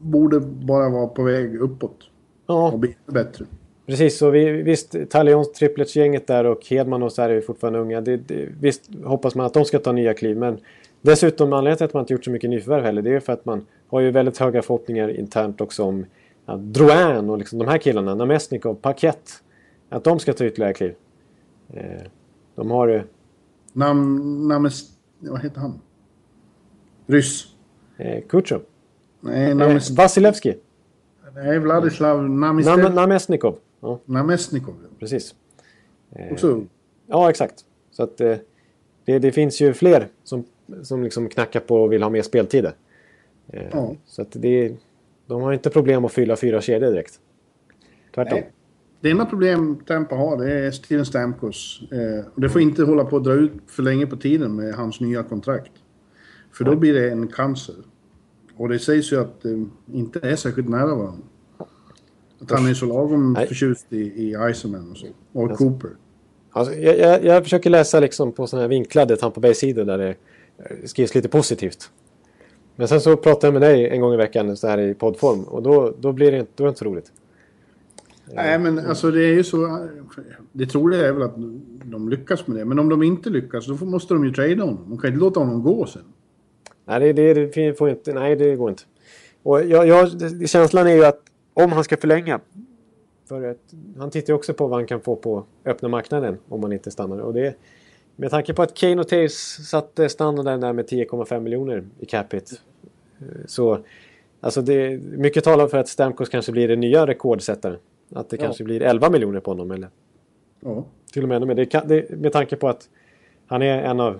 borde 0.01 0.39
bara 0.39 0.89
vara 0.89 1.07
på 1.07 1.23
väg 1.23 1.55
uppåt 1.55 1.97
och 2.45 2.55
Ja, 2.55 2.77
bli 2.77 2.89
ännu 3.07 3.13
bättre. 3.23 3.45
Precis. 3.87 4.17
Så 4.17 4.29
vi, 4.29 4.49
visst, 4.51 4.95
Talions 5.09 5.51
triplets-gänget 5.51 6.27
där 6.27 6.43
och 6.45 6.65
Hedman 6.69 7.03
och 7.03 7.11
så 7.11 7.21
här 7.21 7.29
är 7.29 7.41
fortfarande 7.41 7.79
unga. 7.79 8.01
Det, 8.01 8.17
det, 8.17 8.49
visst 8.61 8.89
hoppas 9.05 9.35
man 9.35 9.45
att 9.45 9.53
de 9.53 9.65
ska 9.65 9.79
ta 9.79 9.91
nya 9.91 10.13
kliv. 10.13 10.37
Men 10.37 10.57
dessutom 11.01 11.53
anledningen 11.53 11.77
till 11.77 11.85
att 11.85 11.93
man 11.93 12.01
inte 12.03 12.13
gjort 12.13 12.25
så 12.25 12.31
mycket 12.31 12.49
nyförvärv 12.49 12.83
heller. 12.83 13.01
Det 13.01 13.13
är 13.15 13.19
för 13.19 13.33
att 13.33 13.45
man 13.45 13.65
har 13.87 13.99
ju 13.99 14.11
väldigt 14.11 14.37
höga 14.37 14.61
förhoppningar 14.61 15.09
internt 15.19 15.61
också 15.61 15.83
om 15.83 16.05
ja, 16.45 16.55
Drouin 16.57 17.29
och 17.29 17.37
liksom 17.37 17.59
de 17.59 17.67
här 17.67 17.77
killarna. 17.77 18.15
Namestnikov, 18.15 18.75
Paket. 18.75 19.43
Att 19.89 20.03
de 20.03 20.19
ska 20.19 20.33
ta 20.33 20.45
ytterligare 20.45 20.73
kliv. 20.73 20.93
Eh, 21.73 21.83
de 22.55 22.71
har 22.71 22.87
ju 22.87 23.01
Nam, 23.73 24.47
names, 24.47 24.83
vad 25.19 25.41
heter 25.43 25.59
han? 25.59 25.79
Ryss. 27.07 27.45
eh, 27.97 28.21
Kutjov. 28.29 28.61
Nej, 29.21 29.49
Eh, 29.51 29.55
names, 29.55 29.89
Vasilevski. 29.91 30.55
nej 31.35 31.59
Vladislav 31.59 32.29
Nam, 32.29 32.61
Namestnikov. 32.95 33.55
Ja, 33.79 33.99
Namestnikov. 34.05 34.75
precis. 34.99 35.35
Också 36.31 36.47
ung. 36.47 36.69
Ja, 37.07 37.29
exakt. 37.29 37.65
Så 37.91 38.03
att 38.03 38.21
eh, 38.21 38.35
det, 39.05 39.19
det 39.19 39.31
finns 39.31 39.61
ju 39.61 39.73
fler 39.73 40.07
som, 40.23 40.43
som 40.83 41.03
liksom 41.03 41.29
knackar 41.29 41.59
på 41.59 41.75
och 41.83 41.91
vill 41.93 42.03
ha 42.03 42.09
mer 42.09 42.21
speltider. 42.21 42.73
Eh, 43.47 43.63
Ja. 43.71 43.95
Så 44.05 44.21
att 44.21 44.31
det, 44.31 44.75
de 45.27 45.41
har 45.41 45.53
inte 45.53 45.69
problem 45.69 46.05
att 46.05 46.11
fylla 46.11 46.35
fyra 46.35 46.61
kedjor 46.61 46.91
direkt. 46.91 47.19
Tvärtom. 48.15 48.33
Nej. 48.39 48.51
Det 49.01 49.11
enda 49.11 49.25
problem 49.25 49.75
Tampa 49.85 50.15
har 50.15 50.37
det 50.37 50.51
är 50.53 50.71
Steven 50.71 51.05
Stamkos. 51.05 51.81
Eh, 51.91 52.25
och 52.35 52.41
det 52.41 52.49
får 52.49 52.61
inte 52.61 52.83
hålla 52.83 53.05
på 53.05 53.17
att 53.17 53.23
dra 53.23 53.33
ut 53.33 53.51
för 53.67 53.83
länge 53.83 54.07
på 54.07 54.15
tiden 54.17 54.55
med 54.55 54.73
hans 54.73 54.99
nya 54.99 55.23
kontrakt. 55.23 55.71
För 56.51 56.63
då 56.65 56.75
blir 56.75 56.93
det 56.93 57.11
en 57.11 57.27
cancer. 57.27 57.75
Och 58.55 58.69
det 58.69 58.79
sägs 58.79 59.11
ju 59.11 59.21
att 59.21 59.41
det 59.41 59.65
inte 59.93 60.19
är 60.23 60.35
särskilt 60.35 60.69
nära 60.69 60.95
varandra. 60.95 61.23
Att 62.41 62.51
han 62.51 62.67
är 62.67 62.73
så 62.73 62.85
lagom 62.85 63.33
Nej. 63.33 63.47
förtjust 63.47 63.93
i, 63.93 63.97
i 63.97 64.35
Iceman 64.51 64.91
och 64.91 64.97
så. 64.97 65.07
Och 65.33 65.57
Cooper. 65.57 65.89
Alltså, 66.51 66.73
jag, 66.73 66.97
jag, 66.99 67.25
jag 67.25 67.43
försöker 67.43 67.69
läsa 67.69 67.99
liksom 67.99 68.31
på 68.31 68.47
sådana 68.47 68.63
här 68.63 68.69
vinklade 68.69 69.17
Tampa 69.17 69.41
Bay-sidor 69.41 69.85
där 69.85 69.97
det 69.97 70.09
eh, 70.09 70.85
skrivs 70.85 71.15
lite 71.15 71.29
positivt. 71.29 71.91
Men 72.75 72.87
sen 72.87 73.01
så 73.01 73.17
pratar 73.17 73.47
jag 73.47 73.53
med 73.53 73.61
dig 73.61 73.89
en 73.89 74.01
gång 74.01 74.13
i 74.13 74.17
veckan 74.17 74.57
så 74.57 74.67
här 74.67 74.77
i 74.77 74.93
poddform 74.93 75.43
och 75.43 75.63
då, 75.63 75.93
då 75.99 76.11
blir 76.11 76.31
det 76.31 76.39
inte, 76.39 76.51
då 76.55 76.63
är 76.63 76.65
det 76.65 76.69
inte 76.69 76.79
så 76.79 76.85
roligt. 76.85 77.11
Nej 78.33 78.59
men 78.59 78.79
alltså 78.79 79.11
det 79.11 79.25
är 79.25 79.33
ju 79.33 79.43
så. 79.43 79.87
Det 80.51 80.65
troliga 80.65 81.07
är 81.07 81.11
väl 81.11 81.23
att 81.23 81.35
de 81.83 82.09
lyckas 82.09 82.47
med 82.47 82.57
det. 82.57 82.65
Men 82.65 82.79
om 82.79 82.89
de 82.89 83.03
inte 83.03 83.29
lyckas 83.29 83.67
då 83.67 83.85
måste 83.85 84.13
de 84.13 84.25
ju 84.25 84.33
trada 84.33 84.63
honom. 84.63 84.85
De 84.89 84.97
kan 84.97 85.07
inte 85.07 85.19
låta 85.19 85.39
honom 85.39 85.63
gå 85.63 85.85
sen. 85.85 86.01
Nej, 86.85 87.13
det, 87.13 87.33
det, 87.33 87.55
det 87.55 87.77
får 87.77 87.89
inte, 87.89 88.13
nej, 88.13 88.35
det 88.35 88.55
går 88.55 88.69
inte. 88.69 88.83
Och 89.43 89.65
jag, 89.65 89.87
jag, 89.87 90.09
känslan 90.49 90.87
är 90.87 90.95
ju 90.95 91.05
att 91.05 91.21
om 91.63 91.71
han 91.71 91.83
ska 91.83 91.97
förlänga. 91.97 92.39
För 93.25 93.43
att, 93.51 93.73
han 93.97 94.09
tittar 94.09 94.33
också 94.33 94.53
på 94.53 94.67
vad 94.67 94.79
han 94.79 94.87
kan 94.87 95.01
få 95.01 95.15
på 95.15 95.43
öppna 95.65 95.89
marknaden 95.89 96.37
om 96.49 96.63
han 96.63 96.73
inte 96.73 96.91
stannar. 96.91 97.17
Och 97.19 97.33
det, 97.33 97.55
med 98.15 98.29
tanke 98.31 98.53
på 98.53 98.61
att 98.61 98.73
Kane 98.73 99.01
och 99.01 99.07
Taves 99.07 99.69
satte 99.69 100.09
standarden 100.09 100.61
där 100.61 100.73
med 100.73 100.85
10,5 100.89 101.39
miljoner 101.39 101.83
i 101.99 102.05
capita. 102.05 102.55
Så 103.45 103.79
alltså 104.41 104.61
det, 104.61 104.99
mycket 105.03 105.43
talar 105.43 105.67
för 105.67 105.77
att 105.77 105.87
Stamkos 105.87 106.29
kanske 106.29 106.51
blir 106.51 106.67
den 106.67 106.79
nya 106.79 107.07
rekordsättaren. 107.07 107.77
Att 108.13 108.29
det 108.29 108.37
Ja. 108.37 108.43
kanske 108.45 108.63
blir 108.63 108.81
11 108.81 109.09
miljoner 109.09 109.39
på 109.39 109.51
honom. 109.51 109.71
Eller 109.71 109.89
Ja. 110.59 110.85
till 111.13 111.23
och 111.23 111.29
med 111.29 111.35
ännu 111.35 111.45
mer. 111.45 111.55
Det 111.55 111.65
kan, 111.65 111.87
det, 111.87 112.09
med 112.09 112.33
tanke 112.33 112.55
på 112.55 112.69
att 112.69 112.89
han 113.47 113.61
är 113.61 113.81
en 113.83 113.99
av 113.99 114.19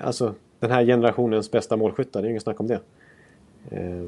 alltså, 0.00 0.34
den 0.60 0.70
här 0.70 0.84
generationens 0.84 1.50
bästa 1.50 1.76
målskyttar. 1.76 2.22
Det 2.22 2.28
är 2.28 2.30
inget 2.30 2.42
snack 2.42 2.60
om 2.60 2.66
det. 2.66 2.80
Eh, 3.70 4.04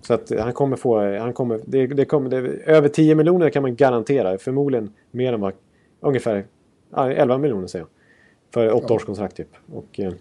så 0.00 0.14
att 0.14 0.32
han 0.38 0.52
kommer 0.52 0.76
få... 0.76 1.18
Han 1.18 1.32
kommer, 1.32 1.60
det, 1.66 1.86
det 1.86 2.04
kommer, 2.04 2.30
det, 2.30 2.36
över 2.66 2.88
10 2.88 3.14
miljoner 3.14 3.50
kan 3.50 3.62
man 3.62 3.76
garantera. 3.76 4.38
Förmodligen 4.38 4.92
mer 5.10 5.32
än 5.32 5.40
vad... 5.40 5.52
Ungefär 6.00 6.44
ja, 6.94 7.12
11 7.12 7.38
miljoner 7.38 7.66
säger 7.66 7.84
jag. 7.84 7.90
För 8.54 8.74
åtta 8.74 8.94
års 8.94 9.04
kontrakt 9.04 9.36
typ. 9.36 9.48
Och, 9.72 10.00
eh, 10.00 10.12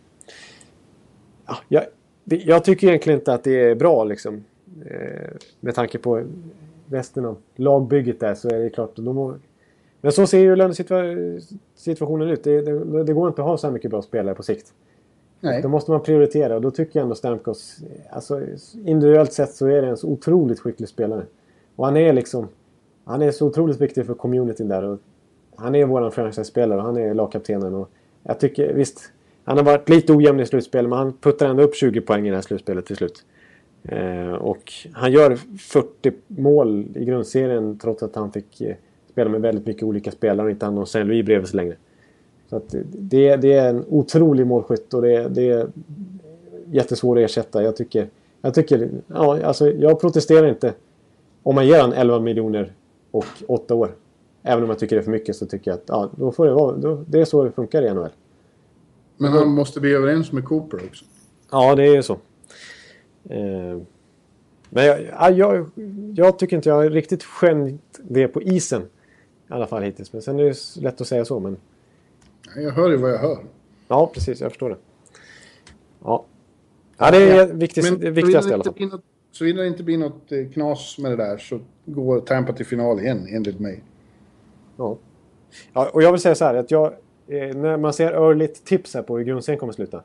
ja, 1.47 1.57
jag, 1.67 1.83
det, 2.23 2.35
jag 2.35 2.63
tycker 2.63 2.87
egentligen 2.87 3.19
inte 3.19 3.33
att 3.33 3.43
det 3.43 3.63
är 3.63 3.75
bra 3.75 4.03
liksom. 4.03 4.43
Eh, 4.85 5.29
med 5.59 5.75
tanke 5.75 5.97
på 5.97 6.23
resten 6.85 7.25
av 7.25 7.37
lagbygget 7.55 8.19
där 8.19 8.35
så 8.35 8.49
är 8.49 8.59
det 8.59 8.69
klart. 8.69 8.95
De 8.95 9.15
må, 9.15 9.35
men 10.01 10.11
så 10.11 10.27
ser 10.27 10.39
ju 10.39 10.55
lönesituationen 10.55 12.29
ut. 12.29 12.43
Det, 12.43 12.61
det, 12.61 13.03
det 13.03 13.13
går 13.13 13.27
inte 13.27 13.41
att 13.41 13.47
ha 13.47 13.57
så 13.57 13.67
här 13.67 13.73
mycket 13.73 13.91
bra 13.91 14.01
spelare 14.01 14.35
på 14.35 14.43
sikt. 14.43 14.73
Nej. 15.41 15.61
Då 15.61 15.69
måste 15.69 15.91
man 15.91 16.03
prioritera 16.03 16.55
och 16.55 16.61
då 16.61 16.71
tycker 16.71 16.99
jag 16.99 17.03
ändå 17.03 17.15
Stamkos, 17.15 17.77
alltså 18.11 18.41
individuellt 18.85 19.33
sett 19.33 19.53
så 19.53 19.67
är 19.67 19.81
det 19.81 19.87
en 19.87 19.97
så 19.97 20.07
otroligt 20.07 20.59
skicklig 20.59 20.89
spelare. 20.89 21.25
Och 21.75 21.85
han 21.85 21.97
är 21.97 22.13
liksom, 22.13 22.47
han 23.03 23.21
är 23.21 23.31
så 23.31 23.47
otroligt 23.47 23.81
viktig 23.81 24.05
för 24.05 24.13
communityn 24.13 24.67
där. 24.67 24.83
Och 24.83 24.99
han 25.55 25.75
är 25.75 25.85
våran 25.85 26.11
franchise-spelare 26.11 26.79
och 26.79 26.85
han 26.85 26.97
är 26.97 27.13
lagkaptenen. 27.13 27.73
Och 27.73 27.89
jag 28.23 28.39
tycker, 28.39 28.73
visst, 28.73 29.11
han 29.43 29.57
har 29.57 29.63
varit 29.63 29.89
lite 29.89 30.13
ojämn 30.13 30.39
i 30.39 30.45
slutspel 30.45 30.87
men 30.87 30.97
han 30.97 31.13
puttar 31.13 31.49
ändå 31.49 31.63
upp 31.63 31.75
20 31.75 32.01
poäng 32.01 32.27
i 32.27 32.29
det 32.29 32.35
här 32.35 32.41
slutspelet 32.41 32.85
till 32.85 32.95
slut. 32.95 33.25
Eh, 33.83 34.31
och 34.31 34.73
han 34.93 35.11
gör 35.11 35.35
40 35.59 36.11
mål 36.27 36.85
i 36.95 37.05
grundserien 37.05 37.77
trots 37.77 38.03
att 38.03 38.15
han 38.15 38.31
fick 38.31 38.61
eh, 38.61 38.75
spela 39.11 39.29
med 39.29 39.41
väldigt 39.41 39.65
mycket 39.65 39.83
olika 39.83 40.11
spelare 40.11 40.45
och 40.45 40.51
inte 40.51 40.65
hade 40.65 40.75
någon 40.75 40.87
Saint 40.87 41.07
Louis 41.07 41.25
bredvid 41.25 41.47
sig 41.47 41.57
längre. 41.57 41.75
Så 42.49 42.55
att 42.55 42.75
det, 42.91 43.35
det 43.35 43.53
är 43.53 43.69
en 43.69 43.85
otrolig 43.87 44.47
målskytt 44.47 44.93
och 44.93 45.01
det, 45.01 45.27
det 45.27 45.49
är 45.49 45.67
jättesvår 46.71 47.19
att 47.19 47.25
ersätta. 47.25 47.63
Jag 47.63 47.75
tycker, 47.75 48.09
jag 48.41 48.53
tycker, 48.53 48.89
ja 49.07 49.43
alltså 49.43 49.71
jag 49.71 49.99
protesterar 49.99 50.47
inte. 50.47 50.73
Om 51.43 51.55
man 51.55 51.67
ger 51.67 51.81
han 51.81 51.93
11 51.93 52.19
miljoner 52.19 52.73
och 53.11 53.25
8 53.47 53.75
år. 53.75 53.95
Även 54.43 54.63
om 54.63 54.69
jag 54.69 54.79
tycker 54.79 54.95
det 54.95 55.01
är 55.01 55.03
för 55.03 55.11
mycket 55.11 55.35
så 55.35 55.45
tycker 55.45 55.71
jag 55.71 55.77
att 55.77 55.83
ja, 55.87 56.09
då 56.15 56.31
får 56.31 56.45
det 56.45 56.53
vara, 56.53 56.75
då, 56.75 57.03
det 57.07 57.21
är 57.21 57.25
så 57.25 57.43
det 57.43 57.51
funkar 57.51 57.81
i 57.81 57.93
NHL. 57.93 58.09
Men 59.17 59.31
han 59.31 59.49
måste 59.49 59.79
bli 59.79 59.93
överens 59.93 60.31
med 60.31 60.45
Cooper 60.45 60.79
också. 60.87 61.05
Ja, 61.51 61.75
det 61.75 61.83
är 61.83 61.95
ju 61.95 62.03
så. 62.03 62.13
Eh, 63.29 63.77
Men 64.69 64.85
jag, 64.85 65.01
ja, 65.01 65.29
jag, 65.29 65.69
jag 66.15 66.39
tycker 66.39 66.55
inte 66.55 66.69
jag 66.69 66.95
riktigt 66.95 67.23
skönjt 67.23 67.99
det 68.03 68.27
på 68.27 68.41
isen. 68.41 68.81
I 68.81 69.53
alla 69.53 69.67
fall 69.67 69.83
hittills. 69.83 70.13
Men 70.13 70.21
sen 70.21 70.39
är 70.39 70.43
det 70.43 70.81
lätt 70.81 71.01
att 71.01 71.07
säga 71.07 71.25
så. 71.25 71.39
Men 71.39 71.57
Jag 72.55 72.71
hör 72.71 72.89
ju 72.89 72.97
vad 72.97 73.11
jag 73.11 73.17
hör. 73.17 73.37
ja, 73.87 74.11
precis. 74.13 74.41
Jag 74.41 74.51
förstår 74.51 74.69
det. 74.69 74.77
Ja, 76.03 76.25
ja 76.97 77.11
det 77.11 77.17
är 77.17 77.53
viktigt, 77.53 77.83
Men 77.83 77.99
det 77.99 78.11
viktigaste 78.11 78.51
i 78.51 78.53
alla 78.53 78.63
fall. 78.63 78.87
något, 78.87 79.03
såvida 79.31 79.61
det 79.61 79.67
inte 79.67 79.83
blir 79.83 79.97
något 79.97 80.31
eh, 80.31 80.49
knas 80.53 80.97
med 80.97 81.11
det 81.11 81.15
där 81.15 81.37
så 81.37 81.59
går 81.85 82.19
Tampa 82.19 82.53
till 82.53 82.65
final 82.65 82.99
igen, 82.99 83.27
enligt 83.29 83.59
mig. 83.59 83.83
Ja. 84.77 84.97
Ja, 85.73 85.89
och 85.93 86.03
jag 86.03 86.11
vill 86.11 86.21
säga 86.21 86.35
så 86.35 86.45
här 86.45 86.55
att 86.55 86.71
jag, 86.71 86.93
eh, 87.27 87.55
när 87.55 87.77
man 87.77 87.93
ser 87.93 88.11
earligt 88.11 88.65
tips 88.65 88.93
här 88.93 89.01
på 89.01 89.17
hur 89.17 89.25
grundserien 89.25 89.59
kommer 89.59 89.71
att 89.71 89.75
sluta. 89.75 90.03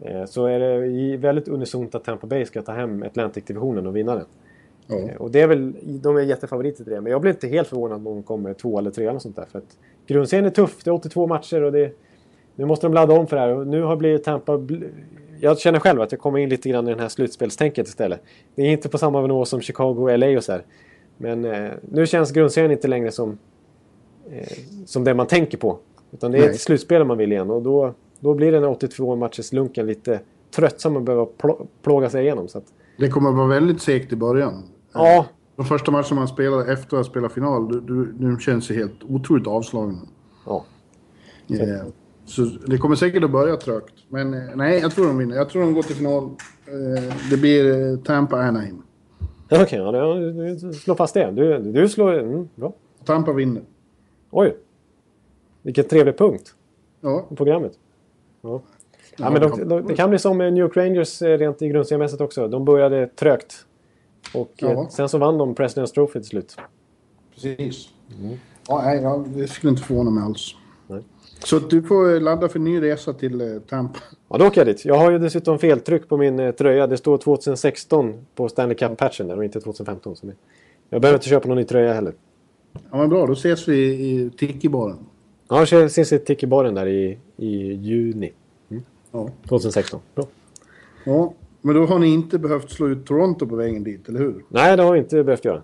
Eh, 0.00 0.24
så 0.24 0.46
är 0.46 0.58
det 0.58 1.16
väldigt 1.16 1.48
unisont 1.48 1.94
att 1.94 2.04
Tampa 2.04 2.26
Bay 2.26 2.44
ska 2.46 2.62
ta 2.62 2.72
hem 2.72 3.02
Atlantic-divisionen 3.02 3.86
och 3.86 3.96
vinna 3.96 4.14
den. 4.14 4.26
Ja. 4.86 4.96
Eh, 4.98 5.16
och 5.16 5.30
det 5.30 5.40
är 5.40 5.46
väl, 5.46 5.72
de 5.82 6.16
är 6.16 6.20
jättefavoriter 6.20 6.84
till 6.84 6.92
det. 6.92 7.00
Men 7.00 7.12
jag 7.12 7.20
blir 7.20 7.30
inte 7.32 7.48
helt 7.48 7.68
förvånad 7.68 7.96
om 7.98 8.04
de 8.04 8.22
kommer 8.22 8.54
två 8.54 8.78
eller 8.78 8.90
tre 8.90 9.06
eller 9.06 9.18
sånt 9.18 9.36
där. 9.36 9.46
För 9.52 9.58
att 9.58 9.76
grundserien 10.06 10.46
är 10.46 10.50
tuff, 10.50 10.84
det 10.84 10.90
är 10.90 10.94
82 10.94 11.26
matcher 11.26 11.62
och 11.62 11.72
det, 11.72 11.92
nu 12.54 12.64
måste 12.64 12.86
de 12.86 12.94
ladda 12.94 13.14
om 13.14 13.26
för 13.26 13.36
det 13.36 13.42
här. 13.42 13.48
Och 13.56 13.66
nu 13.66 13.82
har 13.82 13.96
blivit 13.96 14.24
Tampa... 14.24 14.60
Jag 15.40 15.58
känner 15.58 15.78
själv 15.80 16.00
att 16.00 16.12
jag 16.12 16.20
kommer 16.20 16.38
in 16.38 16.48
lite 16.48 16.68
grann 16.68 16.88
i 16.88 16.94
det 16.94 17.00
här 17.00 17.08
slutspelstänket 17.08 17.88
istället. 17.88 18.20
Det 18.54 18.62
är 18.62 18.66
inte 18.70 18.88
på 18.88 18.98
samma 18.98 19.20
nivå 19.20 19.44
som 19.44 19.60
Chicago 19.60 19.96
och 20.10 20.18
LA 20.18 20.26
och 20.36 20.44
så 20.44 20.52
här. 20.52 20.62
Men 21.16 21.44
eh, 21.44 21.70
nu 21.90 22.06
känns 22.06 22.30
grundserien 22.32 22.70
inte 22.72 22.88
längre 22.88 23.10
som, 23.10 23.38
eh, 24.30 24.46
som 24.86 25.04
det 25.04 25.14
man 25.14 25.26
tänker 25.26 25.58
på. 25.58 25.78
Utan 26.12 26.32
det 26.32 26.38
är 26.38 26.42
Nej. 26.42 26.50
ett 26.50 26.60
slutspel 26.60 27.04
man 27.04 27.18
vill 27.18 27.32
igen 27.32 27.50
och 27.50 27.62
då, 27.62 27.94
då 28.20 28.34
blir 28.34 28.52
den 28.52 28.62
här 28.62 28.70
82 28.70 29.16
matchers 29.16 29.52
lunken 29.52 29.86
lite 29.86 30.20
tröttsam 30.56 30.96
att 30.96 31.02
behöva 31.02 31.24
plå- 31.38 31.66
plåga 31.82 32.10
sig 32.10 32.22
igenom. 32.22 32.48
Så 32.48 32.58
att, 32.58 32.64
Det 32.98 33.08
kommer 33.08 33.30
att 33.30 33.36
vara 33.36 33.46
väldigt 33.46 33.82
segt 33.82 34.12
i 34.12 34.16
början. 34.16 34.62
Ja, 34.94 35.26
De 35.56 35.64
första 35.64 35.90
matcherna 35.90 36.14
man 36.14 36.28
spelar 36.28 36.72
efter 36.72 36.96
att 36.96 37.06
spela 37.06 37.28
final, 37.28 37.68
du, 37.72 37.80
du, 37.80 38.12
du 38.12 38.40
känns 38.40 38.70
ju 38.70 38.74
helt 38.74 39.02
otroligt 39.08 39.46
avslagna. 39.46 39.98
ja. 40.46 40.64
Eh, 41.48 41.86
Så 42.26 42.42
det 42.42 42.78
kommer 42.78 42.96
säkert 42.96 43.24
att 43.24 43.30
börja 43.30 43.56
trögt. 43.56 43.94
Men 44.08 44.34
eh, 44.34 44.40
nej, 44.54 44.78
jag 44.80 44.92
tror 44.92 45.06
de 45.06 45.18
vinner. 45.18 45.36
Jag 45.36 45.48
tror 45.48 45.62
de 45.62 45.74
går 45.74 45.82
till 45.82 45.96
final. 45.96 46.24
Eh, 46.24 47.14
Det 47.30 47.36
blir 47.36 47.92
eh, 47.92 47.98
Tampa 47.98 48.36
Anaheim. 48.36 48.82
Okej, 49.50 49.78
ja, 49.78 49.92
du, 49.92 50.72
slår 50.72 50.94
fast 50.94 51.14
det. 51.14 51.30
Du, 51.30 51.58
du 51.58 51.88
slår... 51.88 52.18
Mm, 52.18 52.48
bra. 52.54 52.72
Tampa 53.04 53.32
vinner. 53.32 53.62
Oj! 54.30 54.56
Vilken 55.62 55.84
trevlig 55.84 56.18
punkt 56.18 56.54
Ja, 57.00 57.26
på 57.28 57.36
programmet. 57.36 57.72
Ja. 58.42 58.62
Ja, 59.16 59.30
men 59.30 59.40
de, 59.42 59.68
de, 59.68 59.86
det 59.86 59.94
kan 59.94 60.10
bli 60.10 60.18
som 60.18 60.38
New 60.38 60.58
York 60.58 60.76
Rangers 60.76 61.22
rent 61.22 61.62
i 61.62 61.68
grundseriemässigt 61.68 62.20
också. 62.22 62.48
De 62.48 62.64
började 62.64 63.06
trögt. 63.06 63.66
Och 64.34 64.62
eh, 64.62 64.70
Ja. 64.72 64.88
sen 64.90 65.08
så 65.08 65.18
vann 65.18 65.38
de 65.38 65.54
President's 65.54 65.92
Trophy 65.94 66.12
till 66.12 66.24
slut. 66.28 66.56
precis. 67.34 67.88
Ja, 68.68 68.82
nej, 68.84 69.02
ja, 69.02 69.24
det 69.34 69.48
skulle 69.48 69.70
inte 69.70 69.82
förvåna 69.82 70.10
mig 70.10 70.24
alls. 70.24 70.54
Nej. 70.86 71.02
Så 71.44 71.58
du 71.58 71.82
får 71.82 72.14
eh, 72.14 72.20
ladda 72.20 72.48
för 72.48 72.58
ny 72.58 72.82
resa 72.82 73.12
till 73.12 73.40
eh, 73.40 73.46
Tampa. 73.68 73.98
Ja, 74.28 74.38
då 74.38 74.46
åker 74.46 74.60
jag 74.60 74.66
dit. 74.66 74.84
Jag 74.84 74.94
har 74.98 75.10
ju 75.10 75.18
dessutom 75.18 75.58
feltryck 75.58 76.08
på 76.08 76.16
min 76.16 76.40
eh, 76.40 76.50
tröja. 76.52 76.86
Det 76.86 76.96
står 76.96 77.18
2016 77.18 78.26
på 78.34 78.48
Stanley 78.48 78.76
Cup-patchen 78.76 79.26
där 79.28 79.36
och 79.38 79.44
inte 79.44 79.60
2015. 79.60 80.16
Så 80.16 80.26
jag 80.90 81.00
behöver 81.00 81.18
inte 81.18 81.28
köpa 81.28 81.48
någon 81.48 81.56
ny 81.56 81.64
tröja 81.64 81.92
heller. 81.92 82.12
Ja, 82.72 82.96
men 82.96 83.08
bra. 83.08 83.26
Då 83.26 83.32
ses 83.32 83.68
vi 83.68 83.76
i 83.84 84.30
Tiki-baren. 84.38 84.98
Ja, 85.48 85.66
jag 85.70 85.84
ses 85.84 86.12
i 86.12 86.18
Tiki-baren 86.18 86.74
där 86.74 86.86
i, 86.86 87.18
i 87.36 87.72
juni 87.74 88.32
Ja. 89.12 89.28
2016. 89.48 90.00
Bra. 90.14 90.24
ja. 91.04 91.32
Men 91.66 91.74
då 91.74 91.86
har 91.86 91.98
ni 91.98 92.06
inte 92.06 92.38
behövt 92.38 92.70
slå 92.70 92.88
ut 92.88 93.06
Toronto 93.06 93.46
på 93.46 93.56
vägen 93.56 93.84
dit, 93.84 94.08
eller 94.08 94.20
hur? 94.20 94.44
Nej, 94.48 94.76
det 94.76 94.82
har 94.82 94.92
vi 94.92 94.98
inte 94.98 95.24
behövt 95.24 95.44
göra. 95.44 95.62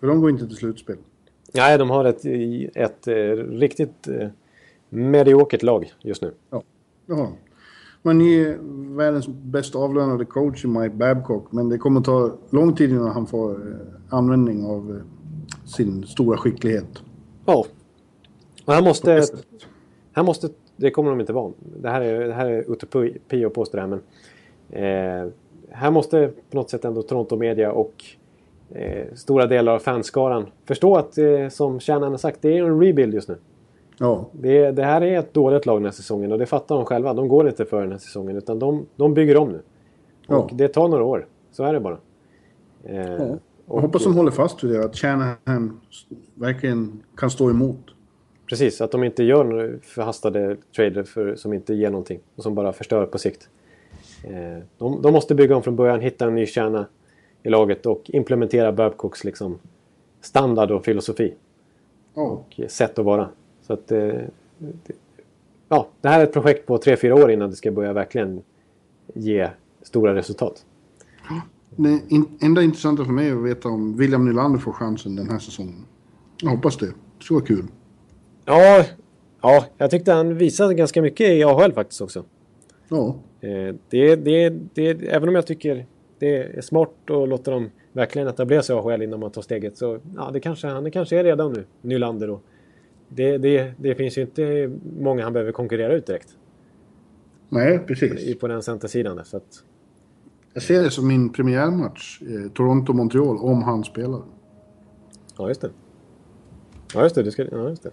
För 0.00 0.06
de 0.06 0.20
går 0.20 0.30
inte 0.30 0.46
till 0.46 0.56
slutspel. 0.56 0.96
Nej, 1.54 1.78
de 1.78 1.90
har 1.90 2.04
ett, 2.04 2.24
ett, 2.74 3.08
eh, 3.08 3.14
riktigt 3.58 4.08
eh, 4.08 4.28
mediokert 4.88 5.62
lag 5.62 5.92
just 6.00 6.22
nu. 6.22 6.34
Ja, 6.50 6.62
det 7.06 7.12
har 7.14 7.22
de. 7.22 7.32
Men 8.02 8.18
ni 8.18 8.34
är 8.34 8.58
världens 8.96 9.28
bäst 9.28 9.74
avlönade 9.74 10.24
coach 10.24 10.64
i 10.64 10.68
Mike 10.68 10.94
Babcock. 10.94 11.52
Men 11.52 11.68
det 11.68 11.78
kommer 11.78 12.00
ta 12.00 12.36
lång 12.50 12.76
tid 12.76 12.90
innan 12.90 13.08
han 13.08 13.26
får 13.26 13.50
eh, 13.50 13.76
användning 14.08 14.64
av 14.64 15.02
sin 15.64 16.06
stora 16.06 16.36
skicklighet. 16.36 17.02
Ja. 17.46 17.66
Och 18.64 18.72
här 18.72 18.82
måste... 18.82 19.22
Här 20.12 20.22
måste 20.22 20.48
det 20.76 20.90
kommer 20.90 21.10
de 21.10 21.20
inte 21.20 21.32
vara. 21.32 21.52
Det 21.58 21.88
här 21.88 22.00
är, 22.00 22.28
det 22.28 22.34
här 22.34 22.46
är 22.46 22.72
utopi 22.72 23.44
att 23.44 23.54
påstå 23.54 23.76
det 23.76 23.80
här, 23.80 23.88
men... 23.88 24.00
Eh, 24.70 25.26
här 25.70 25.90
måste 25.90 26.30
på 26.50 26.56
något 26.56 26.70
sätt 26.70 26.84
ändå 26.84 27.02
Toronto 27.02 27.36
Media 27.36 27.72
och 27.72 28.04
eh, 28.70 29.06
stora 29.14 29.46
delar 29.46 29.72
av 29.74 29.78
fanskaran 29.78 30.46
förstå 30.64 30.96
att, 30.96 31.18
eh, 31.18 31.48
som 31.48 31.80
kärnan 31.80 32.10
har 32.10 32.18
sagt, 32.18 32.42
det 32.42 32.58
är 32.58 32.62
en 32.64 32.80
rebuild 32.80 33.14
just 33.14 33.28
nu. 33.28 33.36
Ja, 33.98 34.26
Det, 34.32 34.70
det 34.70 34.84
här 34.84 35.00
är 35.02 35.18
ett 35.18 35.34
dåligt 35.34 35.66
lag 35.66 35.76
den 35.76 35.84
här 35.84 35.92
säsongen 35.92 36.32
och 36.32 36.38
det 36.38 36.46
fattar 36.46 36.74
de 36.76 36.84
själva. 36.84 37.14
De 37.14 37.28
går 37.28 37.48
inte 37.48 37.64
för 37.64 37.80
den 37.80 37.90
här 37.92 37.98
säsongen 37.98 38.36
utan 38.36 38.58
de, 38.58 38.86
de 38.96 39.14
bygger 39.14 39.36
om 39.36 39.48
nu. 39.48 39.60
Ja. 40.26 40.36
Och 40.36 40.50
det 40.54 40.68
tar 40.68 40.88
några 40.88 41.04
år. 41.04 41.26
Så 41.52 41.64
är 41.64 41.72
det 41.72 41.80
bara. 41.80 41.98
Eh, 42.84 42.98
jag 43.10 43.38
och- 43.66 43.80
hoppas 43.82 44.04
de 44.04 44.16
håller 44.16 44.30
fast 44.30 44.64
vid 44.64 44.70
det. 44.70 44.84
Att 44.84 44.96
Shanahan 44.96 45.80
verkligen 46.34 47.02
kan 47.16 47.30
stå 47.30 47.50
emot. 47.50 47.78
Precis, 48.48 48.80
att 48.80 48.90
de 48.90 49.04
inte 49.04 49.24
gör 49.24 49.44
några 49.44 49.68
förhastade 49.82 50.56
trader 50.76 51.02
för, 51.02 51.34
som 51.34 51.52
inte 51.52 51.74
ger 51.74 51.90
någonting 51.90 52.20
och 52.36 52.42
som 52.42 52.54
bara 52.54 52.72
förstör 52.72 53.06
på 53.06 53.18
sikt. 53.18 53.48
Eh, 54.24 54.62
de, 54.78 55.02
de 55.02 55.12
måste 55.12 55.34
bygga 55.34 55.56
om 55.56 55.62
från 55.62 55.76
början, 55.76 56.00
hitta 56.00 56.26
en 56.26 56.34
ny 56.34 56.46
kärna 56.46 56.86
i 57.42 57.48
laget 57.48 57.86
och 57.86 58.02
implementera 58.04 58.72
Babcocks 58.72 59.24
liksom, 59.24 59.58
standard 60.20 60.70
och 60.70 60.84
filosofi 60.84 61.34
Ja, 62.14 62.22
och 62.22 62.60
sätt 62.70 62.98
att 62.98 63.04
vara. 63.04 63.28
Så 63.62 63.72
att, 63.72 63.92
eh, 63.92 63.98
det, 64.58 64.94
ja, 65.68 65.88
det 66.00 66.08
här 66.08 66.20
är 66.20 66.24
ett 66.24 66.32
projekt 66.32 66.66
på 66.66 66.78
3-4 66.78 67.12
år 67.12 67.30
innan 67.30 67.50
det 67.50 67.56
ska 67.56 67.70
börja 67.70 67.92
verkligen 67.92 68.42
ge 69.14 69.48
stora 69.82 70.14
resultat. 70.14 70.64
det 71.76 72.00
enda 72.40 72.62
intressanta 72.62 73.04
för 73.04 73.12
mig 73.12 73.28
är 73.28 73.36
att 73.36 73.44
veta 73.44 73.68
om 73.68 73.96
William 73.96 74.24
Nylander 74.24 74.58
får 74.58 74.72
chansen 74.72 75.16
den 75.16 75.30
här 75.30 75.38
säsongen. 75.38 75.84
Jag 76.42 76.50
hoppas 76.50 76.76
det. 76.76 76.86
Det 76.86 77.24
skulle 77.24 77.40
vara 77.40 77.46
kul. 77.46 77.66
Ja, 78.44 78.84
ja, 79.42 79.64
jag 79.78 79.90
tyckte 79.90 80.12
han 80.12 80.38
visade 80.38 80.74
ganska 80.74 81.02
mycket 81.02 81.28
i 81.28 81.44
AHL 81.44 81.72
faktiskt 81.72 82.00
också. 82.00 82.24
Ja, 82.88 83.16
det, 83.90 84.16
det, 84.16 84.48
det, 84.74 84.88
även 85.08 85.28
om 85.28 85.34
jag 85.34 85.46
tycker 85.46 85.86
det 86.18 86.58
är 86.58 86.60
smart 86.60 86.90
att 87.10 87.28
låta 87.28 87.50
dem 87.50 87.70
verkligen 87.92 88.28
etablera 88.28 88.62
sig 88.62 88.76
i 88.76 88.78
AHL 88.78 89.02
innan 89.02 89.20
man 89.20 89.30
tar 89.30 89.42
steget 89.42 89.76
så 89.76 89.98
ja, 90.16 90.30
det 90.32 90.40
kanske, 90.40 90.66
han 90.66 90.90
kanske 90.90 91.18
är 91.18 91.24
redan 91.24 91.52
nu, 91.52 91.64
Nylander. 91.82 92.30
Och 92.30 92.42
det, 93.08 93.38
det, 93.38 93.72
det 93.76 93.94
finns 93.94 94.18
ju 94.18 94.22
inte 94.22 94.72
många 95.00 95.24
han 95.24 95.32
behöver 95.32 95.52
konkurrera 95.52 95.94
ut 95.94 96.06
direkt 96.06 96.36
nej 97.54 97.78
precis. 97.78 98.38
på 98.38 98.48
den 98.48 98.62
centersidan. 98.62 99.24
Så 99.24 99.36
att, 99.36 99.64
Jag 100.52 100.62
ser 100.62 100.82
det 100.82 100.90
som 100.90 101.08
min 101.08 101.32
premiärmatch. 101.32 102.22
Eh, 102.22 102.50
Toronto-Montreal, 102.52 103.38
om 103.38 103.62
han 103.62 103.84
spelar. 103.84 104.22
ja, 105.38 105.48
just 105.48 105.60
det. 105.60 105.70
Ja, 106.94 107.02
just 107.02 107.14
det. 107.14 107.22
Du 107.22 107.30
ska, 107.30 107.44
ja, 107.44 107.68
just 107.68 107.82
det. 107.82 107.90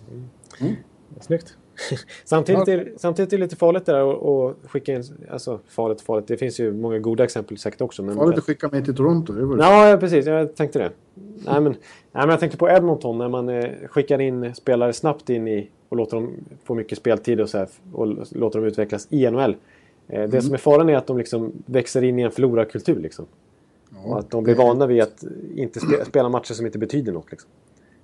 Mm. 0.61 0.75
Snyggt. 1.19 1.57
samtidigt, 2.23 2.67
är, 2.67 2.93
samtidigt 2.97 3.33
är 3.33 3.37
det 3.37 3.43
lite 3.43 3.55
farligt 3.55 3.85
det 3.85 3.91
där 3.91 4.49
att- 4.49 4.55
skicka 4.67 4.93
in... 4.93 5.03
Alltså 5.31 5.59
farligt 5.67 6.01
farligt. 6.01 6.27
Det 6.27 6.37
finns 6.37 6.59
ju 6.59 6.73
många 6.73 6.99
goda 6.99 7.23
exempel 7.23 7.57
säkert 7.57 7.81
också. 7.81 8.03
Men, 8.03 8.15
Farligt 8.15 8.37
att 8.37 8.43
skicka 8.43 8.69
mig 8.69 8.85
till 8.85 8.95
Toronto. 8.95 9.33
Det 9.33 9.45
var 9.45 9.57
Ja, 9.57 9.89
ja, 9.89 9.97
precis. 9.97 10.25
Jag 10.25 10.55
tänkte 10.55 10.79
det. 10.79 10.91
Nej, 11.45 11.61
men, 11.61 11.63
nej, 11.63 11.75
men 12.11 12.29
jag 12.29 12.39
tänkte 12.39 12.57
på 12.57 12.69
Edmonton 12.69 13.17
när 13.17 13.29
man 13.29 13.49
eh, 13.49 13.69
skickar 13.89 14.21
in 14.21 14.55
spelare 14.55 14.93
snabbt 14.93 15.29
in 15.29 15.47
i 15.47 15.69
och 15.89 15.97
låter 15.97 16.17
dem 16.17 16.31
få 16.63 16.75
mycket 16.75 16.97
speltid 16.97 17.41
och, 17.41 17.49
så 17.49 17.57
här, 17.57 17.67
och 17.93 18.07
låter 18.31 18.59
dem 18.59 18.67
utvecklas 18.67 19.07
i 19.09 19.29
NHL. 19.29 19.55
Eh, 20.07 20.29
det 20.29 20.41
som 20.41 20.53
är 20.53 20.57
faran 20.57 20.89
är 20.89 20.95
att 20.97 21.07
de 21.07 21.17
liksom 21.17 21.51
växer 21.65 22.03
in 22.03 22.19
i 22.19 22.21
en 22.21 22.31
förlorarkultur. 22.31 22.99
Liksom. 22.99 23.25
och 24.05 24.19
att 24.19 24.29
de 24.29 24.43
blir 24.43 24.55
vana 24.55 24.87
vid 24.87 25.01
att 25.01 25.23
inte 25.55 25.79
spe, 25.79 26.05
spela 26.05 26.29
matcher 26.29 26.53
som 26.53 26.65
inte 26.65 26.77
betyder 26.77 27.11
något. 27.11 27.31
Liksom. 27.31 27.49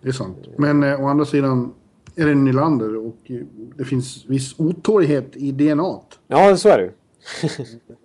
Det 0.01 0.07
är 0.07 0.14
sant. 0.14 0.38
Men 0.57 0.83
eh, 0.83 1.03
å 1.03 1.07
andra 1.07 1.25
sidan 1.25 1.73
är 2.17 2.25
det 2.25 2.35
Nylander 2.35 2.95
och 2.97 3.31
det 3.77 3.85
finns 3.85 4.25
viss 4.27 4.59
otålighet 4.59 5.35
i 5.35 5.51
DNA. 5.51 5.99
Ja, 6.27 6.57
så 6.57 6.69
är 6.69 6.77
det. 6.77 6.91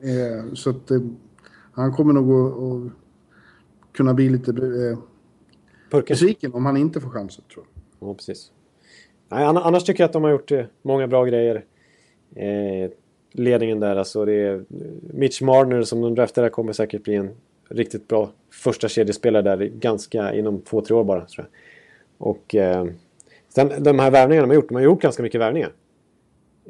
Eh, 0.03 0.55
så 0.55 0.71
att 0.71 0.91
eh, 0.91 1.01
han 1.73 1.93
kommer 1.93 2.13
nog 2.13 2.31
att, 2.33 2.59
att 2.59 2.93
kunna 3.97 4.15
bli 4.15 4.29
lite 4.29 4.51
eh, 4.51 4.99
Purken. 5.91 6.15
besviken 6.15 6.53
om 6.55 6.67
han 6.67 6.77
inte 6.77 7.01
får 7.01 7.11
chansen 7.11 7.45
tror 7.55 7.65
jag. 7.99 8.09
Ja, 8.09 8.15
precis. 8.15 8.53
Nej, 9.29 9.45
ann- 9.45 9.57
annars 9.57 9.85
tycker 9.85 10.03
jag 10.03 10.09
att 10.09 10.13
de 10.13 10.23
har 10.25 10.31
gjort 10.31 10.53
eh, 10.53 10.65
många 10.83 11.07
bra 11.07 11.25
grejer. 11.25 11.65
Eh, 12.35 12.91
ledningen 13.33 13.81
där, 13.81 13.97
alltså 13.97 14.25
det 14.25 14.33
är 14.33 14.65
Mitch 15.13 15.43
Marner 15.43 15.83
som 15.83 16.01
de 16.01 16.15
draftade 16.15 16.51
kommer 16.51 16.73
säkert 16.73 17.03
bli 17.05 17.15
en 17.15 17.31
riktigt 17.69 18.09
bra 18.09 18.31
första 18.51 18.89
kedjespelare 18.89 19.43
där 19.43 19.67
ganska 19.67 20.35
inom 20.35 20.61
två, 20.61 20.81
tre 20.81 20.97
år 20.97 21.05
bara. 21.05 21.27
Tror 21.27 21.47
jag. 22.19 22.29
Och 22.29 22.55
eh, 22.55 22.87
sen 23.55 23.83
de 23.83 23.99
här 23.99 24.11
värvningarna 24.11 24.47
de 24.47 24.51
har 24.51 24.55
gjort, 24.55 24.69
de 24.69 24.75
har 24.75 24.83
gjort 24.83 25.03
ganska 25.03 25.23
mycket 25.23 25.41
värvningar. 25.41 25.73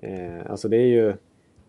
Eh, 0.03 0.51
alltså 0.51 0.69
det 0.69 0.77
är 0.77 0.87
ju 0.87 1.15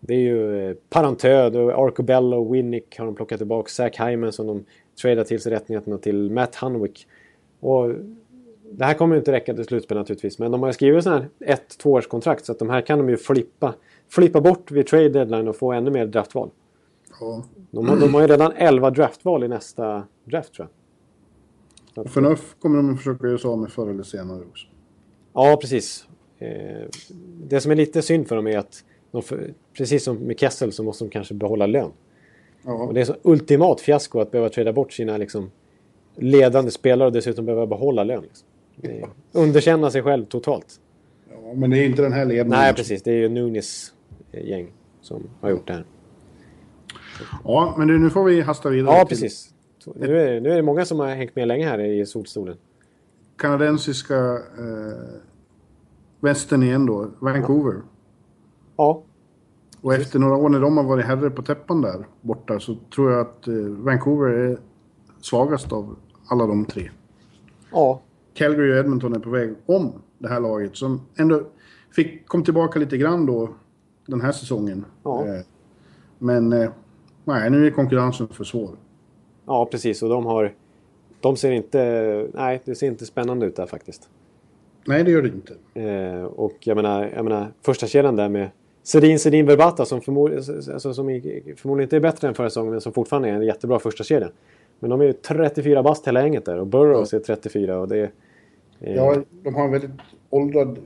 det 0.00 0.14
är 0.14 0.18
ju 0.18 0.68
eh, 0.68 0.76
Parantöd 0.90 1.56
och 1.56 1.72
Arcobello, 1.72 2.52
Winnick 2.52 2.98
har 2.98 3.06
de 3.06 3.14
plockat 3.14 3.38
tillbaka. 3.38 3.68
Zach 3.68 4.00
Hyman 4.00 4.32
som 4.32 4.46
de 4.46 4.64
tradar 5.02 5.24
till 5.24 5.40
sig 5.40 5.52
rättigheterna 5.52 5.98
till 5.98 6.30
Matt 6.30 6.54
Hunwick. 6.54 7.06
Och 7.60 7.94
det 8.70 8.84
här 8.84 8.94
kommer 8.94 9.14
ju 9.14 9.18
inte 9.18 9.32
räcka 9.32 9.54
till 9.54 9.64
slutspel 9.64 9.98
naturligtvis, 9.98 10.38
men 10.38 10.52
de 10.52 10.60
har 10.60 10.68
ju 10.68 10.72
skrivit 10.72 11.04
sådana 11.04 11.20
här 11.20 11.52
ett 11.52 11.78
tvåårskontrakt 11.78 12.44
så 12.44 12.52
att 12.52 12.58
de 12.58 12.70
här 12.70 12.80
kan 12.80 12.98
de 12.98 13.08
ju 13.08 13.16
flippa, 13.16 13.74
flippa 14.08 14.40
bort 14.40 14.70
vid 14.70 14.86
trade 14.86 15.08
deadline 15.08 15.48
och 15.48 15.56
få 15.56 15.72
ännu 15.72 15.90
mer 15.90 16.06
draftval. 16.06 16.50
Ja. 17.20 17.44
De 17.70 17.88
har, 17.88 17.96
de 17.96 18.14
har 18.14 18.20
ju 18.20 18.26
redan 18.26 18.52
11 18.56 18.90
draftval 18.90 19.44
i 19.44 19.48
nästa 19.48 20.02
draft 20.24 20.54
tror 20.54 20.68
jag. 21.94 22.04
Och 22.04 22.10
Förnuft 22.10 22.60
kommer 22.60 22.76
de 22.76 22.90
att 22.90 22.98
försöka 22.98 23.26
göra 23.26 23.38
sig 23.38 23.48
av 23.48 23.58
med 23.58 23.72
förr 23.72 23.90
eller 23.90 24.02
senare 24.02 24.40
också. 24.40 24.66
Ja, 25.34 25.58
precis. 25.60 26.06
Eh, 26.38 26.86
det 27.48 27.60
som 27.60 27.70
är 27.72 27.76
lite 27.76 28.02
synd 28.02 28.28
för 28.28 28.36
dem 28.36 28.46
är 28.46 28.58
att 28.58 28.84
de, 29.10 29.22
för- 29.22 29.54
precis 29.76 30.04
som 30.04 30.16
med 30.16 30.38
Kessel 30.38 30.72
så 30.72 30.82
måste 30.82 31.04
de 31.04 31.10
kanske 31.10 31.34
behålla 31.34 31.66
lön. 31.66 31.90
Ja. 32.64 32.72
Och 32.72 32.94
det 32.94 33.00
är 33.00 33.04
så 33.04 33.16
ultimat 33.22 33.80
fiasko 33.80 34.20
att 34.20 34.30
behöva 34.30 34.48
träda 34.48 34.72
bort 34.72 34.92
sina 34.92 35.16
liksom, 35.16 35.50
ledande 36.16 36.70
spelare 36.70 37.06
och 37.06 37.12
dessutom 37.12 37.44
behöva 37.46 37.66
behålla 37.66 38.04
lön. 38.04 38.22
Liksom. 38.22 38.48
Är, 38.82 39.08
underkänna 39.32 39.90
sig 39.90 40.02
själv 40.02 40.24
totalt. 40.24 40.80
ja, 41.30 41.54
men 41.54 41.70
det 41.70 41.78
är 41.78 41.84
inte 41.86 42.02
den 42.02 42.12
här 42.12 42.24
ledningen. 42.24 42.48
Nej, 42.48 42.74
precis. 42.74 43.02
Det 43.02 43.10
är 43.10 43.16
ju 43.16 43.28
Nunis 43.28 43.92
eh, 44.32 44.44
gäng 44.48 44.72
som 45.00 45.30
har 45.40 45.50
gjort 45.50 45.66
det 45.66 45.72
här. 45.72 45.84
Ja, 47.44 47.74
men 47.78 48.02
nu 48.02 48.10
får 48.10 48.24
vi 48.24 48.40
hasta 48.40 48.68
vidare 48.70 48.96
Ja, 48.96 49.04
till 49.04 49.08
precis. 49.08 49.50
Nu 49.94 50.20
är, 50.20 50.40
nu 50.40 50.50
är 50.52 50.56
det 50.56 50.62
många 50.62 50.84
som 50.84 50.98
har 50.98 51.08
hängt 51.08 51.36
med 51.36 51.48
länge 51.48 51.66
här 51.68 51.78
i 51.80 52.06
solstolen. 52.06 52.56
Kanadensiska 53.36 54.32
eh, 54.34 55.20
västern 56.20 56.62
igen 56.62 56.86
då, 56.86 57.10
Vancouver. 57.18 57.82
Ja, 58.76 59.02
Och 59.80 59.94
efter 59.94 60.18
några 60.18 60.36
år 60.36 60.48
när 60.48 60.60
de 60.60 60.76
har 60.76 60.84
varit 60.84 61.04
herre 61.04 61.30
på 61.30 61.42
täppan 61.42 61.80
där 61.80 62.06
borta 62.20 62.60
så 62.60 62.76
tror 62.94 63.12
jag 63.12 63.20
att 63.20 63.48
eh, 63.48 63.54
Vancouver 63.56 64.28
är 64.30 64.58
svagast 65.20 65.72
av 65.72 65.96
alla 66.28 66.46
de 66.46 66.64
tre. 66.64 66.90
ja, 67.72 68.00
Calgary 68.34 68.72
och 68.72 68.76
Edmonton 68.76 69.14
är 69.14 69.18
på 69.18 69.30
väg 69.30 69.54
om 69.66 69.92
det 70.18 70.28
här 70.28 70.40
laget 70.40 70.76
som 70.76 71.00
ändå 71.16 71.42
fick, 71.90 72.28
kom 72.28 72.44
tillbaka 72.44 72.78
lite 72.78 72.96
grann 72.96 73.26
då 73.26 73.48
den 74.06 74.20
här 74.20 74.32
säsongen. 74.32 74.84
Ja. 75.02 75.26
Eh, 75.26 75.40
men 76.18 76.52
eh, 76.52 76.70
nej, 77.24 77.50
nu 77.50 77.66
är 77.66 77.70
konkurrensen 77.70 78.28
för 78.28 78.44
svår. 78.44 78.76
ja, 79.46 79.68
precis. 79.70 80.02
Och 80.02 80.08
de 80.08 80.26
har... 80.26 80.54
De 81.24 81.36
ser 81.36 81.50
inte... 81.50 82.26
Nej, 82.34 82.60
det 82.64 82.74
ser 82.74 82.86
inte 82.86 83.06
spännande 83.06 83.46
ut 83.46 83.56
där 83.56 83.66
faktiskt. 83.66 84.08
Nej, 84.86 85.04
det 85.04 85.10
gör 85.10 85.22
det 85.22 85.28
inte. 85.28 85.54
Eh, 85.80 86.24
och 86.24 86.54
jag 86.60 86.76
menar, 86.76 87.10
jag 87.14 87.24
menar 87.24 87.52
första 87.62 87.86
kedjan 87.86 88.16
där 88.16 88.28
med 88.28 88.48
Sedin, 88.82 89.18
Sedin, 89.18 89.46
Verbata 89.46 89.84
som, 89.84 90.00
förmod, 90.00 90.32
alltså, 90.34 90.94
som 90.94 91.06
förmodligen 91.56 91.80
inte 91.86 91.96
är 91.96 92.00
bättre 92.00 92.28
än 92.28 92.34
förra 92.34 92.50
säsongen 92.50 92.70
men 92.72 92.80
som 92.80 92.92
fortfarande 92.92 93.28
är 93.28 93.32
en 93.32 93.42
jättebra 93.42 93.78
första 93.78 94.04
kedja. 94.04 94.30
Men 94.78 94.90
de 94.90 95.00
är 95.00 95.04
ju 95.04 95.12
34 95.12 95.82
bast 95.82 96.06
hela 96.08 96.22
gänget 96.22 96.44
där 96.44 96.58
och 96.58 96.66
Burrows 96.66 97.12
är 97.14 97.18
34 97.18 97.78
och 97.78 97.88
det 97.88 97.96
är... 97.98 98.10
Eh, 98.80 98.94
Ja, 98.94 99.16
de 99.44 99.54
har 99.54 99.64
en 99.64 99.70
väldigt 99.72 99.90
åldrad 100.30 100.78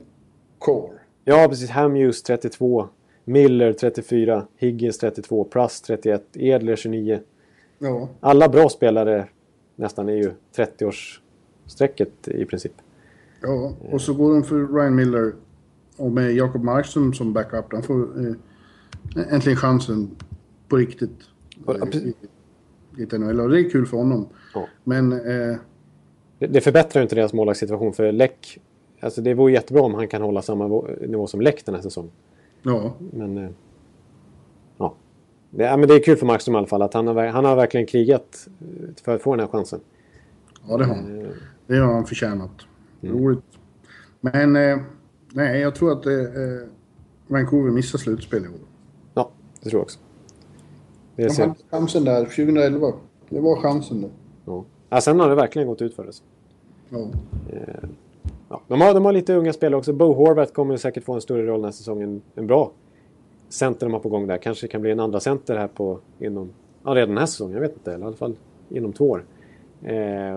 core. 0.59 0.93
ja, 1.25 1.45
precis. 1.49 1.69
Hamhughes 1.69 2.23
32, 2.23 2.87
Miller 3.25 3.73
34, 3.73 4.45
Higgins 4.57 4.97
32, 4.97 5.43
Pruss 5.43 5.81
31, 5.81 6.23
Edler 6.33 6.75
29. 6.75 7.19
Ja, 7.79 8.09
Alla 8.19 8.49
bra 8.49 8.69
spelare 8.69 9.27
nästan 9.79 10.09
är 10.09 10.13
ju 10.13 10.31
30-årsstrecket 10.55 12.29
i 12.29 12.45
princip. 12.45 12.73
ja. 13.41 13.73
och 13.91 14.01
så 14.01 14.13
går 14.13 14.33
de 14.33 14.43
för 14.43 14.67
Ryan 14.67 14.95
Miller 14.95 15.33
och 15.97 16.11
med 16.11 16.33
Jakob 16.33 16.63
Markström 16.63 17.13
som 17.13 17.33
backup. 17.33 17.65
Han 17.71 17.83
får 17.83 18.27
eh, 18.27 19.33
äntligen 19.33 19.57
chansen 19.57 20.09
på 20.67 20.75
riktigt. 20.77 21.19
Ja, 21.65 21.87
i, 21.87 22.13
i 22.97 23.17
NHL. 23.17 23.39
Och 23.39 23.49
det 23.49 23.59
är 23.59 23.69
kul 23.69 23.85
för 23.85 23.97
honom. 23.97 24.27
Ja. 24.53 24.67
Men 24.83 25.11
eh, 25.11 25.57
Det, 26.39 26.47
det 26.47 26.61
förbättrar 26.61 27.01
ju 27.01 27.03
inte 27.03 27.15
deras 27.15 27.33
målvaktssituation 27.33 27.93
för 27.93 28.11
Läck... 28.11 28.59
Alltså 28.99 29.21
det 29.21 29.33
vore 29.33 29.51
jättebra 29.53 29.83
om 29.83 29.93
han 29.93 30.07
kan 30.07 30.21
hålla 30.21 30.41
samma 30.41 30.67
nivå 31.07 31.27
som 31.27 31.41
Läck 31.41 31.65
den 31.65 31.75
här 31.75 31.81
säsongen. 31.81 32.11
ja, 32.63 32.93
Men... 33.11 33.37
eh. 33.37 33.49
Det, 35.51 35.63
ja, 35.63 35.77
men 35.77 35.89
det 35.89 35.95
är 35.95 36.03
kul 36.03 36.17
för 36.17 36.25
Markström 36.25 36.55
i 36.55 36.57
alla 36.57 36.67
fall 36.67 36.81
att 36.81 36.93
han 36.93 37.07
har, 37.07 37.25
han 37.25 37.45
har 37.45 37.55
verkligen 37.55 37.87
krigat 37.87 38.47
eh, 38.61 39.03
för 39.03 39.15
att 39.15 39.21
få 39.21 39.35
den 39.35 39.39
här 39.39 39.47
chansen. 39.47 39.79
ja, 40.67 40.77
det 40.77 40.85
har 40.85 40.95
han. 40.95 41.33
Det 41.67 41.77
har 41.77 41.93
han 41.93 42.05
förtjänat. 42.05 42.51
Roligt. 43.01 43.39
Men 44.21 44.55
eh, 44.55 44.77
nej, 45.33 45.59
jag 45.59 45.75
tror 45.75 45.91
att 45.91 46.05
eh, 46.05 46.13
eh, 46.13 46.67
Vancouver 47.27 47.71
missar 47.71 47.99
slutspel 47.99 48.45
i 48.45 48.47
år. 48.47 48.53
Ja, 49.13 49.31
det 49.63 49.69
tror 49.69 49.79
jag 49.79 49.83
också. 49.83 49.99
Det 51.15 51.23
är 51.23 51.37
De 51.37 51.41
hade 51.41 51.55
chansen 51.71 52.03
där 52.03 52.25
2011. 52.25 52.93
Det 53.29 53.39
var 53.39 53.55
chansen 53.61 54.01
då. 54.01 54.09
Ja. 54.45 54.65
Ja, 54.89 55.01
sen 55.01 55.19
har 55.19 55.29
det 55.29 55.35
verkligen 55.35 55.67
gått 55.67 55.81
ut 55.81 55.95
för 55.95 56.03
det. 56.03 56.11
Ja. 56.89 57.07
Ja, 58.49 58.61
de, 58.67 58.81
har, 58.81 58.93
de 58.93 59.05
har 59.05 59.13
lite 59.13 59.33
unga 59.33 59.53
spelare 59.53 59.77
också. 59.77 59.93
Bo 59.93 60.13
Horvath 60.13 60.53
kommer 60.53 60.77
säkert 60.77 61.03
få 61.03 61.13
en 61.13 61.21
större 61.21 61.45
roll 61.45 61.59
den 61.59 61.65
här 61.65 61.71
säsongen. 61.71 62.21
En 62.35 62.47
bra 62.47 62.71
center 63.49 63.85
de 63.85 63.93
har 63.93 63.99
på 63.99 64.09
gång 64.09 64.27
där. 64.27 64.37
Kanske 64.37 64.67
kan 64.67 64.81
bli 64.81 64.91
en 64.91 64.99
andra 64.99 65.19
center 65.19 65.57
här 65.57 65.67
på 65.67 65.99
inom... 66.19 66.49
Ja, 66.83 66.91
redan 66.91 67.09
den 67.09 67.17
här 67.17 67.25
säsongen. 67.25 67.53
Jag 67.53 67.61
vet 67.61 67.73
inte. 67.73 67.93
Eller 67.93 68.03
i 68.05 68.07
alla 68.07 68.15
fall 68.15 68.35
inom 68.69 68.93
två 68.93 69.09
år. 69.09 69.25
Eh, 69.83 69.95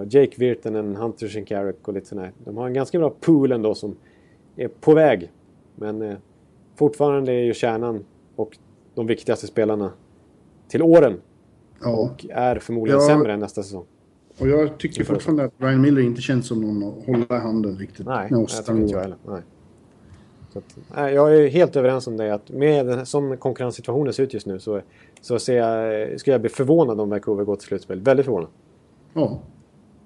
Jake 0.09 0.33
Virtanen, 0.37 0.97
Hunter 0.97 1.29
Shinkaruk 1.29 1.89
och 1.89 1.95
lite 1.95 2.07
sådär. 2.07 2.33
De 2.45 2.57
har 2.57 2.67
en 2.67 2.75
ganska 2.75 2.99
bra 2.99 3.11
pool 3.21 3.53
ändå 3.53 3.75
som 3.75 3.97
är 4.57 4.69
på 4.69 4.95
väg. 4.95 5.31
Men 5.77 6.03
eh, 6.03 6.17
fortfarande 6.77 7.33
är 7.33 7.45
ju 7.45 7.55
kärnan 7.55 8.05
och 8.37 8.59
de 8.95 9.07
viktigaste 9.07 9.47
spelarna 9.47 9.93
till 10.69 10.83
åren. 10.83 11.21
ja. 11.83 11.91
Och 11.97 12.27
är 12.31 12.59
förmodligen 12.59 13.01
Ja. 13.01 13.07
sämre 13.07 13.33
än 13.33 13.41
nästa 13.41 13.63
säsong. 13.63 13.85
Och 14.39 14.49
jag 14.49 14.79
tycker 14.79 15.05
fortfarande 15.05 15.45
att 15.45 15.53
Ryan 15.59 15.81
Miller 15.81 16.03
inte 16.03 16.21
känns 16.23 16.47
som 16.47 16.61
någon 16.61 16.89
att 16.99 17.07
hålla 17.07 17.37
i 17.37 17.41
handen 17.41 17.77
riktigt. 17.79 18.07
Nej, 18.07 18.31
med 18.31 18.39
jag 18.39 18.45
oss 18.45 18.59
tycker 18.65 18.81
inte 18.81 18.93
jag 18.95 19.01
heller. 19.01 19.17
Nej. 19.27 19.41
Så 20.53 20.59
att, 20.59 21.13
jag 21.13 21.37
är 21.37 21.49
helt 21.49 21.77
överens 21.77 22.07
om 22.07 22.17
det. 22.17 22.35
Att 22.35 22.51
med 22.51 22.87
den, 22.87 23.07
som 23.07 23.37
konkurrenssituationen 23.37 24.13
ser 24.13 24.23
ut 24.23 24.35
just 24.35 24.47
nu 24.47 24.61
så, 24.61 24.81
så 25.21 25.39
ser 25.39 25.57
jag, 25.57 26.21
skulle 26.21 26.35
jag 26.35 26.41
bli 26.41 26.51
förvånad 26.51 27.01
om 27.01 27.11
Vancouver 27.11 27.45
går 27.45 27.57
till 27.57 27.67
slutspel. 27.67 28.01
Väldigt 28.01 28.27
förvånad. 28.27 28.49
Ja, 29.15 29.41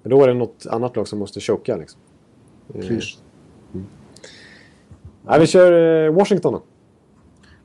För 0.01 0.09
då 0.09 0.23
är 0.23 0.27
det 0.27 0.33
något 0.33 0.65
annat 0.69 0.95
lag 0.95 1.07
som 1.07 1.19
måste 1.19 1.39
choka. 1.39 1.77
Liksom. 1.77 2.01
precis. 2.73 3.23
Nej, 5.25 5.39
vi 5.39 5.47
kör 5.47 6.05
eh, 6.05 6.13
Washington 6.13 6.53
då. 6.53 6.61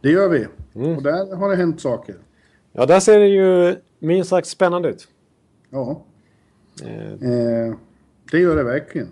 Det 0.00 0.10
gör 0.10 0.28
vi. 0.28 0.46
Mm. 0.74 0.96
Och 0.96 1.02
där 1.02 1.36
har 1.36 1.50
det 1.50 1.56
hänt 1.56 1.80
saker. 1.80 2.16
Ja, 2.72 2.86
där 2.86 3.00
ser 3.00 3.18
det 3.18 3.28
ju 3.28 3.76
minst 3.98 4.30
sagt 4.30 4.46
spännande 4.46 4.88
ut. 4.88 5.08
Ja, 5.70 6.02
Eh, 6.80 7.12
eh, 7.12 7.74
det 8.30 8.38
gör 8.38 8.56
det 8.56 8.62
verkligen. 8.62 9.08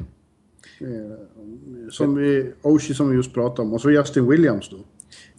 Eh, 0.80 1.90
som 1.90 2.14
vi, 2.14 2.52
Oshie 2.62 2.94
som 2.94 3.10
vi 3.10 3.16
just 3.16 3.34
pratade 3.34 3.62
om. 3.68 3.74
Och 3.74 3.80
så 3.80 3.90
Justin 3.90 4.28
Williams 4.28 4.70
då. 4.70 4.76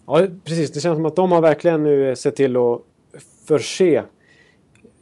ja, 0.05 0.27
precis. 0.43 0.71
Det 0.71 0.79
känns 0.79 0.97
som 0.97 1.05
att 1.05 1.15
de 1.15 1.31
har 1.31 1.41
verkligen 1.41 1.83
nu 1.83 2.15
sett 2.15 2.35
till 2.35 2.57
att 2.57 2.81
förse 3.47 4.03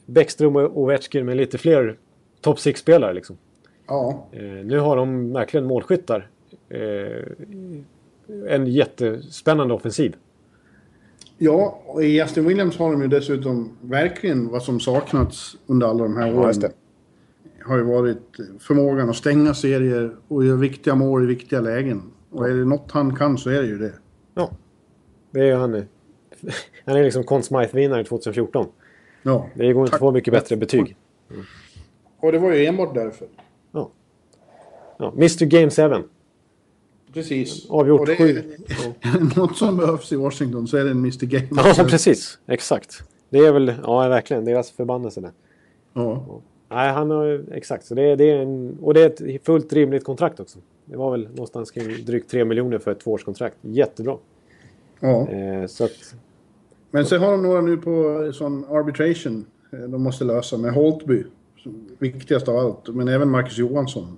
Bäckström 0.06 0.56
och 0.56 0.77
Ovechkin 0.82 1.26
med 1.26 1.38
lite 1.38 1.58
fler 1.58 1.98
top 2.42 2.58
6-spelare. 2.58 3.14
Liksom. 3.14 3.38
Ja, 3.88 4.27
Eh, 4.32 4.42
nu 4.42 4.80
har 4.80 4.95
de 4.95 5.34
verkligen 5.34 5.66
målskyttar. 5.66 6.30
Eh, 6.69 7.24
en 8.48 8.68
jättespännande 8.68 9.74
offensiv. 9.74 10.16
ja 11.38 11.82
och 11.85 12.03
i 12.03 12.08
Justin 12.08 12.45
Williams 12.48 12.77
har 12.77 12.92
de 12.92 13.01
ju 13.01 13.08
dessutom 13.08 13.77
verkligen 13.82 14.48
vad 14.48 14.64
som 14.64 14.80
saknats 14.80 15.58
under 15.68 15.88
alla 15.88 16.03
de 16.03 16.18
här 16.18 16.38
åren. 16.38 16.59
det. 16.59 16.72
Har 17.66 17.78
ju 17.78 17.84
varit 17.84 18.38
förmågan 18.60 19.10
att 19.10 19.16
stänga 19.16 19.54
serier 19.54 20.16
och 20.28 20.46
göra 20.46 20.58
viktiga 20.58 20.96
mål 20.96 21.24
i 21.24 21.26
viktiga 21.26 21.62
lägen. 21.62 22.02
Och 22.32 22.50
är 22.50 22.54
det 22.54 22.66
något 22.66 22.92
han 22.92 23.16
kan 23.16 23.38
så 23.38 23.50
är 23.50 23.62
det 23.62 23.68
ju 23.68 23.78
det. 23.78 23.94
Ja. 24.34 24.52
Det 25.32 25.40
är 25.40 25.46
ju 25.46 25.54
han. 25.54 25.86
Han 26.86 26.96
är 26.96 27.04
liksom 27.04 27.24
Conn 27.24 27.44
Smythe-vinnare 27.44 28.04
2014. 28.04 28.68
Ja. 29.24 29.50
Det 29.54 29.74
går 29.74 29.84
inte 29.84 29.96
att 29.96 30.00
få 30.00 30.12
mycket 30.12 30.34
bättre 30.34 30.56
betyg. 30.56 30.96
Och 32.20 32.32
det 32.32 32.40
var 32.40 32.54
ju 32.54 32.66
enbart 32.66 32.96
därför. 32.96 33.28
Ja. 33.72 33.92
Ja, 34.98 35.14
Mr 35.18 35.46
Game 35.46 36.00
7. 36.00 36.04
Precis. 37.14 37.70
Avgjort 37.70 38.00
Och 38.00 38.06
det 38.06 38.16
sju. 38.16 38.26
är 39.02 39.40
något 39.40 39.58
som 39.58 39.78
behövs 39.78 40.12
i 40.12 40.16
Washington 40.16 40.68
så 40.68 40.78
är 40.78 40.84
det 40.84 40.92
en 40.92 40.98
Mr 40.98 41.26
Game. 41.26 41.48
Ja, 41.52 41.74
precis. 41.90 42.40
Exakt. 42.48 43.04
Det 43.30 43.38
är 43.38 43.52
väl, 43.52 43.74
ja 43.84 44.08
verkligen, 44.08 44.46
deras 44.46 44.72
förbannelse 44.72 45.22
där. 45.22 45.32
Ja. 45.94 46.42
Nej, 46.70 46.92
han 46.92 47.12
har 47.12 47.46
exakt. 47.52 47.86
Så 47.86 47.96
det, 47.96 48.16
det 48.16 48.32
är 48.32 48.42
en, 48.42 48.78
och 48.82 48.94
det 48.94 49.02
är 49.02 49.36
ett 49.36 49.46
fullt 49.46 49.74
rimligt 49.74 50.04
kontrakt 50.04 50.40
också. 50.40 50.60
Det 50.86 50.98
var 50.98 51.12
väl 51.12 51.28
någonstans 51.30 51.72
kring 51.72 52.06
drygt 52.06 52.32
3 52.32 52.46
miljoner 52.46 52.78
för 52.78 52.92
ett 52.92 53.00
tvåårskontrakt. 53.00 53.58
Jättebra. 53.62 54.18
ja. 55.00 55.28
Eh, 55.30 55.66
så 55.66 55.84
att, 55.84 56.16
Men 56.92 57.06
så 57.06 57.18
har 57.18 57.32
de 57.32 57.44
några 57.44 57.62
nu 57.62 57.78
på 57.78 58.30
sån 58.34 58.66
arbitration 58.66 59.46
eh, 59.74 59.80
de 59.80 60.04
måste 60.04 60.24
lösa 60.24 60.58
med 60.58 60.74
Holtby. 60.74 61.24
Viktigast 62.00 62.48
av 62.48 62.58
allt. 62.58 62.96
Men 62.96 63.08
även 63.08 63.30
Marcus 63.30 63.58
Johansson. 63.58 64.18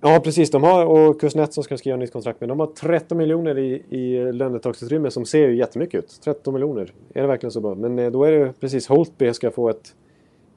Ja, 0.00 0.20
precis. 0.24 0.50
De 0.50 0.62
har, 0.62 0.86
och 0.86 1.20
Kuznetsov 1.20 1.62
ska 1.62 1.76
skriva 1.76 1.96
nytt 1.96 2.12
kontrakt, 2.12 2.40
men 2.40 2.48
de 2.48 2.60
har 2.60 2.66
13 2.66 3.18
miljoner 3.18 3.58
i, 3.58 3.82
i 3.88 4.32
lönetaksutrymme 4.32 5.10
som 5.10 5.24
ser 5.24 5.48
ju 5.48 5.56
jättemycket 5.56 6.04
ut. 6.04 6.20
13 6.24 6.54
miljoner. 6.54 6.92
Är 7.14 7.22
det 7.22 7.28
verkligen 7.28 7.50
så 7.50 7.60
bra? 7.60 7.74
Men 7.74 7.98
eh, 7.98 8.10
då 8.10 8.24
är 8.24 8.32
det 8.32 8.52
precis 8.60 8.86
Holtby 8.86 9.32
ska 9.32 9.50
få 9.50 9.68
ett 9.68 9.94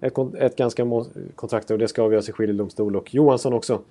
ett, 0.01 0.13
ett 0.35 0.55
ganska 0.55 0.85
kontrakt 1.35 1.71
och 1.71 1.77
det 1.77 1.87
ska 1.87 2.01
avgöras 2.03 2.29
i 2.29 2.31
skiljedomstol. 2.31 2.95
Och 2.95 3.15
Johansson 3.15 3.53
också. 3.53 3.81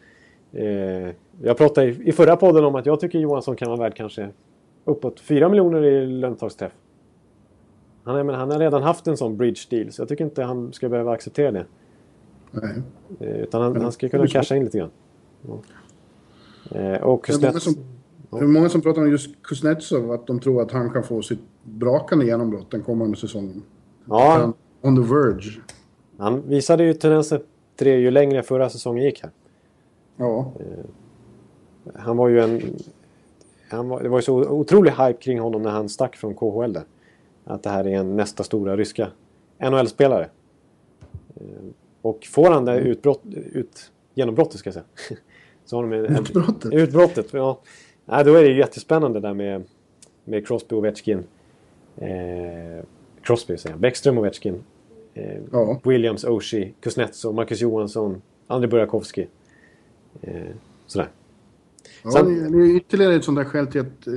Eh, 0.53 1.09
jag 1.43 1.57
pratade 1.57 1.87
i, 1.87 2.09
i 2.09 2.13
förra 2.13 2.37
podden 2.37 2.65
om 2.65 2.75
att 2.75 2.87
jag 2.87 3.01
tycker 3.01 3.19
Johansson 3.19 3.57
kan 3.57 3.69
vara 3.69 3.81
värd 3.81 3.95
kanske 3.97 4.29
uppåt 4.85 5.21
4 5.21 5.49
miljoner 5.49 5.85
i 5.85 6.07
löntagsträff. 6.07 6.73
Han, 8.05 8.17
är, 8.17 8.23
men 8.25 8.35
han 8.35 8.51
har 8.51 8.59
redan 8.59 8.83
haft 8.83 9.07
en 9.07 9.17
sån 9.17 9.37
bridge 9.37 9.61
deal 9.71 9.93
så 9.93 10.03
jag 10.03 10.09
tycker 10.09 10.25
inte 10.25 10.43
han 10.43 10.73
ska 10.73 10.89
behöva 10.89 11.13
acceptera 11.13 11.51
det. 11.51 11.65
Nej. 12.51 12.83
Eh, 13.21 13.37
utan 13.37 13.63
han, 13.63 13.73
Men- 13.73 13.83
han 13.83 13.93
ska 13.93 14.09
kunna 14.09 14.27
casha 14.27 14.57
in 14.57 14.65
lite 14.65 14.79
grann. 14.79 14.91
Eh, 15.45 15.53
och 16.71 16.71
Det 16.71 16.79
är 16.79 17.03
många 17.05 17.19
Kuznets... 17.21 17.65
som, 17.65 17.75
det 18.31 18.39
är 18.45 18.49
många 18.49 18.69
som 18.69 18.81
pratar 18.81 19.03
om 19.03 19.11
just 19.11 19.43
Kuznetsov, 19.43 20.13
att 20.13 20.27
de 20.27 20.41
tror 20.41 20.63
att 20.63 20.73
han 20.73 20.91
kan 20.91 21.03
få 21.03 21.23
sitt 21.23 21.41
brakande 21.65 22.27
genombrott 22.27 22.71
den 22.71 22.83
kommande 22.83 23.17
säsongen. 23.17 23.63
Ja, 24.05 24.53
On 24.81 24.97
the 24.97 25.15
verge. 25.15 25.61
Han 26.19 26.49
visade 26.49 26.85
ju 26.85 26.95
tendenser 26.95 27.41
till 27.77 27.87
det 27.87 27.95
ju 27.95 28.11
längre 28.11 28.43
förra 28.43 28.71
säsongen 28.71 29.05
gick 29.05 29.23
här. 29.23 29.31
Ja, 30.17 30.53
Han 31.95 32.17
var 32.17 32.29
ju 32.29 32.41
en... 32.41 32.63
Han 33.71 33.89
var, 33.89 34.03
det 34.03 34.09
var 34.09 34.19
ju 34.19 34.23
så 34.23 34.35
otrolig 34.35 34.91
hype 34.91 35.13
kring 35.23 35.41
honom 35.41 35.63
när 35.63 35.71
han 35.71 35.89
stack 35.89 36.17
från 36.17 36.35
KHL 36.35 36.73
där. 36.73 36.83
Att 37.45 37.63
det 37.63 37.71
här 37.71 37.87
är 37.87 37.97
en 37.99 38.17
nästa 38.17 38.45
stora 38.45 38.77
ryska 38.77 39.09
NHL-spelare. 39.59 40.29
Eh, 41.37 41.43
Och 42.03 42.27
får 42.31 42.51
han 42.51 42.65
det 42.65 42.79
utbrott, 42.79 43.23
ut, 43.53 43.93
genombrottet 44.15 44.59
ska 44.59 44.69
jag 44.69 44.75
säga. 44.75 44.85
Så 45.65 45.77
har 45.77 45.83
de 45.83 45.93
en, 45.93 46.05
en, 46.07 46.17
Utbrottet? 46.23 46.73
Utbrottet, 46.73 47.33
ja. 47.33 47.59
Nej, 48.05 48.25
då 48.25 48.35
är 48.35 48.43
det 48.43 48.49
ju 48.49 48.59
jättespännande 48.59 49.21
där 49.21 49.35
med, 49.35 49.63
med 50.25 50.47
Crosby, 50.47 50.77
Ovechkin. 50.77 51.25
Eh, 51.97 52.85
Crosby 53.23 53.57
säger 53.57 53.75
jag. 53.75 53.81
Bäckström, 53.81 54.19
Ovechkin. 54.19 54.65
Eh, 55.19 55.43
Ja. 55.53 55.81
Williams, 55.85 56.25
Oshie, 56.25 56.73
Kuznetsov, 56.81 57.35
Marcus 57.35 57.61
Johansson, 57.61 58.23
Andrei 58.47 58.69
Burakovsky. 58.71 59.27
Eh, 60.21 60.33
sådär. 60.87 61.09
ja 62.05 62.11
Sen- 62.11 62.53
det 62.53 62.59
är 62.59 62.77
ytterligare 62.77 63.15
ett 63.15 63.25
sånt 63.25 63.39
där 63.39 63.45
skäl 63.45 63.67
till 63.67 63.81
att 63.81 64.07
eh, 64.07 64.13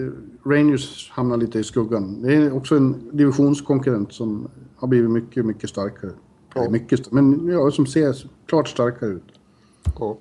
Rangers 0.49 1.11
hamnar 1.11 1.38
lite 1.38 1.59
i 1.59 1.63
skuggan. 1.63 2.21
Det 2.21 2.33
är 2.35 2.55
också 2.55 2.75
en 2.75 3.09
divisionskonkurrent 3.11 4.13
som 4.13 4.47
har 4.75 4.88
blivit 4.88 5.09
mycket, 5.11 5.45
mycket 5.45 5.69
starkare. 5.69 6.11
Ja. 6.55 6.69
Mycket, 6.69 7.11
men 7.11 7.47
ja, 7.47 7.71
som 7.71 7.85
ser 7.85 8.15
klart 8.45 8.67
starkare 8.67 9.09
ut. 9.09 9.23
Ja. 9.99 10.17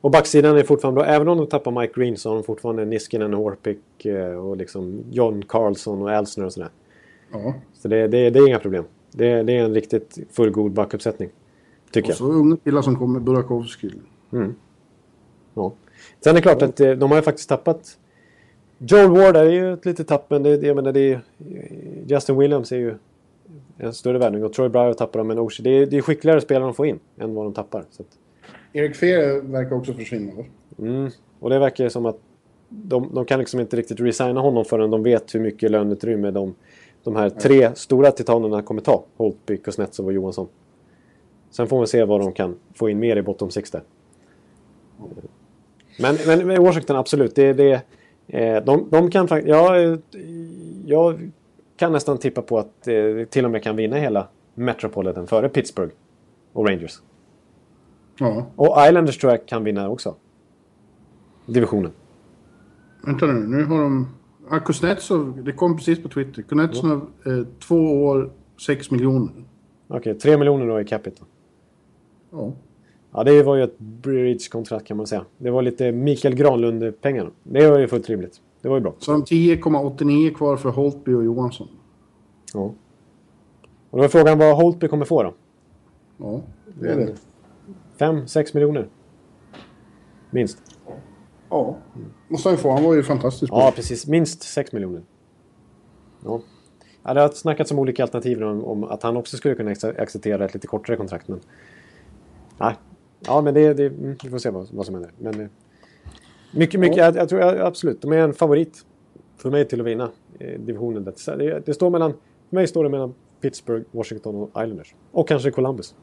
Och 0.00 0.10
backsidan 0.10 0.56
är 0.56 0.62
fortfarande 0.62 1.00
bra. 1.00 1.06
Även 1.10 1.28
om 1.28 1.38
de 1.38 1.46
tappar 1.46 1.80
Mike 1.80 1.92
Green 2.00 2.16
så 2.16 2.28
har 2.28 2.34
de 2.36 2.44
fortfarande 2.44 2.84
Niskanen, 2.84 3.34
Horpik 3.34 4.04
eh, 4.04 4.30
och 4.36 4.56
liksom 4.56 5.04
John 5.10 5.42
Carlson 5.48 6.02
och 6.02 6.12
Elsner 6.12 6.44
och 6.44 6.52
sådär. 6.52 6.70
Ja. 7.32 7.54
Så 7.74 7.88
det, 7.88 8.08
det, 8.08 8.30
det 8.30 8.38
är 8.38 8.48
inga 8.48 8.58
problem. 8.58 8.84
Det, 9.16 9.42
det 9.42 9.52
är 9.52 9.64
en 9.64 9.74
riktigt 9.74 10.18
fullgod 10.30 10.72
backuppsättning. 10.72 11.28
Tycker 11.90 12.08
Och 12.08 12.10
jag. 12.10 12.16
så 12.16 12.24
unga 12.24 12.56
killar 12.56 12.82
som 12.82 12.96
kommer, 12.96 13.20
Burakovsky. 13.20 13.90
Ja. 15.54 15.72
Sen 16.20 16.30
är 16.30 16.34
det 16.34 16.42
klart 16.42 16.62
att 16.62 16.80
eh, 16.80 16.90
de 16.90 17.10
har 17.10 17.18
ju 17.18 17.22
faktiskt 17.22 17.48
tappat... 17.48 17.98
Joel 18.78 19.10
Ward 19.10 19.36
är 19.36 19.50
ju 19.50 19.72
ett 19.72 19.86
litet 19.86 20.08
tapp, 20.08 20.30
men 20.30 20.42
det, 20.42 20.62
jag 20.62 20.76
menar, 20.76 20.92
det 20.92 21.00
är, 21.00 21.20
Justin 22.06 22.38
Williams 22.38 22.72
är 22.72 22.76
ju 22.76 22.94
en 23.78 23.92
större 23.92 24.18
värvning 24.18 24.44
och 24.44 24.52
Troy 24.52 24.68
Breyer 24.68 24.92
tappar 24.92 25.18
de, 25.18 25.26
men 25.26 25.38
Oshie, 25.38 25.64
det 25.64 25.70
är, 25.70 25.86
det 25.86 25.96
är 25.96 26.02
skickligare 26.02 26.40
spelare 26.40 26.64
de 26.64 26.74
får 26.74 26.86
in 26.86 26.98
än 27.18 27.34
vad 27.34 27.46
de 27.46 27.54
tappar. 27.54 27.84
Så 27.90 28.02
att, 28.02 28.08
Erik 28.72 28.96
Fehr 28.96 29.40
verkar 29.40 29.76
också 29.76 29.92
försvinna. 29.92 30.32
va? 30.34 30.44
mm. 30.78 31.10
Och 31.40 31.50
det 31.50 31.58
verkar 31.58 31.84
ju 31.84 31.90
som 31.90 32.06
att 32.06 32.18
de, 32.68 33.10
de 33.14 33.24
kan 33.24 33.38
liksom 33.38 33.60
inte 33.60 33.76
riktigt 33.76 34.00
resigna 34.00 34.40
honom 34.40 34.64
förrän 34.64 34.90
de 34.90 35.02
vet 35.02 35.34
hur 35.34 35.40
mycket 35.40 35.70
löneutrymme 35.70 36.30
de, 36.30 36.54
de 37.06 37.16
här 37.16 37.30
tre 37.30 37.74
stora 37.74 38.10
titanerna 38.10 38.62
kommer 38.62 38.80
ta. 38.80 39.04
Holtby, 39.16 39.56
Kuznetsov 39.56 40.06
och 40.06 40.12
Johansson. 40.12 40.48
Sen 41.50 41.66
får 41.66 41.80
vi 41.80 41.86
se 41.86 42.04
vad 42.04 42.20
de 42.20 42.32
kan 42.32 42.56
få 42.74 42.90
in 42.90 42.98
mer 42.98 43.16
i 43.16 43.22
bottom 43.22 43.50
six 43.50 43.70
där. 43.70 43.82
Men, 45.98 46.46
men 46.46 46.62
Washington, 46.62 46.96
absolut. 46.96 47.34
Det, 47.34 47.52
det, 47.52 47.82
eh, 48.26 48.64
de, 48.64 48.88
de 48.90 49.10
kan 49.10 49.28
faktiskt... 49.28 49.48
Jag, 49.48 49.98
jag 50.86 51.30
kan 51.76 51.92
nästan 51.92 52.18
tippa 52.18 52.42
på 52.42 52.58
att 52.58 52.88
eh, 52.88 53.24
till 53.30 53.44
och 53.44 53.50
med 53.50 53.62
kan 53.62 53.76
vinna 53.76 53.96
hela 53.96 54.28
Metropolitan 54.54 55.26
före 55.26 55.48
Pittsburgh 55.48 55.94
och 56.52 56.68
Rangers. 56.68 57.00
Ja. 58.18 58.46
Och 58.56 58.76
Islanders 58.88 59.18
tror 59.18 59.32
jag 59.32 59.46
kan 59.46 59.64
vinna 59.64 59.88
också. 59.88 60.14
Divisionen. 61.46 61.92
Vänta 63.02 63.26
nu, 63.26 63.32
nu 63.32 63.64
har 63.64 63.82
de... 63.82 64.08
Ah, 64.48 64.58
Kuznetsov, 64.58 65.44
det 65.44 65.52
kom 65.52 65.76
precis 65.76 66.02
på 66.02 66.08
Twitter. 66.08 66.42
Kuznetsov, 66.42 67.10
eh, 67.26 67.46
två 67.58 68.04
år, 68.04 68.30
sex 68.66 68.90
miljoner. 68.90 69.32
Okej, 69.88 70.18
tre 70.18 70.36
miljoner 70.36 70.66
då 70.66 70.80
i 70.80 70.84
capita. 70.84 71.24
Ja. 72.30 72.52
Ja, 73.12 73.24
det 73.24 73.42
var 73.42 73.56
ju 73.56 73.62
ett 73.62 73.78
bridge-kontrakt 73.78 74.86
kan 74.86 74.96
man 74.96 75.06
säga. 75.06 75.24
Det 75.38 75.50
var 75.50 75.62
lite 75.62 75.92
Mikael 75.92 76.34
Granlund-pengar. 76.34 77.30
Det 77.42 77.70
var 77.70 77.78
ju 77.78 77.88
fullt 77.88 78.08
rimligt. 78.08 78.40
Det 78.62 78.68
var 78.68 78.76
ju 78.76 78.82
bra. 78.82 78.94
Så 78.98 79.12
de 79.12 79.24
10,89 79.24 80.34
kvar 80.34 80.56
för 80.56 80.70
Holtby 80.70 81.14
och 81.14 81.24
Johansson. 81.24 81.68
Ja. 82.54 82.74
Och 83.90 83.98
då 83.98 84.04
är 84.04 84.08
frågan 84.08 84.38
vad 84.38 84.56
Holtby 84.56 84.88
kommer 84.88 85.04
få 85.04 85.22
då? 85.22 85.34
Ja, 86.18 86.42
det 86.80 86.88
är 86.88 86.96
det. 86.96 87.14
5-6 87.98 88.54
miljoner? 88.54 88.88
Minst. 90.30 90.58
Ja, 91.50 91.76
måste 92.28 92.48
han 92.48 92.56
ju 92.56 92.62
få. 92.62 92.70
Han 92.72 92.84
var 92.84 92.94
ju 92.94 93.02
fantastisk. 93.02 93.52
Ja, 93.52 93.72
precis. 93.76 94.06
Minst 94.06 94.42
6 94.42 94.72
miljoner. 94.72 95.02
Ja. 96.24 96.40
Ja, 97.02 97.14
det 97.14 97.20
har 97.20 97.28
snackats 97.28 97.70
om 97.70 97.78
olika 97.78 98.02
alternativ 98.02 98.42
om, 98.42 98.64
om 98.64 98.84
att 98.84 99.02
han 99.02 99.16
också 99.16 99.36
skulle 99.36 99.54
kunna 99.54 99.70
ac- 99.70 100.00
acceptera 100.02 100.44
ett 100.44 100.54
lite 100.54 100.66
kortare 100.66 100.96
kontrakt. 100.96 101.28
Men... 101.28 101.40
Nej. 102.58 102.74
Ja, 103.20 103.40
men 103.40 103.54
det, 103.54 103.74
det, 103.74 103.86
mm, 103.86 104.16
vi 104.22 104.30
får 104.30 104.38
se 104.38 104.50
vad, 104.50 104.68
vad 104.72 104.86
som 104.86 104.94
händer. 104.94 105.12
Men, 105.18 105.40
eh, 105.40 105.46
mycket, 106.50 106.80
mycket, 106.80 106.96
jag, 106.96 107.16
jag 107.16 107.28
tror 107.28 107.40
jag, 107.40 107.60
absolut. 107.60 108.02
De 108.02 108.12
är 108.12 108.18
en 108.18 108.32
favorit 108.34 108.84
för 109.36 109.50
mig 109.50 109.68
till 109.68 109.80
att 109.80 109.86
vinna 109.86 110.10
eh, 110.38 110.60
divisionen. 110.60 111.04
Det, 111.04 111.36
det, 111.36 111.62
det 111.66 111.74
står 111.74 111.90
mellan, 111.90 112.12
för 112.48 112.56
mig 112.56 112.66
står 112.66 112.84
det 112.84 112.90
mellan 112.90 113.14
Pittsburgh, 113.40 113.84
Washington 113.90 114.34
och 114.34 114.48
Islanders. 114.62 114.94
Och 115.12 115.28
kanske 115.28 115.50
Columbus. 115.50 115.94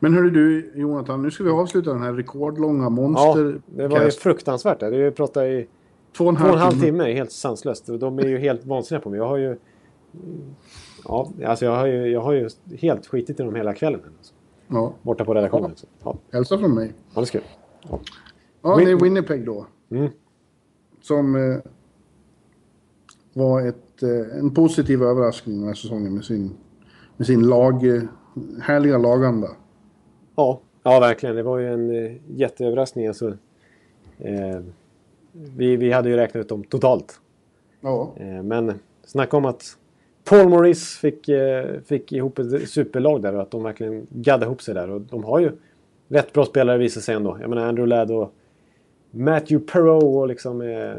Men 0.00 0.14
hörru 0.14 0.30
du, 0.30 0.72
Jonathan, 0.74 1.22
nu 1.22 1.30
ska 1.30 1.44
vi 1.44 1.50
avsluta 1.50 1.92
den 1.92 2.02
här 2.02 2.12
rekordlånga 2.12 2.88
monster... 2.88 3.60
Ja, 3.66 3.82
det 3.82 3.88
var 3.88 4.04
ju 4.04 4.10
fruktansvärt. 4.10 4.82
Vi 4.82 5.10
pratade 5.10 5.48
i 5.48 5.68
två 6.16 6.24
och 6.24 6.30
en 6.30 6.36
två 6.36 6.44
och 6.44 6.52
en 6.52 6.58
halv 6.58 6.60
halv 6.60 6.72
timme. 6.72 6.84
timme. 6.84 7.12
Helt 7.12 7.32
sanslöst. 7.32 7.86
De 7.86 8.18
är 8.18 8.26
ju 8.26 8.38
helt 8.38 8.66
vansinniga 8.66 9.02
på 9.02 9.10
mig. 9.10 9.18
Jag 9.18 9.28
har 9.28 9.36
ju... 9.36 9.56
Ja, 11.04 11.30
alltså 11.46 11.64
jag 11.64 11.76
har 11.76 11.86
ju, 11.86 12.06
jag 12.06 12.20
har 12.20 12.32
ju 12.32 12.48
helt 12.78 13.06
skitit 13.06 13.40
i 13.40 13.42
dem 13.42 13.54
hela 13.54 13.74
kvällen. 13.74 14.00
Alltså. 14.18 14.34
Ja, 14.68 14.94
Borta 15.02 15.24
på 15.24 15.34
redaktionen. 15.34 15.76
Så, 15.76 15.86
ja, 16.04 16.16
hälsa 16.32 16.58
från 16.58 16.74
mig. 16.74 16.92
ja, 17.14 17.20
det 17.20 17.26
ska 17.26 17.38
ja. 17.90 18.00
Ja, 18.62 18.76
Win- 18.76 18.84
det 18.84 18.90
är 18.90 18.96
Winnipeg 18.96 19.46
då. 19.46 19.66
Mm. 19.90 20.08
Som 21.02 21.36
eh, 21.36 21.58
var 23.32 23.66
ett, 23.68 24.02
eh, 24.02 24.38
en 24.38 24.54
positiv 24.54 25.02
överraskning 25.02 25.58
den 25.58 25.66
här 25.66 25.74
säsongen 25.74 26.14
med 26.14 26.24
sin, 26.24 26.50
med 27.16 27.26
sin 27.26 27.42
lag, 27.48 27.96
eh, 27.96 28.02
härliga 28.62 28.98
laganda. 28.98 29.48
Ja, 30.40 30.60
ja, 30.82 31.00
verkligen. 31.00 31.36
Det 31.36 31.42
var 31.42 31.58
ju 31.58 31.72
en 31.72 32.04
eh, 32.04 32.12
jätteöverraskning. 32.28 33.06
Alltså, 33.06 33.28
eh, 34.18 34.60
vi, 35.32 35.76
vi 35.76 35.92
hade 35.92 36.08
ju 36.08 36.16
räknat 36.16 36.40
ut 36.40 36.48
dem 36.48 36.64
totalt. 36.64 37.20
Ja, 37.80 38.12
Eh, 38.16 38.42
men 38.42 38.74
snacka 39.04 39.36
om 39.36 39.44
att 39.44 39.76
Paul 40.24 40.48
Maurice 40.48 41.00
fick, 41.00 41.28
eh, 41.28 41.80
fick 41.80 42.12
ihop 42.12 42.38
ett 42.38 42.68
superlag 42.68 43.22
där 43.22 43.34
och 43.34 43.42
att 43.42 43.50
de 43.50 43.62
verkligen 43.62 44.06
gaddade 44.10 44.46
ihop 44.46 44.62
sig 44.62 44.74
där. 44.74 44.90
Och 44.90 45.00
de 45.00 45.24
har 45.24 45.38
ju 45.38 45.52
rätt 46.08 46.32
bra 46.32 46.44
spelare 46.44 46.78
visar 46.78 47.00
sig 47.00 47.14
ändå. 47.14 47.38
Jag 47.40 47.50
menar 47.50 47.66
Andrew 47.66 47.96
Ladd 47.96 48.10
och 48.10 48.32
Matthew 49.10 49.72
Perreault 49.72 50.04
och 50.04 50.28
liksom 50.28 50.60
eh, 50.60 50.94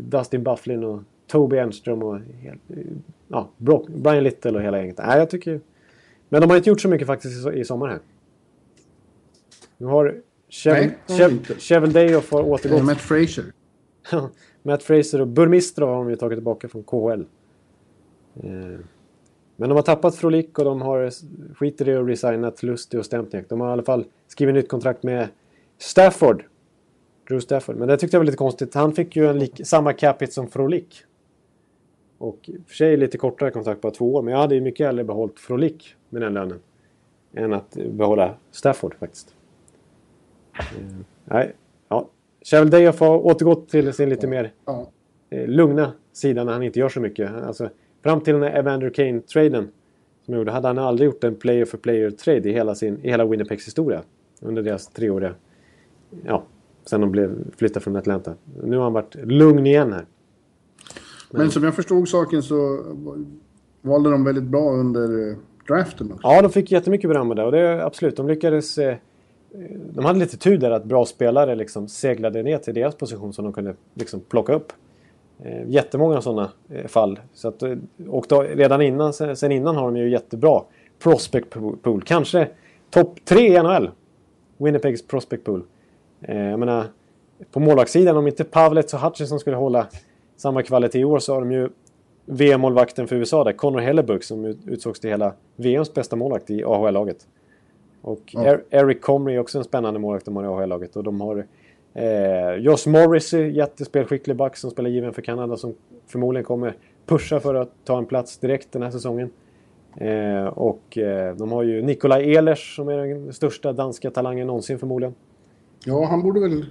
Dustin 0.00 0.42
Bufflin 0.42 0.84
och 0.84 1.02
Toby 1.26 1.56
Enström 1.56 2.02
och 2.02 2.18
ja, 3.28 3.48
Brian 3.88 4.24
Little 4.24 4.50
och 4.50 4.62
hela 4.62 4.78
gänget. 4.78 4.98
Nej, 4.98 5.18
jag 5.18 5.30
tycker... 5.30 5.60
Men 6.28 6.40
de 6.40 6.50
har 6.50 6.56
inte 6.56 6.70
gjort 6.70 6.80
så 6.80 6.88
mycket 6.88 7.06
faktiskt 7.06 7.48
i 7.48 7.64
sommar 7.64 7.88
här. 7.88 7.98
Nu 9.78 9.86
har 9.86 10.20
Chevel, 10.48 10.90
Chev, 11.58 11.94
har 12.30 12.40
eh, 12.40 12.46
återgått. 12.46 12.84
Matt 12.84 13.00
Fraser. 13.00 13.44
Matt 14.62 14.82
Fraser 14.82 15.20
och 15.20 15.26
Burmistrov 15.26 15.88
har 15.88 15.96
de 15.96 16.10
ju 16.10 16.16
tagit 16.16 16.36
tillbaka 16.36 16.68
från 16.68 16.82
KHL. 16.82 17.24
Eh, 18.36 18.80
Men 19.56 19.68
de 19.68 19.70
har 19.70 19.82
tappat 19.82 20.16
Frolik 20.16 20.58
och 20.58 20.64
de 20.64 20.82
har 20.82 21.10
skiter 21.54 21.88
i 21.88 21.96
att 21.96 22.08
resignat 22.08 22.62
Lustig 22.62 23.00
och 23.00 23.06
Stempniak. 23.06 23.48
De 23.48 23.60
har 23.60 23.68
i 23.68 23.72
alla 23.72 23.82
fall 23.82 24.04
skrivit 24.28 24.54
nytt 24.54 24.68
kontrakt 24.68 25.02
med 25.02 25.28
Stafford. 25.78 26.44
Drew 27.28 27.40
Stafford. 27.40 27.76
Men 27.76 27.88
det 27.88 27.96
tyckte 27.96 28.14
jag 28.14 28.20
var 28.20 28.24
lite 28.24 28.36
konstigt. 28.36 28.74
Han 28.74 28.92
fick 28.92 29.16
ju 29.16 29.26
en 29.26 29.38
lik, 29.38 29.60
samma 29.64 29.92
capita 29.92 30.32
som 30.32 30.48
Frolik. 30.48 31.04
Och 32.18 32.50
för 32.66 32.74
sig 32.74 32.96
lite 32.96 33.18
kortare 33.18 33.50
kontrakt, 33.50 33.80
bara 33.80 33.92
två 33.92 34.14
år. 34.14 34.22
Men 34.22 34.32
jag 34.32 34.40
hade 34.40 34.54
ju 34.54 34.60
mycket 34.60 34.86
hellre 34.86 35.04
behållit 35.04 35.40
Frolik 35.40 35.94
med 36.08 36.22
den 36.22 36.34
lönen. 36.34 36.60
Än 37.34 37.52
att 37.52 37.76
behålla 37.90 38.34
Stafford 38.50 38.94
faktiskt. 38.94 39.34
Nej, 41.24 41.54
ja. 41.88 42.08
Cheveldayoff 42.44 43.00
har 43.00 43.26
återgått 43.26 43.68
till 43.68 43.92
sin 43.92 44.08
lite 44.08 44.26
mer 44.26 44.52
Ja. 44.66 44.88
eh, 45.30 45.48
lugna 45.48 45.92
sida 46.12 46.44
när 46.44 46.52
han 46.52 46.62
inte 46.62 46.78
gör 46.78 46.88
så 46.88 47.00
mycket. 47.00 47.30
Alltså, 47.46 47.68
fram 48.02 48.20
till 48.20 48.34
den 48.34 48.42
här 48.42 48.58
Evander 48.58 48.90
Kane-traden 48.90 49.68
Som 50.26 50.34
gjorde, 50.34 50.52
hade 50.52 50.68
han 50.68 50.78
aldrig 50.78 51.06
gjort 51.06 51.24
en 51.24 51.34
player 51.34 51.64
for 51.64 51.78
player 51.78 52.10
trade 52.10 52.48
i 52.48 52.52
hela, 52.52 52.74
sin, 52.74 52.98
i 53.02 53.08
hela 53.10 53.24
Winnipegs 53.24 53.66
historia. 53.66 54.02
Under 54.40 54.62
deras 54.62 54.86
treåriga... 54.86 55.34
Ja, 56.24 56.44
sen 56.84 57.00
de 57.00 57.10
blev 57.10 57.36
flyttade 57.56 57.80
från 57.80 57.96
Atlanta. 57.96 58.34
Nu 58.62 58.76
har 58.76 58.82
han 58.84 58.92
varit 58.92 59.14
lugn 59.14 59.66
igen 59.66 59.92
här. 59.92 60.06
Men 61.30 61.50
som 61.50 61.64
jag 61.64 61.74
förstod 61.74 62.08
saken 62.08 62.42
så 62.42 62.84
valde 63.82 64.10
de 64.10 64.24
väldigt 64.24 64.44
bra 64.44 64.72
under 64.72 65.30
eh, 65.30 65.36
draften 65.68 66.12
också. 66.12 66.28
Ja, 66.28 66.42
de 66.42 66.50
fick 66.50 66.72
jättemycket 66.72 67.10
beröm 67.10 67.28
det. 67.28 67.44
Och 67.44 67.52
det 67.52 67.58
är 67.60 67.78
absolut, 67.78 68.16
de 68.16 68.28
lyckades... 68.28 68.78
Eh, 68.78 68.96
de 69.92 70.04
hade 70.04 70.18
lite 70.18 70.36
tur 70.36 70.58
där 70.58 70.70
att 70.70 70.84
bra 70.84 71.04
spelare 71.04 71.54
liksom 71.54 71.88
seglade 71.88 72.42
ner 72.42 72.58
till 72.58 72.74
deras 72.74 72.94
position 72.94 73.32
som 73.32 73.44
de 73.44 73.52
kunde 73.52 73.74
liksom 73.94 74.20
plocka 74.20 74.52
upp. 74.52 74.72
Eh, 75.42 75.68
jättemånga 75.68 76.20
sådana 76.20 76.50
eh, 76.68 76.86
fall. 76.86 77.20
Så 77.32 77.48
att, 77.48 77.62
eh, 77.62 77.76
och 78.08 78.26
då, 78.28 78.42
redan 78.42 78.82
innan, 78.82 79.12
sen, 79.12 79.52
innan 79.52 79.76
har 79.76 79.84
de 79.84 79.96
ju 79.96 80.10
jättebra 80.10 80.62
prospect 81.02 81.50
pool. 81.82 82.02
Kanske 82.02 82.48
topp 82.90 83.24
tre 83.24 83.58
i 83.58 83.62
NHL. 83.62 83.90
Winnipegs 84.56 85.06
prospect 85.06 85.44
pool. 85.44 85.62
Eh, 86.22 86.44
jag 86.44 86.58
menar, 86.58 86.84
på 87.50 87.60
målvaktssidan, 87.60 88.16
om 88.16 88.26
inte 88.26 88.44
Pavlets 88.44 88.94
och 88.94 89.00
Hutchinson 89.00 89.40
skulle 89.40 89.56
hålla 89.56 89.86
samma 90.36 90.62
kvalitet 90.62 90.98
i 90.98 91.04
år 91.04 91.18
så 91.18 91.34
har 91.34 91.40
de 91.40 91.52
ju 91.52 91.68
VM-målvakten 92.26 93.08
för 93.08 93.16
USA 93.16 93.44
där, 93.44 93.52
Connor 93.52 93.80
Hellebuck, 93.80 94.24
som 94.24 94.44
utsågs 94.44 95.00
till 95.00 95.10
hela 95.10 95.32
VMs 95.56 95.94
bästa 95.94 96.16
målvakt 96.16 96.50
i 96.50 96.64
AHL-laget. 96.64 97.26
Och 98.04 98.20
Ja. 98.32 98.58
Eric 98.70 99.00
Comrie 99.00 99.36
är 99.36 99.40
också 99.40 99.58
en 99.58 99.64
spännande 99.64 100.00
målvakt 100.00 100.24
de 100.24 100.36
har 100.36 100.44
i 100.44 100.46
AHL-laget. 100.46 100.96
Och 100.96 101.04
de 101.04 101.20
har 101.20 101.46
eh, 101.94 102.54
Josh 102.54 102.88
Morrissey, 102.88 103.50
jättespelskicklig 103.50 104.36
back 104.36 104.56
som 104.56 104.70
spelar 104.70 104.90
given 104.90 105.12
för 105.12 105.22
Kanada 105.22 105.56
som 105.56 105.74
förmodligen 106.06 106.44
kommer 106.44 106.76
pusha 107.06 107.40
för 107.40 107.54
att 107.54 107.70
ta 107.84 107.98
en 107.98 108.06
plats 108.06 108.38
direkt 108.38 108.72
den 108.72 108.82
här 108.82 108.90
säsongen. 108.90 109.30
Eh, 109.96 110.44
och 110.44 110.98
eh, 110.98 111.36
de 111.36 111.52
har 111.52 111.62
ju 111.62 111.82
Nikolaj 111.82 112.34
Ehlers 112.34 112.76
som 112.76 112.88
är 112.88 112.96
den 112.96 113.32
största 113.32 113.72
danska 113.72 114.10
talangen 114.10 114.46
någonsin 114.46 114.78
förmodligen. 114.78 115.14
Ja, 115.84 116.04
han 116.04 116.22
borde 116.22 116.40
väl 116.40 116.64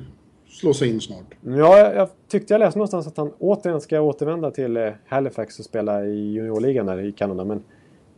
slå 0.48 0.74
sig 0.74 0.90
in 0.90 1.02
snart. 1.02 1.36
Ja, 1.42 1.78
jag, 1.80 1.96
jag 1.96 2.10
tyckte 2.28 2.54
jag 2.54 2.60
läste 2.60 2.80
någonstans 2.80 3.08
att 3.08 3.18
han 3.18 3.32
återigen 3.40 3.82
ska 3.82 4.02
återvända 4.02 4.52
till 4.52 4.78
eh, 4.78 4.90
Halifax 5.06 5.60
och 5.60 5.66
spela 5.66 6.06
i 6.06 6.32
juniorligan 6.32 6.86
där 6.86 7.00
i 7.00 7.12
Kanada. 7.12 7.46
Men 7.46 7.64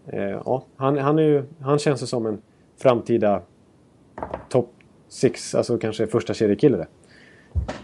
eh, 0.08 0.22
ja, 0.46 0.64
han, 0.76 0.98
han, 0.98 1.18
ju, 1.18 1.44
han 1.60 1.80
känns 1.80 2.04
ju 2.04 2.08
som 2.08 2.26
en 2.26 2.42
framtida 2.78 3.42
topp 4.50 4.74
6, 5.10 5.56
alltså 5.56 5.78
kanske 5.78 6.08
första 6.08 6.34
kedjekille 6.34 6.78
där. 6.78 6.88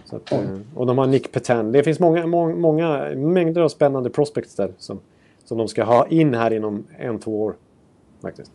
Så 0.06 0.16
att, 0.16 0.32
eh, 0.32 0.60
och 0.76 0.86
de 0.86 0.98
har 0.98 1.08
Nick 1.08 1.32
Petan. 1.32 1.72
Det 1.72 1.84
finns 1.84 2.00
många, 2.00 2.28
må, 2.28 2.56
många 2.56 3.16
mängder 3.16 3.62
av 3.62 3.70
spännande 3.70 4.10
prospects 4.10 4.56
där 4.56 4.74
som, 4.78 5.00
som 5.44 5.58
de 5.58 5.68
ska 5.68 5.84
ha 5.84 6.08
in 6.08 6.34
här 6.34 6.54
inom 6.54 6.84
en, 6.98 7.20
två 7.20 7.44
år. 7.44 7.56
Faktiskt. 8.22 8.52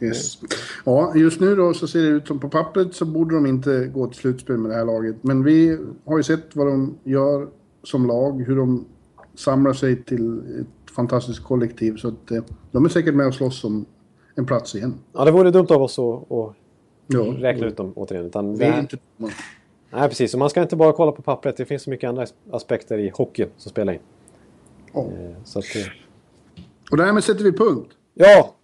Yes. 0.00 0.38
Ja, 0.84 1.12
just 1.14 1.40
nu 1.40 1.56
då 1.56 1.74
så 1.74 1.88
ser 1.88 2.02
det 2.02 2.08
ut 2.08 2.26
som 2.26 2.40
på 2.40 2.48
pappret 2.48 2.94
så 2.94 3.04
borde 3.04 3.34
de 3.34 3.46
inte 3.46 3.90
gå 3.94 4.06
till 4.06 4.16
slutspel 4.16 4.58
med 4.58 4.70
det 4.70 4.74
här 4.74 4.84
laget. 4.84 5.16
Men 5.22 5.44
vi 5.44 5.78
har 6.04 6.16
ju 6.16 6.22
sett 6.22 6.56
vad 6.56 6.66
de 6.66 6.98
gör 7.04 7.48
som 7.82 8.06
lag, 8.06 8.44
hur 8.46 8.56
de 8.56 8.84
samlar 9.34 9.72
sig 9.72 10.02
till 10.02 10.38
ett 10.60 10.90
fantastiskt 10.90 11.44
kollektiv. 11.44 11.96
Så 11.96 12.08
att 12.08 12.30
eh, 12.30 12.42
de 12.72 12.84
är 12.84 12.88
säkert 12.88 13.14
med 13.14 13.26
och 13.26 13.34
slåss 13.34 13.64
om 13.64 13.86
en 14.36 14.46
plats 14.46 14.74
igen. 14.74 14.94
Ja, 15.12 15.24
det 15.24 15.30
vore 15.30 15.50
dumt 15.50 15.66
av 15.70 15.82
oss 15.82 15.98
att, 15.98 16.32
att 16.32 16.54
Ja, 17.06 17.20
räkna 17.38 17.66
ut 17.66 17.76
dem 17.76 17.92
återigen. 17.96 18.26
Utan 18.26 18.54
Vi 18.56 18.64
är 18.64 18.80
inte 18.80 18.96
dumma. 19.18 19.30
Nej, 19.90 20.08
precis. 20.08 20.34
Och 20.34 20.38
man 20.38 20.50
ska 20.50 20.62
inte 20.62 20.76
bara 20.76 20.92
kolla 20.92 21.12
på 21.12 21.22
pappret. 21.22 21.56
Det 21.56 21.64
finns 21.64 21.82
så 21.82 21.90
mycket 21.90 22.08
andra 22.08 22.22
as- 22.22 22.34
aspekter 22.50 22.98
i 22.98 23.08
hockeyn 23.08 23.48
som 23.56 23.70
spelar 23.70 23.92
in. 23.92 23.98
Eh, 24.94 25.02
Så 25.44 25.58
att, 25.58 25.64
eh, 25.76 25.82
Och 26.90 26.96
därmed 26.96 27.24
sätter 27.24 27.44
vi 27.44 27.52
punkt. 27.52 27.90
ja! 28.14 28.54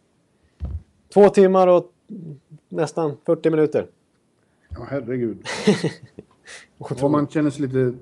Två 1.15 1.29
timmar 1.29 1.67
och 1.69 1.93
nästan 2.69 3.17
40 3.27 3.51
minuter. 3.51 3.87
Ja, 4.69 4.87
herregud. 4.91 5.39
Och 6.79 7.11
man 7.11 7.27
känner 7.29 7.51
sig 7.51 7.63
lite 7.67 7.95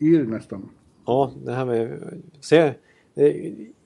yr 0.00 0.24
nästan. 0.26 0.68
Ja, 1.06 1.32
det 1.44 1.52
här 1.52 1.64
med... 1.64 1.98
Se 2.40 2.74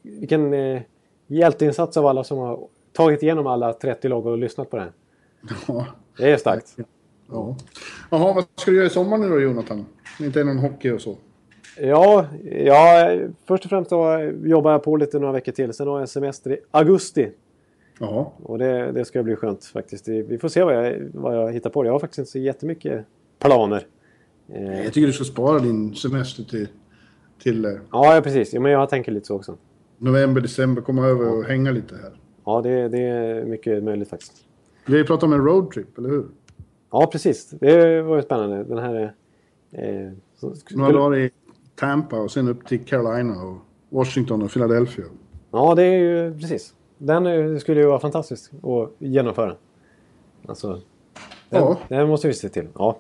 vilken 0.03 0.53
eh, 0.55 0.83
hjälteinsats 1.27 1.97
av 1.97 2.07
alla 2.07 2.25
som 2.25 2.39
har 2.39 2.69
tagit 2.97 3.23
igenom 3.23 3.47
alla 3.47 3.73
30 3.73 4.09
lag 4.09 4.27
och 4.27 4.39
lyssnat 4.39 4.71
på 4.71 4.79
här. 4.79 4.93
Ja. 5.69 5.87
Det 6.19 6.31
är 6.31 6.37
starkt. 6.37 6.77
ja. 7.31 7.57
Jaha, 8.11 8.33
vad 8.33 8.45
ska 8.57 8.71
du 8.71 8.77
göra 8.77 8.87
i 8.87 8.91
sommar 8.91 9.19
nu 9.19 9.29
då, 9.29 9.41
Jonathan? 9.41 9.87
Inte 10.21 10.45
någon 10.45 10.59
hockey 10.59 10.91
och 10.91 11.01
så? 11.01 11.17
Ja, 11.81 12.27
ja, 12.53 13.11
först 13.47 13.65
och 13.65 13.71
främst 13.71 13.91
jobbar 14.45 14.73
jag 14.73 14.83
på 14.83 14.97
lite 14.97 15.19
några 15.19 15.33
veckor 15.33 15.53
till. 15.53 15.73
Sen 15.73 15.89
har 15.89 15.99
jag 16.01 16.09
semester 16.09 16.51
i 16.53 16.59
augusti. 16.71 17.31
Jaha. 18.01 18.27
Och 18.43 18.59
det, 18.59 18.93
det 18.93 19.05
ska 19.05 19.23
bli 19.23 19.37
skönt 19.37 19.65
faktiskt. 19.65 20.09
Vi 20.09 20.39
får 20.39 20.49
se 20.49 20.63
vad 20.63 20.75
jag, 20.87 21.03
vad 21.15 21.37
jag 21.37 21.53
hittar 21.53 21.71
på. 21.71 21.87
Jag 21.87 21.93
har 21.93 21.99
faktiskt 21.99 22.19
inte 22.19 22.31
så 22.31 22.39
jättemycket 22.39 23.05
planer. 23.39 23.87
Eh, 24.53 24.85
Jag 24.85 24.93
tycker 24.93 25.07
du 25.07 25.13
ska 25.13 25.25
spara 25.25 25.59
din 25.59 25.95
semester 25.95 26.43
till, 26.43 26.69
till 27.43 27.65
eh, 27.65 27.71
ja, 27.93 28.15
ja, 28.15 28.21
precis. 28.21 28.53
Ja, 28.55 28.61
men 28.61 28.73
jag 28.73 28.89
tänker 28.89 29.13
lite 29.13 29.27
så 29.27 29.35
också. 29.37 29.57
november, 29.99 30.41
december. 30.41 30.83
Komma 30.83 31.07
över 31.07 31.39
och 31.39 31.45
hänga 31.45 31.71
lite 31.71 31.95
här. 31.97 32.13
Ja, 32.47 32.61
det, 32.63 32.89
det 32.89 32.99
är 33.03 33.45
mycket 33.45 33.83
möjligt 33.85 34.09
faktiskt. 34.09 34.33
Vi 34.87 35.05
pratat 35.05 35.23
om 35.23 35.33
en 35.33 35.45
roadtrip, 35.45 35.99
eller 35.99 36.09
hur? 36.09 36.27
Ja, 36.91 37.07
precis. 37.13 37.51
Det 37.51 38.03
var 38.03 38.17
ju 38.17 38.23
spännande. 38.23 38.65
Den 38.65 38.79
här... 38.79 39.15
Eh, 39.73 40.11
så- 40.37 40.55
Några 40.71 40.93
dagar 40.93 41.19
i 41.19 41.31
Tampa 41.75 42.17
och 42.21 42.31
sen 42.31 42.49
upp 42.49 42.67
till 42.67 42.85
Carolina 42.85 43.43
och 43.45 43.57
Washington 43.89 44.43
och 44.43 44.51
Philadelphia. 44.51 45.05
Ja, 45.51 45.75
det 45.75 45.83
är 45.83 45.99
ju 45.99 46.39
precis. 46.39 46.75
Den 46.99 47.61
skulle 47.61 47.81
ju 47.81 47.87
vara 47.87 47.99
fantastisk 48.01 48.53
att 48.63 48.91
genomföra. 48.99 49.55
Alltså, 50.47 50.73
den, 51.51 51.63
Ja. 51.63 51.79
den 51.89 52.09
måste 52.09 52.29
vi 52.29 52.35
se 52.35 52.49
till. 52.49 52.69
Ja, 52.75 52.99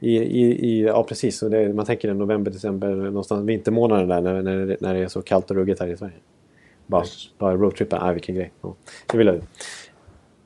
I, 0.00 0.16
i, 0.18 0.66
i, 0.68 0.82
ja 0.82 1.04
precis. 1.08 1.40
Det, 1.40 1.74
man 1.74 1.84
tänker 1.86 2.14
november, 2.14 2.50
december, 2.50 2.94
någonstans 2.94 3.48
vintermånaden 3.48 4.08
där 4.08 4.20
när, 4.20 4.42
när, 4.42 4.76
när 4.80 4.94
det 4.94 5.00
är 5.00 5.08
så 5.08 5.22
kallt 5.22 5.50
och 5.50 5.56
ruggigt 5.56 5.80
här 5.80 5.88
i 5.88 5.96
Sverige. 5.96 6.14
Bara, 6.92 7.04
bara 7.38 7.56
roadtrippa. 7.56 8.04
Nej, 8.04 8.14
vilken 8.14 8.34
grej. 8.34 8.52
Ja, 8.62 8.76
det 9.06 9.18
vill 9.18 9.26
jag 9.26 9.36
ju. 9.36 9.42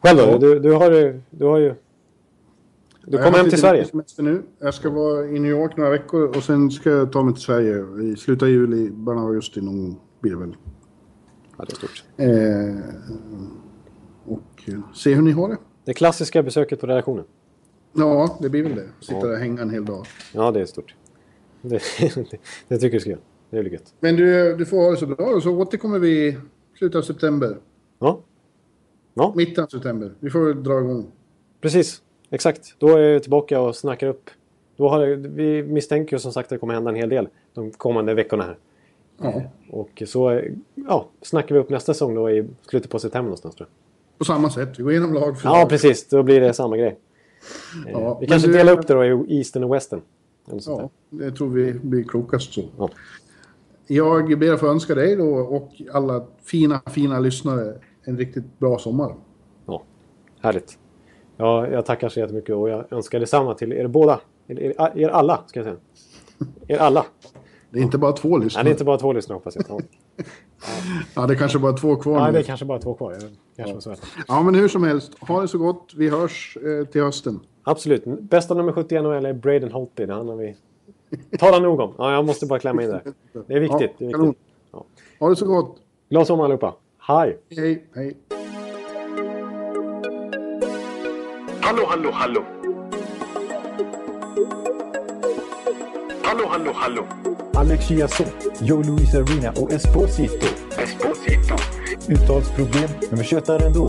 Själv 0.02 0.18
då? 0.18 0.38
Du, 0.38 0.58
du, 0.58 0.72
har, 0.72 0.90
ju- 0.92 1.20
du 1.30 1.44
har 1.44 1.58
ju... 1.58 1.74
Du 3.06 3.16
kommer 3.18 3.38
hem 3.38 3.50
till 3.50 3.60
Sverige. 3.60 3.86
nu. 4.18 4.42
Jag 4.58 4.74
ska 4.74 4.90
vara 4.90 5.26
i 5.26 5.38
New 5.38 5.50
York 5.50 5.76
några 5.76 5.90
veckor 5.90 6.36
och 6.36 6.42
sen 6.44 6.70
ska 6.70 6.90
jag 6.90 7.12
ta 7.12 7.22
mig 7.22 7.34
till 7.34 7.42
Sverige 7.42 7.84
i 8.12 8.16
slutet 8.16 8.42
av 8.42 8.48
juli, 8.48 8.90
början 8.90 9.22
av 9.22 9.28
augusti 9.28 9.60
någon 9.60 9.78
gång 9.82 10.00
blir 10.20 10.32
det 10.32 10.38
väl. 10.38 10.56
Ja, 11.58 11.64
det 11.64 11.72
är 11.72 11.76
stort. 11.76 12.04
Eh, 12.16 12.92
och 14.32 14.68
eh, 14.68 14.80
se 14.94 15.14
hur 15.14 15.22
ni 15.22 15.30
har 15.30 15.48
det. 15.48 15.56
Det 15.84 15.94
klassiska 15.94 16.42
besöket 16.42 16.80
på 16.80 16.86
redaktionen. 16.86 17.24
Ja, 17.92 18.38
det 18.40 18.48
blir 18.50 18.62
väl 18.62 18.74
det. 18.74 18.88
Sitta 19.00 19.14
Ja. 19.18 19.24
där 19.26 19.32
och 19.32 19.38
hänga 19.38 19.62
en 19.62 19.70
hel 19.70 19.84
dag. 19.84 20.06
Ja, 20.34 20.50
det 20.50 20.60
är 20.60 20.64
stort. 20.66 20.94
Det, 21.62 21.68
det, 21.98 22.24
det 22.68 22.78
tycker 22.78 22.94
jag 22.94 23.00
ska 23.02 23.10
göra. 23.10 23.20
Det 23.50 23.60
blir 23.60 23.72
gött. 23.72 23.94
Men 24.00 24.16
du, 24.16 24.56
du 24.56 24.66
får 24.66 24.76
ha 24.76 24.90
det 24.90 24.96
så 24.96 25.06
bra 25.06 25.26
och 25.26 25.42
så 25.42 25.50
återkommer 25.50 25.98
vi 25.98 26.26
i 26.28 26.36
slutet 26.78 26.98
av 26.98 27.02
september. 27.02 27.56
Ja, 27.98 28.20
ja 29.14 29.32
Mitten 29.36 29.64
av 29.64 29.68
september. 29.68 30.12
Vi 30.20 30.30
får 30.30 30.54
dra 30.54 30.78
igång. 30.80 31.06
precis. 31.60 32.02
Exakt. 32.30 32.74
Då 32.78 32.88
är 32.88 32.98
jag 32.98 33.22
tillbaka 33.22 33.60
och 33.60 33.76
snackar 33.76 34.06
upp. 34.06 34.30
Då 34.76 34.88
har 34.88 35.06
det, 35.06 35.16
vi 35.16 35.62
misstänker 35.62 36.18
som 36.18 36.32
sagt 36.32 36.46
att 36.46 36.50
det 36.50 36.58
kommer 36.58 36.74
hända 36.74 36.90
en 36.90 36.96
hel 36.96 37.08
del 37.08 37.28
de 37.54 37.70
kommande 37.70 38.14
veckorna 38.14 38.44
här. 38.44 38.56
Ja. 39.22 39.42
Och 39.70 40.02
så 40.06 40.40
ja, 40.74 41.08
snackar 41.22 41.54
vi 41.54 41.60
upp 41.60 41.70
nästa 41.70 41.94
säsong 41.94 42.14
då 42.14 42.30
i 42.30 42.46
slutet 42.70 42.90
på 42.90 42.98
september 42.98 43.24
någonstans 43.24 43.54
tror 43.54 43.68
jag. 43.70 44.18
På 44.18 44.24
samma 44.24 44.50
sätt. 44.50 44.78
Vi 44.78 44.82
går 44.82 44.92
igenom 44.92 45.14
lag 45.14 45.40
för 45.40 45.48
Ja, 45.48 45.58
lag. 45.60 45.68
precis. 45.68 46.08
Då 46.08 46.22
blir 46.22 46.40
det 46.40 46.52
samma 46.52 46.76
grej. 46.76 46.98
Eh, 47.86 47.92
Ja, 47.92 48.14
vi 48.20 48.26
men 48.26 48.28
kanske 48.30 48.48
du- 48.48 48.54
delar 48.54 48.72
upp 48.78 48.86
det 48.86 48.94
då 48.94 49.04
i 49.04 49.36
Eastern 49.38 49.64
och 49.64 49.74
Western. 49.74 50.00
Ja, 50.66 50.90
det 51.10 51.30
tror 51.32 51.48
vi 51.48 51.72
blir 51.72 52.02
klokast 52.04 52.52
så. 52.52 52.64
Ja. 52.78 52.90
Jag 53.86 54.38
ber 54.38 54.52
att 54.52 54.60
få 54.60 54.66
önska 54.66 54.94
dig 54.94 55.16
då 55.16 55.34
och 55.34 55.72
alla 55.92 56.26
fina, 56.42 56.80
fina 56.86 57.20
lyssnare 57.20 57.74
en 58.04 58.18
riktigt 58.18 58.58
bra 58.58 58.78
sommar. 58.78 59.14
ja, 59.66 59.82
härligt. 60.40 60.78
Ja, 61.36 61.68
jag 61.68 61.86
tackar 61.86 62.08
så 62.08 62.20
jättemycket 62.20 62.54
och 62.54 62.68
jag 62.68 62.92
önskar 62.92 63.20
detsamma 63.20 63.54
till 63.54 63.72
er 63.72 63.86
båda. 63.86 64.20
Er, 64.48 64.92
er, 64.98 65.08
alla, 65.08 65.42
ska 65.46 65.60
jag 65.60 65.66
säga. 65.66 65.76
Er 66.68 66.78
alla. 66.78 67.06
Det 67.70 67.78
är 67.78 67.82
inte 67.82 67.98
bara 67.98 68.12
två 68.12 68.36
Nej, 68.36 68.44
lyssnare. 68.44 68.64
det 68.64 68.70
är 68.70 68.72
inte 68.72 68.84
bara 68.84 68.98
två 68.98 69.12
lyssnare 69.12 69.36
hoppas 69.36 69.56
jag. 69.56 69.64
Ja. 69.68 69.80
Ja, 71.14 71.26
det 71.26 71.34
är 71.34 71.38
kanske 71.38 71.58
bara 71.58 71.72
två 71.72 71.96
kvar 71.96 72.18
Nej, 72.18 72.26
nu. 72.26 72.32
det 72.32 72.38
är 72.38 72.42
kanske 72.42 72.66
bara 72.66 72.78
två 72.78 72.94
kvar. 72.94 73.16
Kanske 73.56 73.90
här. 73.90 73.98
Ja, 74.28 74.42
men 74.42 74.54
hur 74.54 74.68
som 74.68 74.84
helst. 74.84 75.12
Ha 75.20 75.40
det 75.40 75.48
så 75.48 75.58
gott. 75.58 75.92
Vi 75.96 76.08
hörs 76.08 76.56
eh, 76.56 76.84
till 76.86 77.02
hösten. 77.02 77.40
Absolut. 77.62 78.04
Bästa 78.20 78.54
nummer 78.54 78.72
70 78.72 78.94
i 78.94 79.02
NHL 79.02 79.26
är 79.26 79.32
Braden 79.32 79.72
Holtby. 79.72 80.06
Det 80.06 80.14
han 80.14 80.28
har 80.28 80.36
vi 80.36 80.56
talat 81.38 81.62
nog 81.62 81.80
om. 81.80 81.94
Ja, 81.98 82.12
jag 82.12 82.26
måste 82.26 82.46
bara 82.46 82.58
klämma 82.58 82.82
in 82.82 82.88
det. 82.88 83.02
Det 83.46 83.54
är 83.54 83.60
viktigt. 83.60 83.90
Det 83.98 84.04
är 84.04 84.08
viktigt. 84.08 84.42
Ja. 84.72 84.84
Ha 85.20 85.28
det 85.28 85.36
så 85.36 85.46
gott. 85.46 85.76
Glad 86.08 86.26
sommar 86.26 86.44
allihopa. 86.44 86.74
Hej! 86.98 87.38
Hej, 87.50 87.84
hej. 87.94 88.16
Hallå, 91.60 91.82
hallå, 91.88 92.10
hallå. 92.12 92.44
Hallå, 96.22 96.44
hallå, 96.48 96.72
hallå. 96.74 97.04
Alex 97.54 97.88
Chiazot, 97.88 98.32
Joe 98.60 98.82
Luis 98.82 99.14
Arena 99.14 99.50
och 99.50 99.72
Esposito. 99.72 100.46
Esposito. 100.78 101.54
uttalsproblem, 102.08 102.88
men 103.10 103.18
vi 103.18 103.24
tjötar 103.24 103.66
ändå. 103.66 103.88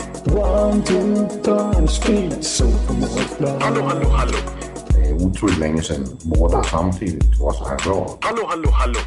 One, 0.29 0.83
two, 0.83 1.27
time, 1.43 1.87
speed, 1.87 2.43
so 2.43 2.65
Hallå, 3.59 3.81
hallå, 3.87 4.09
hallå. 4.09 4.37
Det 4.87 5.09
er 5.09 5.13
utroligt 5.13 5.59
længe 5.59 5.83
siden 5.83 6.07
mor, 6.25 6.47
der 6.47 6.63
samtidig 6.63 7.37
trods 7.37 7.57
har 7.57 7.77
råd. 7.89 8.17
Hallå, 8.23 8.47
hallå, 8.49 8.71
hallå. 8.71 8.99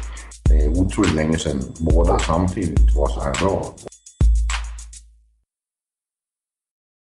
Det 0.47 0.65
er 0.65 0.69
utroligt 0.69 1.15
længe 1.15 1.39
siden 1.39 1.63
mor, 1.79 2.03
der 2.03 2.17
samtidig 2.17 2.93
trods 2.93 3.13
har 3.13 3.33
råd. 3.45 3.94